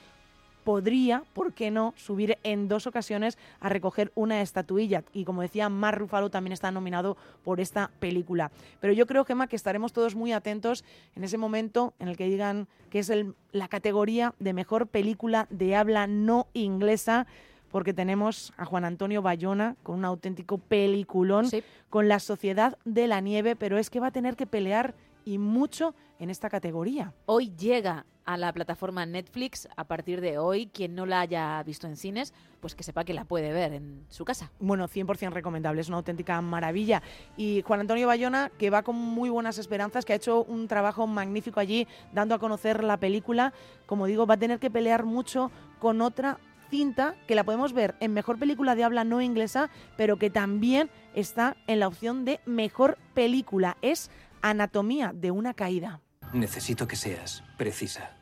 podría, 0.64 1.24
¿por 1.32 1.52
qué 1.52 1.70
no?, 1.70 1.94
subir 1.96 2.38
en 2.42 2.68
dos 2.68 2.86
ocasiones 2.86 3.38
a 3.60 3.68
recoger 3.68 4.12
una 4.14 4.40
estatuilla. 4.42 5.02
Y 5.12 5.24
como 5.24 5.42
decía, 5.42 5.68
Mark 5.68 5.98
Ruffalo 5.98 6.30
también 6.30 6.52
está 6.52 6.70
nominado 6.70 7.16
por 7.44 7.60
esta 7.60 7.90
película. 8.00 8.50
Pero 8.80 8.92
yo 8.92 9.06
creo, 9.06 9.24
Gemma, 9.24 9.46
que 9.46 9.56
estaremos 9.56 9.92
todos 9.92 10.14
muy 10.14 10.32
atentos 10.32 10.84
en 11.16 11.24
ese 11.24 11.38
momento 11.38 11.94
en 11.98 12.08
el 12.08 12.16
que 12.16 12.28
digan 12.28 12.68
que 12.90 13.00
es 13.00 13.10
el- 13.10 13.34
la 13.52 13.68
categoría 13.68 14.34
de 14.38 14.52
mejor 14.52 14.86
película 14.86 15.46
de 15.50 15.76
habla 15.76 16.06
no 16.06 16.46
inglesa 16.52 17.26
porque 17.70 17.94
tenemos 17.94 18.52
a 18.56 18.64
Juan 18.64 18.84
Antonio 18.84 19.22
Bayona 19.22 19.76
con 19.84 19.96
un 19.96 20.04
auténtico 20.04 20.58
peliculón, 20.58 21.46
con 21.88 22.08
La 22.08 22.18
Sociedad 22.18 22.76
de 22.84 23.06
la 23.06 23.20
Nieve, 23.20 23.54
pero 23.54 23.78
es 23.78 23.90
que 23.90 24.00
va 24.00 24.08
a 24.08 24.10
tener 24.10 24.34
que 24.34 24.46
pelear 24.46 24.94
y 25.24 25.38
mucho 25.38 25.94
en 26.18 26.30
esta 26.30 26.50
categoría. 26.50 27.12
Hoy 27.26 27.52
llega 27.56 28.06
a 28.30 28.36
la 28.36 28.52
plataforma 28.52 29.04
Netflix. 29.06 29.68
A 29.76 29.84
partir 29.84 30.20
de 30.20 30.38
hoy, 30.38 30.66
quien 30.66 30.94
no 30.94 31.04
la 31.04 31.20
haya 31.20 31.60
visto 31.64 31.88
en 31.88 31.96
cines, 31.96 32.32
pues 32.60 32.76
que 32.76 32.84
sepa 32.84 33.04
que 33.04 33.12
la 33.12 33.24
puede 33.24 33.52
ver 33.52 33.72
en 33.72 34.04
su 34.08 34.24
casa. 34.24 34.52
Bueno, 34.60 34.86
100% 34.86 35.32
recomendable, 35.32 35.80
es 35.80 35.88
una 35.88 35.96
auténtica 35.96 36.40
maravilla. 36.40 37.02
Y 37.36 37.62
Juan 37.62 37.80
Antonio 37.80 38.06
Bayona, 38.06 38.50
que 38.56 38.70
va 38.70 38.82
con 38.82 38.94
muy 38.94 39.30
buenas 39.30 39.58
esperanzas, 39.58 40.04
que 40.04 40.12
ha 40.12 40.16
hecho 40.16 40.44
un 40.44 40.68
trabajo 40.68 41.08
magnífico 41.08 41.58
allí, 41.58 41.88
dando 42.12 42.36
a 42.36 42.38
conocer 42.38 42.84
la 42.84 42.98
película, 42.98 43.52
como 43.86 44.06
digo, 44.06 44.26
va 44.26 44.34
a 44.34 44.38
tener 44.38 44.60
que 44.60 44.70
pelear 44.70 45.04
mucho 45.04 45.50
con 45.80 46.00
otra 46.00 46.38
cinta 46.70 47.16
que 47.26 47.34
la 47.34 47.42
podemos 47.42 47.72
ver 47.72 47.96
en 47.98 48.12
mejor 48.12 48.38
película 48.38 48.76
de 48.76 48.84
habla 48.84 49.02
no 49.02 49.20
inglesa, 49.20 49.70
pero 49.96 50.18
que 50.18 50.30
también 50.30 50.88
está 51.14 51.56
en 51.66 51.80
la 51.80 51.88
opción 51.88 52.24
de 52.24 52.38
mejor 52.46 52.96
película. 53.12 53.76
Es 53.82 54.08
Anatomía 54.40 55.12
de 55.12 55.32
una 55.32 55.52
caída. 55.52 56.00
Necesito 56.32 56.86
que 56.86 56.94
seas 56.94 57.42
precisa. 57.58 58.19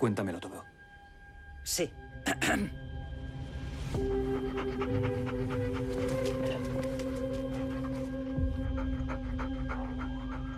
Cuéntamelo 0.00 0.40
todo. 0.40 0.64
Sí. 1.62 1.92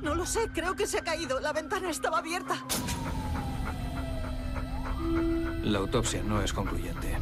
No 0.01 0.15
lo 0.15 0.25
sé, 0.25 0.49
creo 0.55 0.77
que 0.77 0.87
se 0.87 0.99
ha 0.99 1.03
caído. 1.03 1.41
La 1.41 1.53
ventana 1.53 1.91
estaba 1.91 2.19
abierta. 2.19 2.65
La 5.65 5.79
autopsia 5.81 6.23
no 6.23 6.41
es 6.41 6.53
concluyente. 6.53 7.19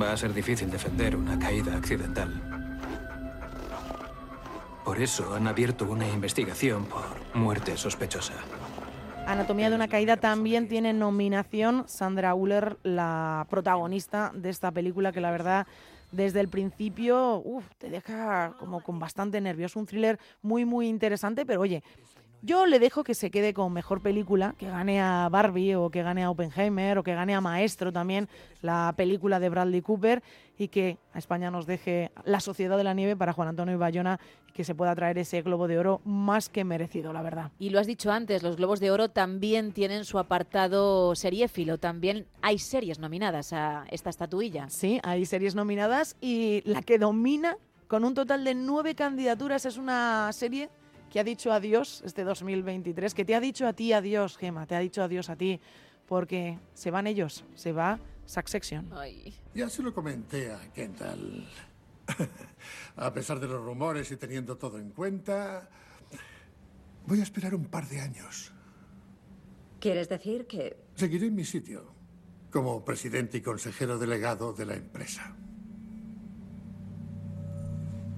Va 0.00 0.12
a 0.12 0.16
ser 0.16 0.32
difícil 0.32 0.70
defender 0.70 1.16
una 1.16 1.36
caída 1.40 1.76
accidental. 1.76 2.40
Por 4.84 5.02
eso 5.02 5.34
han 5.34 5.48
abierto 5.48 5.86
una 5.86 6.08
investigación 6.08 6.86
por 6.86 7.02
muerte 7.34 7.76
sospechosa. 7.76 8.34
Anatomía 9.28 9.68
de 9.68 9.76
una 9.76 9.88
caída 9.88 10.16
también 10.16 10.68
tiene 10.68 10.94
nominación 10.94 11.84
Sandra 11.86 12.34
Uller, 12.34 12.78
la 12.82 13.46
protagonista 13.50 14.32
de 14.34 14.48
esta 14.48 14.70
película 14.70 15.12
que 15.12 15.20
la 15.20 15.30
verdad 15.30 15.66
desde 16.12 16.40
el 16.40 16.48
principio 16.48 17.44
te 17.76 17.90
deja 17.90 18.54
como 18.58 18.82
con 18.82 18.98
bastante 18.98 19.38
nervios. 19.42 19.76
Un 19.76 19.84
thriller 19.84 20.18
muy 20.40 20.64
muy 20.64 20.88
interesante, 20.88 21.44
pero 21.44 21.60
oye, 21.60 21.82
yo 22.42 22.66
le 22.66 22.78
dejo 22.78 23.04
que 23.04 23.14
se 23.14 23.30
quede 23.30 23.52
con 23.52 23.72
mejor 23.72 24.00
película, 24.00 24.54
que 24.58 24.68
gane 24.68 25.00
a 25.00 25.28
Barbie 25.28 25.74
o 25.74 25.90
que 25.90 26.02
gane 26.02 26.22
a 26.22 26.30
Oppenheimer 26.30 26.98
o 26.98 27.02
que 27.02 27.14
gane 27.14 27.34
a 27.34 27.40
Maestro 27.40 27.92
también, 27.92 28.28
la 28.62 28.94
película 28.96 29.40
de 29.40 29.48
Bradley 29.48 29.82
Cooper 29.82 30.22
y 30.56 30.68
que 30.68 30.98
a 31.12 31.18
España 31.18 31.50
nos 31.50 31.66
deje 31.66 32.10
La 32.24 32.40
Sociedad 32.40 32.76
de 32.76 32.84
la 32.84 32.94
Nieve 32.94 33.16
para 33.16 33.32
Juan 33.32 33.48
Antonio 33.48 33.78
Bayona 33.78 34.20
y 34.48 34.52
que 34.52 34.64
se 34.64 34.74
pueda 34.74 34.94
traer 34.94 35.18
ese 35.18 35.42
Globo 35.42 35.68
de 35.68 35.78
Oro 35.78 36.00
más 36.04 36.48
que 36.48 36.64
merecido, 36.64 37.12
la 37.12 37.22
verdad. 37.22 37.50
Y 37.58 37.70
lo 37.70 37.80
has 37.80 37.86
dicho 37.86 38.10
antes, 38.10 38.42
los 38.42 38.56
Globos 38.56 38.80
de 38.80 38.90
Oro 38.90 39.08
también 39.08 39.72
tienen 39.72 40.04
su 40.04 40.18
apartado 40.18 41.14
seriéfilo. 41.14 41.78
También 41.78 42.26
hay 42.42 42.58
series 42.58 42.98
nominadas 42.98 43.52
a 43.52 43.84
esta 43.90 44.10
estatuilla. 44.10 44.68
Sí, 44.68 45.00
hay 45.02 45.26
series 45.26 45.54
nominadas 45.54 46.16
y 46.20 46.62
la 46.64 46.82
que 46.82 46.98
domina 46.98 47.56
con 47.88 48.04
un 48.04 48.14
total 48.14 48.44
de 48.44 48.54
nueve 48.54 48.94
candidaturas 48.94 49.64
es 49.64 49.78
una 49.78 50.30
serie 50.32 50.68
que 51.10 51.20
ha 51.20 51.24
dicho 51.24 51.52
adiós 51.52 52.02
este 52.04 52.24
2023, 52.24 53.14
que 53.14 53.24
te 53.24 53.34
ha 53.34 53.40
dicho 53.40 53.66
a 53.66 53.72
ti 53.72 53.92
adiós, 53.92 54.36
Gema, 54.36 54.66
te 54.66 54.74
ha 54.74 54.80
dicho 54.80 55.02
adiós 55.02 55.30
a 55.30 55.36
ti, 55.36 55.60
porque 56.06 56.58
se 56.74 56.90
van 56.90 57.06
ellos, 57.06 57.44
se 57.54 57.72
va 57.72 57.98
Succession. 58.26 58.90
Ya 59.54 59.70
se 59.70 59.82
lo 59.82 59.94
comenté 59.94 60.52
a 60.52 60.60
Kendall. 60.74 61.48
a 62.96 63.12
pesar 63.12 63.40
de 63.40 63.48
los 63.48 63.64
rumores 63.64 64.10
y 64.10 64.16
teniendo 64.16 64.58
todo 64.58 64.78
en 64.78 64.90
cuenta, 64.90 65.68
voy 67.06 67.20
a 67.20 67.22
esperar 67.22 67.54
un 67.54 67.64
par 67.64 67.88
de 67.88 68.00
años. 68.00 68.52
¿Quieres 69.80 70.08
decir 70.08 70.46
que 70.46 70.76
Seguiré 70.94 71.28
en 71.28 71.34
mi 71.36 71.44
sitio 71.44 71.94
como 72.50 72.84
presidente 72.84 73.38
y 73.38 73.40
consejero 73.40 73.98
delegado 73.98 74.52
de 74.52 74.66
la 74.66 74.74
empresa. 74.74 75.34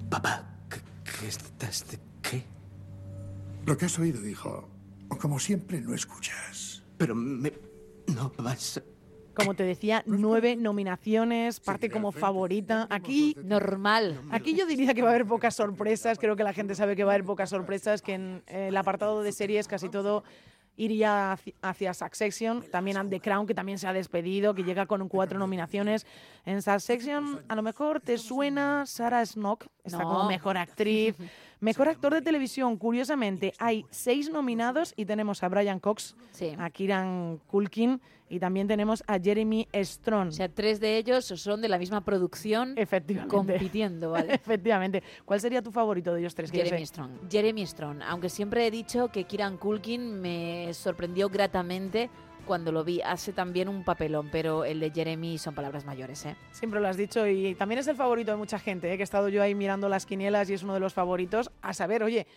Papá, 0.09 0.57
¿qué, 0.69 0.79
qué 1.19 1.27
estás 1.27 1.87
de 1.89 1.99
qué? 2.21 2.43
Lo 3.65 3.77
que 3.77 3.85
has 3.85 3.97
oído, 3.99 4.27
hijo. 4.27 4.67
Como 5.19 5.39
siempre, 5.39 5.81
no 5.81 5.93
escuchas. 5.93 6.83
Pero 6.97 7.15
me... 7.15 7.51
no 8.07 8.31
vas... 8.37 8.81
como 9.33 9.53
te 9.53 9.63
decía, 9.63 10.03
nueve 10.05 10.55
nominaciones, 10.55 11.59
parte 11.59 11.89
como 11.89 12.11
favorita. 12.11 12.87
Aquí 12.89 13.35
normal. 13.43 14.21
Aquí 14.31 14.55
yo 14.55 14.65
diría 14.65 14.93
que 14.93 15.01
va 15.01 15.09
a 15.09 15.11
haber 15.11 15.25
pocas 15.27 15.55
sorpresas. 15.55 16.17
Creo 16.17 16.35
que 16.35 16.43
la 16.43 16.53
gente 16.53 16.75
sabe 16.75 16.95
que 16.95 17.03
va 17.03 17.11
a 17.11 17.15
haber 17.15 17.25
pocas 17.25 17.49
sorpresas, 17.49 18.01
que 18.01 18.13
en 18.13 18.43
el 18.47 18.75
apartado 18.77 19.21
de 19.21 19.31
series 19.31 19.67
casi 19.67 19.89
todo 19.89 20.23
iría 20.77 21.37
hacia, 21.61 21.93
Succession, 21.93 22.63
también 22.71 22.97
a 22.97 23.07
The 23.07 23.19
Crown, 23.19 23.45
que 23.45 23.53
también 23.53 23.77
se 23.77 23.87
ha 23.87 23.93
despedido, 23.93 24.55
que 24.55 24.63
llega 24.63 24.85
con 24.85 25.07
cuatro 25.09 25.37
nominaciones. 25.37 26.07
En 26.45 26.61
Succession, 26.61 27.41
a 27.47 27.55
lo 27.55 27.61
mejor 27.61 27.99
te 27.99 28.17
suena 28.17 28.85
Sarah 28.85 29.25
Snook, 29.25 29.67
está 29.83 29.99
No. 29.99 30.05
como 30.05 30.27
mejor 30.27 30.57
actriz. 30.57 31.15
Mejor 31.61 31.89
actor 31.89 32.11
de 32.11 32.23
televisión, 32.23 32.75
curiosamente, 32.75 33.53
hay 33.59 33.85
seis 33.91 34.31
nominados 34.31 34.95
y 34.97 35.05
tenemos 35.05 35.43
a 35.43 35.47
Brian 35.47 35.79
Cox, 35.79 36.15
a 36.57 36.69
Kieran 36.71 37.39
Culkin 37.45 38.01
y 38.29 38.39
también 38.39 38.67
tenemos 38.67 39.03
a 39.05 39.19
Jeremy 39.19 39.67
Strong. 39.71 40.29
O 40.29 40.31
sea, 40.31 40.49
tres 40.49 40.79
de 40.79 40.97
ellos 40.97 41.23
son 41.25 41.61
de 41.61 41.69
la 41.69 41.77
misma 41.77 42.01
producción 42.03 42.73
Efectivamente. 42.77 43.35
compitiendo, 43.35 44.09
¿vale? 44.13 44.33
Efectivamente. 44.33 45.03
¿Cuál 45.23 45.39
sería 45.39 45.61
tu 45.61 45.71
favorito 45.71 46.11
de 46.15 46.21
ellos 46.21 46.33
tres? 46.33 46.49
Jeremy. 46.49 46.83
Strong. 46.83 47.11
Jeremy 47.29 47.67
Strong. 47.67 48.01
Aunque 48.07 48.29
siempre 48.29 48.65
he 48.65 48.71
dicho 48.71 49.09
que 49.09 49.25
Kieran 49.25 49.57
Culkin 49.57 50.19
me 50.19 50.73
sorprendió 50.73 51.29
gratamente 51.29 52.09
cuando 52.45 52.71
lo 52.71 52.83
vi. 52.83 53.01
Hace 53.01 53.33
también 53.33 53.69
un 53.69 53.83
papelón, 53.83 54.29
pero 54.31 54.65
el 54.65 54.79
de 54.79 54.91
Jeremy 54.91 55.37
son 55.37 55.53
palabras 55.55 55.85
mayores, 55.85 56.25
¿eh? 56.25 56.35
Siempre 56.51 56.79
lo 56.79 56.87
has 56.87 56.97
dicho 56.97 57.25
y 57.27 57.55
también 57.55 57.79
es 57.79 57.87
el 57.87 57.95
favorito 57.95 58.31
de 58.31 58.37
mucha 58.37 58.59
gente, 58.59 58.91
¿eh? 58.91 58.97
que 58.97 59.03
he 59.03 59.03
estado 59.03 59.29
yo 59.29 59.41
ahí 59.41 59.55
mirando 59.55 59.87
las 59.89 60.05
quinielas 60.05 60.49
y 60.49 60.53
es 60.53 60.63
uno 60.63 60.73
de 60.73 60.79
los 60.79 60.93
favoritos. 60.93 61.51
A 61.61 61.73
saber, 61.73 62.03
oye, 62.03 62.27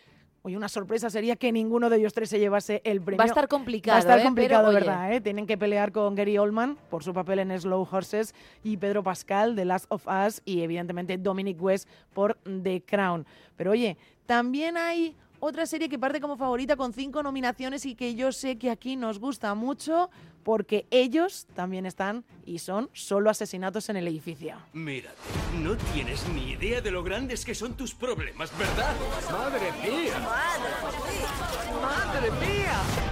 oye, 0.42 0.56
una 0.56 0.68
sorpresa 0.68 1.08
sería 1.10 1.36
que 1.36 1.50
ninguno 1.52 1.88
de 1.90 1.96
ellos 1.96 2.12
tres 2.12 2.28
se 2.28 2.38
llevase 2.38 2.82
el 2.84 3.00
premio. 3.00 3.18
Va 3.18 3.24
a 3.24 3.26
estar 3.28 3.48
complicado, 3.48 3.94
Va 3.94 3.96
a 3.96 4.00
estar 4.00 4.20
¿eh? 4.20 4.22
complicado, 4.22 4.66
Pero, 4.68 4.78
oye. 4.78 4.86
¿verdad? 4.86 5.12
eh? 5.14 5.20
Tienen 5.20 5.46
que 5.46 5.56
pelear 5.56 5.90
con 5.92 6.14
Gary 6.14 6.36
Oldman 6.38 6.76
por 6.90 7.02
su 7.02 7.12
papel 7.14 7.38
en 7.38 7.58
Slow 7.58 7.88
Horses 7.90 8.34
y 8.62 8.76
Pedro 8.76 9.02
Pascal 9.02 9.56
de 9.56 9.64
Last 9.64 9.86
of 9.88 10.06
Us 10.06 10.42
y 10.44 10.60
evidentemente 10.62 11.16
Dominic 11.18 11.60
West 11.62 11.88
por 12.12 12.36
The 12.62 12.82
Crown. 12.86 13.26
Pero 13.56 13.70
oye, 13.70 13.96
también 14.26 14.76
hay 14.76 15.16
otra 15.44 15.66
serie 15.66 15.90
que 15.90 15.98
parte 15.98 16.20
como 16.20 16.36
favorita 16.36 16.74
con 16.76 16.92
cinco 16.92 17.22
nominaciones 17.22 17.84
y 17.84 17.94
que 17.94 18.14
yo 18.14 18.32
sé 18.32 18.56
que 18.56 18.70
aquí 18.70 18.96
nos 18.96 19.18
gusta 19.18 19.54
mucho 19.54 20.10
porque 20.42 20.86
ellos 20.90 21.46
también 21.54 21.84
están 21.86 22.24
y 22.46 22.58
son 22.58 22.88
solo 22.92 23.30
asesinatos 23.30 23.88
en 23.88 23.96
el 23.96 24.08
edificio. 24.08 24.56
Mírate, 24.72 25.16
no 25.58 25.76
tienes 25.92 26.26
ni 26.30 26.52
idea 26.52 26.80
de 26.80 26.90
lo 26.90 27.02
grandes 27.02 27.44
que 27.44 27.54
son 27.54 27.74
tus 27.74 27.94
problemas, 27.94 28.56
¿verdad? 28.58 28.94
¡Madre 29.30 29.72
mía! 29.82 30.18
¡Madre 31.82 32.30
mía! 32.40 33.03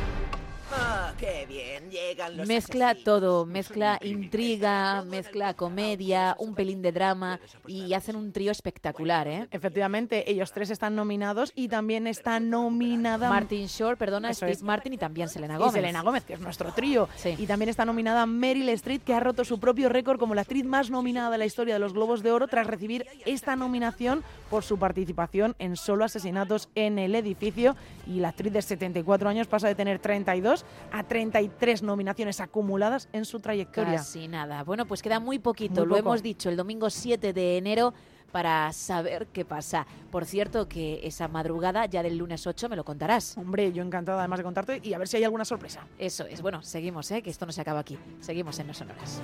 ¡Ah, 0.74 1.12
qué 1.18 1.44
bien! 1.46 1.90
Llegan 1.90 2.36
los 2.36 2.48
Mezcla 2.48 2.94
todo, 2.94 3.44
mezcla 3.44 3.98
intriga, 4.02 5.02
mezcla 5.02 5.54
comedia, 5.54 6.34
un 6.38 6.54
pelín 6.54 6.80
de 6.82 6.92
drama 6.92 7.38
y 7.66 7.92
hacen 7.92 8.16
un 8.16 8.32
trío 8.32 8.50
espectacular, 8.50 9.28
¿eh? 9.28 9.48
Efectivamente, 9.50 10.30
ellos 10.30 10.52
tres 10.52 10.70
están 10.70 10.96
nominados 10.96 11.52
y 11.54 11.68
también 11.68 12.06
está 12.06 12.40
nominada 12.40 13.28
Martin 13.28 13.66
Short, 13.66 13.98
perdona, 13.98 14.30
Eso 14.30 14.38
Steve 14.38 14.52
es. 14.52 14.62
Martin 14.62 14.94
y 14.94 14.98
también 14.98 15.28
Selena 15.28 15.54
Y 15.54 15.58
Gómez. 15.58 15.74
Selena 15.74 16.02
Gómez, 16.02 16.24
que 16.24 16.34
es 16.34 16.40
nuestro 16.40 16.72
trío. 16.72 17.08
Y 17.24 17.46
también 17.46 17.68
está 17.68 17.84
nominada 17.84 18.24
Meryl 18.26 18.68
Streep, 18.70 19.04
que 19.04 19.14
ha 19.14 19.20
roto 19.20 19.44
su 19.44 19.60
propio 19.60 19.88
récord 19.88 20.18
como 20.18 20.34
la 20.34 20.42
actriz 20.42 20.64
más 20.64 20.90
nominada 20.90 21.30
de 21.30 21.38
la 21.38 21.46
historia 21.46 21.74
de 21.74 21.80
los 21.80 21.92
Globos 21.92 22.22
de 22.22 22.32
Oro 22.32 22.48
tras 22.48 22.66
recibir 22.66 23.06
esta 23.26 23.56
nominación 23.56 24.24
por 24.50 24.62
su 24.64 24.78
participación 24.78 25.54
en 25.58 25.76
Solo 25.76 26.04
Asesinatos 26.04 26.68
en 26.74 26.98
el 26.98 27.14
Edificio. 27.14 27.76
Y 28.06 28.20
la 28.20 28.28
actriz 28.28 28.52
de 28.52 28.62
74 28.62 29.28
años 29.28 29.46
pasa 29.46 29.68
de 29.68 29.74
tener 29.74 29.98
32 29.98 30.61
a 30.92 31.04
33 31.04 31.82
nominaciones 31.82 32.40
acumuladas 32.40 33.08
en 33.12 33.24
su 33.24 33.40
trayectoria. 33.40 33.96
Casi 33.96 34.28
nada. 34.28 34.62
Bueno, 34.64 34.86
pues 34.86 35.02
queda 35.02 35.20
muy 35.20 35.38
poquito. 35.38 35.82
Muy 35.82 35.90
Lo 35.90 35.96
hemos 35.96 36.22
dicho 36.22 36.48
el 36.48 36.56
domingo 36.56 36.90
7 36.90 37.32
de 37.32 37.58
enero 37.58 37.94
para 38.32 38.72
saber 38.72 39.28
qué 39.32 39.44
pasa. 39.44 39.86
Por 40.10 40.24
cierto, 40.24 40.68
que 40.68 41.06
esa 41.06 41.28
madrugada, 41.28 41.86
ya 41.86 42.02
del 42.02 42.16
lunes 42.16 42.46
8, 42.46 42.68
me 42.68 42.76
lo 42.76 42.84
contarás. 42.84 43.36
Hombre, 43.36 43.72
yo 43.72 43.82
encantada 43.82 44.20
además 44.20 44.38
de 44.38 44.44
contarte 44.44 44.80
y 44.82 44.94
a 44.94 44.98
ver 44.98 45.06
si 45.06 45.18
hay 45.18 45.24
alguna 45.24 45.44
sorpresa. 45.44 45.86
Eso 45.98 46.26
es. 46.26 46.42
Bueno, 46.42 46.62
seguimos, 46.62 47.10
¿eh? 47.10 47.22
que 47.22 47.30
esto 47.30 47.46
no 47.46 47.52
se 47.52 47.60
acaba 47.60 47.80
aquí. 47.80 47.98
Seguimos 48.20 48.58
en 48.58 48.66
No 48.66 48.74
Sonoras. 48.74 49.22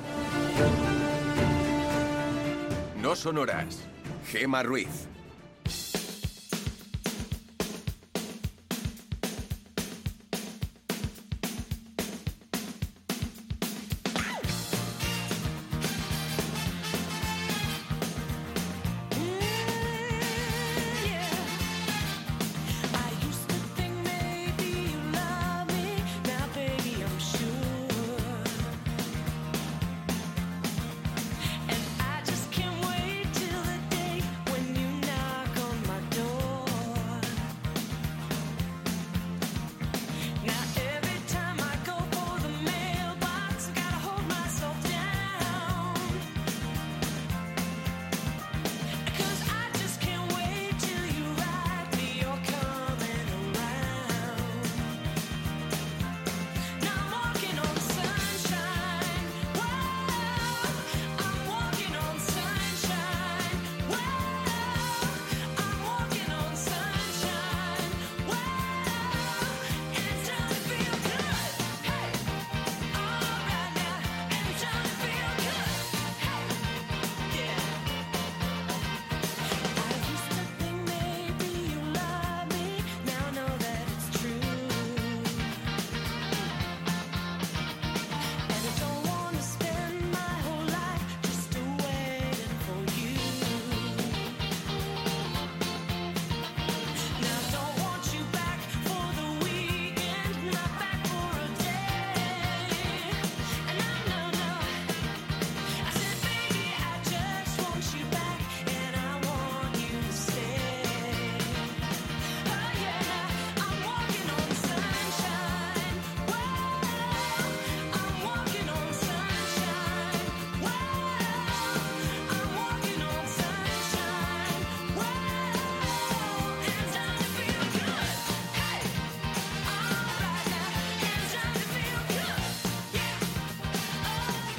No 3.01 3.17
sonoras. 3.17 3.79
Gema 4.27 4.63
Ruiz. 4.63 5.09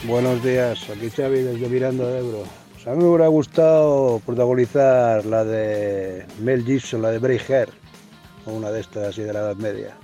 Buenos 0.09 0.43
días, 0.43 0.89
aquí 0.89 1.11
Xavi 1.11 1.41
desde 1.43 1.69
Miranda 1.69 2.07
de 2.07 2.19
Ebro. 2.21 2.43
Pues 2.73 2.87
a 2.87 2.91
mí 2.93 2.97
me 2.97 3.09
hubiera 3.09 3.27
gustado 3.27 4.19
protagonizar 4.25 5.23
la 5.23 5.43
de 5.45 6.25
Mel 6.39 6.65
Gibson, 6.65 7.03
la 7.03 7.11
de 7.11 7.67
o 8.47 8.51
una 8.51 8.71
de 8.71 8.79
estas 8.79 9.09
así 9.09 9.21
de 9.21 9.31
la 9.31 9.41
Edad 9.41 9.55
Media. 9.57 9.95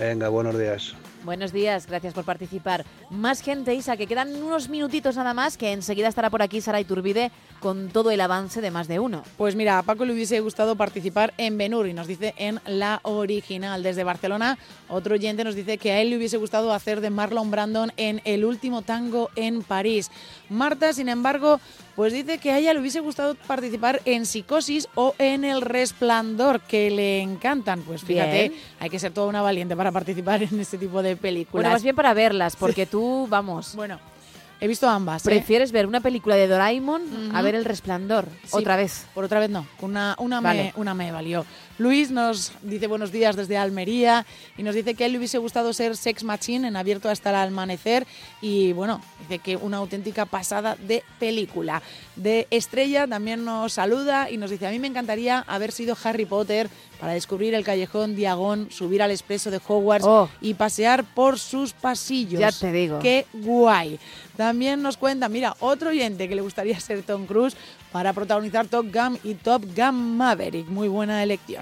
Venga, 0.00 0.28
buenos 0.30 0.58
días. 0.58 0.96
Buenos 1.22 1.52
días, 1.52 1.86
gracias 1.86 2.12
por 2.12 2.24
participar. 2.24 2.84
Más 3.12 3.42
gente, 3.42 3.74
Isa, 3.74 3.96
que 3.96 4.06
quedan 4.06 4.34
unos 4.42 4.68
minutitos 4.68 5.16
nada 5.16 5.34
más, 5.34 5.56
que 5.56 5.72
enseguida 5.72 6.08
estará 6.08 6.30
por 6.30 6.42
aquí 6.42 6.60
Sara 6.60 6.80
Iturbide 6.80 7.30
con 7.60 7.90
todo 7.90 8.10
el 8.10 8.20
avance 8.20 8.60
de 8.60 8.70
más 8.70 8.88
de 8.88 8.98
uno. 8.98 9.22
Pues 9.36 9.54
mira, 9.54 9.78
a 9.78 9.82
Paco 9.82 10.04
le 10.04 10.12
hubiese 10.14 10.40
gustado 10.40 10.76
participar 10.76 11.34
en 11.36 11.56
Benur 11.58 11.86
y 11.86 11.92
nos 11.92 12.06
dice 12.06 12.34
en 12.38 12.60
la 12.66 13.00
original. 13.02 13.82
Desde 13.82 14.02
Barcelona, 14.02 14.58
otro 14.88 15.14
oyente 15.14 15.44
nos 15.44 15.54
dice 15.54 15.78
que 15.78 15.92
a 15.92 16.00
él 16.00 16.10
le 16.10 16.16
hubiese 16.16 16.38
gustado 16.38 16.72
hacer 16.72 17.00
de 17.00 17.10
Marlon 17.10 17.50
Brandon 17.50 17.92
en 17.96 18.20
El 18.24 18.44
último 18.44 18.82
tango 18.82 19.30
en 19.36 19.62
París. 19.62 20.10
Marta, 20.48 20.92
sin 20.92 21.08
embargo, 21.08 21.60
pues 21.94 22.12
dice 22.12 22.38
que 22.38 22.50
a 22.50 22.58
ella 22.58 22.72
le 22.72 22.80
hubiese 22.80 23.00
gustado 23.00 23.34
participar 23.34 24.00
en 24.06 24.24
Psicosis 24.24 24.88
o 24.94 25.14
en 25.18 25.44
El 25.44 25.60
Resplandor, 25.60 26.60
que 26.60 26.90
le 26.90 27.20
encantan. 27.20 27.82
Pues 27.82 28.02
fíjate, 28.02 28.48
Bien. 28.48 28.60
hay 28.80 28.88
que 28.88 28.98
ser 28.98 29.12
toda 29.12 29.26
una 29.26 29.42
valiente 29.42 29.76
para 29.76 29.92
participar 29.92 30.42
en 30.42 30.58
este 30.58 30.78
tipo 30.78 31.02
de 31.02 31.16
películas. 31.16 31.52
Bueno, 31.52 31.70
más 31.70 31.82
bien 31.82 31.94
para 31.94 32.14
verlas, 32.14 32.56
porque 32.56 32.86
tú, 32.86 33.01
vamos. 33.28 33.74
Bueno, 33.74 33.98
he 34.60 34.68
visto 34.68 34.88
ambas. 34.88 35.24
¿eh? 35.26 35.30
Prefieres 35.30 35.72
ver 35.72 35.86
una 35.86 36.00
película 36.00 36.36
de 36.36 36.46
Doraemon 36.48 37.34
a 37.34 37.42
ver 37.42 37.54
El 37.54 37.64
Resplandor. 37.64 38.26
Sí, 38.44 38.50
Otra 38.52 38.76
vez. 38.76 39.06
Por 39.14 39.24
otra 39.24 39.40
vez 39.40 39.50
no, 39.50 39.66
una, 39.80 40.14
una, 40.18 40.40
Vale. 40.40 40.72
me, 40.74 40.80
una 40.80 40.94
me 40.94 41.10
valió. 41.12 41.44
Luis 41.78 42.10
nos 42.10 42.52
dice 42.62 42.86
buenos 42.86 43.12
días 43.12 43.34
desde 43.34 43.56
Almería 43.56 44.26
y 44.56 44.62
nos 44.62 44.74
dice 44.74 44.94
que 44.94 45.04
a 45.04 45.06
él 45.06 45.12
le 45.12 45.18
hubiese 45.18 45.38
gustado 45.38 45.72
ser 45.72 45.96
Sex 45.96 46.22
Machine 46.22 46.68
en 46.68 46.76
abierto 46.76 47.08
hasta 47.08 47.30
el 47.30 47.36
amanecer 47.48 48.06
y 48.40 48.72
bueno, 48.72 49.00
dice 49.20 49.38
que 49.38 49.56
una 49.56 49.78
auténtica 49.78 50.26
pasada 50.26 50.76
de 50.76 51.02
película. 51.18 51.82
De 52.14 52.46
Estrella 52.50 53.06
también 53.06 53.44
nos 53.44 53.72
saluda 53.72 54.30
y 54.30 54.36
nos 54.36 54.50
dice 54.50 54.66
a 54.66 54.70
mí 54.70 54.78
me 54.78 54.88
encantaría 54.88 55.40
haber 55.48 55.72
sido 55.72 55.96
Harry 56.04 56.26
Potter 56.26 56.68
para 57.00 57.14
descubrir 57.14 57.52
el 57.54 57.64
callejón 57.64 58.14
Diagón, 58.14 58.68
subir 58.70 59.02
al 59.02 59.10
expreso 59.10 59.50
de 59.50 59.60
Hogwarts 59.66 60.06
Oh. 60.06 60.28
y 60.40 60.54
pasear 60.54 61.04
por 61.04 61.38
sus 61.38 61.72
pasillos. 61.72 62.38
Ya 62.40 62.52
te 62.52 62.70
digo. 62.70 63.00
Qué 63.00 63.26
guay. 63.32 63.98
También 64.36 64.82
nos 64.82 64.96
cuenta, 64.96 65.28
mira, 65.28 65.56
otro 65.60 65.90
oyente 65.90 66.28
que 66.28 66.34
le 66.34 66.40
gustaría 66.42 66.78
ser 66.80 67.02
Tom 67.02 67.26
Cruise 67.26 67.54
para 67.90 68.12
protagonizar 68.12 68.66
Top 68.68 68.86
Gun 68.92 69.18
y 69.24 69.34
Top 69.34 69.62
Gun 69.76 70.16
Maverick. 70.16 70.66
Muy 70.68 70.88
buena 70.88 71.22
elección. 71.22 71.61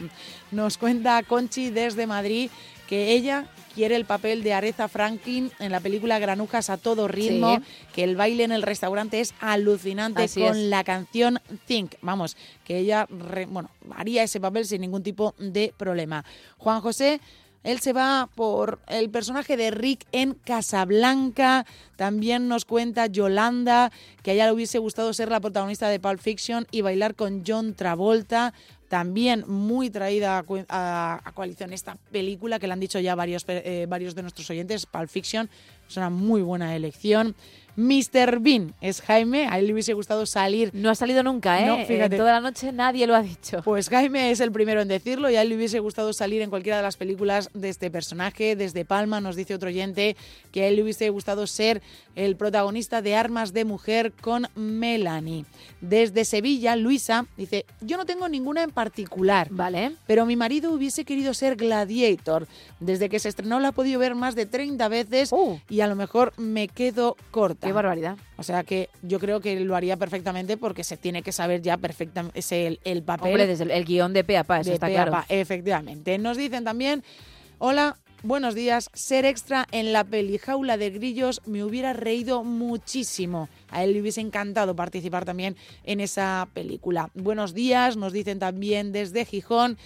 Nos 0.51 0.79
cuenta 0.79 1.23
Conchi 1.23 1.71
desde 1.71 2.07
Madrid 2.07 2.51
que 2.89 3.13
ella 3.13 3.47
quiere 3.75 3.95
el 3.95 4.05
papel 4.05 4.43
de 4.43 4.53
Aretha 4.53 4.89
Franklin 4.89 5.53
en 5.61 5.71
la 5.71 5.79
película 5.79 6.19
Granujas 6.19 6.71
a 6.71 6.77
todo 6.77 7.07
ritmo, 7.07 7.57
Sí. 7.59 7.63
que 7.95 8.03
el 8.05 8.17
baile 8.17 8.43
en 8.43 8.51
el 8.51 8.63
restaurante 8.63 9.21
es 9.21 9.33
alucinante 9.41 10.25
Así 10.25 10.41
con 10.41 10.57
es. 10.57 10.65
la 10.65 10.83
canción 10.83 11.39
Think. 11.67 11.95
Vamos, 12.03 12.37
que 12.65 12.79
ella 12.79 13.07
re- 13.09 13.47
bueno, 13.47 13.71
haría 13.97 14.25
ese 14.25 14.41
papel 14.41 14.67
sin 14.67 14.81
ningún 14.81 15.05
tipo 15.05 15.35
de 15.39 15.73
problema. 15.77 16.25
Juan 16.59 16.81
José 16.81 17.21
él 17.63 17.79
se 17.81 17.93
va 17.93 18.27
por 18.35 18.81
el 18.89 19.11
personaje 19.11 19.55
de 19.59 19.71
Rick 19.71 20.07
en 20.13 20.33
Casablanca. 20.33 21.67
También 21.97 22.49
nos 22.49 22.65
cuenta 22.65 23.07
Yolanda 23.07 23.93
que 24.23 24.31
a 24.31 24.35
ella 24.35 24.47
le 24.47 24.53
hubiese 24.53 24.79
gustado 24.79 25.13
ser 25.13 25.29
la 25.31 25.41
protagonista 25.41 25.89
de 25.91 26.01
Pulp 26.01 26.21
Fiction 26.21 26.67
y 26.71 26.81
bailar 26.81 27.15
con 27.15 27.43
John 27.47 27.75
Travolta. 27.75 28.55
También 28.91 29.45
muy 29.47 29.89
traída 29.89 30.45
a, 30.69 31.33
coalición 31.33 31.73
esta 31.73 31.95
película 32.11 32.59
que 32.59 32.67
le 32.67 32.73
han 32.73 32.81
dicho 32.81 32.99
ya 32.99 33.15
varios, 33.15 33.45
eh, 33.47 33.87
varios 33.89 34.17
de 34.17 34.23
nuestros 34.23 34.51
oyentes, 34.51 34.85
Pulp 34.85 35.09
Fiction. 35.09 35.49
Es 35.89 35.97
una 35.97 36.11
muy 36.11 36.43
buena 36.43 36.75
elección. 36.75 37.37
Mr. 37.81 38.41
Bean 38.41 38.75
es 38.83 39.01
Jaime, 39.01 39.49
a 39.49 39.59
él 39.59 39.67
le 39.67 39.73
hubiese 39.73 39.95
gustado 39.95 40.27
salir. 40.27 40.71
No 40.75 40.91
ha 40.91 40.95
salido 40.95 41.23
nunca, 41.23 41.63
¿eh? 41.63 41.67
No, 41.67 41.87
fíjate. 41.87 42.19
Toda 42.19 42.33
la 42.33 42.41
noche 42.41 42.73
nadie 42.73 43.07
lo 43.07 43.15
ha 43.15 43.23
dicho. 43.23 43.63
Pues 43.65 43.89
Jaime 43.89 44.31
es 44.31 44.41
el 44.41 44.53
primero 44.53 44.83
en 44.83 44.89
decirlo 44.89 45.31
y 45.31 45.37
a 45.37 45.43
él 45.43 45.49
le 45.49 45.57
hubiese 45.57 45.79
gustado 45.79 46.13
salir 46.13 46.43
en 46.43 46.51
cualquiera 46.51 46.77
de 46.77 46.83
las 46.83 46.99
películas 46.99 47.49
de 47.55 47.71
este 47.71 47.91
personaje. 47.91 48.55
Desde 48.55 48.85
Palma 48.85 49.23
nos 49.23 49.35
dice 49.35 49.55
otro 49.55 49.71
oyente 49.71 50.15
que 50.53 50.65
a 50.65 50.69
él 50.69 50.77
le 50.77 50.83
hubiese 50.83 51.09
gustado 51.09 51.47
ser 51.47 51.81
el 52.17 52.37
protagonista 52.37 53.01
de 53.01 53.15
Armas 53.15 53.55
de 53.55 53.65
Mujer 53.65 54.13
con 54.13 54.47
Melanie. 54.55 55.47
Desde 55.81 56.27
Sevilla, 56.27 56.77
Luisa 56.77 57.25
dice, 57.39 57.65
yo 57.81 57.97
no 57.97 58.05
tengo 58.05 58.29
ninguna 58.29 58.63
en 58.63 58.73
particular. 58.73 59.49
Vale. 59.51 59.93
Pero 60.07 60.27
mi 60.27 60.37
marido 60.37 60.73
hubiese 60.73 61.07
querido 61.07 61.33
ser 61.33 61.57
Gladiator. 61.57 62.47
Desde 62.79 63.09
que 63.09 63.19
se 63.19 63.31
estrenó 63.31 63.59
la 63.59 63.69
ha 63.69 63.73
podido 63.73 63.99
ver 63.99 64.15
más 64.15 64.35
de 64.35 64.45
30 64.45 64.87
veces 64.89 65.31
y 65.71 65.81
a 65.81 65.87
lo 65.87 65.97
mejor 65.97 66.35
me 66.37 66.69
quedo 66.69 67.17
corta. 67.31 67.70
Qué 67.71 67.75
barbaridad. 67.75 68.17
O 68.37 68.43
sea 68.43 68.65
que 68.65 68.89
yo 69.03 69.19
creo 69.21 69.41
que 69.41 69.59
lo 69.61 69.77
haría 69.77 69.97
perfectamente 69.97 70.57
porque 70.57 70.85
se 70.85 70.97
tiene 70.97 71.23
que 71.23 71.33
saber 71.33 71.63
ya 71.63 71.77
perfectamente 71.77 72.39
ese 72.39 72.67
el, 72.67 72.81
el 72.85 73.03
papel. 73.03 73.29
Hombre, 73.29 73.47
desde 73.47 73.65
el, 73.65 73.71
el 73.71 73.85
guion 73.85 74.13
de 74.13 74.25
pe 74.25 74.37
a 74.37 74.45
pa, 74.45 74.61
eso 74.61 74.71
de 74.71 74.75
está 74.75 74.89
claro. 74.89 75.17
efectivamente. 75.29 76.19
Nos 76.19 76.37
dicen 76.37 76.65
también, 76.65 77.05
hola, 77.59 77.97
buenos 78.23 78.55
días, 78.55 78.91
ser 78.93 79.25
extra 79.25 79.67
en 79.71 79.93
la 79.93 80.05
peli 80.05 80.39
Jaula 80.39 80.77
de 80.77 80.91
Grillos 80.91 81.43
me 81.47 81.65
hubiera 81.65 81.93
reído 81.93 82.45
muchísimo. 82.45 83.49
A 83.71 83.85
él 83.85 83.93
le 83.93 84.01
hubiese 84.01 84.21
encantado 84.21 84.75
participar 84.75 85.25
también 85.25 85.57
en 85.85 86.01
esa 86.01 86.49
película. 86.53 87.11
Buenos 87.15 87.55
días, 87.55 87.97
nos 87.97 88.13
dicen 88.13 88.39
también 88.39 88.93
desde 88.93 89.25
Gijón. 89.25 89.79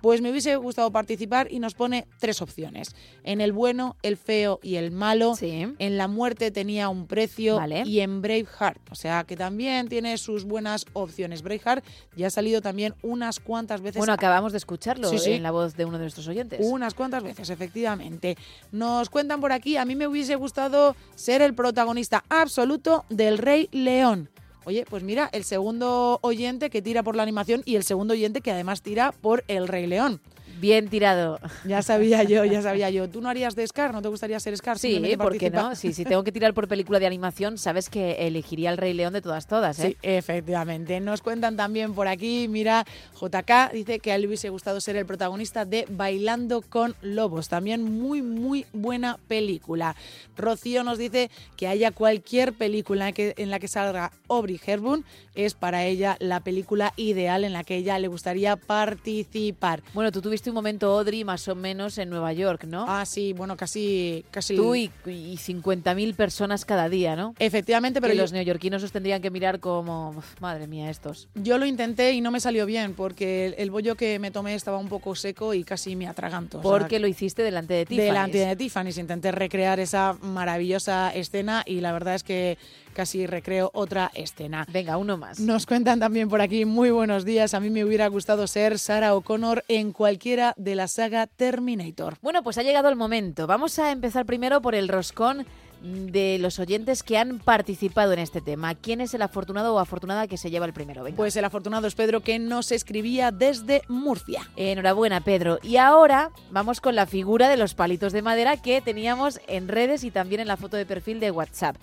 Pues 0.00 0.20
me 0.20 0.30
hubiese 0.30 0.54
gustado 0.56 0.90
participar 0.90 1.48
y 1.50 1.58
nos 1.58 1.74
pone 1.74 2.06
tres 2.18 2.40
opciones. 2.42 2.94
En 3.24 3.40
el 3.40 3.52
bueno, 3.52 3.96
el 4.02 4.16
feo 4.16 4.60
y 4.62 4.76
el 4.76 4.90
malo. 4.90 5.34
En 5.40 5.96
la 5.96 6.08
muerte 6.08 6.50
tenía 6.50 6.88
un 6.88 7.06
precio. 7.06 7.56
Vale. 7.56 7.82
Y 7.84 8.00
en 8.00 8.22
Braveheart. 8.22 8.78
O 8.90 8.94
sea 8.94 9.24
que 9.24 9.36
también 9.36 9.88
tiene 9.88 10.16
sus 10.18 10.44
buenas 10.44 10.86
opciones. 10.92 11.42
Braveheart 11.42 11.84
ya 12.16 12.28
ha 12.28 12.30
salido 12.30 12.60
también 12.62 12.94
unas 13.02 13.40
cuantas 13.40 13.80
veces. 13.80 13.98
Bueno, 13.98 14.12
acabamos 14.12 14.52
de 14.52 14.58
escucharlo 14.58 15.08
Sí, 15.08 15.18
sí. 15.18 15.32
en 15.32 15.42
la 15.42 15.50
voz 15.50 15.76
de 15.76 15.84
uno 15.84 15.98
de 15.98 16.04
nuestros 16.04 16.28
oyentes. 16.28 16.60
Unas 16.62 16.94
cuantas 16.94 17.22
veces, 17.22 17.50
efectivamente. 17.50 18.36
Nos 18.72 19.10
cuentan 19.10 19.40
por 19.40 19.52
aquí, 19.52 19.76
a 19.76 19.84
mí 19.84 19.96
me 19.96 20.06
hubiese 20.06 20.36
gustado 20.36 20.94
ser 21.14 21.42
el 21.42 21.54
protagonista 21.54 22.24
absoluto 22.28 23.04
del 23.08 23.38
Rey 23.38 23.68
León. 23.72 24.30
Oye, 24.68 24.84
pues 24.86 25.02
mira, 25.02 25.30
el 25.32 25.44
segundo 25.44 26.18
oyente 26.20 26.68
que 26.68 26.82
tira 26.82 27.02
por 27.02 27.16
la 27.16 27.22
animación 27.22 27.62
y 27.64 27.76
el 27.76 27.84
segundo 27.84 28.12
oyente 28.12 28.42
que 28.42 28.50
además 28.50 28.82
tira 28.82 29.12
por 29.12 29.42
el 29.48 29.66
Rey 29.66 29.86
León. 29.86 30.20
Bien 30.60 30.88
tirado. 30.88 31.38
Ya 31.64 31.82
sabía 31.82 32.22
yo, 32.24 32.44
ya 32.44 32.62
sabía 32.62 32.90
yo. 32.90 33.08
¿Tú 33.08 33.20
no 33.20 33.28
harías 33.28 33.54
de 33.54 33.66
Scar? 33.66 33.92
¿No 33.92 34.02
te 34.02 34.08
gustaría 34.08 34.40
ser 34.40 34.56
Scar? 34.56 34.78
Sí, 34.78 34.98
¿por 35.16 35.36
qué 35.38 35.50
no? 35.50 35.74
Sí, 35.76 35.92
si 35.92 36.04
tengo 36.04 36.24
que 36.24 36.32
tirar 36.32 36.54
por 36.54 36.66
película 36.68 36.98
de 36.98 37.06
animación, 37.06 37.58
sabes 37.58 37.88
que 37.88 38.26
elegiría 38.26 38.70
el 38.70 38.76
Rey 38.76 38.92
León 38.92 39.12
de 39.12 39.20
todas, 39.22 39.46
todas, 39.46 39.78
¿eh? 39.78 39.90
Sí, 39.90 39.96
efectivamente. 40.02 40.98
Nos 41.00 41.22
cuentan 41.22 41.56
también 41.56 41.94
por 41.94 42.08
aquí, 42.08 42.48
mira, 42.48 42.84
JK 43.20 43.72
dice 43.72 43.98
que 44.00 44.12
a 44.12 44.16
él 44.16 44.22
le 44.22 44.28
hubiese 44.28 44.48
gustado 44.48 44.80
ser 44.80 44.96
el 44.96 45.06
protagonista 45.06 45.64
de 45.64 45.86
Bailando 45.90 46.62
con 46.62 46.94
Lobos. 47.02 47.48
También 47.48 47.82
muy, 47.84 48.22
muy 48.22 48.66
buena 48.72 49.18
película. 49.28 49.94
Rocío 50.36 50.82
nos 50.84 50.98
dice 50.98 51.30
que 51.56 51.68
haya 51.68 51.90
cualquier 51.92 52.52
película 52.52 53.12
que- 53.12 53.34
en 53.36 53.50
la 53.50 53.58
que 53.58 53.68
salga 53.68 54.10
Aubrey 54.28 54.60
Hepburn 54.64 55.04
es 55.34 55.54
para 55.54 55.84
ella 55.84 56.16
la 56.20 56.40
película 56.40 56.92
ideal 56.96 57.44
en 57.44 57.52
la 57.52 57.62
que 57.64 57.76
ella 57.76 57.98
le 57.98 58.08
gustaría 58.08 58.56
participar. 58.56 59.82
Bueno, 59.94 60.10
tú 60.12 60.20
tuviste 60.20 60.47
un 60.48 60.54
momento, 60.54 60.90
Audrey, 60.98 61.24
más 61.24 61.46
o 61.48 61.54
menos 61.54 61.98
en 61.98 62.10
Nueva 62.10 62.32
York, 62.32 62.64
¿no? 62.64 62.84
Ah, 62.88 63.04
sí, 63.06 63.32
bueno, 63.32 63.56
casi... 63.56 64.24
casi 64.30 64.56
Tú 64.56 64.74
y, 64.74 64.90
y 65.06 65.36
50.000 65.36 66.14
personas 66.14 66.64
cada 66.64 66.88
día, 66.88 67.16
¿no? 67.16 67.34
Efectivamente, 67.38 68.00
pero 68.00 68.12
que 68.12 68.16
yo- 68.16 68.22
los 68.22 68.32
neoyorquinos 68.32 68.82
os 68.82 68.92
tendrían 68.92 69.20
que 69.22 69.30
mirar 69.30 69.60
como, 69.60 70.10
"Uf, 70.10 70.40
madre 70.40 70.66
mía, 70.66 70.90
estos. 70.90 71.28
Yo 71.34 71.58
lo 71.58 71.66
intenté 71.66 72.12
y 72.12 72.20
no 72.20 72.30
me 72.30 72.40
salió 72.40 72.66
bien 72.66 72.94
porque 72.94 73.46
el, 73.46 73.54
el 73.58 73.70
bollo 73.70 73.94
que 73.96 74.18
me 74.18 74.30
tomé 74.30 74.54
estaba 74.54 74.78
un 74.78 74.88
poco 74.88 75.14
seco 75.14 75.54
y 75.54 75.64
casi 75.64 75.96
me 75.96 76.06
atraganto. 76.06 76.58
o 76.58 76.62
sea, 76.62 76.70
Porque 76.70 76.98
lo 76.98 77.06
hiciste 77.08 77.42
delante 77.42 77.74
de 77.74 77.86
Tiffany. 77.86 78.04
delante 78.04 78.38
de 78.38 78.56
Tiffany's. 78.56 78.98
Intenté 78.98 79.32
recrear 79.32 79.80
esa 79.80 80.16
maravillosa 80.22 81.10
escena 81.14 81.62
y 81.66 81.80
la 81.80 81.92
verdad 81.92 82.14
es 82.14 82.22
que 82.24 82.58
casi 82.98 83.28
recreo 83.28 83.70
otra 83.74 84.10
escena. 84.12 84.66
Venga, 84.72 84.96
uno 84.96 85.16
más. 85.16 85.38
Nos 85.38 85.66
cuentan 85.66 86.00
también 86.00 86.28
por 86.28 86.40
aquí, 86.40 86.64
muy 86.64 86.90
buenos 86.90 87.24
días. 87.24 87.54
A 87.54 87.60
mí 87.60 87.70
me 87.70 87.84
hubiera 87.84 88.08
gustado 88.08 88.48
ser 88.48 88.76
Sarah 88.76 89.14
O'Connor 89.14 89.62
en 89.68 89.92
cualquiera 89.92 90.52
de 90.56 90.74
la 90.74 90.88
saga 90.88 91.28
Terminator. 91.28 92.16
Bueno, 92.22 92.42
pues 92.42 92.58
ha 92.58 92.64
llegado 92.64 92.88
el 92.88 92.96
momento. 92.96 93.46
Vamos 93.46 93.78
a 93.78 93.92
empezar 93.92 94.26
primero 94.26 94.60
por 94.60 94.74
el 94.74 94.88
roscón 94.88 95.46
de 95.80 96.38
los 96.40 96.58
oyentes 96.58 97.04
que 97.04 97.18
han 97.18 97.38
participado 97.38 98.12
en 98.14 98.18
este 98.18 98.40
tema. 98.40 98.74
¿Quién 98.74 99.00
es 99.00 99.14
el 99.14 99.22
afortunado 99.22 99.76
o 99.76 99.78
afortunada 99.78 100.26
que 100.26 100.36
se 100.36 100.50
lleva 100.50 100.66
el 100.66 100.72
primero? 100.72 101.04
Venga. 101.04 101.16
Pues 101.16 101.36
el 101.36 101.44
afortunado 101.44 101.86
es 101.86 101.94
Pedro 101.94 102.22
que 102.22 102.40
nos 102.40 102.72
escribía 102.72 103.30
desde 103.30 103.82
Murcia. 103.86 104.50
Enhorabuena, 104.56 105.20
Pedro. 105.20 105.60
Y 105.62 105.76
ahora 105.76 106.32
vamos 106.50 106.80
con 106.80 106.96
la 106.96 107.06
figura 107.06 107.48
de 107.48 107.58
los 107.58 107.74
palitos 107.74 108.12
de 108.12 108.22
madera 108.22 108.56
que 108.56 108.80
teníamos 108.80 109.40
en 109.46 109.68
redes 109.68 110.02
y 110.02 110.10
también 110.10 110.40
en 110.40 110.48
la 110.48 110.56
foto 110.56 110.76
de 110.76 110.84
perfil 110.84 111.20
de 111.20 111.30
WhatsApp. 111.30 111.76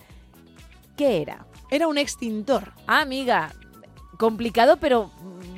¿Qué 0.96 1.22
era? 1.22 1.46
Era 1.70 1.88
un 1.88 1.98
extintor. 1.98 2.72
Ah, 2.86 3.00
amiga, 3.00 3.52
complicado, 4.18 4.78
pero 4.78 5.10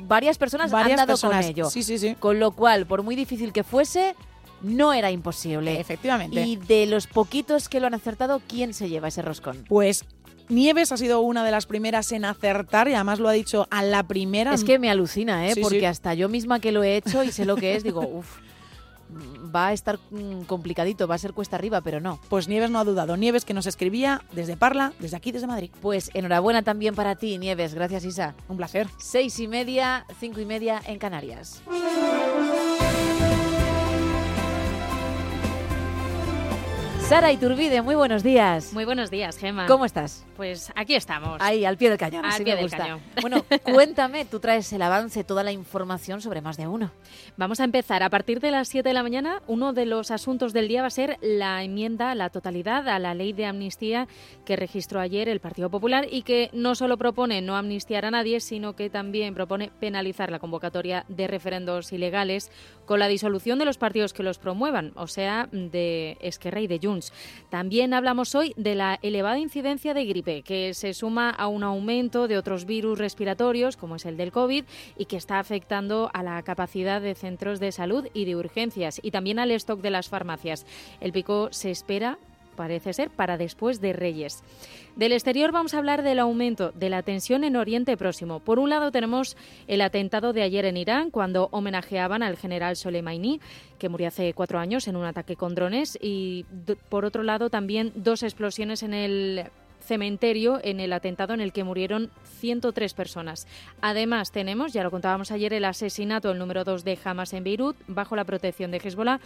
varias 0.07 0.37
personas 0.37 0.71
Varias 0.71 0.99
han 0.99 1.07
dado 1.07 1.13
personas. 1.15 1.45
con 1.45 1.51
ello. 1.51 1.69
Sí, 1.69 1.83
sí, 1.83 1.97
sí. 1.97 2.15
Con 2.19 2.39
lo 2.39 2.51
cual, 2.51 2.85
por 2.85 3.03
muy 3.03 3.15
difícil 3.15 3.53
que 3.53 3.63
fuese, 3.63 4.15
no 4.61 4.93
era 4.93 5.11
imposible. 5.11 5.79
Efectivamente. 5.79 6.41
Y 6.41 6.55
de 6.55 6.85
los 6.85 7.07
poquitos 7.07 7.69
que 7.69 7.79
lo 7.79 7.87
han 7.87 7.93
acertado, 7.93 8.41
¿quién 8.47 8.73
se 8.73 8.89
lleva 8.89 9.07
ese 9.07 9.21
roscón? 9.21 9.63
Pues 9.67 10.05
Nieves 10.49 10.91
ha 10.91 10.97
sido 10.97 11.21
una 11.21 11.43
de 11.45 11.51
las 11.51 11.67
primeras 11.67 12.11
en 12.11 12.25
acertar 12.25 12.87
y 12.87 12.95
además 12.95 13.19
lo 13.19 13.29
ha 13.29 13.33
dicho 13.33 13.67
a 13.69 13.83
la 13.83 14.03
primera. 14.03 14.53
Es 14.53 14.63
que 14.63 14.79
me 14.79 14.89
alucina, 14.89 15.47
¿eh? 15.47 15.53
Sí, 15.53 15.61
Porque 15.61 15.79
sí. 15.79 15.85
hasta 15.85 16.15
yo 16.15 16.27
misma 16.27 16.59
que 16.59 16.71
lo 16.71 16.81
he 16.83 16.97
hecho 16.97 17.23
y 17.23 17.31
sé 17.31 17.45
lo 17.45 17.55
que 17.55 17.75
es, 17.75 17.83
digo, 17.83 18.01
uff, 18.11 18.37
va 19.53 19.67
a 19.67 19.73
estar 19.73 19.99
mm, 20.11 20.41
complicadito, 20.43 21.07
va 21.07 21.15
a 21.15 21.19
ser 21.19 21.33
cuesta 21.33 21.55
arriba, 21.55 21.81
pero 21.81 21.99
no. 21.99 22.19
Pues 22.29 22.47
Nieves 22.47 22.69
no 22.69 22.79
ha 22.79 22.83
dudado. 22.83 23.17
Nieves 23.17 23.45
que 23.45 23.53
nos 23.53 23.67
escribía 23.67 24.21
desde 24.31 24.57
Parla, 24.57 24.93
desde 24.99 25.17
aquí, 25.17 25.31
desde 25.31 25.47
Madrid. 25.47 25.71
Pues 25.81 26.11
enhorabuena 26.13 26.61
también 26.61 26.95
para 26.95 27.15
ti, 27.15 27.37
Nieves. 27.37 27.73
Gracias, 27.73 28.05
Isa. 28.05 28.35
Un 28.47 28.57
placer. 28.57 28.87
Seis 28.97 29.39
y 29.39 29.47
media, 29.47 30.05
cinco 30.19 30.39
y 30.39 30.45
media 30.45 30.81
en 30.85 30.99
Canarias. 30.99 31.61
Sara 37.09 37.31
Iturbide, 37.31 37.81
muy 37.81 37.95
buenos 37.95 38.21
días. 38.21 38.71
Muy 38.71 38.85
buenos 38.85 39.09
días, 39.09 39.35
Gemma. 39.39 39.65
¿Cómo 39.65 39.83
estás? 39.83 40.27
Pues 40.37 40.71
aquí 40.75 40.93
estamos. 40.93 41.41
Ahí, 41.41 41.65
al 41.65 41.75
pie 41.75 41.89
del 41.89 41.97
cañón. 41.97 42.23
Al 42.23 42.43
pie 42.43 42.53
me 42.53 42.57
del 42.57 42.61
gusta. 42.61 42.77
cañón. 42.77 43.01
Bueno, 43.21 43.43
cuéntame, 43.63 44.25
tú 44.25 44.39
traes 44.39 44.71
el 44.73 44.81
avance, 44.83 45.23
toda 45.23 45.41
la 45.43 45.51
información 45.51 46.21
sobre 46.21 46.41
más 46.41 46.55
de 46.55 46.67
uno. 46.67 46.91
Vamos 47.35 47.59
a 47.61 47.63
empezar. 47.63 48.03
A 48.03 48.11
partir 48.11 48.39
de 48.39 48.51
las 48.51 48.67
7 48.67 48.87
de 48.87 48.93
la 48.93 49.01
mañana, 49.01 49.41
uno 49.47 49.73
de 49.73 49.87
los 49.87 50.11
asuntos 50.11 50.53
del 50.53 50.67
día 50.67 50.81
va 50.81 50.87
a 50.87 50.91
ser 50.91 51.17
la 51.19 51.63
enmienda 51.63 52.13
la 52.13 52.29
totalidad 52.29 52.87
a 52.87 52.99
la 52.99 53.15
ley 53.15 53.33
de 53.33 53.47
amnistía 53.47 54.07
que 54.45 54.55
registró 54.55 54.99
ayer 54.99 55.29
el 55.29 55.39
Partido 55.39 55.71
Popular 55.71 56.05
y 56.09 56.21
que 56.21 56.51
no 56.53 56.75
solo 56.75 56.97
propone 56.97 57.41
no 57.41 57.57
amnistiar 57.57 58.05
a 58.05 58.11
nadie, 58.11 58.39
sino 58.39 58.75
que 58.75 58.91
también 58.91 59.33
propone 59.33 59.71
penalizar 59.79 60.29
la 60.29 60.37
convocatoria 60.37 61.05
de 61.07 61.27
referendos 61.27 61.91
ilegales 61.91 62.51
con 62.89 62.97
la 62.97 63.07
disolución 63.07 63.59
de 63.59 63.65
los 63.65 63.77
partidos 63.77 64.13
que 64.13 64.23
los 64.23 64.39
promuevan, 64.39 64.93
o 64.95 65.05
sea, 65.05 65.47
de 65.51 66.17
Esquerra 66.21 66.59
y 66.59 66.65
de 66.65 66.79
Junts. 66.81 67.13
También 67.51 67.93
hablamos 67.93 68.33
hoy 68.33 68.51
de 68.57 68.73
la 68.73 68.97
elevada 69.03 69.37
incidencia 69.37 69.93
de 69.93 70.05
gripe, 70.05 70.41
que 70.41 70.73
se 70.73 70.95
suma 70.95 71.29
a 71.29 71.45
un 71.45 71.61
aumento 71.61 72.27
de 72.27 72.39
otros 72.39 72.65
virus 72.65 72.97
respiratorios, 72.97 73.77
como 73.77 73.97
es 73.97 74.07
el 74.07 74.17
del 74.17 74.31
COVID, 74.31 74.63
y 74.97 75.05
que 75.05 75.17
está 75.17 75.37
afectando 75.37 76.09
a 76.15 76.23
la 76.23 76.41
capacidad 76.41 76.99
de 76.99 77.13
centros 77.13 77.59
de 77.59 77.71
salud 77.71 78.07
y 78.15 78.25
de 78.25 78.35
urgencias, 78.35 78.99
y 79.03 79.11
también 79.11 79.37
al 79.37 79.51
stock 79.51 79.81
de 79.81 79.91
las 79.91 80.09
farmacias. 80.09 80.65
El 80.99 81.11
pico 81.11 81.49
se 81.51 81.69
espera 81.69 82.17
parece 82.59 82.91
ser, 82.91 83.09
para 83.09 83.37
después 83.37 83.79
de 83.79 83.93
Reyes. 83.93 84.43
Del 84.97 85.13
exterior 85.13 85.53
vamos 85.53 85.73
a 85.73 85.77
hablar 85.77 86.03
del 86.03 86.19
aumento 86.19 86.73
de 86.73 86.89
la 86.89 87.03
tensión 87.03 87.45
en 87.45 87.55
Oriente 87.55 87.95
Próximo. 87.95 88.41
Por 88.41 88.59
un 88.59 88.69
lado 88.69 88.91
tenemos 88.91 89.37
el 89.67 89.79
atentado 89.79 90.33
de 90.33 90.41
ayer 90.41 90.65
en 90.65 90.75
Irán, 90.75 91.09
cuando 91.09 91.47
homenajeaban 91.53 92.21
al 92.21 92.35
general 92.35 92.75
Soleimani, 92.75 93.39
que 93.77 93.87
murió 93.87 94.09
hace 94.09 94.33
cuatro 94.33 94.59
años 94.59 94.89
en 94.89 94.97
un 94.97 95.05
ataque 95.05 95.37
con 95.37 95.55
drones, 95.55 95.97
y 96.01 96.45
por 96.89 97.05
otro 97.05 97.23
lado 97.23 97.49
también 97.49 97.93
dos 97.95 98.23
explosiones 98.23 98.83
en 98.83 98.93
el 98.93 99.45
cementerio 99.79 100.59
en 100.61 100.79
el 100.79 100.93
atentado 100.93 101.33
en 101.33 101.41
el 101.41 101.53
que 101.53 101.63
murieron 101.63 102.11
103 102.39 102.93
personas. 102.93 103.47
Además, 103.81 104.31
tenemos, 104.31 104.73
ya 104.73 104.83
lo 104.83 104.91
contábamos 104.91 105.31
ayer, 105.31 105.53
el 105.53 105.65
asesinato, 105.65 106.31
el 106.31 106.37
número 106.37 106.63
2 106.63 106.83
de 106.83 106.99
Hamas 107.03 107.33
en 107.33 107.43
Beirut, 107.43 107.77
bajo 107.87 108.15
la 108.15 108.25
protección 108.25 108.69
de 108.71 108.81
Hezbollah, 108.83 109.19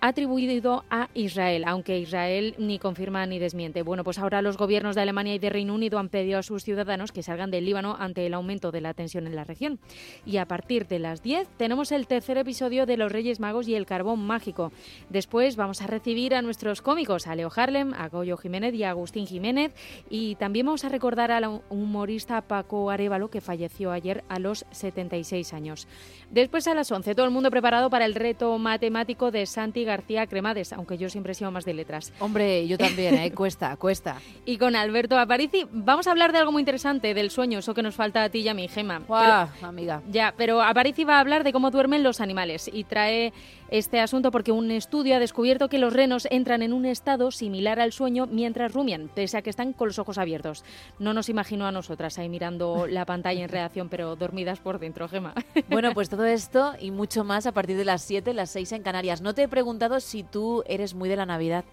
atribuido 0.00 0.84
a 0.90 1.08
Israel, 1.14 1.64
aunque 1.66 1.98
Israel 1.98 2.54
ni 2.58 2.78
confirma 2.78 3.26
ni 3.26 3.38
desmiente. 3.38 3.82
Bueno, 3.82 4.04
pues 4.04 4.18
ahora 4.18 4.42
los 4.42 4.56
gobiernos 4.56 4.94
de 4.94 5.02
Alemania 5.02 5.34
y 5.34 5.38
de 5.38 5.50
Reino 5.50 5.74
Unido 5.74 5.98
han 5.98 6.08
pedido 6.08 6.38
a 6.38 6.42
sus 6.42 6.64
ciudadanos 6.64 7.12
que 7.12 7.22
salgan 7.22 7.50
del 7.50 7.64
Líbano 7.64 7.96
ante 7.98 8.26
el 8.26 8.34
aumento 8.34 8.70
de 8.70 8.80
la 8.80 8.94
tensión 8.94 9.26
en 9.26 9.36
la 9.36 9.44
región. 9.44 9.78
Y 10.24 10.38
a 10.38 10.46
partir 10.46 10.86
de 10.86 10.98
las 10.98 11.22
10 11.22 11.48
tenemos 11.56 11.92
el 11.92 12.06
tercer 12.06 12.38
episodio 12.38 12.86
de 12.86 12.96
Los 12.96 13.12
Reyes 13.12 13.40
Magos 13.40 13.68
y 13.68 13.74
el 13.74 13.86
Carbón 13.86 14.20
Mágico. 14.20 14.72
Después 15.08 15.56
vamos 15.56 15.82
a 15.82 15.86
recibir 15.86 16.34
a 16.34 16.42
nuestros 16.42 16.82
cómicos, 16.82 17.26
a 17.26 17.34
Leo 17.34 17.50
Harlem, 17.54 17.92
a 17.94 18.08
Goyo 18.08 18.36
Jiménez 18.36 18.74
y 18.74 18.84
a 18.84 18.90
Agustín 18.90 19.26
Jiménez. 19.26 19.74
Y 20.08 20.36
también 20.36 20.66
vamos 20.66 20.84
a 20.84 20.88
recordar 20.88 21.30
al 21.30 21.60
humorista 21.68 22.40
Paco 22.42 22.90
Arevalo, 22.90 23.30
que 23.30 23.40
falleció 23.40 23.92
ayer 23.92 24.24
a 24.28 24.38
los 24.38 24.64
76 24.70 25.52
años. 25.52 25.86
Después 26.30 26.66
a 26.68 26.74
las 26.74 26.90
11, 26.90 27.14
todo 27.14 27.26
el 27.26 27.32
mundo 27.32 27.50
preparado 27.50 27.90
para 27.90 28.06
el 28.06 28.14
reto 28.14 28.56
matemático 28.58 29.30
de 29.30 29.46
Santi 29.46 29.84
García 29.90 30.26
Cremades, 30.26 30.72
aunque 30.72 30.96
yo 30.96 31.10
siempre 31.10 31.32
he 31.32 31.34
sido 31.34 31.50
más 31.50 31.64
de 31.64 31.74
letras. 31.74 32.12
Hombre, 32.20 32.66
yo 32.66 32.78
también, 32.78 33.16
¿eh? 33.16 33.32
cuesta, 33.34 33.76
cuesta. 33.76 34.16
Y 34.44 34.56
con 34.56 34.76
Alberto 34.76 35.18
Aparici 35.18 35.66
vamos 35.70 36.06
a 36.06 36.12
hablar 36.12 36.32
de 36.32 36.38
algo 36.38 36.52
muy 36.52 36.60
interesante, 36.60 37.12
del 37.12 37.30
sueño, 37.30 37.58
eso 37.58 37.74
que 37.74 37.82
nos 37.82 37.94
falta 37.94 38.22
a 38.22 38.28
ti 38.28 38.40
y 38.40 38.48
a 38.48 38.54
mi 38.54 38.68
Gema. 38.68 39.00
Guau, 39.00 39.48
amiga. 39.62 40.02
Ya, 40.10 40.32
pero 40.36 40.62
Aparici 40.62 41.04
va 41.04 41.16
a 41.16 41.20
hablar 41.20 41.44
de 41.44 41.52
cómo 41.52 41.70
duermen 41.70 42.02
los 42.02 42.20
animales 42.20 42.70
y 42.72 42.84
trae 42.84 43.32
este 43.70 44.00
asunto 44.00 44.30
porque 44.30 44.52
un 44.52 44.70
estudio 44.70 45.16
ha 45.16 45.18
descubierto 45.18 45.68
que 45.68 45.78
los 45.78 45.92
renos 45.92 46.26
entran 46.30 46.62
en 46.62 46.72
un 46.72 46.84
estado 46.84 47.30
similar 47.30 47.80
al 47.80 47.92
sueño 47.92 48.26
mientras 48.26 48.72
rumian, 48.72 49.10
pese 49.14 49.36
a 49.36 49.42
que 49.42 49.50
están 49.50 49.72
con 49.72 49.88
los 49.88 49.98
ojos 49.98 50.18
abiertos. 50.18 50.64
No 50.98 51.14
nos 51.14 51.28
imagino 51.28 51.66
a 51.66 51.72
nosotras 51.72 52.18
ahí 52.18 52.28
mirando 52.28 52.86
la 52.90 53.06
pantalla 53.06 53.42
en 53.42 53.48
reacción, 53.48 53.88
pero 53.88 54.16
dormidas 54.16 54.60
por 54.60 54.78
dentro, 54.78 55.08
Gema. 55.08 55.34
Bueno, 55.68 55.92
pues 55.94 56.08
todo 56.08 56.24
esto 56.24 56.74
y 56.80 56.90
mucho 56.90 57.22
más 57.22 57.46
a 57.46 57.52
partir 57.52 57.76
de 57.76 57.84
las 57.84 58.02
7, 58.02 58.34
las 58.34 58.50
6 58.50 58.72
en 58.72 58.82
Canarias. 58.82 59.20
No 59.20 59.34
te 59.34 59.44
he 59.44 59.48
preguntado 59.48 60.00
si 60.00 60.24
tú 60.24 60.64
eres 60.66 60.94
muy 60.94 61.08
de 61.08 61.16
la 61.16 61.26
Navidad. 61.26 61.64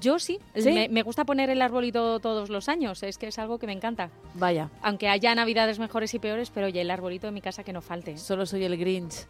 Yo 0.00 0.18
sí, 0.18 0.38
¿Sí? 0.54 0.72
Me, 0.72 0.88
me 0.88 1.02
gusta 1.02 1.24
poner 1.24 1.50
el 1.50 1.60
arbolito 1.60 2.18
todos 2.20 2.48
los 2.48 2.68
años, 2.68 3.02
es 3.02 3.18
que 3.18 3.26
es 3.26 3.38
algo 3.38 3.58
que 3.58 3.66
me 3.66 3.72
encanta. 3.72 4.10
Vaya. 4.34 4.70
Aunque 4.82 5.08
haya 5.08 5.34
navidades 5.34 5.78
mejores 5.78 6.14
y 6.14 6.18
peores, 6.18 6.50
pero 6.50 6.68
oye, 6.68 6.80
el 6.80 6.90
arbolito 6.90 7.26
de 7.26 7.32
mi 7.32 7.40
casa 7.40 7.62
que 7.62 7.72
no 7.72 7.82
falte. 7.82 8.16
Solo 8.16 8.46
soy 8.46 8.64
el 8.64 8.76
Grinch. 8.78 9.26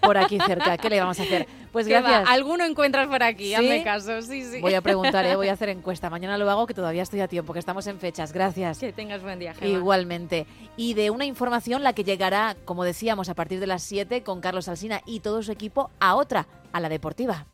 Por 0.00 0.16
aquí 0.16 0.38
cerca. 0.46 0.76
¿Qué 0.78 0.88
le 0.88 1.00
vamos 1.00 1.18
a 1.20 1.24
hacer? 1.24 1.46
Pues 1.72 1.88
gracias. 1.88 2.28
Alguno 2.28 2.64
encuentras 2.64 3.08
por 3.08 3.22
aquí, 3.22 3.48
¿Sí? 3.48 3.54
hazme 3.54 3.82
caso, 3.82 4.22
sí, 4.22 4.44
sí. 4.44 4.60
Voy 4.60 4.74
a 4.74 4.80
preguntar, 4.80 5.26
¿eh? 5.26 5.36
voy 5.36 5.48
a 5.48 5.52
hacer 5.54 5.68
encuesta. 5.68 6.08
Mañana 6.08 6.38
lo 6.38 6.48
hago, 6.50 6.66
que 6.66 6.74
todavía 6.74 7.02
estoy 7.02 7.20
a 7.20 7.28
tiempo, 7.28 7.52
que 7.52 7.58
estamos 7.58 7.86
en 7.88 7.98
fechas. 7.98 8.32
Gracias. 8.32 8.78
Que 8.78 8.92
tengas 8.92 9.22
buen 9.22 9.38
día, 9.38 9.54
Gema. 9.54 9.78
Igualmente. 9.78 10.46
Y 10.76 10.94
de 10.94 11.10
una 11.10 11.24
información, 11.24 11.82
la 11.82 11.92
que 11.92 12.04
llegará, 12.04 12.56
como 12.64 12.84
decíamos, 12.84 13.28
a 13.28 13.34
partir 13.34 13.60
de 13.60 13.66
las 13.66 13.82
7 13.82 14.22
con 14.22 14.40
Carlos 14.40 14.68
Alsina 14.68 15.02
y 15.04 15.20
todo 15.20 15.42
su 15.42 15.52
equipo, 15.52 15.90
a 16.00 16.14
otra, 16.14 16.46
a 16.72 16.80
la 16.80 16.88
deportiva. 16.88 17.46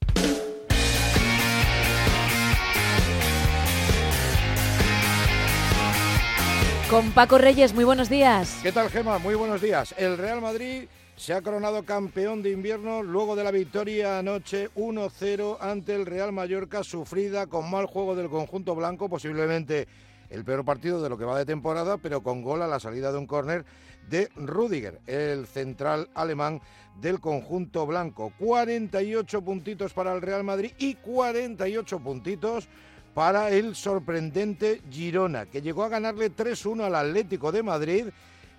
Con 6.91 7.13
Paco 7.13 7.39
Reyes, 7.39 7.73
muy 7.73 7.85
buenos 7.85 8.11
días. 8.11 8.61
¿Qué 8.63 8.71
tal, 8.71 8.91
Gema? 8.91 9.19
Muy 9.19 9.35
buenos 9.35 9.63
días. 9.63 9.95
El 9.97 10.19
Real 10.19 10.43
Madrid 10.43 10.85
se 11.17 11.33
ha 11.33 11.41
coronado 11.41 11.83
campeón 11.85 12.43
de 12.43 12.51
invierno 12.51 13.03
luego 13.03 13.35
de 13.37 13.43
la 13.43 13.51
victoria 13.51 14.19
anoche 14.19 14.69
1-0 14.77 15.57
ante 15.61 15.95
el 15.95 16.05
Real 16.05 16.33
Mallorca, 16.33 16.85
sufrida 16.85 17.47
con 17.47 17.71
mal 17.71 17.87
juego 17.87 18.15
del 18.15 18.29
conjunto 18.29 18.75
blanco, 18.75 19.09
posiblemente 19.09 19.89
el 20.29 20.45
peor 20.45 20.65
partido 20.65 21.03
de 21.03 21.09
lo 21.09 21.17
que 21.17 21.25
va 21.25 21.39
de 21.39 21.47
temporada, 21.47 21.97
pero 21.97 22.23
con 22.23 22.43
gol 22.43 22.61
a 22.61 22.69
la 22.69 22.79
salida 22.79 23.13
de 23.13 23.19
un 23.19 23.27
córner 23.27 23.65
de 24.11 24.29
Rudiger, 24.37 25.01
el 25.07 25.47
central 25.47 26.11
alemán 26.15 26.61
del 27.01 27.19
conjunto 27.19 27.87
blanco. 27.87 28.31
48 28.39 29.43
puntitos 29.43 29.95
para 29.95 30.13
el 30.13 30.21
Real 30.21 30.45
Madrid 30.45 30.73
y 30.79 30.97
48 30.97 31.99
puntitos 32.01 32.69
para 33.15 33.51
el 33.51 33.77
sorprendente 33.77 34.83
Girona, 34.91 35.47
que 35.47 35.63
llegó 35.63 35.85
a 35.85 35.89
ganarle 35.89 36.33
3-1 36.33 36.85
al 36.85 36.95
Atlético 36.97 37.53
de 37.53 37.63
Madrid, 37.63 38.07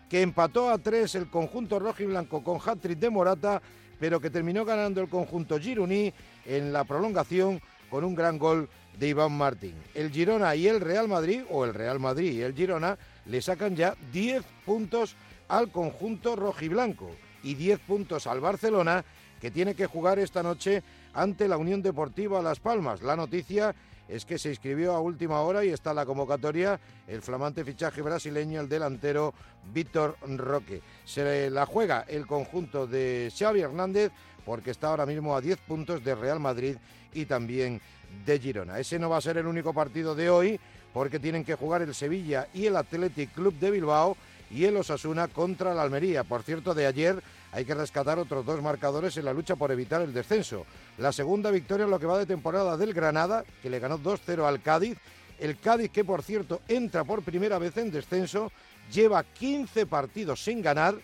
que 0.09 0.21
empató 0.21 0.69
a 0.69 0.77
3 0.77 1.13
el 1.15 1.29
conjunto 1.29 1.77
rojiblanco 1.77 2.41
con 2.43 2.59
hat-trick 2.65 2.97
de 2.97 3.09
Morata, 3.09 3.61
pero 3.99 4.19
que 4.19 4.29
terminó 4.29 4.63
ganando 4.63 5.01
el 5.01 5.09
conjunto 5.09 5.59
gironí 5.59 6.13
en 6.45 6.71
la 6.71 6.85
prolongación 6.85 7.61
con 7.89 8.03
un 8.03 8.15
gran 8.15 8.37
gol 8.37 8.69
de 8.97 9.09
Iván 9.09 9.37
Martín. 9.37 9.75
El 9.93 10.09
Girona 10.09 10.55
y 10.55 10.67
el 10.67 10.79
Real 10.79 11.07
Madrid, 11.07 11.43
o 11.49 11.65
el 11.65 11.73
Real 11.73 11.99
Madrid 11.99 12.31
y 12.31 12.41
el 12.41 12.55
Girona, 12.55 12.97
le 13.25 13.41
sacan 13.41 13.75
ya 13.75 13.95
10 14.13 14.43
puntos 14.65 15.15
al 15.49 15.69
conjunto 15.69 16.35
rojiblanco 16.35 17.11
y 17.43 17.55
10 17.55 17.79
puntos 17.79 18.25
al 18.25 18.39
Barcelona, 18.39 19.03
que 19.41 19.51
tiene 19.51 19.75
que 19.75 19.85
jugar 19.85 20.17
esta 20.17 20.41
noche 20.41 20.81
ante 21.13 21.47
la 21.47 21.57
Unión 21.57 21.81
Deportiva 21.81 22.41
Las 22.41 22.59
Palmas. 22.59 23.01
La 23.01 23.15
noticia 23.15 23.75
es 24.07 24.25
que 24.25 24.37
se 24.37 24.49
inscribió 24.49 24.93
a 24.93 24.99
última 24.99 25.41
hora 25.41 25.65
y 25.65 25.69
está 25.69 25.93
la 25.93 26.05
convocatoria 26.05 26.79
el 27.07 27.21
flamante 27.21 27.63
fichaje 27.63 28.01
brasileño, 28.01 28.61
el 28.61 28.69
delantero 28.69 29.33
Víctor 29.73 30.17
Roque. 30.21 30.81
Se 31.05 31.49
la 31.49 31.65
juega 31.65 32.05
el 32.07 32.27
conjunto 32.27 32.87
de 32.87 33.31
Xavi 33.35 33.61
Hernández 33.61 34.11
porque 34.45 34.71
está 34.71 34.89
ahora 34.89 35.05
mismo 35.05 35.35
a 35.35 35.41
10 35.41 35.57
puntos 35.59 36.03
de 36.03 36.15
Real 36.15 36.39
Madrid 36.39 36.77
y 37.13 37.25
también 37.25 37.81
de 38.25 38.39
Girona. 38.39 38.79
Ese 38.79 38.99
no 38.99 39.09
va 39.09 39.17
a 39.17 39.21
ser 39.21 39.37
el 39.37 39.47
único 39.47 39.73
partido 39.73 40.13
de 40.15 40.29
hoy 40.29 40.59
porque 40.93 41.19
tienen 41.19 41.43
que 41.43 41.55
jugar 41.55 41.81
el 41.81 41.93
Sevilla 41.93 42.47
y 42.53 42.67
el 42.67 42.75
Athletic 42.75 43.33
Club 43.33 43.53
de 43.59 43.71
Bilbao 43.71 44.15
y 44.51 44.65
el 44.65 44.77
Osasuna 44.77 45.27
contra 45.27 45.73
la 45.73 45.81
Almería. 45.81 46.23
Por 46.23 46.43
cierto, 46.43 46.73
de 46.73 46.85
ayer 46.85 47.21
hay 47.55 47.63
que 47.63 47.73
rescatar 47.73 48.19
otros 48.19 48.45
dos 48.45 48.61
marcadores 48.61 49.15
en 49.15 49.23
la 49.23 49.31
lucha 49.31 49.55
por 49.55 49.71
evitar 49.71 50.01
el 50.01 50.13
descenso. 50.13 50.65
La 50.97 51.13
segunda 51.13 51.51
victoria 51.51 51.85
en 51.85 51.89
lo 51.89 51.97
que 51.97 52.05
va 52.05 52.17
de 52.17 52.25
temporada 52.25 52.75
del 52.75 52.93
Granada, 52.93 53.45
que 53.61 53.69
le 53.69 53.79
ganó 53.79 53.97
2-0 53.97 54.45
al 54.45 54.61
Cádiz. 54.61 54.97
El 55.39 55.57
Cádiz, 55.57 55.89
que 55.89 56.03
por 56.03 56.21
cierto 56.21 56.59
entra 56.67 57.05
por 57.05 57.23
primera 57.23 57.57
vez 57.57 57.77
en 57.77 57.91
descenso, 57.91 58.51
lleva 58.91 59.23
15 59.23 59.85
partidos 59.85 60.43
sin 60.43 60.61
ganar 60.61 60.95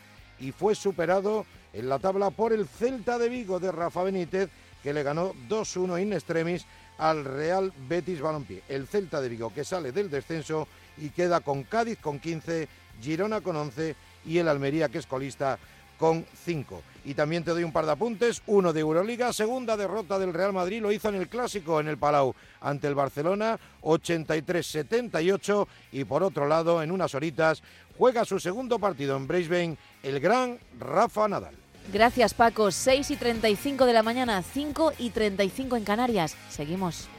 y 0.41 0.51
fue 0.51 0.75
superado 0.75 1.45
en 1.71 1.87
la 1.87 1.99
tabla 1.99 2.31
por 2.31 2.51
el 2.51 2.67
Celta 2.67 3.17
de 3.17 3.29
Vigo 3.29 3.61
de 3.61 3.71
Rafa 3.71 4.03
Benítez, 4.03 4.49
que 4.83 4.91
le 4.91 5.03
ganó 5.03 5.33
2-1 5.47 6.01
in 6.01 6.11
extremis 6.11 6.65
al 6.97 7.23
Real 7.23 7.71
Betis 7.87 8.19
Balompié. 8.19 8.63
El 8.67 8.87
Celta 8.87 9.21
de 9.21 9.29
Vigo 9.29 9.53
que 9.53 9.63
sale 9.63 9.93
del 9.93 10.09
descenso 10.09 10.67
y 10.97 11.11
queda 11.11 11.39
con 11.39 11.63
Cádiz 11.63 11.99
con 11.99 12.19
15, 12.19 12.67
Girona 13.01 13.39
con 13.39 13.55
11 13.55 13.95
y 14.25 14.37
el 14.37 14.49
Almería 14.49 14.89
que 14.89 14.97
es 14.97 15.07
colista 15.07 15.57
con 16.01 16.25
5. 16.45 16.81
Y 17.05 17.13
también 17.13 17.43
te 17.43 17.51
doy 17.51 17.63
un 17.63 17.71
par 17.71 17.85
de 17.85 17.91
apuntes, 17.91 18.41
uno 18.47 18.73
de 18.73 18.79
Euroliga, 18.79 19.31
segunda 19.31 19.77
derrota 19.77 20.17
del 20.17 20.33
Real 20.33 20.51
Madrid, 20.51 20.81
lo 20.81 20.91
hizo 20.91 21.09
en 21.09 21.15
el 21.15 21.29
Clásico, 21.29 21.79
en 21.79 21.87
el 21.87 21.97
Palau, 21.97 22.33
ante 22.59 22.87
el 22.87 22.95
Barcelona, 22.95 23.59
83-78, 23.83 25.67
y 25.91 26.03
por 26.03 26.23
otro 26.23 26.47
lado, 26.47 26.81
en 26.81 26.91
unas 26.91 27.13
horitas, 27.13 27.61
juega 27.99 28.25
su 28.25 28.39
segundo 28.39 28.79
partido 28.79 29.15
en 29.15 29.27
Brisbane, 29.27 29.77
el 30.01 30.19
gran 30.19 30.57
Rafa 30.79 31.27
Nadal. 31.27 31.53
Gracias 31.93 32.33
Paco, 32.33 32.71
6 32.71 33.11
y 33.11 33.15
35 33.15 33.85
de 33.85 33.93
la 33.93 34.01
mañana, 34.01 34.41
5 34.41 34.93
y 34.97 35.11
35 35.11 35.75
en 35.75 35.83
Canarias. 35.83 36.35
Seguimos. 36.49 37.09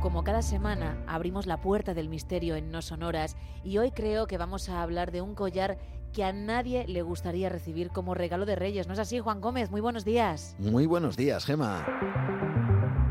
Como 0.00 0.24
cada 0.24 0.40
semana, 0.40 0.96
abrimos 1.06 1.46
la 1.46 1.60
puerta 1.60 1.92
del 1.92 2.08
misterio 2.08 2.56
en 2.56 2.70
No 2.70 2.80
Sonoras 2.80 3.36
y 3.62 3.76
hoy 3.76 3.90
creo 3.90 4.26
que 4.26 4.38
vamos 4.38 4.70
a 4.70 4.82
hablar 4.82 5.12
de 5.12 5.20
un 5.20 5.34
collar 5.34 5.76
que 6.14 6.24
a 6.24 6.32
nadie 6.32 6.86
le 6.88 7.02
gustaría 7.02 7.50
recibir 7.50 7.90
como 7.90 8.14
regalo 8.14 8.46
de 8.46 8.56
Reyes. 8.56 8.86
¿No 8.86 8.94
es 8.94 8.98
así, 8.98 9.18
Juan 9.18 9.42
Gómez? 9.42 9.70
Muy 9.70 9.82
buenos 9.82 10.06
días. 10.06 10.56
Muy 10.58 10.86
buenos 10.86 11.18
días, 11.18 11.44
Gema. 11.44 11.86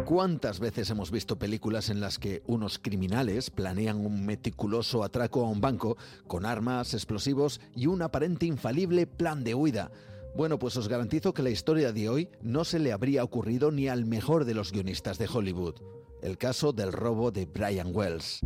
¿Cuántas 0.03 0.59
veces 0.59 0.89
hemos 0.89 1.11
visto 1.11 1.37
películas 1.37 1.91
en 1.91 1.99
las 2.01 2.17
que 2.17 2.41
unos 2.47 2.79
criminales 2.79 3.51
planean 3.51 4.03
un 4.03 4.25
meticuloso 4.25 5.03
atraco 5.03 5.45
a 5.45 5.49
un 5.49 5.61
banco 5.61 5.95
con 6.25 6.47
armas, 6.47 6.95
explosivos 6.95 7.61
y 7.75 7.85
un 7.85 8.01
aparente 8.01 8.47
infalible 8.47 9.05
plan 9.05 9.43
de 9.43 9.53
huida? 9.53 9.91
Bueno, 10.35 10.59
pues 10.59 10.77
os 10.77 10.87
garantizo 10.87 11.33
que 11.33 11.41
la 11.41 11.49
historia 11.49 11.91
de 11.91 12.07
hoy 12.07 12.29
no 12.41 12.63
se 12.63 12.79
le 12.79 12.91
habría 12.91 13.23
ocurrido 13.23 13.71
ni 13.71 13.87
al 13.87 14.05
mejor 14.05 14.45
de 14.45 14.53
los 14.53 14.71
guionistas 14.71 15.17
de 15.17 15.27
Hollywood. 15.27 15.75
El 16.21 16.37
caso 16.37 16.71
del 16.71 16.93
robo 16.93 17.31
de 17.31 17.45
Brian 17.45 17.91
Wells. 17.93 18.41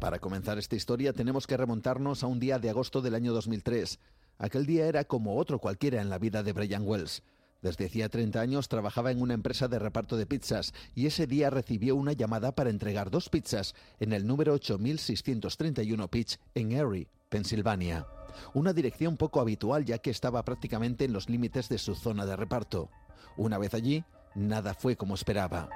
Para 0.00 0.18
comenzar 0.18 0.58
esta 0.58 0.76
historia 0.76 1.12
tenemos 1.12 1.46
que 1.46 1.56
remontarnos 1.56 2.22
a 2.22 2.26
un 2.26 2.40
día 2.40 2.58
de 2.58 2.70
agosto 2.70 3.00
del 3.00 3.14
año 3.14 3.32
2003. 3.32 3.98
Aquel 4.38 4.66
día 4.66 4.86
era 4.86 5.04
como 5.04 5.36
otro 5.36 5.58
cualquiera 5.58 6.00
en 6.00 6.10
la 6.10 6.18
vida 6.18 6.42
de 6.42 6.52
Brian 6.52 6.82
Wells. 6.86 7.22
Desde 7.62 7.86
hacía 7.86 8.10
30 8.10 8.40
años 8.40 8.68
trabajaba 8.68 9.10
en 9.10 9.22
una 9.22 9.32
empresa 9.32 9.68
de 9.68 9.78
reparto 9.78 10.16
de 10.16 10.26
pizzas 10.26 10.74
y 10.94 11.06
ese 11.06 11.26
día 11.26 11.48
recibió 11.48 11.96
una 11.96 12.12
llamada 12.12 12.54
para 12.54 12.70
entregar 12.70 13.10
dos 13.10 13.30
pizzas 13.30 13.74
en 14.00 14.12
el 14.12 14.26
número 14.26 14.52
8631 14.54 16.08
Pitch 16.08 16.38
en 16.54 16.72
Erie, 16.72 17.08
Pensilvania. 17.30 18.06
Una 18.52 18.72
dirección 18.72 19.16
poco 19.16 19.40
habitual 19.40 19.84
ya 19.84 19.98
que 19.98 20.10
estaba 20.10 20.44
prácticamente 20.44 21.04
en 21.04 21.12
los 21.12 21.28
límites 21.28 21.68
de 21.68 21.78
su 21.78 21.94
zona 21.94 22.26
de 22.26 22.36
reparto. 22.36 22.90
Una 23.36 23.58
vez 23.58 23.74
allí, 23.74 24.04
nada 24.34 24.74
fue 24.74 24.96
como 24.96 25.14
esperaba. 25.14 25.68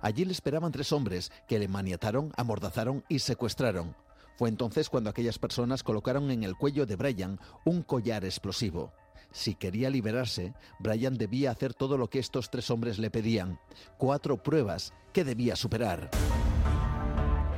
Allí 0.00 0.24
le 0.24 0.32
esperaban 0.32 0.72
tres 0.72 0.92
hombres 0.92 1.30
que 1.46 1.58
le 1.58 1.68
maniataron, 1.68 2.32
amordazaron 2.36 3.04
y 3.08 3.18
secuestraron. 3.18 3.94
Fue 4.36 4.48
entonces 4.48 4.90
cuando 4.90 5.10
aquellas 5.10 5.38
personas 5.38 5.82
colocaron 5.82 6.30
en 6.30 6.42
el 6.42 6.56
cuello 6.56 6.86
de 6.86 6.96
Brian 6.96 7.38
un 7.64 7.82
collar 7.82 8.24
explosivo. 8.24 8.92
Si 9.30 9.54
quería 9.54 9.90
liberarse, 9.90 10.54
Brian 10.78 11.16
debía 11.16 11.50
hacer 11.50 11.74
todo 11.74 11.98
lo 11.98 12.08
que 12.08 12.18
estos 12.18 12.50
tres 12.50 12.70
hombres 12.70 12.98
le 12.98 13.10
pedían. 13.10 13.58
Cuatro 13.98 14.42
pruebas 14.42 14.92
que 15.12 15.24
debía 15.24 15.56
superar. 15.56 16.10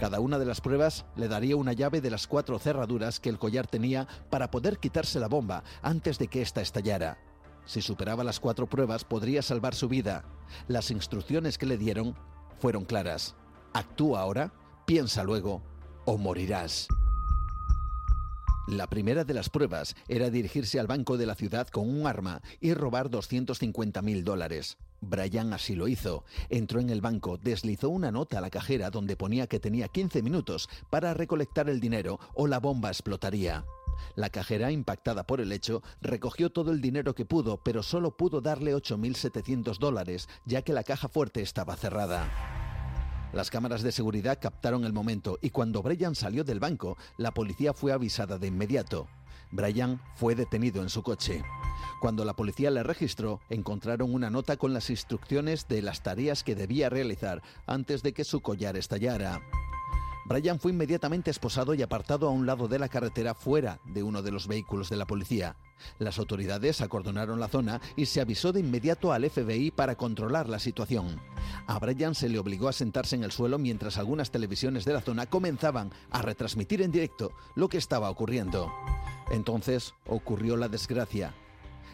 Cada 0.01 0.21
una 0.21 0.39
de 0.39 0.45
las 0.45 0.61
pruebas 0.61 1.07
le 1.17 1.27
daría 1.27 1.57
una 1.57 1.73
llave 1.73 2.03
de 2.03 2.11
las 2.11 2.27
cuatro 2.27 2.59
cerraduras 2.59 3.19
que 3.19 3.31
el 3.31 3.39
collar 3.39 3.67
tenía 3.67 4.07
para 4.29 4.51
poder 4.51 4.79
quitarse 4.79 5.19
la 5.19 5.29
bomba 5.29 5.65
antes 5.81 6.19
de 6.19 6.29
que 6.29 6.43
ésta 6.43 6.61
estallara. 6.61 7.19
Si 7.65 7.81
superaba 7.81 8.23
las 8.23 8.39
cuatro 8.39 8.69
pruebas 8.69 9.05
podría 9.05 9.41
salvar 9.41 9.75
su 9.75 9.89
vida. 9.89 10.25
Las 10.69 10.91
instrucciones 10.91 11.57
que 11.57 11.65
le 11.65 11.79
dieron 11.79 12.15
fueron 12.59 12.85
claras. 12.85 13.37
Actúa 13.73 14.21
ahora, 14.21 14.53
piensa 14.85 15.25
luego 15.25 15.63
o 16.05 16.19
morirás. 16.19 16.89
La 18.69 18.89
primera 18.89 19.25
de 19.25 19.33
las 19.33 19.49
pruebas 19.49 19.97
era 20.09 20.29
dirigirse 20.29 20.79
al 20.79 20.89
banco 20.89 21.17
de 21.17 21.27
la 21.27 21.37
ciudad 21.37 21.69
con 21.69 21.89
un 21.89 22.07
arma 22.07 22.43
y 22.61 22.75
robar 22.75 23.09
250 23.09 24.03
mil 24.03 24.25
dólares. 24.25 24.77
Brian 25.01 25.53
así 25.53 25.75
lo 25.75 25.89
hizo. 25.89 26.25
Entró 26.49 26.81
en 26.81 26.91
el 26.91 27.01
banco, 27.01 27.39
deslizó 27.39 27.89
una 27.89 28.11
nota 28.11 28.39
a 28.39 28.41
la 28.41 28.51
cajera 28.51 28.91
donde 28.91 29.17
ponía 29.17 29.47
que 29.47 29.61
tenía 29.61 29.89
15 29.89 30.23
minutos 30.23 30.69
para 30.91 31.15
recolectar 31.15 31.69
el 31.69 31.81
dinero 31.81 32.19
o 32.35 32.47
la 32.47 32.59
bomba 32.59 32.89
explotaría. 32.89 33.65
La 34.15 34.31
cajera, 34.31 34.71
impactada 34.71 35.27
por 35.27 35.41
el 35.41 35.53
hecho, 35.53 35.83
recogió 36.01 36.51
todo 36.51 36.71
el 36.71 36.81
dinero 36.81 37.15
que 37.15 37.25
pudo, 37.25 37.63
pero 37.63 37.83
solo 37.83 38.17
pudo 38.17 38.41
darle 38.41 38.75
8.700 38.75 39.79
dólares, 39.79 40.29
ya 40.45 40.63
que 40.63 40.73
la 40.73 40.85
caja 40.85 41.09
fuerte 41.09 41.43
estaba 41.43 41.77
cerrada. 41.77 42.29
Las 43.33 43.51
cámaras 43.51 43.83
de 43.83 43.93
seguridad 43.93 44.39
captaron 44.41 44.85
el 44.85 44.93
momento 44.93 45.39
y 45.43 45.51
cuando 45.51 45.83
Brian 45.83 46.15
salió 46.15 46.45
del 46.45 46.61
banco, 46.61 46.97
la 47.19 47.33
policía 47.33 47.75
fue 47.75 47.93
avisada 47.93 48.39
de 48.39 48.47
inmediato. 48.47 49.09
Brian 49.57 50.01
fue 50.15 50.35
detenido 50.35 50.83
en 50.83 50.91
su 50.91 51.03
coche. 51.03 51.43
Cuando 52.01 52.25
la 52.25 52.35
policía 52.35 52.71
le 52.71 52.83
registró, 52.83 53.41
encontraron 53.49 54.13
una 54.13 54.31
nota 54.31 54.57
con 54.57 54.75
las 54.75 54.91
instrucciones 54.91 55.67
de 55.67 55.83
las 55.83 56.03
tareas 56.03 56.45
que 56.45 56.55
debía 56.55 56.91
realizar 56.91 57.43
antes 57.67 58.03
de 58.03 58.13
que 58.13 58.25
su 58.25 58.41
collar 58.41 58.77
estallara. 58.77 59.41
Brian 60.29 60.59
fue 60.59 60.73
inmediatamente 60.73 61.31
esposado 61.31 61.73
y 61.75 61.83
apartado 61.83 62.27
a 62.27 62.33
un 62.33 62.47
lado 62.47 62.67
de 62.67 62.81
la 62.81 62.89
carretera 62.89 63.33
fuera 63.35 63.79
de 63.85 64.03
uno 64.03 64.23
de 64.23 64.33
los 64.33 64.49
vehículos 64.49 64.91
de 64.91 64.97
la 64.97 65.07
policía. 65.07 65.55
Las 66.01 66.19
autoridades 66.19 66.81
acordonaron 66.81 67.39
la 67.39 67.47
zona 67.47 67.81
y 67.95 68.07
se 68.07 68.21
avisó 68.21 68.53
de 68.53 68.59
inmediato 68.59 69.13
al 69.13 69.31
FBI 69.31 69.71
para 69.71 69.95
controlar 69.95 70.49
la 70.49 70.59
situación. 70.59 71.21
A 71.69 71.79
Brian 71.79 72.17
se 72.17 72.29
le 72.29 72.41
obligó 72.41 72.69
a 72.69 72.73
sentarse 72.73 73.15
en 73.15 73.23
el 73.23 73.31
suelo 73.31 73.57
mientras 73.59 73.99
algunas 73.99 74.33
televisiones 74.33 74.85
de 74.85 74.95
la 74.95 75.01
zona 75.01 75.27
comenzaban 75.27 75.93
a 76.11 76.23
retransmitir 76.23 76.83
en 76.83 76.91
directo 76.91 77.31
lo 77.55 77.69
que 77.69 77.79
estaba 77.79 78.11
ocurriendo. 78.11 78.73
Entonces 79.31 79.95
ocurrió 80.07 80.57
la 80.57 80.69
desgracia. 80.69 81.35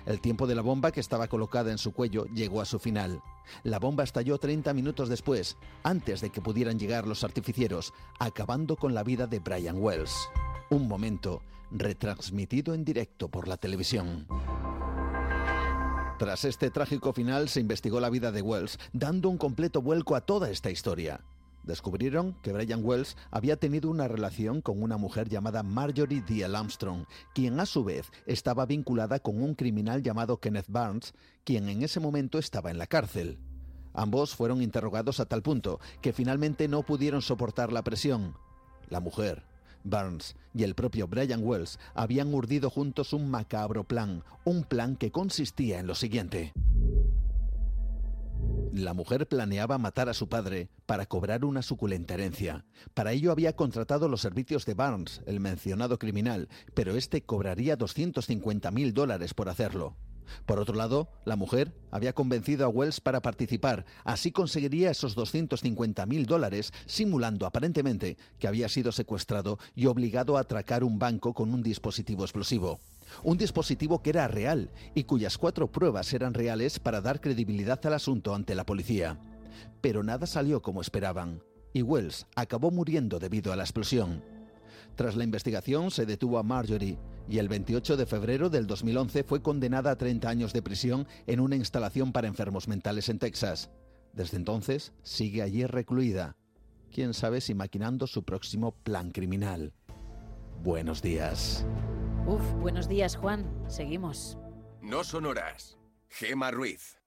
El 0.07 0.21
tiempo 0.21 0.47
de 0.47 0.55
la 0.55 0.63
bomba 0.63 0.91
que 0.91 1.01
estaba 1.01 1.29
colocada 1.29 1.71
en 1.71 1.79
su 1.79 1.93
cuello 1.93 2.27
llegó 2.35 2.61
a 2.61 2.65
su 2.65 2.79
final. 2.79 3.23
La 3.63 3.79
bomba 3.79 4.05
estalló 4.05 4.39
30 4.39 4.75
minutos 4.75 5.09
después, 5.09 5.57
antes 5.85 6.21
de 6.21 6.31
que 6.31 6.41
pudieran 6.41 6.79
llegar 6.79 7.07
los 7.07 7.23
artificieros, 7.25 7.93
acabando 8.19 8.77
con 8.77 8.95
la 8.95 9.05
vida 9.05 9.27
de 9.27 9.39
Brian 9.39 9.79
Wells. 9.79 10.29
Un 10.71 10.89
momento 10.89 11.43
retransmitido 11.71 12.75
en 12.75 12.85
directo 12.85 13.29
por 13.29 13.47
la 13.49 13.57
televisión. 13.57 14.27
Tras 16.19 16.45
este 16.45 16.71
trágico 16.71 17.13
final 17.13 17.49
se 17.49 17.61
investigó 17.61 17.99
la 17.99 18.11
vida 18.11 18.31
de 18.31 18.43
Wells, 18.43 18.79
dando 18.93 19.29
un 19.29 19.39
completo 19.39 19.83
vuelco 19.83 20.15
a 20.15 20.21
toda 20.21 20.51
esta 20.51 20.71
historia. 20.71 21.21
Descubrieron 21.63 22.35
que 22.43 22.53
Brian 22.53 22.85
Wells 22.85 23.17
había 23.31 23.57
tenido 23.57 23.89
una 23.89 24.09
relación 24.09 24.63
con 24.63 24.83
una 24.83 24.97
mujer 24.97 25.29
llamada 25.29 25.63
Marjorie 25.63 26.23
D.L. 26.23 26.57
Armstrong, 26.57 27.05
quien 27.35 27.61
a 27.61 27.67
su 27.67 27.85
vez 27.85 28.11
estaba 28.27 28.67
vinculada 28.67 29.21
con 29.21 29.41
un 29.43 29.55
criminal 29.55 30.03
llamado 30.03 30.39
Kenneth 30.39 30.67
Barnes, 30.69 31.15
quien 31.45 31.69
en 31.69 31.83
ese 31.83 32.01
momento 32.01 32.39
estaba 32.39 32.71
en 32.71 32.79
la 32.79 32.87
cárcel. 32.87 33.39
Ambos 33.95 34.35
fueron 34.35 34.63
interrogados 34.63 35.21
a 35.21 35.27
tal 35.27 35.43
punto 35.43 35.79
que 36.01 36.13
finalmente 36.13 36.67
no 36.67 36.83
pudieron 36.83 37.23
soportar 37.23 37.73
la 37.73 37.83
presión. 37.83 38.35
La 38.89 39.01
mujer, 39.01 39.45
Barnes 39.85 40.37
y 40.55 40.65
el 40.65 40.75
propio 40.75 41.07
Brian 41.07 41.43
Wells 41.45 41.79
habían 41.95 42.33
urdido 42.35 42.71
juntos 42.71 43.13
un 43.13 43.31
macabro 43.31 43.85
plan, 43.85 44.25
un 44.45 44.65
plan 44.65 44.97
que 44.97 45.13
consistía 45.13 45.79
en 45.79 45.87
lo 45.87 45.95
siguiente. 45.95 46.53
La 48.73 48.95
mujer 48.95 49.29
planeaba 49.29 49.77
matar 49.77 50.09
a 50.09 50.15
su 50.15 50.31
padre 50.31 50.71
para 50.87 51.05
cobrar 51.05 51.45
una 51.45 51.61
suculenta 51.61 52.15
herencia. 52.15 52.65
Para 52.95 53.13
ello 53.13 53.31
había 53.31 53.55
contratado 53.55 54.09
los 54.09 54.23
servicios 54.23 54.65
de 54.65 54.73
Barnes, 54.73 55.21
el 55.27 55.41
mencionado 55.41 55.99
criminal, 55.99 56.49
pero 56.73 56.97
este 56.97 57.21
cobraría 57.23 57.77
250 57.77 58.71
mil 58.71 58.95
dólares 58.95 59.35
por 59.35 59.51
hacerlo. 59.51 59.99
Por 60.47 60.59
otro 60.59 60.75
lado, 60.75 61.11
la 61.27 61.37
mujer 61.37 61.75
había 61.91 62.15
convencido 62.15 62.65
a 62.65 62.71
Wells 62.71 63.03
para 63.03 63.21
participar, 63.21 63.85
así 64.05 64.33
conseguiría 64.33 64.91
esos 64.91 65.15
250 65.17 66.07
mil 66.07 66.25
dólares, 66.25 66.73
simulando 66.87 67.45
aparentemente 67.45 68.17
que 68.39 68.49
había 68.49 68.71
sido 68.71 68.91
secuestrado 68.91 69.59
y 69.75 69.85
obligado 69.85 70.39
a 70.39 70.41
atracar 70.41 70.83
un 70.83 70.99
banco 70.99 71.35
con 71.35 71.53
un 71.53 71.63
dispositivo 71.63 72.25
explosivo. 72.25 72.81
Un 73.23 73.39
dispositivo 73.39 74.03
que 74.03 74.11
era 74.11 74.29
real 74.29 74.71
y 74.95 75.05
cuyas 75.05 75.39
cuatro 75.39 75.71
pruebas 75.71 76.13
eran 76.13 76.35
reales 76.35 76.79
para 76.79 77.01
dar 77.01 77.21
credibilidad 77.21 77.81
al 77.87 77.95
asunto 77.95 78.35
ante 78.35 78.55
la 78.55 78.67
policía. 78.67 79.19
Pero 79.81 80.03
nada 80.03 80.27
salió 80.27 80.63
como 80.63 80.81
esperaban, 80.81 81.43
y 81.73 81.83
Wells 81.83 82.27
acabó 82.37 82.71
muriendo 82.71 83.19
debido 83.19 83.53
a 83.53 83.57
la 83.57 83.63
explosión. 83.63 84.23
Tras 84.97 85.17
la 85.17 85.25
investigación 85.25 85.91
se 85.91 86.07
detuvo 86.07 86.39
a 86.39 86.43
Marjorie 86.43 86.99
y 87.29 87.39
el 87.39 87.49
28 87.49 87.97
de 87.97 88.07
febrero 88.07 88.51
del 88.51 88.67
2011 88.67 89.25
fue 89.25 89.43
condenada 89.43 89.93
a 89.93 89.97
30 89.97 90.29
años 90.29 90.53
de 90.53 90.63
prisión 90.63 91.07
en 91.27 91.41
una 91.41 91.57
instalación 91.57 92.13
para 92.13 92.29
enfermos 92.29 92.69
mentales 92.69 93.09
en 93.09 93.19
Texas. 93.19 93.71
Desde 94.13 94.37
entonces 94.37 94.93
sigue 95.03 95.43
allí 95.43 95.65
recluida. 95.65 96.37
Quién 96.91 97.15
sabe 97.15 97.41
si 97.41 97.55
maquinando 97.55 98.07
su 98.07 98.23
próximo 98.23 98.73
plan 98.73 99.13
criminal. 99.13 99.73
Buenos 100.63 101.01
días. 101.01 101.65
Uf, 102.27 102.43
buenos 102.61 102.89
días, 102.89 103.17
Juan. 103.17 103.45
Seguimos. 103.69 104.39
No 104.81 105.03
son 105.03 105.27
horas. 105.27 105.77
Gema 106.09 106.51
Ruiz. 106.53 106.99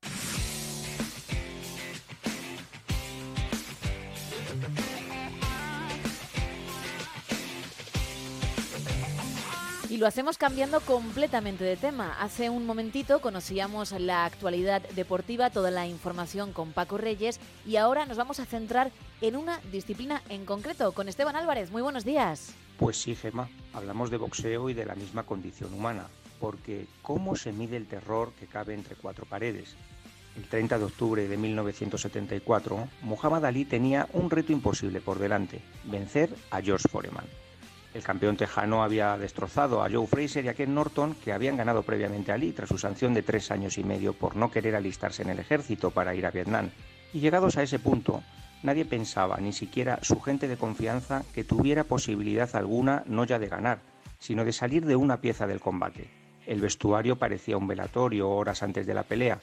Y 9.95 9.97
lo 9.97 10.07
hacemos 10.07 10.37
cambiando 10.37 10.81
completamente 10.81 11.63
de 11.63 11.77
tema. 11.77 12.17
Hace 12.19 12.49
un 12.49 12.65
momentito 12.65 13.21
conocíamos 13.21 13.93
la 13.93 14.25
actualidad 14.25 14.81
deportiva, 14.89 15.51
toda 15.51 15.71
la 15.71 15.87
información 15.87 16.51
con 16.51 16.73
Paco 16.73 16.97
Reyes 16.97 17.39
y 17.65 17.77
ahora 17.77 18.05
nos 18.05 18.17
vamos 18.17 18.41
a 18.41 18.45
centrar 18.45 18.91
en 19.21 19.37
una 19.37 19.61
disciplina 19.71 20.21
en 20.27 20.43
concreto 20.43 20.91
con 20.91 21.07
Esteban 21.07 21.37
Álvarez. 21.37 21.71
Muy 21.71 21.81
buenos 21.81 22.03
días. 22.03 22.53
Pues 22.77 22.97
sí, 22.97 23.15
Gema, 23.15 23.47
hablamos 23.71 24.09
de 24.11 24.17
boxeo 24.17 24.69
y 24.69 24.73
de 24.73 24.85
la 24.85 24.95
misma 24.95 25.23
condición 25.23 25.73
humana, 25.73 26.07
porque 26.41 26.87
¿cómo 27.01 27.37
se 27.37 27.53
mide 27.53 27.77
el 27.77 27.87
terror 27.87 28.33
que 28.37 28.47
cabe 28.47 28.73
entre 28.73 28.97
cuatro 28.97 29.25
paredes? 29.25 29.77
El 30.35 30.43
30 30.49 30.77
de 30.77 30.83
octubre 30.83 31.25
de 31.25 31.37
1974, 31.37 32.89
Muhammad 33.01 33.45
Ali 33.45 33.63
tenía 33.63 34.09
un 34.11 34.29
reto 34.29 34.51
imposible 34.51 34.99
por 34.99 35.19
delante, 35.19 35.61
vencer 35.85 36.35
a 36.51 36.61
George 36.61 36.89
Foreman. 36.89 37.44
El 37.95 38.03
campeón 38.03 38.35
tejano 38.35 38.83
había 38.83 39.17
destrozado 39.17 39.81
a 39.81 39.89
Joe 39.89 40.05
Fraser 40.05 40.43
y 40.43 40.49
a 40.49 40.53
Ken 40.53 40.75
Norton, 40.75 41.15
que 41.23 41.31
habían 41.31 41.55
ganado 41.55 41.81
previamente 41.83 42.29
a 42.29 42.35
Ali 42.35 42.51
tras 42.51 42.67
su 42.67 42.77
sanción 42.77 43.13
de 43.13 43.23
tres 43.23 43.51
años 43.51 43.77
y 43.77 43.85
medio 43.85 44.11
por 44.11 44.35
no 44.35 44.51
querer 44.51 44.75
alistarse 44.75 45.21
en 45.21 45.29
el 45.29 45.39
ejército 45.39 45.91
para 45.91 46.13
ir 46.13 46.25
a 46.25 46.31
Vietnam. 46.31 46.71
Y 47.13 47.21
llegados 47.21 47.55
a 47.55 47.63
ese 47.63 47.79
punto, 47.79 48.21
nadie 48.63 48.83
pensaba, 48.83 49.37
ni 49.37 49.53
siquiera 49.53 49.99
su 50.01 50.19
gente 50.19 50.49
de 50.49 50.57
confianza, 50.57 51.23
que 51.33 51.45
tuviera 51.45 51.85
posibilidad 51.85 52.53
alguna 52.57 53.03
no 53.05 53.23
ya 53.23 53.39
de 53.39 53.47
ganar, 53.47 53.79
sino 54.19 54.43
de 54.43 54.51
salir 54.51 54.85
de 54.85 54.97
una 54.97 55.21
pieza 55.21 55.47
del 55.47 55.61
combate. 55.61 56.09
El 56.45 56.59
vestuario 56.59 57.15
parecía 57.15 57.55
un 57.55 57.67
velatorio 57.67 58.29
horas 58.29 58.61
antes 58.61 58.85
de 58.85 58.93
la 58.93 59.03
pelea, 59.03 59.39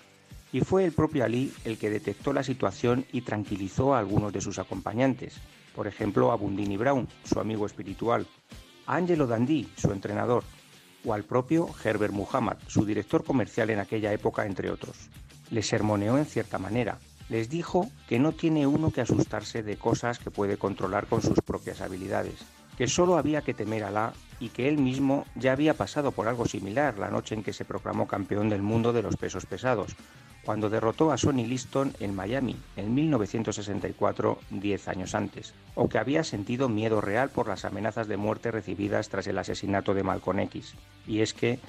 y 0.52 0.60
fue 0.60 0.84
el 0.84 0.92
propio 0.92 1.24
Ali 1.24 1.54
el 1.64 1.78
que 1.78 1.88
detectó 1.88 2.34
la 2.34 2.42
situación 2.42 3.06
y 3.12 3.22
tranquilizó 3.22 3.94
a 3.94 3.98
algunos 3.98 4.30
de 4.30 4.42
sus 4.42 4.58
acompañantes, 4.58 5.40
por 5.74 5.86
ejemplo 5.86 6.32
a 6.32 6.36
Bundini 6.36 6.76
Brown, 6.76 7.08
su 7.24 7.40
amigo 7.40 7.66
espiritual, 7.66 8.26
a 8.86 8.96
Angelo 8.96 9.26
Dandí, 9.26 9.68
su 9.76 9.92
entrenador, 9.92 10.44
o 11.04 11.14
al 11.14 11.24
propio 11.24 11.68
Herbert 11.82 12.12
Muhammad, 12.12 12.58
su 12.66 12.84
director 12.84 13.24
comercial 13.24 13.70
en 13.70 13.80
aquella 13.80 14.12
época, 14.12 14.46
entre 14.46 14.70
otros. 14.70 15.08
Les 15.50 15.66
sermoneó 15.66 16.18
en 16.18 16.26
cierta 16.26 16.58
manera, 16.58 16.98
les 17.28 17.48
dijo 17.48 17.90
que 18.08 18.18
no 18.18 18.32
tiene 18.32 18.66
uno 18.66 18.90
que 18.90 19.00
asustarse 19.00 19.62
de 19.62 19.76
cosas 19.76 20.18
que 20.18 20.30
puede 20.30 20.56
controlar 20.56 21.06
con 21.06 21.22
sus 21.22 21.40
propias 21.40 21.80
habilidades, 21.80 22.44
que 22.82 22.88
solo 22.88 23.16
había 23.16 23.42
que 23.42 23.54
temer 23.54 23.84
a 23.84 23.88
Alá 23.94 24.12
y 24.40 24.48
que 24.48 24.68
él 24.68 24.76
mismo 24.76 25.24
ya 25.36 25.52
había 25.52 25.74
pasado 25.74 26.10
por 26.10 26.26
algo 26.26 26.46
similar 26.46 26.98
la 26.98 27.12
noche 27.12 27.36
en 27.36 27.44
que 27.44 27.52
se 27.52 27.64
proclamó 27.64 28.08
campeón 28.08 28.48
del 28.48 28.60
mundo 28.60 28.92
de 28.92 29.02
los 29.02 29.16
pesos 29.16 29.46
pesados, 29.46 29.94
cuando 30.44 30.68
derrotó 30.68 31.12
a 31.12 31.16
Sonny 31.16 31.46
Liston 31.46 31.94
en 32.00 32.12
Miami 32.12 32.56
en 32.76 32.92
1964, 32.92 34.40
10 34.50 34.88
años 34.88 35.14
antes, 35.14 35.54
o 35.76 35.88
que 35.88 35.98
había 35.98 36.24
sentido 36.24 36.68
miedo 36.68 37.00
real 37.00 37.30
por 37.30 37.46
las 37.46 37.64
amenazas 37.64 38.08
de 38.08 38.16
muerte 38.16 38.50
recibidas 38.50 39.08
tras 39.08 39.28
el 39.28 39.38
asesinato 39.38 39.94
de 39.94 40.02
Malcolm 40.02 40.40
X. 40.40 40.74
Y 41.06 41.20
es 41.20 41.34
que, 41.34 41.60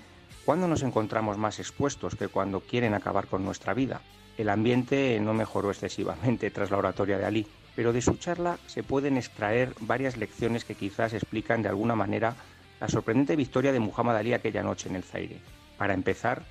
¿cuándo 0.46 0.68
nos 0.68 0.82
encontramos 0.82 1.38
más 1.38 1.60
expuestos 1.60 2.16
que 2.16 2.28
cuando 2.28 2.62
quieren 2.62 2.96
acabar 2.96 3.28
con 3.28 3.46
nuestra 3.46 3.76
vida? 3.76 4.02
El 4.36 4.50
ambiente 4.50 5.20
no 5.22 5.36
mejoró 5.36 5.70
excesivamente 5.70 6.50
tras 6.50 6.72
la 6.72 6.78
oratoria 6.78 7.20
de 7.20 7.26
Ali, 7.26 7.48
pero 7.76 7.94
de 7.94 8.02
su 8.02 8.16
charla 8.18 8.58
se 8.68 8.84
pueden 8.84 9.18
extraer 9.18 9.74
varias 9.80 10.18
lecciones 10.18 10.66
que 10.66 10.76
quizás 10.76 11.14
explican 11.14 11.62
de 11.62 11.70
alguna 11.70 11.96
manera 11.96 12.36
la 12.80 12.88
sorprendente 12.88 13.36
victoria 13.36 13.72
de 13.72 13.80
Muhammad 13.80 14.18
Ali 14.18 14.34
aquella 14.34 14.64
noche 14.64 14.90
en 14.90 14.96
el 14.96 15.04
Zaire. 15.04 15.40
Para 15.78 15.94
empezar, 15.94 16.44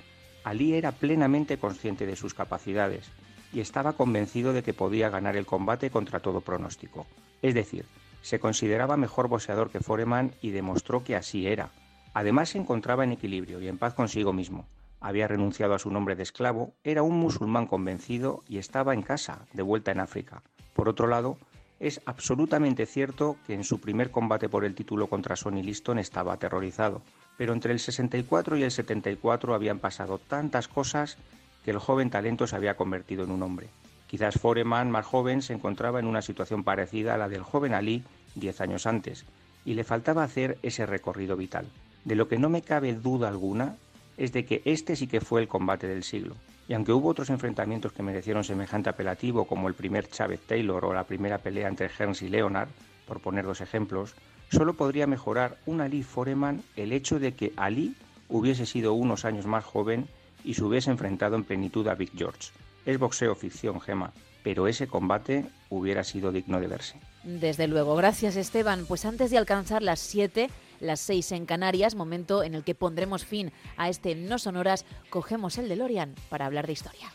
Ali 0.43 0.73
era 0.73 0.91
plenamente 0.91 1.57
consciente 1.57 2.05
de 2.05 2.15
sus 2.15 2.33
capacidades 2.33 3.09
y 3.53 3.59
estaba 3.59 3.93
convencido 3.93 4.51
de 4.51 4.63
que 4.63 4.73
podía 4.73 5.09
ganar 5.09 5.37
el 5.37 5.45
combate 5.45 5.89
contra 5.89 6.19
todo 6.19 6.41
pronóstico. 6.41 7.05
Es 7.41 7.53
decir, 7.53 7.85
se 8.21 8.39
consideraba 8.39 8.97
mejor 8.97 9.27
boxeador 9.27 9.69
que 9.69 9.79
Foreman 9.79 10.33
y 10.41 10.51
demostró 10.51 11.03
que 11.03 11.15
así 11.15 11.47
era. 11.47 11.69
Además 12.13 12.49
se 12.49 12.57
encontraba 12.57 13.03
en 13.03 13.11
equilibrio 13.11 13.61
y 13.61 13.67
en 13.67 13.77
paz 13.77 13.93
consigo 13.93 14.33
mismo. 14.33 14.65
Había 14.99 15.27
renunciado 15.27 15.73
a 15.73 15.79
su 15.79 15.91
nombre 15.91 16.15
de 16.15 16.23
esclavo, 16.23 16.73
era 16.83 17.03
un 17.03 17.17
musulmán 17.17 17.67
convencido 17.67 18.41
y 18.47 18.57
estaba 18.57 18.93
en 18.93 19.01
casa, 19.01 19.45
de 19.51 19.61
vuelta 19.61 19.91
en 19.91 19.99
África. 19.99 20.41
Por 20.73 20.89
otro 20.89 21.07
lado, 21.07 21.37
es 21.79 22.01
absolutamente 22.05 22.85
cierto 22.85 23.37
que 23.45 23.53
en 23.53 23.63
su 23.63 23.79
primer 23.79 24.11
combate 24.11 24.49
por 24.49 24.65
el 24.65 24.75
título 24.75 25.07
contra 25.07 25.35
Sonny 25.35 25.63
Liston 25.63 25.99
estaba 25.99 26.33
aterrorizado, 26.33 27.01
pero 27.37 27.53
entre 27.53 27.73
el 27.73 27.79
64 27.79 28.57
y 28.57 28.63
el 28.63 28.71
74 28.71 29.53
habían 29.53 29.79
pasado 29.79 30.17
tantas 30.17 30.67
cosas 30.67 31.17
que 31.65 31.71
el 31.71 31.79
joven 31.79 32.09
talento 32.09 32.47
se 32.47 32.55
había 32.55 32.75
convertido 32.75 33.23
en 33.23 33.31
un 33.31 33.43
hombre. 33.43 33.69
Quizás 34.07 34.39
Foreman, 34.39 34.91
más 34.91 35.05
joven, 35.05 35.41
se 35.41 35.53
encontraba 35.53 35.99
en 35.99 36.05
una 36.05 36.21
situación 36.21 36.63
parecida 36.63 37.15
a 37.15 37.17
la 37.17 37.29
del 37.29 37.41
joven 37.41 37.73
Ali 37.73 38.03
diez 38.35 38.61
años 38.61 38.85
antes, 38.85 39.25
y 39.65 39.73
le 39.73 39.83
faltaba 39.83 40.23
hacer 40.23 40.57
ese 40.61 40.85
recorrido 40.85 41.35
vital. 41.35 41.65
De 42.05 42.15
lo 42.15 42.27
que 42.27 42.37
no 42.37 42.49
me 42.49 42.61
cabe 42.61 42.93
duda 42.93 43.27
alguna 43.27 43.75
es 44.17 44.31
de 44.31 44.45
que 44.45 44.61
este 44.65 44.95
sí 44.95 45.07
que 45.07 45.21
fue 45.21 45.41
el 45.41 45.47
combate 45.47 45.87
del 45.87 46.03
siglo. 46.03 46.35
Y 46.67 46.73
aunque 46.73 46.93
hubo 46.93 47.09
otros 47.09 47.29
enfrentamientos 47.29 47.91
que 47.91 48.03
merecieron 48.03 48.43
semejante 48.43 48.89
apelativo, 48.89 49.45
como 49.45 49.67
el 49.67 49.73
primer 49.73 50.09
Chávez 50.09 50.39
Taylor 50.41 50.85
o 50.85 50.93
la 50.93 51.03
primera 51.03 51.37
pelea 51.37 51.67
entre 51.67 51.89
Hearns 51.89 52.21
y 52.21 52.29
Leonard, 52.29 52.69
por 53.05 53.19
poner 53.19 53.45
dos 53.45 53.61
ejemplos, 53.61 54.15
solo 54.49 54.73
podría 54.75 55.07
mejorar 55.07 55.57
un 55.65 55.81
Ali 55.81 56.03
Foreman 56.03 56.63
el 56.75 56.93
hecho 56.93 57.19
de 57.19 57.33
que 57.33 57.53
Ali 57.57 57.95
hubiese 58.29 58.65
sido 58.65 58.93
unos 58.93 59.25
años 59.25 59.45
más 59.45 59.65
joven 59.65 60.07
y 60.43 60.53
se 60.53 60.63
hubiese 60.63 60.89
enfrentado 60.89 61.35
en 61.35 61.43
plenitud 61.43 61.87
a 61.87 61.95
Big 61.95 62.11
George. 62.15 62.51
Es 62.85 62.97
boxeo 62.97 63.35
ficción, 63.35 63.79
Gema, 63.79 64.13
pero 64.43 64.67
ese 64.67 64.87
combate 64.87 65.45
hubiera 65.69 66.03
sido 66.03 66.31
digno 66.31 66.59
de 66.59 66.67
verse. 66.67 66.99
Desde 67.23 67.67
luego, 67.67 67.95
gracias 67.95 68.35
Esteban. 68.35 68.85
Pues 68.85 69.05
antes 69.05 69.31
de 69.31 69.37
alcanzar 69.37 69.81
las 69.81 69.99
7, 69.99 70.49
las 70.83 70.99
6 71.01 71.31
en 71.31 71.45
Canarias, 71.45 71.95
momento 71.95 72.43
en 72.43 72.53
el 72.53 72.63
que 72.63 72.75
pondremos 72.75 73.25
fin 73.25 73.51
a 73.77 73.89
este 73.89 74.15
No 74.15 74.37
Sonoras, 74.37 74.85
cogemos 75.09 75.57
el 75.57 75.69
DeLorean 75.69 76.15
para 76.29 76.45
hablar 76.45 76.67
de 76.67 76.73
historia. 76.73 77.13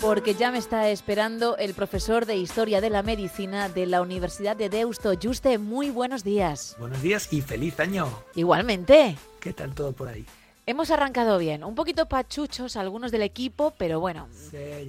Porque 0.00 0.34
ya 0.34 0.52
me 0.52 0.58
está 0.58 0.88
esperando 0.90 1.56
el 1.56 1.74
profesor 1.74 2.24
de 2.24 2.36
Historia 2.36 2.80
de 2.80 2.88
la 2.88 3.02
Medicina 3.02 3.68
de 3.68 3.86
la 3.86 4.00
Universidad 4.00 4.56
de 4.56 4.68
Deusto. 4.68 5.12
Juste, 5.20 5.58
muy 5.58 5.90
buenos 5.90 6.22
días. 6.22 6.76
Buenos 6.78 7.02
días 7.02 7.32
y 7.32 7.40
feliz 7.40 7.80
año. 7.80 8.08
Igualmente. 8.36 9.16
¿Qué 9.40 9.52
tal 9.52 9.74
todo 9.74 9.92
por 9.92 10.08
ahí? 10.08 10.24
Hemos 10.66 10.90
arrancado 10.90 11.38
bien, 11.38 11.64
un 11.64 11.74
poquito 11.74 12.06
pachuchos 12.06 12.76
algunos 12.76 13.10
del 13.10 13.22
equipo, 13.22 13.72
pero 13.76 14.00
bueno, 14.00 14.28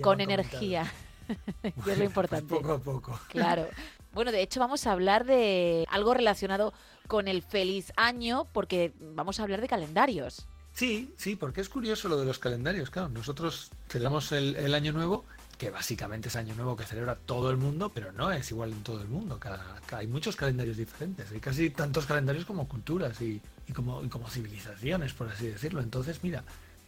con 0.02 0.22
energía. 0.22 0.92
que 1.84 1.92
es 1.92 1.98
lo 1.98 2.04
importante. 2.04 2.54
Poco 2.56 2.74
a 2.74 2.80
poco. 2.80 3.20
Claro. 3.30 3.68
Bueno, 4.14 4.32
de 4.32 4.42
hecho 4.42 4.60
vamos 4.60 4.88
a 4.88 4.92
hablar 4.92 5.26
de 5.26 5.86
algo 5.90 6.14
relacionado 6.14 6.74
con 7.08 7.28
el 7.28 7.42
feliz 7.44 7.92
año, 7.96 8.48
porque 8.54 8.94
vamos 9.00 9.40
a 9.40 9.44
hablar 9.44 9.62
de 9.62 9.68
calendarios. 9.68 10.46
Sí, 10.74 11.14
sí, 11.18 11.36
porque 11.36 11.62
es 11.62 11.70
curioso 11.70 12.08
lo 12.10 12.18
de 12.20 12.26
los 12.26 12.40
calendarios. 12.40 12.90
Claro, 12.90 13.10
nosotros 13.10 13.72
celebramos 13.88 14.32
el, 14.32 14.56
el 14.56 14.74
año 14.74 14.94
nuevo, 14.94 15.26
que 15.58 15.72
básicamente 15.72 16.30
es 16.30 16.36
año 16.38 16.56
nuevo 16.56 16.76
que 16.78 16.86
celebra 16.86 17.16
todo 17.16 17.50
el 17.52 17.58
mundo, 17.58 17.92
pero 17.94 18.12
no 18.14 18.32
es 18.32 18.50
igual 18.52 18.72
en 18.72 18.82
todo 18.84 19.02
el 19.02 19.08
mundo. 19.10 19.40
Cada, 19.40 19.80
cada- 19.86 20.00
hay 20.02 20.08
muchos 20.08 20.36
calendarios 20.36 20.78
diferentes, 20.78 21.30
hay 21.32 21.40
casi 21.40 21.70
tantos 21.70 22.06
calendarios 22.06 22.46
como 22.46 22.68
culturas 22.68 23.20
y, 23.22 23.42
y 23.68 23.74
como, 23.74 24.04
y 24.04 24.08
como 24.10 24.30
civilizaciones, 24.30 25.14
por 25.14 25.28
así 25.28 25.48
decirlo. 25.48 25.82
Entonces, 25.82 26.24
mira, 26.24 26.44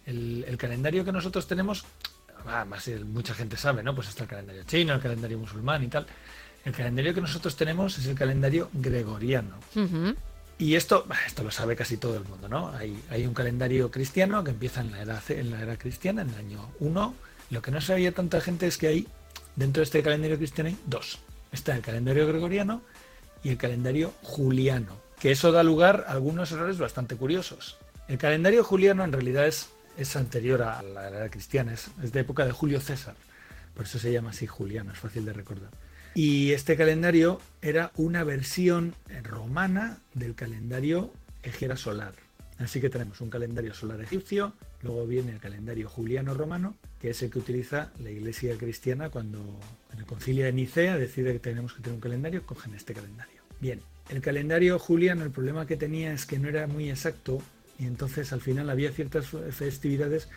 el, 0.06 0.45
el 0.48 0.58
calendario 0.58 1.03
que 1.03 1.11
nosotros 1.11 1.48
tenemos, 1.48 1.84
además 2.48 2.88
el- 2.88 3.06
mucha 3.06 3.34
gente 3.34 3.58
sabe, 3.58 3.84
¿no? 3.84 3.94
Pues 3.95 4.10
está 4.10 4.24
el 4.24 4.30
calendario 4.30 4.64
chino, 4.64 4.94
el 4.94 5.02
calendario 5.02 5.38
musulmán 5.38 5.84
y 5.84 5.88
tal. 5.88 6.06
El 6.64 6.74
calendario 6.74 7.14
que 7.14 7.22
nosotros 7.22 7.56
tenemos 7.56 7.98
es 7.98 8.06
el 8.06 8.16
calendario 8.16 8.70
gregoriano. 8.74 9.56
Y 10.60 10.76
esto, 10.76 11.08
esto 11.26 11.44
lo 11.44 11.50
sabe 11.50 11.76
casi 11.76 11.98
todo 11.98 12.16
el 12.18 12.24
mundo, 12.24 12.48
¿no? 12.48 12.70
Hay, 12.70 13.02
hay 13.10 13.26
un 13.26 13.34
calendario 13.34 13.90
cristiano 13.90 14.44
que 14.44 14.52
empieza 14.52 14.82
en 14.82 14.92
la, 14.92 15.02
era, 15.02 15.22
en 15.30 15.50
la 15.50 15.60
era 15.61 15.76
cristiana, 15.78 16.22
en 16.22 16.30
el 16.30 16.36
año 16.36 16.70
1. 16.80 17.16
Lo 17.50 17.61
que 17.64 17.72
no 17.72 17.82
sabía 17.82 18.11
tanta 18.11 18.40
gente 18.42 18.68
es 18.68 18.78
que 18.78 18.88
hay, 18.88 19.08
dentro 19.56 19.82
de 19.82 19.86
este 19.86 20.03
calendario 20.03 20.38
cristiano, 20.38 20.70
hay 20.70 20.78
dos. 20.86 21.18
Está 21.52 21.76
el 21.76 21.82
calendario 21.82 22.28
gregoriano 22.28 22.84
y 23.44 23.50
el 23.50 23.58
calendario 23.58 24.14
juliano, 24.22 24.98
que 25.20 25.32
eso 25.32 25.52
da 25.52 25.64
lugar 25.64 26.06
a 26.08 26.11
algunos 26.11 26.52
errores 26.52 26.78
bastante 26.78 27.16
curiosos. 27.16 27.78
El 28.08 28.20
calendario 28.20 28.64
juliano 28.64 29.03
en 29.03 29.11
realidad 29.11 29.48
es, 29.48 29.70
es 29.98 30.16
anterior 30.16 30.61
a 30.61 30.82
la 30.82 31.08
era 31.08 31.30
cristiana, 31.30 31.74
es, 31.74 31.90
de 32.02 32.20
época 32.20 32.45
de 32.45 32.52
Julio 32.52 32.80
César. 32.80 33.16
Por 33.74 33.86
eso 33.86 34.00
se 34.00 34.11
llama 34.11 34.32
así 34.32 34.48
juliano, 34.48 34.92
es 34.92 35.00
fácil 35.00 35.26
de 35.26 35.34
recordar. 35.34 35.70
Y 36.14 36.52
este 36.52 36.76
calendario 36.76 37.40
era 37.61 37.92
una 37.95 38.24
versión 38.24 38.95
romana 39.24 40.00
del 40.14 40.36
calendario 40.36 41.14
egera 41.42 41.78
solar. 41.78 42.14
Así 42.60 42.80
que 42.80 42.90
tenemos 42.90 43.22
un 43.22 43.30
calendario 43.30 43.74
solar 43.74 44.02
egipcio, 44.02 44.53
luego 44.84 45.08
viene 45.08 45.32
el 45.32 45.40
calendario 45.40 45.90
juliano 45.90 46.34
romano, 46.34 46.76
que 47.00 47.10
es 47.10 47.22
el 47.24 47.32
que 47.32 47.40
utiliza 47.40 47.92
la 48.00 48.11
iglesia 48.11 48.56
cristiana 48.58 49.10
cuando 49.10 49.40
en 49.94 50.00
el 50.00 50.06
concilio 50.06 50.45
de 50.45 50.53
Nicea 50.53 50.98
decide 50.98 51.34
que 51.34 51.40
tenemos 51.40 51.74
que 51.74 51.82
tener 51.82 51.95
un 51.95 52.02
calendario, 52.02 52.45
cogen 52.45 52.76
este 52.76 52.94
calendario. 52.94 53.42
Bien, 53.60 53.82
el 54.10 54.22
calendario 54.22 54.78
juliano, 54.78 55.24
el 55.24 55.32
problema 55.32 55.66
que 55.66 55.78
tenía 55.78 56.14
es 56.14 56.26
que 56.26 56.38
no 56.38 56.50
era 56.50 56.68
muy 56.68 56.90
exacto 56.90 57.42
y 57.82 57.88
entonces 57.88 58.32
al 58.32 58.40
final 58.42 58.69
había 58.69 58.92
ciertas 58.92 59.26
festividades 59.50 60.30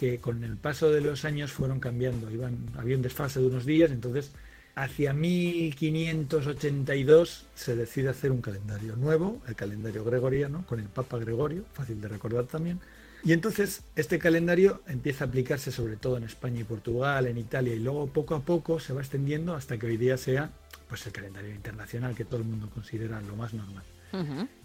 que 0.00 0.18
con 0.18 0.42
el 0.42 0.56
paso 0.56 0.90
de 0.90 1.00
los 1.00 1.24
años 1.24 1.52
fueron 1.52 1.78
cambiando. 1.78 2.28
Iban, 2.28 2.58
había 2.76 2.96
un 2.96 3.02
desfase 3.02 3.38
de 3.38 3.46
unos 3.46 3.64
días, 3.64 3.92
entonces 3.92 4.32
hacia 4.74 5.12
1582 5.12 7.46
se 7.54 7.76
decide 7.76 8.08
hacer 8.08 8.32
un 8.32 8.42
calendario 8.42 8.96
nuevo, 8.96 9.40
el 9.46 9.54
calendario 9.54 10.02
gregoriano, 10.04 10.66
con 10.66 10.80
el 10.80 10.86
Papa 10.86 11.18
Gregorio, 11.18 11.64
fácil 11.72 12.00
de 12.00 12.08
recordar 12.08 12.46
también. 12.46 12.80
Y 13.24 13.32
entonces 13.32 13.82
este 13.94 14.18
calendario 14.18 14.82
empieza 14.88 15.24
a 15.24 15.28
aplicarse 15.28 15.70
sobre 15.70 15.94
todo 15.96 16.16
en 16.16 16.24
España 16.24 16.58
y 16.60 16.64
Portugal, 16.64 17.28
en 17.28 17.38
Italia, 17.38 17.74
y 17.74 17.78
luego 17.78 18.08
poco 18.08 18.34
a 18.34 18.40
poco 18.40 18.80
se 18.80 18.92
va 18.92 19.02
extendiendo 19.02 19.54
hasta 19.54 19.78
que 19.78 19.86
hoy 19.86 19.96
día 19.96 20.16
sea 20.16 20.50
pues 20.88 21.06
el 21.06 21.12
calendario 21.12 21.54
internacional 21.54 22.16
que 22.16 22.24
todo 22.24 22.40
el 22.40 22.46
mundo 22.46 22.68
considera 22.70 23.20
lo 23.20 23.36
más 23.36 23.54
normal. 23.54 23.84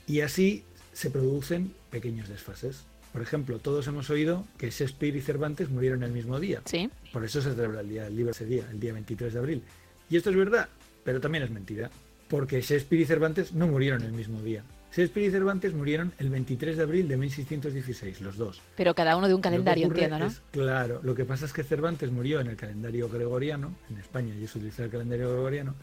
Y 0.08 0.22
así 0.22 0.64
se 0.94 1.10
producen 1.10 1.74
pequeños 1.90 2.30
desfases. 2.30 2.84
Por 3.12 3.22
ejemplo, 3.22 3.60
todos 3.60 3.86
hemos 3.88 4.10
oído 4.10 4.46
que 4.58 4.72
Shakespeare 4.72 5.16
y 5.16 5.22
Cervantes 5.22 5.70
murieron 5.70 6.02
el 6.04 6.12
mismo 6.12 6.40
día. 6.40 6.62
Sí. 6.66 6.90
Por 7.12 7.24
eso 7.24 7.42
se 7.42 7.52
celebra 7.54 7.82
el 7.82 7.90
día 7.90 8.04
del 8.06 8.16
libro 8.16 8.32
ese 8.32 8.46
día, 8.46 8.66
el 8.72 8.80
día 8.80 8.94
23 8.94 9.34
de 9.34 9.40
abril. 9.40 9.64
Y 10.10 10.18
esto 10.18 10.30
es 10.32 10.36
verdad, 10.36 10.68
pero 11.04 11.20
también 11.22 11.44
es 11.44 11.52
mentira, 11.52 11.92
porque 12.28 12.62
Shakespeare 12.62 13.02
y 13.02 13.06
Cervantes 13.06 13.54
no 13.54 13.68
murieron 13.68 14.02
el 14.02 14.14
mismo 14.14 14.42
día. 14.42 14.64
Shakespeare 14.96 15.28
y 15.28 15.32
Cervantes 15.32 15.74
murieron 15.74 16.12
el 16.20 16.30
23 16.30 16.78
de 16.78 16.84
abril 16.84 17.08
de 17.08 17.18
1616, 17.18 18.22
los 18.22 18.38
dos. 18.38 18.62
Pero 18.76 18.94
cada 18.96 19.16
uno 19.18 19.28
de 19.28 19.34
un 19.34 19.42
calendario, 19.42 19.88
entiendo, 19.88 20.20
¿no? 20.20 20.26
es- 20.28 20.42
claro, 20.52 21.00
lo 21.04 21.14
que 21.16 21.26
pasa 21.26 21.46
es 21.46 21.54
que 21.54 21.64
Cervantes 21.64 22.12
murió 22.12 22.40
en 22.40 22.48
el 22.48 22.56
calendario 22.56 23.10
gregoriano, 23.10 23.76
en 23.90 23.98
España 23.98 24.34
y 24.36 24.46
se 24.48 24.58
utiliza 24.58 24.84
el 24.86 24.90
calendario 24.92 25.32
gregoriano, 25.32 25.76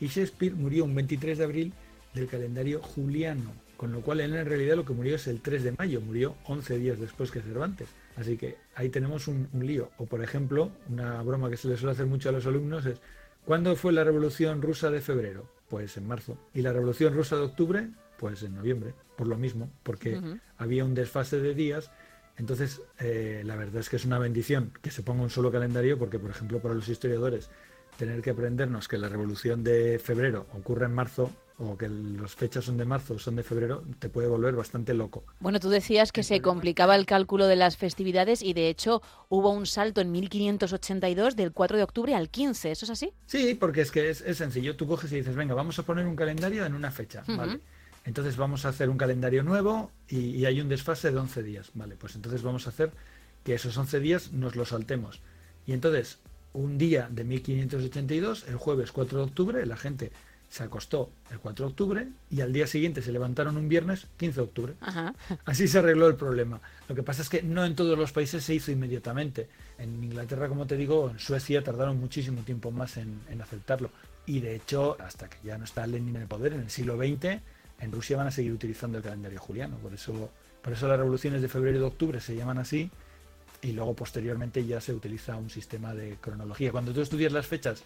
y 0.00 0.06
Shakespeare 0.06 0.54
murió 0.54 0.84
un 0.84 0.94
23 0.94 1.38
de 1.38 1.44
abril 1.44 1.72
del 2.14 2.26
calendario 2.28 2.80
juliano, 2.80 3.52
con 3.82 3.90
lo 3.90 4.00
cual 4.00 4.20
él 4.20 4.36
en 4.36 4.46
realidad 4.46 4.76
lo 4.76 4.84
que 4.84 4.92
murió 4.92 5.16
es 5.16 5.26
el 5.26 5.40
3 5.40 5.64
de 5.64 5.72
mayo, 5.72 6.00
murió 6.00 6.36
11 6.44 6.78
días 6.78 7.00
después 7.00 7.32
que 7.32 7.40
Cervantes. 7.40 7.88
Así 8.14 8.36
que 8.36 8.56
ahí 8.76 8.90
tenemos 8.90 9.26
un, 9.26 9.48
un 9.52 9.66
lío. 9.66 9.90
O 9.98 10.06
por 10.06 10.22
ejemplo, 10.22 10.70
una 10.88 11.20
broma 11.22 11.50
que 11.50 11.56
se 11.56 11.66
le 11.66 11.76
suele 11.76 11.90
hacer 11.90 12.06
mucho 12.06 12.28
a 12.28 12.32
los 12.32 12.46
alumnos 12.46 12.86
es, 12.86 13.00
¿cuándo 13.44 13.74
fue 13.74 13.92
la 13.92 14.04
revolución 14.04 14.62
rusa 14.62 14.88
de 14.92 15.00
febrero? 15.00 15.48
Pues 15.68 15.96
en 15.96 16.06
marzo. 16.06 16.38
¿Y 16.54 16.62
la 16.62 16.72
revolución 16.72 17.12
rusa 17.12 17.34
de 17.34 17.42
octubre? 17.42 17.88
Pues 18.18 18.44
en 18.44 18.54
noviembre, 18.54 18.94
por 19.16 19.26
lo 19.26 19.36
mismo, 19.36 19.68
porque 19.82 20.20
había 20.58 20.84
un 20.84 20.94
desfase 20.94 21.40
de 21.40 21.52
días. 21.52 21.90
Entonces, 22.36 22.82
eh, 23.00 23.42
la 23.44 23.56
verdad 23.56 23.80
es 23.80 23.88
que 23.88 23.96
es 23.96 24.04
una 24.04 24.20
bendición 24.20 24.72
que 24.80 24.92
se 24.92 25.02
ponga 25.02 25.24
un 25.24 25.30
solo 25.30 25.50
calendario, 25.50 25.98
porque, 25.98 26.20
por 26.20 26.30
ejemplo, 26.30 26.60
para 26.60 26.74
los 26.74 26.88
historiadores, 26.88 27.50
tener 27.98 28.22
que 28.22 28.30
aprendernos 28.30 28.86
que 28.86 28.96
la 28.96 29.08
revolución 29.08 29.64
de 29.64 29.98
febrero 29.98 30.46
ocurre 30.52 30.86
en 30.86 30.94
marzo, 30.94 31.32
o 31.62 31.76
que 31.76 31.88
las 31.88 32.34
fechas 32.34 32.64
son 32.64 32.76
de 32.76 32.84
marzo 32.84 33.14
o 33.14 33.18
son 33.18 33.36
de 33.36 33.42
febrero, 33.42 33.84
te 33.98 34.08
puede 34.08 34.28
volver 34.28 34.54
bastante 34.54 34.94
loco. 34.94 35.24
Bueno, 35.40 35.60
tú 35.60 35.68
decías 35.68 36.10
que 36.10 36.22
se 36.22 36.40
complicaba 36.40 36.96
el 36.96 37.06
cálculo 37.06 37.46
de 37.46 37.56
las 37.56 37.76
festividades 37.76 38.42
y 38.42 38.52
de 38.52 38.68
hecho 38.68 39.02
hubo 39.28 39.50
un 39.50 39.66
salto 39.66 40.00
en 40.00 40.10
1582 40.10 41.36
del 41.36 41.52
4 41.52 41.76
de 41.76 41.82
octubre 41.84 42.14
al 42.14 42.30
15, 42.30 42.72
¿eso 42.72 42.84
es 42.84 42.90
así? 42.90 43.12
Sí, 43.26 43.54
porque 43.54 43.82
es 43.82 43.90
que 43.90 44.10
es, 44.10 44.22
es 44.22 44.38
sencillo. 44.38 44.76
Tú 44.76 44.86
coges 44.86 45.12
y 45.12 45.16
dices, 45.16 45.36
venga, 45.36 45.54
vamos 45.54 45.78
a 45.78 45.84
poner 45.84 46.06
un 46.06 46.16
calendario 46.16 46.66
en 46.66 46.74
una 46.74 46.90
fecha. 46.90 47.22
¿vale? 47.26 47.60
Entonces 48.04 48.36
vamos 48.36 48.64
a 48.64 48.70
hacer 48.70 48.90
un 48.90 48.98
calendario 48.98 49.42
nuevo 49.44 49.90
y, 50.08 50.18
y 50.18 50.46
hay 50.46 50.60
un 50.60 50.68
desfase 50.68 51.12
de 51.12 51.18
11 51.18 51.42
días, 51.42 51.70
¿vale? 51.74 51.94
Pues 51.96 52.16
entonces 52.16 52.42
vamos 52.42 52.66
a 52.66 52.70
hacer 52.70 52.90
que 53.44 53.54
esos 53.54 53.76
11 53.76 54.00
días 54.00 54.32
nos 54.32 54.56
los 54.56 54.70
saltemos. 54.70 55.20
Y 55.66 55.72
entonces, 55.72 56.18
un 56.52 56.78
día 56.78 57.08
de 57.10 57.22
1582, 57.22 58.46
el 58.48 58.56
jueves 58.56 58.90
4 58.90 59.18
de 59.18 59.24
octubre, 59.24 59.66
la 59.66 59.76
gente 59.76 60.10
se 60.52 60.64
acostó 60.64 61.10
el 61.30 61.38
4 61.38 61.64
de 61.64 61.70
octubre 61.70 62.08
y 62.28 62.42
al 62.42 62.52
día 62.52 62.66
siguiente 62.66 63.00
se 63.00 63.10
levantaron 63.10 63.56
un 63.56 63.70
viernes 63.70 64.06
15 64.18 64.36
de 64.36 64.42
octubre. 64.42 64.74
Ajá. 64.82 65.14
Así 65.46 65.66
se 65.66 65.78
arregló 65.78 66.08
el 66.08 66.16
problema. 66.16 66.60
Lo 66.90 66.94
que 66.94 67.02
pasa 67.02 67.22
es 67.22 67.30
que 67.30 67.42
no 67.42 67.64
en 67.64 67.74
todos 67.74 67.98
los 67.98 68.12
países 68.12 68.44
se 68.44 68.52
hizo 68.52 68.70
inmediatamente. 68.70 69.48
En 69.78 70.04
Inglaterra, 70.04 70.48
como 70.48 70.66
te 70.66 70.76
digo, 70.76 71.08
en 71.08 71.18
Suecia 71.18 71.64
tardaron 71.64 71.98
muchísimo 71.98 72.42
tiempo 72.42 72.70
más 72.70 72.98
en, 72.98 73.18
en 73.30 73.40
aceptarlo. 73.40 73.90
Y 74.26 74.40
de 74.40 74.54
hecho, 74.54 74.98
hasta 75.00 75.30
que 75.30 75.38
ya 75.42 75.56
no 75.56 75.64
está 75.64 75.86
Lenin 75.86 76.16
en 76.16 76.22
el 76.22 76.28
poder, 76.28 76.52
en 76.52 76.60
el 76.60 76.70
siglo 76.70 76.98
XX, 76.98 77.40
en 77.80 77.90
Rusia 77.90 78.18
van 78.18 78.26
a 78.26 78.30
seguir 78.30 78.52
utilizando 78.52 78.98
el 78.98 79.04
calendario 79.04 79.40
juliano. 79.40 79.78
Por 79.78 79.94
eso, 79.94 80.30
por 80.60 80.74
eso 80.74 80.86
las 80.86 80.98
revoluciones 80.98 81.40
de 81.40 81.48
febrero 81.48 81.78
y 81.78 81.80
de 81.80 81.86
octubre 81.86 82.20
se 82.20 82.36
llaman 82.36 82.58
así. 82.58 82.90
Y 83.62 83.72
luego 83.72 83.94
posteriormente 83.94 84.66
ya 84.66 84.82
se 84.82 84.92
utiliza 84.92 85.34
un 85.34 85.48
sistema 85.48 85.94
de 85.94 86.18
cronología. 86.20 86.72
Cuando 86.72 86.92
tú 86.92 87.00
estudias 87.00 87.32
las 87.32 87.46
fechas 87.46 87.84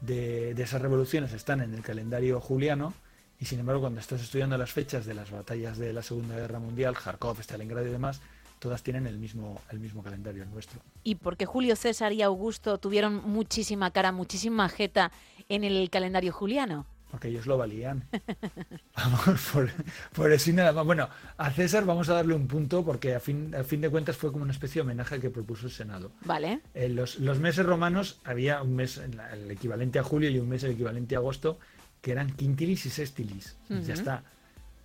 de, 0.00 0.50
esas 0.52 0.80
revoluciones 0.80 1.32
están 1.32 1.60
en 1.60 1.74
el 1.74 1.82
calendario 1.82 2.40
juliano 2.40 2.92
y 3.38 3.44
sin 3.44 3.60
embargo 3.60 3.82
cuando 3.82 4.00
estás 4.00 4.22
estudiando 4.22 4.56
las 4.56 4.72
fechas 4.72 5.06
de 5.06 5.14
las 5.14 5.30
batallas 5.30 5.78
de 5.78 5.92
la 5.92 6.02
Segunda 6.02 6.36
Guerra 6.36 6.58
Mundial, 6.58 6.94
Kharkov, 6.94 7.40
Stalingrado 7.40 7.86
y 7.86 7.90
demás, 7.90 8.20
todas 8.58 8.82
tienen 8.82 9.06
el 9.06 9.18
mismo, 9.18 9.60
el 9.70 9.78
mismo 9.78 10.02
calendario 10.02 10.44
nuestro. 10.46 10.80
Y 11.04 11.16
porque 11.16 11.46
Julio 11.46 11.76
César 11.76 12.12
y 12.12 12.22
Augusto 12.22 12.78
tuvieron 12.78 13.22
muchísima 13.28 13.90
cara, 13.90 14.12
muchísima 14.12 14.68
jeta 14.68 15.12
en 15.48 15.64
el 15.64 15.90
calendario 15.90 16.32
juliano. 16.32 16.86
Porque 17.10 17.28
ellos 17.28 17.46
lo 17.46 17.56
valían. 17.56 18.04
Vamos, 18.96 19.40
por, 19.52 19.70
por 20.14 20.32
eso 20.32 20.50
y 20.50 20.52
nada 20.54 20.72
más. 20.72 20.84
Bueno, 20.84 21.08
a 21.36 21.50
César 21.50 21.84
vamos 21.84 22.08
a 22.08 22.14
darle 22.14 22.34
un 22.34 22.48
punto 22.48 22.84
porque 22.84 23.14
a 23.14 23.20
fin, 23.20 23.54
a 23.54 23.62
fin 23.62 23.80
de 23.80 23.90
cuentas 23.90 24.16
fue 24.16 24.32
como 24.32 24.42
una 24.42 24.52
especie 24.52 24.80
de 24.80 24.86
homenaje 24.86 25.20
que 25.20 25.30
propuso 25.30 25.66
el 25.66 25.72
Senado. 25.72 26.10
Vale. 26.24 26.60
En 26.74 26.96
los, 26.96 27.18
los 27.20 27.38
meses 27.38 27.64
romanos 27.64 28.18
había 28.24 28.60
un 28.62 28.74
mes, 28.74 28.98
el 28.98 29.50
equivalente 29.50 29.98
a 29.98 30.02
julio 30.02 30.30
y 30.30 30.38
un 30.38 30.48
mes 30.48 30.64
el 30.64 30.72
equivalente 30.72 31.14
a 31.14 31.18
agosto, 31.18 31.58
que 32.02 32.12
eran 32.12 32.32
quintilis 32.34 32.86
y 32.86 32.90
sextilis. 32.90 33.56
Ya 33.68 33.94
está. 33.94 34.22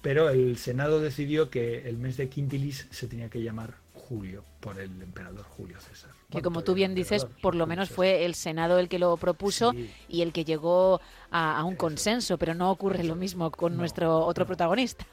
Pero 0.02 0.30
el 0.30 0.58
Senado 0.58 1.00
decidió 1.00 1.50
que 1.50 1.88
el 1.88 1.98
mes 1.98 2.18
de 2.18 2.28
quintilis 2.30 2.88
se 2.92 3.08
tenía 3.08 3.30
que 3.30 3.42
llamar 3.42 3.76
julio, 3.94 4.44
por 4.60 4.80
el 4.80 5.02
emperador 5.02 5.44
Julio 5.44 5.80
César. 5.80 6.10
Que 6.32 6.42
como 6.42 6.64
tú 6.64 6.74
bien 6.74 6.96
dices, 6.96 7.26
por 7.42 7.56
lo 7.56 7.68
menos 7.68 7.90
fue 7.90 8.26
el 8.26 8.36
Senado 8.36 8.80
el 8.80 8.90
que 8.90 9.00
lo 9.00 9.16
propuso 9.18 9.72
Sí. 9.72 9.92
y 10.10 10.22
el 10.22 10.34
que 10.34 10.44
llegó 10.44 11.00
a, 11.32 11.58
a 11.60 11.64
un 11.64 11.76
consenso, 11.76 12.38
pero 12.38 12.54
no 12.54 12.70
ocurre 12.72 13.04
lo 13.04 13.16
mismo 13.16 13.50
con 13.52 13.76
nuestro 13.78 14.20
otro 14.26 14.46
protagonista. 14.46 15.06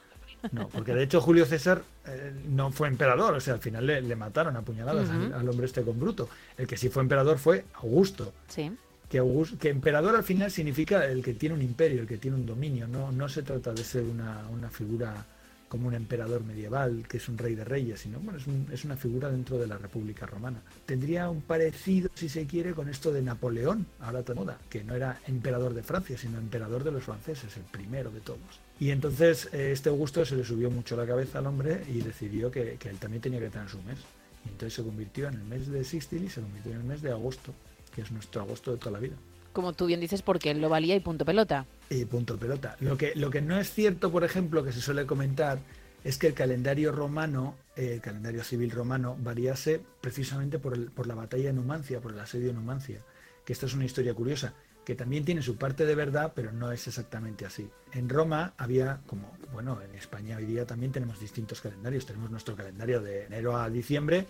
No, 0.53 0.69
porque 0.69 0.93
de 0.93 1.03
hecho 1.03 1.19
Julio 1.19 1.45
César 1.45 1.81
eh, 2.05 2.33
no 2.47 2.71
fue 2.71 2.87
emperador, 2.87 3.33
o 3.33 3.41
sea, 3.41 3.55
al 3.55 3.59
final 3.59 3.85
le, 3.85 4.01
le 4.01 4.15
mataron 4.15 4.55
a 4.55 4.61
puñaladas 4.61 5.09
al, 5.09 5.33
al 5.33 5.49
hombre 5.49 5.65
este 5.65 5.81
con 5.81 5.99
Bruto. 5.99 6.29
El 6.57 6.65
que 6.65 6.77
sí 6.77 6.87
fue 6.87 7.01
emperador 7.03 7.37
fue 7.39 7.65
Augusto. 7.73 8.31
Sí. 8.47 8.71
Que, 9.09 9.19
Augus- 9.21 9.57
que 9.57 9.69
emperador 9.69 10.15
al 10.15 10.23
final 10.23 10.49
significa 10.49 11.03
el 11.05 11.21
que 11.23 11.33
tiene 11.33 11.55
un 11.55 11.61
imperio, 11.61 12.01
el 12.01 12.07
que 12.07 12.17
tiene 12.17 12.37
un 12.37 12.45
dominio. 12.45 12.87
No, 12.87 13.11
no 13.11 13.27
se 13.27 13.43
trata 13.43 13.73
de 13.73 13.83
ser 13.83 14.03
una, 14.03 14.43
una 14.49 14.69
figura 14.69 15.25
como 15.69 15.87
un 15.87 15.93
emperador 15.93 16.43
medieval, 16.43 17.05
que 17.07 17.17
es 17.17 17.29
un 17.29 17.37
rey 17.37 17.55
de 17.55 17.63
reyes, 17.63 18.01
sino 18.01 18.19
bueno, 18.19 18.39
es, 18.39 18.47
un- 18.47 18.67
es 18.73 18.83
una 18.83 18.97
figura 18.97 19.29
dentro 19.29 19.57
de 19.57 19.67
la 19.67 19.77
República 19.77 20.25
Romana. 20.25 20.61
Tendría 20.85 21.29
un 21.29 21.41
parecido, 21.41 22.09
si 22.15 22.27
se 22.27 22.45
quiere, 22.47 22.73
con 22.73 22.89
esto 22.89 23.11
de 23.13 23.21
Napoleón, 23.21 23.85
ahora 23.99 24.23
tan 24.23 24.35
moda, 24.35 24.57
que 24.69 24.83
no 24.83 24.95
era 24.95 25.19
emperador 25.27 25.73
de 25.73 25.83
Francia, 25.83 26.17
sino 26.17 26.37
emperador 26.39 26.83
de 26.83 26.91
los 26.91 27.03
franceses, 27.03 27.55
el 27.55 27.63
primero 27.63 28.11
de 28.11 28.19
todos. 28.19 28.39
Y 28.79 28.89
entonces 28.91 29.49
eh, 29.53 29.71
este 29.71 29.89
Augusto 29.89 30.25
se 30.25 30.35
le 30.35 30.43
subió 30.43 30.71
mucho 30.71 30.97
la 30.97 31.05
cabeza 31.05 31.39
al 31.39 31.45
hombre 31.47 31.83
y 31.87 32.01
decidió 32.01 32.49
que, 32.49 32.77
que 32.79 32.89
él 32.89 32.97
también 32.97 33.21
tenía 33.21 33.39
que 33.39 33.49
tener 33.49 33.69
su 33.69 33.81
mes. 33.83 33.99
Y 34.45 34.49
entonces 34.49 34.73
se 34.73 34.83
convirtió 34.83 35.27
en 35.27 35.35
el 35.35 35.43
mes 35.43 35.67
de 35.67 35.83
Sixtil 35.83 36.23
y 36.23 36.29
se 36.29 36.41
convirtió 36.41 36.71
en 36.71 36.77
el 36.79 36.83
mes 36.85 37.01
de 37.01 37.11
agosto, 37.11 37.53
que 37.93 38.01
es 38.01 38.11
nuestro 38.11 38.41
agosto 38.41 38.71
de 38.71 38.77
toda 38.77 38.91
la 38.93 38.99
vida. 38.99 39.15
Como 39.53 39.73
tú 39.73 39.87
bien 39.87 39.99
dices, 39.99 40.21
porque 40.21 40.51
él 40.51 40.61
lo 40.61 40.69
valía 40.69 40.95
y 40.95 40.99
punto 40.99 41.25
pelota. 41.25 41.65
Y 41.89 42.05
punto 42.05 42.37
pelota. 42.37 42.75
Lo 42.79 42.97
que, 42.97 43.13
lo 43.15 43.29
que 43.29 43.41
no 43.41 43.59
es 43.59 43.71
cierto, 43.73 44.11
por 44.11 44.23
ejemplo, 44.23 44.63
que 44.63 44.71
se 44.71 44.81
suele 44.81 45.05
comentar, 45.05 45.59
es 46.03 46.17
que 46.17 46.27
el 46.27 46.33
calendario 46.33 46.91
romano, 46.91 47.55
eh, 47.75 47.93
el 47.95 48.01
calendario 48.01 48.43
civil 48.43 48.71
romano, 48.71 49.17
variase 49.19 49.81
precisamente 50.01 50.59
por, 50.59 50.73
el- 50.75 50.91
por 50.91 51.07
la 51.07 51.15
batalla 51.15 51.45
de 51.47 51.53
Numancia, 51.53 51.99
por 51.99 52.11
el 52.13 52.19
asedio 52.19 52.47
de 52.47 52.53
Numancia. 52.53 53.01
Que 53.45 53.53
esta 53.53 53.65
es 53.65 53.73
una 53.73 53.85
historia 53.85 54.13
curiosa, 54.13 54.53
que 54.89 54.95
también 54.95 55.23
tiene 55.23 55.43
su 55.43 55.55
parte 55.55 55.85
de 55.85 55.93
verdad, 55.93 56.31
pero 56.33 56.51
no 56.51 56.71
es 56.71 56.87
exactamente 56.87 57.45
así. 57.45 57.69
En 57.91 58.09
Roma 58.09 58.55
había, 58.57 59.01
como, 59.05 59.37
bueno, 59.53 59.79
en 59.83 59.93
España 59.93 60.35
hoy 60.37 60.45
día 60.47 60.65
también 60.65 60.91
tenemos 60.91 61.19
distintos 61.19 61.61
calendarios. 61.61 62.07
Tenemos 62.07 62.31
nuestro 62.31 62.55
calendario 62.55 62.99
de 62.99 63.25
enero 63.25 63.55
a 63.55 63.69
diciembre, 63.69 64.25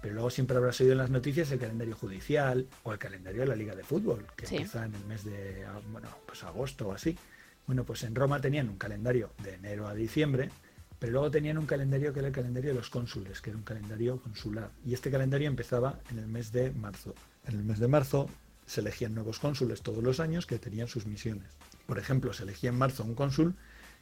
pero 0.00 0.14
luego 0.14 0.30
siempre 0.30 0.56
habrás 0.56 0.80
oído 0.80 0.92
en 0.92 0.98
las 0.98 1.10
noticias 1.10 1.50
el 1.50 1.58
calendario 1.58 1.96
judicial 1.96 2.68
o 2.84 2.92
el 2.92 2.98
calendario 3.00 3.40
de 3.40 3.48
la 3.48 3.56
Liga 3.56 3.74
de 3.74 3.82
Fútbol, 3.82 4.24
que 4.36 4.46
Sí. 4.46 4.54
empieza 4.54 4.84
en 4.86 4.94
el 4.94 5.04
mes 5.04 5.24
de 5.24 5.64
bueno, 5.90 6.06
pues 6.26 6.44
agosto 6.44 6.90
o 6.90 6.92
así. 6.92 7.18
Bueno, 7.66 7.82
pues 7.82 8.04
en 8.04 8.14
Roma 8.14 8.40
tenían 8.40 8.68
un 8.68 8.76
calendario 8.78 9.32
de 9.42 9.54
enero 9.54 9.88
a 9.88 9.94
diciembre, 9.94 10.48
pero 11.00 11.10
luego 11.10 11.28
tenían 11.32 11.58
un 11.58 11.66
calendario 11.66 12.12
que 12.12 12.20
era 12.20 12.28
el 12.28 12.34
calendario 12.34 12.70
de 12.70 12.76
los 12.76 12.88
cónsules, 12.88 13.40
que 13.40 13.50
era 13.50 13.56
un 13.58 13.64
calendario 13.64 14.20
consular. 14.20 14.70
Y 14.86 14.94
este 14.94 15.10
calendario 15.10 15.48
empezaba 15.48 15.98
en 16.12 16.20
el 16.20 16.28
mes 16.28 16.52
de 16.52 16.70
marzo. 16.70 17.16
En 17.46 17.56
el 17.56 17.64
mes 17.64 17.80
de 17.80 17.88
marzo 17.88 18.30
se 18.66 18.80
elegían 18.80 19.14
nuevos 19.14 19.38
cónsules 19.38 19.82
todos 19.82 20.02
los 20.02 20.20
años 20.20 20.46
que 20.46 20.58
tenían 20.58 20.88
sus 20.88 21.06
misiones. 21.06 21.48
Por 21.86 21.98
ejemplo, 21.98 22.32
se 22.32 22.44
elegía 22.44 22.70
en 22.70 22.78
marzo 22.78 23.04
un 23.04 23.14
cónsul 23.14 23.54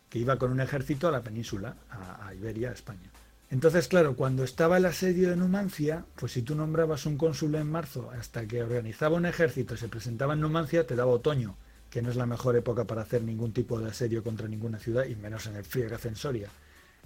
que 0.08 0.18
iba 0.18 0.38
con 0.38 0.52
un 0.52 0.60
ejército 0.60 1.08
a 1.08 1.10
la 1.10 1.22
península, 1.22 1.76
a, 1.90 2.34
Iberia, 2.34 2.70
a 2.70 2.74
España. 2.74 3.10
Entonces, 3.50 3.88
claro, 3.88 4.14
cuando 4.14 4.44
estaba 4.44 4.76
el 4.76 4.86
asedio 4.86 5.30
de 5.30 5.36
Numancia, 5.36 6.04
pues 6.16 6.32
si 6.32 6.42
tú 6.42 6.54
nombrabas 6.54 7.06
un 7.06 7.16
cónsul 7.16 7.54
en 7.54 7.70
marzo 7.70 8.10
hasta 8.10 8.46
que 8.46 8.62
organizaba 8.62 9.16
un 9.16 9.26
ejército 9.26 9.74
y 9.74 9.78
se 9.78 9.88
presentaba 9.88 10.34
en 10.34 10.40
Numancia, 10.40 10.86
te 10.86 10.96
daba 10.96 11.12
otoño, 11.12 11.56
que 11.90 12.02
no 12.02 12.10
es 12.10 12.16
la 12.16 12.26
mejor 12.26 12.56
época 12.56 12.84
para 12.84 13.02
hacer 13.02 13.22
ningún 13.22 13.52
tipo 13.52 13.78
de 13.78 13.90
asedio 13.90 14.22
contra 14.22 14.48
ninguna 14.48 14.78
ciudad, 14.78 15.06
y 15.06 15.16
menos 15.16 15.46
en 15.46 15.56
el 15.56 15.64
frío 15.64 15.88
que. 15.88 16.48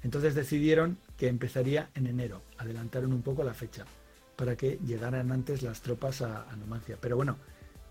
Entonces 0.03 0.35
decidieron 0.35 0.99
que 1.17 1.29
empezaría 1.29 1.91
en 1.95 2.07
enero, 2.07 2.43
adelantaron 2.59 3.13
un 3.13 3.23
poco 3.23 3.43
la 3.43 3.55
fecha, 3.55 3.85
para 4.37 4.57
que 4.57 4.79
llegaran 4.87 5.33
antes 5.33 5.63
las 5.63 5.81
tropas 5.81 6.23
a, 6.23 6.49
a 6.51 6.57
Numancia. 6.57 6.97
Pero 7.01 7.17
bueno, 7.17 7.37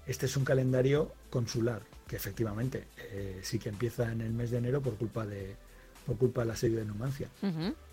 Este 0.07 0.27
es 0.27 0.37
un 0.37 0.45
calendario 0.45 1.11
consular, 1.31 1.81
que 2.07 2.15
efectivamente 2.15 2.87
eh, 2.97 3.39
sí 3.41 3.57
que 3.57 3.69
empieza 3.69 4.11
en 4.11 4.21
el 4.21 4.33
mes 4.33 4.51
de 4.51 4.57
enero 4.59 4.79
por 4.81 4.97
culpa 4.97 5.25
de, 5.25 5.57
por 6.05 6.17
culpa 6.17 6.41
de 6.41 6.47
la 6.47 6.55
serie 6.55 6.77
de 6.77 6.85
Numancia. 6.85 7.27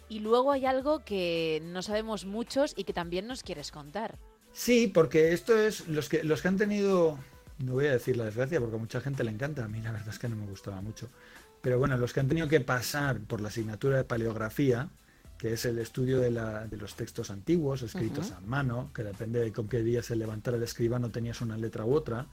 Y 0.09 0.21
luego 0.21 0.53
hay 0.53 0.67
algo 0.67 1.05
que 1.05 1.63
no 1.65 1.81
sabemos 1.81 2.27
muchos 2.27 2.75
y 2.77 2.85
que 2.85 2.93
también 2.93 3.27
nos 3.27 3.43
quieres 3.43 3.71
contar. 3.71 4.19
Sí, 4.53 4.89
porque 4.89 5.33
esto 5.33 5.57
es 5.57 5.89
los 5.89 6.11
que 6.11 6.23
los 6.23 6.43
que 6.43 6.49
han 6.49 6.59
tenido, 6.59 7.19
no 7.59 7.73
voy 7.73 7.87
a 7.87 7.93
decir 7.93 8.19
la 8.19 8.27
desgracia 8.27 8.61
porque 8.61 8.77
a 8.77 8.79
mucha 8.79 9.01
gente 9.01 9.25
le 9.25 9.31
encanta, 9.31 9.65
a 9.65 9.69
mí 9.69 9.81
la 9.81 9.93
verdad 9.93 10.11
es 10.11 10.19
que 10.19 10.29
no 10.29 10.37
me 10.37 10.45
gustaba 10.47 10.83
mucho, 10.83 11.09
pero 11.63 11.79
bueno, 11.79 11.97
los 11.97 12.13
que 12.13 12.21
han 12.21 12.29
tenido 12.29 12.49
que 12.49 12.61
pasar 12.61 13.21
por 13.21 13.41
la 13.41 13.49
asignatura 13.49 13.97
de 13.97 14.05
paleografía, 14.05 14.91
que 15.43 15.55
es 15.55 15.65
el 15.65 15.81
estudio 15.81 16.21
de, 16.21 16.31
la- 16.31 16.69
de 16.69 16.77
los 16.77 16.95
textos 16.95 17.29
antiguos 17.33 17.83
escritos 17.83 18.31
a 18.31 18.39
mano, 18.43 18.91
que 18.95 19.03
depende 19.03 19.41
de 19.41 19.53
con 19.53 19.67
qué 19.67 19.83
día 19.83 20.01
se 20.01 20.15
levantara 20.15 20.57
el 20.57 20.63
escribano 20.63 21.11
tenías 21.11 21.41
una 21.41 21.57
letra 21.57 21.85
u 21.85 21.95
otra. 21.95 22.27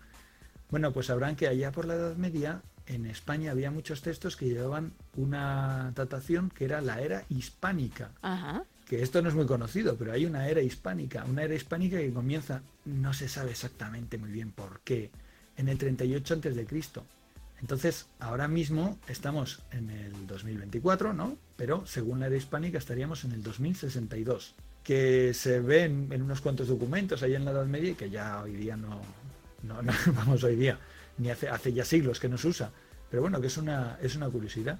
Bueno, 0.69 0.93
pues 0.93 1.07
sabrán 1.07 1.35
que 1.35 1.47
allá 1.47 1.71
por 1.71 1.85
la 1.85 1.95
Edad 1.95 2.15
Media 2.17 2.61
en 2.85 3.07
España 3.07 3.49
había 3.49 3.71
muchos 3.71 4.03
textos 4.03 4.35
que 4.37 4.45
llevaban 4.45 4.93
una 5.17 5.91
datación 5.95 6.51
que 6.51 6.65
era 6.65 6.81
la 6.81 7.01
era 7.01 7.23
hispánica 7.29 8.11
Ajá. 8.21 8.63
que 8.87 9.01
esto 9.01 9.23
no 9.23 9.29
es 9.29 9.33
muy 9.35 9.47
conocido, 9.47 9.95
pero 9.97 10.11
hay 10.11 10.27
una 10.27 10.47
era 10.47 10.61
hispánica, 10.61 11.25
una 11.25 11.41
era 11.41 11.55
hispánica 11.55 11.97
que 11.97 12.13
comienza, 12.13 12.61
no 12.85 13.15
se 13.15 13.27
sabe 13.27 13.49
exactamente 13.49 14.19
muy 14.19 14.29
bien 14.31 14.51
por 14.51 14.81
qué, 14.81 15.09
en 15.57 15.67
el 15.67 15.79
38 15.79 16.35
antes 16.35 16.55
de 16.55 16.65
Cristo. 16.67 17.03
Entonces, 17.61 18.07
ahora 18.19 18.47
mismo 18.47 18.97
estamos 19.07 19.61
en 19.71 19.89
el 19.89 20.27
2024, 20.27 21.13
¿no? 21.13 21.37
Pero 21.55 21.85
según 21.85 22.19
la 22.19 22.27
era 22.27 22.35
hispánica 22.35 22.77
estaríamos 22.77 23.23
en 23.25 23.33
el 23.33 23.43
2062, 23.43 24.55
que 24.83 25.33
se 25.33 25.59
ven 25.59 26.07
en 26.11 26.21
unos 26.21 26.41
cuantos 26.41 26.67
documentos 26.67 27.21
ahí 27.21 27.35
en 27.35 27.45
la 27.45 27.51
Edad 27.51 27.65
Media 27.65 27.91
y 27.91 27.95
que 27.95 28.09
ya 28.09 28.41
hoy 28.41 28.53
día 28.53 28.77
no, 28.77 29.01
no, 29.63 29.81
no, 29.81 29.93
vamos 30.15 30.43
hoy 30.43 30.55
día, 30.55 30.79
ni 31.17 31.29
hace, 31.29 31.49
hace 31.49 31.73
ya 31.73 31.83
siglos 31.83 32.19
que 32.19 32.29
no 32.29 32.37
se 32.37 32.47
usa. 32.47 32.71
Pero 33.09 33.23
bueno, 33.23 33.41
que 33.41 33.47
es 33.47 33.57
una, 33.57 33.97
es 34.03 34.15
una 34.15 34.29
curiosidad. 34.29 34.77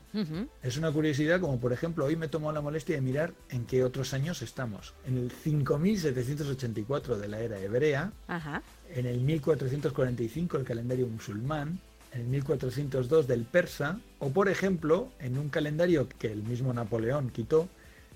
Es 0.62 0.78
una 0.78 0.92
curiosidad 0.92 1.42
como 1.42 1.60
por 1.60 1.74
ejemplo 1.74 2.06
hoy 2.06 2.16
me 2.16 2.28
tomo 2.28 2.52
la 2.52 2.62
molestia 2.62 2.96
de 2.96 3.02
mirar 3.02 3.34
en 3.50 3.66
qué 3.66 3.84
otros 3.84 4.14
años 4.14 4.44
estamos. 4.44 4.94
En 5.08 5.18
el 5.18 5.32
5784 5.32 7.18
de 7.18 7.28
la 7.28 7.40
era 7.40 7.60
hebrea, 7.60 8.12
Ajá. 8.28 8.62
en 8.94 9.08
el 9.08 9.20
1445 9.22 10.58
el 10.58 10.64
calendario 10.64 11.08
musulmán, 11.08 11.80
en 12.14 12.22
el 12.22 12.28
1402 12.28 13.28
del 13.28 13.44
persa, 13.44 14.00
o 14.20 14.30
por 14.30 14.50
ejemplo 14.50 15.10
en 15.20 15.38
un 15.38 15.50
calendario 15.50 16.08
que 16.20 16.32
el 16.32 16.44
mismo 16.44 16.74
Napoleón 16.74 17.30
quitó, 17.30 17.68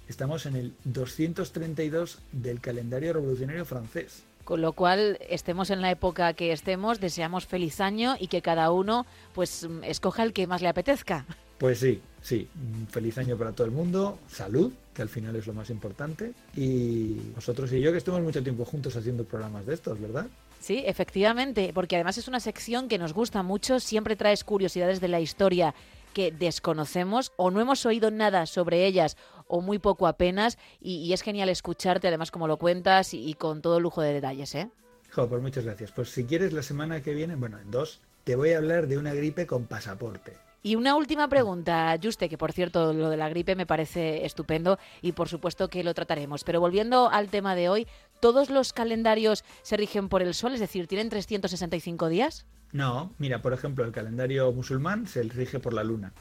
estamos 0.08 0.46
en 0.46 0.56
el 0.56 0.74
232 0.86 2.20
del 2.32 2.60
calendario 2.60 3.14
revolucionario 3.14 3.66
francés. 3.66 4.24
Con 4.44 4.62
lo 4.62 4.74
cual, 4.74 5.18
estemos 5.30 5.70
en 5.70 5.82
la 5.82 5.90
época 5.90 6.34
que 6.34 6.52
estemos, 6.52 7.00
deseamos 7.00 7.46
feliz 7.46 7.80
año 7.80 8.16
y 8.20 8.28
que 8.28 8.42
cada 8.42 8.72
uno 8.72 9.06
pues 9.34 9.68
escoja 9.84 10.24
el 10.24 10.34
que 10.34 10.48
más 10.48 10.62
le 10.62 10.68
apetezca. 10.68 11.26
Pues 11.58 11.80
sí, 11.80 12.02
sí, 12.22 12.50
un 12.56 12.88
feliz 12.88 13.18
año 13.18 13.38
para 13.38 13.54
todo 13.54 13.66
el 13.66 13.72
mundo, 13.72 14.20
salud, 14.28 14.74
que 14.94 15.02
al 15.02 15.08
final 15.08 15.36
es 15.38 15.48
lo 15.48 15.54
más 15.54 15.70
importante, 15.70 16.34
y 16.58 17.14
vosotros 17.36 17.72
y 17.72 17.80
yo 17.80 17.94
que 17.94 18.00
estemos 18.00 18.22
mucho 18.22 18.44
tiempo 18.44 18.66
juntos 18.66 18.96
haciendo 18.98 19.24
programas 19.24 19.66
de 19.66 19.76
estos, 19.76 20.00
¿verdad? 20.02 20.28
Sí, 20.64 20.82
efectivamente, 20.86 21.72
porque 21.74 21.98
además 21.98 22.18
es 22.18 22.30
una 22.30 22.40
sección 22.40 22.88
que 22.88 22.98
nos 22.98 23.12
gusta 23.12 23.44
mucho, 23.44 23.82
siempre 23.82 24.16
traes 24.16 24.46
curiosidades 24.46 25.02
de 25.02 25.10
la 25.10 25.20
historia 25.20 25.76
que 26.14 26.32
desconocemos 26.32 27.34
o 27.36 27.52
no 27.52 27.60
hemos 27.60 27.86
oído 27.86 28.12
nada 28.12 28.46
sobre 28.46 28.86
ellas 28.86 29.18
o 29.48 29.60
muy 29.60 29.78
poco 29.78 30.08
apenas 30.08 30.58
y, 30.80 31.00
y 31.00 31.12
es 31.12 31.22
genial 31.22 31.50
escucharte 31.50 32.08
además 32.08 32.32
como 32.32 32.48
lo 32.48 32.56
cuentas 32.56 33.14
y, 33.14 33.30
y 33.30 33.34
con 33.34 33.62
todo 33.62 33.82
lujo 33.82 34.02
de 34.02 34.14
detalles, 34.14 34.56
¿eh? 34.56 34.70
Jo, 35.12 35.28
pues 35.28 35.42
muchas 35.42 35.66
gracias. 35.66 35.92
Pues 35.92 36.12
si 36.12 36.24
quieres 36.24 36.54
la 36.54 36.64
semana 36.64 37.04
que 37.04 37.14
viene, 37.14 37.36
bueno, 37.36 37.60
en 37.60 37.70
dos, 37.70 38.00
te 38.24 38.38
voy 38.38 38.54
a 38.54 38.58
hablar 38.58 38.88
de 38.88 38.98
una 38.98 39.14
gripe 39.14 39.46
con 39.46 39.66
pasaporte. 39.66 40.38
Y 40.66 40.78
una 40.78 40.96
última 40.96 41.28
pregunta, 41.28 41.94
Juste, 42.02 42.30
que 42.30 42.38
por 42.38 42.54
cierto 42.54 42.94
lo 42.94 43.10
de 43.10 43.18
la 43.18 43.28
gripe 43.28 43.54
me 43.58 43.66
parece 43.66 44.26
estupendo 44.26 44.80
y 45.02 45.12
por 45.12 45.28
supuesto 45.28 45.68
que 45.68 45.84
lo 45.84 45.94
trataremos. 45.94 46.46
Pero 46.46 46.62
volviendo 46.62 47.10
al 47.10 47.28
tema 47.28 47.54
de 47.54 47.68
hoy, 47.68 47.86
¿todos 48.24 48.50
los 48.50 48.72
calendarios 48.72 49.44
se 49.64 49.76
rigen 49.76 50.08
por 50.08 50.22
el 50.22 50.34
sol? 50.34 50.54
Es 50.54 50.62
decir, 50.62 50.88
¿tienen 50.88 51.10
365 51.10 52.08
días? 52.08 52.46
No, 52.72 53.12
mira, 53.18 53.42
por 53.42 53.52
ejemplo, 53.52 53.84
el 53.84 53.92
calendario 53.92 54.50
musulmán 54.54 55.08
se 55.08 55.24
rige 55.24 55.60
por 55.60 55.74
la 55.74 55.84
luna. 55.84 56.14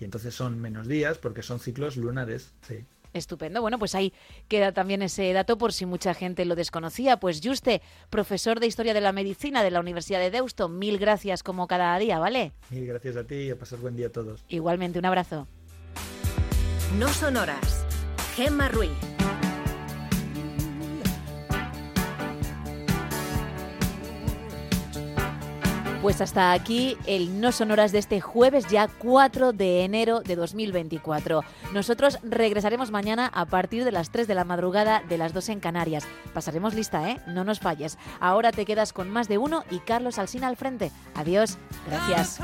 Y 0.00 0.04
entonces 0.04 0.34
son 0.34 0.58
menos 0.58 0.88
días 0.88 1.18
porque 1.18 1.42
son 1.42 1.60
ciclos 1.60 1.98
lunares, 1.98 2.54
sí. 2.66 2.86
Estupendo. 3.12 3.60
Bueno, 3.60 3.78
pues 3.78 3.94
ahí 3.94 4.14
queda 4.48 4.72
también 4.72 5.02
ese 5.02 5.30
dato 5.34 5.58
por 5.58 5.74
si 5.74 5.84
mucha 5.84 6.14
gente 6.14 6.46
lo 6.46 6.54
desconocía. 6.54 7.18
Pues 7.18 7.42
Juste, 7.44 7.82
profesor 8.08 8.58
de 8.58 8.68
Historia 8.68 8.94
de 8.94 9.02
la 9.02 9.12
Medicina 9.12 9.62
de 9.62 9.70
la 9.70 9.80
Universidad 9.80 10.20
de 10.20 10.30
Deusto, 10.30 10.70
mil 10.70 10.96
gracias 10.96 11.42
como 11.42 11.66
cada 11.66 11.98
día, 11.98 12.18
¿vale? 12.18 12.54
Mil 12.70 12.86
gracias 12.86 13.14
a 13.14 13.24
ti 13.24 13.34
y 13.34 13.50
a 13.50 13.58
pasar 13.58 13.78
buen 13.80 13.94
día 13.94 14.06
a 14.06 14.10
todos. 14.10 14.42
Igualmente, 14.48 14.98
un 14.98 15.04
abrazo. 15.04 15.46
No 16.98 17.08
son 17.08 17.36
horas. 17.36 17.84
Gemma 18.36 18.68
Ruiz. 18.68 19.15
Pues 26.02 26.20
hasta 26.20 26.52
aquí 26.52 26.96
el 27.06 27.40
No 27.40 27.50
Sonoras 27.52 27.90
de 27.90 27.98
este 27.98 28.20
jueves, 28.20 28.66
ya 28.68 28.86
4 28.86 29.52
de 29.52 29.82
enero 29.82 30.20
de 30.20 30.36
2024. 30.36 31.42
Nosotros 31.72 32.18
regresaremos 32.22 32.90
mañana 32.90 33.30
a 33.34 33.46
partir 33.46 33.84
de 33.84 33.92
las 33.92 34.10
3 34.10 34.28
de 34.28 34.34
la 34.34 34.44
madrugada 34.44 35.02
de 35.08 35.18
las 35.18 35.32
2 35.32 35.48
en 35.48 35.60
Canarias. 35.60 36.06
Pasaremos 36.32 36.74
lista, 36.74 37.10
¿eh? 37.10 37.20
No 37.26 37.44
nos 37.44 37.60
falles. 37.60 37.98
Ahora 38.20 38.52
te 38.52 38.64
quedas 38.64 38.92
con 38.92 39.10
más 39.10 39.26
de 39.26 39.38
uno 39.38 39.64
y 39.70 39.78
Carlos 39.80 40.18
Alsina 40.18 40.48
al 40.48 40.56
frente. 40.56 40.92
Adiós. 41.14 41.58
Gracias. 41.86 42.40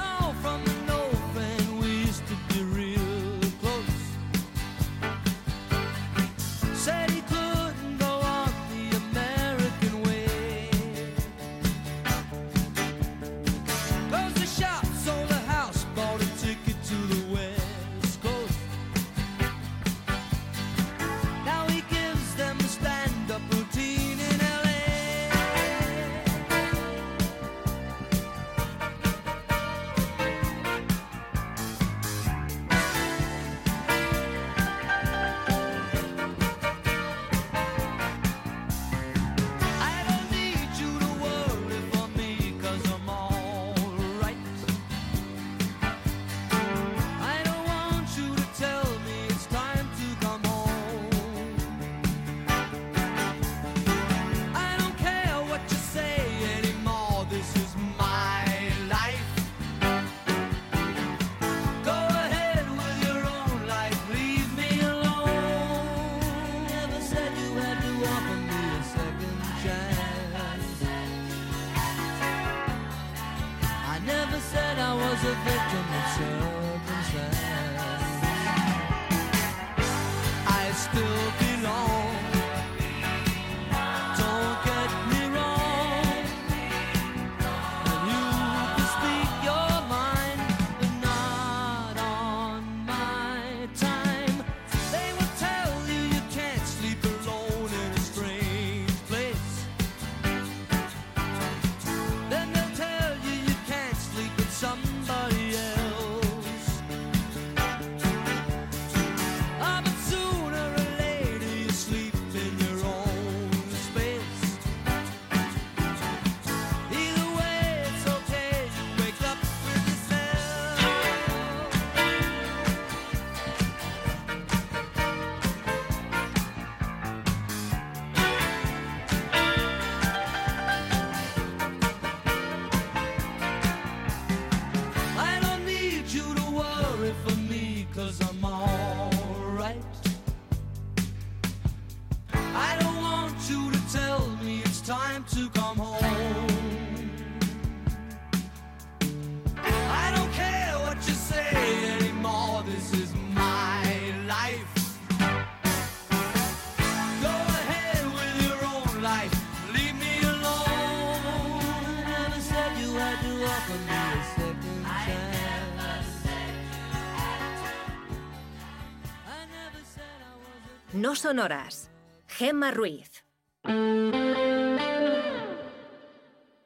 Sonoras. 171.23 171.89
Gemma 172.27 172.73
Ruiz. 172.73 173.02